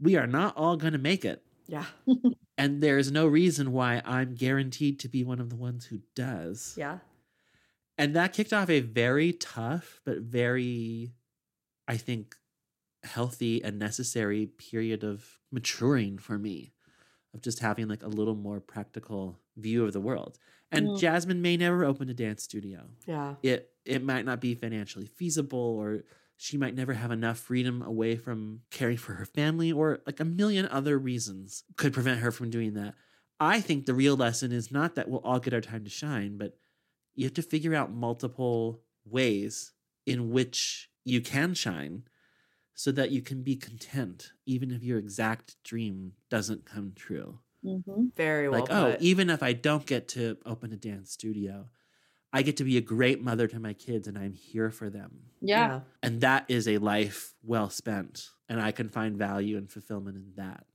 we 0.00 0.16
are 0.16 0.26
not 0.26 0.56
all 0.56 0.76
going 0.76 0.92
to 0.92 0.98
make 0.98 1.24
it. 1.24 1.42
Yeah. 1.66 1.86
And 2.58 2.82
there's 2.82 3.12
no 3.12 3.26
reason 3.26 3.72
why 3.72 4.00
I'm 4.04 4.34
guaranteed 4.34 5.00
to 5.00 5.08
be 5.08 5.24
one 5.24 5.40
of 5.40 5.50
the 5.50 5.56
ones 5.56 5.86
who 5.86 6.00
does. 6.14 6.74
Yeah. 6.76 6.98
And 7.98 8.16
that 8.16 8.32
kicked 8.32 8.52
off 8.52 8.70
a 8.70 8.80
very 8.80 9.32
tough, 9.32 10.00
but 10.04 10.18
very, 10.18 11.12
I 11.86 11.96
think, 11.96 12.34
healthy 13.02 13.62
and 13.62 13.78
necessary 13.78 14.46
period 14.46 15.04
of 15.04 15.38
maturing 15.52 16.18
for 16.18 16.38
me, 16.38 16.72
of 17.36 17.42
just 17.42 17.60
having 17.60 17.86
like 17.86 18.02
a 18.02 18.08
little 18.08 18.34
more 18.34 18.60
practical 18.60 19.38
view 19.56 19.84
of 19.84 19.92
the 19.92 20.00
world. 20.00 20.38
And 20.72 20.88
Mm. 20.88 20.98
Jasmine 20.98 21.40
may 21.42 21.56
never 21.56 21.84
open 21.84 22.08
a 22.08 22.14
dance 22.14 22.42
studio. 22.42 22.88
Yeah. 23.06 23.36
It 23.42 23.70
it 23.84 24.02
might 24.02 24.24
not 24.24 24.40
be 24.40 24.54
financially 24.54 25.06
feasible 25.06 25.58
or 25.60 26.02
she 26.36 26.56
might 26.58 26.74
never 26.74 26.92
have 26.94 27.10
enough 27.12 27.38
freedom 27.38 27.82
away 27.82 28.16
from 28.16 28.62
caring 28.70 28.96
for 28.96 29.12
her 29.14 29.24
family 29.24 29.70
or 29.70 30.00
like 30.06 30.18
a 30.18 30.24
million 30.24 30.66
other 30.66 30.98
reasons 30.98 31.62
could 31.76 31.92
prevent 31.92 32.20
her 32.20 32.32
from 32.32 32.50
doing 32.50 32.74
that. 32.74 32.94
I 33.38 33.60
think 33.60 33.86
the 33.86 33.94
real 33.94 34.16
lesson 34.16 34.50
is 34.50 34.72
not 34.72 34.96
that 34.96 35.08
we'll 35.08 35.20
all 35.20 35.38
get 35.38 35.54
our 35.54 35.60
time 35.60 35.84
to 35.84 35.90
shine, 35.90 36.36
but 36.36 36.58
you 37.14 37.24
have 37.26 37.34
to 37.34 37.42
figure 37.42 37.74
out 37.74 37.92
multiple 37.92 38.82
ways 39.04 39.72
in 40.04 40.30
which 40.30 40.90
you 41.04 41.20
can 41.20 41.54
shine 41.54 42.02
so 42.76 42.92
that 42.92 43.10
you 43.10 43.22
can 43.22 43.42
be 43.42 43.56
content 43.56 44.32
even 44.44 44.70
if 44.70 44.84
your 44.84 44.98
exact 44.98 45.56
dream 45.64 46.12
doesn't 46.30 46.66
come 46.66 46.92
true. 46.94 47.38
Mm-hmm. 47.64 48.08
Very 48.14 48.48
well 48.50 48.60
Like, 48.60 48.70
oh, 48.70 48.96
even 49.00 49.30
if 49.30 49.42
I 49.42 49.54
don't 49.54 49.86
get 49.86 50.08
to 50.08 50.36
open 50.44 50.72
a 50.72 50.76
dance 50.76 51.10
studio, 51.10 51.70
I 52.34 52.42
get 52.42 52.58
to 52.58 52.64
be 52.64 52.76
a 52.76 52.82
great 52.82 53.22
mother 53.22 53.48
to 53.48 53.58
my 53.58 53.72
kids 53.72 54.06
and 54.06 54.18
I'm 54.18 54.34
here 54.34 54.70
for 54.70 54.90
them. 54.90 55.20
Yeah. 55.40 55.80
And 56.02 56.20
that 56.20 56.44
is 56.48 56.68
a 56.68 56.76
life 56.76 57.34
well 57.42 57.70
spent. 57.70 58.28
And 58.46 58.60
I 58.60 58.72
can 58.72 58.90
find 58.90 59.16
value 59.16 59.56
and 59.56 59.70
fulfillment 59.72 60.18
in 60.18 60.32
that. 60.36 60.66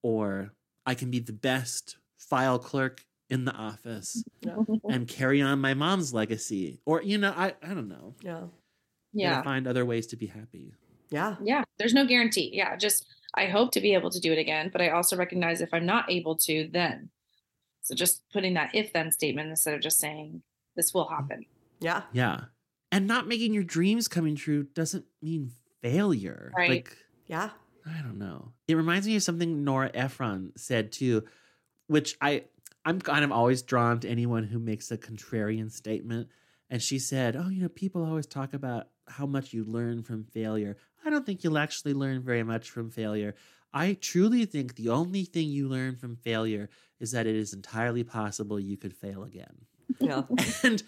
Or 0.00 0.52
I 0.86 0.94
can 0.94 1.10
be 1.10 1.18
the 1.18 1.32
best 1.32 1.96
file 2.16 2.60
clerk 2.60 3.04
in 3.28 3.44
the 3.44 3.52
office 3.52 4.22
and 4.88 5.08
carry 5.08 5.42
on 5.42 5.58
my 5.60 5.74
mom's 5.74 6.14
legacy. 6.14 6.80
Or, 6.86 7.02
you 7.02 7.18
know, 7.18 7.34
I, 7.36 7.54
I 7.64 7.74
don't 7.74 7.88
know. 7.88 8.14
Yeah. 8.22 8.42
Yeah. 9.12 9.42
find 9.42 9.66
other 9.66 9.84
ways 9.84 10.06
to 10.08 10.16
be 10.16 10.26
happy. 10.26 10.74
Yeah. 11.10 11.36
Yeah. 11.42 11.64
There's 11.78 11.94
no 11.94 12.06
guarantee. 12.06 12.50
Yeah. 12.52 12.76
Just, 12.76 13.06
I 13.34 13.46
hope 13.46 13.72
to 13.72 13.80
be 13.80 13.94
able 13.94 14.10
to 14.10 14.20
do 14.20 14.32
it 14.32 14.38
again, 14.38 14.70
but 14.72 14.80
I 14.80 14.90
also 14.90 15.16
recognize 15.16 15.60
if 15.60 15.72
I'm 15.72 15.86
not 15.86 16.10
able 16.10 16.36
to, 16.38 16.68
then. 16.72 17.10
So 17.82 17.94
just 17.94 18.22
putting 18.32 18.54
that 18.54 18.74
if 18.74 18.92
then 18.92 19.10
statement 19.12 19.48
instead 19.48 19.74
of 19.74 19.80
just 19.80 19.98
saying 19.98 20.42
this 20.76 20.92
will 20.92 21.06
mm. 21.06 21.10
happen. 21.10 21.46
Yeah. 21.80 22.02
Yeah. 22.12 22.40
And 22.90 23.06
not 23.06 23.28
making 23.28 23.54
your 23.54 23.62
dreams 23.62 24.08
coming 24.08 24.34
true 24.34 24.64
doesn't 24.74 25.04
mean 25.22 25.52
failure. 25.82 26.52
Right. 26.56 26.70
Like, 26.70 26.96
yeah. 27.26 27.50
I 27.86 28.02
don't 28.02 28.18
know. 28.18 28.52
It 28.66 28.74
reminds 28.76 29.06
me 29.06 29.16
of 29.16 29.22
something 29.22 29.64
Nora 29.64 29.90
Ephron 29.94 30.52
said 30.56 30.92
too, 30.92 31.24
which 31.86 32.16
I 32.20 32.44
I'm 32.84 33.00
kind 33.00 33.24
of 33.24 33.32
always 33.32 33.62
drawn 33.62 34.00
to 34.00 34.08
anyone 34.08 34.44
who 34.44 34.58
makes 34.58 34.90
a 34.90 34.98
contrarian 34.98 35.70
statement. 35.70 36.28
And 36.70 36.82
she 36.82 36.98
said, 36.98 37.34
"Oh, 37.34 37.48
you 37.48 37.62
know, 37.62 37.68
people 37.68 38.04
always 38.04 38.26
talk 38.26 38.52
about 38.52 38.88
how 39.06 39.26
much 39.26 39.52
you 39.52 39.64
learn 39.64 40.02
from 40.02 40.24
failure. 40.24 40.76
I 41.04 41.10
don't 41.10 41.24
think 41.24 41.44
you'll 41.44 41.58
actually 41.58 41.94
learn 41.94 42.22
very 42.22 42.42
much 42.42 42.70
from 42.70 42.90
failure. 42.90 43.34
I 43.72 43.94
truly 44.00 44.44
think 44.46 44.74
the 44.74 44.88
only 44.88 45.24
thing 45.24 45.48
you 45.48 45.68
learn 45.68 45.96
from 45.96 46.16
failure 46.16 46.70
is 47.00 47.12
that 47.12 47.26
it 47.26 47.36
is 47.36 47.52
entirely 47.52 48.04
possible 48.04 48.58
you 48.58 48.76
could 48.76 48.94
fail 48.94 49.24
again." 49.24 49.66
Yeah. 50.00 50.22
And 50.62 50.82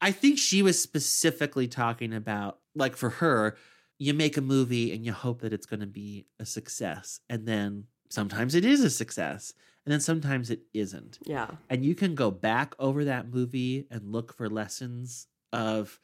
I 0.00 0.10
think 0.10 0.38
she 0.38 0.62
was 0.62 0.82
specifically 0.82 1.68
talking 1.68 2.12
about, 2.12 2.58
like, 2.74 2.96
for 2.96 3.10
her, 3.10 3.56
you 3.98 4.14
make 4.14 4.36
a 4.36 4.40
movie 4.40 4.92
and 4.92 5.04
you 5.04 5.12
hope 5.12 5.42
that 5.42 5.52
it's 5.52 5.66
going 5.66 5.80
to 5.80 5.86
be 5.86 6.26
a 6.40 6.44
success. 6.44 7.20
And 7.30 7.46
then 7.46 7.84
sometimes 8.10 8.56
it 8.56 8.64
is 8.64 8.82
a 8.82 8.90
success. 8.90 9.52
And 9.86 9.92
then 9.92 10.00
sometimes 10.00 10.50
it 10.50 10.62
isn't. 10.74 11.18
Yeah. 11.24 11.48
And 11.70 11.84
you 11.84 11.94
can 11.94 12.16
go 12.16 12.30
back 12.30 12.74
over 12.80 13.04
that 13.04 13.28
movie 13.28 13.86
and 13.90 14.10
look 14.10 14.32
for 14.34 14.48
lessons 14.48 15.28
of 15.52 16.00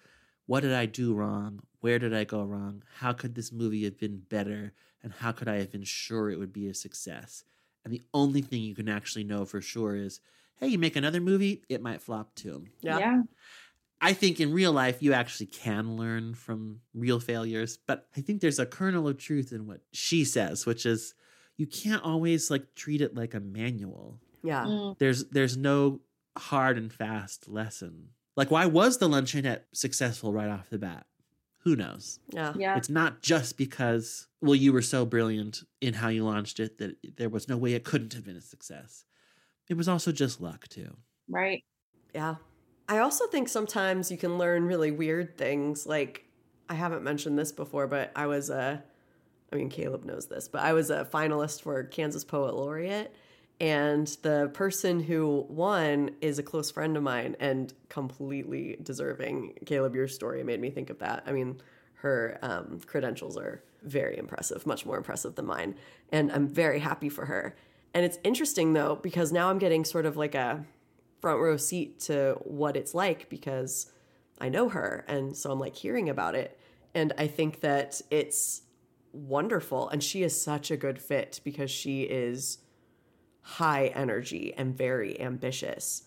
what 0.49 0.61
did 0.61 0.73
I 0.73 0.87
do 0.87 1.13
wrong? 1.13 1.61
Where 1.81 1.99
did 1.99 2.15
I 2.15 2.25
go 2.25 2.43
wrong? 2.43 2.83
How 2.97 3.13
could 3.13 3.35
this 3.35 3.53
movie 3.53 3.85
have 3.85 3.99
been 3.99 4.23
better? 4.31 4.73
And 5.03 5.13
how 5.13 5.31
could 5.31 5.47
I 5.47 5.59
have 5.59 5.71
been 5.71 5.85
sure 5.85 6.31
it 6.31 6.39
would 6.39 6.55
be 6.55 6.69
a 6.69 6.75
success? 6.75 7.45
And 7.85 7.93
the 7.93 8.03
only 8.15 8.41
thing 8.41 8.63
you 8.63 8.75
can 8.75 8.89
actually 8.89 9.25
know 9.25 9.45
for 9.45 9.61
sure 9.61 9.95
is 9.95 10.21
hey, 10.57 10.69
you 10.69 10.79
make 10.79 10.97
another 10.97 11.21
movie, 11.21 11.63
it 11.69 11.83
might 11.83 12.01
flop 12.01 12.35
too. 12.35 12.65
Yeah. 12.81 12.99
Yeah. 12.99 13.23
I 14.01 14.13
think 14.13 14.41
in 14.41 14.53
real 14.53 14.73
life, 14.73 15.03
you 15.03 15.13
actually 15.13 15.47
can 15.47 15.97
learn 15.97 16.35
from 16.35 16.81
real 16.95 17.21
failures, 17.21 17.79
but 17.87 18.07
I 18.17 18.23
think 18.23 18.41
there's 18.41 18.59
a 18.59 18.67
kernel 18.67 19.07
of 19.07 19.19
truth 19.19 19.53
in 19.53 19.67
what 19.67 19.83
she 19.93 20.25
says, 20.25 20.65
which 20.67 20.87
is 20.87 21.15
you 21.57 21.67
can't 21.67 22.03
always 22.03 22.51
like 22.51 22.75
treat 22.75 23.03
it 23.03 23.15
like 23.15 23.35
a 23.35 23.41
manual. 23.41 24.19
Yeah. 24.43 24.65
Mm. 24.65 24.99
There's 24.99 25.27
there's 25.27 25.57
no 25.57 26.01
hard 26.37 26.79
and 26.79 26.93
fast 26.93 27.49
lesson. 27.49 28.09
Like 28.39 28.53
why 28.53 28.67
was 28.67 28.99
the 28.99 29.09
luncheonette 29.09 29.63
successful 29.73 30.33
right 30.33 30.49
off 30.49 30.71
the 30.71 30.79
bat? 30.79 31.07
Who 31.65 31.75
knows? 31.75 32.21
Yeah. 32.31 32.55
Yeah. 32.57 32.77
It's 32.77 32.89
not 32.89 33.21
just 33.21 33.59
because 33.59 34.29
well 34.41 34.55
you 34.55 34.73
were 34.73 34.81
so 34.81 35.05
brilliant 35.05 35.65
in 35.81 35.95
how 35.95 36.09
you 36.09 36.25
launched 36.25 36.61
it 36.61 36.79
that 36.79 36.97
there 37.17 37.29
was 37.29 37.49
no 37.49 37.57
way 37.57 37.75
it 37.75 37.83
couldn't 37.83 38.15
have 38.15 38.25
been 38.25 38.37
a 38.37 38.41
success. 38.41 39.05
It 39.69 39.77
was 39.77 39.89
also 39.89 40.13
just 40.13 40.41
luck 40.41 40.69
too. 40.69 40.97
Right. 41.29 41.65
Yeah. 42.15 42.37
I 42.89 42.99
also 42.99 43.27
think 43.27 43.49
sometimes 43.49 44.11
you 44.11 44.17
can 44.17 44.39
learn 44.39 44.65
really 44.65 44.93
weird 44.93 45.37
things. 45.37 45.85
Like, 45.87 46.25
I 46.71 46.75
haven't 46.75 47.03
mentioned 47.03 47.39
this 47.39 47.53
before, 47.53 47.87
but 47.87 48.11
I 48.17 48.27
was 48.27 48.49
a, 48.49 48.83
I 49.53 49.57
mean, 49.57 49.69
Caleb 49.69 50.05
knows 50.05 50.27
this, 50.27 50.49
but 50.49 50.63
I 50.63 50.73
was 50.73 50.89
a 50.89 51.05
finalist 51.05 51.63
for 51.63 51.85
Kansas 51.85 52.25
Poet 52.25 52.55
Laureate. 52.55 53.15
And 53.61 54.07
the 54.23 54.51
person 54.55 55.01
who 55.01 55.45
won 55.49 56.11
is 56.21 56.39
a 56.39 56.43
close 56.45 56.71
friend 56.71 56.97
of 56.97 57.03
mine 57.03 57.35
and 57.41 57.73
completely 57.89 58.77
deserving. 58.83 59.55
Caleb, 59.67 59.97
your 59.97 60.07
story 60.07 60.45
made 60.45 60.61
me 60.61 60.71
think 60.71 60.91
of 60.91 61.01
that. 61.01 61.25
I 61.27 61.33
mean, 61.33 61.61
her 61.95 62.39
um, 62.43 62.81
credentials 62.87 63.37
are 63.37 63.63
very 63.83 64.17
impressive, 64.17 64.65
much 64.67 64.87
more 64.87 64.97
impressive 64.97 65.35
than 65.35 65.47
mine. 65.47 65.75
And 66.13 66.31
I'm 66.31 66.47
very 66.47 66.79
happy 66.79 67.09
for 67.09 67.27
her. 67.27 67.57
And 67.95 68.05
it's 68.05 68.19
interesting 68.23 68.75
though, 68.75 68.97
because 68.97 69.33
now 69.33 69.51
I'm 69.51 69.59
getting 69.59 69.85
sort 69.85 70.07
of 70.07 70.17
like 70.17 70.37
a 70.37 70.65
front 71.21 71.41
row 71.41 71.57
seat 71.57 71.99
to 71.99 72.39
what 72.45 72.77
it's 72.77 72.95
like 72.95 73.29
because 73.29 73.91
I 74.41 74.49
know 74.49 74.69
her. 74.69 75.05
And 75.09 75.37
so 75.37 75.51
I'm 75.51 75.59
like 75.59 75.75
hearing 75.75 76.09
about 76.09 76.37
it. 76.37 76.59
And 76.95 77.13
I 77.19 77.27
think 77.27 77.61
that 77.61 78.01
it's 78.11 78.63
wonderful. 79.13 79.89
And 79.89 80.03
she 80.03 80.23
is 80.23 80.41
such 80.41 80.71
a 80.71 80.77
good 80.77 81.01
fit 81.01 81.41
because 81.43 81.71
she 81.71 82.03
is 82.03 82.59
high 83.49 83.87
energy 83.95 84.53
and 84.59 84.77
very 84.77 85.19
ambitious. 85.19 86.03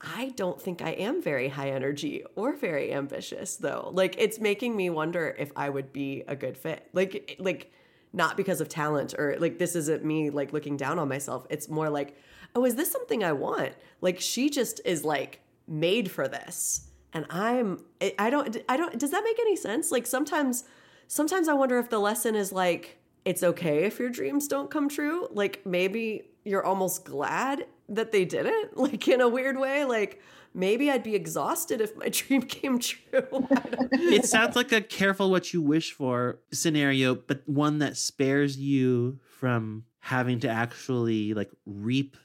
I 0.00 0.32
don't 0.34 0.60
think 0.60 0.82
I 0.82 0.90
am 0.90 1.22
very 1.22 1.48
high 1.48 1.70
energy 1.70 2.24
or 2.34 2.56
very 2.56 2.92
ambitious 2.92 3.54
though. 3.54 3.90
Like 3.92 4.16
it's 4.18 4.40
making 4.40 4.74
me 4.74 4.90
wonder 4.90 5.36
if 5.38 5.52
I 5.54 5.68
would 5.68 5.92
be 5.92 6.24
a 6.26 6.34
good 6.34 6.58
fit. 6.58 6.88
Like 6.92 7.36
like 7.38 7.70
not 8.12 8.36
because 8.36 8.60
of 8.60 8.68
talent 8.68 9.14
or 9.16 9.36
like 9.38 9.58
this 9.58 9.76
isn't 9.76 10.04
me 10.04 10.30
like 10.30 10.52
looking 10.52 10.76
down 10.76 10.98
on 10.98 11.08
myself. 11.08 11.46
It's 11.48 11.68
more 11.68 11.88
like, 11.88 12.16
"Oh, 12.56 12.64
is 12.64 12.74
this 12.74 12.90
something 12.90 13.22
I 13.22 13.32
want?" 13.34 13.74
Like 14.00 14.20
she 14.20 14.50
just 14.50 14.80
is 14.84 15.04
like 15.04 15.42
made 15.68 16.10
for 16.10 16.26
this. 16.26 16.88
And 17.12 17.24
I'm 17.30 17.84
I 18.18 18.30
don't 18.30 18.56
I 18.68 18.76
don't 18.76 18.98
does 18.98 19.12
that 19.12 19.22
make 19.22 19.38
any 19.38 19.54
sense? 19.54 19.92
Like 19.92 20.08
sometimes 20.08 20.64
sometimes 21.06 21.46
I 21.46 21.52
wonder 21.52 21.78
if 21.78 21.88
the 21.88 22.00
lesson 22.00 22.34
is 22.34 22.50
like 22.50 22.98
it's 23.24 23.42
okay 23.42 23.84
if 23.84 23.98
your 23.98 24.10
dreams 24.10 24.48
don't 24.48 24.70
come 24.70 24.88
true. 24.88 25.28
Like 25.30 25.64
maybe 25.64 26.22
you're 26.44 26.64
almost 26.64 27.04
glad 27.04 27.66
that 27.88 28.12
they 28.12 28.24
didn't, 28.24 28.76
like 28.76 29.06
in 29.08 29.20
a 29.20 29.28
weird 29.28 29.58
way. 29.58 29.84
Like 29.84 30.20
maybe 30.54 30.90
I'd 30.90 31.02
be 31.02 31.14
exhausted 31.14 31.80
if 31.80 31.96
my 31.96 32.08
dream 32.10 32.42
came 32.42 32.78
true. 32.78 32.98
it 33.92 34.26
sounds 34.26 34.56
like 34.56 34.72
a 34.72 34.80
careful 34.80 35.30
what 35.30 35.52
you 35.52 35.62
wish 35.62 35.92
for 35.92 36.40
scenario, 36.52 37.14
but 37.14 37.42
one 37.46 37.78
that 37.78 37.96
spares 37.96 38.56
you 38.56 39.20
from 39.38 39.84
having 40.00 40.40
to 40.40 40.48
actually 40.48 41.32
like 41.34 41.50
reap 41.64 42.16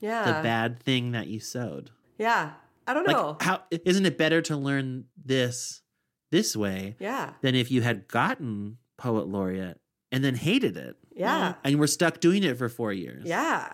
yeah. 0.00 0.24
the 0.24 0.42
bad 0.42 0.80
thing 0.82 1.12
that 1.12 1.26
you 1.26 1.40
sowed. 1.40 1.90
Yeah. 2.18 2.52
I 2.86 2.94
don't 2.94 3.06
Like 3.06 3.16
know. 3.16 3.36
how 3.40 3.62
isn't 3.70 4.06
it 4.06 4.16
better 4.16 4.40
to 4.42 4.56
learn 4.56 5.06
this 5.16 5.82
this 6.30 6.54
way 6.56 6.94
yeah. 7.00 7.32
than 7.40 7.56
if 7.56 7.70
you 7.70 7.82
had 7.82 8.06
gotten 8.06 8.78
poet 8.96 9.26
laureate 9.26 9.80
and 10.12 10.22
then 10.24 10.34
hated 10.36 10.76
it 10.76 10.96
Yeah. 11.14 11.54
and 11.64 11.78
we're 11.80 11.86
stuck 11.86 12.20
doing 12.20 12.44
it 12.44 12.56
for 12.58 12.68
4 12.68 12.92
years. 12.92 13.24
Yeah. 13.26 13.72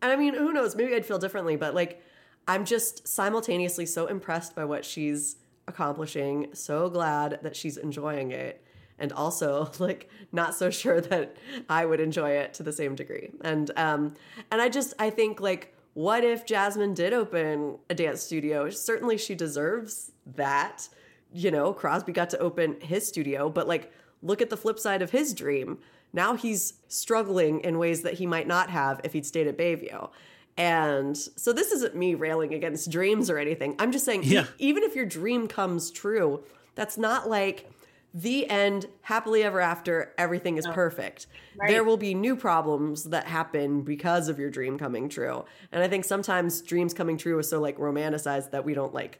And 0.00 0.10
I 0.10 0.16
mean, 0.16 0.34
who 0.34 0.52
knows? 0.52 0.74
Maybe 0.74 0.94
I'd 0.94 1.06
feel 1.06 1.18
differently, 1.18 1.56
but 1.56 1.74
like, 1.74 2.02
I'm 2.48 2.64
just 2.64 3.06
simultaneously 3.06 3.86
so 3.86 4.06
impressed 4.06 4.56
by 4.56 4.64
what 4.64 4.84
she's 4.84 5.36
accomplishing, 5.68 6.48
so 6.54 6.90
glad 6.90 7.38
that 7.42 7.54
she's 7.54 7.76
enjoying 7.76 8.32
it, 8.32 8.64
and 8.98 9.12
also 9.12 9.70
like 9.78 10.10
not 10.32 10.54
so 10.54 10.68
sure 10.70 11.00
that 11.00 11.36
I 11.68 11.84
would 11.84 12.00
enjoy 12.00 12.30
it 12.30 12.54
to 12.54 12.62
the 12.64 12.72
same 12.72 12.96
degree. 12.96 13.30
And 13.42 13.70
um, 13.76 14.14
and 14.50 14.60
I 14.60 14.68
just 14.68 14.92
I 14.98 15.10
think 15.10 15.40
like, 15.40 15.72
what 15.94 16.24
if 16.24 16.44
Jasmine 16.44 16.94
did 16.94 17.12
open 17.12 17.78
a 17.88 17.94
dance 17.94 18.22
studio? 18.22 18.70
Certainly, 18.70 19.18
she 19.18 19.34
deserves 19.36 20.10
that. 20.34 20.88
You 21.34 21.50
know, 21.50 21.72
Crosby 21.72 22.12
got 22.12 22.28
to 22.30 22.38
open 22.40 22.76
his 22.80 23.06
studio, 23.06 23.48
but 23.48 23.66
like, 23.66 23.90
look 24.22 24.40
at 24.40 24.50
the 24.50 24.56
flip 24.56 24.78
side 24.78 25.02
of 25.02 25.10
his 25.10 25.34
dream. 25.34 25.78
Now 26.12 26.36
he's 26.36 26.74
struggling 26.88 27.60
in 27.60 27.78
ways 27.78 28.02
that 28.02 28.14
he 28.14 28.26
might 28.26 28.46
not 28.46 28.70
have 28.70 29.00
if 29.04 29.12
he'd 29.12 29.26
stayed 29.26 29.46
at 29.46 29.56
Bayview. 29.58 30.10
And 30.56 31.16
so 31.16 31.52
this 31.52 31.72
isn't 31.72 31.96
me 31.96 32.14
railing 32.14 32.52
against 32.52 32.90
dreams 32.90 33.30
or 33.30 33.38
anything. 33.38 33.74
I'm 33.78 33.90
just 33.90 34.04
saying, 34.04 34.24
e- 34.24 34.42
even 34.58 34.82
if 34.82 34.94
your 34.94 35.06
dream 35.06 35.48
comes 35.48 35.90
true, 35.90 36.44
that's 36.74 36.98
not 36.98 37.28
like 37.28 37.70
the 38.14 38.48
end, 38.50 38.86
happily 39.00 39.42
ever 39.42 39.60
after, 39.60 40.12
everything 40.18 40.58
is 40.58 40.66
perfect. 40.66 41.26
Right. 41.56 41.70
There 41.70 41.84
will 41.84 41.96
be 41.96 42.14
new 42.14 42.36
problems 42.36 43.04
that 43.04 43.26
happen 43.26 43.80
because 43.80 44.28
of 44.28 44.38
your 44.38 44.50
dream 44.50 44.78
coming 44.78 45.08
true. 45.08 45.46
And 45.70 45.82
I 45.82 45.88
think 45.88 46.04
sometimes 46.04 46.60
dreams 46.60 46.92
coming 46.92 47.16
true 47.16 47.38
is 47.38 47.48
so 47.48 47.58
like 47.58 47.78
romanticized 47.78 48.50
that 48.50 48.66
we 48.66 48.74
don't 48.74 48.92
like 48.92 49.18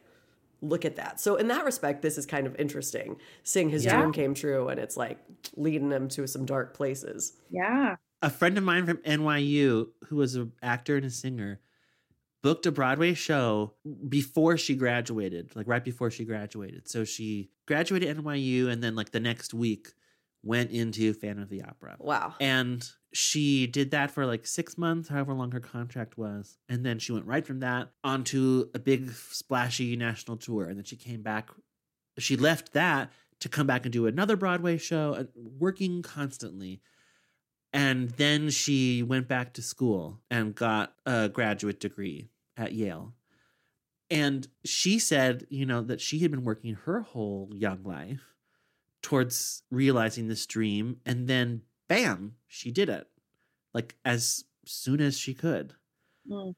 look 0.63 0.85
at 0.85 0.95
that. 0.95 1.19
So 1.19 1.35
in 1.35 1.47
that 1.49 1.65
respect, 1.65 2.01
this 2.01 2.17
is 2.17 2.25
kind 2.25 2.47
of 2.47 2.55
interesting. 2.55 3.17
Seeing 3.43 3.69
his 3.69 3.83
Yeah. 3.85 3.97
dream 3.97 4.13
came 4.13 4.33
true 4.33 4.69
and 4.69 4.79
it's 4.79 4.95
like 4.97 5.19
leading 5.55 5.91
him 5.91 6.07
to 6.09 6.25
some 6.27 6.45
dark 6.45 6.73
places. 6.73 7.33
Yeah. 7.51 7.97
a 8.21 8.29
friend 8.29 8.57
of 8.57 8.63
mine 8.63 8.85
from 8.85 8.97
NYU 8.99 9.89
who 10.07 10.15
was 10.15 10.35
an 10.35 10.53
actor 10.61 10.95
and 10.95 11.05
a 11.05 11.09
singer 11.09 11.59
booked 12.41 12.65
a 12.65 12.71
Broadway 12.71 13.13
show 13.13 13.73
before 14.07 14.57
she 14.57 14.75
graduated, 14.75 15.53
like 15.57 15.67
right 15.67 15.83
before 15.83 16.09
she 16.09 16.23
graduated. 16.23 16.87
So 16.87 17.03
she 17.03 17.51
graduated 17.65 18.17
NYU 18.17 18.69
and 18.69 18.81
then 18.81 18.95
like 18.95 19.11
the 19.11 19.19
next 19.19 19.53
week 19.53 19.89
went 20.43 20.71
into 20.71 21.13
Phantom 21.13 21.43
of 21.43 21.49
the 21.49 21.63
Opera. 21.63 21.95
Wow. 21.99 22.35
And 22.39 22.87
she 23.13 23.65
did 23.65 23.91
that 23.91 24.11
for 24.11 24.25
like 24.25 24.45
six 24.45 24.77
months, 24.77 25.07
however 25.07 25.33
long 25.33 25.51
her 25.51 25.59
contract 25.59 26.17
was. 26.17 26.57
And 26.67 26.85
then 26.85 26.99
she 26.99 27.13
went 27.13 27.25
right 27.25 27.45
from 27.45 27.61
that 27.61 27.89
onto 28.03 28.69
a 28.73 28.79
big 28.79 29.11
splashy 29.11 29.95
national 29.95 30.37
tour. 30.37 30.65
And 30.65 30.77
then 30.77 30.83
she 30.83 30.97
came 30.97 31.21
back. 31.21 31.49
She 32.19 32.35
left 32.35 32.73
that 32.73 33.11
to 33.39 33.49
come 33.49 33.67
back 33.67 33.85
and 33.85 33.93
do 33.93 34.05
another 34.05 34.35
Broadway 34.35 34.77
show, 34.77 35.13
uh, 35.13 35.23
working 35.35 36.01
constantly. 36.01 36.81
And 37.71 38.09
then 38.11 38.49
she 38.49 39.01
went 39.01 39.27
back 39.27 39.53
to 39.53 39.61
school 39.61 40.21
and 40.29 40.53
got 40.53 40.93
a 41.05 41.29
graduate 41.29 41.79
degree 41.79 42.29
at 42.57 42.73
Yale. 42.73 43.13
And 44.11 44.47
she 44.63 44.99
said, 44.99 45.47
you 45.49 45.65
know, 45.65 45.81
that 45.81 46.01
she 46.01 46.19
had 46.19 46.29
been 46.29 46.43
working 46.43 46.75
her 46.75 47.01
whole 47.01 47.49
young 47.53 47.83
life 47.83 48.32
towards 49.03 49.61
realizing 49.69 50.27
this 50.27 50.47
dream. 50.47 50.97
And 51.05 51.27
then, 51.27 51.61
bam, 51.87 52.37
she 52.47 52.71
did 52.71 52.89
it 52.89 53.07
like 53.73 53.95
as 54.03 54.45
soon 54.65 55.01
as 55.01 55.17
she 55.17 55.33
could. 55.33 55.73
Mm. 56.29 56.53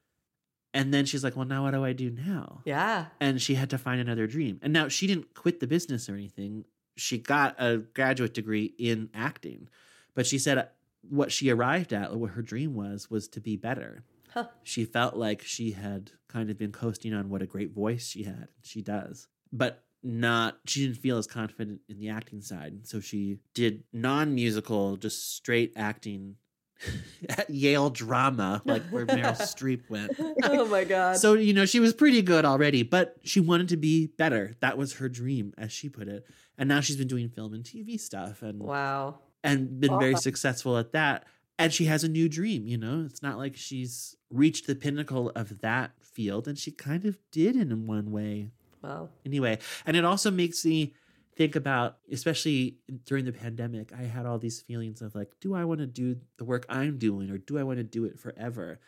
And 0.73 0.93
then 0.93 1.05
she's 1.05 1.23
like, 1.23 1.35
well, 1.35 1.45
now 1.45 1.63
what 1.63 1.71
do 1.71 1.83
I 1.83 1.93
do 1.93 2.11
now? 2.11 2.61
Yeah. 2.65 3.05
And 3.19 3.41
she 3.41 3.55
had 3.55 3.69
to 3.69 3.77
find 3.77 4.01
another 4.01 4.27
dream. 4.27 4.59
And 4.61 4.73
now 4.73 4.89
she 4.89 5.07
didn't 5.07 5.33
quit 5.33 5.59
the 5.59 5.67
business 5.67 6.09
or 6.09 6.15
anything. 6.15 6.65
She 6.97 7.17
got 7.17 7.55
a 7.57 7.77
graduate 7.77 8.33
degree 8.33 8.73
in 8.77 9.09
acting. 9.13 9.69
But 10.13 10.25
she 10.25 10.37
said 10.37 10.67
what 11.09 11.31
she 11.31 11.49
arrived 11.49 11.93
at, 11.93 12.15
what 12.15 12.31
her 12.31 12.41
dream 12.41 12.75
was, 12.75 13.09
was 13.09 13.27
to 13.29 13.39
be 13.39 13.55
better. 13.55 14.03
Huh. 14.33 14.47
She 14.63 14.83
felt 14.83 15.15
like 15.15 15.41
she 15.43 15.71
had 15.71 16.11
kind 16.27 16.49
of 16.49 16.57
been 16.57 16.73
coasting 16.73 17.13
on 17.13 17.29
what 17.29 17.41
a 17.41 17.47
great 17.47 17.71
voice 17.71 18.07
she 18.07 18.23
had. 18.23 18.49
She 18.61 18.81
does. 18.81 19.29
But 19.53 19.85
not 20.05 20.57
she 20.65 20.85
didn't 20.85 20.97
feel 20.97 21.17
as 21.17 21.27
confident 21.27 21.81
in 21.89 21.99
the 21.99 22.09
acting 22.09 22.41
side. 22.41 22.87
So 22.87 22.99
she 22.99 23.39
did 23.53 23.83
non-musical, 23.91 24.97
just 24.97 25.35
straight 25.35 25.73
acting 25.75 26.35
at 27.29 27.49
Yale 27.49 27.89
drama, 27.89 28.61
like 28.65 28.83
where 28.89 29.05
Meryl 29.05 29.35
Streep 29.37 29.89
went. 29.89 30.11
oh 30.43 30.65
my 30.67 30.83
god. 30.83 31.17
So, 31.17 31.33
you 31.33 31.53
know, 31.53 31.65
she 31.65 31.79
was 31.79 31.93
pretty 31.93 32.21
good 32.21 32.45
already, 32.45 32.83
but 32.83 33.15
she 33.23 33.39
wanted 33.39 33.69
to 33.69 33.77
be 33.77 34.07
better. 34.07 34.55
That 34.59 34.77
was 34.77 34.93
her 34.93 35.09
dream, 35.09 35.53
as 35.57 35.71
she 35.71 35.89
put 35.89 36.07
it. 36.07 36.25
And 36.57 36.69
now 36.69 36.81
she's 36.81 36.97
been 36.97 37.07
doing 37.07 37.29
film 37.29 37.53
and 37.53 37.63
TV 37.63 37.99
stuff 37.99 38.41
and 38.41 38.61
wow. 38.61 39.19
And 39.43 39.79
been 39.79 39.99
very 39.99 40.15
successful 40.15 40.77
at 40.77 40.91
that. 40.93 41.25
And 41.59 41.71
she 41.71 41.85
has 41.85 42.03
a 42.03 42.09
new 42.09 42.27
dream, 42.27 42.67
you 42.67 42.77
know? 42.77 43.03
It's 43.05 43.21
not 43.21 43.37
like 43.37 43.55
she's 43.55 44.15
reached 44.31 44.67
the 44.67 44.75
pinnacle 44.75 45.31
of 45.35 45.61
that 45.61 45.91
field, 46.01 46.47
and 46.47 46.57
she 46.57 46.71
kind 46.71 47.05
of 47.05 47.17
did 47.31 47.55
in 47.55 47.87
one 47.87 48.11
way. 48.11 48.51
Wow. 48.85 49.09
Anyway, 49.25 49.57
and 49.85 49.97
it 49.97 50.05
also 50.05 50.29
makes 50.29 50.63
me 50.63 50.93
think 51.35 51.55
about, 51.55 51.97
especially 52.11 52.77
during 53.05 53.25
the 53.25 53.31
pandemic, 53.33 53.91
I 53.91 54.03
had 54.03 54.25
all 54.25 54.37
these 54.37 54.61
feelings 54.61 55.01
of 55.01 55.15
like, 55.15 55.31
do 55.41 55.55
I 55.55 55.65
want 55.65 55.79
to 55.79 55.87
do 55.87 56.17
the 56.37 56.45
work 56.45 56.65
I'm 56.69 56.97
doing 56.97 57.29
or 57.31 57.37
do 57.37 57.57
I 57.57 57.63
want 57.63 57.77
to 57.79 57.83
do 57.83 58.05
it 58.05 58.19
forever? 58.19 58.79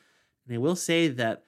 And 0.45 0.55
I 0.55 0.59
will 0.59 0.75
say 0.75 1.07
that 1.07 1.43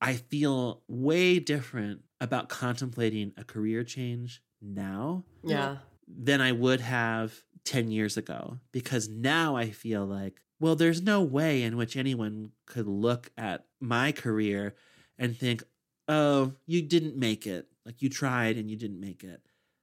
I 0.00 0.14
feel 0.14 0.82
way 0.86 1.38
different 1.38 2.02
about 2.20 2.48
contemplating 2.48 3.32
a 3.36 3.44
career 3.44 3.82
change 3.84 4.42
now 4.60 5.24
Yeah. 5.42 5.78
than 6.06 6.40
I 6.40 6.52
would 6.52 6.80
have 6.80 7.42
10 7.64 7.90
years 7.90 8.16
ago 8.16 8.58
because 8.70 9.08
now 9.08 9.56
I 9.56 9.70
feel 9.70 10.04
like, 10.04 10.40
well, 10.60 10.76
there's 10.76 11.02
no 11.02 11.22
way 11.22 11.62
in 11.62 11.76
which 11.76 11.96
anyone 11.96 12.50
could 12.66 12.86
look 12.86 13.30
at 13.36 13.64
my 13.80 14.12
career 14.12 14.74
and 15.18 15.36
think, 15.36 15.64
oh, 16.06 16.52
you 16.66 16.82
didn't 16.82 17.16
make 17.16 17.46
it. 17.46 17.66
Like 17.84 18.02
you 18.02 18.08
tried 18.08 18.56
and 18.56 18.70
you 18.70 18.76
didn't 18.76 19.00
make 19.00 19.22
it. 19.24 19.40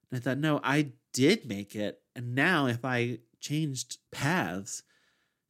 And 0.10 0.14
I 0.14 0.20
thought, 0.20 0.38
no, 0.38 0.60
I 0.64 0.92
did 1.14 1.48
make 1.48 1.76
it. 1.76 2.02
And 2.16 2.36
now 2.36 2.66
if 2.68 2.84
I 2.84 3.20
changed 3.40 3.98
paths, 4.12 4.84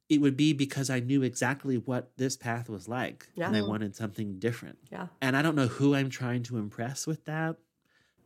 it 0.08 0.20
would 0.20 0.36
be 0.36 0.52
because 0.52 0.90
I 0.90 1.00
knew 1.00 1.22
exactly 1.22 1.76
what 1.78 2.12
this 2.18 2.36
path 2.36 2.68
was 2.68 2.86
like. 2.88 3.28
And 3.36 3.56
I 3.56 3.62
wanted 3.62 3.96
something 3.96 4.38
different. 4.38 4.78
Yeah. 4.90 5.06
And 5.22 5.36
I 5.36 5.42
don't 5.42 5.56
know 5.56 5.68
who 5.68 5.94
I'm 5.94 6.10
trying 6.10 6.42
to 6.44 6.58
impress 6.58 7.06
with 7.06 7.24
that. 7.24 7.56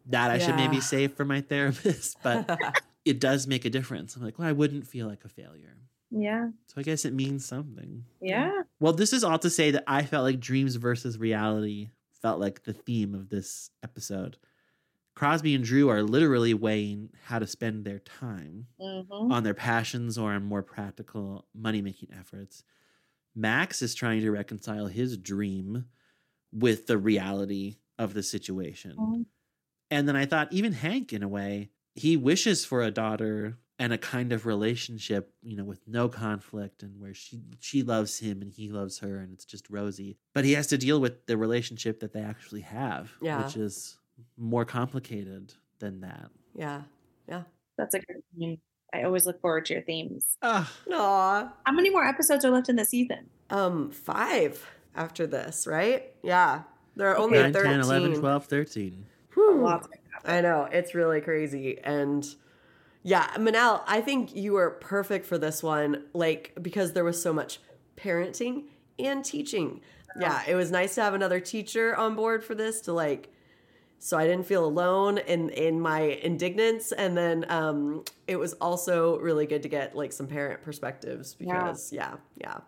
That 0.06 0.30
I 0.30 0.38
should 0.38 0.56
maybe 0.56 0.76
Yeah. 0.76 0.82
save 0.82 1.14
for 1.14 1.24
my 1.24 1.40
therapist, 1.40 2.16
but 2.22 2.58
it 3.04 3.20
does 3.20 3.46
make 3.46 3.64
a 3.64 3.70
difference. 3.70 4.16
I'm 4.16 4.22
like, 4.22 4.38
well, 4.38 4.48
I 4.48 4.52
wouldn't 4.52 4.86
feel 4.86 5.06
like 5.06 5.24
a 5.24 5.28
failure. 5.28 5.76
Yeah. 6.10 6.50
So 6.68 6.74
I 6.78 6.82
guess 6.82 7.04
it 7.04 7.12
means 7.12 7.44
something. 7.44 8.04
Yeah. 8.20 8.62
Well, 8.78 8.92
this 8.92 9.12
is 9.12 9.24
all 9.24 9.38
to 9.40 9.50
say 9.50 9.72
that 9.72 9.84
I 9.88 10.02
felt 10.04 10.24
like 10.24 10.38
dreams 10.38 10.76
versus 10.76 11.18
reality 11.18 11.90
felt 12.22 12.40
like 12.40 12.64
the 12.64 12.72
theme 12.72 13.14
of 13.14 13.28
this 13.28 13.70
episode. 13.82 14.38
Crosby 15.14 15.54
and 15.54 15.64
Drew 15.64 15.88
are 15.88 16.02
literally 16.02 16.54
weighing 16.54 17.10
how 17.24 17.38
to 17.38 17.46
spend 17.46 17.84
their 17.84 17.98
time 18.00 18.68
Mhm. 18.78 19.30
on 19.30 19.42
their 19.44 19.54
passions 19.54 20.18
or 20.18 20.32
on 20.32 20.44
more 20.44 20.62
practical 20.62 21.48
money 21.54 21.82
making 21.82 22.12
efforts. 22.12 22.64
Max 23.34 23.82
is 23.82 23.94
trying 23.94 24.20
to 24.22 24.30
reconcile 24.30 24.86
his 24.86 25.16
dream 25.18 25.86
with 26.52 26.86
the 26.86 26.98
reality 26.98 27.76
of 27.98 28.14
the 28.14 28.22
situation. 28.22 28.96
Mhm. 28.96 29.26
And 29.90 30.08
then 30.08 30.16
I 30.16 30.26
thought, 30.26 30.52
even 30.52 30.72
Hank, 30.72 31.12
in 31.12 31.22
a 31.22 31.28
way, 31.28 31.70
he 31.94 32.16
wishes 32.16 32.64
for 32.64 32.82
a 32.82 32.90
daughter 32.90 33.58
and 33.78 33.92
a 33.92 33.98
kind 33.98 34.32
of 34.32 34.46
relationship, 34.46 35.32
you 35.42 35.56
know, 35.56 35.64
with 35.64 35.80
no 35.86 36.08
conflict 36.08 36.82
and 36.82 36.98
where 37.00 37.12
she 37.14 37.42
she 37.60 37.82
loves 37.82 38.18
him 38.18 38.40
and 38.42 38.50
he 38.50 38.68
loves 38.70 38.98
her 39.00 39.18
and 39.18 39.32
it's 39.32 39.44
just 39.44 39.68
rosy. 39.70 40.16
But 40.34 40.44
he 40.44 40.52
has 40.52 40.66
to 40.68 40.78
deal 40.78 41.00
with 41.00 41.26
the 41.26 41.36
relationship 41.36 42.00
that 42.00 42.12
they 42.12 42.22
actually 42.22 42.62
have, 42.62 43.12
Yeah. 43.20 43.44
which 43.44 43.56
is 43.56 43.98
more 44.38 44.64
complicated 44.64 45.52
than 45.78 46.00
that. 46.00 46.30
Yeah. 46.54 46.82
Yeah. 47.28 47.42
That's 47.76 47.94
a 47.94 47.98
good 47.98 48.22
theme. 48.38 48.58
I 48.94 49.02
always 49.02 49.26
look 49.26 49.40
forward 49.42 49.66
to 49.66 49.74
your 49.74 49.82
themes. 49.82 50.38
Aw. 50.42 50.72
How 51.64 51.72
many 51.72 51.90
more 51.90 52.04
episodes 52.04 52.44
are 52.44 52.50
left 52.50 52.68
in 52.70 52.76
the 52.76 52.84
season? 52.84 53.28
Um, 53.50 53.90
five 53.90 54.64
after 54.94 55.26
this, 55.26 55.66
right? 55.66 56.14
Yeah. 56.22 56.62
There 56.94 57.10
are 57.10 57.18
only 57.18 57.38
9, 57.38 57.52
13. 57.52 57.70
10, 57.72 57.80
11, 57.80 58.14
12, 58.20 58.46
13. 58.46 59.06
Whew. 59.34 59.68
I 60.24 60.40
know. 60.40 60.66
It's 60.72 60.94
really 60.94 61.20
crazy. 61.20 61.78
And 61.84 62.26
yeah, 63.06 63.28
Manal, 63.36 63.82
I 63.86 64.00
think 64.00 64.34
you 64.34 64.52
were 64.54 64.70
perfect 64.70 65.26
for 65.26 65.38
this 65.38 65.62
one, 65.62 66.02
like, 66.12 66.52
because 66.60 66.92
there 66.92 67.04
was 67.04 67.22
so 67.22 67.32
much 67.32 67.60
parenting 67.96 68.64
and 68.98 69.24
teaching. 69.24 69.80
Yeah, 70.20 70.42
it 70.48 70.54
was 70.56 70.70
nice 70.70 70.94
to 70.96 71.02
have 71.02 71.14
another 71.14 71.38
teacher 71.40 71.94
on 71.94 72.16
board 72.16 72.42
for 72.42 72.54
this 72.54 72.80
to 72.82 72.92
like 72.92 73.32
so 73.98 74.16
I 74.18 74.26
didn't 74.26 74.46
feel 74.46 74.64
alone 74.64 75.18
in 75.18 75.50
in 75.50 75.80
my 75.80 76.00
indignance 76.00 76.92
and 76.92 77.16
then 77.16 77.44
um 77.48 78.04
it 78.26 78.36
was 78.36 78.52
also 78.54 79.18
really 79.18 79.46
good 79.46 79.62
to 79.64 79.68
get 79.68 79.94
like 79.94 80.12
some 80.12 80.26
parent 80.26 80.62
perspectives 80.62 81.36
Yeah. 81.38 81.46
because 81.64 81.92
yeah, 81.92 82.14
yeah. 82.36 82.58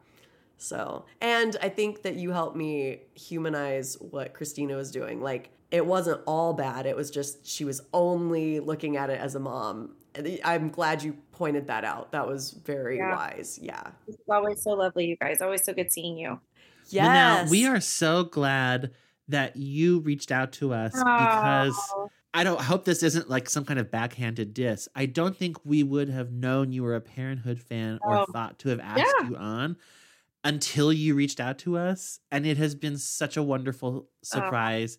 So, 0.58 1.04
and 1.20 1.56
I 1.62 1.68
think 1.68 2.02
that 2.02 2.16
you 2.16 2.32
helped 2.32 2.56
me 2.56 3.02
humanize 3.14 3.96
what 4.00 4.34
Christina 4.34 4.74
was 4.76 4.90
doing. 4.90 5.20
Like, 5.20 5.50
it 5.70 5.86
wasn't 5.86 6.20
all 6.26 6.52
bad. 6.52 6.84
It 6.86 6.96
was 6.96 7.10
just 7.10 7.46
she 7.46 7.64
was 7.64 7.80
only 7.94 8.58
looking 8.60 8.96
at 8.96 9.08
it 9.08 9.20
as 9.20 9.34
a 9.36 9.40
mom. 9.40 9.94
And 10.18 10.40
I'm 10.44 10.68
glad 10.70 11.02
you 11.02 11.16
pointed 11.32 11.68
that 11.68 11.84
out. 11.84 12.10
That 12.12 12.26
was 12.26 12.50
very 12.50 12.96
Yeah. 12.98 13.14
wise. 13.14 13.58
Yeah. 13.62 13.92
It's 14.08 14.18
always 14.28 14.62
so 14.62 14.70
lovely, 14.70 15.06
you 15.06 15.16
guys. 15.16 15.40
Always 15.40 15.64
so 15.64 15.72
good 15.72 15.92
seeing 15.92 16.18
you. 16.18 16.40
Yes. 16.88 17.06
But 17.06 17.12
now 17.44 17.50
we 17.50 17.66
are 17.66 17.80
so 17.80 18.24
glad 18.24 18.90
that 19.28 19.56
you 19.56 20.00
reached 20.00 20.32
out 20.32 20.52
to 20.54 20.72
us 20.74 20.92
because 20.92 21.76
Oh. 21.94 22.10
I 22.34 22.44
don't 22.44 22.58
I 22.58 22.64
hope 22.64 22.84
this 22.84 23.02
isn't 23.02 23.30
like 23.30 23.48
some 23.48 23.64
kind 23.64 23.78
of 23.78 23.90
backhanded 23.90 24.52
diss. 24.54 24.88
I 24.94 25.06
don't 25.06 25.36
think 25.36 25.64
we 25.64 25.82
would 25.82 26.08
have 26.08 26.32
known 26.32 26.72
you 26.72 26.82
were 26.82 26.96
a 26.96 27.00
Parenthood 27.00 27.60
fan 27.60 27.98
or 28.02 28.18
Oh. 28.18 28.26
thought 28.32 28.58
to 28.60 28.70
have 28.70 28.80
asked 28.80 29.04
Yeah. 29.20 29.28
you 29.28 29.36
on 29.36 29.76
until 30.44 30.92
you 30.92 31.14
reached 31.14 31.40
out 31.40 31.58
to 31.58 31.76
us. 31.78 32.20
And 32.30 32.44
it 32.46 32.56
has 32.56 32.74
been 32.74 32.98
such 32.98 33.36
a 33.36 33.42
wonderful 33.42 34.08
surprise. 34.22 34.98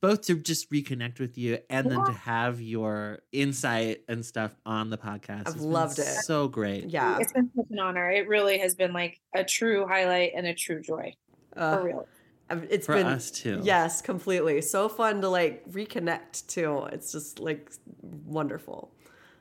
Both 0.00 0.22
to 0.26 0.36
just 0.38 0.70
reconnect 0.70 1.18
with 1.18 1.36
you 1.36 1.58
and 1.68 1.90
then 1.90 2.04
to 2.04 2.12
have 2.12 2.60
your 2.60 3.18
insight 3.32 4.02
and 4.08 4.24
stuff 4.24 4.54
on 4.64 4.90
the 4.90 4.98
podcast. 4.98 5.40
I've 5.48 5.54
It's 5.54 5.54
been 5.56 5.70
loved 5.72 5.98
it. 5.98 6.04
So 6.22 6.46
great. 6.46 6.88
Yeah. 6.88 7.18
It's 7.20 7.32
been 7.32 7.50
such 7.56 7.66
an 7.70 7.80
honor. 7.80 8.08
It 8.10 8.28
really 8.28 8.58
has 8.58 8.76
been 8.76 8.92
like 8.92 9.20
a 9.34 9.42
true 9.42 9.86
highlight 9.88 10.32
and 10.36 10.46
a 10.46 10.54
true 10.54 10.80
joy. 10.80 11.14
Uh, 11.56 11.76
For 11.78 11.84
real. 11.84 12.08
I've- 12.48 12.66
It's 12.70 12.86
For 12.86 12.94
been 12.94 13.06
us, 13.08 13.30
too. 13.32 13.60
Yes, 13.64 14.00
completely. 14.00 14.62
So 14.62 14.88
fun 14.88 15.20
to 15.22 15.28
like 15.28 15.68
reconnect 15.72 16.46
too. 16.46 16.84
It's 16.92 17.10
just 17.10 17.40
like 17.40 17.72
wonderful. 18.00 18.92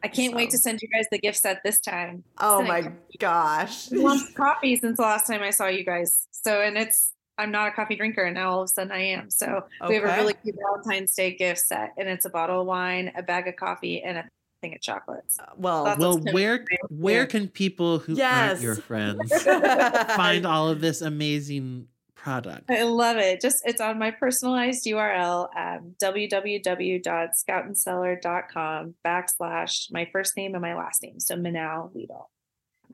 I 0.03 0.07
can't 0.07 0.35
wait 0.35 0.49
to 0.51 0.57
send 0.57 0.81
you 0.81 0.88
guys 0.89 1.05
the 1.11 1.19
gift 1.19 1.38
set 1.38 1.61
this 1.63 1.79
time. 1.79 2.23
Oh 2.39 2.65
Sending 2.65 2.85
my 2.85 2.91
gosh. 3.19 3.91
I 3.93 3.97
want 3.99 4.35
coffee 4.35 4.75
since 4.75 4.97
the 4.97 5.03
last 5.03 5.27
time 5.27 5.41
I 5.43 5.49
saw 5.51 5.67
you 5.67 5.84
guys. 5.84 6.27
So, 6.31 6.61
and 6.61 6.77
it's, 6.77 7.13
I'm 7.38 7.51
not 7.51 7.68
a 7.68 7.72
coffee 7.72 7.95
drinker, 7.95 8.23
and 8.23 8.35
now 8.35 8.51
all 8.51 8.61
of 8.61 8.65
a 8.65 8.69
sudden 8.69 8.91
I 8.91 9.03
am. 9.07 9.30
So, 9.30 9.65
we 9.88 9.95
have 9.95 10.03
a 10.03 10.07
really 10.07 10.34
cute 10.34 10.55
Valentine's 10.59 11.14
Day 11.14 11.35
gift 11.35 11.61
set, 11.61 11.93
and 11.97 12.09
it's 12.09 12.26
a 12.26 12.30
bottle 12.30 12.61
of 12.61 12.68
wine, 12.68 13.11
a 13.15 13.23
bag 13.23 13.47
of 13.47 13.55
coffee, 13.55 14.01
and 14.01 14.18
a 14.18 14.26
thing 14.61 14.73
of 14.73 14.81
chocolates. 14.81 15.38
Well, 15.55 15.84
That's 15.85 15.99
Well, 15.99 16.18
where 16.31 16.65
where 16.89 17.26
can 17.27 17.47
people 17.47 17.99
who 17.99 18.15
Yes. 18.15 18.49
aren't 18.49 18.61
your 18.61 18.76
friends 18.76 19.43
find 20.15 20.45
all 20.47 20.69
of 20.69 20.81
this 20.81 21.01
amazing 21.01 21.88
product. 22.15 22.69
I 22.72 22.81
love 22.84 23.18
it. 23.18 23.39
Just 23.39 23.61
it's 23.65 23.80
on 23.80 23.99
my 23.99 24.09
personalized 24.11 24.84
URL, 24.85 25.47
um, 25.55 25.95
www.scoutandcellar.com 26.01 28.95
backslash 29.05 29.91
my 29.91 30.09
first 30.11 30.35
name 30.35 30.55
and 30.55 30.61
my 30.61 30.76
last 30.76 31.03
name. 31.03 31.19
So 31.19 31.35
Manal 31.35 31.93
Lidl. 31.95 32.26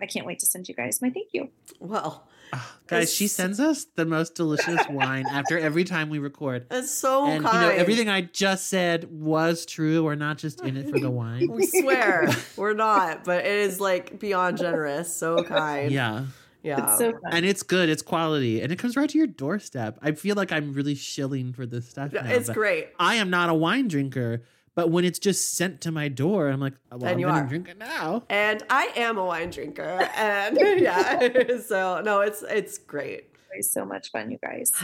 I 0.02 0.08
can't 0.08 0.26
wait 0.26 0.40
to 0.40 0.46
send 0.46 0.68
you 0.68 0.76
guys 0.76 1.02
my 1.02 1.10
thank 1.10 1.30
you. 1.34 1.50
Well, 1.80 2.28
Guys, 2.88 3.14
she 3.14 3.28
sends 3.28 3.60
us 3.60 3.86
the 3.96 4.06
most 4.06 4.36
delicious 4.36 4.82
wine 4.90 5.26
after 5.30 5.58
every 5.58 5.84
time 5.84 6.10
we 6.10 6.20
record. 6.20 6.68
That's 6.70 6.92
so 6.92 7.26
and 7.26 7.44
kind. 7.44 7.56
you 7.56 7.62
know 7.62 7.70
everything 7.70 8.10
I 8.10 8.22
just 8.22 8.68
said 8.68 9.10
was 9.12 9.66
true. 9.66 10.04
We're 10.04 10.16
not 10.16 10.38
just 10.38 10.62
in 10.62 10.78
it 10.78 10.90
for 10.90 11.00
the 11.00 11.10
wine. 11.10 11.50
we 11.50 11.66
swear 11.66 12.28
we're 12.58 12.74
not, 12.74 13.24
but 13.24 13.46
it 13.46 13.52
is 13.52 13.80
like 13.80 14.20
beyond 14.20 14.58
generous. 14.58 15.16
So 15.16 15.44
kind. 15.44 15.92
Yeah. 15.92 16.26
Yeah. 16.64 16.98
and 17.30 17.46
it's 17.46 17.62
good. 17.62 17.90
It's 17.90 18.02
quality, 18.02 18.62
and 18.62 18.72
it 18.72 18.80
comes 18.80 18.96
right 18.96 19.10
to 19.10 19.18
your 19.18 19.28
doorstep. 19.28 20.00
I 20.02 20.14
feel 20.14 20.36
like 20.36 20.52
I'm 20.54 20.74
really 20.74 20.96
shilling 20.96 21.52
for 21.52 21.66
this 21.66 21.90
stuff. 21.90 22.14
Yeah, 22.14 22.22
now, 22.22 22.32
it's 22.32 22.50
great. 22.50 22.88
I 22.98 23.16
am 23.16 23.30
not 23.30 23.50
a 23.50 23.54
wine 23.54 23.90
drinker, 23.90 24.44
but 24.76 24.90
when 24.90 25.06
it's 25.06 25.20
just 25.20 25.54
sent 25.56 25.82
to 25.82 25.92
my 25.92 26.08
door, 26.08 26.50
I'm 26.50 26.60
like, 26.60 26.74
well, 26.92 27.02
and 27.02 27.10
I'm 27.10 27.20
you 27.20 27.26
gonna 27.28 27.44
are. 27.44 27.48
drink 27.48 27.70
it 27.70 27.78
now. 27.78 28.24
And 28.30 28.64
I 28.70 28.92
am 28.96 29.18
a 29.18 29.26
wine 29.26 29.50
drinker. 29.50 30.10
And 30.16 30.58
yeah. 30.80 31.58
so 31.66 32.02
no, 32.02 32.22
it's 32.22 32.44
it's 32.44 32.78
great. 32.78 33.30
It's 33.56 33.72
so 33.72 33.86
much 33.86 34.10
fun, 34.12 34.32
you 34.32 34.40
guys. 34.42 34.72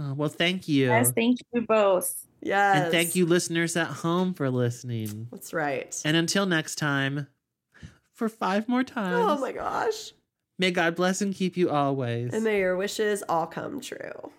Oh, 0.00 0.14
well, 0.14 0.28
thank 0.28 0.68
you. 0.68 0.86
Yes, 0.86 1.12
thank 1.12 1.38
you 1.52 1.62
both. 1.62 2.26
Yes. 2.40 2.84
And 2.84 2.92
thank 2.92 3.16
you, 3.16 3.26
listeners 3.26 3.76
at 3.76 3.88
home, 3.88 4.34
for 4.34 4.48
listening. 4.50 5.28
That's 5.30 5.52
right. 5.52 6.00
And 6.04 6.16
until 6.16 6.46
next 6.46 6.76
time, 6.76 7.26
for 8.14 8.28
five 8.28 8.68
more 8.68 8.84
times. 8.84 9.24
Oh 9.28 9.40
my 9.40 9.52
gosh. 9.52 10.12
May 10.58 10.72
God 10.72 10.96
bless 10.96 11.20
and 11.20 11.34
keep 11.34 11.56
you 11.56 11.70
always. 11.70 12.32
And 12.34 12.42
may 12.44 12.58
your 12.58 12.76
wishes 12.76 13.22
all 13.28 13.46
come 13.46 13.80
true. 13.80 14.32